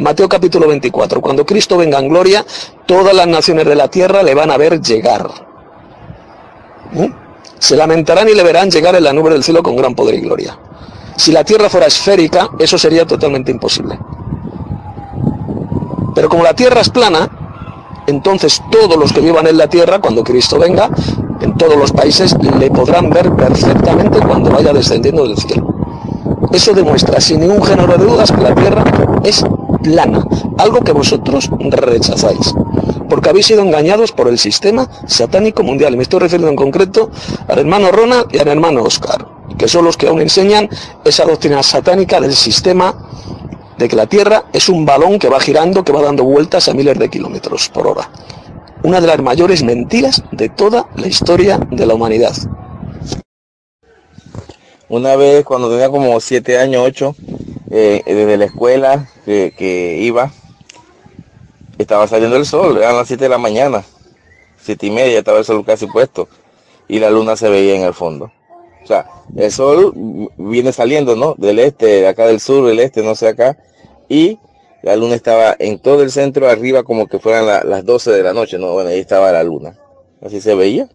[0.00, 1.20] Mateo capítulo 24.
[1.20, 2.44] Cuando Cristo venga en gloria,
[2.86, 5.30] todas las naciones de la tierra le van a ver llegar.
[6.94, 7.12] ¿Eh?
[7.58, 10.22] Se lamentarán y le verán llegar en la nube del cielo con gran poder y
[10.22, 10.58] gloria.
[11.16, 13.98] Si la tierra fuera esférica, eso sería totalmente imposible.
[16.14, 17.28] Pero como la tierra es plana,
[18.06, 20.88] entonces todos los que vivan en la tierra, cuando Cristo venga,
[21.42, 25.74] en todos los países, le podrán ver perfectamente cuando vaya descendiendo del cielo.
[26.52, 28.82] Eso demuestra sin ningún género de dudas que la tierra
[29.22, 29.44] es
[30.58, 32.54] algo que vosotros rechazáis,
[33.08, 35.96] porque habéis sido engañados por el sistema satánico mundial.
[35.96, 37.10] Me estoy refiriendo en concreto
[37.48, 39.26] al hermano Ronald y al hermano Oscar.
[39.58, 40.70] que son los que aún enseñan
[41.04, 42.94] esa doctrina satánica del sistema
[43.76, 46.74] de que la Tierra es un balón que va girando, que va dando vueltas a
[46.74, 48.10] miles de kilómetros por hora.
[48.82, 52.34] Una de las mayores mentiras de toda la historia de la humanidad.
[54.88, 57.14] Una vez cuando tenía como siete años, ocho,
[57.70, 60.32] eh, desde la escuela que, que iba,
[61.78, 63.84] estaba saliendo el sol, eran las 7 de la mañana,
[64.60, 66.28] siete y media, estaba el sol casi puesto,
[66.88, 68.30] y la luna se veía en el fondo.
[68.82, 69.92] O sea, el sol
[70.36, 71.34] viene saliendo, ¿no?
[71.38, 73.56] Del este, acá del sur, del este, no sé acá,
[74.08, 74.38] y
[74.82, 78.22] la luna estaba en todo el centro, arriba como que fueran la- las 12 de
[78.22, 78.72] la noche, ¿no?
[78.72, 79.76] Bueno, ahí estaba la luna.
[80.22, 80.88] Así se veía.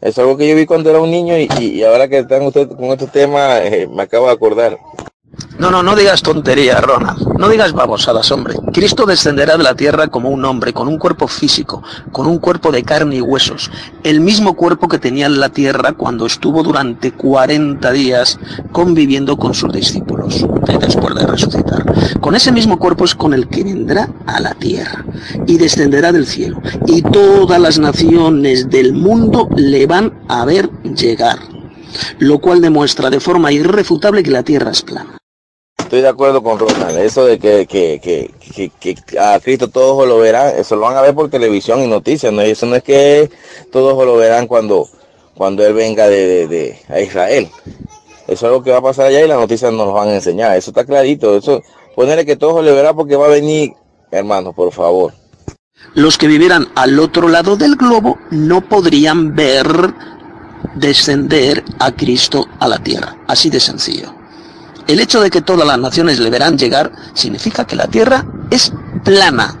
[0.00, 2.84] Es algo que yo vi cuando era un niño y ahora que están ustedes con
[2.84, 4.78] estos temas, eh, me acabo de acordar.
[5.58, 7.38] No, no, no digas tonterías, Ronald.
[7.38, 8.56] No digas babosadas, hombre.
[8.74, 12.70] Cristo descenderá de la tierra como un hombre, con un cuerpo físico, con un cuerpo
[12.70, 13.70] de carne y huesos.
[14.02, 18.38] El mismo cuerpo que tenía en la tierra cuando estuvo durante 40 días
[18.70, 20.46] conviviendo con sus discípulos,
[20.78, 21.86] después de resucitar.
[22.20, 25.06] Con ese mismo cuerpo es con el que vendrá a la tierra
[25.46, 26.60] y descenderá del cielo.
[26.86, 31.38] Y todas las naciones del mundo le van a ver llegar.
[32.18, 35.16] Lo cual demuestra de forma irrefutable que la tierra es plana.
[35.86, 40.18] Estoy de acuerdo con Ronald, eso de que, que, que, que- a Cristo todos lo
[40.18, 42.40] verán, eso lo van a ver por televisión y noticias, ¿no?
[42.42, 43.30] Eso no es que
[43.70, 44.88] todos lo verán cuando,
[45.36, 47.48] cuando Él venga de, de- a Israel.
[48.26, 50.14] Eso es algo que va a pasar allá y las noticias nos lo van a
[50.16, 51.62] enseñar, eso está clarito, eso,
[51.94, 53.72] ponerle que todos lo verán porque va a venir,
[54.10, 55.14] hermanos, por favor.
[55.94, 59.68] Los que vivieran al otro lado del globo no podrían ver
[60.74, 63.16] descender a Cristo a la tierra.
[63.28, 64.12] Así de sencillo.
[64.86, 68.72] El hecho de que todas las naciones le verán llegar significa que la tierra es
[69.04, 69.58] plana.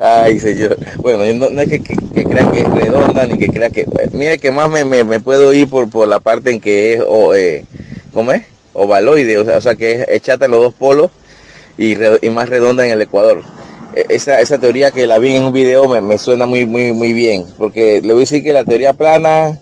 [0.00, 0.76] Ay, señor.
[0.96, 3.82] Bueno, no, no es que, que, que crea que es redonda ni que crea que...
[3.82, 7.64] eh, Mire que más me, puedo ir por, la parte en que es, o, eh,
[8.12, 8.42] ¿cómo es?
[8.74, 11.10] Ovaloide, o sea, que es, es en los dos polos
[11.76, 11.96] y,
[12.30, 13.42] más redonda en el Ecuador.
[13.94, 16.92] E- Esa, esa teoría que la vi en un video me, me suena muy, muy,
[16.92, 19.58] muy bien, porque le voy a decir que la teoría plana...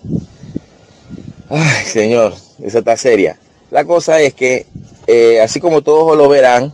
[1.49, 2.33] Ay, señor,
[2.63, 3.37] esa está seria.
[3.71, 4.67] La cosa es que,
[5.07, 6.73] eh, así como todos lo verán,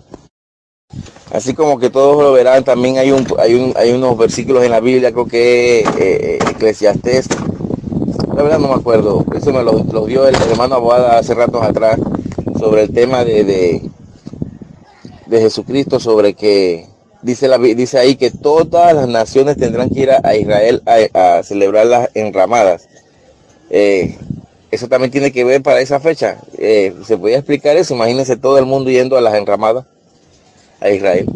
[1.31, 4.71] Así como que todos lo verán, también hay un, hay un, hay unos versículos en
[4.71, 7.27] la Biblia, creo que eh, Eclesiastés,
[8.33, 11.99] la verdad no me acuerdo, eso me lo, dio el hermano Abogada hace ratos atrás,
[12.57, 13.81] sobre el tema de, de,
[15.25, 16.87] de Jesucristo, sobre que
[17.21, 21.43] dice, la, dice ahí que todas las naciones tendrán que ir a, Israel a, a
[21.43, 22.87] celebrar las enramadas.
[23.69, 24.17] Eh,
[24.71, 26.37] eso también tiene que ver para esa fecha.
[26.57, 27.95] Eh, ¿Se podía explicar eso?
[27.95, 29.85] Imagínense todo el mundo yendo a las enramadas
[30.81, 31.27] a Israel.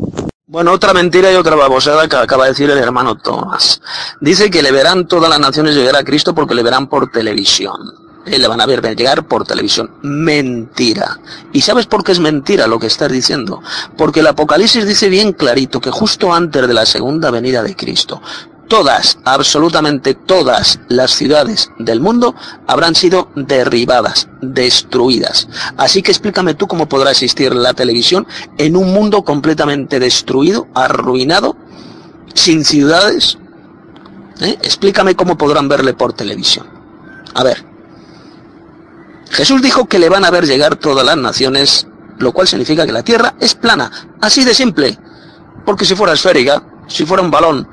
[0.47, 3.81] Bueno, otra mentira y otra babosada que acaba de decir el hermano Tomás.
[4.19, 7.77] Dice que le verán todas las naciones llegar a Cristo porque le verán por televisión.
[8.25, 9.91] Eh, le van a ver llegar por televisión.
[10.03, 11.19] Mentira.
[11.53, 13.63] ¿Y sabes por qué es mentira lo que estás diciendo?
[13.97, 18.21] Porque el Apocalipsis dice bien clarito que justo antes de la segunda venida de Cristo,
[18.71, 22.35] todas, absolutamente todas las ciudades del mundo
[22.67, 25.49] habrán sido derribadas, destruidas.
[25.75, 28.25] Así que explícame tú cómo podrá existir la televisión
[28.57, 31.57] en un mundo completamente destruido, arruinado,
[32.33, 33.37] sin ciudades.
[34.39, 34.57] ¿Eh?
[34.61, 36.65] Explícame cómo podrán verle por televisión.
[37.33, 37.65] A ver.
[39.31, 41.87] Jesús dijo que le van a ver llegar todas las naciones,
[42.19, 43.91] lo cual significa que la tierra es plana.
[44.21, 44.97] Así de simple.
[45.65, 47.67] Porque si fuera esférica, si fuera un balón,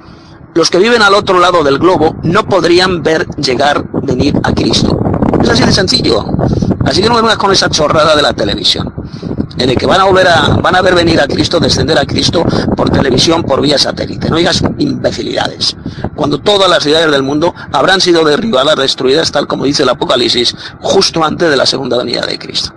[0.58, 4.98] los que viven al otro lado del globo no podrían ver llegar, venir a Cristo.
[5.40, 6.24] Es así de sencillo.
[6.84, 8.92] Así que no vengas con esa chorrada de la televisión.
[9.56, 12.04] En el que van a volver a, van a ver venir a Cristo, descender a
[12.04, 12.44] Cristo
[12.76, 14.30] por televisión, por vía satélite.
[14.30, 15.76] No digas imbecilidades.
[16.16, 20.56] Cuando todas las ciudades del mundo habrán sido derribadas, destruidas, tal como dice el Apocalipsis,
[20.80, 22.74] justo antes de la segunda venida de Cristo.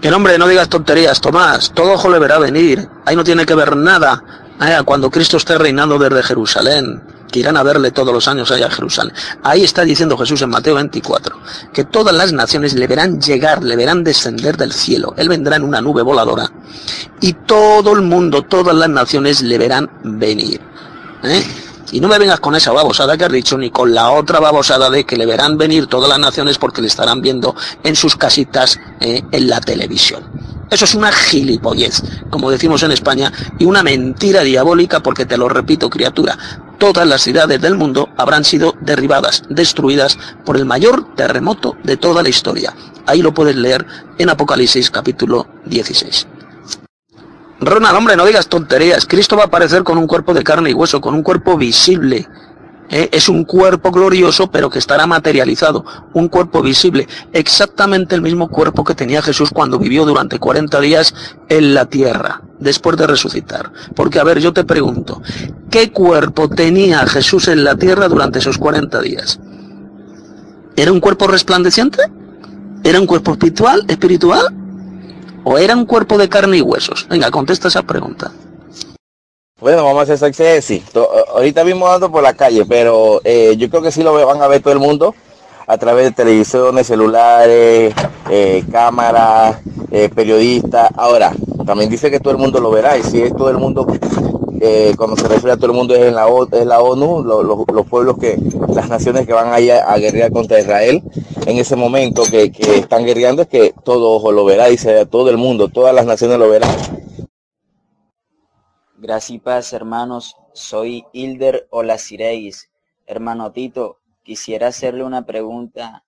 [0.00, 1.72] Que hombre, no digas tonterías, Tomás.
[1.74, 2.88] Todo ojo le verá venir.
[3.04, 4.43] Ahí no tiene que ver nada.
[4.84, 8.70] Cuando Cristo esté reinando desde Jerusalén, que irán a verle todos los años allá a
[8.70, 9.12] Jerusalén.
[9.42, 11.36] Ahí está diciendo Jesús en Mateo 24,
[11.72, 15.14] que todas las naciones le verán llegar, le verán descender del cielo.
[15.16, 16.48] Él vendrá en una nube voladora.
[17.20, 20.60] Y todo el mundo, todas las naciones le verán venir.
[21.24, 21.42] ¿Eh?
[21.90, 24.88] Y no me vengas con esa babosada que has dicho, ni con la otra babosada
[24.88, 28.78] de que le verán venir todas las naciones porque le estarán viendo en sus casitas
[29.00, 30.22] eh, en la televisión.
[30.70, 35.48] Eso es una gilipollez, como decimos en España, y una mentira diabólica porque te lo
[35.48, 36.38] repito, criatura,
[36.78, 42.22] todas las ciudades del mundo habrán sido derribadas, destruidas por el mayor terremoto de toda
[42.22, 42.74] la historia.
[43.06, 43.86] Ahí lo puedes leer
[44.18, 46.26] en Apocalipsis capítulo 16.
[47.60, 49.06] Ronald, hombre, no digas tonterías.
[49.06, 52.28] Cristo va a aparecer con un cuerpo de carne y hueso, con un cuerpo visible.
[52.94, 53.08] ¿Eh?
[53.12, 58.84] Es un cuerpo glorioso, pero que estará materializado, un cuerpo visible, exactamente el mismo cuerpo
[58.84, 61.14] que tenía Jesús cuando vivió durante 40 días
[61.48, 63.72] en la tierra, después de resucitar.
[63.96, 65.20] Porque, a ver, yo te pregunto,
[65.70, 69.40] ¿qué cuerpo tenía Jesús en la tierra durante esos 40 días?
[70.76, 71.98] ¿Era un cuerpo resplandeciente?
[72.84, 73.84] ¿Era un cuerpo espiritual?
[73.88, 74.54] ¿Espiritual?
[75.42, 77.06] ¿O era un cuerpo de carne y huesos?
[77.10, 78.30] Venga, contesta esa pregunta.
[79.60, 80.82] Bueno, vamos a hacer sexy.
[81.32, 84.48] Ahorita mismo ando por la calle, pero eh, yo creo que sí lo van a
[84.48, 85.14] ver todo el mundo
[85.68, 87.94] a través de televisiones, celulares,
[88.30, 89.60] eh, cámaras,
[89.92, 90.90] eh, periodistas.
[90.96, 91.32] Ahora,
[91.64, 93.86] también dice que todo el mundo lo verá y si es todo el mundo,
[94.96, 98.36] cuando se refiere a todo el mundo es, en la, ONU, los pueblos que,
[98.74, 101.00] las naciones que van a, a, guerrear contra Israel,
[101.46, 105.30] en ese momento que, que están guerreando es que todo ojo lo verá, dice todo
[105.30, 106.70] el mundo, todas las naciones lo verán
[109.06, 110.34] Gracias paz, hermanos.
[110.54, 112.70] Soy Hilder Olacireis.
[113.04, 116.06] Hermano Tito, quisiera hacerle una pregunta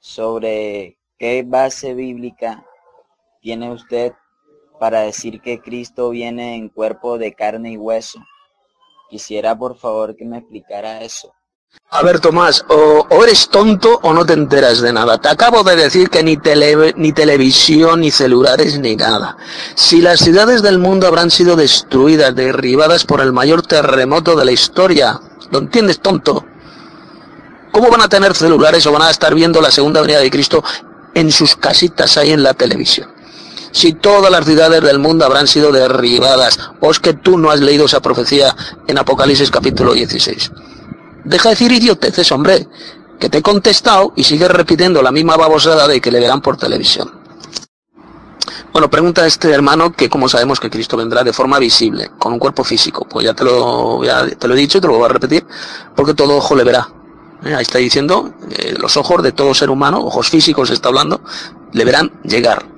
[0.00, 2.66] sobre qué base bíblica
[3.40, 4.14] tiene usted
[4.80, 8.18] para decir que Cristo viene en cuerpo de carne y hueso.
[9.08, 11.32] Quisiera por favor que me explicara eso.
[11.96, 15.18] A ver, Tomás, o, eres tonto o no te enteras de nada.
[15.18, 16.36] Te acabo de decir que ni,
[16.96, 19.36] ni televisión, ni celulares, ni nada.
[19.76, 24.50] Si las ciudades del mundo habrán sido destruidas, derribadas por el mayor terremoto de la
[24.50, 25.20] historia,
[25.52, 26.44] ¿lo entiendes, tonto?
[27.70, 30.64] ¿Cómo van a tener celulares o van a estar viendo la segunda venida de Cristo
[31.14, 33.08] en sus casitas ahí en la televisión?
[33.70, 37.60] Si todas las ciudades del mundo habrán sido derribadas, o es que tú no has
[37.60, 38.56] leído esa profecía
[38.88, 40.50] en Apocalipsis capítulo 16.
[41.24, 42.68] Deja de decir idioteces, hombre,
[43.18, 46.56] que te he contestado y sigues repitiendo la misma babosada de que le verán por
[46.56, 47.10] televisión.
[48.72, 52.32] Bueno, pregunta a este hermano que como sabemos que Cristo vendrá de forma visible, con
[52.32, 53.06] un cuerpo físico.
[53.08, 54.00] Pues ya te lo,
[54.38, 55.46] te lo he dicho y te lo voy a repetir,
[55.94, 56.88] porque todo ojo le verá.
[57.44, 61.20] Eh, ahí está diciendo, eh, los ojos de todo ser humano, ojos físicos está hablando,
[61.72, 62.73] le verán llegar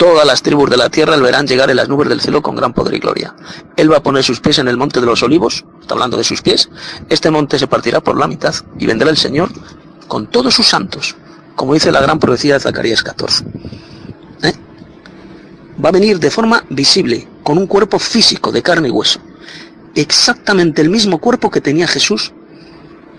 [0.00, 2.56] todas las tribus de la tierra le verán llegar en las nubes del cielo con
[2.56, 3.34] gran poder y gloria.
[3.76, 6.24] Él va a poner sus pies en el monte de los olivos, está hablando de
[6.24, 6.70] sus pies,
[7.10, 9.50] este monte se partirá por la mitad y vendrá el Señor
[10.08, 11.16] con todos sus santos,
[11.54, 13.44] como dice la gran profecía de Zacarías 14.
[14.42, 14.54] ¿Eh?
[15.84, 19.20] Va a venir de forma visible, con un cuerpo físico de carne y hueso,
[19.94, 22.32] exactamente el mismo cuerpo que tenía Jesús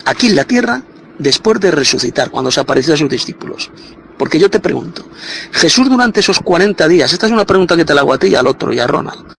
[0.06, 0.82] aquí en la tierra
[1.20, 3.70] después de resucitar, cuando se apareció a sus discípulos.
[4.22, 5.02] Porque yo te pregunto,
[5.52, 8.36] Jesús durante esos 40 días, esta es una pregunta que te la hago a ti
[8.36, 9.34] al otro y a Ronald.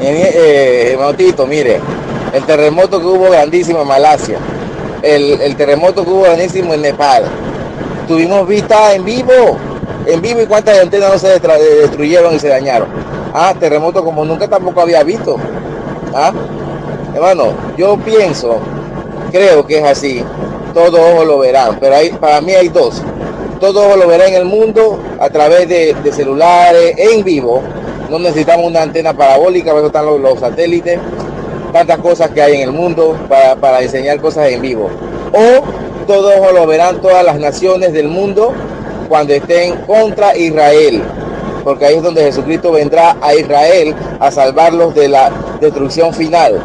[0.00, 1.78] Eh, eh mire,
[2.32, 4.38] el terremoto que hubo grandísimo en Malasia,
[5.02, 7.24] el, terremoto que hubo grandísimo en Nepal,
[8.08, 9.58] tuvimos vista en vivo,
[10.06, 12.88] en vivo y cuántas antenas no se destruyeron y se dañaron.
[13.34, 15.36] Ah, terremoto como nunca tampoco había visto.
[16.14, 16.32] Ah,
[17.14, 18.58] hermano, yo pienso,
[19.30, 20.24] creo que es así,
[20.72, 23.02] todos lo verán, pero hay, para mí hay dos
[23.62, 27.62] todo lo verá en el mundo a través de, celulares, en vivo.
[28.10, 30.98] No necesitamos una antena parabólica, para eso están los, satélites,
[31.72, 34.90] tantas cosas que hay en el mundo para, enseñar cosas en vivo.
[35.32, 38.52] O todos lo verán todas las naciones del mundo
[39.08, 41.00] cuando estén contra Israel.
[41.62, 45.30] Porque ahí es donde Jesucristo vendrá a Israel a salvarlos de la
[45.60, 46.60] destrucción final.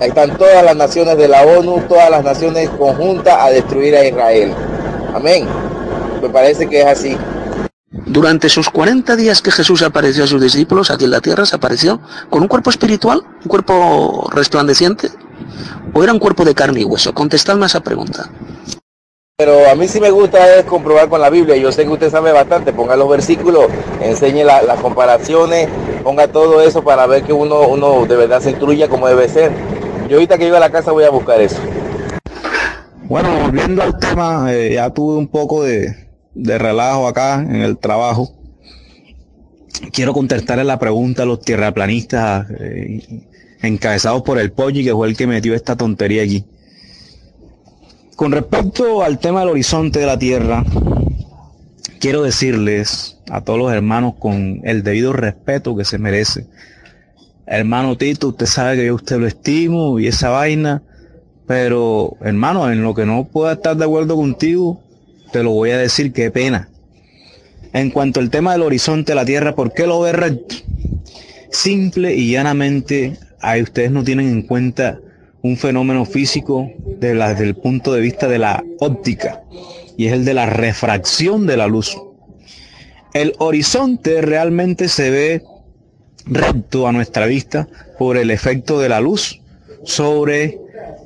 [0.00, 4.06] Ahí están todas las naciones de la ONU, todas las naciones conjuntas a destruir a
[4.06, 4.54] Israel.
[5.12, 5.46] Amén.
[6.20, 7.16] Me parece que es así.
[8.06, 11.56] Durante esos 40 días que Jesús apareció a sus discípulos aquí en la tierra, se
[11.56, 15.08] apareció con un cuerpo espiritual, un cuerpo resplandeciente,
[15.92, 17.12] o era un cuerpo de carne y hueso.
[17.14, 18.30] Contestadme a esa pregunta.
[19.36, 21.56] Pero a mí sí me gusta es comprobar con la Biblia.
[21.56, 22.72] Yo sé que usted sabe bastante.
[22.72, 23.66] Ponga los versículos,
[24.00, 25.68] enseñe las comparaciones,
[26.04, 29.50] ponga todo eso para ver que uno, uno de verdad se instruya como debe ser.
[30.08, 31.56] Yo ahorita que llego a la casa voy a buscar eso.
[33.04, 37.78] Bueno, volviendo al tema, eh, ya tuve un poco de, de relajo acá en el
[37.78, 38.32] trabajo.
[39.92, 43.26] Quiero contestarle la pregunta a los tierraplanistas eh,
[43.62, 46.44] encabezados por el Pollo, que fue el que metió esta tontería aquí.
[48.16, 50.64] Con respecto al tema del horizonte de la Tierra,
[52.00, 56.46] quiero decirles a todos los hermanos con el debido respeto que se merece.
[57.46, 60.82] Hermano Tito, usted sabe que yo usted lo estimo y esa vaina,
[61.46, 64.82] pero hermano, en lo que no pueda estar de acuerdo contigo,
[65.32, 66.68] te lo voy a decir, qué pena.
[67.72, 70.56] En cuanto al tema del horizonte de la Tierra, ¿por qué lo ve recto?
[71.50, 75.00] Simple y llanamente, ahí ustedes no tienen en cuenta
[75.42, 79.42] un fenómeno físico de desde el punto de vista de la óptica,
[79.96, 81.96] y es el de la refracción de la luz.
[83.14, 85.42] El horizonte realmente se ve
[86.26, 89.40] recto a nuestra vista por el efecto de la luz
[89.84, 90.59] sobre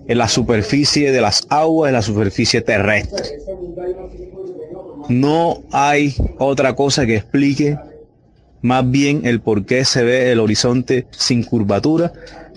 [0.07, 3.39] en la superficie de las aguas, en la superficie terrestre.
[5.09, 7.79] No hay otra cosa que explique
[8.63, 12.13] más bien el por qué se ve el horizonte sin curvatura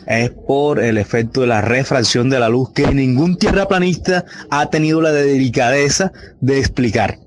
[0.08, 5.02] es por el efecto de la refracción de la luz que ningún tierraplanista ha tenido
[5.02, 7.20] la delicadeza de explicar.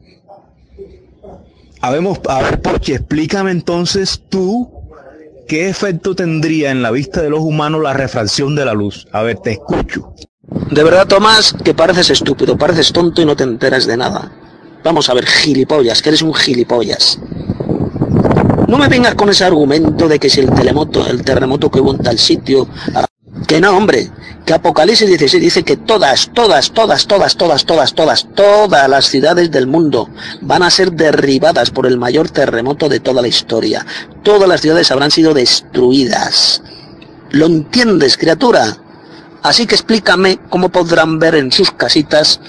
[1.82, 4.79] Habemos, a ver, Pochi, explícame entonces tú
[5.50, 9.08] qué efecto tendría en la vista de los humanos la refracción de la luz.
[9.10, 10.14] A ver, te escucho.
[10.70, 14.30] De verdad, Tomás, que pareces estúpido, pareces tonto y no te enteras de nada.
[14.84, 17.18] Vamos a ver, gilipollas, que eres un gilipollas.
[18.68, 21.94] No me vengas con ese argumento de que si el terremoto, el terremoto que hubo
[21.94, 22.68] en tal sitio,
[23.46, 24.10] que no, hombre,
[24.44, 29.50] que Apocalipsis 16 dice que todas, todas, todas, todas, todas, todas, todas, todas las ciudades
[29.50, 30.08] del mundo
[30.40, 33.86] van a ser derribadas por el mayor terremoto de toda la historia.
[34.24, 36.62] Todas las ciudades habrán sido destruidas.
[37.30, 38.76] ¿Lo entiendes, criatura?
[39.42, 42.40] Así que explícame cómo podrán ver en sus casitas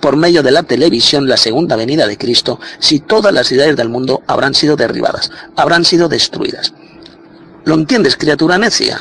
[0.00, 3.88] por medio de la televisión la segunda venida de Cristo si todas las ciudades del
[3.90, 6.72] mundo habrán sido derribadas, habrán sido destruidas.
[7.64, 9.00] ¿Lo entiendes, criatura necia?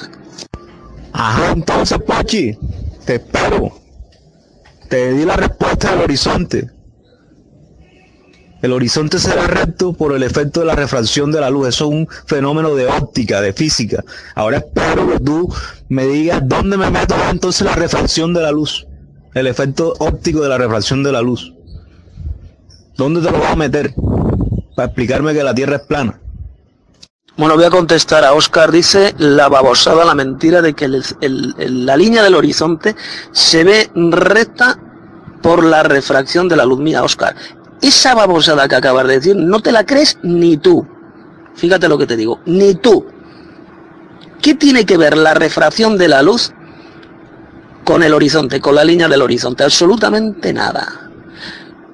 [1.13, 2.58] Ajá, entonces, Pachi,
[3.06, 3.72] te espero.
[4.90, 6.69] Te di la respuesta del horizonte.
[8.61, 11.69] El horizonte será recto por el efecto de la refracción de la luz.
[11.69, 14.03] Eso es un fenómeno de óptica, de física.
[14.35, 15.53] Ahora espero que tú
[15.90, 18.85] me digas dónde me meto entonces la refracción de la luz
[19.33, 21.53] el efecto óptico de la refracción de la luz.
[22.97, 23.94] ¿Dónde te lo vas a meter?
[24.76, 26.19] Para explicarme que la Tierra es plana.
[27.38, 28.72] Bueno, voy a contestar a Oscar.
[28.72, 32.96] Dice la babosada, la mentira de que la línea del horizonte
[33.31, 34.78] se ve recta
[35.42, 36.80] por la refracción de la luz.
[36.80, 37.35] Mira, Oscar,
[37.81, 40.88] esa babosada que acabas de decir no te la crees ni tú.
[41.56, 43.06] Fíjate lo que te digo, ni tú.
[44.42, 46.53] ¿Qué tiene que ver la refracción de la luz
[47.83, 51.10] con el horizonte, con la línea del horizonte, absolutamente nada.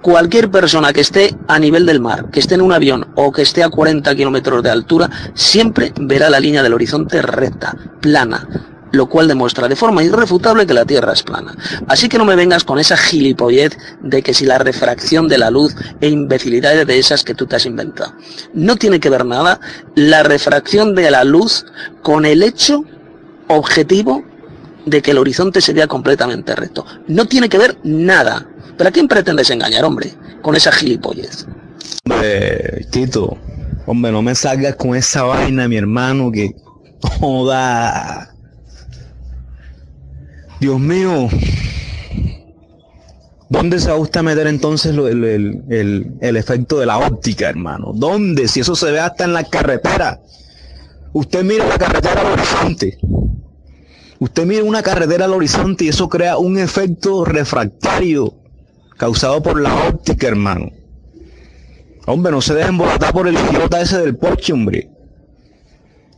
[0.01, 3.41] Cualquier persona que esté a nivel del mar, que esté en un avión o que
[3.41, 8.47] esté a 40 kilómetros de altura, siempre verá la línea del horizonte recta, plana,
[8.91, 11.55] lo cual demuestra de forma irrefutable que la Tierra es plana.
[11.87, 15.49] Así que no me vengas con esa gilipollez de que si la refracción de la
[15.49, 18.13] luz e imbecilidades de esas que tú te has inventado.
[18.53, 19.59] No tiene que ver nada
[19.95, 21.65] la refracción de la luz
[22.01, 22.85] con el hecho
[23.47, 24.23] objetivo
[24.85, 26.85] de que el horizonte sería completamente recto.
[27.07, 28.47] No tiene que ver nada.
[28.77, 30.13] ¿Pero a quién pretendes engañar, hombre?
[30.41, 31.47] Con esa gilipollez.
[32.05, 33.37] Hombre, Tito,
[33.85, 36.55] hombre, no me salgas con esa vaina, mi hermano, que
[37.01, 38.33] joda.
[40.59, 41.27] Dios mío.
[43.49, 47.93] ¿Dónde se va usted a meter entonces el, el, efecto de la óptica, hermano?
[47.95, 48.47] ¿Dónde?
[48.47, 50.19] Si eso se ve hasta en la carretera.
[51.13, 52.99] Usted mira la carretera al horizonte.
[54.19, 58.33] Usted mira una carretera al horizonte y eso crea un efecto refractario
[58.97, 60.71] causado por la óptica, hermano.
[62.05, 64.89] Hombre, no se dejen votar por el idiota ese del porche, hombre.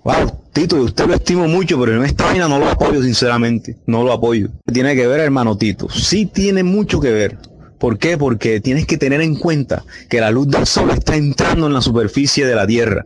[0.03, 3.78] Wow, Tito, usted lo estimo mucho, pero en esta vaina no lo apoyo, sinceramente.
[3.85, 4.49] No lo apoyo.
[4.72, 5.90] Tiene que ver, hermano Tito.
[5.90, 7.38] Sí tiene mucho que ver.
[7.79, 8.17] ¿Por qué?
[8.17, 11.81] Porque tienes que tener en cuenta que la luz del sol está entrando en la
[11.81, 13.06] superficie de la Tierra.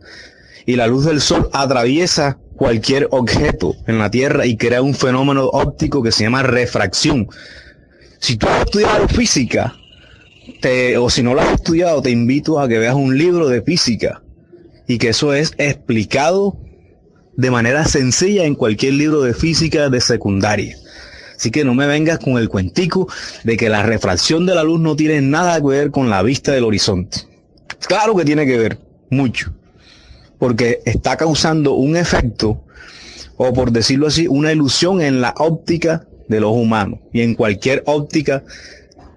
[0.66, 5.46] Y la luz del sol atraviesa cualquier objeto en la Tierra y crea un fenómeno
[5.46, 7.28] óptico que se llama refracción.
[8.24, 9.76] Si tú has estudiado física,
[10.62, 13.60] te, o si no lo has estudiado, te invito a que veas un libro de
[13.60, 14.22] física
[14.88, 16.56] y que eso es explicado
[17.36, 20.74] de manera sencilla en cualquier libro de física de secundaria.
[21.36, 23.08] Así que no me vengas con el cuentico
[23.42, 26.52] de que la refracción de la luz no tiene nada que ver con la vista
[26.52, 27.18] del horizonte.
[27.86, 28.78] Claro que tiene que ver,
[29.10, 29.52] mucho
[30.38, 32.64] porque está causando un efecto,
[33.36, 37.82] o por decirlo así, una ilusión en la óptica de los humanos y en cualquier
[37.86, 38.42] óptica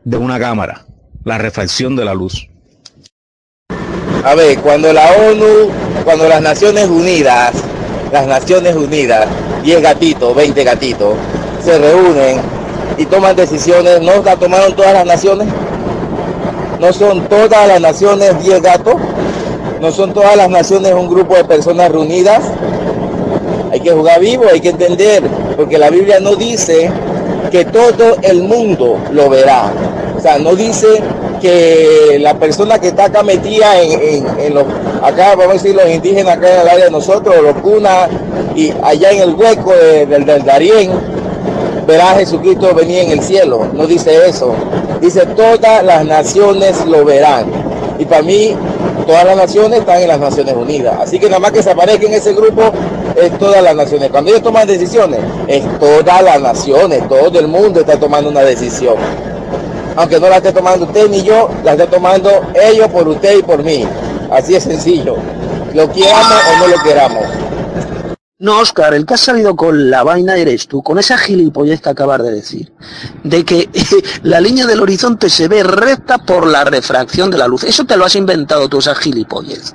[0.04, 0.86] de una cámara,
[1.24, 2.48] la refracción de la luz.
[4.24, 5.70] A ver, cuando la ONU,
[6.04, 7.54] cuando las Naciones Unidas,
[8.12, 9.28] las Naciones Unidas,
[9.64, 11.16] 10 gatitos, 20 gatitos,
[11.64, 12.40] se reúnen
[12.98, 15.48] y toman decisiones, ¿no la tomaron todas las naciones?
[16.80, 18.96] ¿No son todas las naciones 10 gatos?
[19.82, 22.44] No son todas las naciones un grupo de personas reunidas.
[23.72, 25.24] Hay que jugar vivo, hay que entender,
[25.58, 26.90] porque la Biblia no dice
[27.52, 29.72] que todo el mundo lo verá.
[30.16, 30.88] O sea, no dice
[31.42, 34.66] que la persona que está acá metida en, los,
[35.02, 38.10] acá vamos a decir los indígenas acá en el área de nosotros, los cunas,
[38.56, 40.92] y allá en el hueco del, del Darién,
[41.88, 43.68] verá a Jesucristo venir en el cielo.
[43.74, 44.54] No dice eso.
[45.02, 47.46] Dice todas las naciones lo verán.
[47.98, 48.56] Y para mí
[49.08, 50.96] todas las naciones están en las Naciones Unidas.
[51.00, 52.62] Así que nada más que se aparezca en ese grupo
[53.18, 54.10] es todas las naciones.
[54.12, 58.96] Cuando ellos toman decisiones, es todas las naciones, todo el mundo está tomando una decisión.
[59.96, 63.44] Aunque no la esté tomando usted ni yo, la esté tomando ellos por usted y
[63.44, 63.88] por mí.
[64.32, 65.16] Así es sencillo.
[65.74, 67.26] Lo queramos o no lo queramos.
[68.40, 71.90] No, Oscar, el que ha salido con la vaina eres tú, con esa gilipollez que
[71.90, 72.72] acabas de decir,
[73.24, 73.68] de que
[74.22, 77.64] la línea del horizonte se ve recta por la refracción de la luz.
[77.64, 79.74] Eso te lo has inventado tú, esa gilipollez.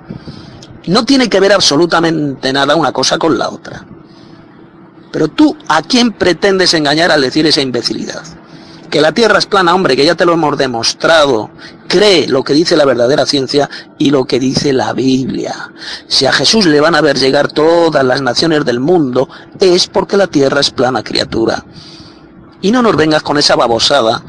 [0.87, 3.87] No tiene que ver absolutamente nada una cosa con la otra.
[5.13, 8.23] Pero tú, ¿a quién pretendes engañar al decir esa imbecilidad?
[8.91, 11.51] Que la Tierra es plana, hombre, que ya te lo hemos demostrado.
[11.87, 15.73] Cree lo que dice la verdadera ciencia y lo que dice la Biblia.
[16.09, 19.29] Si a Jesús le van a ver llegar todas las naciones del mundo,
[19.61, 21.65] es porque la Tierra es plana, criatura.
[22.61, 24.23] Y no nos vengas con esa babosada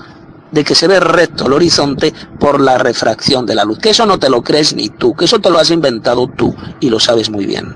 [0.53, 3.79] de que se ve recto el horizonte por la refracción de la luz.
[3.79, 6.55] Que eso no te lo crees ni tú, que eso te lo has inventado tú
[6.79, 7.75] y lo sabes muy bien.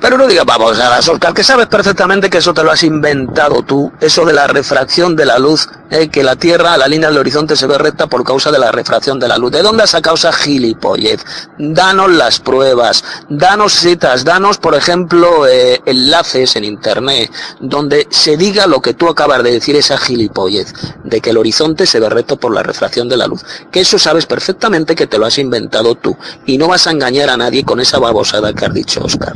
[0.00, 3.92] Pero no digas babosadas, Oscar, que sabes perfectamente que eso te lo has inventado tú,
[4.00, 7.54] eso de la refracción de la luz, eh, que la Tierra, la línea del horizonte
[7.54, 9.50] se ve recta por causa de la refracción de la luz.
[9.52, 11.22] ¿De dónde has sacado esa gilipollez?
[11.58, 18.66] Danos las pruebas, danos citas, danos, por ejemplo, eh, enlaces en Internet, donde se diga
[18.66, 20.72] lo que tú acabas de decir, esa gilipollez,
[21.04, 23.44] de que el horizonte se ve recto por la refracción de la luz.
[23.70, 26.16] Que eso sabes perfectamente que te lo has inventado tú,
[26.46, 29.34] y no vas a engañar a nadie con esa babosada que has dicho, Oscar.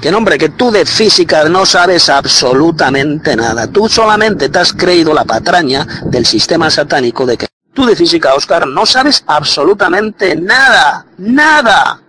[0.00, 3.66] Que no, hombre, que tú de física no sabes absolutamente nada.
[3.66, 8.34] Tú solamente te has creído la patraña del sistema satánico de que tú de física,
[8.34, 11.06] Oscar, no sabes absolutamente nada.
[11.18, 12.00] Nada.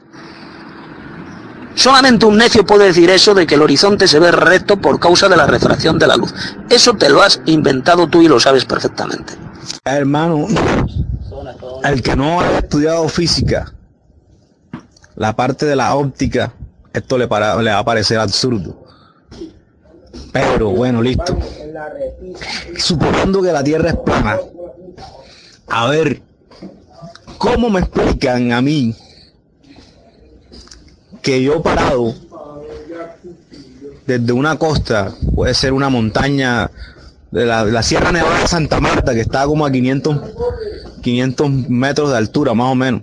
[1.76, 5.30] Solamente un necio puede decir eso de que el horizonte se ve recto por causa
[5.30, 6.34] de la refracción de la luz.
[6.70, 9.34] Eso te lo has inventado tú y lo sabes perfectamente.
[9.86, 10.48] Hermano,
[11.84, 13.74] el que no ha estudiado física,
[15.16, 16.54] la parte de la óptica,
[16.98, 18.84] esto le, va a parecer absurdo.
[20.32, 21.38] Pero bueno, listo.
[22.78, 24.38] Suponiendo que la Tierra es plana.
[25.68, 26.22] A ver,
[27.38, 28.96] ¿cómo me explican a mí
[31.22, 32.14] que yo parado
[34.08, 36.72] desde una costa, puede ser una montaña
[37.32, 40.22] de la, Sierra Nevada de Santa Marta, que está como a 500,
[41.02, 43.02] 500 metros de altura, más o menos.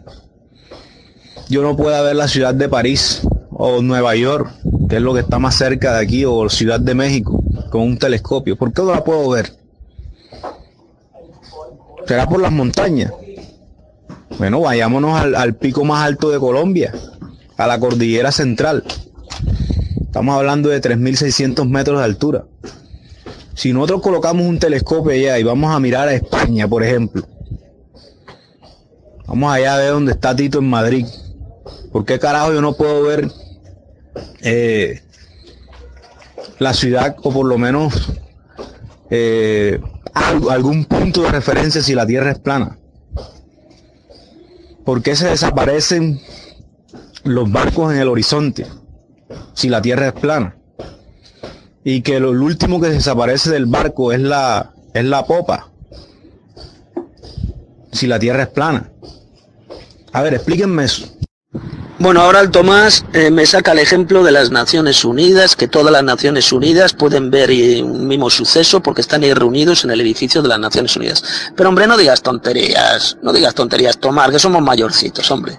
[1.50, 3.20] Yo no pueda ver la ciudad de París
[3.66, 4.50] o Nueva York,
[4.90, 7.98] que es lo que está más cerca de aquí, o Ciudad de México, con un
[7.98, 8.56] telescopio.
[8.56, 9.52] ¿Por qué no la puedo ver?
[12.06, 13.10] ¿Será por las montañas?
[14.36, 16.92] Bueno, vayámonos al, al pico más alto de Colombia,
[17.56, 18.84] a la cordillera central.
[20.02, 22.44] Estamos hablando de 3.600 metros de altura.
[23.54, 27.26] Si nosotros colocamos un telescopio allá y vamos a mirar a España, por ejemplo,
[29.26, 31.06] vamos allá a ver dónde está Tito en Madrid.
[31.92, 33.30] ¿Por qué carajo yo no puedo ver
[34.42, 35.02] eh,
[36.58, 38.12] la ciudad o por lo menos
[39.10, 39.80] eh,
[40.14, 42.78] algún punto de referencia si la Tierra es plana?
[44.84, 46.20] ¿Por qué se desaparecen
[47.24, 48.66] los barcos en el horizonte
[49.54, 50.56] si la Tierra es plana?
[51.82, 55.70] Y que lo, lo último que desaparece del barco es la, es la popa
[57.92, 58.90] si la Tierra es plana.
[60.12, 61.13] A ver, explíquenme eso.
[62.04, 65.90] Bueno, ahora el Tomás eh, me saca el ejemplo de las Naciones Unidas, que todas
[65.90, 67.48] las Naciones Unidas pueden ver
[67.82, 71.24] un mismo suceso porque están ahí reunidos en el edificio de las Naciones Unidas.
[71.56, 75.58] Pero hombre, no digas tonterías, no digas tonterías, Tomás, que somos mayorcitos, hombre.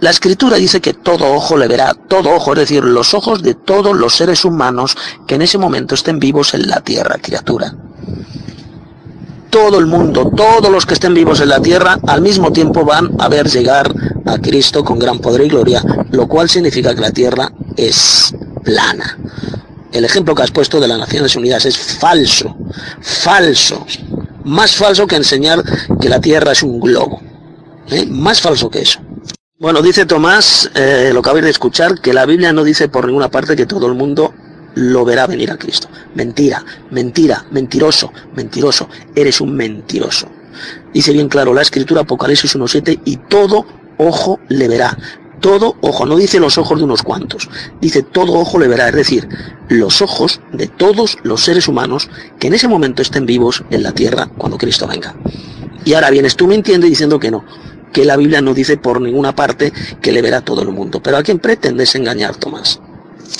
[0.00, 3.54] La escritura dice que todo ojo le verá, todo ojo, es decir, los ojos de
[3.54, 4.94] todos los seres humanos
[5.26, 7.74] que en ese momento estén vivos en la tierra, criatura.
[9.54, 13.12] Todo el mundo, todos los que estén vivos en la tierra, al mismo tiempo van
[13.20, 13.94] a ver llegar
[14.26, 19.16] a Cristo con gran poder y gloria, lo cual significa que la tierra es plana.
[19.92, 22.56] El ejemplo que has puesto de las Naciones Unidas es falso,
[23.00, 23.86] falso,
[24.42, 25.62] más falso que enseñar
[26.00, 27.22] que la tierra es un globo,
[27.90, 28.06] ¿eh?
[28.06, 28.98] más falso que eso.
[29.60, 33.06] Bueno, dice Tomás, eh, lo que habéis de escuchar, que la Biblia no dice por
[33.06, 34.34] ninguna parte que todo el mundo
[34.74, 35.88] lo verá venir a Cristo.
[36.14, 40.28] Mentira, mentira, mentiroso, mentiroso, eres un mentiroso.
[40.92, 43.66] Dice bien claro la escritura Apocalipsis 1.7 y todo
[43.98, 44.96] ojo le verá.
[45.40, 48.94] Todo ojo, no dice los ojos de unos cuantos, dice todo ojo le verá, es
[48.94, 49.28] decir,
[49.68, 52.08] los ojos de todos los seres humanos
[52.38, 55.14] que en ese momento estén vivos en la tierra cuando Cristo venga.
[55.84, 57.44] Y ahora vienes tú mintiendo y diciendo que no,
[57.92, 61.02] que la Biblia no dice por ninguna parte que le verá todo el mundo.
[61.02, 62.80] Pero a quién pretendes engañar, Tomás?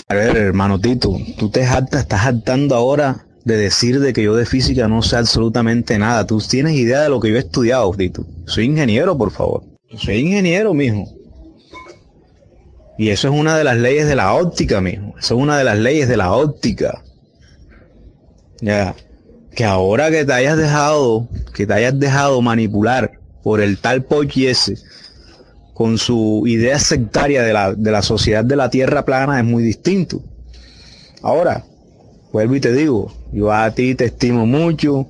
[0.08, 4.34] A ver, hermano Tito, tú te jactas, estás jactando ahora de decir de que yo
[4.36, 6.26] de física no sé absolutamente nada.
[6.26, 8.26] Tú tienes idea de lo que yo he estudiado, Tito.
[8.46, 9.64] Soy ingeniero, por favor.
[9.96, 11.04] Soy ingeniero, mijo.
[12.96, 15.14] Y eso es una de las leyes de la óptica, mijo.
[15.18, 17.02] Eso es una de las leyes de la óptica.
[18.60, 18.94] Ya.
[19.54, 24.46] Que ahora que te hayas dejado, que te hayas dejado manipular por el tal Pochi
[24.46, 24.76] ese,
[25.74, 29.62] con su idea sectaria de la, de la sociedad de la tierra plana es muy
[29.62, 30.22] distinto.
[31.20, 31.64] Ahora,
[32.32, 35.06] vuelvo y te digo, yo a ti te estimo mucho.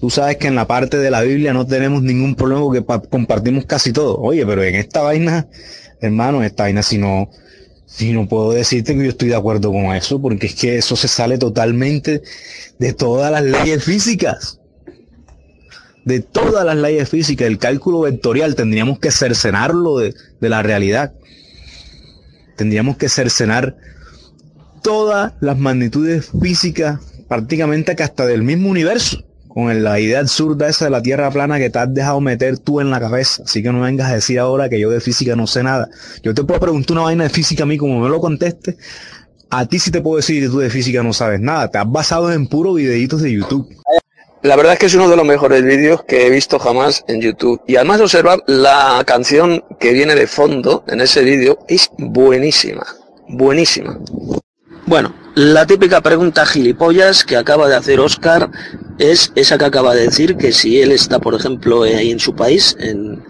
[0.00, 3.66] Tú sabes que en la parte de la Biblia no tenemos ningún problema porque compartimos
[3.66, 4.16] casi todo.
[4.18, 5.46] Oye, pero en esta vaina,
[6.00, 7.28] hermano, esta vaina si no,
[7.84, 10.96] si no puedo decirte que yo estoy de acuerdo con eso, porque es que eso
[10.96, 12.22] se sale totalmente
[12.78, 14.60] de todas las leyes físicas.
[16.08, 21.12] De todas las leyes físicas, el cálculo vectorial tendríamos que cercenarlo de, de la realidad.
[22.56, 23.76] Tendríamos que cercenar
[24.82, 30.86] todas las magnitudes físicas, prácticamente que hasta del mismo universo, con la idea absurda esa
[30.86, 33.42] de la Tierra plana que te has dejado meter tú en la cabeza.
[33.44, 35.90] Así que no vengas a decir ahora que yo de física no sé nada.
[36.22, 38.78] Yo te puedo preguntar una vaina de física a mí como me lo conteste.
[39.50, 41.70] A ti sí te puedo decir que tú de física no sabes nada.
[41.70, 43.68] Te has basado en puros videitos de YouTube.
[44.42, 47.20] La verdad es que es uno de los mejores vídeos que he visto jamás en
[47.20, 47.60] YouTube.
[47.66, 52.86] Y además observar la canción que viene de fondo en ese vídeo es buenísima.
[53.26, 53.98] Buenísima.
[54.86, 58.48] Bueno, la típica pregunta gilipollas que acaba de hacer Oscar
[58.98, 62.34] es esa que acaba de decir que si él está, por ejemplo, ahí en su
[62.36, 63.24] país, en,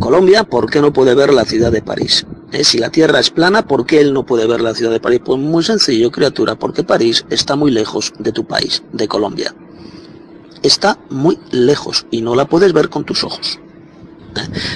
[0.00, 2.26] Colombia, ¿por qué no puede ver la ciudad de París?
[2.50, 2.64] ¿Eh?
[2.64, 5.20] Si la Tierra es plana, ¿por qué él no puede ver la ciudad de París?
[5.24, 9.54] Pues muy sencillo, criatura, porque París está muy lejos de tu país, de Colombia.
[10.62, 13.58] Está muy lejos y no la puedes ver con tus ojos.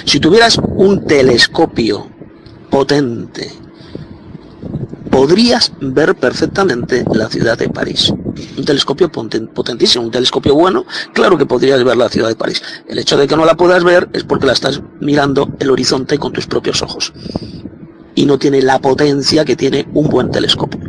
[0.05, 2.07] Si tuvieras un telescopio
[2.69, 3.51] potente,
[5.09, 8.11] podrías ver perfectamente la ciudad de París.
[8.57, 12.61] Un telescopio potentísimo, un telescopio bueno, claro que podrías ver la ciudad de París.
[12.87, 16.17] El hecho de que no la puedas ver es porque la estás mirando el horizonte
[16.17, 17.13] con tus propios ojos.
[18.13, 20.79] Y no tiene la potencia que tiene un buen telescopio.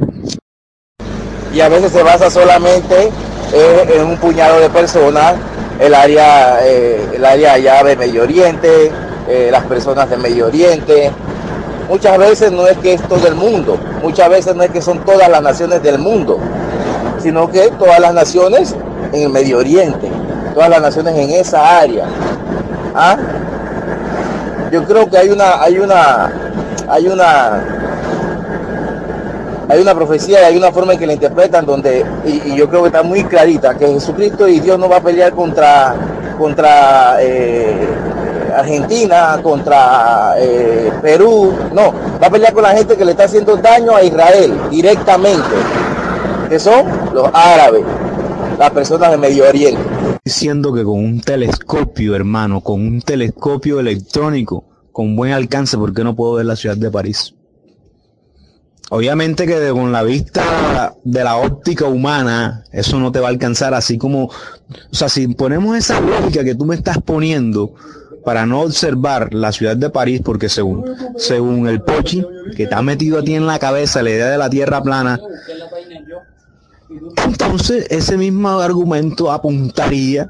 [1.54, 3.12] Y a veces se basa solamente
[3.52, 5.34] en un puñado de personas,
[5.78, 8.90] el área, eh, el área allá de Medio Oriente,
[9.28, 11.12] eh, las personas de Medio Oriente,
[11.88, 15.04] Muchas veces no es que es todo el mundo, muchas veces no es que son
[15.04, 16.40] todas las naciones del mundo,
[17.20, 18.74] sino que todas las naciones
[19.12, 20.10] en el Medio Oriente,
[20.52, 22.06] todas las naciones en esa área.
[22.92, 23.16] ¿Ah?
[24.72, 26.32] Yo creo que hay una, hay una,
[26.88, 27.62] hay una,
[29.68, 32.82] hay una profecía y hay una forma en que la interpretan donde, y, yo creo
[32.82, 35.94] que está muy clarita, que Jesucristo y Dios no va a pelear contra,
[36.38, 37.88] contra eh,
[38.56, 43.56] Argentina, contra eh, Perú, no, va a pelear con la gente que le está haciendo
[43.56, 45.56] daño a Israel directamente,
[46.48, 47.82] que son los árabes,
[48.58, 49.82] las personas de Medio Oriente.
[50.24, 56.04] Diciendo que con un telescopio, hermano, con un telescopio electrónico, con buen alcance, ¿por qué
[56.04, 57.35] no puedo ver la ciudad de París?
[58.90, 63.74] Obviamente que con la vista de la óptica humana, eso no te va a alcanzar,
[63.74, 64.32] así como, o
[64.92, 67.74] sea, si ponemos esa lógica que tú me estás poniendo,
[68.26, 70.84] para no observar la ciudad de París, porque según,
[71.16, 74.36] según el Pochi, que te ha metido a ti en la cabeza la idea de
[74.36, 75.20] la Tierra plana,
[77.24, 80.28] entonces ese mismo argumento apuntaría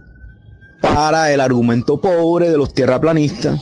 [0.82, 3.58] para el argumento pobre de los tierraplanistas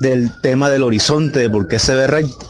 [0.00, 2.47] del tema del horizonte, de por qué se ve recto.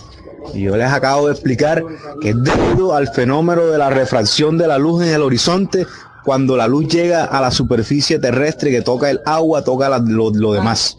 [0.55, 1.83] Y yo les acabo de explicar
[2.21, 5.87] que es debido al fenómeno de la refracción de la luz en el horizonte
[6.25, 10.53] cuando la luz llega a la superficie terrestre que toca el agua, toca lo, lo
[10.53, 10.99] demás.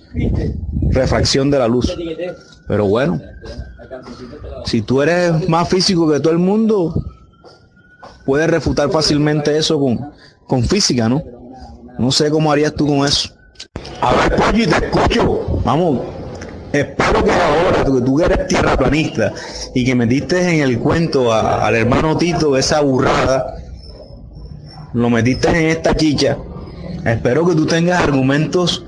[0.90, 1.96] Refracción de la luz.
[2.67, 3.22] Pero bueno,
[4.65, 6.94] si tú eres más físico que todo el mundo,
[8.26, 10.12] puedes refutar fácilmente eso con,
[10.48, 11.22] con física, ¿no?
[11.99, 13.30] No sé cómo harías tú con eso.
[14.01, 15.62] A ver, Pollo, te escucho.
[15.65, 16.18] Vamos.
[16.71, 19.33] Espero que ahora, que tú eres tierraplanista
[19.73, 23.55] y que metiste en el cuento a- al hermano Tito esa burrada,
[24.93, 26.37] lo metiste en esta chicha.
[27.05, 28.85] Espero que tú tengas argumentos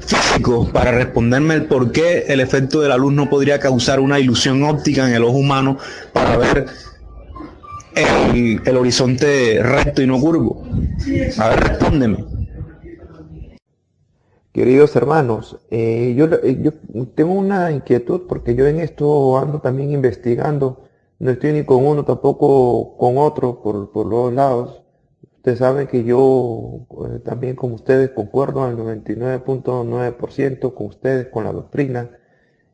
[0.00, 4.18] físicos para responderme el por qué el efecto de la luz no podría causar una
[4.18, 5.78] ilusión óptica en el ojo humano
[6.12, 6.66] para ver
[7.94, 10.64] el, el horizonte recto y no curvo.
[11.38, 12.24] A ver, respóndeme.
[14.54, 16.70] Queridos hermanos, eh, yo, eh, yo
[17.16, 20.84] tengo una inquietud porque yo en esto ando también investigando,
[21.18, 24.84] no estoy ni con uno, tampoco con otro por, por los lados.
[25.38, 31.52] Ustedes saben que yo eh, también como ustedes concuerdo al 99.9% con ustedes, con la
[31.52, 32.10] doctrina.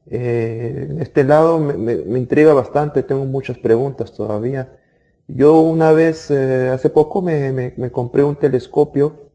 [0.06, 4.70] En este lado me, intriga bastante, tengo muchas preguntas todavía.
[5.28, 9.29] Yo una vez, hace poco me compré un telescopio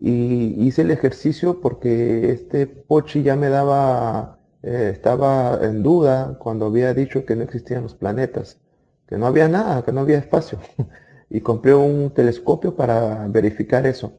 [0.00, 6.66] y hice el ejercicio porque este Pochi ya me daba, eh, estaba en duda cuando
[6.66, 8.58] había dicho que no existían los planetas,
[9.06, 10.58] que no había nada, que no había espacio.
[11.30, 14.12] y compré un telescopio para verificar eso.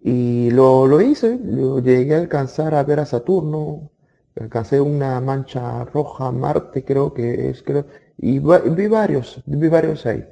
[0.00, 3.90] Y lo, lo hice, lo llegué a alcanzar a ver a Saturno,
[4.36, 10.24] alcancé una mancha roja, Marte creo que es, creo, y vi varios, vi varios ahí.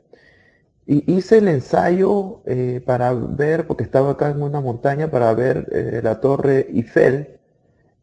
[0.86, 5.66] Y hice el ensayo eh, para ver, porque estaba acá en una montaña, para ver
[5.72, 7.38] eh, la torre Eiffel,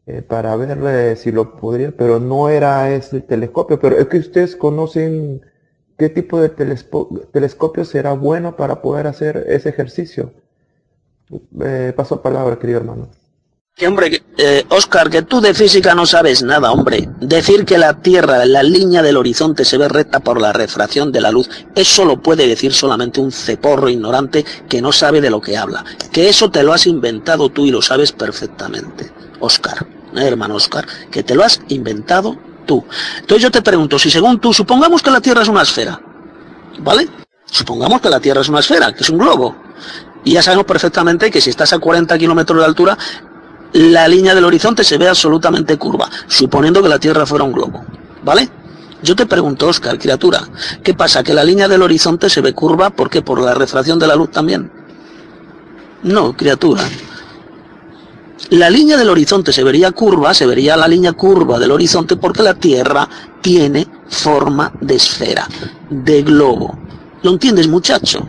[0.06, 4.18] eh, para ver eh, si lo podría, pero no era ese telescopio, pero es que
[4.18, 5.42] ustedes conocen
[5.98, 10.32] qué tipo de telescopio será bueno para poder hacer ese ejercicio.
[11.60, 13.08] Eh, paso palabra, querido hermano.
[13.76, 17.08] Que hombre, que- eh, Oscar, que tú de física no sabes nada, hombre.
[17.20, 21.20] Decir que la Tierra, la línea del horizonte se ve recta por la refracción de
[21.20, 25.40] la luz, eso lo puede decir solamente un ceporro ignorante que no sabe de lo
[25.40, 25.84] que habla.
[26.12, 29.12] Que eso te lo has inventado tú y lo sabes perfectamente.
[29.40, 32.84] Oscar, eh, hermano Oscar, que te lo has inventado tú.
[33.18, 36.00] Entonces yo te pregunto, si según tú, supongamos que la Tierra es una esfera,
[36.78, 37.08] ¿vale?
[37.46, 39.56] Supongamos que la Tierra es una esfera, que es un globo.
[40.22, 42.96] Y ya sabemos perfectamente que si estás a 40 kilómetros de altura,
[43.74, 47.84] la línea del horizonte se ve absolutamente curva, suponiendo que la Tierra fuera un globo.
[48.24, 48.48] ¿Vale?
[49.02, 50.48] Yo te pregunto, Oscar, criatura,
[50.82, 51.22] ¿qué pasa?
[51.22, 52.90] ¿Que la línea del horizonte se ve curva?
[52.90, 53.20] ¿Por qué?
[53.20, 54.70] ¿Por la refracción de la luz también?
[56.04, 56.84] No, criatura.
[58.50, 62.44] La línea del horizonte se vería curva, se vería la línea curva del horizonte porque
[62.44, 63.08] la Tierra
[63.40, 65.48] tiene forma de esfera,
[65.90, 66.78] de globo.
[67.22, 68.28] ¿Lo entiendes, muchacho?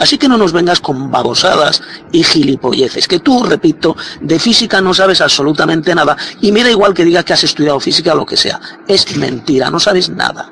[0.00, 4.94] Así que no nos vengas con babosadas y gilipolleces, que tú, repito, de física no
[4.94, 8.38] sabes absolutamente nada, y mira igual que digas que has estudiado física o lo que
[8.38, 8.58] sea.
[8.88, 10.50] Es mentira, no sabes nada.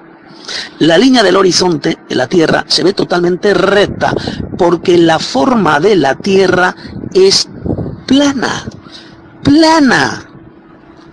[0.81, 4.13] La línea del horizonte de la Tierra se ve totalmente recta,
[4.59, 6.77] porque la forma de la Tierra
[7.15, 7.49] es
[8.07, 8.67] plana,
[9.43, 10.29] plana,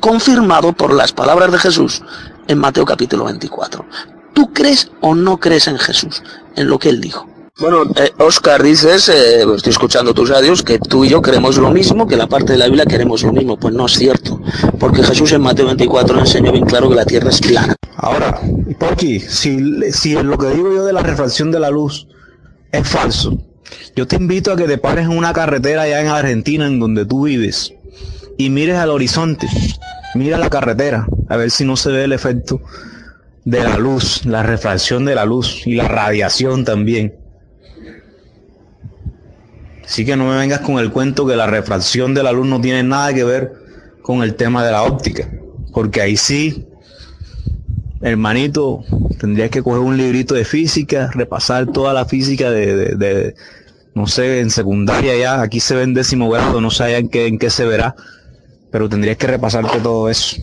[0.02, 2.04] confirmado por las palabras de Jesús
[2.50, 3.86] en Mateo capítulo 24.
[4.34, 6.22] ¿Tú crees o no crees en Jesús,
[6.58, 7.30] en lo que él dijo?
[7.58, 11.72] Bueno, eh, Oscar, dices, eh, estoy escuchando tus radios, que tú y yo queremos lo
[11.72, 13.58] mismo, que la parte de la Biblia queremos lo mismo.
[13.58, 14.42] Pues no es cierto,
[14.78, 17.74] porque Jesús en Mateo 24 enseñó bien claro que la tierra es plana.
[17.96, 18.42] Ahora,
[18.78, 19.58] Pochi, si,
[19.94, 22.08] si lo que digo yo de la refracción de la luz
[22.74, 23.38] es falso,
[23.96, 27.06] yo te invito a que te pares en una carretera allá en Argentina, en donde
[27.06, 27.74] tú vives,
[28.38, 29.48] y mires al horizonte,
[30.14, 32.60] mira la carretera, a ver si no se ve el efecto
[33.46, 37.25] de la luz, la refracción de la luz y la radiación también.
[39.86, 42.60] Así que no me vengas con el cuento que la refracción de la luz no
[42.60, 43.54] tiene nada que ver
[44.02, 45.30] con el tema de la óptica,
[45.74, 46.68] porque ahí sí
[48.02, 48.84] hermanito,
[49.20, 53.36] tendrías que coger un librito de física, repasar toda la física de, de-
[53.96, 57.28] no sé, en secundaria ya, aquí se ve en décimo grado, no sé en qué,
[57.28, 57.96] en qué se verá,
[58.70, 60.36] pero tendrías que repasarte todo eso.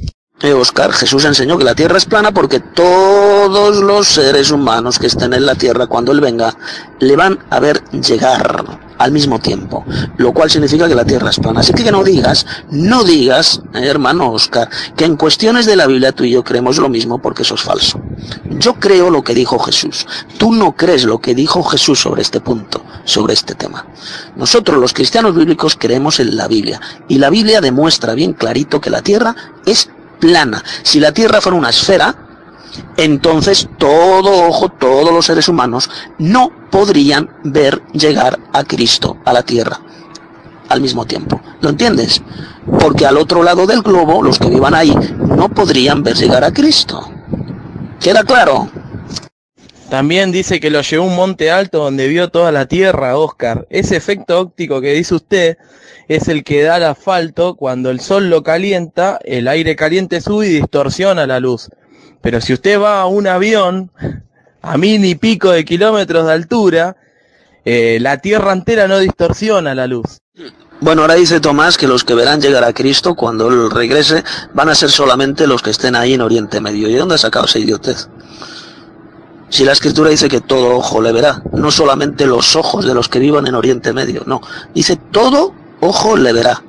[0.42, 5.06] Eh, Oscar, Jesús enseñó que la tierra es plana porque todos los seres humanos que
[5.06, 6.56] estén en la tierra cuando Él venga
[6.98, 9.84] le van a ver llegar al mismo tiempo,
[10.16, 11.60] lo cual significa que la tierra es plana.
[11.60, 15.86] Así que, que no digas, no digas, eh, hermano Oscar, que en cuestiones de la
[15.86, 18.00] Biblia tú y yo creemos lo mismo porque eso es falso.
[18.50, 20.06] Yo creo lo que dijo Jesús.
[20.38, 23.86] Tú no crees lo que dijo Jesús sobre este punto, sobre este tema.
[24.36, 28.90] Nosotros los cristianos bíblicos creemos en la Biblia y la Biblia demuestra bien clarito que
[28.90, 29.34] la tierra
[29.66, 29.88] es.
[30.82, 32.14] Si la Tierra fuera una esfera,
[32.96, 39.42] entonces todo ojo, todos los seres humanos no podrían ver llegar a Cristo a la
[39.42, 39.80] Tierra
[40.68, 41.40] al mismo tiempo.
[41.60, 42.22] ¿Lo entiendes?
[42.80, 46.52] Porque al otro lado del globo, los que vivan ahí, no podrían ver llegar a
[46.52, 47.10] Cristo.
[48.00, 48.70] ¿Queda claro?
[49.92, 53.66] También dice que lo llevó a un monte alto donde vio toda la tierra, Oscar.
[53.68, 55.58] Ese efecto óptico que dice usted
[56.08, 60.46] es el que da al asfalto cuando el sol lo calienta, el aire caliente sube
[60.46, 61.68] y distorsiona la luz.
[62.22, 63.92] Pero si usted va a un avión
[64.62, 66.96] a mil y pico de kilómetros de altura,
[67.66, 70.22] eh, la tierra entera no distorsiona la luz.
[70.80, 74.70] Bueno, ahora dice Tomás que los que verán llegar a Cristo cuando Él regrese van
[74.70, 76.88] a ser solamente los que estén ahí en Oriente Medio.
[76.88, 78.08] ¿Y de dónde ha sacado esa idiotez?
[79.52, 83.10] Si la escritura dice que todo ojo le verá, no solamente los ojos de los
[83.10, 84.40] que vivan en Oriente Medio, no,
[84.74, 86.62] dice todo ojo le verá.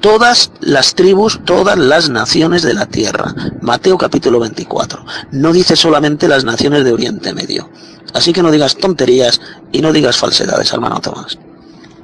[0.00, 3.34] Todas las tribus, todas las naciones de la tierra.
[3.60, 5.04] Mateo capítulo 24.
[5.32, 7.68] No dice solamente las naciones de Oriente Medio.
[8.14, 11.38] Así que no digas tonterías y no digas falsedades, hermano Tomás.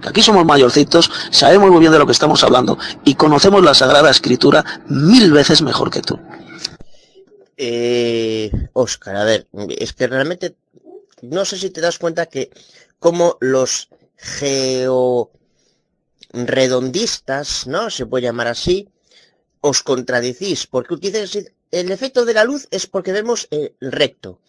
[0.07, 4.11] Aquí somos mayorcitos, sabemos muy bien de lo que estamos hablando y conocemos la Sagrada
[4.11, 6.21] Escritura mil veces mejor que tú.
[7.65, 10.57] Eh, Oscar, a ver, es que realmente
[11.21, 12.51] no sé si te das cuenta que
[12.99, 15.31] como los geo
[16.33, 17.89] redondistas, ¿no?
[17.89, 18.89] Se puede llamar así,
[19.61, 21.39] os contradicís, porque utilizas
[21.71, 23.49] el efecto de la luz es porque vemos
[23.81, 24.41] recto.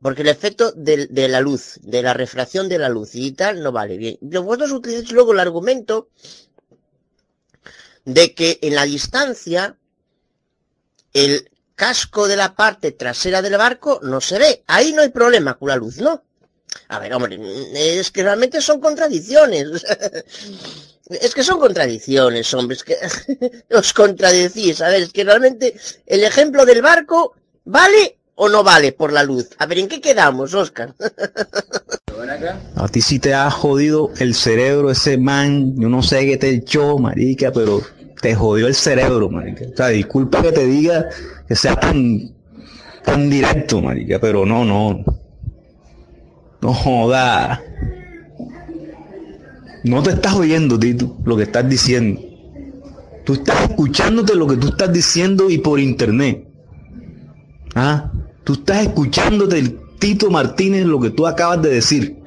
[0.00, 3.62] Porque el efecto de, de, la luz, de la refracción de la luz y tal,
[3.62, 4.16] no vale bien.
[4.22, 6.08] Vosotros utilizáis luego el argumento
[8.06, 9.76] de que en la distancia
[11.12, 14.62] el casco de la parte trasera del barco no se ve.
[14.66, 16.22] Ahí no hay problema con la luz, ¿no?
[16.88, 17.40] A ver, hombre,
[17.74, 19.66] es que realmente son contradicciones.
[21.10, 22.96] Es que son contradicciones, hombre, es que
[23.74, 24.80] os contradecís.
[24.80, 25.74] A ver, es que realmente
[26.06, 29.48] el ejemplo del barco vale o no vale por la luz.
[29.58, 30.94] A ver, ¿en qué quedamos, Oscar?
[32.76, 36.50] A ti sí te ha jodido el cerebro ese man, yo no sé qué te
[36.50, 37.82] echó, marica, pero
[38.22, 39.64] te jodió el cerebro, marica.
[39.72, 41.08] O sea, disculpa que te diga
[41.50, 42.30] que sea tan,
[43.04, 45.04] tan directo, marica, pero no, no.
[46.62, 47.60] No joda.
[49.82, 52.20] No te estás oyendo, Tito, lo que estás diciendo.
[53.24, 56.46] Tú estás escuchándote lo que tú estás diciendo y por internet.
[57.74, 58.12] ¿Ah?
[58.44, 62.22] Tú estás escuchándote el Tito Martínez lo que tú acabas de decir.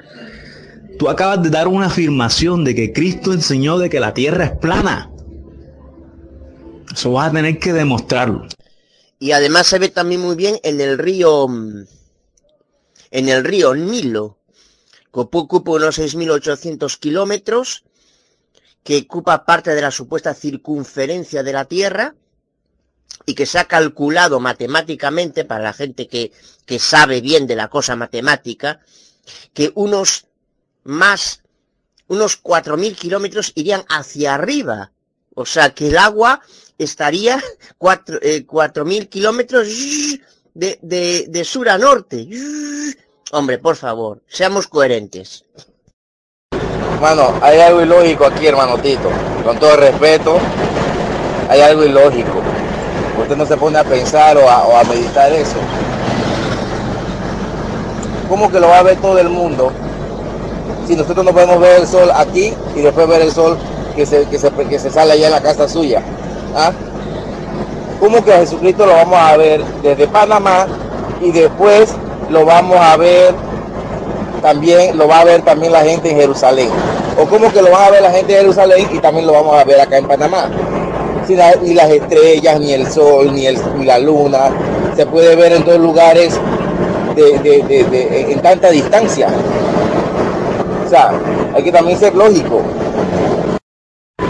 [0.98, 4.52] Tú acabas de dar una afirmación de que Cristo enseñó de que la tierra es
[4.58, 5.10] plana.
[6.92, 8.46] Eso vas a tener que demostrarlo.
[9.24, 11.46] Y además se ve también muy bien en el río,
[13.10, 14.36] en el río Nilo,
[15.10, 17.84] que ocupa unos 6.800 kilómetros,
[18.82, 22.14] que ocupa parte de la supuesta circunferencia de la Tierra,
[23.24, 26.30] y que se ha calculado matemáticamente, para la gente que,
[26.66, 28.80] que sabe bien de la cosa matemática,
[29.54, 30.26] que unos
[30.82, 31.40] más,
[32.08, 34.92] unos 4.000 kilómetros irían hacia arriba.
[35.34, 36.42] O sea que el agua
[36.78, 37.40] estaría
[37.78, 39.68] 4.000 eh, kilómetros
[40.54, 40.78] de,
[41.28, 42.28] de, sur a norte.
[43.32, 45.44] Hombre, por favor, seamos coherentes.
[46.94, 49.10] Hermano, hay algo ilógico aquí, hermano Tito.
[49.44, 50.38] Con todo respeto,
[51.48, 52.42] hay algo ilógico.
[53.20, 55.56] Usted no se pone a pensar o a, o a meditar eso.
[58.28, 59.72] ¿Cómo que lo va a ver todo el mundo?
[60.86, 63.58] Si nosotros no podemos ver el sol aquí y después ver el sol
[63.94, 66.02] que se, que se, que se sale allá en la casa suya.
[66.54, 66.72] ¿Ah?
[68.00, 70.66] ¿Cómo que a Jesucristo lo vamos a ver desde Panamá
[71.20, 71.94] y después
[72.28, 73.34] lo vamos a ver
[74.42, 76.68] también, lo va a ver también la gente en Jerusalén?
[77.20, 79.56] ¿O cómo que lo van a ver la gente en Jerusalén y también lo vamos
[79.56, 80.48] a ver acá en Panamá?
[81.62, 84.50] Ni las estrellas, ni el sol, ni, el, ni la luna,
[84.94, 86.38] se puede ver en dos lugares
[87.16, 89.28] de, de, de, en tanta distancia.
[90.84, 91.12] O sea,
[91.54, 92.60] hay que también ser lógico.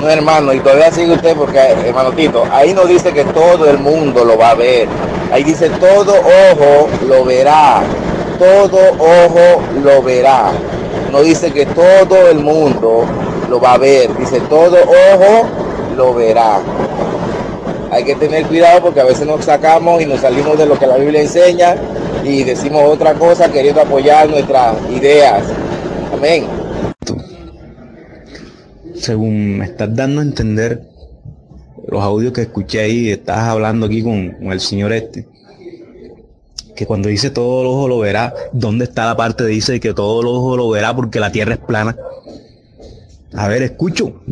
[0.04, 3.78] No, hermano, y todavía sigue usted porque, hermano Tito, ahí no dice que todo el
[3.78, 4.86] mundo lo va a ver.
[5.32, 7.80] Ahí dice todo ojo lo verá.
[8.38, 10.52] Todo ojo lo verá.
[11.10, 13.06] No dice que todo el mundo
[13.48, 14.14] lo va a ver.
[14.18, 15.46] Dice todo ojo
[15.96, 16.58] lo verá.
[17.90, 20.86] Hay que tener cuidado porque a veces nos sacamos y nos salimos de lo que
[20.86, 21.76] la Biblia enseña
[22.22, 25.44] y decimos otra cosa queriendo apoyar nuestras ideas.
[26.12, 26.63] Amén.
[28.94, 30.88] Según me estás dando a entender,
[31.88, 35.26] los audios que escuché ahí, estás hablando aquí con, el señor este,
[36.74, 39.94] que cuando dice todo el ojo lo verá, ¿dónde está la parte de dice que
[39.94, 41.96] todo el ojo lo verá porque la tierra es plana?
[43.34, 44.22] A ver, escucho.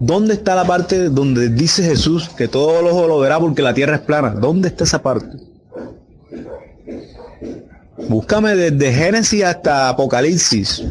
[0.00, 3.74] ¿Dónde está la parte donde dice Jesús que todo el ojo lo verá porque la
[3.74, 4.30] tierra es plana?
[4.30, 5.38] ¿Dónde está esa parte?
[8.08, 10.84] Búscame desde Génesis hasta Apocalipsis,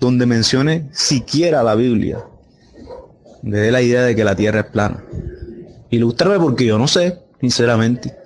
[0.00, 2.24] donde mencione siquiera la Biblia.
[3.42, 5.04] Me dé la idea de que la tierra es plana.
[5.90, 8.16] Ilústrame porque yo no sé, sinceramente.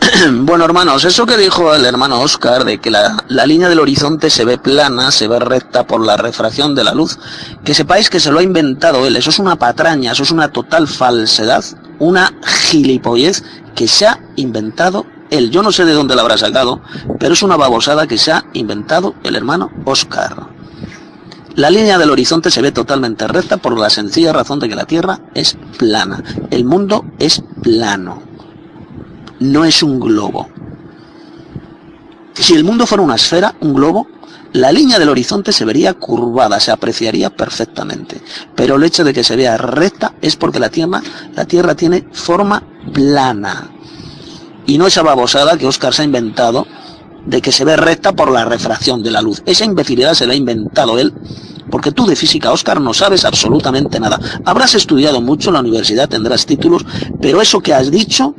[0.32, 4.28] Bueno, hermanos, eso que dijo el hermano Oscar de que la, la, línea del horizonte
[4.28, 7.18] se ve plana, se ve recta por la refracción de la luz,
[7.64, 9.16] que sepáis que se lo ha inventado él.
[9.16, 11.64] Eso es una patraña, eso es una total falsedad,
[11.98, 15.50] una gilipollez que se ha inventado él.
[15.50, 16.82] Yo no sé de dónde la habrá sacado,
[17.18, 20.59] pero es una babosada que se ha inventado el hermano Oscar.
[21.60, 24.86] La línea del horizonte se ve totalmente recta por la sencilla razón de que la
[24.86, 26.22] Tierra es plana.
[26.50, 28.30] El mundo es plano
[29.40, 30.48] no es un globo.
[32.34, 34.06] Si el mundo fuera una esfera, un globo,
[34.52, 38.20] la línea del horizonte se vería curvada, se apreciaría perfectamente.
[38.54, 42.62] Pero el hecho de que se vea recta es porque la Tierra, tiene forma
[42.92, 43.70] plana.
[44.66, 46.66] Y no esa babosada que Oscar se ha inventado
[47.30, 49.42] de que se ve recta por la refracción de la luz.
[49.46, 51.14] Esa imbecilidad se la ha inventado él,
[51.70, 54.18] porque tú de física, Oscar, no sabes absolutamente nada.
[54.44, 56.84] Habrás estudiado mucho en la universidad, tendrás títulos,
[57.20, 58.34] pero eso que has dicho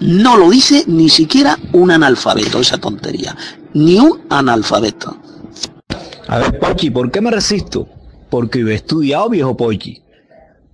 [0.00, 3.34] no lo dice ni siquiera un analfabeto, esa tontería.
[3.72, 5.16] Ni un analfabeto.
[6.28, 7.88] A ver, Pochi, ¿por qué me resisto?
[8.28, 10.02] Porque yo he estudiado, viejo Pochi.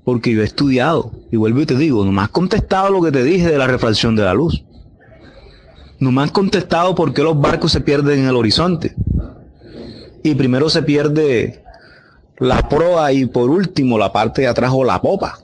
[0.03, 1.13] Porque yo he estudiado.
[1.31, 3.67] Y vuelvo y te digo, no me has contestado lo que te dije de la
[3.67, 4.65] refracción de la luz.
[6.01, 8.95] No me has contestado por qué los barcos se pierden en el horizonte.
[10.23, 11.65] Y primero se pierde
[12.39, 15.41] la proa y por último la parte de atrás o la popa.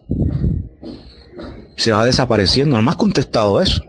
[1.76, 2.76] Se va desapareciendo.
[2.76, 3.84] No me has contestado eso.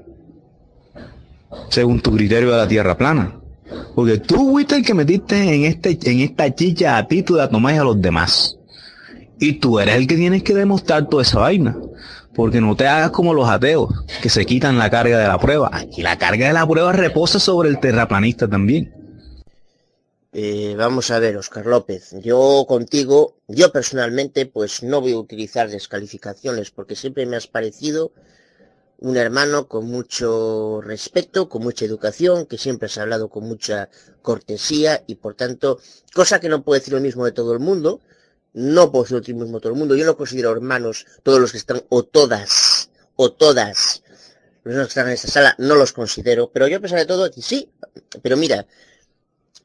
[1.70, 3.40] Según tu criterio de la tierra plana.
[3.94, 7.50] Porque tú fuiste el que metiste en, este, en esta chicha a ti, tú la
[7.50, 8.58] tomás a los demás.
[9.40, 11.78] Y tú eres el que tienes que demostrar toda esa vaina.
[12.36, 13.90] Porque no te hagas como los ateos,
[14.22, 15.72] que se quitan la carga de la prueba.
[15.96, 18.94] Y la carga de la prueba reposa sobre el terraplanista también.
[20.38, 25.70] Eh, vamos a ver, Oscar López, yo contigo, yo personalmente, pues no voy a utilizar
[25.70, 28.12] descalificaciones porque siempre me has parecido
[28.98, 33.88] un hermano con mucho respeto, con mucha educación, que siempre has hablado con mucha
[34.22, 35.80] cortesía y por tanto,
[36.14, 38.02] cosa que no puedo decir lo mismo de todo el mundo,
[38.56, 41.52] no puedo decir lo mismo de todo el mundo, yo no considero hermanos todos los
[41.52, 44.02] que están, o todas, o todas,
[44.64, 47.30] los que están en esta sala, no los considero, pero yo a pesar de todo,
[47.34, 47.70] sí,
[48.22, 48.66] pero mira,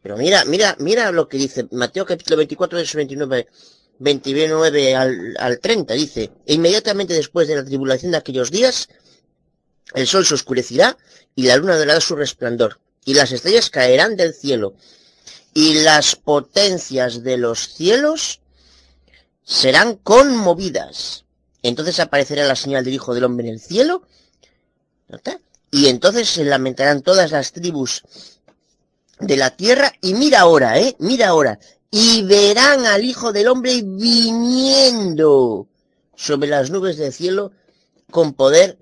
[0.02, 3.46] pero mira, mira, mira lo que dice Mateo capítulo 24, verso 29,
[4.00, 8.88] 29 al, al 30, dice, e inmediatamente después de la tribulación de aquellos días,
[9.94, 10.98] el sol se oscurecerá
[11.36, 14.74] y la luna dará su resplandor, y las estrellas caerán del cielo,
[15.54, 18.40] y las potencias de los cielos
[19.50, 21.24] serán conmovidas.
[21.62, 24.06] Entonces aparecerá la señal del Hijo del Hombre en el cielo,
[25.72, 28.02] y entonces se lamentarán todas las tribus
[29.18, 31.58] de la tierra y mira ahora, eh, mira ahora,
[31.90, 35.66] y verán al Hijo del Hombre viniendo
[36.14, 37.50] sobre las nubes del cielo
[38.10, 38.78] con poder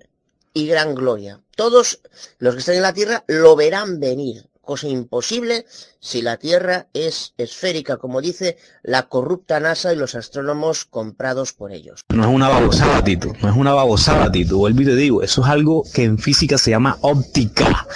[0.53, 1.41] y gran gloria.
[1.55, 1.99] Todos
[2.37, 5.65] los que están en la tierra lo verán venir, cosa imposible
[5.99, 11.71] si la tierra es esférica, como dice la corrupta NASA y los astrónomos comprados por
[11.71, 12.05] ellos.
[12.09, 15.41] No es una babosada, Tito, no es una babosada, Tito, vuelvo y te digo, eso
[15.41, 17.87] es algo que en física se llama óptica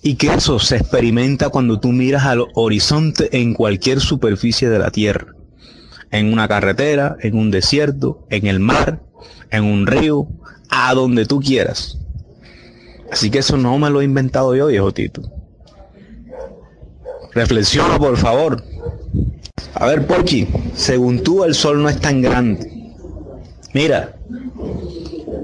[0.00, 4.92] y que eso se experimenta cuando tú miras al horizonte en cualquier superficie de la
[4.92, 5.34] Tierra.
[6.12, 9.02] En una carretera, en un desierto, en el mar,
[9.50, 10.28] en un río,
[10.68, 11.98] a donde tú quieras.
[13.10, 15.39] Así que eso no me lo he inventado yo, viejo Tito.
[17.32, 18.62] Reflexiona, por favor.
[19.74, 22.70] A ver, Porky, según tú el sol no es tan grande.
[23.72, 24.16] Mira,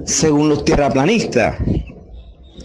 [0.05, 1.57] según los tierraplanistas,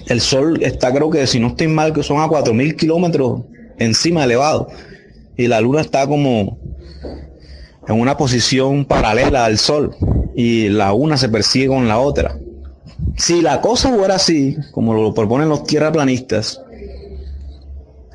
[0.08, 3.42] el sol está creo que si no estoy mal que son a 4.000 kilómetros
[3.78, 4.70] encima elevado
[5.38, 6.58] y la luna está como
[7.88, 9.96] en una posición paralela al sol
[10.36, 12.38] y la una se persigue con la otra.
[13.18, 16.62] Si la cosa fuera así, como lo proponen los tierraplanistas,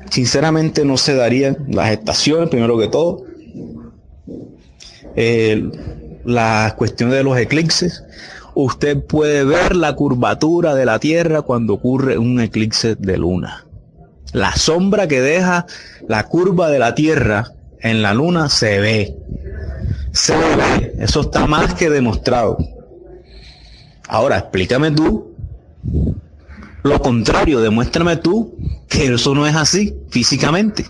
[0.09, 3.23] sinceramente no se darían las estaciones, primero que todo,
[6.25, 8.03] la cuestión de los eclipses,
[8.53, 13.65] usted puede ver la curvatura de la Tierra cuando ocurre un eclipse de luna.
[14.33, 15.65] La sombra que deja
[16.07, 19.15] la curva de la Tierra en la luna se ve.
[20.11, 20.93] Se ve.
[20.99, 22.57] Eso está más que demostrado.
[24.07, 25.33] Ahora, explícame tú
[26.87, 30.85] lo contrario, demuéstrame tú que eso no es así físicamente.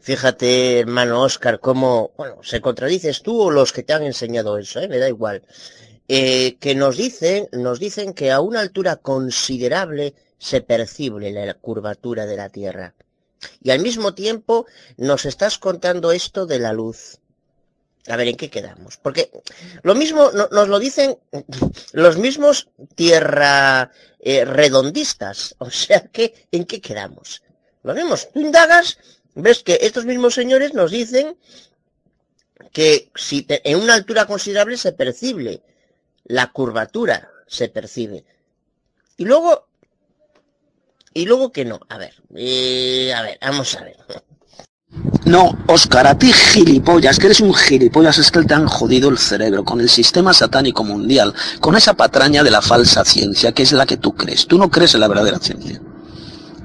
[0.00, 4.80] Fíjate, hermano Oscar, cómo, bueno, se contradices tú o los que te han enseñado eso,
[4.80, 4.88] ¿eh?
[4.88, 5.42] me da igual.
[6.08, 12.24] Eh, que nos dicen, nos dicen que a una altura considerable se percibe la curvatura
[12.24, 12.94] de la Tierra.
[13.62, 17.18] Y al mismo tiempo nos estás contando esto de la luz.
[18.08, 18.96] A ver, ¿en qué quedamos?
[18.96, 19.30] Porque
[19.82, 21.18] lo mismo nos lo dicen
[21.92, 25.54] los mismos tierra eh, redondistas.
[25.58, 27.42] O sea que, ¿en qué quedamos?
[27.82, 28.28] Lo vemos.
[28.32, 28.98] Tú indagas,
[29.34, 31.36] ves que estos mismos señores nos dicen
[32.72, 35.62] que si en una altura considerable se percibe
[36.28, 38.24] la curvatura se percibe.
[39.16, 39.66] Y luego,
[41.12, 41.80] y luego que no.
[41.88, 43.96] A ver, eh, a ver, vamos a ver.
[45.24, 49.18] No, Oscar, a ti gilipollas, que eres un gilipollas, es que te han jodido el
[49.18, 53.72] cerebro con el sistema satánico mundial, con esa patraña de la falsa ciencia, que es
[53.72, 54.46] la que tú crees.
[54.46, 55.80] Tú no crees en la verdadera ciencia.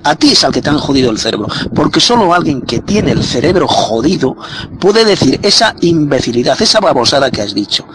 [0.06, 3.12] A ti es al que te han jodido el cerebro, porque solo alguien que tiene
[3.12, 4.36] el cerebro jodido
[4.80, 7.86] puede decir esa imbecilidad, esa babosada que has dicho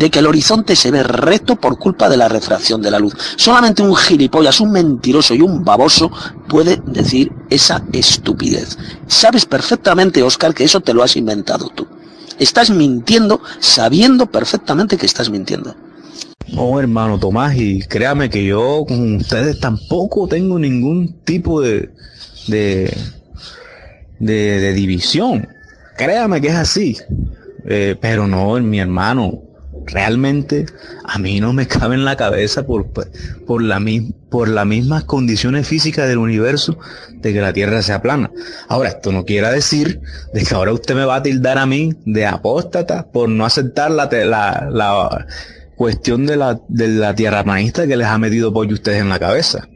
[0.00, 3.14] de que el horizonte se ve recto por culpa de la refracción de la luz.
[3.36, 6.10] Solamente un gilipollas, un mentiroso y un baboso
[6.48, 8.78] puede decir esa estupidez.
[9.06, 11.86] Sabes perfectamente, Oscar, que eso te lo has inventado tú.
[12.38, 15.76] Estás mintiendo sabiendo perfectamente que estás mintiendo.
[16.56, 21.90] Oh, hermano Tomás, y créame que yo con ustedes tampoco tengo ningún tipo de,
[22.48, 22.96] de,
[24.18, 25.46] de, de división.
[25.98, 26.96] créame que es así.
[27.66, 29.42] Eh, pero no, mi hermano,
[29.86, 30.66] realmente
[31.04, 33.82] a mí no me cabe en la cabeza por, por, la,
[34.28, 36.78] por las mismas condiciones físicas del universo
[37.14, 38.30] de que la Tierra sea plana.
[38.68, 40.00] Ahora, esto no quiere decir
[40.32, 43.90] de que ahora usted me va a tildar a mí de apóstata por no aceptar
[43.90, 45.26] la, la, la
[45.76, 49.18] cuestión de la, de la tierra planista que les ha metido pollo ustedes en la
[49.18, 49.68] cabeza.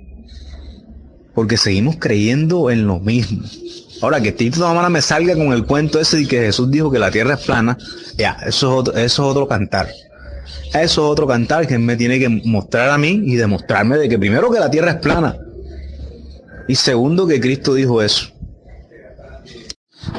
[1.35, 3.43] Porque seguimos creyendo en lo mismo.
[4.05, 6.99] Ahora que Tito Tamara me salga con el cuento ese de que Jesús dijo que
[6.99, 7.79] la tierra es plana,
[8.19, 9.89] ya, eso es otro, eso es otro cantar.
[10.69, 14.19] Eso es otro cantar que me tiene que mostrar a mí y demostrarme de que
[14.19, 15.39] primero que la tierra es plana.
[16.69, 18.27] Y segundo que Cristo dijo eso.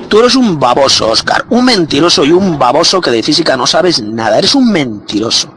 [0.10, 4.02] Tú eres un baboso, Oscar, un mentiroso y un baboso que de física no sabes
[4.02, 4.40] nada.
[4.40, 5.54] Eres un mentiroso.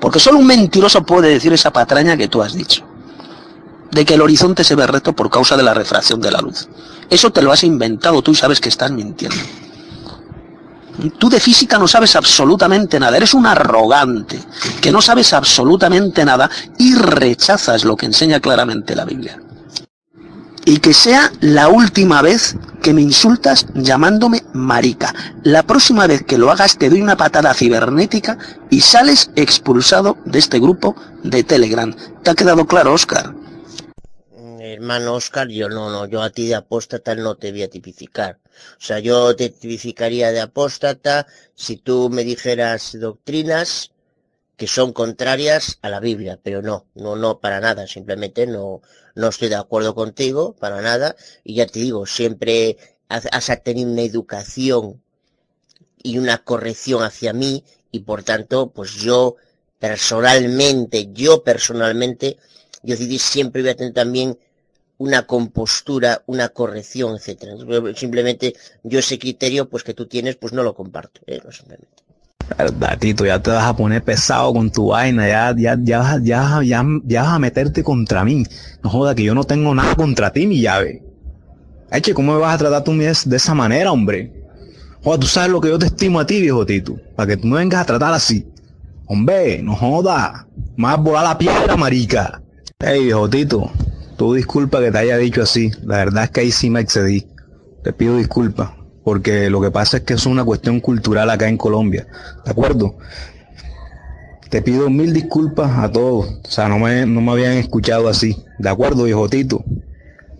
[0.00, 2.86] Porque solo un mentiroso puede decir esa patraña que tú has dicho.
[3.96, 6.68] De que el horizonte se ve recto por causa de la refracción de la luz.
[7.08, 9.38] Eso te lo has inventado tú y sabes que estás mintiendo.
[11.16, 14.38] Tú de física no sabes absolutamente nada, eres un arrogante,
[14.82, 19.40] que no sabes absolutamente nada y rechazas lo que enseña claramente la Biblia.
[20.66, 25.14] Y que sea la última vez que me insultas llamándome marica.
[25.42, 28.36] La próxima vez que lo hagas te doy una patada cibernética
[28.68, 31.94] y sales expulsado de este grupo de Telegram.
[32.22, 33.32] ¿Te ha quedado claro, Oscar?
[34.74, 38.38] Hermano Oscar, yo no, no, yo a ti de apóstata no te voy a tipificar.
[38.78, 43.92] O sea, yo te tipificaría de apóstata si tú me dijeras doctrinas
[44.56, 48.80] que son contrarias a la Biblia, pero no, no, no, para nada, simplemente no,
[49.14, 54.02] no estoy de acuerdo contigo, para nada, y ya te digo, siempre has, tenido una
[54.02, 55.02] educación
[56.02, 59.36] y una corrección hacia mí, y por tanto, pues yo
[59.78, 62.38] personalmente, yo personalmente,
[62.82, 64.38] yo siempre voy a tener también
[64.98, 67.54] una compostura, una corrección, etcétera.
[67.94, 71.40] Simplemente yo ese criterio pues que tú tienes pues no lo comparto, ¿eh?
[71.50, 72.06] simplemente.
[72.56, 76.60] Verdad, Tito, ya te vas a poner pesado con tu vaina, ya, ya, ya, ya,
[76.62, 78.44] ya, ya vas a meterte contra mí.
[78.82, 81.02] No joda que yo no tengo nada contra ti, mi llave.
[82.02, 84.32] Que cómo me vas a tratar tú de esa manera, hombre.
[85.02, 87.48] Joda, tú sabes lo que yo te estimo a ti, viejo Tito, para que tú
[87.48, 88.46] no vengas a tratar así.
[89.06, 90.46] Hombre, no joda.
[90.76, 92.40] Más volar la piedra, marica.
[92.78, 93.70] Ey, viejo Tito,
[94.16, 95.70] Tú disculpa que te haya dicho así.
[95.84, 97.26] La verdad es que ahí sí me excedí.
[97.82, 98.70] Te pido disculpas.
[99.04, 102.06] Porque lo que pasa es que es una cuestión cultural acá en Colombia.
[102.44, 102.96] ¿De acuerdo?
[104.48, 106.40] Te pido mil disculpas a todos.
[106.44, 108.36] O sea, no me, no me habían escuchado así.
[108.58, 109.64] ¿De acuerdo, viejo Tito?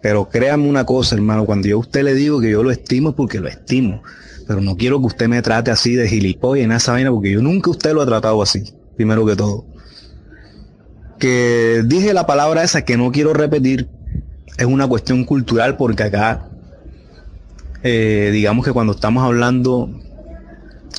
[0.01, 1.45] Pero créame una cosa, hermano.
[1.45, 4.03] Cuando yo a usted le digo que yo lo estimo es porque lo estimo.
[4.49, 7.43] Pero no quiero que usted me trate así de gilipollas en esa vaina porque yo
[7.43, 8.75] nunca usted lo ha tratado así.
[8.97, 9.67] Primero que todo
[11.19, 13.89] que dije la palabra esa que no quiero repetir,
[14.59, 16.49] es una cuestión cultural porque acá,
[17.83, 19.91] eh, digamos que cuando estamos hablando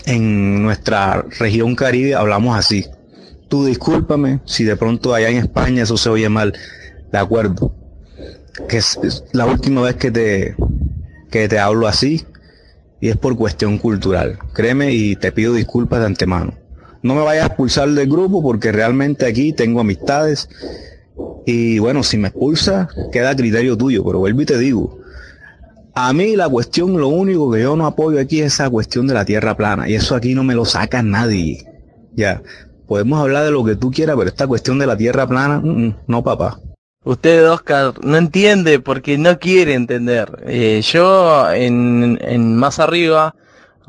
[0.05, 2.85] en nuestra región caribe, hablamos así.
[3.47, 6.53] Tú discúlpame si de pronto allá en España eso se oye mal,
[7.11, 7.73] de acuerdo.
[8.67, 10.55] Que es, la última vez que te,
[11.29, 12.25] que te hablo así
[12.99, 14.39] y es por cuestión cultural.
[14.53, 16.66] Créeme y te pido disculpas de antemano
[17.01, 20.49] no me vayas a expulsar del grupo porque realmente aquí tengo amistades
[21.45, 24.99] y bueno, si me expulsa, queda criterio tuyo, pero vuelvo y te digo,
[25.95, 29.13] a mí la cuestión, lo único que yo no apoyo aquí es esa cuestión de
[29.13, 31.65] la tierra plana y eso aquí no me lo saca nadie.
[32.13, 32.41] Ya,
[32.87, 35.85] podemos hablar de lo que tú quieras, pero esta cuestión de la tierra plana, mm,
[35.85, 36.59] mm, no papá.
[37.03, 40.43] Usted, Oscar, no entiende porque no quiere entender.
[40.45, 43.33] Eh, yo en más arriba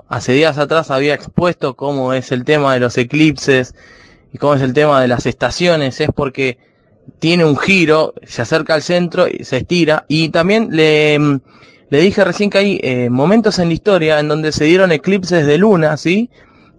[0.09, 3.75] hace días atrás había expuesto cómo es el tema de los eclipses
[4.33, 6.59] y cómo es el tema de las estaciones, es porque
[7.19, 10.05] tiene un giro, se acerca al centro y se estira.
[10.09, 11.19] Y también le,
[11.91, 15.47] le dije recién que hay eh, momentos en la historia en donde se dieron eclipses
[15.47, 16.31] de luna, ¿sí?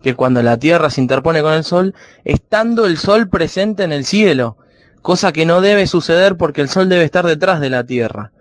[0.03, 4.05] Que cuando la Tierra se interpone con el Sol, estando el Sol presente en el
[4.05, 4.57] cielo,
[5.01, 8.31] cosa que no debe suceder porque el Sol debe estar detrás de la Tierra.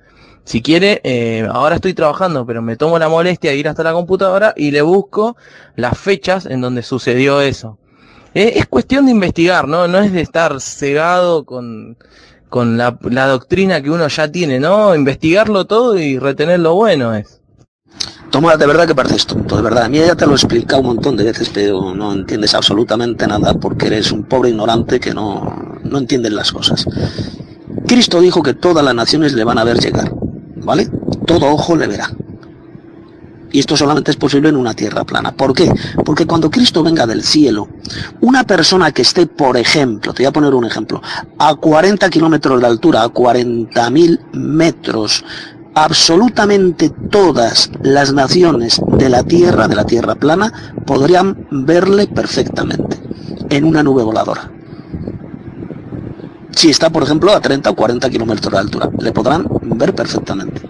[0.44, 3.92] Si quiere, eh, ahora estoy trabajando, pero me tomo la molestia de ir hasta la
[3.92, 5.37] computadora y le busco
[5.76, 7.78] las fechas en donde sucedió eso.
[8.35, 9.88] Eh, es cuestión de investigar, ¿no?
[9.88, 11.97] No es de estar cegado con,
[12.49, 14.94] con la, doctrina que uno ya tiene, ¿no?
[14.94, 17.40] Investigarlo todo y retener lo bueno es.
[18.31, 19.85] Toma, de verdad que pareces tonto, de verdad.
[19.85, 23.26] A mí ya te lo he explicado un montón de veces, pero no entiendes absolutamente
[23.26, 26.87] nada porque eres un pobre ignorante que no, no entiende las cosas.
[27.87, 30.12] Cristo dijo que todas las naciones le van a ver llegar.
[30.68, 30.86] ¿Vale?
[31.26, 32.12] Todo ojo le verá.
[33.51, 35.33] Y esto solamente es posible en una tierra plana.
[35.33, 35.72] ¿Por qué?
[36.04, 37.68] Porque cuando Cristo venga del cielo,
[38.20, 41.01] una persona que esté, por ejemplo, te voy a poner un ejemplo,
[41.38, 45.24] a 40 kilómetros de altura, a 40.000 metros
[45.74, 50.52] absolutamente todas las naciones de la Tierra, de la Tierra plana,
[50.84, 53.01] podrían verle perfectamente
[53.49, 54.51] en una nube voladora.
[56.54, 60.62] Si está, por ejemplo, a 30 o 40 kilómetros de altura, le podrán ver perfectamente.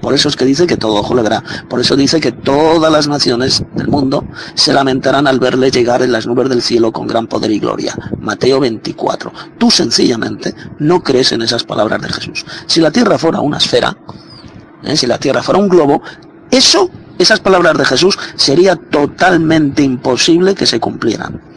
[0.00, 1.44] Por eso es que dice que todo ojo le verá.
[1.68, 6.12] Por eso dice que todas las naciones del mundo se lamentarán al verle llegar en
[6.12, 7.94] las nubes del cielo con gran poder y gloria.
[8.18, 9.32] Mateo 24.
[9.58, 12.46] Tú sencillamente no crees en esas palabras de Jesús.
[12.66, 13.96] Si la tierra fuera una esfera,
[14.82, 14.96] ¿eh?
[14.96, 16.02] si la tierra fuera un globo,
[16.50, 21.49] eso, esas palabras de Jesús, sería totalmente imposible que se cumplieran.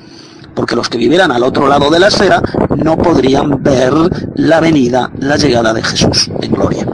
[0.55, 2.41] Porque los que vivieran al otro lado de la esfera
[2.77, 3.93] no podrían ver
[4.35, 6.87] la venida, la llegada de Jesús en gloria.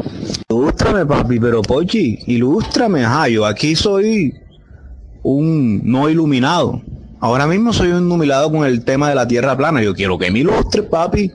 [0.49, 4.33] Ilústrame, papi, pero Pochi, ilústrame, ajá, aquí soy
[5.23, 6.81] un no iluminado.
[7.19, 9.81] Ahora mismo soy un iluminado con el tema de la tierra plana.
[9.81, 11.31] Yo quiero que me ilustre, papi.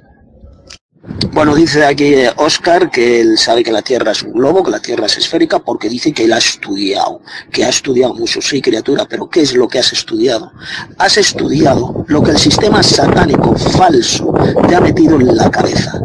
[1.33, 4.81] Bueno, dice aquí Oscar que él sabe que la Tierra es un globo, que la
[4.81, 7.21] Tierra es esférica, porque dice que él ha estudiado,
[7.51, 8.41] que ha estudiado mucho.
[8.41, 10.53] Sí, criatura, pero ¿qué es lo que has estudiado?
[10.97, 14.33] Has estudiado lo que el sistema satánico falso
[14.67, 16.01] te ha metido en la cabeza.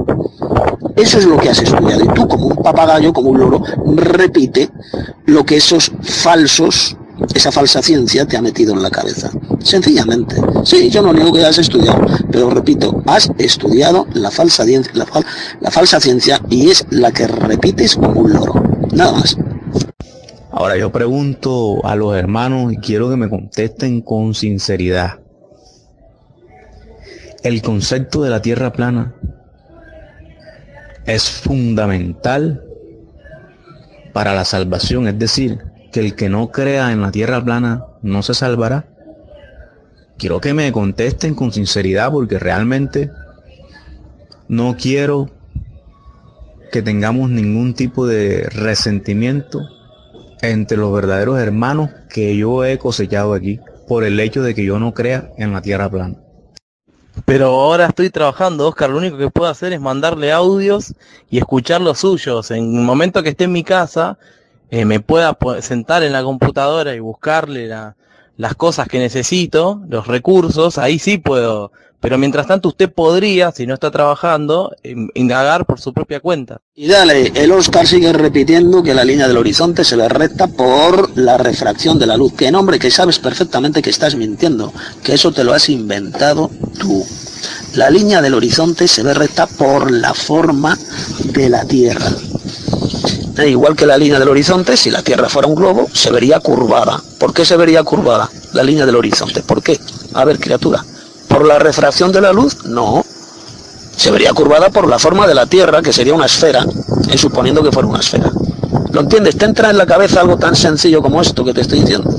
[0.96, 2.04] Eso es lo que has estudiado.
[2.04, 3.64] Y tú, como un papagayo, como un loro,
[3.96, 4.70] repite
[5.28, 6.98] lo que esos falsos,
[7.34, 9.32] esa falsa ciencia te ha metido en la cabeza.
[9.60, 10.36] Sencillamente.
[10.64, 15.06] Sí, yo no niego que has estudiado, pero repito, has estudiado la falsa ciencia, la,
[15.06, 15.26] fal-
[15.60, 18.64] la falsa ciencia y es la que repites como un loro.
[18.94, 19.38] Nada más.
[20.52, 25.20] Ahora yo pregunto a los hermanos y quiero que me contesten con sinceridad.
[27.44, 29.16] El concepto de la tierra plana
[31.06, 32.64] es fundamental
[34.12, 35.60] para la salvación, es decir,
[35.92, 38.88] que el que no crea en la tierra plana no se salvará.
[40.18, 43.12] Quiero que me contesten con sinceridad porque realmente
[44.48, 45.30] no quiero
[46.72, 49.62] que tengamos ningún tipo de resentimiento
[50.42, 54.80] entre los verdaderos hermanos que yo he cosechado aquí por el hecho de que yo
[54.80, 56.16] no crea en la tierra plana.
[57.26, 60.94] Pero ahora estoy trabajando, Oscar, lo único que puedo hacer es mandarle audios
[61.30, 62.52] y escuchar los suyos.
[62.52, 64.18] En el momento que esté en mi casa,
[64.72, 67.96] eh, me pueda sentar en la computadora y buscarle la-
[68.38, 71.72] las cosas que necesito, los recursos, ahí sí puedo.
[72.00, 76.62] Pero mientras tanto usted podría, si no está trabajando, in- indagar por su propia cuenta.
[76.74, 81.18] Y dale, el Oscar sigue repitiendo que la línea del horizonte se ve recta por
[81.18, 82.32] la refracción de la luz.
[82.36, 84.72] Que nombre, que sabes perfectamente que estás mintiendo,
[85.04, 87.06] que eso te lo has inventado tú.
[87.76, 90.78] La línea del horizonte se ve recta por la forma
[91.34, 92.08] de la Tierra.
[93.48, 97.02] Igual que la línea del horizonte, si la Tierra fuera un globo, se vería curvada.
[97.18, 99.42] ¿Por qué se vería curvada la línea del horizonte?
[99.42, 99.80] ¿Por qué?
[100.14, 100.84] A ver, criatura.
[101.28, 102.66] ¿Por la refracción de la luz?
[102.66, 103.06] No.
[103.96, 106.66] Se vería curvada por la forma de la Tierra, que sería una esfera,
[107.12, 108.32] eh, suponiendo que fuera una esfera.
[108.92, 109.38] ¿Lo entiendes?
[109.38, 112.10] ¿Te entra en la cabeza algo tan sencillo como esto que te estoy diciendo?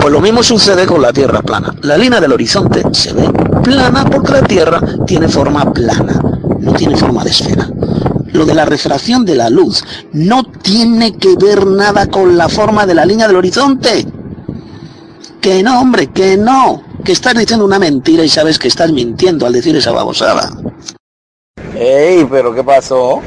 [0.00, 1.74] Pues lo mismo sucede con la Tierra plana.
[1.82, 3.28] La línea del horizonte se ve
[3.62, 6.20] plana porque la Tierra tiene forma plana,
[6.60, 7.68] no tiene forma de esfera.
[8.36, 12.84] Lo de la refracción de la luz no tiene que ver nada con la forma
[12.84, 14.06] de la línea del horizonte.
[15.40, 16.82] Que no, hombre, que no.
[17.02, 20.50] Que estás diciendo una mentira y sabes que estás mintiendo al decir esa babosada.
[21.74, 23.22] Ey, pero ¿qué pasó?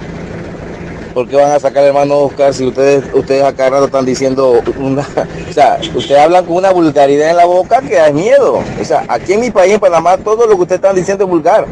[1.15, 5.01] ¿Por qué van a sacar hermano Oscar si ustedes ustedes acá rato están diciendo una,
[5.49, 8.61] o sea, ustedes hablan con una vulgaridad en la boca que da miedo.
[8.79, 11.29] O sea, aquí en mi país, en Panamá, todo lo que ustedes están diciendo es
[11.31, 11.65] vulgar.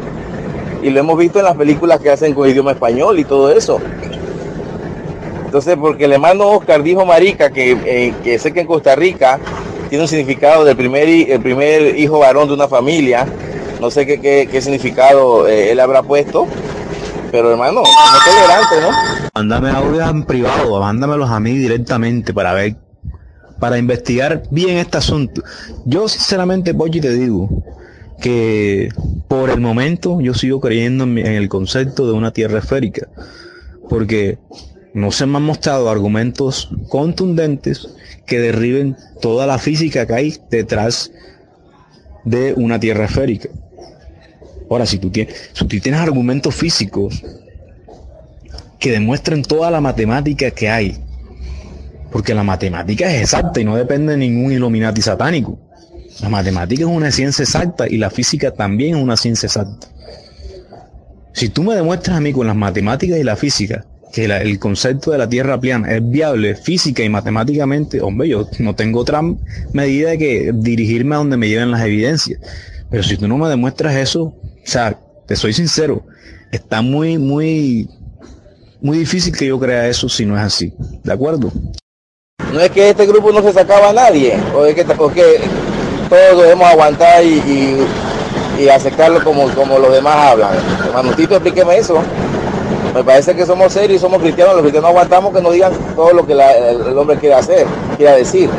[0.82, 3.80] Y lo hemos visto en las películas que hacen con idioma español y todo eso.
[5.44, 9.40] Entonces, porque el hermano Oscar dijo marica que, eh, que sé que en Costa Rica
[9.88, 13.26] tiene un significado del primer, el primer hijo varón de una familia.
[13.80, 16.46] No sé qué, qué, qué significado eh, él habrá puesto.
[17.30, 17.84] Pero hermano, no
[18.24, 19.28] tolerante, ¿no?
[19.34, 22.76] Mándame audios en privado, mándamelos a mí directamente para ver,
[23.60, 25.42] para investigar bien este asunto.
[25.84, 27.48] Yo sinceramente, Pochi, te digo
[28.20, 28.88] que
[29.28, 33.08] por el momento yo sigo creyendo en, el concepto de una tierra esférica,
[33.88, 34.38] porque
[34.94, 37.88] no se me han mostrado argumentos contundentes
[38.26, 41.12] que derriben toda la física que hay detrás
[42.24, 43.48] de una tierra esférica.
[44.70, 47.22] Ahora, si tú tienes, si tú tienes argumentos físicos
[48.78, 50.98] que demuestren toda la matemática que hay,
[52.10, 55.58] porque la matemática es exacta y no depende de ningún Illuminati satánico.
[56.20, 59.88] La matemática es una ciencia exacta y la física también es una ciencia exacta.
[61.32, 65.10] Si tú me demuestras a mí con las matemáticas y la física que el concepto
[65.10, 69.22] de la Tierra plana es viable física y matemáticamente, hombre, yo no tengo otra
[69.72, 72.40] medida que dirigirme a donde me lleven las evidencias.
[72.90, 76.04] Pero si tú no me demuestras eso, o sea, te soy sincero,
[76.50, 77.88] está muy, muy,
[78.80, 80.72] muy difícil que yo crea eso si no es así.
[81.04, 81.52] ¿De acuerdo?
[82.52, 85.38] No es que este grupo no se sacaba a nadie, o es que, o que
[86.08, 87.86] todos debemos aguantar y,
[88.58, 90.50] y- aceptarlo como, como los demás hablan.
[90.84, 91.98] Hermano Tito, explíqueme eso.
[92.92, 94.54] Me parece que somos serios y somos cristianos.
[94.54, 98.50] Los cristianos aguantamos que nos digan todo lo que el, hombre quiere hacer, quiera decir.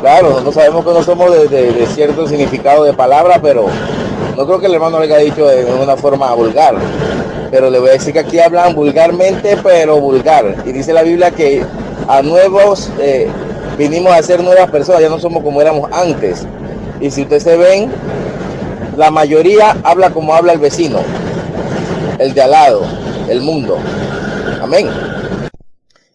[0.00, 3.66] Claro, nosotros sabemos que no somos de cierto significado de palabra, pero
[4.36, 6.74] no creo que el hermano le haya dicho de una forma vulgar.
[7.50, 10.56] Pero le voy a decir que aquí hablan vulgarmente, pero vulgar.
[10.64, 11.64] Y dice la Biblia que
[12.08, 13.28] a nuevos eh,
[13.82, 16.46] vinimos a ser nuevas personas, ya no somos como éramos antes.
[17.00, 17.90] Y si ustedes se ven,
[18.96, 21.00] la mayoría habla como habla el vecino,
[22.18, 22.86] el de al lado,
[23.28, 23.78] el mundo.
[24.60, 24.88] Amén.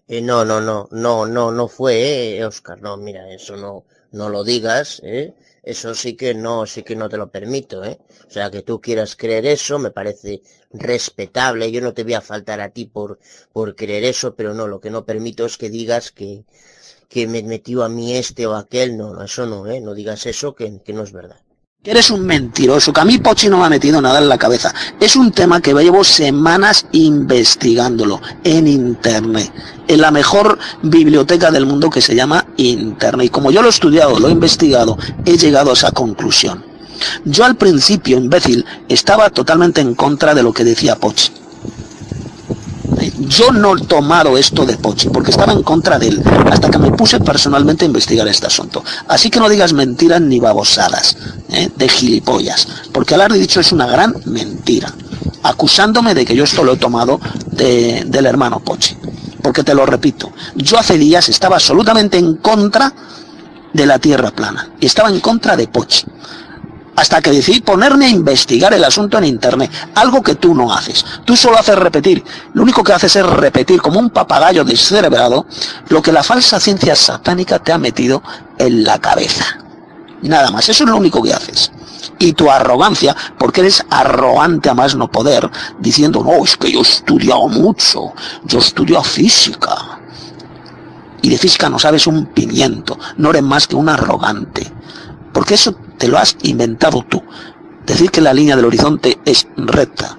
[0.07, 3.83] Eh, no, no, no, no, no, no fue, eh, Oscar, no, mira, eso no,
[4.13, 5.33] no lo digas, ¿eh?
[5.61, 7.99] Eso sí que no, sí que no te lo permito, ¿eh?
[8.25, 12.21] O sea, que tú quieras creer eso, me parece respetable, yo no te voy a
[12.21, 13.19] faltar a ti por,
[13.51, 16.45] por creer eso, pero no, lo que no permito es que digas que,
[17.09, 19.79] que me metió a mí este o aquel, no, no, eso no, ¿eh?
[19.81, 21.37] No digas eso, que, no es verdad.
[21.83, 24.73] Eres un mentiroso, que a mí Pochi no me ha metido nada en la cabeza.
[24.99, 29.53] Es un tema que llevo semanas investigándolo en internet,
[29.87, 33.27] en la mejor biblioteca del mundo que se llama internet.
[33.27, 36.65] Y como yo lo he estudiado, lo he investigado, he llegado a esa conclusión.
[37.23, 41.31] Yo al principio, imbécil, estaba totalmente en contra de lo que decía Pochi.
[43.19, 46.77] Yo no he tomado esto de Pochi porque estaba en contra de él hasta que
[46.77, 48.83] me puse personalmente a investigar este asunto.
[49.07, 51.17] Así que no digas mentiras ni babosadas
[51.49, 51.69] ¿eh?
[51.75, 54.93] de gilipollas, porque al haber dicho es una gran mentira,
[55.43, 57.19] acusándome de que yo esto lo he tomado
[57.51, 58.95] de- del hermano Pochi.
[59.41, 62.93] Porque te lo repito, yo hace días estaba absolutamente en contra
[63.73, 66.03] de la tierra plana y estaba en contra de Pochi
[66.97, 71.05] hasta que decidí ponerme a investigar el asunto en internet, algo que tú no haces.
[71.25, 72.23] Tú solo haces repetir.
[72.53, 75.45] Lo único que haces es repetir como un papagayo descerebrado
[75.89, 78.23] lo que la falsa ciencia satánica te ha metido
[78.57, 79.45] en la cabeza.
[80.23, 81.71] Nada más, eso es lo único que haces.
[82.17, 85.47] Y tu arrogancia, porque eres arrogante a más no poder,
[85.77, 88.11] diciendo, no, es que yo he estudiado mucho,
[88.43, 89.99] yo estudio física.
[91.21, 94.73] Y de física no sabes un pimiento, no eres más que un arrogante.
[95.31, 97.23] Porque eso te lo has inventado tú.
[97.85, 100.17] Decir que la línea del horizonte es recta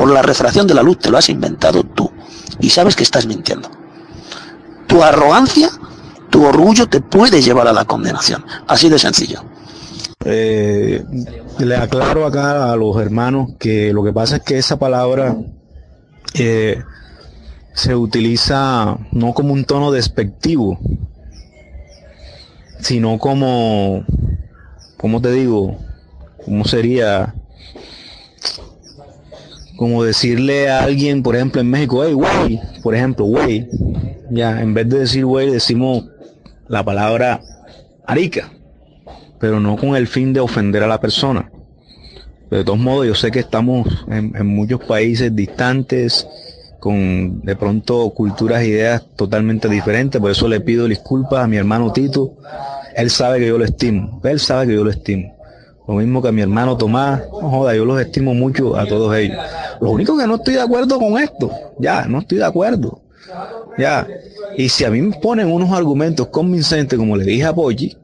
[0.00, 2.10] por la refracción de la luz te lo has inventado tú.
[2.58, 3.70] Y sabes que estás mintiendo.
[4.86, 5.68] Tu arrogancia,
[6.30, 8.42] tu orgullo te puede llevar a la condenación.
[8.66, 9.44] Así de sencillo.
[10.24, 11.04] Eh,
[11.58, 15.36] le aclaro acá a los hermanos que lo que pasa es que esa palabra
[16.32, 16.82] eh,
[17.74, 20.78] se utiliza no como un tono despectivo,
[22.80, 24.04] sino como,
[25.00, 25.76] ¿cómo te digo?
[26.44, 27.34] ¿Cómo sería?
[29.76, 33.68] Como decirle a alguien, por ejemplo, en México, hey, güey, por ejemplo, güey.
[34.30, 36.04] Ya, en vez de decir güey, decimos
[36.68, 37.40] la palabra
[38.06, 38.52] arica
[39.40, 41.50] pero no con el fin de ofender a la persona.
[42.50, 46.26] De todos modos, yo sé que estamos en, en muchos países distantes,
[46.80, 51.92] con de pronto culturas ideas totalmente diferentes, por eso le pido disculpas a mi hermano
[51.92, 52.34] Tito.
[52.96, 55.36] Él sabe que yo lo estimo, él sabe que yo lo estimo.
[55.86, 59.14] Lo mismo que a mi hermano Tomás, no joda, yo los estimo mucho a todos
[59.16, 59.38] ellos.
[59.80, 63.00] Lo único que no estoy de acuerdo con esto, ya, no estoy de acuerdo.
[63.78, 64.06] Ya.
[64.56, 67.96] Y si a mí me ponen unos argumentos convincentes, como le dije a Pochi,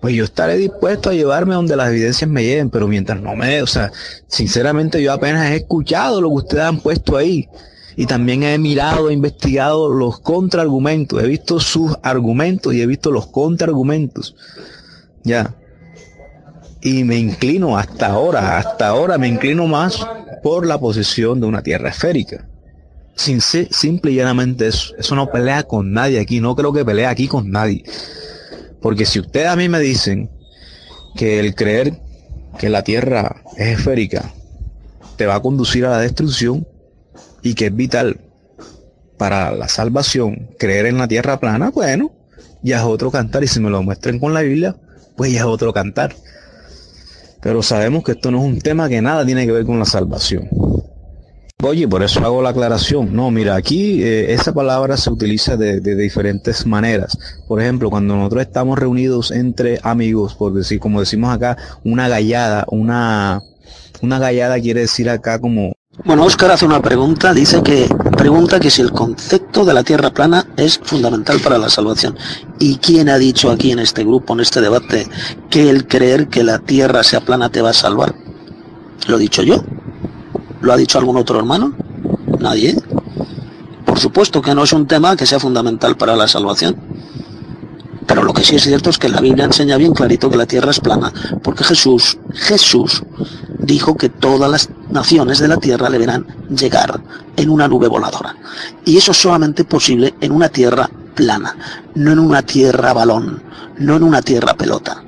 [0.00, 3.62] pues yo estaré dispuesto a llevarme donde las evidencias me lleven, pero mientras no me,
[3.62, 3.92] o sea,
[4.26, 7.48] sinceramente yo apenas he escuchado lo que ustedes han puesto ahí
[7.96, 13.10] y también he mirado, he investigado los contraargumentos, he visto sus argumentos y he visto
[13.10, 14.34] los contraargumentos.
[15.24, 15.54] Ya.
[16.80, 20.06] Y me inclino hasta ahora, hasta ahora me inclino más
[20.42, 22.48] por la posición de una tierra esférica.
[23.14, 24.94] Sin simple y llanamente eso.
[24.98, 27.84] Eso no pelea con nadie aquí, no creo que pelea aquí con nadie.
[28.80, 30.30] Porque si ustedes a mí me dicen
[31.14, 32.00] que el creer
[32.58, 34.32] que la Tierra es esférica
[35.16, 36.66] te va a conducir a la destrucción
[37.42, 38.20] y que es vital
[39.18, 42.12] para la salvación creer en la Tierra plana, bueno,
[42.62, 43.44] ya es otro cantar.
[43.44, 44.76] Y si me lo muestran con la Biblia,
[45.16, 46.14] pues ya es otro cantar.
[47.40, 49.84] Pero sabemos que esto no es un tema que nada tiene que ver con la
[49.84, 50.48] salvación.
[51.64, 53.14] Oye, por eso hago la aclaración.
[53.14, 57.16] No, mira, aquí eh, esa palabra se utiliza de, de diferentes maneras.
[57.46, 62.64] Por ejemplo, cuando nosotros estamos reunidos entre amigos, por decir, como decimos acá, una gallada,
[62.68, 63.42] una,
[64.00, 68.70] una gallada quiere decir acá como Bueno, Oscar hace una pregunta, dice que pregunta que
[68.70, 72.16] si el concepto de la tierra plana es fundamental para la salvación.
[72.58, 75.06] ¿Y quién ha dicho aquí en este grupo, en este debate,
[75.50, 78.14] que el creer que la tierra sea plana te va a salvar?
[79.06, 79.62] ¿Lo he dicho yo?
[80.62, 81.74] ¿Lo ha dicho algún otro hermano?
[82.40, 82.74] Nadie.
[83.94, 86.74] supuesto que no es un tema que sea fundamental para la salvación.
[88.06, 90.46] Pero lo que sí es cierto es que la Biblia enseña bien clarito que la
[90.46, 93.02] tierra es plana, porque Jesús, Jesús
[93.58, 97.00] dijo que todas las naciones de la tierra le verán llegar
[97.36, 98.36] en una nube voladora.
[98.84, 101.56] Y eso es solamente posible en una tierra plana,
[101.94, 103.42] no en una tierra balón,
[103.78, 105.02] no en una tierra pelota.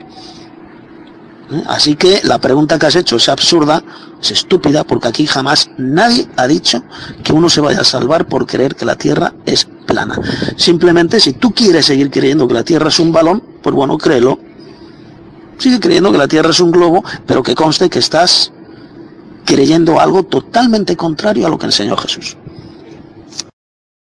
[1.51, 1.63] ¿Eh?
[1.67, 3.83] Así que la pregunta que has hecho es absurda,
[4.21, 6.83] es estúpida, porque aquí jamás nadie ha dicho
[7.23, 10.19] que uno se vaya a salvar por creer que la Tierra es plana.
[10.57, 14.39] Simplemente si tú quieres seguir creyendo que la Tierra es un balón, pues bueno, créelo.
[15.59, 18.53] Sigue creyendo que la Tierra es un globo, pero que conste que estás
[19.45, 22.37] creyendo algo totalmente contrario a lo que enseñó Jesús.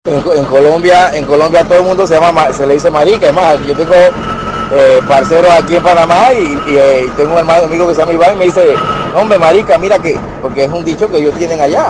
[0.03, 3.57] En, Colombia, en Colombia todo el mundo se llama, se le dice marica, es más,
[3.65, 8.01] yo tengo eh, parceros aquí en Panamá y, eh, tengo un hermano amigo que se
[8.01, 8.73] llama Iván y me dice,
[9.15, 11.87] hombre marica, mira que, porque es un dicho que ellos tienen allá.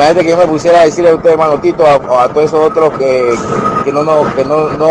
[0.00, 2.96] Imagínate que yo me pusiera a decirle a usted, hermano Tito, a, todos esos otros
[2.96, 3.34] que,
[3.84, 4.88] que no, no, que no, no,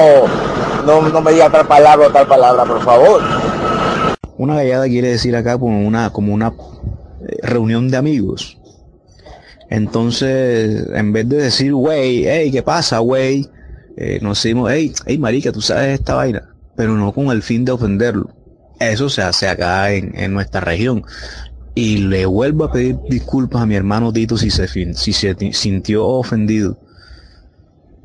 [0.85, 3.19] no, no me diga tal palabra o tal palabra, por favor.
[4.37, 6.49] Una gallada quiere decir acá como una, como una
[7.27, 8.59] eh, reunión de amigos.
[9.71, 13.49] Entonces, en vez de decir, güey, hey, ¿qué pasa, güey?
[13.97, 17.65] Eh, nos decimos, hey, hey, marica, tú sabes esta vaina, pero no con el fin
[17.65, 18.29] de ofenderlo.
[18.79, 21.03] Eso se hace acá en, en nuestra región.
[21.75, 24.67] Y le vuelvo a pedir disculpas a mi hermano Tito si se,
[25.53, 26.77] sintió ofendido.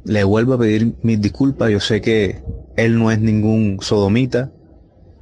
[0.05, 1.71] Le vuelvo a pedir mis disculpas.
[1.71, 2.43] Yo sé que
[2.77, 4.51] él no es ningún sodomita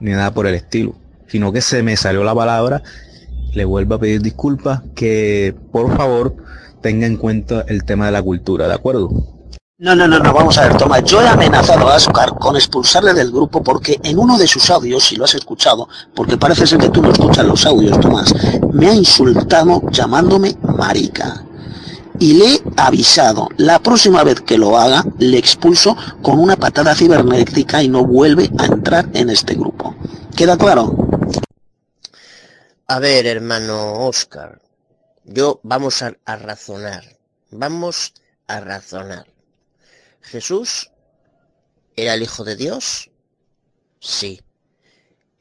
[0.01, 0.94] ni nada por el estilo,
[1.28, 2.83] sino que se me salió la palabra.
[3.55, 6.37] Le vuelvo a pedir disculpas que por favor
[6.81, 9.31] tenga en cuenta el tema de la cultura, ¿de acuerdo?
[9.82, 11.00] No, no, no, no, vamos a ver, Toma.
[11.00, 15.02] Yo he amenazado a Oscar con expulsarle del grupo porque en uno de sus audios,
[15.02, 18.32] si lo has escuchado, porque parece ser que tú no escuchas los audios, Tomás,
[18.72, 21.44] me ha insultado llamándome marica.
[22.20, 26.94] Y le he avisado, la próxima vez que lo haga, le expulso con una patada
[26.94, 29.97] cibernética y no vuelve a entrar en este grupo.
[30.36, 30.94] ¿Queda claro?
[32.86, 34.60] A ver, hermano Oscar,
[35.24, 37.02] yo vamos a razonar,
[37.50, 38.15] vamos
[38.47, 39.31] a razonar.
[40.22, 40.90] Jesús
[41.97, 43.10] era el Hijo de Dios,
[44.01, 44.40] sí.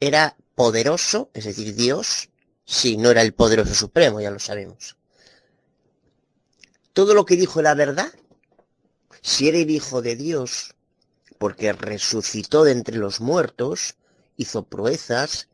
[0.00, 2.30] Era poderoso, es decir, Dios,
[2.64, 4.96] sí, no era el poderoso supremo, ya lo sabemos.
[6.92, 8.12] Todo lo que dijo era verdad.
[9.22, 10.74] Si era el Hijo de Dios,
[11.38, 13.96] porque resucitó de entre los muertos,
[14.36, 15.48] hizo proezas,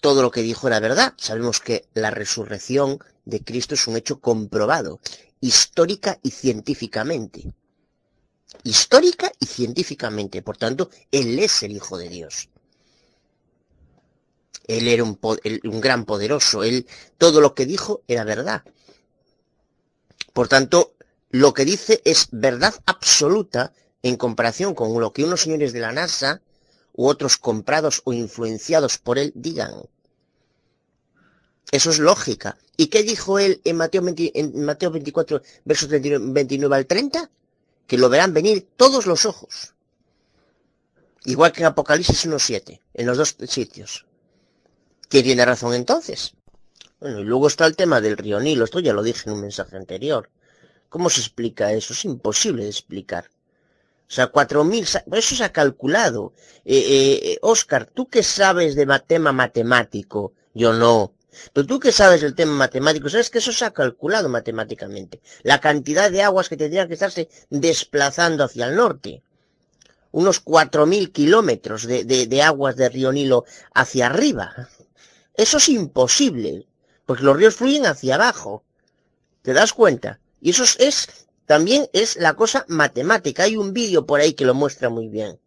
[0.00, 1.14] todo lo que dijo era verdad.
[1.16, 5.00] Sabemos que la resurrección de Cristo es un hecho comprobado,
[5.40, 7.54] histórica y científicamente.
[8.64, 10.42] Histórica y científicamente.
[10.42, 12.48] Por tanto, Él es el Hijo de Dios.
[14.66, 15.18] Él era un,
[15.64, 16.62] un gran poderoso.
[16.62, 16.86] Él,
[17.18, 18.62] todo lo que dijo era verdad.
[20.32, 20.94] Por tanto,
[21.30, 25.92] lo que dice es verdad absoluta en comparación con lo que unos señores de la
[25.92, 26.40] NASA
[26.94, 29.72] u otros comprados o influenciados por él digan.
[31.70, 32.58] Eso es lógica.
[32.76, 37.30] ¿Y qué dijo él en Mateo, 20 en Mateo 24, versos 29 29 al 30?
[37.86, 39.74] Que lo verán venir todos los ojos.
[41.24, 44.06] Igual que en Apocalipsis 1.7, en los dos sitios.
[45.08, 46.34] ¿Quién tiene razón entonces?
[47.00, 48.64] Bueno, y luego está el tema del río Nilo.
[48.64, 50.30] Esto ya lo dije en un mensaje anterior.
[50.88, 51.92] ¿Cómo se explica eso?
[51.92, 53.30] Es imposible de explicar.
[54.08, 54.84] O sea, 4.000...
[54.84, 56.32] sa- Eso se ha calculado.
[56.64, 60.32] Eh, eh, Oscar, ¿tú qué sabes de ma- tema matemático?
[60.54, 61.12] Yo no.
[61.52, 65.20] Pero tú que sabes del tema matemático, sabes que eso se ha calculado matemáticamente.
[65.42, 69.22] La cantidad de aguas que tendrían que estarse desplazando hacia el norte.
[70.12, 74.68] Unos 4.000 kilómetros de, de, de aguas del río Nilo hacia arriba.
[75.34, 76.66] Eso es imposible,
[77.06, 78.64] porque los ríos fluyen hacia abajo.
[79.42, 80.20] ¿Te das cuenta?
[80.40, 81.08] Y eso es, es-
[81.46, 83.44] también es la cosa matemática.
[83.44, 85.38] Hay un vídeo por ahí que lo muestra muy bien.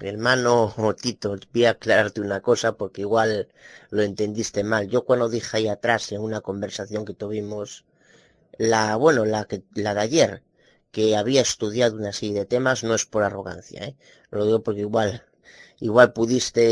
[0.00, 3.48] Hermano Tito, voy a aclararte una cosa porque igual
[3.90, 4.88] lo entendiste mal.
[4.88, 7.84] Yo cuando dije ahí atrás en una conversación que tuvimos,
[8.58, 10.42] la, bueno, la que, la de ayer,
[10.92, 13.96] que había estudiado una serie de temas, no es por arrogancia, ¿eh?
[14.30, 15.24] Lo digo porque igual,
[15.80, 16.64] igual pudiste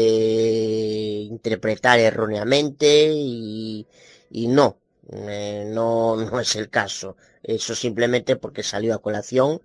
[1.36, 3.86] interpretar erróneamente y,
[4.30, 4.78] y no,
[5.12, 7.16] eh, no, no es el caso.
[7.42, 9.60] Eso simplemente porque salió a colación,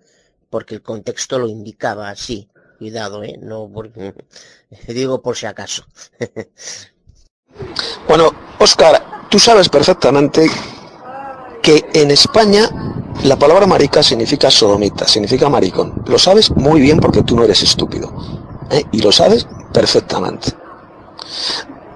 [0.50, 2.48] porque el contexto lo indicaba así.
[2.78, 4.14] Cuidado, eh, no porque,
[4.88, 5.84] digo por si acaso.
[8.06, 8.30] Bueno,
[8.60, 10.48] Oscar, tú sabes perfectamente
[11.60, 12.70] que en España
[13.24, 16.04] la palabra marica significa sodomita, significa maricón.
[16.06, 18.12] Lo sabes muy bien porque tú no eres estúpido.
[18.70, 18.84] ¿eh?
[18.92, 20.52] Y lo sabes perfectamente.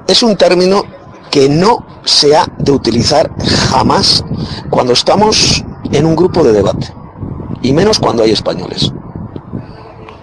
[0.09, 0.85] Es un término
[1.31, 3.31] que no se ha de utilizar
[3.71, 4.25] jamás
[4.69, 6.93] cuando estamos en un grupo de debate,
[7.63, 8.93] y menos cuando hay españoles.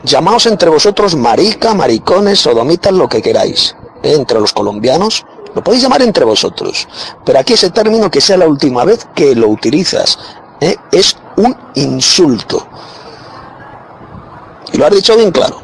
[0.04, 3.76] Llamaos entre vosotros marica, maricones, sodomitas, lo que queráis.
[4.04, 4.14] ¿eh?
[4.14, 6.88] Entre los colombianos, lo podéis llamar entre vosotros.
[7.26, 10.18] Pero aquí ese término que sea la última vez que lo utilizas.
[10.62, 10.76] ¿eh?
[10.92, 12.66] Es un insulto.
[14.72, 15.62] Y lo has dicho bien claro.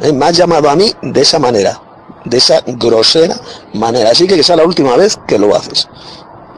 [0.00, 0.12] ¿eh?
[0.12, 1.80] Me has llamado a mí de esa manera.
[2.24, 3.36] De esa grosera
[3.72, 4.10] manera.
[4.10, 5.88] Así que que sea la última vez que lo haces.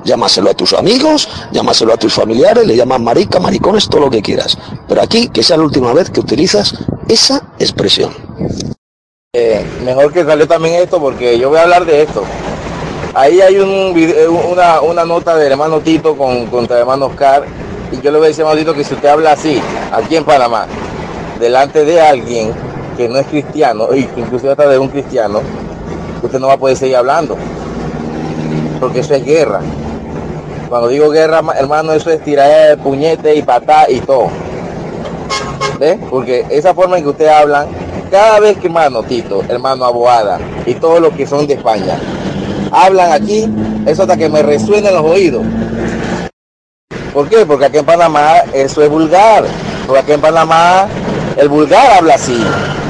[0.06, 4.22] Llámaselo a tus amigos, llámaselo a tus familiares, le llamas marica, maricones, todo lo que
[4.22, 4.56] quieras.
[4.89, 6.74] Pero aquí, que sea la última vez que utilizas
[7.08, 8.12] esa expresión.
[9.35, 12.22] Eh, mejor que salió también esto porque yo voy a hablar de esto.
[13.15, 13.56] Ahí hay
[13.92, 17.44] video- una, nota del hermano Tito con, contra el hermano Oscar
[17.90, 20.24] y yo le voy a decir hermano Tito que si usted habla así, aquí en
[20.24, 20.67] Panamá,
[21.40, 22.53] delante de alguien
[22.97, 25.40] que no es cristiano, y inclusive hasta de un cristiano,
[26.22, 27.37] usted no va a poder seguir hablando.
[28.81, 29.60] Porque eso es guerra.
[30.68, 34.28] Cuando digo guerra, ma- hermano, eso es tirar de puñete y patá y todo.
[35.78, 35.99] ¿Ve?
[36.10, 37.68] Porque esa forma en que ustedes hablan,
[38.10, 41.99] cada vez que hermano Tito, hermano Aboada y todos los que son de España,
[42.72, 43.49] hablan aquí,
[43.86, 45.42] eso hasta que me resuena en los oídos.
[47.12, 47.47] ¿Por qué?
[47.47, 49.44] Porque aquí en Panamá eso es vulgar.
[49.86, 50.86] Porque aquí en Panamá
[51.36, 52.42] el vulgar habla así.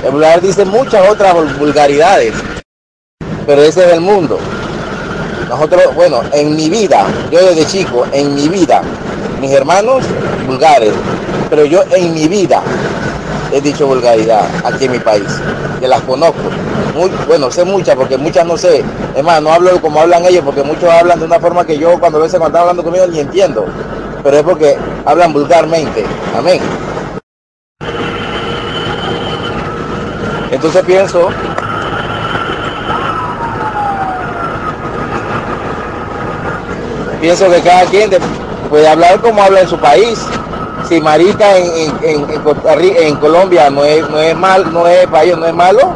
[0.04, 2.32] El vulgar dice muchas otras vul- vulgaridades.
[3.46, 4.38] Pero ese es el mundo.
[5.48, 8.82] Nosotros, bueno, en mi vida, yo desde chico, en mi vida,
[9.40, 10.04] mis hermanos
[10.46, 10.92] vulgares,
[11.48, 12.60] pero yo en mi vida
[13.52, 15.40] he dicho vulgaridad aquí en mi país,
[15.78, 16.40] que las conozco.
[16.96, 18.82] Muy, bueno, sé muchas, porque muchas no sé.
[19.14, 22.18] Es no hablo como hablan ellos, porque muchos hablan de una forma que yo cuando
[22.18, 23.66] a veces cuando están hablando conmigo ni entiendo.
[24.24, 26.04] Pero es porque hablan vulgarmente.
[26.36, 26.60] Amén.
[30.50, 31.28] Entonces pienso
[37.26, 38.20] pienso que cada quien de-
[38.70, 40.16] puede hablar como habla en su país.
[40.88, 45.52] Si marica en, en- Colombia no es, no es mal, no es ellos no es
[45.54, 45.90] malo,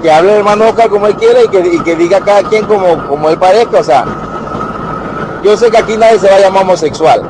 [0.00, 2.64] que hable el hermano Oscar como él quiere y que, y que diga cada quien
[2.64, 3.80] como, como él parezca.
[3.80, 4.06] O sea,
[5.44, 7.20] yo sé que aquí nadie se va a llamar homosexual.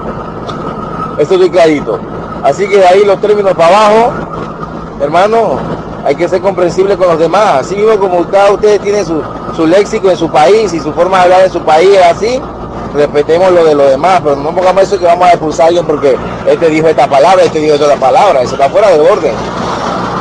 [1.18, 1.98] Esto estoy clarito.
[2.44, 4.12] Así que de ahí los términos para abajo,
[5.00, 5.58] hermano,
[6.10, 7.60] hay que ser comprensible con los demás.
[7.60, 9.22] Así mismo como cada ustedes tienen su,
[9.54, 12.40] su léxico en su país y su forma de hablar en su país es así,
[12.96, 15.86] respetemos lo de los demás, pero no pongamos eso que vamos a expulsar a alguien
[15.86, 16.16] porque
[16.48, 19.32] este dijo esta palabra, este dijo esta palabra, eso está fuera de orden.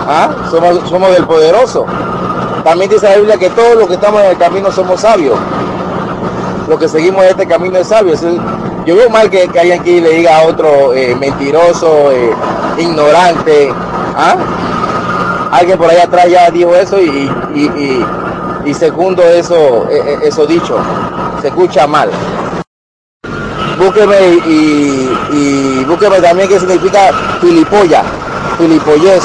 [0.07, 0.29] ¿Ah?
[0.51, 1.87] Somos, somos del poderoso.
[2.63, 5.39] También dice la Biblia que todos los que estamos en el camino somos sabios.
[6.67, 8.13] Los que seguimos este camino es sabio.
[8.85, 12.31] Yo veo mal que, que alguien aquí le diga a otro eh, mentiroso, eh,
[12.77, 13.73] ignorante.
[14.15, 14.35] ¿Ah?
[15.51, 18.05] Alguien por ahí atrás ya dijo eso y, y,
[18.65, 20.77] y- segundo eso, eh, eh, eso dicho.
[21.41, 22.09] Se escucha mal.
[23.79, 24.15] Búsqueme
[24.45, 28.03] y, y búsqueme también qué significa filipolla,
[28.57, 29.23] filipollez.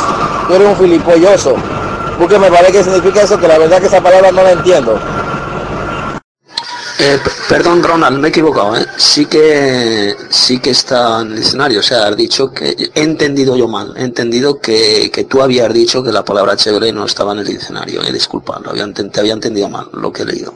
[0.48, 1.56] Tú eres un filipolloso.
[2.18, 4.98] Búsqueme para ver qué significa eso, que la verdad que esa palabra no la entiendo.
[6.98, 8.86] Eh, perdón, Ronald, me he equivocado, ¿eh?
[8.96, 13.56] Sí que, sí que está en el diccionario, o sea, has dicho que, he entendido
[13.56, 17.32] yo mal, he entendido que, que tú habías dicho que la palabra chévere no estaba
[17.32, 20.54] en el diccionario, eh, disculpa, lo había, te había entendido mal lo que he leído.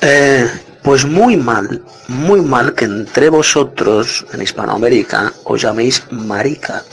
[0.00, 0.48] Eh,
[0.82, 6.84] pues muy mal, muy mal que entre vosotros, en Hispanoamérica, os llaméis marica.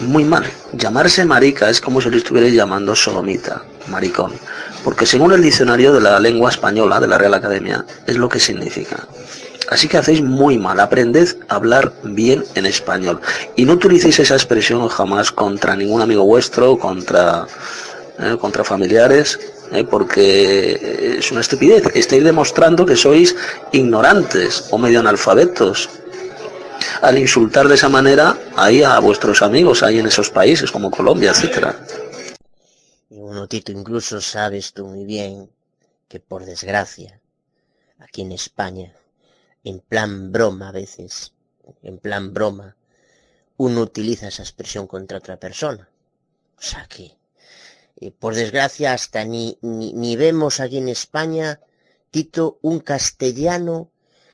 [0.00, 0.44] Muy mal.
[0.72, 4.32] Llamarse marica es como si le estuvierais llamando sodomita, maricón.
[4.84, 8.40] Porque según el diccionario de la lengua española de la Real Academia, es lo que
[8.40, 9.06] significa.
[9.68, 13.20] Así que hacéis muy mal, aprended a hablar bien en español.
[13.56, 17.46] Y no utilicéis esa expresión jamás contra ningún amigo vuestro, contra,
[18.18, 19.38] eh, contra familiares,
[19.72, 21.84] eh, porque es una estupidez.
[21.94, 23.34] Estáis demostrando que sois
[23.72, 25.88] ignorantes o medio analfabetos
[27.00, 31.30] al insultar de esa manera ahí a vuestros amigos ahí en esos países como Colombia,
[31.30, 31.76] etcétera.
[33.14, 35.50] Y bueno, Tito, incluso sabes tú muy bien
[36.08, 37.20] que por desgracia,
[37.98, 38.94] aquí en España,
[39.64, 41.34] en plan broma a veces,
[41.82, 42.74] en plan broma,
[43.58, 45.90] uno utiliza esa expresión contra otra persona.
[46.56, 47.18] O sea que,
[48.00, 51.60] eh, por desgracia, hasta ni, ni, ni vemos aquí en España,
[52.10, 53.90] Tito, un castellano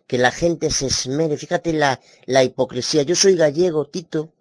[0.06, 1.36] que la gente se esmere.
[1.36, 3.02] Fíjate la, la hipocresía.
[3.02, 4.32] Yo soy gallego, Tito,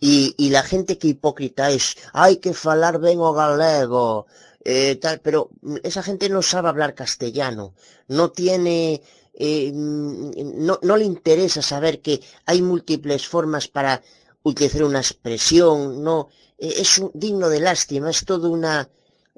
[0.00, 4.26] y, la gente que hipócrita es, hay que falar ben o galego,
[4.64, 7.74] eh, tal, pero mm, esa gente no sabe hablar castellano,
[8.08, 9.02] no tiene,
[9.34, 10.30] eh, mm,
[10.66, 14.02] no, no le interesa saber que hay múltiples formas para
[14.42, 18.88] utilizar una expresión, no, eh, es un- digno de lástima, es todo una,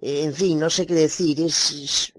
[0.05, 1.71] En fin, no sé qué decir, es...
[1.71, 2.12] es-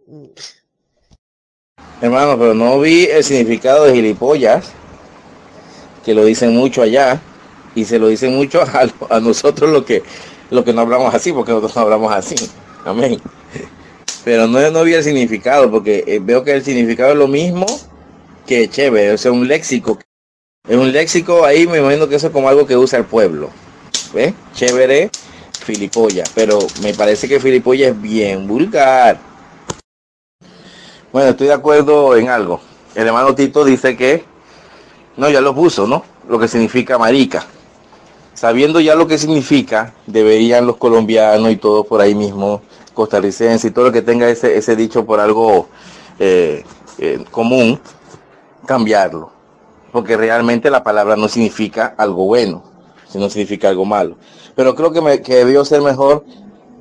[2.02, 4.72] Hermano, pero no vi el significado de gilipollas,
[6.06, 7.22] que lo dicen mucho allá,
[7.76, 8.62] y se lo dicen mucho
[9.10, 10.04] a, nosotros lo que,
[10.50, 12.36] lo que no hablamos así, porque nosotros no hablamos así.
[12.86, 13.20] Amén.
[14.24, 17.66] Pero no, no vi el significado, porque eh, veo que el significado es lo mismo
[18.48, 20.00] que chévere, o sea, un léxico.
[20.68, 23.50] Es un léxico ahí, me imagino que eso es como algo que usa el pueblo.
[24.14, 24.34] ¿Ves?
[24.54, 25.10] Chévere,
[25.64, 26.24] filipolla.
[26.36, 29.20] Pero me parece que filipolla es bien vulgar.
[31.12, 32.62] Bueno, estoy de acuerdo en algo.
[32.96, 34.24] El hermano Tito dice que,
[35.18, 36.06] no, ya lo puso, ¿no?
[36.30, 37.46] Lo que significa marica.
[38.44, 42.62] Sabiendo ya lo que significa, deberían los colombianos y todos por ahí mismo,
[42.94, 45.70] costarricenses y todo lo que tenga ese, dicho por algo
[46.20, 46.66] eh,
[46.98, 47.80] eh, común,
[48.66, 49.32] cambiarlo.
[49.94, 52.66] Porque realmente la palabra no significa algo bueno,
[53.08, 54.18] sino significa algo malo.
[54.56, 56.26] Pero creo que, que debió ser mejor,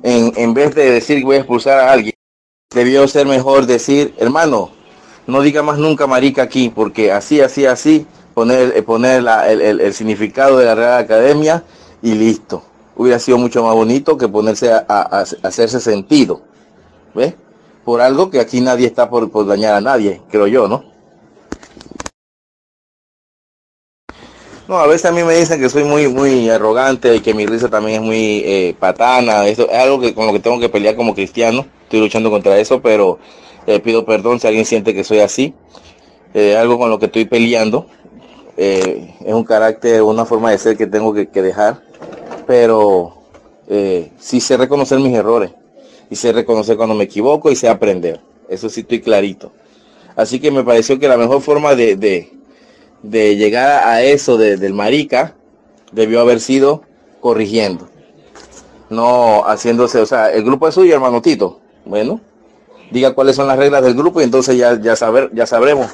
[0.03, 2.13] en, en vez de decir voy a expulsar a alguien,
[2.75, 4.71] debió ser mejor decir, hermano,
[5.27, 9.61] no diga más nunca marica aquí, porque así, así, así, poner, eh, poner la- el,
[9.61, 11.63] el- significado de la Real Academia
[12.01, 12.63] y listo.
[12.95, 16.41] Hubiera sido mucho más bonito que ponerse a hacerse sentido.
[17.15, 17.35] ¿Ves?
[17.85, 20.85] Por algo que aquí nadie está por, por dañar a nadie, creo yo, ¿no?
[24.67, 27.45] No, a veces a mí me dicen que soy muy muy arrogante y que mi
[27.45, 29.45] risa también es muy eh, patana.
[29.47, 31.65] Eso es algo que con lo que tengo que pelear como cristiano.
[31.83, 33.19] Estoy luchando contra eso, pero
[33.67, 35.53] eh, pido perdón si alguien siente que soy así.
[36.33, 37.87] Eh, algo con lo que estoy peleando.
[38.57, 41.81] Eh, es un carácter, una forma de ser que tengo que, dejar.
[42.45, 43.15] Pero
[43.67, 45.51] eh, sí sé reconocer mis errores.
[46.09, 48.21] Y sé reconocer cuando me equivoco y sé aprender.
[48.47, 49.51] Eso sí estoy clarito.
[50.15, 52.31] Así que me pareció que la mejor forma de, de,
[53.01, 55.35] de llegar a eso de- del marica
[55.91, 56.83] debió haber sido
[57.19, 57.87] corrigiendo.
[58.89, 61.59] No haciéndose, o sea, el grupo es suyo, hermano Tito.
[61.85, 62.21] Bueno,
[62.91, 65.87] diga cuáles son las reglas del grupo y entonces ya, ya, saber, ya sabremos.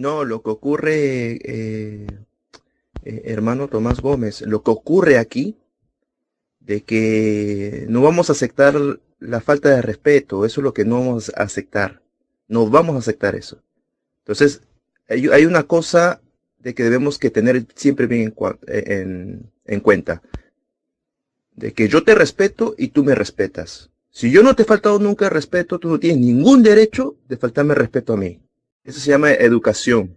[0.00, 2.06] No, lo que ocurre, eh,
[3.04, 5.58] eh, hermano Tomás Gómez, lo que ocurre aquí,
[6.58, 8.74] de que no vamos a aceptar
[9.18, 12.00] la falta de respeto, eso es lo que no vamos a aceptar.
[12.48, 13.62] No vamos a aceptar eso.
[14.20, 14.62] Entonces,
[15.06, 16.22] hay, una cosa
[16.60, 18.34] de que debemos que tener siempre bien
[18.68, 20.22] en, en- en cuenta.
[21.54, 23.90] De que yo te respeto y tú me respetas.
[24.10, 27.74] Si yo no te he faltado nunca respeto, tú no tienes ningún derecho de faltarme
[27.74, 28.40] respeto a mí.
[28.84, 30.16] Eso se llama educación.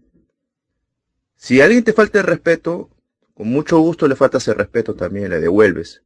[1.36, 2.90] Si alguien te falta el respeto,
[3.34, 6.04] con mucho gusto le faltas el respeto también, le devuelves.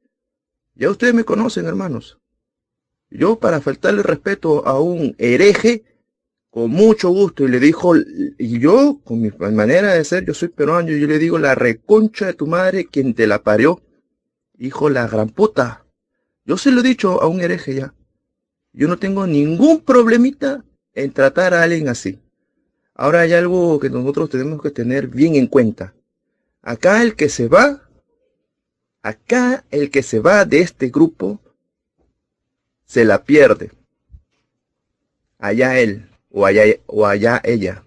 [0.75, 2.19] Ya ustedes me conocen, hermanos.
[3.09, 5.85] Yo para faltarle respeto a un hereje,
[6.49, 10.49] con mucho gusto, y le dijo, y yo, con mi manera de ser, yo soy
[10.49, 13.81] peruano, yo le digo, la reconcha de tu madre, quien te la parió,
[14.57, 15.85] hijo la gran puta.
[16.45, 17.93] Yo se lo he dicho a un hereje ya.
[18.73, 22.19] Yo no tengo ningún problemita en tratar a alguien así.
[22.99, 25.93] Ahora hay algo que nosotros tenemos que tener bien en cuenta.
[26.63, 27.87] Acá el que se va,
[29.03, 31.39] acá el que se va de este grupo,
[32.85, 33.71] se la pierde.
[35.37, 37.83] Allá él o allá, o allá ella.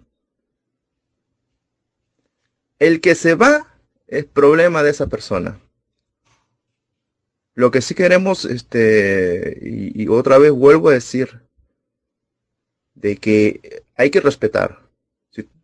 [2.79, 3.67] El que se va
[4.07, 5.61] es problema de esa persona.
[7.55, 11.43] Lo que sí queremos, este, y, y otra vez vuelvo a decir,
[12.95, 14.90] de que hay que respetar.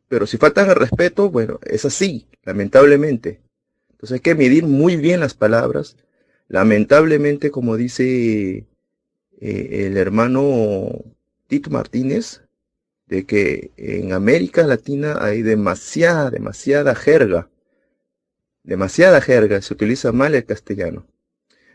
[0.08, 3.40] Pero si faltan el respeto, bueno, es así, lamentablemente.
[3.92, 5.96] Entonces hay que medir muy bien las palabras.
[6.48, 8.66] Lamentablemente, como dice
[9.40, 10.90] eh, el hermano
[11.48, 12.42] Tito Martínez,
[13.08, 17.48] de que en América Latina hay demasiada, demasiada jerga.
[18.64, 21.06] Demasiada jerga, se utiliza mal el castellano.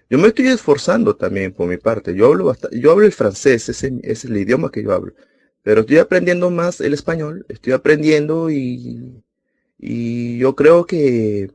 [0.10, 2.16] Yo me estoy esforzando también por mi parte.
[2.16, 5.14] Yo hablo bast- yo hablo el francés, ese es el idioma que yo hablo.
[5.64, 9.24] Pero estoy aprendiendo más el español, estoy aprendiendo y,
[9.78, 11.52] y yo creo que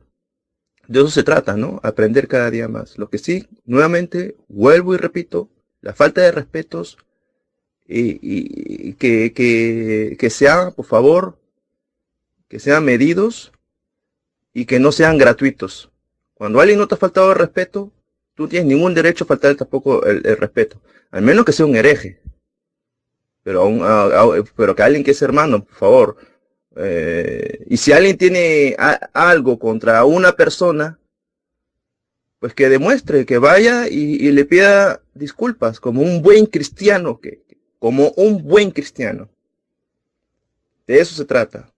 [0.87, 1.79] de eso se trata, ¿no?
[1.83, 2.97] Aprender cada día más.
[2.97, 5.49] Lo que sí, nuevamente, vuelvo y repito,
[5.81, 6.97] la falta de respetos
[7.87, 11.37] y, que, que, que sean, por favor,
[12.47, 13.51] que sean medidos
[14.53, 15.91] y que no sean gratuitos.
[16.33, 17.91] Cuando alguien no te ha faltado el respeto,
[18.35, 20.81] tú tienes ningún derecho a faltar tampoco el, el respeto.
[21.11, 22.19] Al menos que sea un hereje.
[23.47, 26.17] Pero, a a- a- pero que alguien que es hermano, por favor.
[26.79, 28.75] eh, y si alguien tiene
[29.13, 30.99] algo contra una persona,
[32.39, 37.41] pues que demuestre, que vaya y, y le pida disculpas como un buen cristiano, que,
[37.79, 39.29] como un buen cristiano.
[40.85, 41.71] De eso se trata.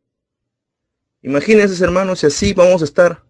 [1.21, 3.21] Imagínense, hermanos, si así vamos a estar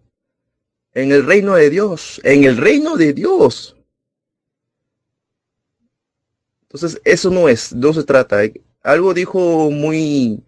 [0.94, 3.76] en el reino de Dios, en el reino de Dios.
[6.72, 8.38] Entonces, eso no es, no se trata.
[8.82, 10.44] Algo dijo muy,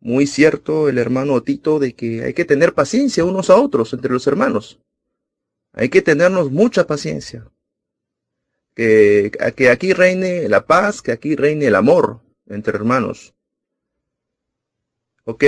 [0.00, 4.10] muy cierto el hermano Tito de que hay que tener paciencia unos a otros entre
[4.10, 4.80] los hermanos.
[5.72, 7.46] Hay que tenernos mucha paciencia.
[8.74, 13.34] Que, que aquí reine la paz, que aquí reine el amor entre hermanos.
[15.24, 15.44] ¿Ok?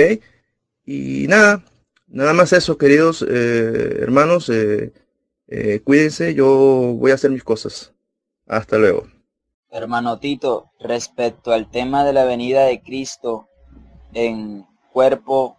[0.85, 1.65] Y nada,
[2.07, 4.49] nada más eso, queridos eh, hermanos.
[4.49, 4.93] Eh,
[5.47, 6.47] eh, cuídense, yo
[6.97, 7.93] voy a hacer mis cosas.
[8.47, 9.12] Hasta luego.
[9.75, 13.47] Hermano Tito, respecto al tema de la venida de Cristo
[14.13, 15.57] en cuerpo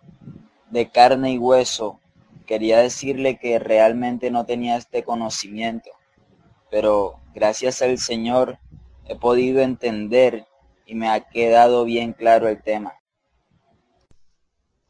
[0.71, 1.99] de carne y hueso,
[2.47, 5.91] quería decirle que realmente no tenía este conocimiento,
[6.71, 8.61] pero gracias al Señor
[9.09, 10.47] he podido entender
[10.87, 12.95] y me ha quedado bien claro el tema.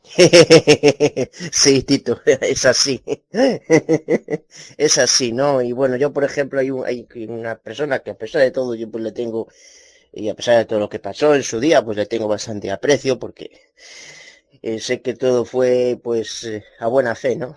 [1.53, 3.03] sí, Tito, es así.
[4.77, 5.63] es así, ¿no?
[5.63, 6.71] Y bueno, yo por ejemplo hay,
[7.29, 9.49] una persona que a pesar de todo yo pues le tengo,
[10.13, 12.71] y a pesar de todo lo que pasó en su día, pues le tengo bastante
[12.71, 13.51] aprecio porque
[14.63, 17.57] eh, sé que todo fue pues eh, a buena fe, ¿no?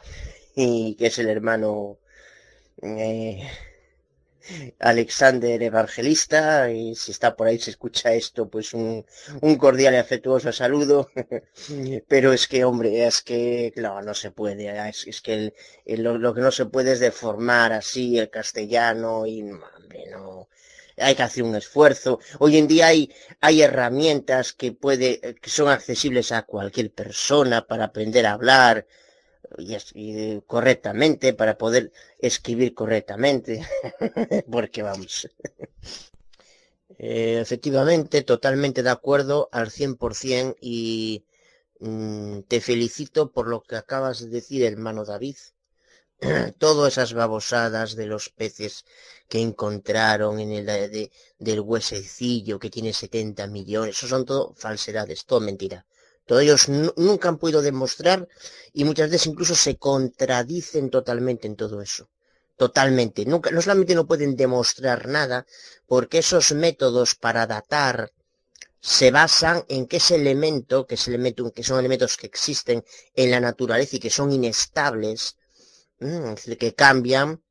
[0.55, 1.99] Y que es el hermano
[2.81, 3.47] eh,
[4.79, 9.05] Alexander Evangelista, y si está por ahí, se escucha esto, pues un,
[9.57, 11.09] cordial y afectuoso saludo.
[12.07, 15.53] Pero es que, hombre, es que, no, no se puede, es, que
[15.85, 20.49] lo, que no se puede es deformar así el castellano y, hombre, no.
[20.99, 22.19] Hay que hacer un esfuerzo.
[22.39, 27.85] Hoy en día hay, hay herramientas que puede, que son accesibles a cualquier persona para
[27.85, 28.87] aprender a hablar,
[29.57, 33.65] y, correctamente para poder escribir correctamente
[34.51, 35.27] porque vamos
[36.97, 41.25] eh, efectivamente totalmente de acuerdo al 100% y
[41.79, 45.37] mm, te felicito por lo que acabas de decir hermano David
[46.57, 48.85] todas esas babosadas de los peces
[49.29, 55.25] que encontraron en el de, del huesecillo que tiene 70 millones, eso son todo falsedades,
[55.25, 55.85] todo mentira.
[56.27, 58.27] Todos ellos nunca han podido demostrar
[58.73, 62.09] y muchas veces incluso se contradicen totalmente en todo eso.
[62.57, 63.25] Totalmente.
[63.25, 65.45] Nunca, no solamente no pueden demostrar nada,
[65.87, 68.11] porque esos métodos para datar
[68.81, 72.83] se basan en que ese elemento, que es elemento, que son elementos que existen
[73.15, 75.37] en la naturaleza y que son inestables,
[75.99, 77.41] mm, que cambian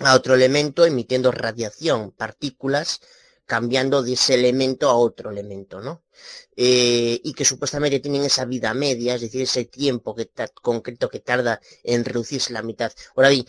[0.00, 3.00] a otro elemento emitiendo radiación, partículas,
[3.46, 6.02] cambiando de ese elemento a otro elemento, ¿no?
[6.56, 10.30] Eh, y que supuestamente tienen esa vida media, es decir, ese tiempo que
[10.62, 12.92] concreto que tarda en reducirse la mitad.
[13.14, 13.46] Ahora bien,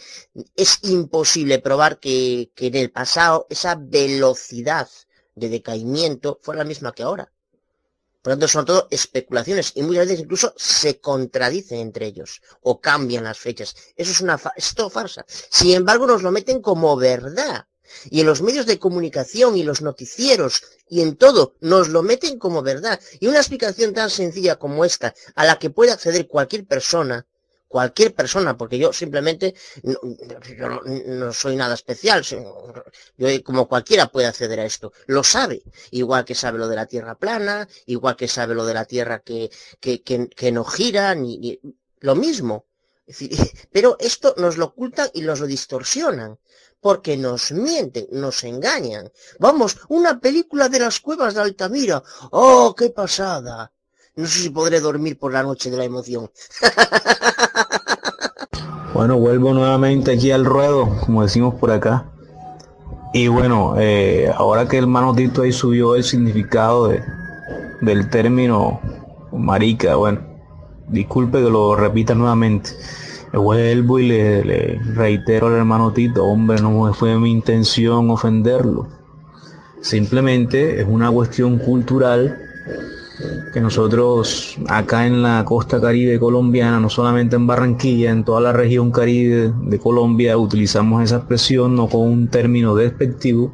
[0.56, 4.90] es imposible probar que, en el pasado esa velocidad
[5.36, 7.32] de decaimiento fue la misma que ahora.
[8.22, 12.82] Por lo tanto, son todo especulaciones y muchas veces incluso se contradicen entre ellos o
[12.82, 13.76] cambian las fechas.
[13.96, 15.26] Eso es una es todo farsa.
[15.28, 17.68] Sin embargo, nos lo meten como verdad
[18.10, 22.40] y en los medios de comunicación y los noticieros y en todo nos lo meten
[22.40, 23.00] como verdad.
[23.20, 27.26] Y una explicación tan sencilla como esta, a la que puede acceder cualquier persona,
[27.68, 29.54] cualquier persona, porque yo simplemente
[29.84, 36.36] no, soy nada especial, yo como cualquiera puede acceder a esto, lo sabe, igual que
[36.36, 40.02] sabe lo de la tierra plana, igual que sabe lo de la tierra que, que,
[40.02, 41.60] que, no gira, ni,
[42.00, 42.66] lo mismo.
[43.72, 46.40] Pero esto nos lo ocultan y nos lo distorsionan
[46.82, 49.12] porque nos mienten, nos engañan.
[49.40, 52.04] Vamos, una película de las cuevas de Altamira.
[52.32, 53.72] ¡Oh, qué pasada!
[54.16, 56.32] No sé si podré dormir por la noche de la emoción.
[58.94, 62.12] bueno, vuelvo nuevamente aquí al ruedo, como decimos por acá.
[63.14, 67.04] Y bueno, eh, ahora que el manotito ahí subió el significado de,
[67.82, 68.82] del término
[69.32, 70.22] marica, bueno,
[70.88, 72.72] disculpe que lo repita nuevamente
[73.34, 78.88] vuelvo y le, reitero al hermano Tito, hombre, no fue mi intención ofenderlo.
[79.82, 82.38] Simplemente es una cuestión cultural
[83.54, 88.54] que nosotros acá en la costa caribe colombiana, no solamente en Barranquilla, en toda la
[88.54, 93.54] región caribe de Colombia, utilizamos esa expresión no con un término despectivo,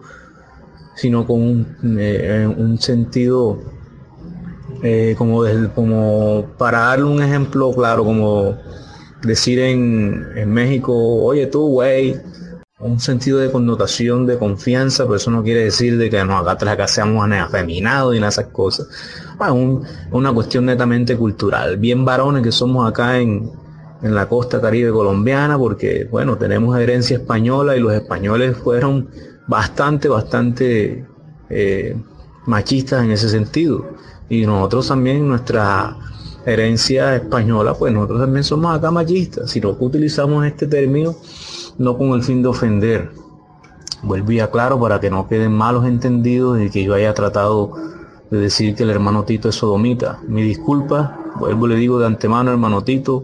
[0.96, 3.60] sino con un, eh, sentido
[4.82, 8.58] eh, como, como para darle un ejemplo claro, como
[9.24, 12.20] decir en, México, oye tú, güey,
[12.80, 16.72] un sentido de connotación de confianza, pero eso no quiere decir de que no, acá,
[16.72, 18.88] acá seamos afeminados y nada esas cosas.
[19.38, 21.78] Bueno, una cuestión netamente cultural.
[21.78, 23.50] Bien varones que somos acá en,
[24.02, 29.10] en la costa caribe colombiana, porque bueno, tenemos herencia española y los españoles fueron
[29.48, 31.06] bastante, bastante
[31.50, 31.96] eh,
[32.46, 33.96] machistas en ese sentido.
[34.28, 35.96] Y nosotros también nuestra
[36.46, 41.16] herencia española, pues nosotros también somos acá machistas, sino que utilizamos este término
[41.78, 43.10] no con el fin de ofender,
[44.04, 47.72] Vuelvo y aclaro para que no queden malos entendidos y que yo haya tratado
[48.30, 50.20] de decir que el hermano Tito es sodomita.
[50.28, 53.24] Mi disculpa, vuelvo y le digo de antemano, hermano Tito,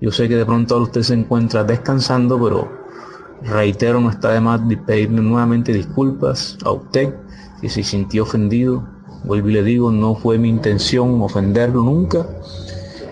[0.00, 2.70] yo sé que de pronto usted se encuentra descansando, pero
[3.42, 7.12] reitero, no está de más pedirle nuevamente disculpas a usted
[7.60, 8.86] si se sintió ofendido.
[9.24, 12.26] Vuelvo y le digo, no fue mi intención ofenderlo nunca.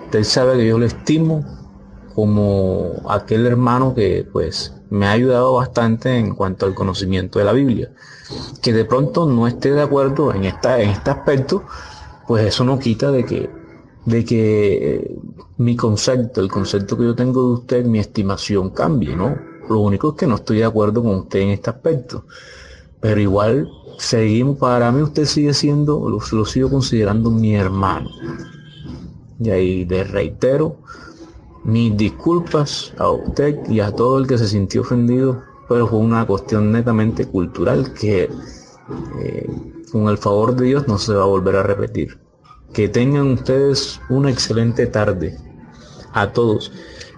[0.05, 1.45] Usted sabe que yo le estimo
[2.15, 7.53] como aquel hermano que pues me ha ayudado bastante en cuanto al conocimiento de la
[7.53, 7.91] Biblia.
[8.61, 11.65] Que de pronto no esté de acuerdo en, esta, en este aspecto,
[12.27, 13.49] pues eso no quita de que,
[14.05, 15.19] de que eh,
[15.57, 19.35] mi concepto, el concepto que yo tengo de usted, mi estimación cambie, ¿no?
[19.71, 22.27] Lo único es que no estoy de acuerdo con usted en este aspecto.
[23.01, 23.69] Pero igual
[23.99, 28.11] seguimos, para mí usted sigue siendo, lo, sigo considerando mi hermano.
[29.41, 30.77] Y ahí le reitero,
[31.65, 36.27] mis disculpas a usted y a todo el que se sintió ofendido, pero fue una
[36.27, 38.31] cuestión netamente cultural que
[39.21, 39.51] eh,
[39.91, 42.19] con el favor de Dios no se va a volver a repetir.
[42.73, 45.37] Que tengan ustedes una excelente tarde
[46.13, 46.73] a todos.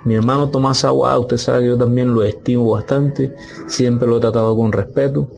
[0.04, 3.34] Mi hermano Tomás Aguada, usted sabe que yo también lo estimo bastante,
[3.66, 5.30] siempre lo he tratado con respeto.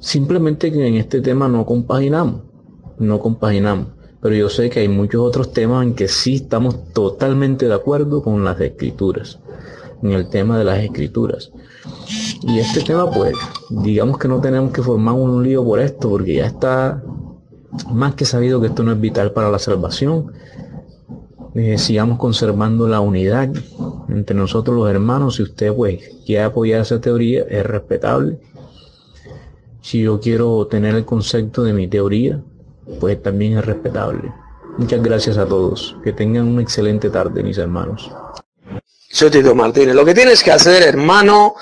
[0.00, 2.42] Simplemente que en este tema no compaginamos,
[2.98, 7.66] no compaginamos pero yo sé que hay muchos otros temas en que sí estamos totalmente
[7.66, 9.38] de acuerdo con las escrituras,
[10.02, 11.50] en el tema de las escrituras.
[12.42, 13.34] Y este tema, pues,
[13.70, 17.02] digamos que no tenemos que formar un lío por esto, porque ya está
[17.90, 20.32] más que sabido que esto no es vital para la salvación.
[21.54, 23.50] Eh, sigamos conservando la unidad
[24.08, 25.36] entre nosotros los hermanos.
[25.36, 28.38] Si usted, pues, quiere apoyar esa teoría, es respetable.
[29.82, 32.40] Si yo quiero tener el concepto de mi teoría,
[32.98, 34.32] pues también es respetable.
[34.76, 35.96] Muchas gracias a todos.
[36.04, 38.10] Que tengan una excelente tarde, mis hermanos.
[39.10, 39.94] Soy Tito Martínez.
[39.94, 41.54] Lo que tienes que hacer, hermano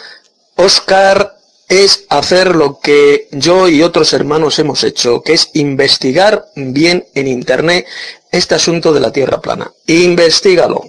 [0.56, 7.06] Oscar, es hacer lo que yo y otros hermanos hemos hecho, que es investigar bien
[7.14, 7.86] en Internet
[8.32, 9.70] este asunto de la Tierra plana.
[9.86, 10.82] Investígalo.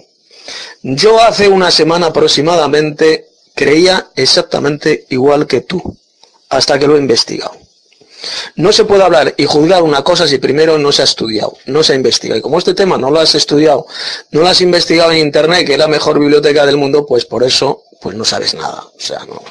[0.82, 5.96] Yo hace una semana aproximadamente creía exactamente igual que tú,
[6.50, 7.52] hasta que lo he investigado.
[8.56, 11.82] No se puede hablar y juzgar una cosa si primero no se ha estudiado, no
[11.82, 12.38] se ha investigado.
[12.38, 13.86] Y como este tema no lo has estudiado,
[14.32, 17.42] no lo has investigado en Internet, que es la mejor biblioteca del mundo, pues por
[17.42, 18.82] eso pues no sabes nada.
[18.82, 19.42] O sea, no.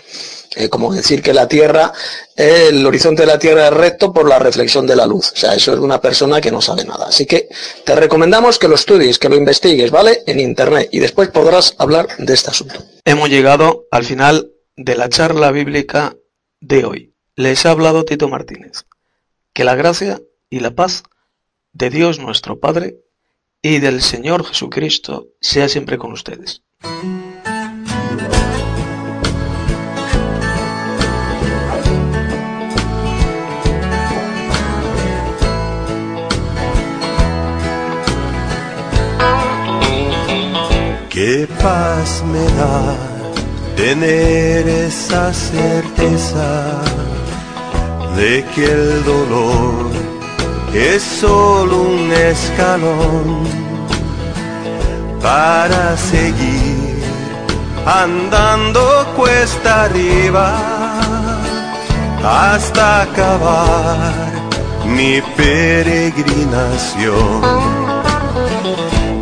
[0.55, 1.93] Eh, como decir que la Tierra,
[2.35, 5.31] el horizonte de la Tierra es recto por la reflexión de la luz.
[5.31, 7.05] O sea, eso es de una persona que no sabe nada.
[7.07, 7.49] Así que
[7.85, 10.23] te recomendamos que lo estudies, que lo investigues, ¿vale?
[10.25, 10.89] En Internet.
[10.91, 12.83] Y después podrás hablar de este asunto.
[13.05, 16.15] Hemos llegado al final de la charla bíblica
[16.61, 17.13] de hoy.
[17.35, 18.85] Les ha hablado Tito Martínez.
[19.53, 21.03] Que la gracia y la paz
[21.73, 22.97] de Dios nuestro Padre
[23.61, 26.63] y del Señor Jesucristo sea siempre con ustedes.
[41.09, 43.08] Qué paz me da
[43.79, 46.81] tener esa certeza
[48.17, 49.89] de que el dolor
[50.73, 53.47] es solo un escalón
[55.21, 57.01] para seguir
[57.85, 58.81] andando
[59.15, 60.47] cuesta arriba
[62.21, 64.29] hasta acabar
[64.95, 67.43] mi peregrinación.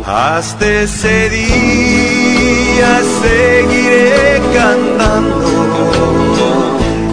[0.04, 2.90] Hasta ese día
[3.22, 5.48] seguiré cantando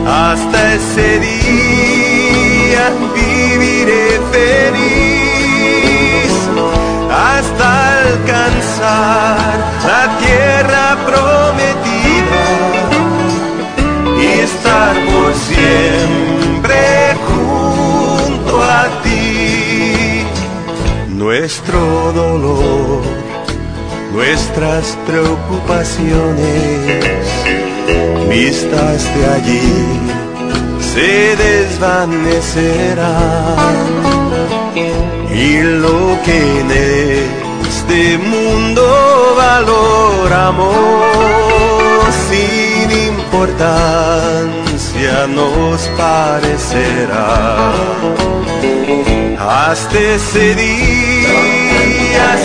[0.07, 2.83] hasta ese día
[3.15, 5.15] viviré feliz
[7.11, 7.67] hasta
[8.01, 12.45] alcanzar la tierra prometida
[14.21, 16.81] y estar por siempre
[17.27, 20.25] junto a ti.
[21.09, 21.79] Nuestro
[22.13, 23.01] dolor,
[24.15, 27.27] nuestras preocupaciones.
[28.29, 29.99] Vistas de allí
[30.79, 33.75] se desvanecerán.
[35.33, 36.71] Y lo que en
[37.67, 40.75] este mundo valoramos
[42.29, 47.73] sin importancia nos parecerá.
[49.37, 52.37] Hasta ese día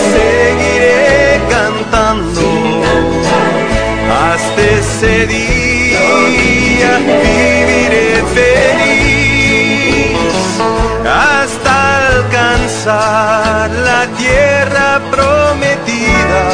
[4.31, 10.17] hasta ese día viviré feliz.
[11.05, 16.45] Hasta alcanzar la tierra prometida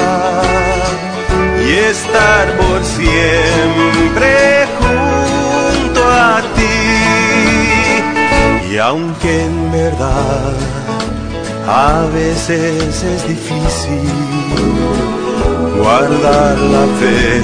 [1.65, 6.41] y estar por siempre junto a
[8.71, 10.53] Y aunque en verdad
[11.67, 15.26] a veces es difícil
[15.77, 17.41] guardar la fe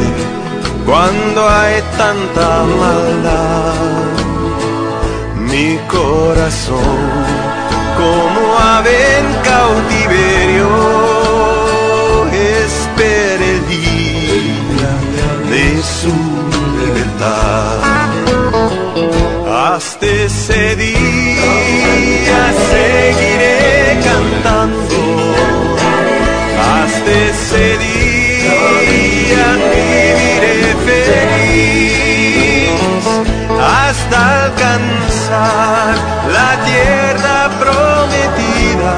[0.86, 3.74] cuando hay tanta maldad,
[5.50, 7.00] mi corazón
[7.98, 10.70] como ave en cautiverio
[12.66, 14.94] espera el día
[15.52, 16.14] de su
[16.80, 17.78] libertad.
[19.76, 25.00] Hasta ese día seguiré cantando.
[26.76, 27.93] Hasta ese día
[35.34, 35.96] alcanzar
[36.32, 38.94] la tierra prometida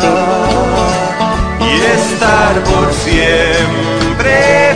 [1.60, 4.36] y estar por siempre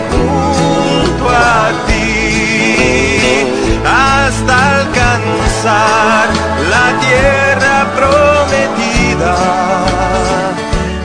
[0.10, 3.48] junto a ti
[3.86, 6.28] hasta alcanzar
[6.74, 9.36] la tierra prometida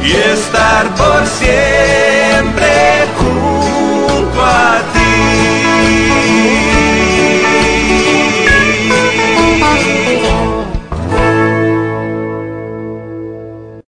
[0.02, 2.72] y estar por siempre
[3.18, 6.73] junto a ti.